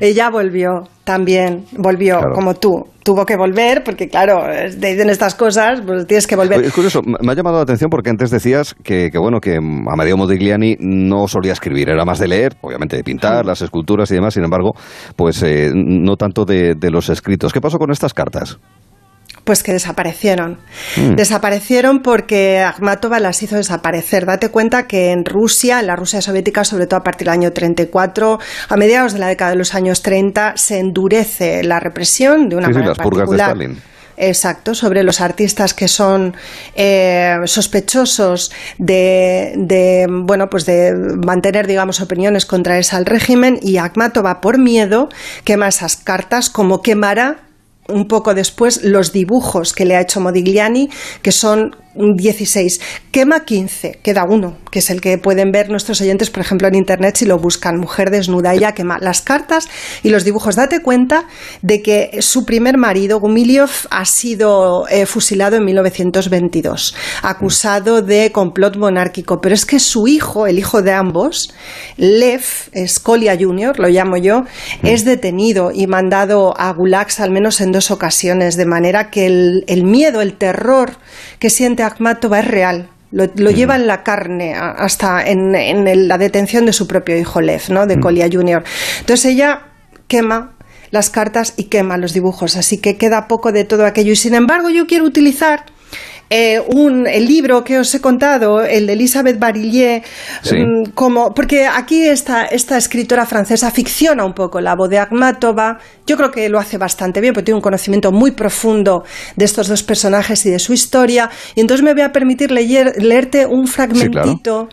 Ella 0.00 0.30
volvió 0.30 0.84
también, 1.04 1.64
volvió 1.78 2.18
como 2.34 2.54
tú. 2.54 2.84
Tuvo 3.04 3.24
que 3.24 3.36
volver 3.36 3.84
porque, 3.84 4.08
claro, 4.08 4.42
te 4.44 4.88
dicen 4.88 5.08
estas 5.08 5.34
cosas, 5.34 5.80
pues 5.86 6.06
tienes 6.06 6.26
que 6.26 6.34
volver. 6.34 6.64
Es 6.64 6.72
curioso, 6.72 7.02
me 7.02 7.32
ha 7.32 7.34
llamado 7.34 7.56
la 7.56 7.62
atención 7.62 7.88
porque 7.88 8.10
antes 8.10 8.30
decías 8.30 8.74
que, 8.82 9.10
bueno, 9.18 9.40
que 9.40 9.56
Amadeo 9.56 10.16
Modigliani 10.16 10.76
no 10.80 11.28
solía 11.28 11.52
escribir, 11.52 11.88
era 11.88 12.04
más 12.04 12.18
de 12.18 12.28
leer, 12.28 12.56
obviamente 12.60 12.96
de 12.96 13.04
pintar, 13.04 13.46
las 13.46 13.62
esculturas 13.62 14.10
y 14.10 14.14
demás, 14.14 14.34
sin 14.34 14.44
embargo, 14.44 14.72
pues 15.14 15.42
eh, 15.44 15.70
no 15.72 16.16
tanto 16.16 16.44
de 16.44 16.90
los 16.90 17.08
escritos. 17.08 17.52
¿Qué 17.52 17.60
pasó 17.60 17.78
con 17.78 17.92
estas 17.92 18.12
cartas? 18.12 18.58
Pues 19.46 19.62
que 19.62 19.72
desaparecieron. 19.72 20.58
Mm. 20.96 21.14
Desaparecieron 21.14 22.02
porque 22.02 22.58
Akhmatova 22.58 23.20
las 23.20 23.40
hizo 23.44 23.54
desaparecer. 23.54 24.26
Date 24.26 24.50
cuenta 24.50 24.88
que 24.88 25.12
en 25.12 25.24
Rusia, 25.24 25.78
en 25.78 25.86
la 25.86 25.94
Rusia 25.94 26.20
soviética, 26.20 26.64
sobre 26.64 26.86
todo 26.88 26.98
a 26.98 27.04
partir 27.04 27.26
del 27.28 27.34
año 27.34 27.52
34, 27.52 28.40
a 28.68 28.76
mediados 28.76 29.12
de 29.12 29.20
la 29.20 29.28
década 29.28 29.52
de 29.52 29.56
los 29.56 29.74
años 29.74 30.02
30, 30.02 30.54
se 30.56 30.80
endurece 30.80 31.62
la 31.62 31.78
represión 31.78 32.48
de 32.48 32.56
una 32.56 32.68
manera 32.68 32.88
las 32.88 32.98
purgas 32.98 33.30
de 33.30 33.36
Stalin. 33.36 33.78
Exacto, 34.16 34.74
sobre 34.74 35.04
los 35.04 35.20
artistas 35.20 35.74
que 35.74 35.88
son 35.88 36.34
eh, 36.74 37.36
sospechosos 37.44 38.50
de, 38.78 39.52
de, 39.56 40.06
bueno, 40.08 40.48
pues 40.48 40.64
de 40.64 40.92
mantener, 41.24 41.66
digamos, 41.66 42.00
opiniones 42.00 42.46
contrarias 42.46 42.94
al 42.94 43.04
régimen 43.04 43.58
y 43.60 43.76
Akhmatova, 43.76 44.40
por 44.40 44.58
miedo, 44.58 45.08
quema 45.44 45.68
esas 45.68 45.96
cartas 45.96 46.48
como 46.48 46.80
quemará 46.80 47.45
un 47.88 48.06
poco 48.06 48.34
después 48.34 48.82
los 48.82 49.12
dibujos 49.12 49.72
que 49.72 49.84
le 49.84 49.96
ha 49.96 50.00
hecho 50.00 50.20
Modigliani, 50.20 50.90
que 51.22 51.32
son 51.32 51.76
16. 51.96 52.80
Quema 53.10 53.44
15, 53.44 54.00
queda 54.02 54.24
uno, 54.28 54.58
que 54.70 54.80
es 54.80 54.90
el 54.90 55.00
que 55.00 55.18
pueden 55.18 55.50
ver 55.52 55.70
nuestros 55.70 56.00
oyentes, 56.00 56.30
por 56.30 56.42
ejemplo, 56.42 56.68
en 56.68 56.74
internet 56.74 57.16
si 57.16 57.24
lo 57.24 57.38
buscan. 57.38 57.78
Mujer 57.78 58.10
desnuda, 58.10 58.54
ella 58.54 58.72
quema 58.72 58.98
las 59.00 59.22
cartas 59.22 59.68
y 60.02 60.10
los 60.10 60.24
dibujos. 60.24 60.56
Date 60.56 60.82
cuenta 60.82 61.26
de 61.62 61.82
que 61.82 62.18
su 62.20 62.44
primer 62.44 62.76
marido, 62.76 63.20
Gumiliov, 63.20 63.70
ha 63.90 64.04
sido 64.04 64.86
eh, 64.88 65.06
fusilado 65.06 65.56
en 65.56 65.64
1922, 65.64 66.94
acusado 67.22 68.02
de 68.02 68.30
complot 68.32 68.76
monárquico. 68.76 69.40
Pero 69.40 69.54
es 69.54 69.64
que 69.64 69.80
su 69.80 70.08
hijo, 70.08 70.46
el 70.46 70.58
hijo 70.58 70.82
de 70.82 70.92
ambos, 70.92 71.54
Lev 71.96 72.42
Skolia 72.86 73.36
Jr., 73.38 73.78
lo 73.78 73.88
llamo 73.88 74.16
yo, 74.16 74.44
es 74.82 75.04
detenido 75.04 75.70
y 75.72 75.86
mandado 75.86 76.54
a 76.58 76.72
Gulags 76.72 77.20
al 77.20 77.30
menos 77.30 77.60
en 77.60 77.72
dos 77.72 77.90
ocasiones, 77.90 78.56
de 78.56 78.66
manera 78.66 79.10
que 79.10 79.26
el, 79.26 79.64
el 79.66 79.84
miedo, 79.84 80.20
el 80.20 80.34
terror 80.34 80.98
que 81.38 81.50
siente 81.50 81.82
Akhmatova 81.86 82.40
es 82.40 82.48
real. 82.48 82.88
Lo, 83.12 83.26
lleva 83.50 83.76
en 83.76 83.86
la 83.86 84.02
carne 84.02 84.54
hasta 84.54 85.26
en, 85.26 86.08
la 86.08 86.18
detención 86.18 86.66
de 86.66 86.72
su 86.72 86.86
propio 86.86 87.16
hijo 87.16 87.40
Lev, 87.40 87.62
¿no? 87.70 87.86
de 87.86 88.00
Colia 88.00 88.28
Jr. 88.30 88.64
Entonces 89.00 89.32
ella 89.32 89.62
quema 90.08 90.52
las 90.90 91.08
cartas 91.08 91.54
y 91.56 91.64
quema 91.64 91.96
los 91.98 92.12
dibujos, 92.12 92.56
así 92.56 92.78
que 92.78 92.96
queda 92.96 93.28
poco 93.28 93.52
de 93.52 93.64
todo 93.64 93.86
aquello. 93.86 94.12
Y 94.12 94.16
sin 94.16 94.34
embargo 94.34 94.70
yo 94.70 94.86
quiero 94.86 95.04
utilizar 95.04 95.64
eh, 96.28 96.60
un, 96.60 97.06
el 97.06 97.26
libro 97.26 97.62
que 97.62 97.78
os 97.78 97.94
he 97.94 98.00
contado, 98.00 98.62
el 98.62 98.86
de 98.86 98.94
Elisabeth 98.94 99.38
Barillier, 99.38 100.02
mm, 100.44 100.90
como, 100.94 101.32
porque 101.32 101.66
aquí 101.66 102.04
esta, 102.04 102.46
esta 102.46 102.76
escritora 102.76 103.26
francesa 103.26 103.70
ficciona 103.70 104.24
un 104.24 104.32
poco 104.32 104.60
la 104.60 104.74
voz 104.74 104.90
de 104.90 104.98
Akhmatova. 104.98 105.78
Yo 106.06 106.16
creo 106.16 106.30
que 106.30 106.48
lo 106.48 106.58
hace 106.58 106.78
bastante 106.78 107.20
bien, 107.20 107.32
porque 107.32 107.46
tiene 107.46 107.56
un 107.56 107.62
conocimiento 107.62 108.10
muy 108.10 108.32
profundo 108.32 109.04
de 109.36 109.44
estos 109.44 109.68
dos 109.68 109.82
personajes 109.82 110.44
y 110.46 110.50
de 110.50 110.58
su 110.58 110.72
historia. 110.72 111.30
Y 111.54 111.60
entonces 111.60 111.84
me 111.84 111.92
voy 111.92 112.02
a 112.02 112.10
permitir 112.10 112.50
leer, 112.50 112.94
leerte 113.00 113.46
un 113.46 113.66
fragmentito. 113.66 114.68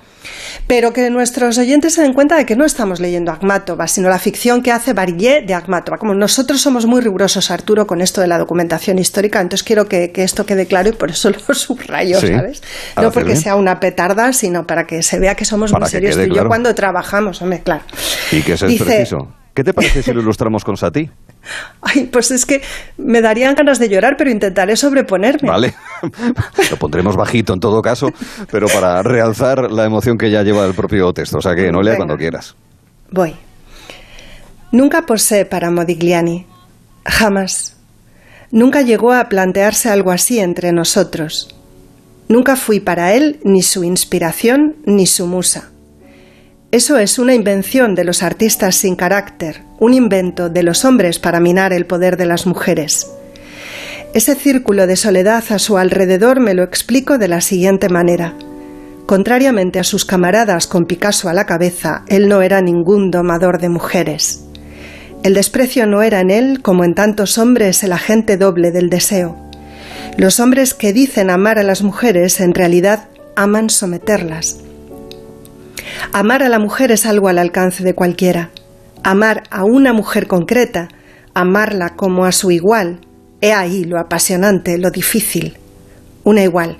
Pero 0.67 0.93
que 0.93 1.09
nuestros 1.09 1.57
oyentes 1.57 1.93
se 1.93 2.01
den 2.01 2.13
cuenta 2.13 2.35
de 2.35 2.45
que 2.45 2.55
no 2.55 2.65
estamos 2.65 2.99
leyendo 2.99 3.31
Akhmatova, 3.31 3.87
sino 3.87 4.09
la 4.09 4.19
ficción 4.19 4.61
que 4.61 4.71
hace 4.71 4.93
Barillet 4.93 5.45
de 5.45 5.53
Akhmatova. 5.53 5.97
Como 5.97 6.13
nosotros 6.13 6.61
somos 6.61 6.85
muy 6.85 7.01
rigurosos, 7.01 7.51
Arturo, 7.51 7.87
con 7.87 8.01
esto 8.01 8.21
de 8.21 8.27
la 8.27 8.37
documentación 8.37 8.99
histórica, 8.99 9.41
entonces 9.41 9.63
quiero 9.63 9.87
que, 9.87 10.11
esto 10.15 10.45
quede 10.45 10.65
claro 10.65 10.89
y 10.89 10.93
por 10.93 11.11
eso 11.11 11.29
lo 11.29 11.39
subrayo, 11.53 12.19
¿sabes? 12.19 12.63
No 13.01 13.11
porque 13.11 13.35
sea 13.35 13.55
una 13.55 13.79
petarda, 13.79 14.33
sino 14.33 14.65
para 14.65 14.85
que 14.85 15.03
se 15.03 15.19
vea 15.19 15.35
que 15.35 15.45
somos 15.45 15.71
muy 15.71 15.87
serios 15.87 16.15
tú 16.15 16.21
y 16.21 16.35
yo 16.35 16.47
cuando 16.47 16.73
trabajamos, 16.73 17.41
hombre, 17.41 17.61
claro. 17.61 17.83
Y 18.31 18.41
que 18.41 18.53
eso 18.53 18.67
es 18.67 18.81
preciso. 18.81 19.27
¿Qué 19.53 19.63
te 19.63 19.73
parece 19.73 20.01
si 20.01 20.11
lo 20.11 20.21
ilustramos 20.21 20.63
con 20.63 20.77
Sati? 20.77 21.09
Ay, 21.81 22.09
pues 22.11 22.31
es 22.31 22.45
que 22.45 22.61
me 22.97 23.21
darían 23.21 23.53
ganas 23.53 23.77
de 23.77 23.87
llorar, 23.87 24.15
pero 24.17 24.31
intentaré 24.31 24.75
sobreponerme. 24.75 25.47
Vale, 25.47 25.75
lo 26.71 26.77
pondremos 26.77 27.15
bajito 27.15 27.53
en 27.53 27.59
todo 27.59 27.81
caso, 27.81 28.07
pero 28.51 28.67
para 28.67 29.03
realzar 29.03 29.71
la 29.71 29.85
emoción 29.85 30.17
que 30.17 30.31
ya 30.31 30.41
lleva 30.41 30.65
el 30.65 30.73
propio 30.73 31.13
texto. 31.13 31.37
O 31.37 31.41
sea 31.41 31.53
que 31.55 31.71
no 31.71 31.81
lea 31.81 31.97
cuando 31.97 32.17
quieras. 32.17 32.55
Voy. 33.11 33.35
Nunca 34.71 35.03
posé 35.05 35.45
para 35.45 35.69
Modigliani. 35.69 36.47
Jamás. 37.05 37.77
Nunca 38.49 38.81
llegó 38.81 39.13
a 39.13 39.29
plantearse 39.29 39.89
algo 39.89 40.09
así 40.11 40.39
entre 40.39 40.71
nosotros. 40.71 41.55
Nunca 42.27 42.55
fui 42.55 42.79
para 42.79 43.13
él 43.13 43.39
ni 43.43 43.61
su 43.61 43.83
inspiración 43.83 44.77
ni 44.85 45.05
su 45.05 45.27
musa. 45.27 45.72
Eso 46.73 46.97
es 46.97 47.19
una 47.19 47.35
invención 47.35 47.93
de 47.93 48.03
los 48.03 48.23
artistas 48.23 48.75
sin 48.75 48.95
carácter, 48.95 49.61
un 49.77 49.93
invento 49.93 50.49
de 50.49 50.63
los 50.63 50.85
hombres 50.85 51.19
para 51.19 51.39
minar 51.39 51.71
el 51.71 51.85
poder 51.85 52.17
de 52.17 52.25
las 52.25 52.47
mujeres. 52.47 53.11
Ese 54.15 54.33
círculo 54.33 54.87
de 54.87 54.95
soledad 54.95 55.43
a 55.51 55.59
su 55.59 55.77
alrededor 55.77 56.39
me 56.39 56.55
lo 56.55 56.63
explico 56.63 57.19
de 57.19 57.27
la 57.27 57.41
siguiente 57.41 57.89
manera. 57.89 58.33
Contrariamente 59.05 59.77
a 59.77 59.83
sus 59.83 60.03
camaradas 60.03 60.65
con 60.65 60.85
Picasso 60.85 61.29
a 61.29 61.33
la 61.33 61.45
cabeza, 61.45 62.05
él 62.07 62.27
no 62.27 62.41
era 62.41 62.59
ningún 62.63 63.11
domador 63.11 63.59
de 63.59 63.69
mujeres. 63.69 64.43
El 65.21 65.35
desprecio 65.35 65.85
no 65.85 66.01
era 66.01 66.21
en 66.21 66.31
él, 66.31 66.63
como 66.63 66.85
en 66.85 66.95
tantos 66.95 67.37
hombres, 67.37 67.83
el 67.83 67.93
agente 67.93 68.35
doble 68.35 68.71
del 68.71 68.89
deseo. 68.89 69.37
Los 70.17 70.39
hombres 70.39 70.73
que 70.73 70.91
dicen 70.91 71.29
amar 71.29 71.59
a 71.59 71.63
las 71.63 71.83
mujeres 71.83 72.39
en 72.39 72.55
realidad 72.55 73.09
aman 73.35 73.69
someterlas. 73.69 74.57
Amar 76.11 76.43
a 76.43 76.49
la 76.49 76.59
mujer 76.59 76.91
es 76.91 77.05
algo 77.05 77.27
al 77.27 77.37
alcance 77.37 77.83
de 77.83 77.95
cualquiera. 77.95 78.51
Amar 79.03 79.43
a 79.49 79.63
una 79.63 79.93
mujer 79.93 80.27
concreta, 80.27 80.89
amarla 81.33 81.95
como 81.95 82.25
a 82.25 82.31
su 82.31 82.51
igual, 82.51 82.99
he 83.41 83.51
ahí 83.51 83.83
lo 83.83 83.99
apasionante, 83.99 84.77
lo 84.77 84.91
difícil. 84.91 85.57
Una 86.23 86.43
igual. 86.43 86.77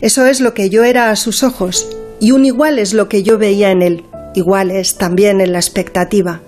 Eso 0.00 0.26
es 0.26 0.40
lo 0.40 0.54
que 0.54 0.70
yo 0.70 0.84
era 0.84 1.10
a 1.10 1.16
sus 1.16 1.42
ojos, 1.42 1.86
y 2.20 2.32
un 2.32 2.44
igual 2.44 2.78
es 2.78 2.94
lo 2.94 3.08
que 3.08 3.22
yo 3.22 3.38
veía 3.38 3.70
en 3.70 3.82
él, 3.82 4.04
igual 4.34 4.70
es 4.70 4.96
también 4.96 5.40
en 5.40 5.52
la 5.52 5.58
expectativa. 5.58 6.40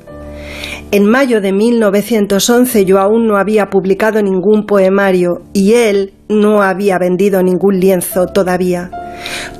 En 0.92 1.06
mayo 1.06 1.40
de 1.40 1.52
1911 1.52 2.84
yo 2.84 2.98
aún 2.98 3.26
no 3.26 3.38
había 3.38 3.70
publicado 3.70 4.20
ningún 4.20 4.66
poemario 4.66 5.40
y 5.54 5.72
él 5.72 6.12
no 6.28 6.62
había 6.62 6.98
vendido 6.98 7.42
ningún 7.42 7.80
lienzo 7.80 8.26
todavía. 8.26 8.90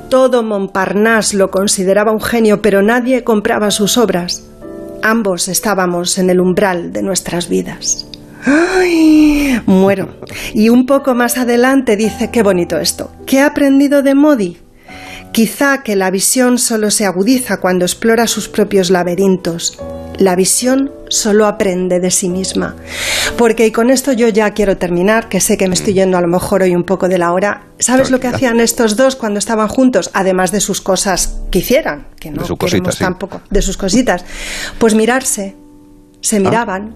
Todo 0.09 0.43
Montparnasse 0.43 1.33
lo 1.33 1.49
consideraba 1.49 2.11
un 2.11 2.21
genio, 2.21 2.61
pero 2.61 2.83
nadie 2.83 3.23
compraba 3.23 3.71
sus 3.71 3.97
obras. 3.97 4.47
Ambos 5.01 5.47
estábamos 5.47 6.19
en 6.19 6.29
el 6.29 6.39
umbral 6.39 6.93
de 6.93 7.01
nuestras 7.01 7.49
vidas. 7.49 8.05
¡Ay! 8.45 9.59
Muero. 9.65 10.09
Y 10.53 10.69
un 10.69 10.85
poco 10.85 11.15
más 11.15 11.39
adelante 11.39 11.95
dice, 11.95 12.29
qué 12.29 12.43
bonito 12.43 12.77
esto. 12.77 13.09
¿Qué 13.25 13.39
ha 13.39 13.47
aprendido 13.47 14.03
de 14.03 14.13
Modi? 14.13 14.57
Quizá 15.31 15.81
que 15.81 15.95
la 15.95 16.11
visión 16.11 16.59
solo 16.59 16.91
se 16.91 17.07
agudiza 17.07 17.59
cuando 17.59 17.85
explora 17.85 18.27
sus 18.27 18.49
propios 18.49 18.91
laberintos. 18.91 19.79
La 20.19 20.35
visión 20.35 20.91
solo 21.13 21.45
aprende 21.45 21.99
de 21.99 22.11
sí 22.11 22.27
misma. 22.27 22.75
Porque, 23.37 23.67
y 23.67 23.71
con 23.71 23.89
esto 23.89 24.11
yo 24.11 24.27
ya 24.29 24.51
quiero 24.51 24.77
terminar, 24.77 25.29
que 25.29 25.39
sé 25.39 25.57
que 25.57 25.67
me 25.67 25.75
estoy 25.75 25.93
yendo 25.93 26.17
a 26.17 26.21
lo 26.21 26.27
mejor 26.27 26.63
hoy 26.63 26.75
un 26.75 26.83
poco 26.83 27.07
de 27.07 27.17
la 27.17 27.31
hora. 27.31 27.67
¿Sabes 27.79 28.09
lo 28.09 28.19
que 28.19 28.27
hacían 28.27 28.59
estos 28.59 28.95
dos 28.95 29.15
cuando 29.15 29.39
estaban 29.39 29.67
juntos? 29.67 30.09
Además 30.13 30.51
de 30.51 30.59
sus 30.59 30.81
cosas 30.81 31.39
que 31.51 31.59
hicieran, 31.59 32.07
que 32.19 32.31
no 32.31 32.43
de 32.43 32.57
queremos 32.57 32.97
tampoco, 32.97 33.41
de 33.49 33.61
sus 33.61 33.77
cositas. 33.77 34.25
Pues 34.79 34.95
mirarse. 34.95 35.55
Se 36.21 36.37
ah. 36.37 36.39
miraban, 36.39 36.95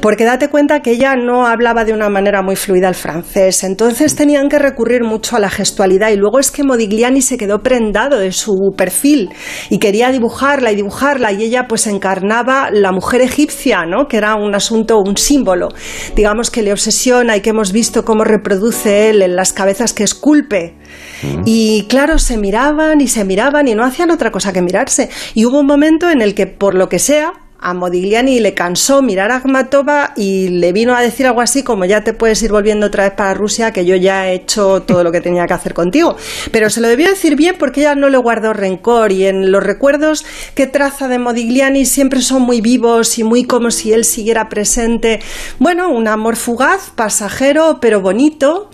porque 0.00 0.24
date 0.24 0.48
cuenta 0.48 0.80
que 0.80 0.92
ella 0.92 1.16
no 1.16 1.46
hablaba 1.46 1.84
de 1.84 1.92
una 1.92 2.08
manera 2.08 2.42
muy 2.42 2.56
fluida 2.56 2.88
el 2.88 2.94
francés, 2.94 3.64
entonces 3.64 4.16
tenían 4.16 4.48
que 4.48 4.58
recurrir 4.58 5.04
mucho 5.04 5.36
a 5.36 5.40
la 5.40 5.50
gestualidad 5.50 6.10
y 6.10 6.16
luego 6.16 6.38
es 6.38 6.50
que 6.50 6.64
Modigliani 6.64 7.22
se 7.22 7.36
quedó 7.36 7.62
prendado 7.62 8.18
de 8.18 8.32
su 8.32 8.72
perfil 8.76 9.30
y 9.68 9.78
quería 9.78 10.10
dibujarla 10.10 10.72
y 10.72 10.76
dibujarla 10.76 11.32
y 11.32 11.44
ella 11.44 11.66
pues 11.68 11.86
encarnaba 11.86 12.70
la 12.70 12.92
mujer 12.92 13.20
egipcia, 13.20 13.84
¿no? 13.86 14.06
que 14.08 14.16
era 14.16 14.34
un 14.34 14.54
asunto, 14.54 14.98
un 14.98 15.16
símbolo, 15.16 15.68
digamos 16.16 16.50
que 16.50 16.62
le 16.62 16.72
obsesiona 16.72 17.36
y 17.36 17.40
que 17.40 17.50
hemos 17.50 17.72
visto 17.72 18.04
cómo 18.04 18.24
reproduce 18.24 19.10
él 19.10 19.22
en 19.22 19.36
las 19.36 19.52
cabezas 19.52 19.92
que 19.92 20.04
esculpe. 20.04 20.74
Mm. 21.22 21.42
Y 21.44 21.86
claro, 21.88 22.18
se 22.18 22.36
miraban 22.36 23.00
y 23.00 23.08
se 23.08 23.24
miraban 23.24 23.68
y 23.68 23.74
no 23.74 23.84
hacían 23.84 24.10
otra 24.10 24.30
cosa 24.30 24.52
que 24.52 24.62
mirarse. 24.62 25.10
Y 25.34 25.44
hubo 25.44 25.60
un 25.60 25.66
momento 25.66 26.10
en 26.10 26.22
el 26.22 26.34
que, 26.34 26.46
por 26.46 26.74
lo 26.74 26.88
que 26.88 26.98
sea, 26.98 27.32
a 27.60 27.74
Modigliani 27.74 28.40
le 28.40 28.54
cansó 28.54 29.02
mirar 29.02 29.30
a 29.30 29.36
Akhmatova 29.36 30.14
y 30.16 30.48
le 30.48 30.72
vino 30.72 30.94
a 30.94 31.02
decir 31.02 31.26
algo 31.26 31.40
así 31.40 31.62
como 31.62 31.84
ya 31.84 32.02
te 32.02 32.14
puedes 32.14 32.42
ir 32.42 32.50
volviendo 32.50 32.86
otra 32.86 33.04
vez 33.04 33.12
para 33.12 33.34
Rusia 33.34 33.72
que 33.72 33.84
yo 33.84 33.96
ya 33.96 34.28
he 34.28 34.34
hecho 34.34 34.82
todo 34.82 35.04
lo 35.04 35.12
que 35.12 35.20
tenía 35.20 35.46
que 35.46 35.52
hacer 35.52 35.74
contigo. 35.74 36.16
Pero 36.52 36.70
se 36.70 36.80
lo 36.80 36.88
debió 36.88 37.08
decir 37.08 37.36
bien 37.36 37.56
porque 37.58 37.80
ella 37.80 37.94
no 37.94 38.08
le 38.08 38.16
guardó 38.16 38.52
rencor 38.52 39.12
y 39.12 39.26
en 39.26 39.52
los 39.52 39.62
recuerdos 39.62 40.24
que 40.54 40.66
traza 40.66 41.08
de 41.08 41.18
Modigliani 41.18 41.84
siempre 41.84 42.22
son 42.22 42.42
muy 42.42 42.60
vivos 42.60 43.18
y 43.18 43.24
muy 43.24 43.44
como 43.44 43.70
si 43.70 43.92
él 43.92 44.04
siguiera 44.04 44.48
presente. 44.48 45.20
Bueno, 45.58 45.90
un 45.90 46.08
amor 46.08 46.36
fugaz, 46.36 46.90
pasajero, 46.94 47.78
pero 47.80 48.00
bonito 48.00 48.70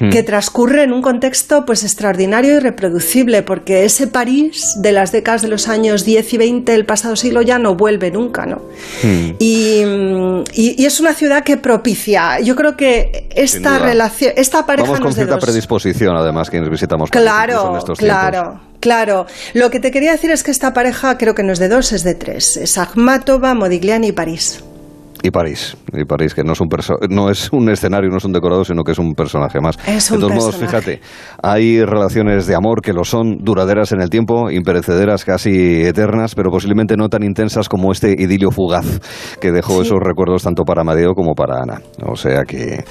Hmm. 0.00 0.10
que 0.10 0.22
transcurre 0.22 0.84
en 0.84 0.92
un 0.92 1.02
contexto 1.02 1.64
pues 1.64 1.82
extraordinario 1.82 2.56
y 2.56 2.58
reproducible, 2.60 3.42
porque 3.42 3.84
ese 3.84 4.06
París 4.06 4.74
de 4.76 4.92
las 4.92 5.12
décadas 5.12 5.42
de 5.42 5.48
los 5.48 5.68
años 5.68 6.04
10 6.04 6.34
y 6.34 6.38
20 6.38 6.72
del 6.72 6.86
pasado 6.86 7.16
siglo 7.16 7.42
ya 7.42 7.58
no 7.58 7.74
vuelve 7.74 8.10
nunca, 8.10 8.46
¿no? 8.46 8.62
Hmm. 9.02 9.30
Y, 9.38 9.82
y, 10.52 10.84
es 10.84 11.00
una 11.00 11.14
ciudad 11.14 11.42
que 11.42 11.56
propicia. 11.56 12.40
Yo 12.40 12.54
creo 12.54 12.76
que 12.76 13.28
esta 13.34 13.78
relación, 13.78 14.32
esta 14.36 14.64
pareja 14.64 14.88
Vamos 14.88 15.00
con 15.00 15.12
cierta 15.12 15.38
predisposición, 15.38 16.16
además, 16.16 16.50
quienes 16.50 16.70
visitamos 16.70 17.10
claro, 17.10 17.70
en 17.70 17.78
estos 17.78 17.98
claro. 17.98 18.60
Claro, 18.80 19.26
lo 19.54 19.70
que 19.70 19.80
te 19.80 19.90
quería 19.90 20.12
decir 20.12 20.30
es 20.30 20.44
que 20.44 20.52
esta 20.52 20.72
pareja 20.72 21.18
creo 21.18 21.34
que 21.34 21.42
no 21.42 21.52
es 21.52 21.58
de 21.58 21.68
dos, 21.68 21.90
es 21.90 22.04
de 22.04 22.14
tres. 22.14 22.56
Es 22.56 22.78
Akhmatova, 22.78 23.54
Modigliani 23.54 24.08
y 24.08 24.12
París. 24.12 24.62
Y 25.22 25.30
París, 25.30 25.76
y 25.92 26.04
París, 26.04 26.32
que 26.32 26.44
no 26.44 26.52
es 26.52 26.60
un 26.60 26.68
no 27.10 27.30
es 27.30 27.52
un 27.52 27.68
escenario, 27.70 28.08
no 28.08 28.18
es 28.18 28.24
un 28.24 28.32
decorado, 28.32 28.64
sino 28.64 28.84
que 28.84 28.92
es 28.92 28.98
un 28.98 29.14
personaje 29.14 29.60
más. 29.60 29.76
Es 29.86 30.10
un 30.10 30.20
de 30.20 30.26
todos 30.26 30.36
modos, 30.36 30.56
fíjate, 30.56 31.00
hay 31.42 31.84
relaciones 31.84 32.46
de 32.46 32.54
amor 32.54 32.82
que 32.82 32.92
lo 32.92 33.04
son, 33.04 33.38
duraderas 33.38 33.90
en 33.92 34.00
el 34.00 34.10
tiempo, 34.10 34.50
imperecederas, 34.50 35.24
casi 35.24 35.82
eternas, 35.82 36.34
pero 36.34 36.50
posiblemente 36.50 36.96
no 36.96 37.08
tan 37.08 37.24
intensas 37.24 37.68
como 37.68 37.90
este 37.90 38.12
idilio 38.12 38.50
fugaz 38.50 39.00
que 39.40 39.50
dejó 39.50 39.82
esos 39.82 39.98
recuerdos 40.00 40.44
tanto 40.44 40.64
para 40.64 40.82
Amadeo 40.82 41.14
como 41.14 41.34
para 41.34 41.62
Ana. 41.62 41.80
O 42.06 42.16
sea 42.16 42.44
que 42.44 42.84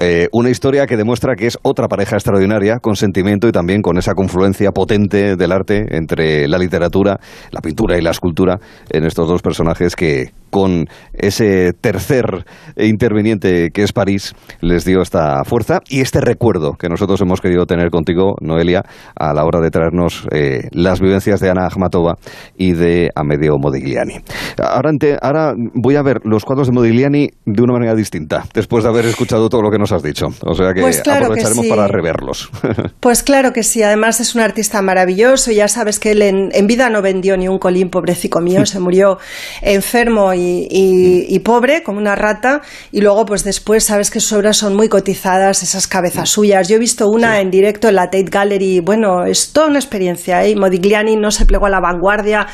eh, 0.00 0.28
una 0.32 0.50
historia 0.50 0.86
que 0.86 0.96
demuestra 0.96 1.34
que 1.34 1.46
es 1.46 1.58
otra 1.62 1.88
pareja 1.88 2.16
extraordinaria, 2.16 2.78
con 2.78 2.94
sentimiento 2.94 3.48
y 3.48 3.52
también 3.52 3.82
con 3.82 3.98
esa 3.98 4.14
confluencia 4.14 4.70
potente 4.70 5.36
del 5.36 5.52
arte 5.52 5.96
entre 5.96 6.46
la 6.46 6.58
literatura, 6.58 7.18
la 7.50 7.60
pintura 7.60 7.98
y 7.98 8.02
la 8.02 8.10
escultura 8.10 8.58
en 8.90 9.04
estos 9.04 9.28
dos 9.28 9.42
personajes 9.42 9.96
que 9.96 10.32
con 10.50 10.86
ese 11.12 11.63
tercer 11.72 12.44
interviniente 12.76 13.70
que 13.72 13.82
es 13.82 13.92
París 13.92 14.34
les 14.60 14.84
dio 14.84 15.00
esta 15.02 15.44
fuerza 15.44 15.80
y 15.88 16.00
este 16.00 16.20
recuerdo 16.20 16.72
que 16.72 16.88
nosotros 16.88 17.20
hemos 17.20 17.40
querido 17.40 17.66
tener 17.66 17.90
contigo, 17.90 18.34
Noelia, 18.40 18.82
a 19.16 19.32
la 19.32 19.44
hora 19.44 19.60
de 19.60 19.70
traernos 19.70 20.26
eh, 20.30 20.68
las 20.72 21.00
vivencias 21.00 21.40
de 21.40 21.50
Ana 21.50 21.66
Akhmatova 21.66 22.16
y 22.56 22.72
de 22.72 23.10
Amedeo 23.14 23.58
Modigliani. 23.58 24.16
Ahora, 24.58 24.90
ahora 25.22 25.54
voy 25.74 25.96
a 25.96 26.02
ver 26.02 26.20
los 26.24 26.44
cuadros 26.44 26.68
de 26.68 26.74
Modigliani 26.74 27.30
de 27.44 27.62
una 27.62 27.72
manera 27.72 27.94
distinta, 27.94 28.44
después 28.54 28.84
de 28.84 28.90
haber 28.90 29.06
escuchado 29.06 29.48
todo 29.48 29.62
lo 29.62 29.70
que 29.70 29.78
nos 29.78 29.92
has 29.92 30.02
dicho. 30.02 30.26
O 30.44 30.54
sea 30.54 30.72
que 30.72 30.82
pues 30.82 31.02
aprovecharemos 31.06 31.66
para 31.66 31.86
reverlos. 31.88 32.50
Pues 33.00 33.22
claro 33.22 33.52
que 33.52 33.62
sí, 33.62 33.82
además 33.82 34.20
es 34.20 34.34
un 34.34 34.40
artista 34.40 34.80
maravilloso, 34.80 35.52
ya 35.52 35.68
sabes 35.68 35.98
que 35.98 36.12
él 36.12 36.22
en, 36.22 36.48
en 36.52 36.66
vida 36.66 36.88
no 36.90 37.02
vendió 37.02 37.36
ni 37.36 37.48
un 37.48 37.58
colín, 37.58 37.90
pobrecito 37.90 38.40
mío, 38.40 38.64
se 38.66 38.80
murió 38.80 39.18
enfermo 39.62 40.32
y 40.32 40.64
y, 40.70 41.38
pobre, 41.40 41.53
como 41.84 41.98
una 41.98 42.14
rata, 42.14 42.62
y 42.92 43.00
luego 43.00 43.24
pues 43.24 43.44
después 43.44 43.84
sabes 43.84 44.10
que 44.10 44.20
sus 44.20 44.32
obras 44.32 44.56
son 44.56 44.74
muy 44.74 44.88
cotizadas, 44.88 45.62
esas 45.62 45.86
cabezas 45.86 46.28
suyas. 46.30 46.68
Yo 46.68 46.76
he 46.76 46.78
visto 46.78 47.08
una 47.08 47.40
en 47.40 47.50
directo 47.50 47.88
en 47.88 47.94
la 47.94 48.04
Tate 48.04 48.30
Gallery, 48.30 48.80
bueno, 48.80 49.24
es 49.24 49.52
toda 49.52 49.68
una 49.68 49.78
experiencia, 49.78 50.44
¿eh? 50.44 50.54
Modigliani 50.56 51.16
no 51.16 51.30
se 51.30 51.46
plegó 51.46 51.66
a 51.66 51.70
la 51.70 51.80
vanguardia, 51.80 52.46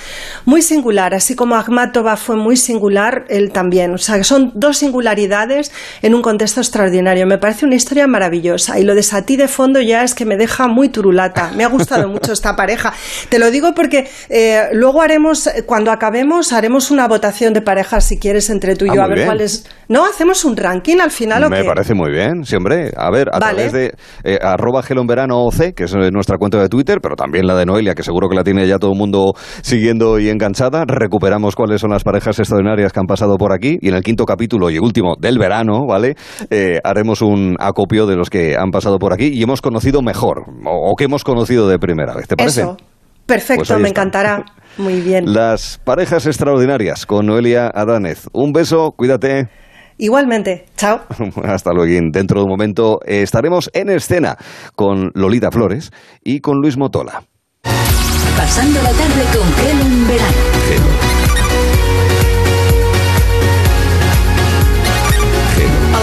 muy 0.45 0.63
singular, 0.63 1.15
así 1.15 1.35
como 1.35 1.57
Akhmatova 1.57 2.17
fue 2.17 2.37
muy 2.37 2.57
singular, 2.57 3.25
él 3.29 3.53
también. 3.53 3.95
O 3.95 3.99
sea, 3.99 4.17
que 4.17 4.25
son 4.25 4.53
dos 4.55 4.79
singularidades 4.79 5.73
en 6.03 6.15
un 6.15 6.23
contexto 6.23 6.61
extraordinario. 6.61 7.27
Me 7.27 7.39
parece 7.39 7.67
una 7.67 7.75
historia 7.75 8.07
maravillosa 8.07 8.79
y 8.79 8.85
lo 8.85 8.95
de 8.95 9.03
Satie 9.03 9.37
de 9.37 9.49
fondo 9.49 9.81
ya 9.81 10.03
es 10.03 10.15
que 10.15 10.25
me 10.25 10.37
deja 10.37 10.69
muy 10.69 10.89
turulata. 10.89 11.53
Me 11.57 11.65
ha 11.65 11.69
gustado 11.69 12.09
mucho 12.13 12.33
esta 12.33 12.55
pareja. 12.57 12.93
Te 13.29 13.39
lo 13.39 13.51
digo 13.51 13.75
porque 13.75 14.09
eh, 14.29 14.69
luego 14.73 15.03
haremos, 15.03 15.49
cuando 15.67 15.91
acabemos, 15.91 16.53
haremos 16.53 16.91
una 16.91 17.09
votación 17.09 17.53
de 17.53 17.63
pareja 17.63 18.01
si 18.01 18.19
quieres 18.19 18.51
entre 18.51 18.77
tú 18.77 18.87
y 18.87 18.90
ah, 18.91 18.95
yo, 18.95 19.03
a 19.03 19.09
ver 19.09 19.25
cuál 19.25 19.41
es. 19.41 19.67
No, 19.89 20.05
hacemos 20.05 20.45
un 20.45 20.57
ranking 20.57 20.99
al 21.01 21.11
final. 21.11 21.49
Me 21.51 21.65
parece 21.65 21.95
muy 21.95 22.11
bien, 22.11 22.45
sí, 22.45 22.57
hombre. 22.57 22.91
A 22.97 23.11
ver, 23.11 23.29
a 23.33 23.39
través 23.39 23.73
de 23.73 23.93
eh, 24.25 24.39
arroba 24.41 24.81
OC, 24.81 25.75
que 25.75 25.85
es 25.85 25.95
nuestra 26.13 26.39
cuenta 26.39 26.61
de 26.61 26.69
Twitter, 26.69 26.99
pero 27.03 27.17
también 27.17 27.47
la 27.47 27.57
de 27.57 27.67
Noelia, 27.67 27.95
que 27.95 28.03
seguro 28.03 28.29
que 28.29 28.37
la 28.37 28.45
tiene 28.45 28.67
ya 28.67 28.79
todo 28.79 28.93
el 28.93 28.99
mundo 28.99 29.33
siguiendo 29.63 30.19
y 30.19 30.29
enganchada. 30.29 30.85
Recuperamos 30.87 31.57
cuáles 31.57 31.81
son 31.81 31.91
las 31.91 32.05
parejas 32.05 32.39
extraordinarias 32.39 32.93
que 32.93 33.01
han 33.01 33.07
pasado 33.07 33.37
por 33.37 33.53
aquí. 33.53 33.79
Y 33.81 33.89
en 33.89 33.95
el 33.95 34.03
quinto 34.03 34.25
capítulo 34.25 34.71
y 34.71 34.79
último 34.79 35.17
del 35.19 35.39
verano, 35.39 35.87
¿vale? 35.87 36.15
Eh, 36.51 36.79
haremos 36.85 37.23
un 37.23 37.57
acopio 37.59 38.07
de 38.07 38.17
los 38.17 38.31
que 38.31 38.57
han 38.57 38.71
pasado 38.71 38.99
por 38.99 39.13
aquí 39.13 39.31
y 39.33 39.43
hemos 39.43 39.61
conocido 39.61 40.03
mejor, 40.03 40.45
o, 40.65 40.95
que 40.97 41.05
hemos 41.05 41.25
conocido 41.25 41.69
de 41.69 41.79
primera 41.79 42.15
vez. 42.15 42.29
¿Te 42.29 42.37
parece? 42.37 42.63
Eso. 42.63 42.77
Perfecto, 43.27 43.65
pues 43.67 43.81
me 43.81 43.89
encantará. 43.89 44.45
Muy 44.79 45.01
bien. 45.01 45.33
Las 45.33 45.81
parejas 45.85 46.27
extraordinarias 46.27 47.07
con 47.07 47.27
Noelia 47.27 47.71
Adánez. 47.75 48.29
Un 48.33 48.53
beso, 48.53 48.93
cuídate. 48.97 49.49
Igualmente, 49.99 50.65
chao. 50.77 51.03
Hasta 51.45 51.73
luego. 51.73 51.93
Dentro 52.11 52.41
de 52.41 52.45
un 52.45 52.51
momento 52.51 53.01
estaremos 53.05 53.71
en 53.75 53.91
escena 53.91 54.37
con 54.75 55.11
Lolita 55.15 55.51
Flores 55.51 55.91
y 56.25 56.41
con 56.41 56.59
Luis 56.59 56.79
Motola. 56.79 57.23
Pasando 58.37 58.83
la 58.83 58.91
tarde 58.91 59.23
con 59.37 59.53
Gelo 59.55 59.85
en 59.85 60.09
verano. 60.09 61.11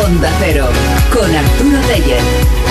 Onda 0.05 0.29
Cero, 0.39 0.65
con 1.11 1.35
Arturo 1.35 1.77
Reyes. 1.87 2.66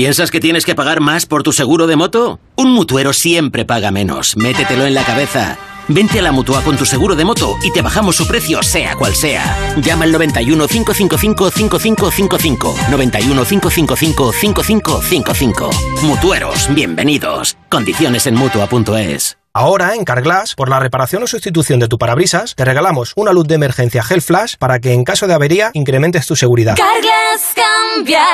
¿Piensas 0.00 0.30
que 0.30 0.40
tienes 0.40 0.64
que 0.64 0.74
pagar 0.74 1.00
más 1.00 1.26
por 1.26 1.42
tu 1.42 1.52
seguro 1.52 1.86
de 1.86 1.94
moto? 1.94 2.40
Un 2.56 2.72
mutuero 2.72 3.12
siempre 3.12 3.66
paga 3.66 3.90
menos. 3.90 4.34
Métetelo 4.34 4.86
en 4.86 4.94
la 4.94 5.04
cabeza. 5.04 5.58
Vente 5.88 6.20
a 6.20 6.22
la 6.22 6.32
mutua 6.32 6.62
con 6.62 6.78
tu 6.78 6.86
seguro 6.86 7.16
de 7.16 7.26
moto 7.26 7.58
y 7.62 7.70
te 7.70 7.82
bajamos 7.82 8.16
su 8.16 8.26
precio, 8.26 8.62
sea 8.62 8.94
cual 8.96 9.14
sea. 9.14 9.74
Llama 9.82 10.04
al 10.04 10.12
91 10.12 10.68
555 10.68 11.50
5555. 11.50 12.76
91 12.90 13.44
555 13.44 14.32
5555. 14.32 15.70
Mutueros, 16.04 16.74
bienvenidos. 16.74 17.58
Condiciones 17.68 18.26
en 18.26 18.36
mutua.es. 18.36 19.39
Ahora, 19.52 19.96
en 19.96 20.04
Carglass, 20.04 20.54
por 20.54 20.68
la 20.68 20.78
reparación 20.78 21.24
o 21.24 21.26
sustitución 21.26 21.80
de 21.80 21.88
tu 21.88 21.98
parabrisas, 21.98 22.54
te 22.54 22.64
regalamos 22.64 23.14
una 23.16 23.32
luz 23.32 23.48
de 23.48 23.56
emergencia 23.56 24.04
Gel 24.04 24.22
Flash 24.22 24.54
para 24.56 24.78
que 24.78 24.92
en 24.92 25.02
caso 25.02 25.26
de 25.26 25.34
avería 25.34 25.72
incrementes 25.74 26.24
tu 26.24 26.36
seguridad. 26.36 26.76
Carglass 26.76 27.56
cambia, 27.56 28.24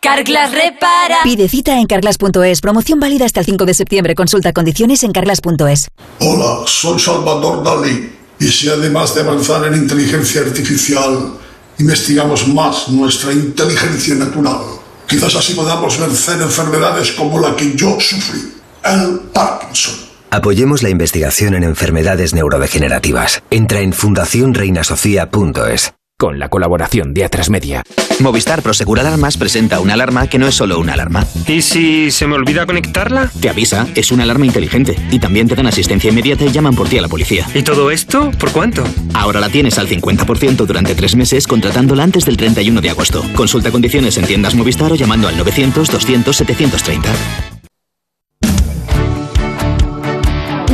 Carglass 0.00 0.52
repara. 0.52 1.18
Pide 1.22 1.50
cita 1.50 1.78
en 1.78 1.86
carglass.es. 1.86 2.62
Promoción 2.62 2.98
válida 2.98 3.26
hasta 3.26 3.40
el 3.40 3.46
5 3.46 3.66
de 3.66 3.74
septiembre. 3.74 4.14
Consulta 4.14 4.54
condiciones 4.54 5.02
en 5.02 5.12
carglass.es. 5.12 5.88
Hola, 6.20 6.62
soy 6.66 6.98
Salvador 6.98 7.62
Dalí. 7.62 8.10
Y 8.40 8.48
si 8.48 8.70
además 8.70 9.14
de 9.14 9.20
avanzar 9.20 9.66
en 9.66 9.74
inteligencia 9.74 10.40
artificial, 10.40 11.34
investigamos 11.78 12.48
más 12.48 12.88
nuestra 12.88 13.34
inteligencia 13.34 14.14
natural, 14.14 14.60
quizás 15.06 15.34
así 15.34 15.52
podamos 15.52 16.00
vencer 16.00 16.40
enfermedades 16.40 17.12
como 17.12 17.38
la 17.38 17.54
que 17.54 17.76
yo 17.76 18.00
sufrí, 18.00 18.54
el 18.82 19.20
Parkinson. 19.30 20.13
Apoyemos 20.30 20.82
la 20.82 20.90
investigación 20.90 21.54
en 21.54 21.64
enfermedades 21.64 22.34
neurodegenerativas. 22.34 23.42
Entra 23.50 23.80
en 23.80 23.92
fundacionreinasofía.es. 23.92 25.94
Con 26.16 26.38
la 26.38 26.48
colaboración 26.48 27.12
de 27.12 27.24
Atrasmedia. 27.24 27.82
Movistar 28.20 28.62
Prosegur 28.62 29.00
Alarmas 29.00 29.36
presenta 29.36 29.80
una 29.80 29.94
alarma 29.94 30.28
que 30.28 30.38
no 30.38 30.46
es 30.46 30.54
solo 30.54 30.78
una 30.78 30.92
alarma. 30.92 31.26
¿Y 31.48 31.60
si 31.60 32.12
se 32.12 32.28
me 32.28 32.36
olvida 32.36 32.66
conectarla? 32.66 33.32
Te 33.40 33.48
avisa, 33.48 33.88
es 33.96 34.12
una 34.12 34.22
alarma 34.22 34.46
inteligente. 34.46 34.94
Y 35.10 35.18
también 35.18 35.48
te 35.48 35.56
dan 35.56 35.66
asistencia 35.66 36.10
inmediata 36.10 36.44
y 36.44 36.52
llaman 36.52 36.76
por 36.76 36.88
ti 36.88 36.98
a 36.98 37.02
la 37.02 37.08
policía. 37.08 37.48
¿Y 37.52 37.62
todo 37.62 37.90
esto? 37.90 38.30
¿Por 38.38 38.52
cuánto? 38.52 38.84
Ahora 39.12 39.40
la 39.40 39.48
tienes 39.48 39.76
al 39.78 39.88
50% 39.88 40.66
durante 40.66 40.94
tres 40.94 41.16
meses 41.16 41.48
contratándola 41.48 42.04
antes 42.04 42.24
del 42.24 42.36
31 42.36 42.80
de 42.80 42.90
agosto. 42.90 43.24
Consulta 43.34 43.72
condiciones 43.72 44.16
en 44.16 44.26
tiendas 44.26 44.54
Movistar 44.54 44.92
o 44.92 44.94
llamando 44.94 45.26
al 45.26 45.36
900 45.36 45.90
200 45.90 46.36
730. 46.36 47.53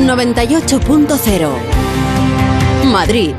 98.0 0.06 1.48
Madrid. 2.86 3.34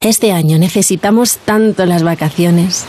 Este 0.00 0.32
año 0.32 0.58
necesitamos 0.58 1.38
tanto 1.44 1.86
las 1.86 2.02
vacaciones, 2.02 2.86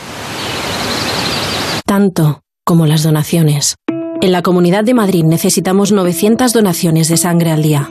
tanto 1.86 2.42
como 2.64 2.86
las 2.86 3.02
donaciones. 3.02 3.76
En 4.20 4.32
la 4.32 4.42
Comunidad 4.42 4.84
de 4.84 4.94
Madrid 4.94 5.24
necesitamos 5.24 5.92
900 5.92 6.52
donaciones 6.52 7.08
de 7.08 7.16
sangre 7.16 7.50
al 7.50 7.62
día. 7.62 7.90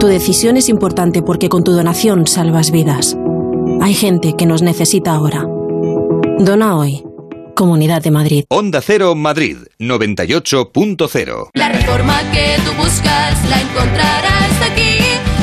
Tu 0.00 0.06
decisión 0.06 0.56
es 0.56 0.68
importante 0.68 1.22
porque 1.22 1.48
con 1.48 1.64
tu 1.64 1.72
donación 1.72 2.26
salvas 2.26 2.70
vidas. 2.70 3.16
Hay 3.80 3.94
gente 3.94 4.34
que 4.34 4.46
nos 4.46 4.60
necesita 4.62 5.14
ahora. 5.14 5.46
Dona 6.38 6.76
hoy 6.76 7.07
Comunidad 7.58 8.00
de 8.00 8.12
Madrid. 8.12 8.44
Onda 8.50 8.80
Cero 8.80 9.16
Madrid 9.16 9.56
98.0. 9.80 11.50
La 11.54 11.68
reforma 11.70 12.20
que 12.30 12.54
tú 12.64 12.70
buscas 12.80 13.34
la 13.50 13.60
encontrarás 13.60 14.62
aquí. 14.70 14.98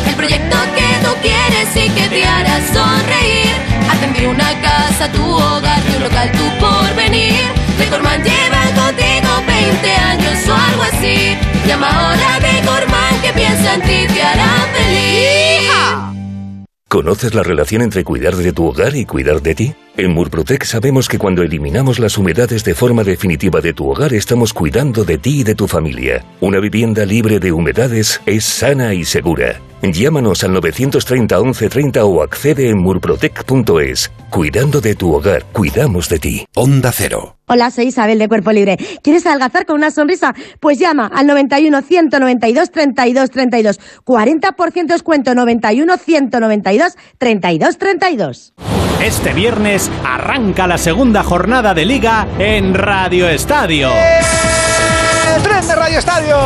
El 0.08 0.16
proyecto 0.16 0.56
que 0.78 1.06
tú 1.06 1.12
quieres 1.22 1.76
y 1.76 1.90
que 1.90 2.08
te 2.08 2.26
hará 2.26 2.56
sonreír. 2.74 3.52
Atender 3.92 4.30
una 4.30 4.50
casa, 4.62 5.12
tu 5.12 5.22
hogar, 5.26 5.82
tu 5.84 6.00
local, 6.00 6.32
tu 6.32 6.48
porvenir. 6.58 7.36
Decorman 7.78 8.24
lleva 8.24 8.64
contigo 8.80 9.32
20 9.46 9.92
años 9.92 10.48
o 10.48 10.56
algo 10.56 10.84
así. 10.84 11.36
Llama 11.68 11.90
ahora 11.90 12.36
a 12.36 12.40
Decorman 12.40 13.22
que 13.24 13.34
piensa 13.34 13.74
en 13.74 13.82
ti, 13.82 14.14
te 14.14 14.22
hará 14.22 14.66
feliz. 14.74 16.66
¿Conoces 16.88 17.36
la 17.36 17.44
relación 17.44 17.82
entre 17.82 18.06
cuidar 18.06 18.38
de 18.38 18.54
tu 18.54 18.68
hogar 18.68 18.96
y 18.96 19.06
cuidar 19.06 19.42
de 19.42 19.54
ti? 19.54 19.76
En 19.98 20.12
Murprotec 20.12 20.66
sabemos 20.66 21.08
que 21.08 21.18
cuando 21.18 21.42
eliminamos 21.42 22.00
las 22.00 22.18
humedades 22.18 22.66
de 22.66 22.76
forma 22.76 23.06
definitiva 23.06 23.62
de 23.62 23.74
tu 23.74 23.90
hogar 23.90 24.14
estamos 24.14 24.54
cuidando 24.54 25.06
de 25.06 25.18
ti 25.18 25.40
y 25.40 25.44
de 25.46 25.56
tu 25.56 25.70
familia. 25.70 26.22
Una 26.42 26.60
vivienda 26.60 27.06
libre 27.06 27.40
de 27.40 27.54
humedades 27.54 28.20
es 28.26 28.44
sana 28.44 28.94
y 28.94 29.06
segura. 29.06 29.62
Llámanos 29.82 30.44
al 30.44 30.52
930 30.52 31.40
1130 31.42 32.04
o 32.04 32.22
accede 32.22 32.68
en 32.70 32.80
murprotec.es. 32.80 34.12
Cuidando 34.30 34.82
de 34.82 34.96
tu 34.96 35.14
hogar, 35.14 35.46
cuidamos 35.54 36.10
de 36.10 36.20
ti. 36.20 36.46
Onda 36.56 36.92
Cero. 36.92 37.38
Hola, 37.48 37.72
soy 37.72 37.86
Isabel 37.86 38.20
de 38.20 38.28
Cuerpo 38.28 38.52
Libre. 38.52 38.78
¿Quieres 39.02 39.26
adelgazar 39.26 39.66
con 39.66 39.78
una 39.78 39.92
sonrisa? 39.92 40.36
Pues 40.60 40.78
llama 40.78 41.10
al 41.14 41.26
91 41.26 41.82
192 41.82 42.70
32 42.70 43.32
32. 43.32 43.80
40% 44.04 44.88
descuento 44.88 45.34
91 45.34 45.98
192 45.98 46.98
32 47.18 47.78
32. 47.78 48.54
Este 49.02 49.34
viernes 49.34 49.92
arranca 50.04 50.68
la 50.68 50.78
segunda 50.78 51.24
jornada 51.24 51.74
de 51.74 51.86
liga 51.86 52.28
en 52.40 52.74
Radio 52.74 53.28
Estadio. 53.28 53.90
El 55.34 55.42
tren 55.42 55.68
de 55.68 55.76
Radio 55.76 56.00
Estadio. 56.00 56.38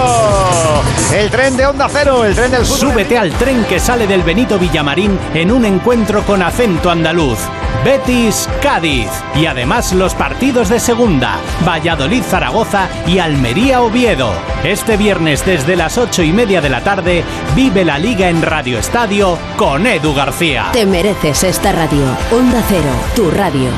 El 1.14 1.30
tren 1.30 1.58
de 1.58 1.66
Onda 1.66 1.88
Cero, 1.92 2.24
el 2.24 2.36
tren 2.36 2.52
del 2.52 2.66
fútbol. 2.66 2.92
Súbete 2.92 3.18
al 3.18 3.32
tren 3.34 3.64
que 3.66 3.80
sale 3.80 4.08
del 4.08 4.24
Benito 4.24 4.58
Villamarín 4.58 5.20
en 5.34 5.52
un 5.52 5.66
encuentro 5.66 6.24
con 6.24 6.42
acento 6.42 6.90
andaluz. 6.90 7.40
Betis 7.84 8.48
Cádiz 8.62 9.10
y 9.36 9.46
además 9.46 9.94
los 9.94 10.14
partidos 10.14 10.70
de 10.70 10.80
segunda, 10.80 11.40
Valladolid 11.66 12.24
Zaragoza 12.24 12.88
y 13.08 13.20
Almería 13.20 13.82
Oviedo. 13.82 14.32
Este 14.64 14.98
viernes 14.98 15.46
desde 15.46 15.76
las 15.76 15.98
ocho 15.98 16.24
y 16.24 16.32
media 16.32 16.62
de 16.62 16.70
la 16.70 16.84
tarde 16.84 17.24
vive 17.56 17.86
la 17.86 17.98
liga 17.98 18.30
en 18.30 18.42
Radio 18.42 18.80
Estadio 18.80 19.38
con 19.58 19.88
Edu 19.88 20.14
García. 20.14 20.70
Te 20.74 20.86
mereces 20.86 21.44
esta 21.44 21.72
radio. 21.72 22.06
Onda 22.32 22.62
Cero, 22.68 22.92
tu 23.16 23.32
radio. 23.32 23.70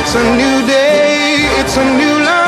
It's 0.00 0.14
a 0.16 0.36
new 0.36 0.66
day, 0.66 1.46
it's 1.60 1.76
a 1.76 1.84
new 1.84 2.18
life 2.20 2.40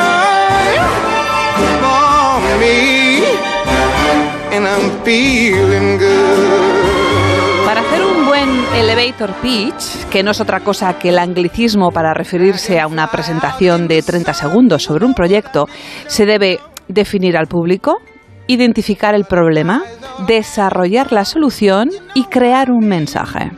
and 4.51 4.67
I'm 4.67 5.03
feeling 5.03 5.97
good. 5.97 7.65
Para 7.65 7.81
hacer 7.81 8.03
un 8.03 8.25
buen 8.25 8.49
elevator 8.75 9.33
pitch, 9.41 10.07
que 10.09 10.23
no 10.23 10.31
es 10.31 10.41
otra 10.41 10.59
cosa 10.61 10.97
que 10.99 11.09
el 11.09 11.19
anglicismo 11.19 11.91
para 11.91 12.13
referirse 12.13 12.79
a 12.79 12.87
una 12.87 13.07
presentación 13.07 13.87
de 13.87 14.01
30 14.01 14.33
segundos 14.33 14.83
sobre 14.83 15.05
un 15.05 15.13
proyecto, 15.13 15.67
se 16.07 16.25
debe 16.25 16.59
definir 16.87 17.37
al 17.37 17.47
público, 17.47 18.01
identificar 18.47 19.15
el 19.15 19.25
problema, 19.25 19.83
desarrollar 20.27 21.11
la 21.11 21.25
solución 21.25 21.89
y 22.13 22.25
crear 22.25 22.71
un 22.71 22.87
mensaje. 22.87 23.51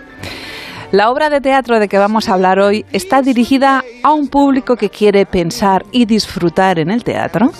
La 0.95 1.11
obra 1.11 1.29
de 1.29 1.41
teatro 1.41 1.77
de 1.77 1.89
que 1.89 1.97
vamos 1.97 2.29
a 2.29 2.35
hablar 2.35 2.57
hoy 2.57 2.85
está 2.93 3.21
dirigida 3.21 3.83
a 4.01 4.13
un 4.13 4.29
público 4.29 4.77
que 4.77 4.89
quiere 4.89 5.25
pensar 5.25 5.85
y 5.91 6.05
disfrutar 6.05 6.79
en 6.79 6.89
el 6.89 7.03
teatro. 7.03 7.51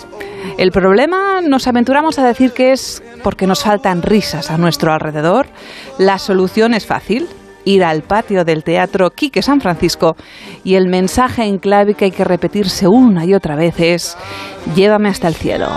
El 0.56 0.72
problema 0.72 1.42
nos 1.42 1.66
aventuramos 1.66 2.18
a 2.18 2.26
decir 2.26 2.52
que 2.52 2.72
es 2.72 3.02
porque 3.22 3.46
nos 3.46 3.62
faltan 3.62 4.00
risas 4.00 4.50
a 4.50 4.56
nuestro 4.56 4.90
alrededor. 4.90 5.48
La 5.98 6.18
solución 6.18 6.72
es 6.72 6.86
fácil, 6.86 7.28
ir 7.66 7.84
al 7.84 8.00
patio 8.04 8.46
del 8.46 8.64
Teatro 8.64 9.10
Quique 9.10 9.42
San 9.42 9.60
Francisco 9.60 10.16
y 10.64 10.76
el 10.76 10.88
mensaje 10.88 11.44
en 11.44 11.58
clave 11.58 11.92
que 11.92 12.06
hay 12.06 12.12
que 12.12 12.24
repetirse 12.24 12.88
una 12.88 13.26
y 13.26 13.34
otra 13.34 13.54
vez 13.54 13.78
es 13.80 14.16
llévame 14.74 15.10
hasta 15.10 15.28
el 15.28 15.34
cielo. 15.34 15.68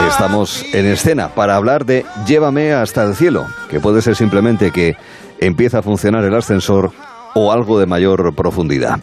Estamos 0.00 0.64
en 0.74 0.86
escena 0.86 1.28
para 1.28 1.56
hablar 1.56 1.84
de 1.84 2.04
Llévame 2.26 2.72
hasta 2.72 3.04
el 3.04 3.14
cielo, 3.14 3.46
que 3.70 3.78
puede 3.80 4.02
ser 4.02 4.16
simplemente 4.16 4.70
que 4.70 4.96
empieza 5.38 5.78
a 5.78 5.82
funcionar 5.82 6.24
el 6.24 6.34
ascensor 6.34 6.90
o 7.34 7.52
algo 7.52 7.78
de 7.78 7.86
mayor 7.86 8.34
profundidad. 8.34 8.98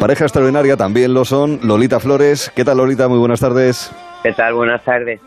Pareja 0.00 0.24
extraordinaria 0.24 0.76
también 0.76 1.14
lo 1.14 1.24
son 1.24 1.60
Lolita 1.62 2.00
Flores. 2.00 2.50
¿Qué 2.54 2.64
tal 2.64 2.78
Lolita? 2.78 3.08
Muy 3.08 3.18
buenas 3.18 3.40
tardes. 3.40 3.90
¿Qué 4.22 4.32
tal? 4.32 4.54
Buenas 4.54 4.82
tardes. 4.84 5.20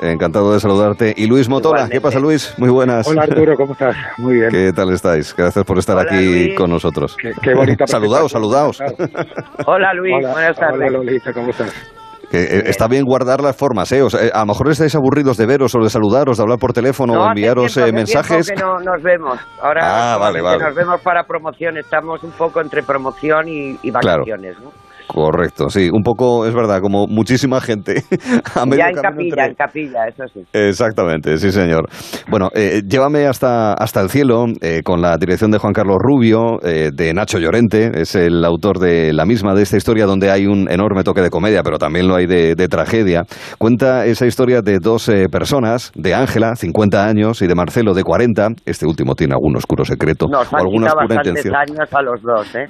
Encantado 0.00 0.52
de 0.52 0.60
saludarte. 0.60 1.14
Y 1.16 1.26
Luis 1.26 1.48
Motora, 1.48 1.80
Igualmente. 1.80 1.96
¿qué 1.96 2.00
pasa 2.00 2.18
Luis? 2.18 2.52
Muy 2.58 2.68
buenas. 2.70 3.06
Hola 3.06 3.22
Arturo, 3.22 3.56
¿cómo 3.56 3.72
estás? 3.74 3.96
Muy 4.18 4.34
bien. 4.34 4.50
¿Qué 4.50 4.72
tal 4.72 4.92
estáis? 4.92 5.34
Gracias 5.36 5.64
por 5.64 5.78
estar 5.78 5.96
Hola, 5.96 6.06
aquí 6.10 6.24
Luis. 6.24 6.54
con 6.56 6.70
nosotros. 6.70 7.16
Qué, 7.20 7.32
qué 7.42 7.54
bonita 7.54 7.86
Saludaos, 7.86 8.32
saludaos. 8.32 8.82
Hola 9.66 9.94
Luis, 9.94 10.14
Hola, 10.16 10.32
buenas 10.32 10.56
tardes. 10.56 10.74
Hola 10.88 10.90
Lolita, 10.90 11.32
¿cómo 11.32 11.50
estás? 11.50 11.72
Eh, 12.42 12.62
está 12.66 12.86
bien 12.88 13.04
guardar 13.04 13.40
las 13.40 13.56
formas, 13.56 13.90
¿eh? 13.92 14.02
O 14.02 14.10
sea, 14.10 14.24
eh, 14.24 14.30
a 14.32 14.40
lo 14.40 14.46
mejor 14.46 14.70
estáis 14.70 14.94
aburridos 14.94 15.36
de 15.36 15.46
veros 15.46 15.74
o 15.74 15.78
de 15.82 15.90
saludaros, 15.90 16.36
de 16.36 16.42
hablar 16.42 16.58
por 16.58 16.72
teléfono 16.72 17.14
o 17.14 17.22
hace 17.22 17.30
enviaros 17.30 17.72
tiempo- 17.74 17.88
eh, 17.88 17.92
mensajes. 17.92 18.50
que 18.50 18.56
no 18.56 18.78
nos 18.80 19.02
vemos. 19.02 19.38
Ahora 19.62 20.14
Ah, 20.14 20.16
vale, 20.18 20.40
vale. 20.42 20.62
nos 20.64 20.74
vemos 20.74 21.00
para 21.02 21.24
promoción. 21.24 21.76
Estamos 21.76 22.22
un 22.24 22.32
poco 22.32 22.60
entre 22.60 22.82
promoción 22.82 23.48
y, 23.48 23.78
y 23.82 23.90
Claro. 23.90 24.18
vacaciones. 24.24 24.56
¿no? 24.60 24.70
Correcto, 25.14 25.68
sí, 25.70 25.90
un 25.92 26.02
poco, 26.02 26.44
es 26.44 26.52
verdad, 26.54 26.80
como 26.80 27.06
muchísima 27.06 27.60
gente. 27.60 28.02
a 28.56 28.66
medio 28.66 28.82
Ya 28.82 28.88
en 28.90 28.96
capilla, 28.96 29.22
entre- 29.28 29.44
en 29.46 29.54
capilla, 29.54 30.08
eso 30.08 30.24
sí. 30.32 30.40
Exactamente, 30.52 31.38
sí 31.38 31.52
señor. 31.52 31.88
Bueno, 32.28 32.48
eh, 32.52 32.82
llévame 32.84 33.26
hasta, 33.26 33.74
hasta 33.74 34.00
el 34.00 34.10
cielo 34.10 34.46
eh, 34.60 34.80
con 34.84 35.00
la 35.00 35.16
dirección 35.16 35.52
de 35.52 35.58
Juan 35.58 35.72
Carlos 35.72 35.98
Rubio, 36.00 36.58
eh, 36.64 36.90
de 36.92 37.14
Nacho 37.14 37.38
Llorente, 37.38 37.92
es 37.94 38.16
el 38.16 38.44
autor 38.44 38.80
de 38.80 39.12
la 39.12 39.24
misma, 39.24 39.54
de 39.54 39.62
esta 39.62 39.76
historia 39.76 40.06
donde 40.06 40.32
hay 40.32 40.46
un 40.46 40.68
enorme 40.68 41.04
toque 41.04 41.20
de 41.22 41.30
comedia, 41.30 41.62
pero 41.62 41.78
también 41.78 42.08
lo 42.08 42.16
hay 42.16 42.26
de, 42.26 42.56
de 42.56 42.66
tragedia. 42.68 43.22
Cuenta 43.58 44.06
esa 44.06 44.26
historia 44.26 44.62
de 44.62 44.80
dos 44.80 45.08
eh, 45.08 45.28
personas, 45.30 45.92
de 45.94 46.12
Ángela, 46.14 46.56
50 46.56 47.06
años, 47.06 47.40
y 47.40 47.46
de 47.46 47.54
Marcelo, 47.54 47.94
de 47.94 48.02
40. 48.02 48.48
Este 48.66 48.84
último 48.84 49.14
tiene 49.14 49.34
algún 49.34 49.56
oscuro 49.56 49.84
secreto 49.84 50.26
Nos 50.28 50.52
o 50.52 50.56
han 50.56 50.62
alguna 50.62 50.86
quitado 50.88 51.00
oscura 51.02 51.16
bastantes 51.16 51.44
intención. 51.46 51.54
años 51.78 51.92
a 51.92 52.02
los 52.02 52.20
dos, 52.22 52.54
¿eh? 52.56 52.66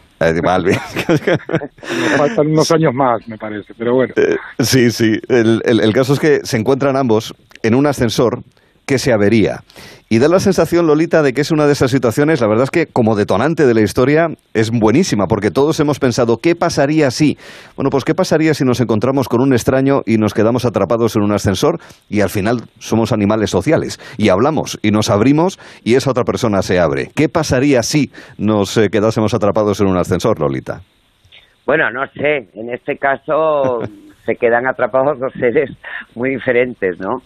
Faltan 2.17 2.47
unos 2.49 2.71
años 2.71 2.95
más, 2.95 3.27
me 3.29 3.37
parece, 3.39 3.75
pero 3.77 3.95
bueno. 3.95 4.15
Eh, 4.17 4.37
sí, 4.61 4.91
sí. 4.91 5.19
El, 5.29 5.61
el- 5.65 5.81
el 5.81 5.93
caso 5.93 6.13
es 6.15 6.21
que 6.21 6.41
se 6.45 6.57
encuentran 6.57 6.97
ambos 6.97 7.35
en 7.63 7.75
un 7.75 7.87
ascensor 7.87 8.41
que 8.87 8.99
se 8.99 9.13
avería. 9.13 9.61
Y 10.09 10.19
da 10.19 10.29
la 10.29 10.39
sensación, 10.39 10.87
Lolita, 10.87 11.23
de 11.23 11.33
que 11.33 11.41
es 11.41 11.51
una 11.51 11.67
de 11.67 11.73
esas 11.73 11.91
situaciones, 11.91 12.41
la 12.41 12.47
verdad 12.47 12.65
es 12.65 12.71
que 12.71 12.87
como 12.87 13.17
detonante 13.17 13.67
de 13.67 13.75
la 13.75 13.81
historia 13.81 14.29
es 14.53 14.71
buenísima, 14.71 15.27
porque 15.27 15.51
todos 15.51 15.81
hemos 15.81 15.99
pensado, 15.99 16.37
¿qué 16.37 16.55
pasaría 16.55 17.11
si? 17.11 17.37
Bueno, 17.75 17.91
pues 17.91 18.05
¿qué 18.05 18.15
pasaría 18.15 18.55
si 18.55 18.65
nos 18.65 18.81
encontramos 18.81 19.29
con 19.29 19.41
un 19.41 19.53
extraño 19.53 20.03
y 20.07 20.19
nos 20.19 20.35
quedamos 20.35 20.67
atrapados 20.67 21.17
en 21.17 21.23
un 21.23 21.33
ascensor 21.33 21.81
y 22.09 22.21
al 22.21 22.29
final 22.31 22.59
somos 22.79 23.13
animales 23.13 23.51
sociales 23.51 23.99
y 24.17 24.29
hablamos 24.29 24.79
y 24.83 24.91
nos 24.91 25.11
abrimos 25.11 25.59
y 25.83 25.95
esa 25.95 26.11
otra 26.11 26.25
persona 26.25 26.63
se 26.63 26.79
abre? 26.79 27.09
¿Qué 27.17 27.29
pasaría 27.29 27.83
si 27.83 28.13
nos 28.39 28.77
eh, 28.77 28.91
quedásemos 28.91 29.35
atrapados 29.35 29.81
en 29.81 29.89
un 29.89 29.97
ascensor, 29.97 30.39
Lolita? 30.39 30.81
Bueno, 31.67 31.91
no 31.91 32.07
sé. 32.09 32.49
En 32.55 32.71
este 32.73 32.99
caso 32.99 33.81
se 34.27 34.35
quedan 34.37 34.67
atrapados 34.67 35.19
dos 35.19 35.33
seres 35.39 35.71
muy 36.15 36.31
diferentes, 36.31 36.99
¿no? 36.99 37.23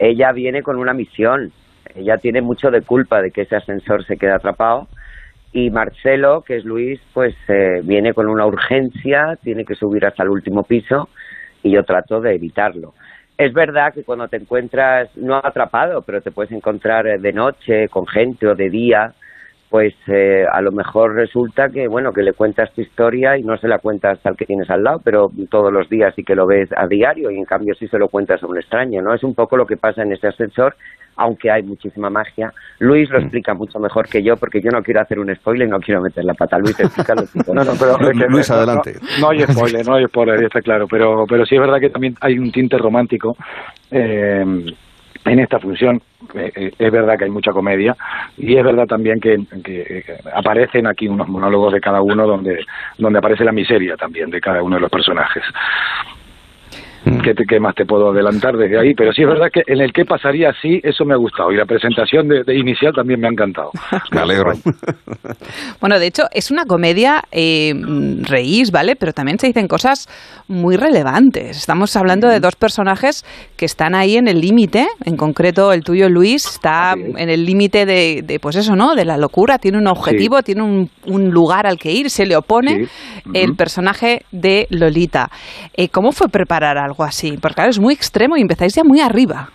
Ella 0.00 0.32
viene 0.32 0.62
con 0.62 0.78
una 0.78 0.94
misión. 0.94 1.52
Ella 1.94 2.16
tiene 2.16 2.40
mucho 2.40 2.70
de 2.70 2.80
culpa 2.80 3.20
de 3.20 3.30
que 3.30 3.42
ese 3.42 3.56
ascensor 3.56 4.04
se 4.06 4.16
quede 4.16 4.32
atrapado. 4.32 4.88
Y 5.52 5.70
Marcelo, 5.70 6.42
que 6.42 6.56
es 6.56 6.64
Luis, 6.64 6.98
pues 7.12 7.34
eh, 7.48 7.82
viene 7.84 8.14
con 8.14 8.26
una 8.28 8.46
urgencia, 8.46 9.36
tiene 9.42 9.64
que 9.64 9.74
subir 9.74 10.06
hasta 10.06 10.22
el 10.22 10.30
último 10.30 10.62
piso 10.62 11.08
y 11.62 11.72
yo 11.72 11.84
trato 11.84 12.20
de 12.20 12.34
evitarlo. 12.34 12.94
Es 13.36 13.52
verdad 13.52 13.92
que 13.92 14.04
cuando 14.04 14.28
te 14.28 14.36
encuentras, 14.36 15.14
no 15.16 15.36
atrapado, 15.36 16.02
pero 16.02 16.22
te 16.22 16.30
puedes 16.30 16.52
encontrar 16.52 17.06
eh, 17.06 17.18
de 17.18 17.32
noche 17.32 17.88
con 17.88 18.06
gente 18.06 18.46
o 18.46 18.54
de 18.54 18.70
día, 18.70 19.12
pues 19.70 19.94
eh, 20.08 20.44
a 20.52 20.60
lo 20.60 20.72
mejor 20.72 21.14
resulta 21.14 21.68
que 21.68 21.86
bueno 21.86 22.12
que 22.12 22.22
le 22.22 22.32
cuentas 22.32 22.72
tu 22.74 22.80
historia 22.80 23.38
y 23.38 23.44
no 23.44 23.56
se 23.56 23.68
la 23.68 23.78
cuentas 23.78 24.18
al 24.26 24.36
que 24.36 24.44
tienes 24.44 24.68
al 24.68 24.82
lado, 24.82 25.00
pero 25.04 25.30
todos 25.48 25.72
los 25.72 25.88
días 25.88 26.12
sí 26.16 26.24
que 26.24 26.34
lo 26.34 26.44
ves 26.46 26.68
a 26.76 26.88
diario 26.88 27.30
y 27.30 27.36
en 27.38 27.44
cambio 27.44 27.74
sí 27.76 27.86
se 27.86 27.96
lo 27.98 28.08
cuentas 28.08 28.42
a 28.42 28.46
un 28.48 28.58
extraño, 28.58 29.00
¿no? 29.00 29.14
Es 29.14 29.22
un 29.22 29.34
poco 29.34 29.56
lo 29.56 29.66
que 29.66 29.76
pasa 29.76 30.02
en 30.02 30.10
ese 30.12 30.26
ascensor, 30.26 30.74
aunque 31.16 31.52
hay 31.52 31.62
muchísima 31.62 32.10
magia. 32.10 32.52
Luis 32.80 33.08
lo 33.10 33.18
explica 33.18 33.54
mucho 33.54 33.78
mejor 33.78 34.08
que 34.08 34.22
yo 34.24 34.36
porque 34.36 34.60
yo 34.60 34.70
no 34.72 34.82
quiero 34.82 35.02
hacer 35.02 35.20
un 35.20 35.32
spoiler 35.36 35.68
y 35.68 35.70
no 35.70 35.78
quiero 35.78 36.00
meter 36.02 36.24
la 36.24 36.34
pata. 36.34 36.58
Luis, 36.58 36.78
explícalo. 36.80 37.22
No, 37.54 37.62
no, 37.64 37.72
pero 37.78 37.92
es 38.10 38.18
que- 38.18 38.26
Luis, 38.28 38.50
no, 38.50 38.56
no, 38.56 38.62
adelante. 38.62 38.92
No, 39.20 39.30
hay 39.30 39.40
spoiler, 39.42 39.86
no 39.86 39.94
hay 39.94 40.04
spoiler, 40.06 40.42
está 40.44 40.60
claro. 40.62 40.86
Pero, 40.90 41.24
pero 41.28 41.46
sí 41.46 41.54
es 41.54 41.60
verdad 41.60 41.78
que 41.78 41.90
también 41.90 42.14
hay 42.20 42.38
un 42.38 42.50
tinte 42.50 42.76
romántico 42.76 43.36
eh, 43.90 44.44
en 45.24 45.38
esta 45.38 45.58
función. 45.58 46.00
Eh, 46.34 46.52
eh, 46.54 46.72
es 46.78 46.92
verdad 46.92 47.18
que 47.18 47.24
hay 47.24 47.30
mucha 47.30 47.52
comedia 47.52 47.96
y 48.36 48.56
es 48.56 48.64
verdad 48.64 48.86
también 48.86 49.20
que, 49.20 49.38
que, 49.64 49.80
eh, 49.80 50.04
aparecen 50.34 50.86
aquí 50.86 51.08
unos 51.08 51.28
monólogos 51.28 51.72
de 51.72 51.80
cada 51.80 52.02
uno 52.02 52.26
donde, 52.26 52.64
donde 52.98 53.18
aparece 53.18 53.44
la 53.44 53.52
miseria 53.52 53.96
también 53.96 54.30
de 54.30 54.40
cada 54.40 54.62
uno 54.62 54.76
de 54.76 54.82
los 54.82 54.90
personajes. 54.90 55.42
Mm. 57.04 57.20
¿Qué, 57.20 57.34
¿Qué, 57.48 57.60
más 57.60 57.74
te 57.74 57.86
puedo 57.86 58.10
adelantar 58.10 58.56
desde 58.56 58.78
ahí? 58.78 58.94
Pero 58.94 59.12
sí 59.12 59.22
es 59.22 59.28
verdad 59.28 59.48
que 59.52 59.62
en 59.66 59.80
el 59.80 59.92
que 59.92 60.04
pasaría 60.04 60.52
sí, 60.60 60.80
eso 60.82 61.04
me 61.04 61.14
ha 61.14 61.16
gustado. 61.16 61.50
Y 61.50 61.56
la 61.56 61.64
presentación 61.64 62.28
de, 62.28 62.54
inicial 62.54 62.92
también 62.94 63.20
me 63.20 63.26
ha 63.26 63.30
encantado. 63.30 63.70
Me 64.12 64.20
alegro. 64.20 64.52
bueno, 65.80 65.98
de 65.98 66.06
hecho, 66.06 66.24
es 66.32 66.50
una 66.50 66.64
comedia, 66.64 67.22
eh, 67.32 67.72
reís, 68.22 68.70
¿vale? 68.70 68.96
Pero 68.96 69.12
también 69.12 69.38
se 69.38 69.46
dicen 69.46 69.68
cosas 69.68 70.08
muy 70.48 70.76
relevantes. 70.76 71.56
Estamos 71.56 71.96
hablando 71.96 72.28
de 72.28 72.40
dos 72.40 72.56
personajes 72.56 73.24
que 73.56 73.64
están 73.64 73.94
ahí 73.94 74.16
en 74.16 74.28
el 74.28 74.40
límite. 74.40 74.86
En 75.04 75.16
concreto, 75.16 75.72
el 75.72 75.82
tuyo, 75.82 76.08
Luis, 76.08 76.44
está 76.46 76.94
en 76.94 77.30
el 77.30 77.46
límite 77.46 77.86
de, 77.86 78.38
pues 78.42 78.56
eso, 78.56 78.76
¿no? 78.76 78.94
De 78.94 79.04
la 79.04 79.16
locura. 79.16 79.58
Tiene 79.58 79.78
un 79.78 79.86
objetivo, 79.86 80.42
tiene 80.42 80.62
un, 80.62 81.30
lugar 81.30 81.66
al 81.66 81.78
que 81.78 81.92
ir, 81.92 82.10
se 82.10 82.26
le 82.26 82.36
opone 82.36 82.88
el 83.32 83.54
personaje 83.54 84.22
de 84.32 84.66
Lolita. 84.70 85.30
Eh, 85.74 85.88
¿Cómo 85.88 86.12
fue 86.12 86.28
preparar 86.28 86.76
algo 86.76 86.99
así? 87.04 87.36
Porque 87.40 87.56
claro, 87.56 87.70
es 87.70 87.78
muy 87.78 87.94
extremo 87.94 88.36
y 88.36 88.42
empezáis 88.42 88.74
ya 88.74 88.84
muy 88.84 89.00
arriba 89.00 89.50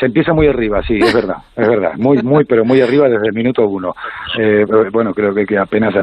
se 0.00 0.06
empieza 0.06 0.32
muy 0.32 0.46
arriba, 0.46 0.82
sí, 0.82 0.98
es 0.98 1.12
verdad, 1.12 1.36
es 1.54 1.68
verdad, 1.68 1.92
muy, 1.96 2.22
muy, 2.22 2.44
pero 2.46 2.64
muy 2.64 2.80
arriba 2.80 3.06
desde 3.06 3.28
el 3.28 3.34
minuto 3.34 3.66
uno. 3.68 3.94
Eh, 4.38 4.64
bueno, 4.90 5.12
creo 5.12 5.34
que, 5.34 5.44
que, 5.44 5.58
apenas 5.58 5.94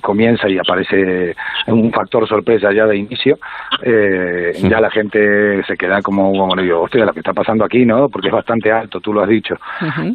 comienza 0.00 0.48
y 0.48 0.56
aparece 0.56 1.36
un 1.66 1.92
factor 1.92 2.26
sorpresa 2.26 2.72
ya 2.72 2.86
de 2.86 2.96
inicio, 2.96 3.38
eh, 3.82 4.52
ya 4.62 4.80
la 4.80 4.90
gente 4.90 5.62
se 5.64 5.76
queda 5.76 6.00
como, 6.00 6.32
bueno, 6.32 6.62
digo, 6.62 6.80
hostia, 6.80 7.04
lo 7.04 7.12
que 7.12 7.20
está 7.20 7.34
pasando 7.34 7.64
aquí, 7.64 7.84
¿no? 7.84 8.08
Porque 8.08 8.28
es 8.28 8.34
bastante 8.34 8.72
alto, 8.72 9.00
tú 9.00 9.12
lo 9.12 9.22
has 9.22 9.28
dicho. 9.28 9.56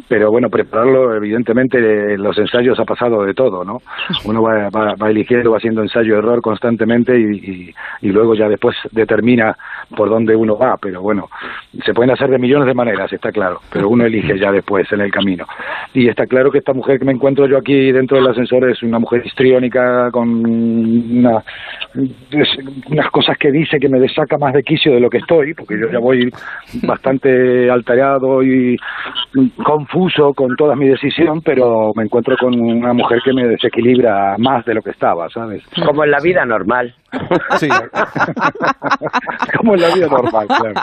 Pero 0.08 0.32
bueno, 0.32 0.50
prepararlo, 0.50 1.14
evidentemente, 1.14 2.18
los 2.18 2.36
ensayos 2.38 2.80
ha 2.80 2.84
pasado 2.84 3.24
de 3.24 3.34
todo, 3.34 3.64
¿no? 3.64 3.82
Uno 4.24 4.42
va, 4.42 4.68
va, 4.68 5.10
eligiendo, 5.10 5.52
va 5.52 5.58
haciendo 5.58 5.82
ensayo-error 5.82 6.42
constantemente 6.42 7.18
y, 7.18 7.72
y 8.02 8.08
luego 8.08 8.34
ya 8.34 8.48
después 8.48 8.76
determina 8.90 9.56
por 9.96 10.08
dónde 10.08 10.34
uno 10.34 10.58
va, 10.58 10.76
pero 10.76 11.02
bueno, 11.02 11.28
se 11.84 11.94
pueden 11.94 12.10
hacer 12.10 12.30
de 12.30 12.38
millones 12.38 12.66
de 12.66 12.74
maneras, 12.74 13.12
está 13.12 13.27
claro, 13.32 13.60
pero 13.72 13.88
uno 13.88 14.04
elige 14.04 14.38
ya 14.38 14.50
después 14.52 14.90
en 14.92 15.00
el 15.00 15.10
camino. 15.10 15.44
Y 15.94 16.08
está 16.08 16.26
claro 16.26 16.50
que 16.50 16.58
esta 16.58 16.72
mujer 16.72 16.98
que 16.98 17.04
me 17.04 17.12
encuentro 17.12 17.46
yo 17.46 17.58
aquí 17.58 17.92
dentro 17.92 18.18
del 18.18 18.28
ascensor 18.28 18.68
es 18.70 18.82
una 18.82 18.98
mujer 18.98 19.22
histriónica 19.24 20.10
con 20.10 20.28
una, 20.28 21.42
unas 22.90 23.10
cosas 23.10 23.36
que 23.38 23.50
dice 23.50 23.78
que 23.78 23.88
me 23.88 24.00
desaca 24.00 24.38
más 24.38 24.52
de 24.52 24.62
quicio 24.62 24.92
de 24.92 25.00
lo 25.00 25.10
que 25.10 25.18
estoy, 25.18 25.54
porque 25.54 25.78
yo 25.80 25.90
ya 25.90 25.98
voy 25.98 26.30
bastante 26.82 27.70
alterado 27.70 28.42
y 28.42 28.76
confuso 29.62 30.32
con 30.34 30.56
toda 30.56 30.74
mi 30.76 30.88
decisión, 30.88 31.40
pero 31.42 31.92
me 31.94 32.04
encuentro 32.04 32.36
con 32.36 32.58
una 32.58 32.92
mujer 32.92 33.20
que 33.24 33.32
me 33.32 33.46
desequilibra 33.46 34.36
más 34.38 34.64
de 34.64 34.74
lo 34.74 34.82
que 34.82 34.90
estaba, 34.90 35.28
¿sabes? 35.28 35.62
Como 35.84 36.04
en 36.04 36.10
la 36.10 36.20
vida 36.20 36.44
normal. 36.44 36.94
Sí. 37.58 37.68
Como 39.56 39.74
en 39.74 39.80
la 39.80 39.94
vida 39.94 40.06
normal, 40.06 40.46
claro. 40.46 40.74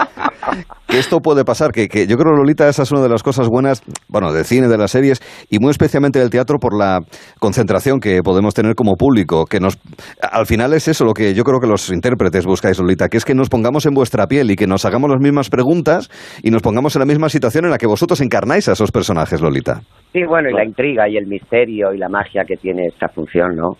Que 0.88 1.00
esto 1.00 1.20
puede 1.20 1.45
pasar, 1.45 1.72
que, 1.72 1.88
que 1.88 2.08
yo 2.08 2.18
creo 2.18 2.34
Lolita, 2.34 2.68
esa 2.68 2.84
es 2.84 2.92
una 2.92 3.02
de 3.02 3.10
las 3.10 3.22
cosas 3.22 3.48
buenas, 3.48 3.84
bueno, 4.08 4.34
del 4.34 4.45
cine, 4.45 4.68
de 4.68 4.78
las 4.78 4.92
series 4.92 5.22
y 5.50 5.60
muy 5.60 5.72
especialmente 5.72 6.20
del 6.20 6.30
teatro 6.30 6.58
por 6.58 6.78
la 6.78 7.02
concentración 7.40 8.00
que 8.00 8.22
podemos 8.24 8.54
tener 8.54 8.76
como 8.76 8.95
público. 8.95 9.45
Que 9.45 9.60
nos, 9.60 9.78
al 10.20 10.45
final 10.45 10.74
es 10.74 10.88
eso 10.88 11.06
lo 11.06 11.14
que 11.14 11.34
yo 11.34 11.44
creo 11.44 11.60
que 11.60 11.68
los 11.68 11.92
intérpretes 11.92 12.45
buscáis, 12.45 12.80
Lolita, 12.80 13.08
que 13.08 13.18
es 13.18 13.26
que 13.26 13.36
nos 13.36 13.50
pongamos 13.50 13.86
en 13.86 13.94
vuestra 13.94 14.28
piel 14.28 14.50
y 14.52 14.56
que 14.56 14.68
nos 14.68 14.86
hagamos 14.86 15.10
las 15.10 15.20
mismas 15.20 15.50
preguntas 15.50 16.10
y 16.42 16.50
nos 16.50 16.62
pongamos 16.62 16.95
en 16.95 17.02
la 17.02 17.06
misma 17.06 17.30
situación 17.30 17.66
en 17.66 17.72
la 17.72 17.78
que 17.78 17.88
vosotros 17.88 18.22
encarnáis 18.22 18.68
a 18.68 18.74
esos 18.74 18.92
personajes, 18.92 19.42
Lolita. 19.42 19.82
Sí, 20.12 20.24
bueno, 20.28 20.50
y 20.50 20.54
la 20.54 20.66
intriga 20.66 21.08
y 21.08 21.18
el 21.18 21.28
misterio 21.28 21.94
y 21.94 21.98
la 21.98 22.10
magia 22.10 22.44
que 22.45 22.56
tiene 22.56 22.88
esta 22.88 23.10
función, 23.10 23.56
¿no? 23.56 23.78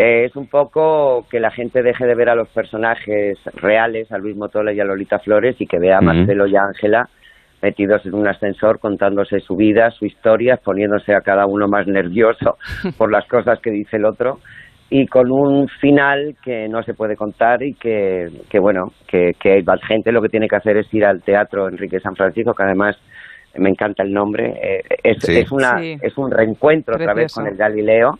Eh, 0.00 0.26
es 0.26 0.36
un 0.36 0.46
poco 0.46 1.26
que 1.28 1.40
la 1.40 1.50
gente 1.50 1.82
deje 1.82 2.06
de 2.06 2.14
ver 2.14 2.28
a 2.28 2.36
los 2.36 2.48
personajes 2.50 3.36
reales, 3.54 4.12
a 4.12 4.18
Luis 4.18 4.36
Motola 4.36 4.72
y 4.72 4.78
a 4.78 4.84
Lolita 4.84 5.18
Flores, 5.18 5.56
y 5.58 5.66
que 5.66 5.80
vea 5.80 5.98
a 5.98 6.00
Marcelo 6.00 6.46
y 6.46 6.54
a 6.54 6.62
Ángela 6.62 7.08
metidos 7.60 8.06
en 8.06 8.14
un 8.14 8.28
ascensor 8.28 8.78
contándose 8.78 9.40
su 9.40 9.56
vida, 9.56 9.90
su 9.90 10.06
historia, 10.06 10.60
poniéndose 10.62 11.12
a 11.16 11.22
cada 11.22 11.46
uno 11.46 11.66
más 11.66 11.88
nervioso 11.88 12.56
por 12.96 13.10
las 13.10 13.26
cosas 13.26 13.58
que 13.60 13.72
dice 13.72 13.96
el 13.96 14.04
otro 14.04 14.38
y 14.88 15.06
con 15.08 15.32
un 15.32 15.66
final 15.80 16.36
que 16.44 16.68
no 16.68 16.84
se 16.84 16.94
puede 16.94 17.16
contar 17.16 17.64
y 17.64 17.74
que, 17.74 18.28
que 18.48 18.60
bueno, 18.60 18.92
que, 19.08 19.32
que 19.38 19.62
la 19.66 19.76
gente. 19.78 20.12
Lo 20.12 20.22
que 20.22 20.28
tiene 20.28 20.46
que 20.46 20.56
hacer 20.56 20.76
es 20.76 20.94
ir 20.94 21.04
al 21.04 21.22
teatro 21.22 21.68
Enrique 21.68 21.98
San 21.98 22.14
Francisco, 22.14 22.54
que 22.54 22.62
además 22.62 22.96
me 23.56 23.70
encanta 23.70 24.02
el 24.02 24.12
nombre, 24.12 24.54
eh, 24.62 24.82
es, 25.02 25.28
es, 25.28 25.50
una, 25.50 25.82
es 25.82 26.16
un 26.16 26.30
reencuentro 26.30 26.94
otra 26.94 27.14
vez 27.14 27.32
con 27.32 27.46
el 27.46 27.56
Galileo, 27.56 28.18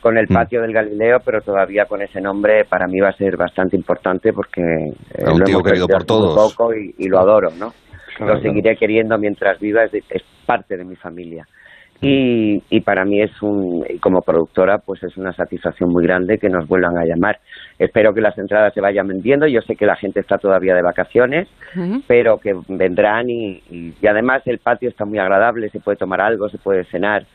con 0.00 0.18
el 0.18 0.26
mm. 0.28 0.32
patio 0.32 0.62
del 0.62 0.72
Galileo, 0.72 1.18
pero 1.24 1.40
todavía 1.40 1.84
con 1.86 2.02
ese 2.02 2.20
nombre 2.20 2.64
para 2.64 2.86
mí 2.86 3.00
va 3.00 3.10
a 3.10 3.16
ser 3.16 3.36
bastante 3.36 3.76
importante 3.76 4.32
porque 4.32 4.62
eh, 4.62 5.24
lo 5.24 5.46
hemos 5.46 5.62
querido 5.62 5.86
por 5.86 6.04
todos. 6.04 6.34
poco 6.34 6.74
y, 6.74 6.94
y, 6.98 7.08
lo 7.08 7.20
adoro, 7.20 7.50
¿no? 7.58 7.72
lo 8.20 8.40
seguiré 8.40 8.76
queriendo 8.76 9.18
mientras 9.18 9.58
viva, 9.58 9.84
es, 9.84 9.94
es 9.94 10.22
parte 10.46 10.76
de 10.76 10.84
mi 10.84 10.96
familia. 10.96 11.46
Y, 12.06 12.62
y, 12.68 12.80
para 12.80 13.04
mí 13.04 13.22
es 13.22 13.42
un, 13.42 13.84
como 14.00 14.20
productora, 14.20 14.78
pues 14.78 15.02
es 15.02 15.16
una 15.16 15.32
satisfacción 15.32 15.90
muy 15.90 16.04
grande 16.04 16.38
que 16.38 16.48
nos 16.48 16.68
vuelvan 16.68 16.98
a 16.98 17.04
llamar. 17.04 17.38
Espero 17.78 18.12
que 18.12 18.20
las 18.20 18.36
entradas 18.36 18.74
se 18.74 18.80
vayan 18.80 19.08
vendiendo. 19.08 19.46
Yo 19.46 19.60
sé 19.62 19.74
que 19.74 19.86
la 19.86 19.96
gente 19.96 20.20
está 20.20 20.36
todavía 20.36 20.74
de 20.74 20.82
vacaciones, 20.82 21.48
pero 22.06 22.38
que 22.38 22.54
vendrán 22.68 23.30
y, 23.30 23.62
y, 23.70 24.06
además 24.06 24.42
el 24.46 24.58
patio 24.58 24.88
está 24.88 25.04
muy 25.04 25.18
agradable, 25.18 25.70
se 25.70 25.80
puede 25.80 25.96
tomar 25.96 26.20
algo, 26.20 26.48
se 26.48 26.58
puede 26.58 26.84
cenar 26.84 27.26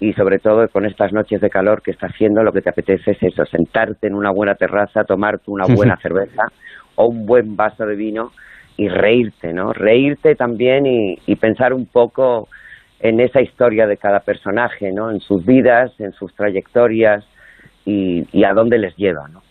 y 0.00 0.12
sobre 0.14 0.38
todo 0.38 0.66
con 0.68 0.86
estas 0.86 1.12
noches 1.12 1.40
de 1.40 1.50
calor 1.50 1.80
que 1.82 1.92
está 1.92 2.08
haciendo, 2.08 2.42
lo 2.42 2.52
que 2.52 2.60
te 2.60 2.70
apetece 2.70 3.12
es 3.12 3.22
eso, 3.22 3.44
sentarte 3.46 4.08
en 4.08 4.14
una 4.14 4.32
buena 4.32 4.54
terraza, 4.54 5.04
tomarte 5.04 5.50
una 5.50 5.66
buena 5.66 5.96
cerveza 5.96 6.42
o 6.96 7.06
un 7.06 7.26
buen 7.26 7.56
vaso 7.56 7.86
de 7.86 7.94
vino 7.94 8.32
y 8.76 8.88
reírte, 8.88 9.52
¿no? 9.52 9.72
Reírte 9.72 10.34
también 10.34 10.84
y, 10.86 11.18
y, 11.26 11.36
pensar 11.36 11.72
un 11.72 11.86
poco 11.86 12.48
en 13.04 13.20
esa 13.20 13.42
historia 13.42 13.86
de 13.86 13.98
cada 13.98 14.20
personaje, 14.20 14.90
¿no? 14.90 15.10
En 15.10 15.20
sus 15.20 15.44
vidas, 15.44 15.92
en 16.00 16.12
sus 16.12 16.34
trayectorias 16.34 17.22
y, 17.84 18.24
y 18.32 18.44
a 18.44 18.54
dónde 18.54 18.78
les 18.78 18.96
lleva, 18.96 19.28
¿no? 19.28 19.42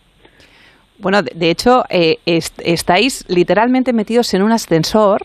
Bueno, 0.98 1.22
de, 1.22 1.50
hecho, 1.50 1.84
eh, 1.88 2.18
estáis 2.24 3.24
literalmente 3.28 3.92
metidos 3.92 4.32
en 4.34 4.42
un 4.42 4.52
ascensor 4.52 5.22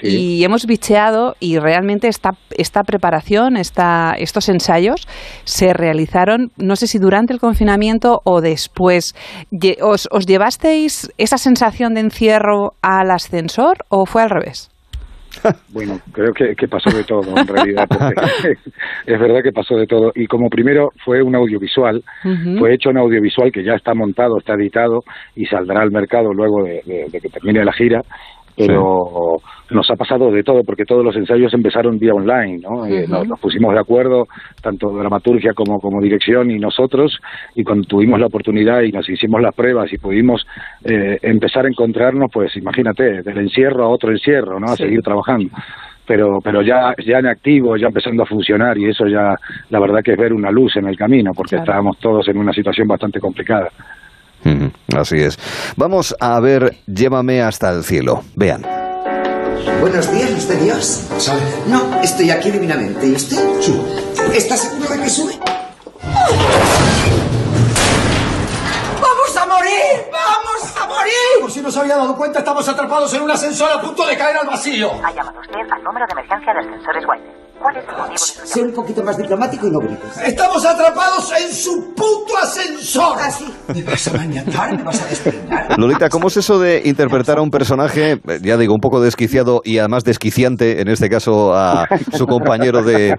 y 0.00 0.44
hemos 0.44 0.64
bicheado 0.64 1.34
y 1.40 1.58
realmente 1.58 2.06
esta, 2.06 2.30
esta 2.56 2.84
preparación, 2.84 3.56
esta, 3.56 4.14
estos 4.16 4.48
ensayos 4.48 5.08
se 5.42 5.72
realizaron, 5.72 6.52
no 6.56 6.76
sé 6.76 6.86
si 6.86 6.98
durante 6.98 7.32
el 7.32 7.40
confinamiento 7.40 8.20
o 8.24 8.40
después. 8.40 9.16
¿Os, 9.82 10.08
os 10.12 10.24
llevasteis 10.24 11.12
esa 11.18 11.36
sensación 11.36 11.94
de 11.94 12.00
encierro 12.00 12.74
al 12.80 13.10
ascensor 13.10 13.78
o 13.88 14.06
fue 14.06 14.22
al 14.22 14.30
revés? 14.30 14.70
Bueno, 15.68 16.00
creo 16.12 16.32
que, 16.32 16.68
pasó 16.68 16.90
de 16.96 17.04
todo 17.04 17.36
en 17.36 17.46
realidad. 17.46 17.86
es 19.06 19.20
verdad 19.20 19.42
que 19.42 19.52
pasó 19.52 19.76
de 19.76 19.86
todo. 19.86 20.12
Y 20.14 20.26
como 20.26 20.48
primero 20.48 20.90
fue 21.04 21.22
un 21.22 21.34
audiovisual, 21.34 22.02
fue 22.58 22.74
hecho 22.74 22.90
un 22.90 22.98
audiovisual 22.98 23.52
que 23.52 23.62
ya 23.62 23.74
está 23.74 23.94
montado, 23.94 24.38
está 24.38 24.54
editado 24.54 25.04
y 25.36 25.46
saldrá 25.46 25.82
al 25.82 25.90
mercado 25.90 26.32
luego 26.32 26.64
de 26.64 27.08
que 27.12 27.28
termine 27.28 27.64
la 27.64 27.72
gira 27.72 28.02
pero 28.58 29.38
nos 29.70 29.90
ha 29.90 29.96
pasado 29.96 30.30
de 30.30 30.42
todo, 30.42 30.62
porque 30.64 30.84
todos 30.84 31.04
los 31.04 31.14
ensayos 31.16 31.52
empezaron 31.52 31.98
vía 31.98 32.14
online, 32.14 32.58
¿no? 32.58 32.86
Eh, 32.86 33.06
nos, 33.06 33.38
pusimos 33.40 33.72
de 33.74 33.80
acuerdo, 33.80 34.26
tanto 34.62 34.90
dramaturgia 34.90 35.52
como, 35.52 35.78
como 35.78 36.00
dirección 36.00 36.50
y 36.50 36.58
nosotros, 36.58 37.18
y 37.54 37.64
cuando 37.64 37.86
tuvimos 37.86 38.18
la 38.18 38.26
oportunidad 38.26 38.82
y 38.82 38.92
nos 38.92 39.08
hicimos 39.08 39.40
las 39.40 39.54
pruebas 39.54 39.92
y 39.92 39.98
pudimos 39.98 40.46
eh, 40.84 41.18
empezar 41.22 41.66
a 41.66 41.68
encontrarnos, 41.68 42.30
pues 42.32 42.56
imagínate, 42.56 43.22
del 43.22 43.38
encierro 43.38 43.84
a 43.84 43.88
otro 43.88 44.10
encierro, 44.10 44.58
¿no? 44.58 44.66
A 44.66 44.76
seguir 44.76 45.02
trabajando 45.02 45.50
pero 46.06 46.38
pero 46.42 46.62
ya 46.62 46.94
ya 47.04 47.18
en 47.18 47.26
activo, 47.26 47.76
ya 47.76 47.88
empezando 47.88 48.22
a 48.22 48.26
funcionar 48.26 48.78
y 48.78 48.86
eso 48.86 49.06
ya 49.06 49.36
la 49.68 49.78
verdad 49.78 50.00
que 50.02 50.12
es 50.12 50.16
ver 50.16 50.32
una 50.32 50.50
luz 50.50 50.74
en 50.76 50.88
el 50.88 50.96
camino 50.96 51.32
porque 51.36 51.56
estábamos 51.56 51.98
todos 51.98 52.26
en 52.28 52.38
una 52.38 52.52
situación 52.54 52.88
bastante 52.88 53.20
complicada. 53.20 53.68
Así 54.96 55.18
es. 55.18 55.38
Vamos 55.76 56.14
a 56.20 56.38
ver 56.40 56.76
Llévame 56.86 57.42
hasta 57.42 57.70
el 57.70 57.84
cielo. 57.84 58.22
Vean. 58.34 58.66
Buenos 59.80 60.10
días, 60.12 60.48
de 60.48 60.56
Dios. 60.56 61.06
No, 61.68 62.00
estoy 62.02 62.30
aquí 62.30 62.50
divinamente. 62.50 63.06
¿Y 63.06 63.12
usted? 63.12 63.36
Subo. 63.60 63.84
¿Está 64.34 64.56
seguro 64.56 64.88
de 64.88 65.00
que 65.00 65.08
sube? 65.08 65.38
¡Vamos 69.00 69.36
a 69.36 69.46
morir! 69.46 70.10
¡Vamos 70.10 70.76
a 70.76 70.86
morir! 70.86 71.40
Por 71.40 71.50
si 71.50 71.60
no 71.60 71.70
se 71.70 71.80
había 71.80 71.96
dado 71.96 72.16
cuenta, 72.16 72.40
estamos 72.40 72.68
atrapados 72.68 73.12
en 73.14 73.22
un 73.22 73.30
ascensor 73.30 73.70
a 73.70 73.80
punto 73.80 74.06
de 74.06 74.16
caer 74.16 74.36
al 74.38 74.46
vacío. 74.46 74.90
Ha 75.04 75.12
llamado 75.12 75.40
usted 75.40 75.60
al 75.70 75.82
número 75.84 76.06
de 76.06 76.12
emergencia 76.12 76.52
de 76.54 76.60
ascensores 76.60 77.04
White. 77.06 77.47
Sé 78.16 78.62
un 78.62 78.72
poquito 78.72 79.02
más 79.02 79.16
diplomático 79.18 79.66
y 79.66 79.70
no 79.70 79.78
grites. 79.80 80.16
Estamos 80.26 80.64
atrapados 80.64 81.32
en 81.40 81.52
su 81.52 81.92
puto 81.94 82.36
ascensor. 82.42 83.18
Así. 83.20 83.46
¿Me 83.74 83.82
vas 83.82 84.08
a 84.08 84.16
maniatar? 84.16 84.76
¿Me 84.76 84.82
vas 84.84 85.02
a 85.02 85.06
despeinar? 85.06 85.78
Lolita, 85.78 86.08
¿cómo 86.08 86.28
es 86.28 86.36
eso 86.38 86.58
de 86.58 86.82
interpretar 86.84 87.38
a 87.38 87.42
un 87.42 87.50
personaje, 87.50 88.12
eh, 88.12 88.20
ya 88.42 88.56
digo, 88.56 88.74
un 88.74 88.80
poco 88.80 89.00
desquiciado 89.00 89.60
y 89.64 89.78
además 89.78 90.04
desquiciante, 90.04 90.80
en 90.80 90.88
este 90.88 91.08
caso 91.08 91.54
a 91.54 91.86
su 92.12 92.26
compañero 92.26 92.82
de, 92.82 93.16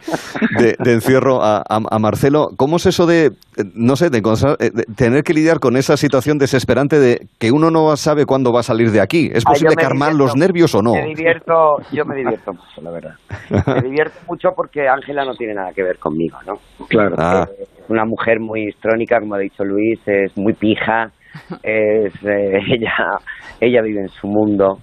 de- 0.57 0.75
de 0.79 0.93
encierro, 0.93 1.43
a, 1.43 1.57
a- 1.57 1.81
a 1.89 1.99
Marcelo? 1.99 2.49
¿Cómo 2.57 2.77
es 2.77 2.85
eso 2.87 3.05
de, 3.05 3.25
eh, 3.27 3.31
no 3.75 3.95
sé, 3.95 4.09
de, 4.09 4.17
eh, 4.19 4.71
de 4.73 4.83
tener 4.95 5.23
que 5.23 5.33
lidiar 5.33 5.59
con 5.59 5.77
esa 5.77 5.95
situación 5.97 6.37
desesperante 6.37 6.99
de 6.99 7.27
que 7.37 7.51
uno 7.51 7.69
no 7.71 7.95
sabe 7.97 8.25
cuándo 8.25 8.51
va 8.51 8.61
a 8.61 8.63
salir 8.63 8.91
de 8.91 9.01
aquí? 9.01 9.29
¿Es 9.33 9.43
Ah, 9.45 9.51
posible 9.51 9.75
me 9.75 9.81
calmar 9.83 10.11
divierto. 10.11 10.25
los 10.25 10.35
nervios 10.35 10.73
o 10.75 10.81
no? 10.81 10.93
Me 10.93 11.05
divierto, 11.05 11.77
yo 11.91 12.03
me 12.05 12.15
divierto 12.15 12.53
mucho, 12.53 12.81
la 12.81 12.91
verdad. 12.91 13.15
Me 13.75 13.81
divierto 13.81 14.17
mucho 14.29 14.49
porque 14.55 14.87
Ángela 14.87 15.25
no 15.25 15.33
tiene 15.33 15.53
nada 15.55 15.71
que 15.73 15.83
ver 15.83 15.97
conmigo, 15.97 16.37
¿no? 16.45 16.53
Claro. 16.87 17.15
Ah. 17.17 17.45
Eh, 17.59 17.63
Es 17.83 17.89
una 17.89 18.05
mujer 18.05 18.39
muy 18.39 18.67
histrónica, 18.67 19.19
como 19.19 19.35
ha 19.35 19.39
dicho 19.39 19.63
Luis, 19.63 19.99
es 20.05 20.37
muy 20.37 20.53
pija, 20.53 21.11
es 21.63 22.13
eh, 22.23 22.59
ella, 22.69 23.17
ella 23.59 23.81
vive 23.81 24.01
en 24.01 24.09
su 24.09 24.27
mundo, 24.27 24.77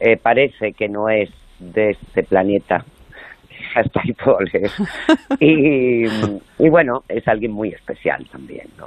eh, 0.00 0.16
parece 0.16 0.72
que 0.72 0.88
no 0.88 1.08
es 1.08 1.30
de 1.58 1.90
este 1.90 2.22
planeta. 2.22 2.84
Hasta 3.74 4.00
ahí 4.00 4.12
puedo 4.12 4.38
leer. 4.52 4.70
Y, 5.40 6.04
y 6.58 6.68
bueno, 6.70 7.00
es 7.08 7.26
alguien 7.26 7.52
muy 7.52 7.70
especial 7.70 8.24
también, 8.30 8.68
¿no? 8.78 8.86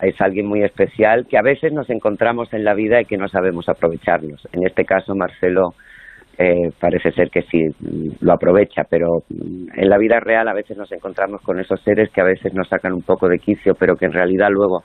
Es 0.00 0.20
alguien 0.20 0.46
muy 0.46 0.62
especial 0.64 1.26
que 1.28 1.38
a 1.38 1.42
veces 1.42 1.72
nos 1.72 1.88
encontramos 1.88 2.52
en 2.52 2.64
la 2.64 2.74
vida 2.74 3.00
y 3.00 3.04
que 3.04 3.16
no 3.16 3.28
sabemos 3.28 3.68
aprovecharnos. 3.68 4.46
En 4.52 4.66
este 4.66 4.84
caso, 4.84 5.14
Marcelo 5.14 5.74
eh, 6.38 6.70
parece 6.80 7.12
ser 7.12 7.30
que 7.30 7.42
sí 7.42 7.64
mm, 7.80 8.24
lo 8.24 8.32
aprovecha, 8.32 8.82
pero 8.88 9.24
mm, 9.28 9.78
en 9.80 9.88
la 9.88 9.98
vida 9.98 10.18
real 10.20 10.48
a 10.48 10.54
veces 10.54 10.76
nos 10.76 10.90
encontramos 10.92 11.42
con 11.42 11.60
esos 11.60 11.80
seres 11.82 12.10
que 12.10 12.20
a 12.20 12.24
veces 12.24 12.54
nos 12.54 12.68
sacan 12.68 12.92
un 12.92 13.02
poco 13.02 13.28
de 13.28 13.38
quicio, 13.38 13.74
pero 13.74 13.96
que 13.96 14.06
en 14.06 14.12
realidad 14.12 14.48
luego 14.50 14.84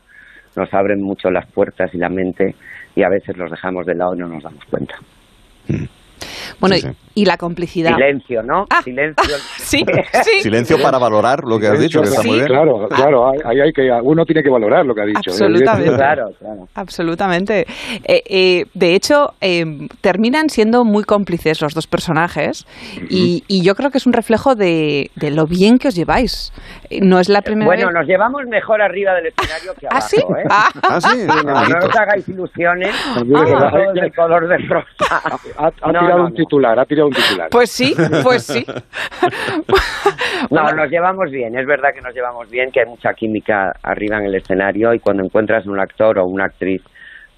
nos 0.55 0.73
abren 0.73 1.01
mucho 1.01 1.29
las 1.29 1.49
puertas 1.51 1.93
y 1.93 1.97
la 1.97 2.09
mente 2.09 2.55
y 2.95 3.03
a 3.03 3.09
veces 3.09 3.37
los 3.37 3.51
dejamos 3.51 3.85
de 3.85 3.95
lado 3.95 4.15
y 4.15 4.19
no 4.19 4.27
nos 4.27 4.43
damos 4.43 4.63
cuenta. 4.65 4.95
Bueno, 6.59 6.75
Sí, 6.75 6.81
sí. 6.81 7.06
Y, 7.21 7.25
la 7.25 7.37
complicidad. 7.37 7.93
Silencio, 7.95 8.43
¿no? 8.43 8.65
Silencio. 8.83 9.35
Sí, 9.57 9.83
sí. 10.23 10.41
Silencio 10.41 10.77
para 10.81 10.97
valorar 10.97 11.43
lo 11.43 11.59
que 11.59 11.67
has 11.67 11.79
dicho, 11.79 12.01
que 12.01 12.07
está 12.07 12.23
muy 12.23 12.35
bien. 12.35 12.47
Claro, 12.47 12.87
claro, 12.87 13.29
hay, 13.29 13.39
ahí 13.43 13.59
hay 13.61 13.73
que, 13.73 13.91
uno 14.01 14.23
tiene 14.25 14.41
que 14.43 14.49
valorar 14.49 14.85
lo 14.85 14.95
que 14.95 15.01
ha 15.01 15.05
dicho. 15.05 15.19
Absolutamente. 15.31 15.95
Claro, 15.95 16.29
claro. 16.39 16.67
Absolutamente. 16.75 17.65
Eh, 18.05 18.23
eh, 18.29 18.65
de 18.73 18.95
hecho, 18.95 19.33
eh, 19.41 19.65
terminan 20.01 20.49
siendo 20.49 20.85
muy 20.85 21.03
cómplices 21.03 21.61
los 21.61 21.73
dos 21.73 21.85
personajes 21.87 22.65
y, 23.09 23.43
y 23.47 23.63
yo 23.63 23.75
creo 23.75 23.89
que 23.91 23.97
es 23.97 24.05
un 24.07 24.13
reflejo 24.13 24.55
de, 24.55 25.11
de 25.15 25.31
lo 25.31 25.45
bien 25.47 25.77
que 25.79 25.89
os 25.89 25.95
lleváis. 25.95 26.53
Eh, 26.89 26.99
No 27.01 27.19
es 27.19 27.27
la 27.29 27.41
primera 27.41 27.65
Bueno, 27.65 27.87
vez. 27.87 27.95
nos 27.95 28.07
llevamos 28.07 28.45
mejor 28.47 28.81
arriba 28.81 29.13
del 29.15 29.27
escenario 29.27 29.73
que 29.79 29.87
¿Ah, 29.91 29.97
abajo, 29.97 30.07
sí? 30.07 30.17
¿eh? 30.17 30.43
Ah. 30.49 30.69
Ah, 30.83 31.01
sí, 31.01 31.17
no, 31.27 31.43
no 31.43 31.85
os 31.87 31.95
hagáis 31.95 32.27
ilusiones. 32.29 32.95
Ah. 33.05 33.21
Todos 33.27 33.93
de 33.93 34.11
color 34.11 34.47
de 34.47 34.57
rosa. 34.59 34.87
Ha, 35.57 35.67
ha 35.67 35.91
No, 35.91 35.99
tirado 35.99 36.17
no, 36.19 36.25
un 36.25 36.29
no. 36.31 36.35
titular, 36.35 36.79
ha 36.79 36.85
tirado 36.85 37.06
un 37.07 37.13
titular. 37.13 37.49
Pues 37.51 37.71
sí, 37.71 37.93
pues 38.23 38.43
sí. 38.43 38.65
No, 40.51 40.63
nos 40.71 40.89
llevamos 40.89 41.31
bien, 41.31 41.57
es 41.57 41.65
verdad 41.65 41.89
que 41.93 42.01
nos 42.01 42.13
llevamos 42.13 42.49
bien, 42.49 42.71
que 42.71 42.81
hay 42.81 42.85
mucha 42.85 43.11
química 43.13 43.71
arriba 43.83 44.17
en 44.17 44.25
el 44.25 44.35
escenario 44.35 44.93
y 44.93 44.99
cuando 44.99 45.23
encuentras 45.23 45.65
un 45.65 45.79
actor 45.79 46.19
o 46.19 46.25
una 46.25 46.45
actriz 46.45 46.81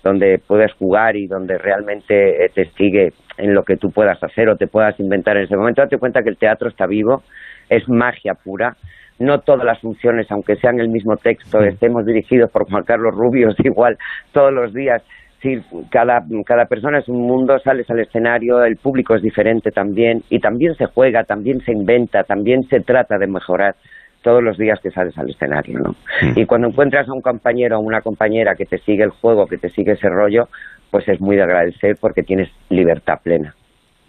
donde 0.03 0.37
puedes 0.45 0.73
jugar 0.73 1.15
y 1.15 1.27
donde 1.27 1.57
realmente 1.57 2.45
eh, 2.45 2.49
te 2.53 2.65
sigue 2.71 3.09
en 3.37 3.53
lo 3.53 3.63
que 3.63 3.77
tú 3.77 3.89
puedas 3.89 4.21
hacer 4.23 4.49
o 4.49 4.55
te 4.55 4.67
puedas 4.67 4.99
inventar 4.99 5.37
en 5.37 5.43
ese 5.43 5.55
momento, 5.55 5.81
date 5.81 5.97
cuenta 5.97 6.21
que 6.21 6.29
el 6.29 6.37
teatro 6.37 6.69
está 6.69 6.85
vivo, 6.87 7.23
es 7.69 7.83
magia 7.87 8.33
pura. 8.33 8.75
No 9.19 9.39
todas 9.39 9.65
las 9.65 9.79
funciones, 9.81 10.27
aunque 10.31 10.55
sean 10.55 10.79
el 10.79 10.87
mismo 10.87 11.15
texto, 11.17 11.59
estemos 11.61 12.05
dirigidos 12.05 12.49
por 12.51 12.69
Juan 12.69 12.83
Carlos 12.83 13.13
Rubios 13.13 13.53
igual 13.63 13.97
todos 14.31 14.53
los 14.53 14.73
días. 14.73 15.03
Sí, 15.41 15.61
cada, 15.89 16.21
cada 16.45 16.65
persona 16.65 16.99
es 16.99 17.07
un 17.07 17.21
mundo, 17.21 17.57
sales 17.59 17.89
al 17.89 17.99
escenario, 17.99 18.63
el 18.63 18.75
público 18.75 19.15
es 19.15 19.21
diferente 19.21 19.71
también 19.71 20.21
y 20.29 20.39
también 20.39 20.75
se 20.75 20.85
juega, 20.85 21.23
también 21.23 21.61
se 21.61 21.71
inventa, 21.71 22.23
también 22.23 22.63
se 22.63 22.81
trata 22.81 23.17
de 23.17 23.27
mejorar 23.27 23.75
todos 24.21 24.43
los 24.43 24.57
días 24.57 24.79
que 24.81 24.91
sales 24.91 25.17
al 25.17 25.29
escenario, 25.29 25.79
¿no? 25.79 25.95
Y 26.35 26.45
cuando 26.45 26.67
encuentras 26.67 27.07
a 27.07 27.13
un 27.13 27.21
compañero 27.21 27.77
o 27.77 27.81
una 27.81 28.01
compañera 28.01 28.55
que 28.55 28.65
te 28.65 28.77
sigue 28.79 29.03
el 29.03 29.11
juego, 29.11 29.47
que 29.47 29.57
te 29.57 29.69
sigue 29.69 29.93
ese 29.93 30.09
rollo, 30.09 30.49
pues 30.91 31.07
es 31.07 31.21
muy 31.21 31.37
de 31.37 31.43
agradecer 31.43 31.95
porque 31.99 32.23
tienes 32.23 32.49
libertad 32.69 33.19
plena. 33.23 33.55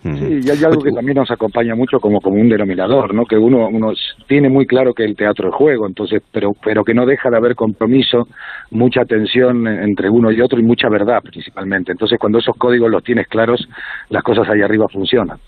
Sí, 0.03 0.41
y 0.43 0.51
hay 0.51 0.65
algo 0.65 0.81
que 0.81 0.93
también 0.93 1.17
nos 1.17 1.31
acompaña 1.31 1.75
mucho 1.75 2.01
como, 2.01 2.23
como 2.23 2.41
un 2.41 2.49
denominador, 2.49 3.13
¿no? 3.13 3.27
Que 3.27 3.37
uno, 3.37 3.69
uno 3.69 3.93
tiene 4.27 4.49
muy 4.49 4.67
claro 4.67 4.95
que 4.95 5.05
el 5.05 5.15
teatro 5.15 5.51
es 5.51 5.55
juego, 5.55 5.87
entonces, 5.87 6.23
pero, 6.33 6.53
pero 6.65 6.85
que 6.85 6.95
no 6.95 7.05
deja 7.05 7.29
de 7.29 7.37
haber 7.37 7.55
compromiso, 7.55 8.27
mucha 8.71 9.05
tensión 9.05 9.67
entre 9.67 10.09
uno 10.09 10.33
y 10.33 10.41
otro 10.41 10.59
y 10.59 10.63
mucha 10.63 10.89
verdad 10.89 11.21
principalmente. 11.23 11.93
Entonces, 11.93 12.19
cuando 12.19 12.39
esos 12.39 12.57
códigos 12.57 12.91
los 12.91 13.05
tienes 13.05 13.29
claros, 13.29 13.69
las 14.09 14.23
cosas 14.23 14.49
ahí 14.49 14.63
arriba 14.63 14.89
funcionan. 14.89 15.39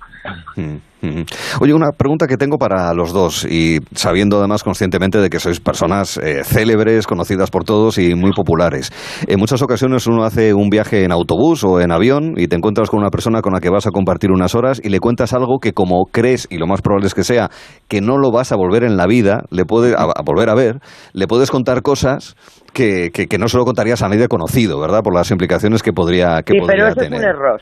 Mm, 0.57 0.76
mm. 1.02 1.25
Oye, 1.60 1.75
una 1.75 1.91
pregunta 1.92 2.26
que 2.26 2.36
tengo 2.36 2.59
para 2.59 2.92
los 2.94 3.12
dos 3.12 3.44
y 3.44 3.81
sabiendo 3.94 4.39
además 4.39 4.62
conscientemente 4.62 5.18
de 5.18 5.31
que 5.31 5.41
sois 5.41 5.59
personas 5.60 6.17
eh, 6.18 6.44
célebres, 6.44 7.07
conocidas 7.07 7.51
por 7.51 7.65
todos 7.65 7.99
y 7.99 8.15
muy 8.15 8.33
populares. 8.33 8.92
En 9.26 9.39
muchas 9.41 9.62
ocasiones 9.62 10.07
uno 10.07 10.25
hace 10.25 10.55
un 10.55 10.68
viaje 10.68 11.05
en 11.05 11.12
autobús 11.12 11.65
o 11.65 11.81
en 11.81 11.91
avión 11.91 12.34
y 12.36 12.47
te 12.47 12.57
encuentras 12.57 12.89
con 12.89 13.01
una 13.01 13.10
persona 13.10 13.42
con 13.42 13.52
la 13.52 13.60
que 13.60 13.70
vas 13.70 13.86
a 13.86 13.91
compartir 13.91 14.31
unas 14.31 14.55
horas 14.55 14.81
y 14.83 14.91
le 14.91 15.01
cuentas 15.01 15.33
algo 15.33 15.59
que 15.59 15.73
como 15.73 16.05
crees, 16.10 16.47
y 16.51 16.59
lo 16.59 16.67
más 16.67 16.83
probable 16.83 17.07
es 17.09 17.15
que 17.15 17.25
sea, 17.25 17.51
que 17.89 18.01
no 18.01 18.18
lo 18.18 18.31
vas 18.31 18.52
a 18.52 18.57
volver 18.57 18.84
en 18.84 18.97
la 18.97 19.07
vida, 19.07 19.42
le 19.51 19.65
puede, 19.65 19.94
a, 19.94 20.02
a 20.02 20.23
volver 20.25 20.51
a 20.51 20.55
ver, 20.55 20.78
le 21.15 21.26
puedes 21.26 21.51
contar 21.51 21.83
cosas 21.83 22.36
que, 22.73 23.10
que, 23.12 23.26
que 23.26 23.39
no 23.39 23.49
se 23.49 23.57
lo 23.57 23.65
contarías 23.65 24.02
a 24.02 24.09
nadie 24.09 24.28
conocido, 24.28 24.81
¿verdad? 24.81 25.02
Por 25.02 25.15
las 25.15 25.31
implicaciones 25.31 25.83
que 25.83 25.92
podría, 25.92 26.42
que 26.42 26.52
sí, 26.52 26.60
podría 26.60 26.84
pero 26.84 26.89
eso 26.89 27.01
tener. 27.01 27.15
es 27.15 27.20
un 27.20 27.28
error. 27.28 27.60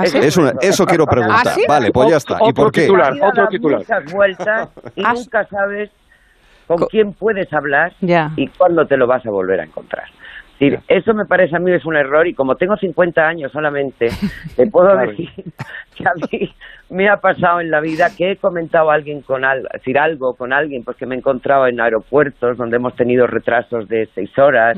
¿Ah, 0.00 0.04
Eso 0.04 0.20
sí? 0.20 0.26
Es 0.28 0.36
una- 0.36 0.52
eso 0.60 0.86
quiero 0.86 1.06
preguntar. 1.06 1.42
¿Ah, 1.46 1.50
sí? 1.50 1.62
Vale, 1.68 1.90
pues 1.92 2.10
ya 2.10 2.16
está. 2.16 2.38
¿Y 2.48 2.52
por 2.52 2.72
qué? 2.72 2.82
titular. 2.82 3.12
Otro 3.22 3.48
titular. 3.48 3.78
muchas 3.80 4.12
vueltas 4.12 4.68
y 4.96 5.02
Ah, 5.04 5.12
nunca 5.14 5.44
sabes 5.46 5.90
con 6.66 6.78
Co- 6.78 6.86
quién 6.88 7.12
puedes 7.14 7.52
hablar 7.52 7.92
Ya. 8.00 8.30
y 8.36 8.46
cuándo 8.48 8.86
te 8.86 8.96
lo 8.96 9.06
vas 9.06 9.24
a 9.26 9.30
volver 9.30 9.60
a 9.60 9.64
encontrar. 9.64 10.04
Sí, 10.58 10.70
eso 10.88 11.14
me 11.14 11.24
parece 11.24 11.56
a 11.56 11.58
mí 11.58 11.72
es 11.72 11.86
un 11.86 11.96
error 11.96 12.26
y 12.26 12.34
como 12.34 12.54
tengo 12.56 12.76
50 12.76 13.26
años 13.26 13.50
solamente, 13.50 14.10
te 14.56 14.66
puedo 14.66 14.88
Claro. 14.92 15.10
decir 15.10 15.30
que 15.96 16.04
a 16.06 16.12
mí 16.14 16.54
me 16.90 17.08
ha 17.08 17.16
pasado 17.16 17.60
en 17.62 17.70
la 17.70 17.80
vida 17.80 18.08
que 18.14 18.32
he 18.32 18.36
comentado 18.36 18.90
a 18.90 18.94
alguien 18.94 19.22
con 19.22 19.42
al, 19.46 19.62
decir 19.72 19.98
algo 19.98 20.34
con 20.34 20.52
alguien, 20.52 20.84
pues 20.84 20.98
que 20.98 21.06
me 21.06 21.14
he 21.14 21.18
encontrado 21.18 21.66
en 21.66 21.80
aeropuertos 21.80 22.58
donde 22.58 22.76
hemos 22.76 22.94
tenido 22.94 23.26
retrasos 23.26 23.88
de 23.88 24.06
seis 24.14 24.36
horas, 24.38 24.76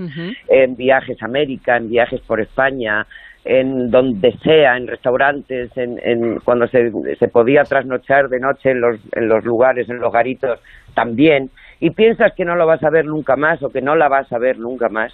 en 0.48 0.76
viajes 0.76 1.20
a 1.20 1.24
América, 1.26 1.76
en 1.76 1.88
viajes 1.90 2.20
por 2.20 2.40
España, 2.40 3.04
en 3.44 3.90
donde 3.90 4.32
sea, 4.38 4.76
en 4.76 4.86
restaurantes, 4.86 5.76
en, 5.76 5.98
en 6.04 6.38
cuando 6.40 6.66
se, 6.68 6.92
se 7.18 7.28
podía 7.28 7.64
trasnochar 7.64 8.28
de 8.28 8.38
noche 8.38 8.70
en 8.70 8.80
los, 8.80 9.00
en 9.12 9.28
los 9.28 9.44
lugares, 9.44 9.88
en 9.88 9.98
los 9.98 10.12
garitos, 10.12 10.60
también, 10.94 11.50
y 11.80 11.90
piensas 11.90 12.32
que 12.36 12.44
no 12.44 12.54
lo 12.54 12.66
vas 12.66 12.82
a 12.84 12.90
ver 12.90 13.04
nunca 13.04 13.34
más 13.36 13.62
o 13.62 13.70
que 13.70 13.80
no 13.80 13.96
la 13.96 14.08
vas 14.08 14.32
a 14.32 14.38
ver 14.38 14.58
nunca 14.58 14.88
más, 14.88 15.12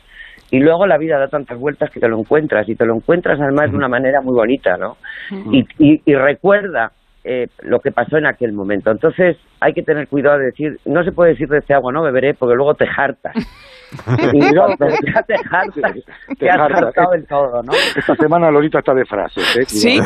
y 0.51 0.61
luego 0.61 0.87
la 0.87 0.99
vida 0.99 1.19
da 1.19 1.29
tantas 1.29 1.59
vueltas 1.59 1.91
que 1.91 2.01
te 2.01 2.09
lo 2.09 2.19
encuentras, 2.19 2.69
y 2.69 2.75
te 2.75 2.85
lo 2.85 2.95
encuentras 2.95 3.41
además 3.41 3.71
de 3.71 3.77
una 3.77 3.89
manera 3.89 4.21
muy 4.21 4.35
bonita, 4.35 4.77
¿no? 4.77 4.97
Y, 5.51 5.67
y, 5.79 6.03
y 6.05 6.15
recuerda 6.15 6.93
eh, 7.25 7.47
lo 7.63 7.81
que 7.81 7.91
pasó 7.91 8.17
en 8.17 8.27
aquel 8.27 8.53
momento. 8.53 8.91
Entonces 8.91 9.37
hay 9.61 9.73
que 9.73 9.83
tener 9.83 10.09
cuidado 10.09 10.39
de 10.39 10.47
decir, 10.47 10.79
no 10.87 11.03
se 11.05 11.13
puede 11.13 11.31
decir 11.33 11.49
de 11.49 11.59
este 11.59 11.75
agua 11.75 11.93
no 11.93 12.03
beberé 12.03 12.35
porque 12.35 12.55
luego 12.55 12.75
te 12.75 12.87
jartas. 12.87 13.35
Y 13.91 14.39
Cuidado, 14.39 14.75
cuando 14.77 14.97
ya 15.15 15.23
te 15.23 15.39
jartas, 15.49 15.95
Te 16.29 16.35
te 16.37 16.51
has 16.51 16.59
jartas. 16.59 16.83
hartado 16.83 17.11
del 17.13 17.27
todo, 17.27 17.63
¿no? 17.63 17.73
Esta 17.97 18.15
semana 18.17 18.51
Lolita 18.51 18.81
está 18.81 18.93
de 18.93 19.07
frases, 19.07 19.57
¿eh? 19.57 19.65
Sí. 19.67 19.79
Sí, 19.93 19.99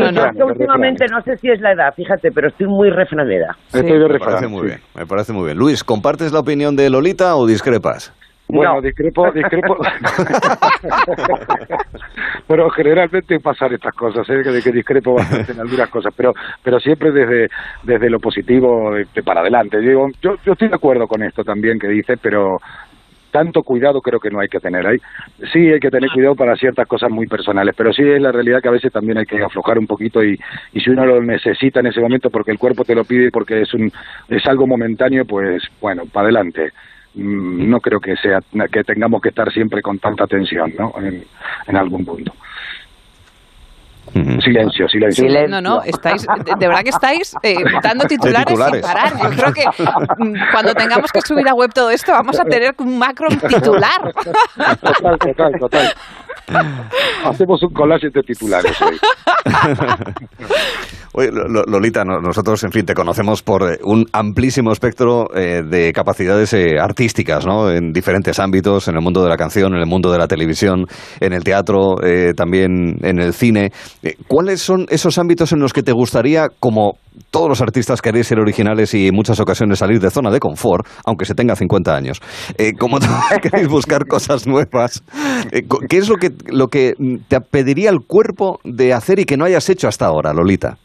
No, 0.00 0.10
no. 0.10 0.20
yo 0.20 0.26
es 0.26 0.36
que 0.36 0.42
últimamente 0.42 1.06
no 1.08 1.22
sé 1.22 1.36
si 1.36 1.48
es 1.48 1.60
la 1.60 1.70
edad, 1.74 1.94
fíjate, 1.94 2.32
pero 2.32 2.48
estoy 2.48 2.66
muy 2.66 2.90
refranera. 2.90 3.56
Estoy 3.72 3.82
de 3.82 3.98
Me 4.00 4.08
refranes, 4.08 4.24
parece 4.34 4.48
muy 4.48 4.60
sí. 4.62 4.66
bien, 4.66 4.80
me 4.96 5.06
parece 5.06 5.32
muy 5.32 5.44
bien. 5.44 5.58
Luis, 5.58 5.84
¿compartes 5.84 6.32
la 6.32 6.40
opinión 6.40 6.74
de 6.74 6.90
Lolita 6.90 7.36
o 7.36 7.46
discrepas? 7.46 8.12
Bueno, 8.50 8.74
No. 8.74 8.80
discrepo, 8.82 9.30
discrepo. 9.32 9.78
pero 12.46 12.70
generalmente 12.70 13.40
pasan 13.40 13.74
estas 13.74 13.94
cosas, 13.94 14.28
¿eh? 14.30 14.40
que, 14.42 14.50
de 14.50 14.62
que 14.62 14.72
discrepo 14.72 15.14
bastante 15.14 15.52
en 15.52 15.60
algunas 15.60 15.88
cosas, 15.88 16.12
pero 16.16 16.34
pero 16.62 16.80
siempre 16.80 17.12
desde 17.12 17.48
desde 17.82 18.10
lo 18.10 18.18
positivo 18.18 18.92
de, 18.92 19.06
de 19.14 19.22
para 19.22 19.40
adelante. 19.40 19.78
Digo, 19.78 20.08
yo, 20.20 20.36
yo 20.44 20.52
estoy 20.52 20.68
de 20.68 20.74
acuerdo 20.74 21.06
con 21.06 21.22
esto 21.22 21.44
también 21.44 21.78
que 21.78 21.88
dice, 21.88 22.16
pero 22.16 22.58
tanto 23.30 23.62
cuidado 23.62 24.00
creo 24.00 24.18
que 24.18 24.30
no 24.30 24.40
hay 24.40 24.48
que 24.48 24.58
tener 24.58 24.86
ahí. 24.86 24.98
Sí 25.52 25.70
hay 25.70 25.78
que 25.80 25.90
tener 25.90 26.10
cuidado 26.10 26.34
para 26.34 26.56
ciertas 26.56 26.86
cosas 26.88 27.10
muy 27.10 27.26
personales, 27.26 27.74
pero 27.76 27.92
sí 27.92 28.02
es 28.02 28.20
la 28.20 28.32
realidad 28.32 28.60
que 28.60 28.68
a 28.68 28.72
veces 28.72 28.92
también 28.92 29.18
hay 29.18 29.26
que 29.26 29.42
aflojar 29.42 29.78
un 29.78 29.86
poquito 29.86 30.22
y, 30.24 30.38
y 30.72 30.80
si 30.80 30.90
uno 30.90 31.06
lo 31.06 31.22
necesita 31.22 31.80
en 31.80 31.86
ese 31.86 32.00
momento 32.00 32.30
porque 32.30 32.50
el 32.50 32.58
cuerpo 32.58 32.84
te 32.84 32.94
lo 32.94 33.04
pide 33.04 33.28
y 33.28 33.30
porque 33.30 33.62
es 33.62 33.72
un 33.74 33.92
es 34.28 34.44
algo 34.46 34.66
momentáneo, 34.66 35.24
pues 35.24 35.62
bueno, 35.80 36.02
para 36.12 36.24
adelante. 36.24 36.70
Mm, 37.14 37.68
No 37.70 37.80
creo 37.80 38.00
que 38.00 38.14
sea 38.16 38.38
que 38.72 38.84
tengamos 38.84 39.20
que 39.20 39.30
estar 39.30 39.50
siempre 39.52 39.82
con 39.82 39.98
tanta 39.98 40.26
tensión, 40.26 40.72
¿no? 40.78 40.92
En, 40.98 41.24
en 41.66 41.76
algún 41.76 42.04
punto. 42.04 42.32
Silencio, 44.42 44.88
silencio. 44.88 45.48
No, 45.48 45.60
no, 45.60 45.82
estáis, 45.84 46.26
de, 46.44 46.52
de 46.58 46.66
verdad 46.66 46.82
que 46.82 46.88
estáis 46.90 47.32
eh, 47.44 47.54
dando 47.80 48.06
titulares, 48.06 48.46
titulares. 48.48 48.84
sin 48.84 48.94
parar. 48.94 49.12
Yo 49.22 49.30
creo 49.30 49.52
que 49.52 49.64
mm, 50.18 50.34
cuando 50.52 50.74
tengamos 50.74 51.12
que 51.12 51.20
subir 51.20 51.48
a 51.48 51.54
web 51.54 51.70
todo 51.72 51.90
esto, 51.92 52.10
vamos 52.10 52.40
a 52.40 52.44
tener 52.44 52.74
un 52.78 52.98
macro 52.98 53.28
titular. 53.28 54.12
Total, 54.82 55.18
total, 55.18 55.52
total. 55.60 55.94
Hacemos 57.24 57.62
un 57.62 57.72
collage 57.72 58.10
de 58.10 58.22
titulares 58.24 58.82
hoy. 58.82 58.98
Oye, 61.12 61.30
Lo- 61.32 61.48
Lo- 61.48 61.64
Lolita, 61.64 62.04
no- 62.04 62.20
nosotros, 62.20 62.62
en 62.62 62.70
fin, 62.70 62.86
te 62.86 62.94
conocemos 62.94 63.42
por 63.42 63.68
eh, 63.68 63.78
un 63.82 64.06
amplísimo 64.12 64.70
espectro 64.70 65.26
eh, 65.34 65.62
de 65.68 65.92
capacidades 65.92 66.52
eh, 66.52 66.78
artísticas, 66.80 67.44
¿no? 67.44 67.68
En 67.70 67.92
diferentes 67.92 68.38
ámbitos, 68.38 68.86
en 68.86 68.94
el 68.94 69.02
mundo 69.02 69.22
de 69.22 69.28
la 69.28 69.36
canción, 69.36 69.74
en 69.74 69.80
el 69.80 69.86
mundo 69.88 70.12
de 70.12 70.18
la 70.18 70.28
televisión, 70.28 70.86
en 71.20 71.32
el 71.32 71.42
teatro, 71.42 71.96
también 72.36 72.96
en 73.02 73.18
el 73.18 73.32
cine. 73.32 73.72
¿Cuáles 74.28 74.60
son 74.60 74.86
esos 74.88 75.18
ámbitos 75.18 75.52
en 75.52 75.58
los 75.60 75.72
que 75.72 75.82
te 75.82 75.92
gustaría, 75.92 76.48
como 76.60 76.98
todos 77.30 77.48
los 77.48 77.60
artistas 77.60 78.00
queréis 78.00 78.28
ser 78.28 78.38
originales 78.38 78.94
y 78.94 79.08
en 79.08 79.14
muchas 79.14 79.40
ocasiones 79.40 79.78
salir 79.80 80.00
de 80.00 80.10
zona 80.10 80.30
de 80.30 80.38
confort, 80.40 80.86
aunque 81.04 81.24
se 81.24 81.34
tenga 81.34 81.56
50 81.56 81.94
años? 81.94 82.20
Eh, 82.56 82.72
como 82.78 82.98
queréis 83.42 83.68
buscar 83.68 84.06
cosas 84.06 84.46
nuevas, 84.46 85.02
¿qué 85.88 85.98
es 85.98 86.08
lo 86.08 86.16
que, 86.16 86.30
lo 86.46 86.68
que 86.68 86.94
te 87.28 87.40
pediría 87.40 87.90
el 87.90 88.00
cuerpo 88.06 88.60
de 88.64 88.92
hacer 88.94 89.18
y 89.18 89.24
que 89.24 89.36
no 89.36 89.44
hayas 89.44 89.68
hecho 89.68 89.88
hasta 89.88 90.06
ahora, 90.06 90.32
Lolita? 90.32 90.78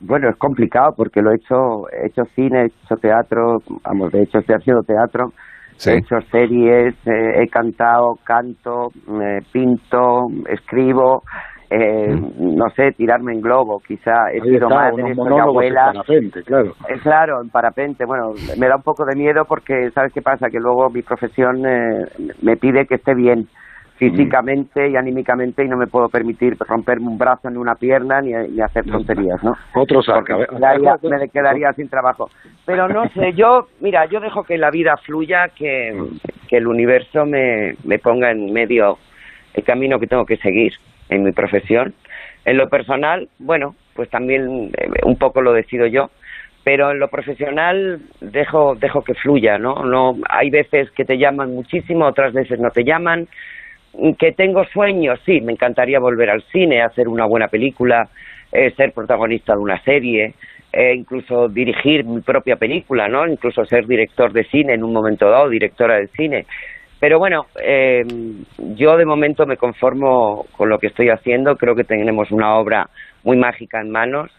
Bueno, 0.00 0.28
es 0.30 0.36
complicado 0.36 0.92
porque 0.96 1.20
lo 1.20 1.30
he 1.32 1.36
hecho, 1.36 1.88
he 1.92 2.06
hecho 2.06 2.22
cine, 2.34 2.62
he 2.62 2.66
hecho 2.66 2.96
teatro, 2.96 3.58
vamos, 3.84 4.12
de 4.12 4.22
hecho 4.22 4.38
estoy 4.38 4.56
haciendo 4.56 4.82
teatro, 4.82 5.30
Sí. 5.76 5.90
he 5.90 5.98
hecho 5.98 6.20
series, 6.30 6.94
eh, 7.06 7.42
he 7.42 7.48
cantado, 7.48 8.14
canto, 8.24 8.88
eh, 9.20 9.40
pinto, 9.52 10.26
escribo, 10.48 11.22
eh, 11.70 12.14
no 12.38 12.68
sé, 12.76 12.92
tirarme 12.96 13.32
en 13.32 13.40
globo, 13.40 13.80
quizá 13.86 14.30
he 14.32 14.34
Ahí 14.34 14.40
sido 14.42 14.68
está, 14.68 14.74
madre, 14.74 15.02
soy 15.02 15.14
monólogos 15.14 15.64
en 15.64 15.76
abuela. 15.78 15.84
parapente, 15.92 16.42
claro. 16.44 16.72
Eh, 16.88 16.98
claro, 17.02 17.42
en 17.42 17.48
parapente. 17.50 18.04
Bueno, 18.06 18.32
me 18.58 18.68
da 18.68 18.76
un 18.76 18.82
poco 18.82 19.04
de 19.04 19.16
miedo 19.16 19.44
porque, 19.48 19.90
¿sabes 19.92 20.12
qué 20.12 20.22
pasa? 20.22 20.48
Que 20.50 20.60
luego 20.60 20.88
mi 20.90 21.02
profesión 21.02 21.66
eh, 21.66 22.04
me 22.42 22.56
pide 22.56 22.86
que 22.86 22.94
esté 22.96 23.14
bien 23.14 23.48
físicamente 23.96 24.90
y 24.90 24.96
anímicamente 24.96 25.64
y 25.64 25.68
no 25.68 25.76
me 25.76 25.86
puedo 25.86 26.08
permitir 26.08 26.56
romperme 26.58 27.06
un 27.06 27.18
brazo 27.18 27.48
ni 27.48 27.58
una 27.58 27.76
pierna 27.76 28.20
ni, 28.20 28.32
ni 28.32 28.60
hacer 28.60 28.84
tonterías, 28.84 29.42
¿no? 29.42 29.56
Otro 29.74 30.02
saca. 30.02 30.36
Porque 30.36 30.52
me 30.52 30.58
quedaría, 30.58 30.98
me 31.02 31.28
quedaría 31.28 31.72
sin 31.74 31.88
trabajo. 31.88 32.28
Pero 32.66 32.88
no 32.88 33.08
sé, 33.10 33.32
yo, 33.34 33.68
mira, 33.80 34.06
yo 34.06 34.20
dejo 34.20 34.42
que 34.42 34.58
la 34.58 34.70
vida 34.70 34.96
fluya, 34.96 35.48
que, 35.48 35.96
que 36.48 36.56
el 36.56 36.66
universo 36.66 37.24
me, 37.24 37.76
me 37.84 37.98
ponga 37.98 38.30
en 38.30 38.52
medio 38.52 38.98
el 39.54 39.62
camino 39.62 40.00
que 40.00 40.08
tengo 40.08 40.26
que 40.26 40.36
seguir 40.38 40.72
en 41.08 41.22
mi 41.22 41.32
profesión. 41.32 41.94
En 42.44 42.56
lo 42.56 42.68
personal, 42.68 43.28
bueno, 43.38 43.74
pues 43.94 44.10
también 44.10 44.70
eh, 44.76 44.88
un 45.04 45.16
poco 45.16 45.40
lo 45.40 45.52
decido 45.52 45.86
yo, 45.86 46.10
pero 46.64 46.90
en 46.90 46.98
lo 46.98 47.08
profesional 47.08 48.00
dejo 48.20 48.74
dejo 48.74 49.02
que 49.02 49.14
fluya, 49.14 49.58
¿no? 49.58 49.84
No 49.84 50.16
hay 50.28 50.50
veces 50.50 50.90
que 50.92 51.04
te 51.04 51.18
llaman 51.18 51.54
muchísimo, 51.54 52.06
otras 52.06 52.32
veces 52.32 52.58
no 52.58 52.70
te 52.70 52.84
llaman. 52.84 53.28
Que 54.18 54.32
tengo 54.32 54.64
sueños, 54.64 55.20
sí, 55.24 55.40
me 55.40 55.52
encantaría 55.52 56.00
volver 56.00 56.30
al 56.30 56.42
cine, 56.50 56.82
hacer 56.82 57.08
una 57.08 57.26
buena 57.26 57.48
película, 57.48 58.08
eh, 58.50 58.72
ser 58.76 58.92
protagonista 58.92 59.54
de 59.54 59.60
una 59.60 59.80
serie, 59.82 60.34
eh, 60.72 60.94
incluso 60.94 61.48
dirigir 61.48 62.04
mi 62.04 62.20
propia 62.20 62.56
película, 62.56 63.08
¿no? 63.08 63.26
Incluso 63.26 63.64
ser 63.64 63.86
director 63.86 64.32
de 64.32 64.44
cine 64.44 64.74
en 64.74 64.82
un 64.82 64.92
momento 64.92 65.30
dado, 65.30 65.48
directora 65.48 65.96
de 65.96 66.08
cine. 66.08 66.46
Pero 66.98 67.18
bueno, 67.18 67.46
eh, 67.62 68.02
yo 68.76 68.96
de 68.96 69.04
momento 69.04 69.46
me 69.46 69.56
conformo 69.56 70.46
con 70.56 70.68
lo 70.68 70.78
que 70.78 70.88
estoy 70.88 71.10
haciendo. 71.10 71.56
Creo 71.56 71.76
que 71.76 71.84
tenemos 71.84 72.30
una 72.32 72.56
obra 72.56 72.88
muy 73.22 73.36
mágica 73.36 73.80
en 73.80 73.90
manos, 73.90 74.30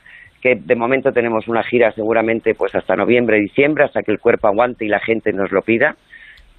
que 0.42 0.56
de 0.56 0.76
momento 0.76 1.12
tenemos 1.12 1.48
una 1.48 1.64
gira 1.64 1.92
seguramente 1.92 2.56
pues 2.56 2.74
hasta 2.76 2.96
noviembre, 2.96 3.40
diciembre, 3.40 3.84
hasta 3.84 4.04
que 4.04 4.12
el 4.12 4.20
cuerpo 4.20 4.48
aguante 4.48 4.84
y 4.84 4.90
la 4.90 5.00
gente 5.00 5.32
nos 5.32 5.52
lo 5.52 5.62
pida. 5.62 5.96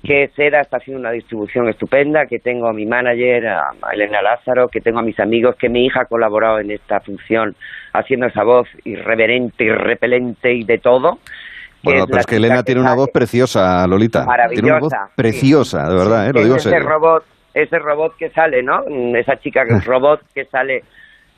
Que 0.02 0.28
Seda 0.36 0.60
está 0.60 0.76
haciendo 0.76 1.00
una 1.00 1.10
distribución 1.10 1.68
estupenda, 1.68 2.26
que 2.26 2.38
tengo 2.38 2.68
a 2.68 2.72
mi 2.72 2.86
manager, 2.86 3.48
a 3.48 3.72
Elena 3.92 4.22
Lázaro, 4.22 4.68
que 4.68 4.80
tengo 4.80 5.00
a 5.00 5.02
mis 5.02 5.18
amigos, 5.18 5.56
que 5.56 5.68
mi 5.68 5.86
hija 5.86 6.02
ha 6.02 6.04
colaborado 6.04 6.60
en 6.60 6.70
esta 6.70 7.00
función 7.00 7.56
haciendo 7.92 8.26
esa 8.26 8.44
voz 8.44 8.68
irreverente, 8.84 9.64
irrepelente 9.64 10.52
y 10.52 10.64
de 10.64 10.78
todo. 10.78 11.18
Bueno, 11.82 12.00
es 12.00 12.06
pero 12.06 12.20
es 12.20 12.26
que 12.26 12.36
Elena 12.36 12.62
tiene 12.62 12.80
una 12.80 12.94
voz 12.94 13.10
preciosa, 13.12 13.86
Lolita. 13.86 14.24
Tiene 14.48 14.68
una 14.68 14.80
voz 14.80 14.92
Maravillosa, 14.92 15.06
sí. 15.06 15.12
preciosa, 15.16 15.88
de 15.88 15.94
verdad, 15.96 16.28
¿eh? 16.28 16.32
lo 16.32 16.40
es 16.40 16.44
digo 16.44 16.54
en 16.56 16.60
ese 16.60 16.70
serio. 16.70 16.88
robot, 16.88 17.24
ese 17.54 17.78
robot 17.78 18.16
que 18.16 18.30
sale, 18.30 18.62
¿no? 18.62 18.82
Esa 19.16 19.36
chica 19.38 19.64
robot 19.86 20.20
que 20.34 20.44
sale 20.46 20.82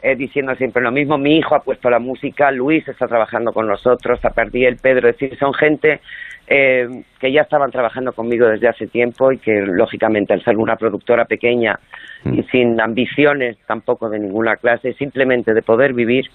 eh, 0.03 0.17
diciendo 0.17 0.55
siempre 0.55 0.83
lo 0.83 0.91
mismo. 0.91 1.19
Mi 1.19 1.39
hijo 1.39 1.55
ha 1.55 1.61
puesto 1.61 1.91
la 1.91 1.99
música, 1.99 2.51
Luis 2.51 2.87
está 2.87 3.07
trabajando 3.07 3.53
con 3.53 3.67
nosotros, 3.67 4.21
Zapardiel, 4.21 4.77
Pedro, 4.77 5.09
es 5.09 5.19
decir, 5.19 5.39
son 5.39 5.53
gente 5.55 6.01
eh, 6.47 6.89
que 7.19 7.33
ya 7.33 7.43
estaban 7.43 7.71
trabajando 7.71 8.13
conmigo 8.13 8.47
desde 8.47 8.69
hace 8.69 8.87
tiempo 8.87 9.33
y 9.33 9.39
que 9.39 9.61
lógicamente 9.61 10.33
al 10.33 10.43
ser 10.45 10.57
una 10.57 10.77
productora 10.77 11.25
pequeña 11.25 11.79
y 12.25 12.43
sin 12.45 12.81
ambiciones 12.81 13.57
tampoco 13.67 14.09
de 14.09 14.19
ninguna 14.19 14.57
clase, 14.57 14.93
simplemente 14.95 15.55
de 15.55 15.63
poder 15.63 15.93
vivir, 15.93 16.27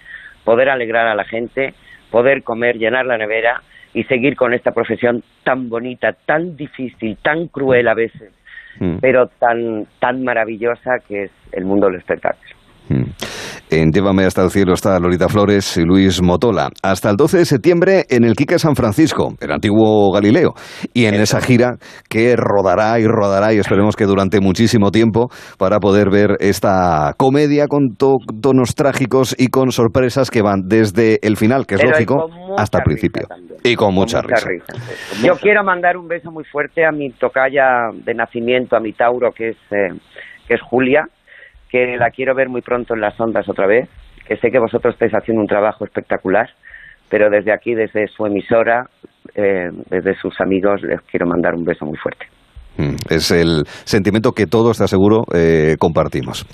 poder 0.43 0.69
alegrar 0.69 1.07
a 1.07 1.15
la 1.15 1.25
gente, 1.25 1.73
poder 2.11 2.43
comer, 2.43 2.77
llenar 2.77 3.05
la 3.05 3.17
nevera 3.17 3.61
y 3.93 4.03
seguir 4.05 4.35
con 4.35 4.53
esta 4.53 4.71
profesión 4.71 5.23
tan 5.43 5.69
bonita, 5.69 6.13
tan 6.25 6.55
difícil, 6.55 7.17
tan 7.21 7.47
cruel 7.47 7.87
a 7.87 7.93
veces, 7.93 8.31
Mm. 8.79 8.97
pero 9.01 9.27
tan 9.27 9.85
tan 9.99 10.23
maravillosa 10.23 10.99
que 11.07 11.23
es 11.25 11.31
el 11.51 11.65
mundo 11.65 11.87
del 11.87 11.97
espectáculo. 11.97 12.55
En 13.69 13.91
Llévame 13.91 14.25
hasta 14.25 14.43
el 14.43 14.49
cielo 14.51 14.73
está 14.73 14.99
Lolita 14.99 15.27
Flores 15.29 15.77
y 15.77 15.81
Luis 15.83 16.21
Motola. 16.21 16.69
Hasta 16.83 17.09
el 17.09 17.15
12 17.15 17.37
de 17.39 17.45
septiembre 17.45 18.05
en 18.09 18.23
el 18.23 18.35
Quique 18.35 18.59
San 18.59 18.75
Francisco, 18.75 19.33
el 19.39 19.51
antiguo 19.51 20.11
Galileo. 20.11 20.53
Y 20.93 21.05
en 21.05 21.15
esa 21.15 21.41
gira 21.41 21.77
que 22.09 22.35
rodará 22.35 22.99
y 22.99 23.07
rodará 23.07 23.53
y 23.53 23.57
esperemos 23.57 23.95
que 23.95 24.05
durante 24.05 24.39
muchísimo 24.41 24.91
tiempo 24.91 25.29
para 25.57 25.79
poder 25.79 26.09
ver 26.11 26.31
esta 26.39 27.13
comedia 27.17 27.67
con 27.67 27.95
to- 27.95 28.17
tonos 28.41 28.75
trágicos 28.75 29.35
y 29.37 29.47
con 29.47 29.71
sorpresas 29.71 30.29
que 30.29 30.41
van 30.41 30.67
desde 30.67 31.19
el 31.25 31.37
final, 31.37 31.65
que 31.65 31.75
es 31.75 31.81
Pero 31.81 31.91
lógico, 31.93 32.29
hasta 32.57 32.79
el 32.79 32.83
principio. 32.83 33.27
Y 33.63 33.75
con 33.75 33.93
mucha, 33.93 34.21
Con 34.21 34.31
mucha 34.31 34.45
risa. 34.49 34.65
risa. 34.73 35.25
Yo 35.25 35.35
quiero 35.37 35.63
mandar 35.63 35.97
un 35.97 36.07
beso 36.07 36.31
muy 36.31 36.43
fuerte 36.43 36.85
a 36.85 36.91
mi 36.91 37.09
tocaya 37.11 37.89
de 37.93 38.13
nacimiento, 38.13 38.75
a 38.75 38.79
mi 38.79 38.91
Tauro, 38.93 39.31
que 39.31 39.49
es, 39.49 39.57
eh, 39.71 39.89
que 40.47 40.55
es 40.55 40.61
Julia, 40.61 41.05
que 41.73 41.97
la 41.97 42.11
quiero 42.11 42.35
ver 42.35 42.49
muy 42.49 42.61
pronto 42.61 42.93
en 42.93 43.01
las 43.01 43.19
ondas 43.19 43.49
otra 43.49 43.65
vez, 43.65 43.89
que 44.27 44.37
sé 44.37 44.51
que 44.51 44.59
vosotros 44.59 44.93
estáis 44.93 45.11
haciendo 45.15 45.41
un 45.41 45.47
trabajo 45.47 45.83
espectacular, 45.83 46.47
pero 47.09 47.31
desde 47.31 47.51
aquí, 47.51 47.73
desde 47.73 48.07
su 48.09 48.27
emisora, 48.27 48.85
eh, 49.33 49.71
desde 49.89 50.13
sus 50.13 50.39
amigos, 50.39 50.83
les 50.83 51.01
quiero 51.01 51.25
mandar 51.25 51.55
un 51.55 51.65
beso 51.65 51.83
muy 51.83 51.97
fuerte. 51.97 52.27
Mm, 52.77 52.95
Es 53.09 53.29
el 53.31 53.63
sentimiento 53.83 54.31
que 54.31 54.47
todos, 54.47 54.77
te 54.77 54.83
aseguro, 54.85 55.23
eh, 55.33 55.75
compartimos. 55.79 56.45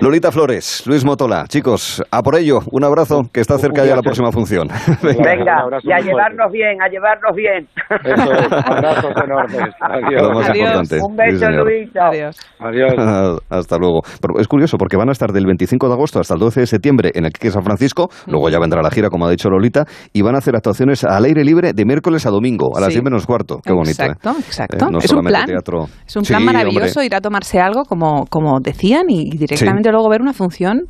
Lolita 0.00 0.32
Flores, 0.32 0.82
Luis 0.86 1.04
Motola, 1.04 1.44
chicos, 1.48 2.02
a 2.10 2.22
por 2.22 2.36
ello, 2.36 2.60
un 2.72 2.84
abrazo, 2.84 3.22
que 3.32 3.40
está 3.40 3.58
cerca 3.58 3.84
ya 3.84 3.94
la 3.94 4.02
próxima 4.02 4.32
función. 4.32 4.68
Venga, 5.02 5.34
y 5.34 5.92
a 5.92 5.96
fuerte. 5.96 6.02
llevarnos 6.04 6.52
bien, 6.52 6.82
a 6.82 6.88
llevarnos 6.88 7.36
bien. 7.36 7.68
Eso 8.04 8.32
es, 8.32 8.52
abrazos 8.66 9.12
enormes. 9.24 9.74
Adiós. 9.80 10.22
Lo 10.22 10.32
más 10.32 10.48
importante. 10.56 10.96
Un 11.00 11.12
Sí, 11.12 11.16
beso, 11.16 11.46
señor. 11.46 11.64
Luis. 11.64 11.90
Adiós. 11.96 12.36
Adiós. 12.58 13.40
Hasta 13.50 13.78
luego. 13.78 14.00
Pero 14.20 14.40
es 14.40 14.48
curioso 14.48 14.76
porque 14.78 14.96
van 14.96 15.08
a 15.08 15.12
estar 15.12 15.30
del 15.32 15.46
25 15.46 15.86
de 15.88 15.94
agosto 15.94 16.20
hasta 16.20 16.34
el 16.34 16.40
12 16.40 16.60
de 16.60 16.66
septiembre 16.66 17.10
en 17.14 17.24
el 17.24 17.32
Quique 17.32 17.50
San 17.50 17.62
Francisco, 17.62 18.08
luego 18.26 18.48
ya 18.50 18.58
vendrá 18.58 18.82
la 18.82 18.90
gira, 18.90 19.08
como 19.10 19.26
ha 19.26 19.30
dicho 19.30 19.48
Lolita, 19.48 19.84
y 20.12 20.22
van 20.22 20.34
a 20.34 20.38
hacer 20.38 20.56
actuaciones 20.56 21.04
al 21.04 21.24
aire 21.24 21.44
libre 21.44 21.72
de 21.72 21.84
miércoles 21.84 22.26
a 22.26 22.30
domingo, 22.30 22.76
a 22.76 22.80
las 22.80 22.88
Sí. 22.88 22.94
10 22.94 23.04
menos 23.04 23.26
cuarto. 23.26 23.60
Qué 23.64 23.72
bonito. 23.72 24.02
¿eh? 24.02 24.06
Exacto, 24.06 24.30
exacto. 24.38 24.86
Eh, 24.86 24.88
no 24.90 24.98
es 24.98 25.12
un 25.12 25.22
plan. 25.22 25.46
Teatro. 25.52 25.88
Es 26.06 26.16
un 26.16 26.24
Sí, 26.24 26.32
plan 26.32 26.44
maravilloso 26.44 26.86
hombre. 27.00 27.06
ir 27.06 27.14
a 27.14 27.20
tomarse 27.20 27.60
algo, 27.60 27.84
como, 27.84 28.26
como 28.26 28.60
decían, 28.60 29.08
y 29.08 29.30
directamente 29.30 29.90
luego 29.90 30.08
ver 30.08 30.20
una 30.22 30.32
función 30.32 30.82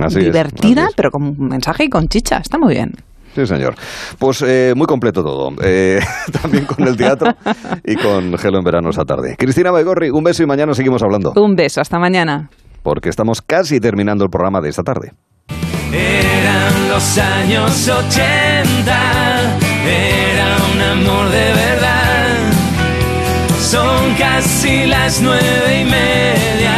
Así 0.00 0.20
divertida, 0.20 0.86
es. 0.88 0.94
pero 0.96 1.10
con 1.10 1.22
un 1.24 1.48
mensaje 1.48 1.84
y 1.84 1.88
con 1.88 2.08
chicha. 2.08 2.38
Está 2.38 2.58
muy 2.58 2.74
bien. 2.74 2.92
Sí, 3.34 3.44
señor. 3.46 3.74
Pues 4.18 4.42
eh, 4.46 4.74
muy 4.76 4.86
completo 4.86 5.22
todo. 5.24 5.50
Eh, 5.62 5.98
también 6.42 6.64
con 6.66 6.86
el 6.86 6.96
teatro 6.96 7.34
y 7.84 7.96
con 7.96 8.38
Gelo 8.38 8.58
en 8.58 8.64
verano 8.64 8.90
esta 8.90 9.04
tarde. 9.04 9.34
Cristina 9.36 9.70
Baigorri, 9.72 10.10
un 10.10 10.22
beso 10.22 10.42
y 10.42 10.46
mañana 10.46 10.72
seguimos 10.74 11.02
hablando. 11.02 11.32
Un 11.36 11.56
beso, 11.56 11.80
hasta 11.80 11.98
mañana. 11.98 12.48
Porque 12.84 13.08
estamos 13.08 13.42
casi 13.42 13.80
terminando 13.80 14.22
el 14.24 14.30
programa 14.30 14.60
de 14.60 14.68
esta 14.68 14.82
tarde. 14.84 15.12
Eran 15.92 16.88
los 16.88 17.18
años 17.18 17.88
80, 17.88 19.58
era 19.86 20.56
un 20.74 20.80
amor 20.80 21.28
de 21.30 21.52
verdad. 21.52 22.03
Son 23.74 24.14
casi 24.14 24.86
las 24.86 25.20
nueve 25.20 25.80
y 25.80 25.84
media, 25.84 26.76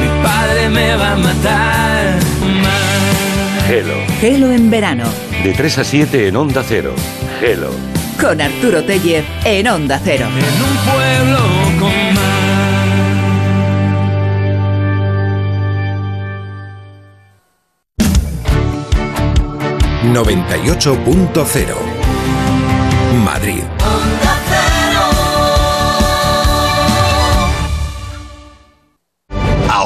mi 0.00 0.08
padre 0.20 0.68
me 0.68 0.96
va 0.96 1.12
a 1.12 1.16
matar. 1.16 2.18
Hello. 3.68 3.94
Gelo 4.20 4.50
en 4.50 4.68
verano. 4.68 5.04
De 5.44 5.52
3 5.52 5.78
a 5.78 5.84
7 5.84 6.26
en 6.26 6.34
Onda 6.34 6.64
Cero. 6.66 6.92
Hello. 7.40 7.70
Con 8.20 8.40
Arturo 8.40 8.82
Tellez 8.82 9.24
en 9.44 9.68
Onda 9.68 10.00
Cero. 10.02 10.26
En 10.26 10.60
un 10.60 10.76
pueblo 10.90 11.38
con 11.78 12.14
mar. 12.14 12.40
98.0 20.02 21.74
Madrid. 23.24 23.79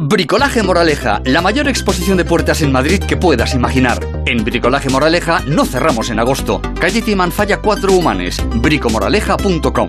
Bricolaje 0.00 0.62
Moraleja, 0.62 1.20
la 1.24 1.42
mayor 1.42 1.66
exposición 1.66 2.16
de 2.16 2.24
puertas 2.24 2.62
en 2.62 2.70
Madrid 2.70 3.02
que 3.02 3.16
puedas 3.16 3.52
imaginar. 3.54 3.98
En 4.26 4.44
Bricolaje 4.44 4.88
Moraleja 4.90 5.40
no 5.40 5.64
cerramos 5.64 6.08
en 6.10 6.20
agosto. 6.20 6.62
Calle 6.80 7.02
Timanfaya 7.02 7.60
4 7.60 7.92
Humanes, 7.92 8.40
bricomoraleja.com. 8.62 9.88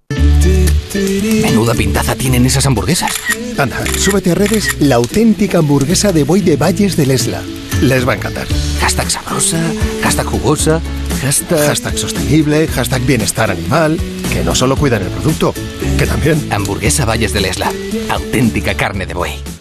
Menuda 0.93 1.73
pintaza 1.73 2.15
tienen 2.15 2.45
esas 2.45 2.65
hamburguesas. 2.65 3.13
Anda, 3.57 3.83
súbete 3.97 4.31
a 4.31 4.35
redes 4.35 4.79
la 4.79 4.95
auténtica 4.95 5.59
hamburguesa 5.59 6.11
de 6.11 6.23
buey 6.23 6.41
de 6.41 6.57
Valles 6.57 6.97
del 6.97 7.11
Esla. 7.11 7.41
Les 7.81 8.07
va 8.07 8.13
a 8.13 8.15
encantar. 8.15 8.47
Hashtag 8.79 9.09
sabrosa, 9.09 9.61
hashtag 10.03 10.25
jugosa, 10.25 10.81
hashtag... 11.21 11.67
Hashtag 11.67 11.97
sostenible, 11.97 12.67
hashtag 12.67 13.01
bienestar 13.05 13.49
animal. 13.49 13.97
Que 14.31 14.43
no 14.43 14.53
solo 14.53 14.75
cuidan 14.75 15.03
el 15.03 15.09
producto, 15.09 15.53
que 15.97 16.05
también... 16.05 16.51
Hamburguesa 16.51 17.05
Valles 17.05 17.33
del 17.33 17.45
Esla. 17.45 17.71
Auténtica 18.09 18.75
carne 18.75 19.05
de 19.05 19.13
buey. 19.13 19.60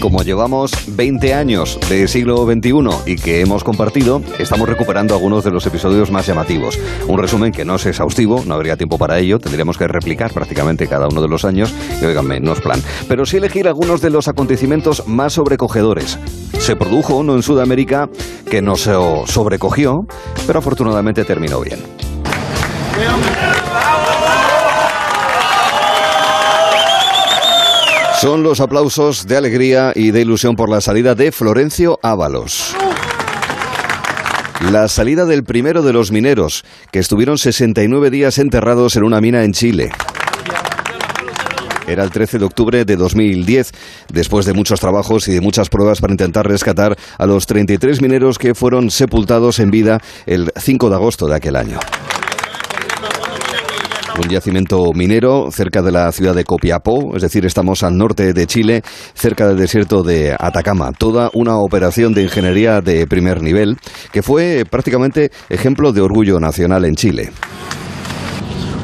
Como 0.00 0.22
llevamos 0.22 0.72
20 0.88 1.34
años 1.34 1.78
de 1.88 2.08
siglo 2.08 2.44
XXI 2.46 2.72
y 3.06 3.16
que 3.16 3.40
hemos 3.40 3.62
compartido, 3.62 4.22
estamos 4.38 4.68
recuperando 4.68 5.14
algunos 5.14 5.44
de 5.44 5.50
los 5.50 5.66
episodios 5.66 6.10
más 6.10 6.26
llamativos. 6.26 6.78
Un 7.06 7.18
resumen 7.18 7.52
que 7.52 7.64
no 7.64 7.76
es 7.76 7.86
exhaustivo, 7.86 8.42
no 8.46 8.54
habría 8.54 8.76
tiempo 8.76 8.98
para 8.98 9.18
ello, 9.18 9.38
tendríamos 9.38 9.76
que 9.76 9.86
replicar 9.86 10.32
prácticamente 10.32 10.88
cada 10.88 11.06
uno 11.08 11.20
de 11.20 11.28
los 11.28 11.44
años, 11.44 11.72
y 12.00 12.04
oiganme, 12.04 12.40
no 12.40 12.52
es 12.52 12.60
plan. 12.60 12.82
Pero 13.08 13.26
sí 13.26 13.36
elegir 13.36 13.68
algunos 13.68 14.00
de 14.00 14.10
los 14.10 14.26
acontecimientos 14.28 15.06
más 15.06 15.34
sobrecogedores. 15.34 16.18
Se 16.58 16.76
produjo 16.76 17.16
uno 17.16 17.34
en 17.34 17.42
Sudamérica 17.42 18.08
que 18.48 18.62
nos 18.62 18.80
sobrecogió, 18.80 20.06
pero 20.46 20.58
afortunadamente 20.58 21.24
terminó 21.24 21.60
bien. 21.60 21.80
Son 28.20 28.42
los 28.42 28.60
aplausos 28.60 29.26
de 29.26 29.38
alegría 29.38 29.92
y 29.94 30.10
de 30.10 30.20
ilusión 30.20 30.54
por 30.54 30.68
la 30.68 30.82
salida 30.82 31.14
de 31.14 31.32
Florencio 31.32 31.98
Ábalos. 32.02 32.76
La 34.70 34.88
salida 34.88 35.24
del 35.24 35.42
primero 35.42 35.80
de 35.80 35.94
los 35.94 36.12
mineros, 36.12 36.66
que 36.92 36.98
estuvieron 36.98 37.38
69 37.38 38.10
días 38.10 38.36
enterrados 38.36 38.94
en 38.96 39.04
una 39.04 39.22
mina 39.22 39.42
en 39.42 39.54
Chile. 39.54 39.90
Era 41.88 42.04
el 42.04 42.10
13 42.10 42.40
de 42.40 42.44
octubre 42.44 42.84
de 42.84 42.96
2010, 42.96 43.72
después 44.12 44.44
de 44.44 44.52
muchos 44.52 44.80
trabajos 44.80 45.26
y 45.26 45.32
de 45.32 45.40
muchas 45.40 45.70
pruebas 45.70 46.02
para 46.02 46.12
intentar 46.12 46.46
rescatar 46.46 46.98
a 47.16 47.24
los 47.24 47.46
33 47.46 48.02
mineros 48.02 48.36
que 48.36 48.54
fueron 48.54 48.90
sepultados 48.90 49.60
en 49.60 49.70
vida 49.70 49.98
el 50.26 50.52
5 50.54 50.90
de 50.90 50.94
agosto 50.94 51.26
de 51.26 51.36
aquel 51.36 51.56
año 51.56 51.78
un 54.20 54.28
yacimiento 54.28 54.92
minero 54.92 55.50
cerca 55.50 55.82
de 55.82 55.92
la 55.92 56.12
ciudad 56.12 56.34
de 56.34 56.44
Copiapó, 56.44 57.16
es 57.16 57.22
decir, 57.22 57.46
estamos 57.46 57.82
al 57.82 57.96
norte 57.96 58.32
de 58.32 58.46
Chile, 58.46 58.82
cerca 59.14 59.48
del 59.48 59.56
desierto 59.56 60.02
de 60.02 60.36
Atacama. 60.38 60.92
Toda 60.92 61.30
una 61.32 61.56
operación 61.56 62.12
de 62.12 62.22
ingeniería 62.22 62.80
de 62.80 63.06
primer 63.06 63.42
nivel 63.42 63.78
que 64.12 64.22
fue 64.22 64.64
prácticamente 64.68 65.30
ejemplo 65.48 65.92
de 65.92 66.02
orgullo 66.02 66.38
nacional 66.38 66.84
en 66.84 66.94
Chile. 66.96 67.30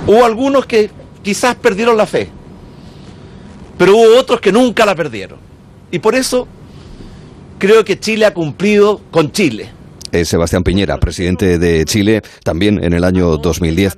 Hubo 0.06 0.24
algunos 0.24 0.66
que 0.66 0.90
quizás 1.22 1.54
perdieron 1.56 1.96
la 1.96 2.06
fe, 2.06 2.28
pero 3.76 3.94
hubo 3.96 4.18
otros 4.18 4.40
que 4.40 4.52
nunca 4.52 4.86
la 4.86 4.94
perdieron. 4.94 5.38
Y 5.90 5.98
por 5.98 6.14
eso 6.14 6.48
creo 7.58 7.84
que 7.84 7.98
Chile 8.00 8.24
ha 8.24 8.32
cumplido 8.32 9.02
con 9.10 9.32
Chile. 9.32 9.75
Sebastián 10.24 10.62
Piñera, 10.62 10.98
presidente 10.98 11.58
de 11.58 11.84
Chile, 11.84 12.22
también 12.42 12.82
en 12.82 12.92
el 12.92 13.04
año 13.04 13.36
2010. 13.36 13.96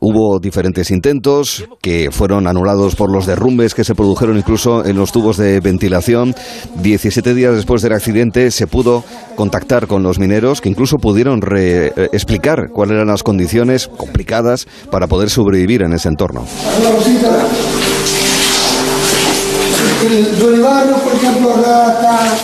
Hubo 0.00 0.38
diferentes 0.40 0.90
intentos 0.90 1.64
que 1.82 2.10
fueron 2.10 2.46
anulados 2.46 2.96
por 2.96 3.12
los 3.12 3.26
derrumbes 3.26 3.74
que 3.74 3.84
se 3.84 3.94
produjeron 3.94 4.38
incluso 4.38 4.84
en 4.84 4.96
los 4.96 5.12
tubos 5.12 5.36
de 5.36 5.60
ventilación. 5.60 6.34
17 6.82 7.34
días 7.34 7.54
después 7.54 7.82
del 7.82 7.92
accidente 7.92 8.50
se 8.50 8.66
pudo 8.66 9.04
contactar 9.36 9.86
con 9.86 10.02
los 10.02 10.18
mineros 10.18 10.60
que 10.60 10.68
incluso 10.68 10.98
pudieron 10.98 11.40
eh, 11.56 11.92
explicar 12.12 12.70
cuáles 12.72 12.94
eran 12.94 13.08
las 13.08 13.22
condiciones 13.22 13.88
complicadas 13.88 14.66
para 14.90 15.06
poder 15.06 15.30
sobrevivir 15.30 15.82
en 15.82 15.92
ese 15.92 16.08
entorno. 16.08 16.44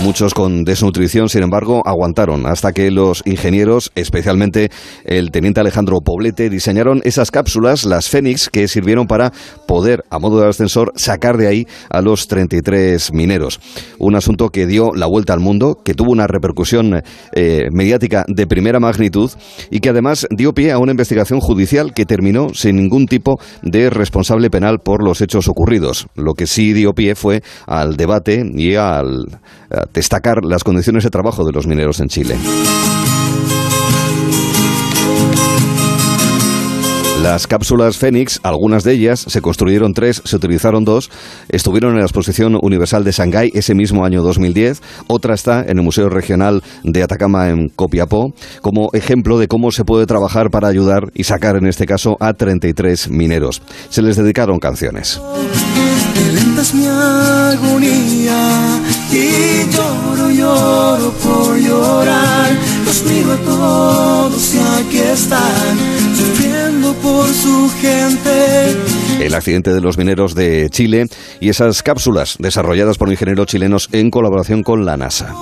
Muchos 0.01 0.35
con 0.35 0.65
desnutrición, 0.65 1.29
sin 1.29 1.43
embargo, 1.43 1.83
aguantaron 1.85 2.47
hasta 2.47 2.73
que 2.73 2.91
los 2.91 3.23
ingenieros, 3.25 3.91
especialmente 3.95 4.71
el 5.05 5.31
teniente 5.31 5.61
Alejandro 5.61 6.01
Poblete, 6.01 6.51
diseñaron 6.51 7.01
esas 7.05 7.31
cápsulas, 7.31 7.85
las 7.85 8.09
Fénix, 8.09 8.49
que 8.49 8.69
sirvieron 8.69 9.07
para 9.07 9.33
poder, 9.67 10.05
a 10.11 10.19
modo 10.19 10.41
de 10.41 10.49
ascensor, 10.49 10.93
sacar 10.97 11.37
de 11.37 11.49
ahí 11.49 11.67
a 11.91 12.03
los 12.03 12.29
33 12.29 13.13
mineros. 13.13 13.61
Un 13.99 14.15
asunto 14.17 14.51
que 14.51 14.67
dio 14.67 14.93
la 14.95 15.07
vuelta 15.07 15.33
al 15.33 15.41
mundo, 15.41 15.79
que 15.83 15.95
tuvo 15.95 16.13
una 16.13 16.27
repercusión 16.27 17.03
eh, 17.33 17.69
mediática 17.73 18.25
de 18.29 18.47
primera 18.47 18.81
magnitud 18.81 19.31
y 19.71 19.81
que 19.81 19.89
además 19.89 20.27
dio 20.31 20.53
pie 20.53 20.73
a 20.73 20.79
una 20.79 20.93
investigación 20.93 21.41
judicial 21.41 21.93
que 21.95 22.07
terminó 22.07 22.55
sin 22.55 22.77
ningún 22.77 23.07
tipo 23.07 23.41
de 23.63 23.91
responsable 23.91 24.51
penal 24.51 24.79
por 24.79 25.03
los 25.03 25.21
hechos 25.21 25.49
ocurridos. 25.49 26.07
Lo 26.15 26.35
que 26.35 26.47
sí 26.47 26.73
dio 26.73 26.93
pie 26.93 27.15
fue 27.15 27.43
al 27.67 27.97
debate 27.97 28.45
y 28.55 28.66
al 28.75 29.39
destacar 29.93 30.45
las 30.45 30.65
condiciones 30.65 31.05
de 31.05 31.11
trabajo 31.11 31.45
de 31.45 31.53
los 31.53 31.67
mineros 31.67 32.01
en 32.01 32.09
Chile. 32.09 32.37
Las 37.23 37.49
cápsulas 37.49 37.97
Fénix, 37.97 38.39
algunas 38.45 38.85
de 38.85 38.93
ellas, 38.93 39.19
se 39.19 39.41
construyeron 39.41 39.95
tres, 39.95 40.23
se 40.25 40.37
utilizaron 40.37 40.85
dos, 40.85 41.11
estuvieron 41.49 41.95
en 41.95 41.99
la 41.99 42.05
Exposición 42.05 42.57
Universal 42.61 43.03
de 43.03 43.11
Shanghái 43.11 43.51
ese 43.53 43.75
mismo 43.75 44.05
año 44.05 44.23
2010, 44.23 44.81
otra 45.09 45.35
está 45.35 45.63
en 45.63 45.79
el 45.79 45.83
Museo 45.83 46.09
Regional 46.09 46.63
de 46.85 47.03
Atacama 47.03 47.49
en 47.49 47.69
Copiapó, 47.69 48.33
como 48.61 48.91
ejemplo 48.93 49.39
de 49.39 49.49
cómo 49.49 49.73
se 49.73 49.85
puede 49.85 50.07
trabajar 50.07 50.51
para 50.51 50.69
ayudar 50.69 51.11
y 51.15 51.25
sacar 51.25 51.57
en 51.57 51.67
este 51.67 51.85
caso 51.85 52.17
a 52.21 52.33
33 52.33 53.11
mineros. 53.11 53.61
Se 53.89 54.03
les 54.03 54.17
dedicaron 54.17 54.61
canciones 54.61 55.21
es 56.61 56.75
mi 56.75 56.87
agonía 56.87 58.41
y 59.11 59.71
lloro, 59.71 60.31
lloro 60.31 61.13
por 61.23 61.57
llorar. 61.57 62.51
Los 62.85 63.05
miro 63.05 63.33
a 63.33 63.37
todos 63.37 64.55
y 64.55 64.59
aquí 64.59 64.99
están, 64.99 65.79
sufriendo 66.17 66.95
por 66.95 67.29
su 67.29 67.71
gente 67.81 68.77
el 69.21 69.35
accidente 69.35 69.73
de 69.73 69.81
los 69.81 69.99
mineros 69.99 70.35
de 70.35 70.69
Chile 70.71 71.09
y 71.41 71.49
esas 71.49 71.83
cápsulas 71.83 72.37
desarrolladas 72.39 72.99
por 72.99 73.11
ingenieros 73.11 73.47
chilenos 73.47 73.89
en 73.93 74.11
colaboración 74.11 74.63
con 74.63 74.85
la 74.85 74.97
NASA. 74.97 75.35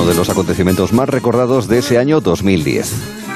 Uno 0.00 0.08
de 0.08 0.16
los 0.16 0.30
acontecimientos 0.30 0.94
más 0.94 1.10
recordados 1.10 1.68
de 1.68 1.80
ese 1.80 1.98
año 1.98 2.22
2010. 2.22 3.29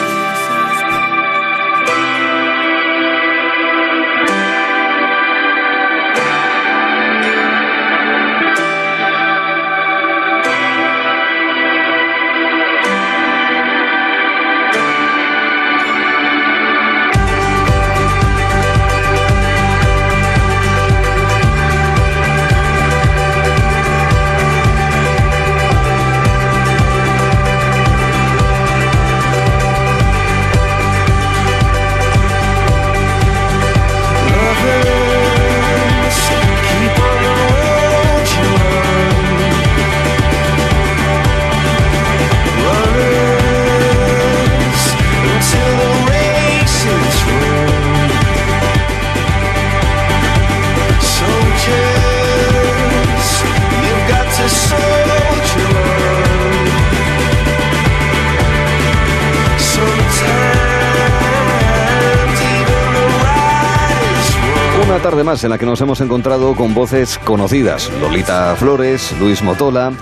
Tarde 65.05 65.23
más 65.23 65.45
en 65.45 65.51
la 65.51 65.59
que 65.59 65.67
nos 65.67 65.79
hemos 65.83 66.01
encontrado 66.01 66.55
con 66.55 66.73
voces 66.73 67.19
conocidas. 67.19 67.93
Lolita 68.01 68.57
Flores, 68.57 69.15
Luis 69.21 69.43
Motola, 69.43 69.93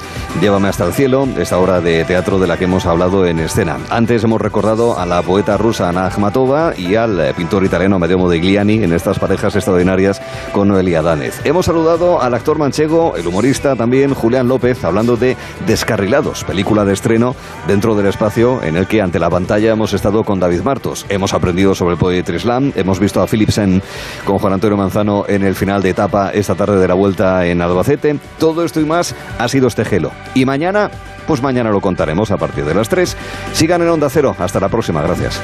Llévame 0.40 0.68
hasta 0.68 0.86
el 0.86 0.92
cielo, 0.92 1.28
esta 1.38 1.58
obra 1.58 1.80
de 1.80 2.04
teatro 2.04 2.38
de 2.40 2.48
la 2.48 2.56
que 2.56 2.64
hemos 2.64 2.86
hablado 2.86 3.26
en 3.26 3.38
escena. 3.38 3.78
Antes 3.90 4.24
hemos 4.24 4.40
recordado 4.40 4.98
a 4.98 5.06
la 5.06 5.22
poeta 5.22 5.56
rusa 5.56 5.88
Ana 5.88 6.06
Akhmatova 6.06 6.72
y 6.76 6.96
al 6.96 7.20
eh, 7.20 7.34
pintor 7.34 7.64
italiano 7.64 7.96
Amedeo 7.96 8.18
Modigliani 8.18 8.82
en 8.82 8.92
estas 8.92 9.20
parejas 9.20 9.54
extraordinarias 9.54 10.20
con 10.52 10.68
Noelia 10.68 11.02
Danez. 11.02 11.40
Hemos 11.44 11.66
saludado 11.66 12.20
al 12.20 12.34
actor 12.34 12.58
manchego, 12.58 13.14
el 13.16 13.26
humorista 13.26 13.76
también 13.76 14.14
Julián 14.14 14.48
López, 14.48 14.82
hablando 14.84 15.16
de 15.16 15.36
Descarrilados, 15.66 16.42
película 16.44 16.84
de 16.84 16.94
estreno 16.94 17.36
dentro 17.68 17.94
del 17.94 18.06
espacio 18.06 18.64
en 18.64 18.76
el 18.76 18.88
que 18.88 19.02
ante 19.02 19.20
la 19.20 19.30
pantalla 19.30 19.72
hemos 19.72 19.92
estado 19.92 20.24
con 20.24 20.40
David 20.40 20.62
Martos. 20.62 21.06
Hemos 21.08 21.34
aprendido 21.34 21.74
sobre 21.74 21.92
el 21.92 21.98
Poetry 21.98 22.40
Slam, 22.40 22.72
hemos 22.74 22.98
visto 22.98 23.20
a 23.20 23.26
Philipsen 23.26 23.82
con 24.24 24.38
Juan 24.38 24.54
Antonio 24.54 24.76
Manzano 24.76 25.24
en 25.28 25.44
el 25.44 25.54
final 25.54 25.82
de 25.82 25.90
etapa 25.90 26.30
esta 26.30 26.54
tarde 26.54 26.80
de 26.80 26.88
la 26.88 26.94
vuelta 26.94 27.46
en 27.46 27.60
Albacete. 27.60 28.18
Todo 28.38 28.64
esto 28.64 28.80
y 28.80 28.86
más 28.86 29.14
ha 29.38 29.46
sido 29.46 29.68
este 29.68 29.84
gelo. 29.84 30.10
Y 30.34 30.44
mañana, 30.44 30.90
pues 31.26 31.42
mañana 31.42 31.70
lo 31.70 31.80
contaremos 31.80 32.30
a 32.30 32.36
partir 32.36 32.64
de 32.64 32.74
las 32.74 32.88
3. 32.88 33.16
Sigan 33.52 33.82
en 33.82 33.88
Onda 33.88 34.08
Cero. 34.10 34.34
Hasta 34.38 34.60
la 34.60 34.68
próxima. 34.68 35.02
Gracias. 35.02 35.40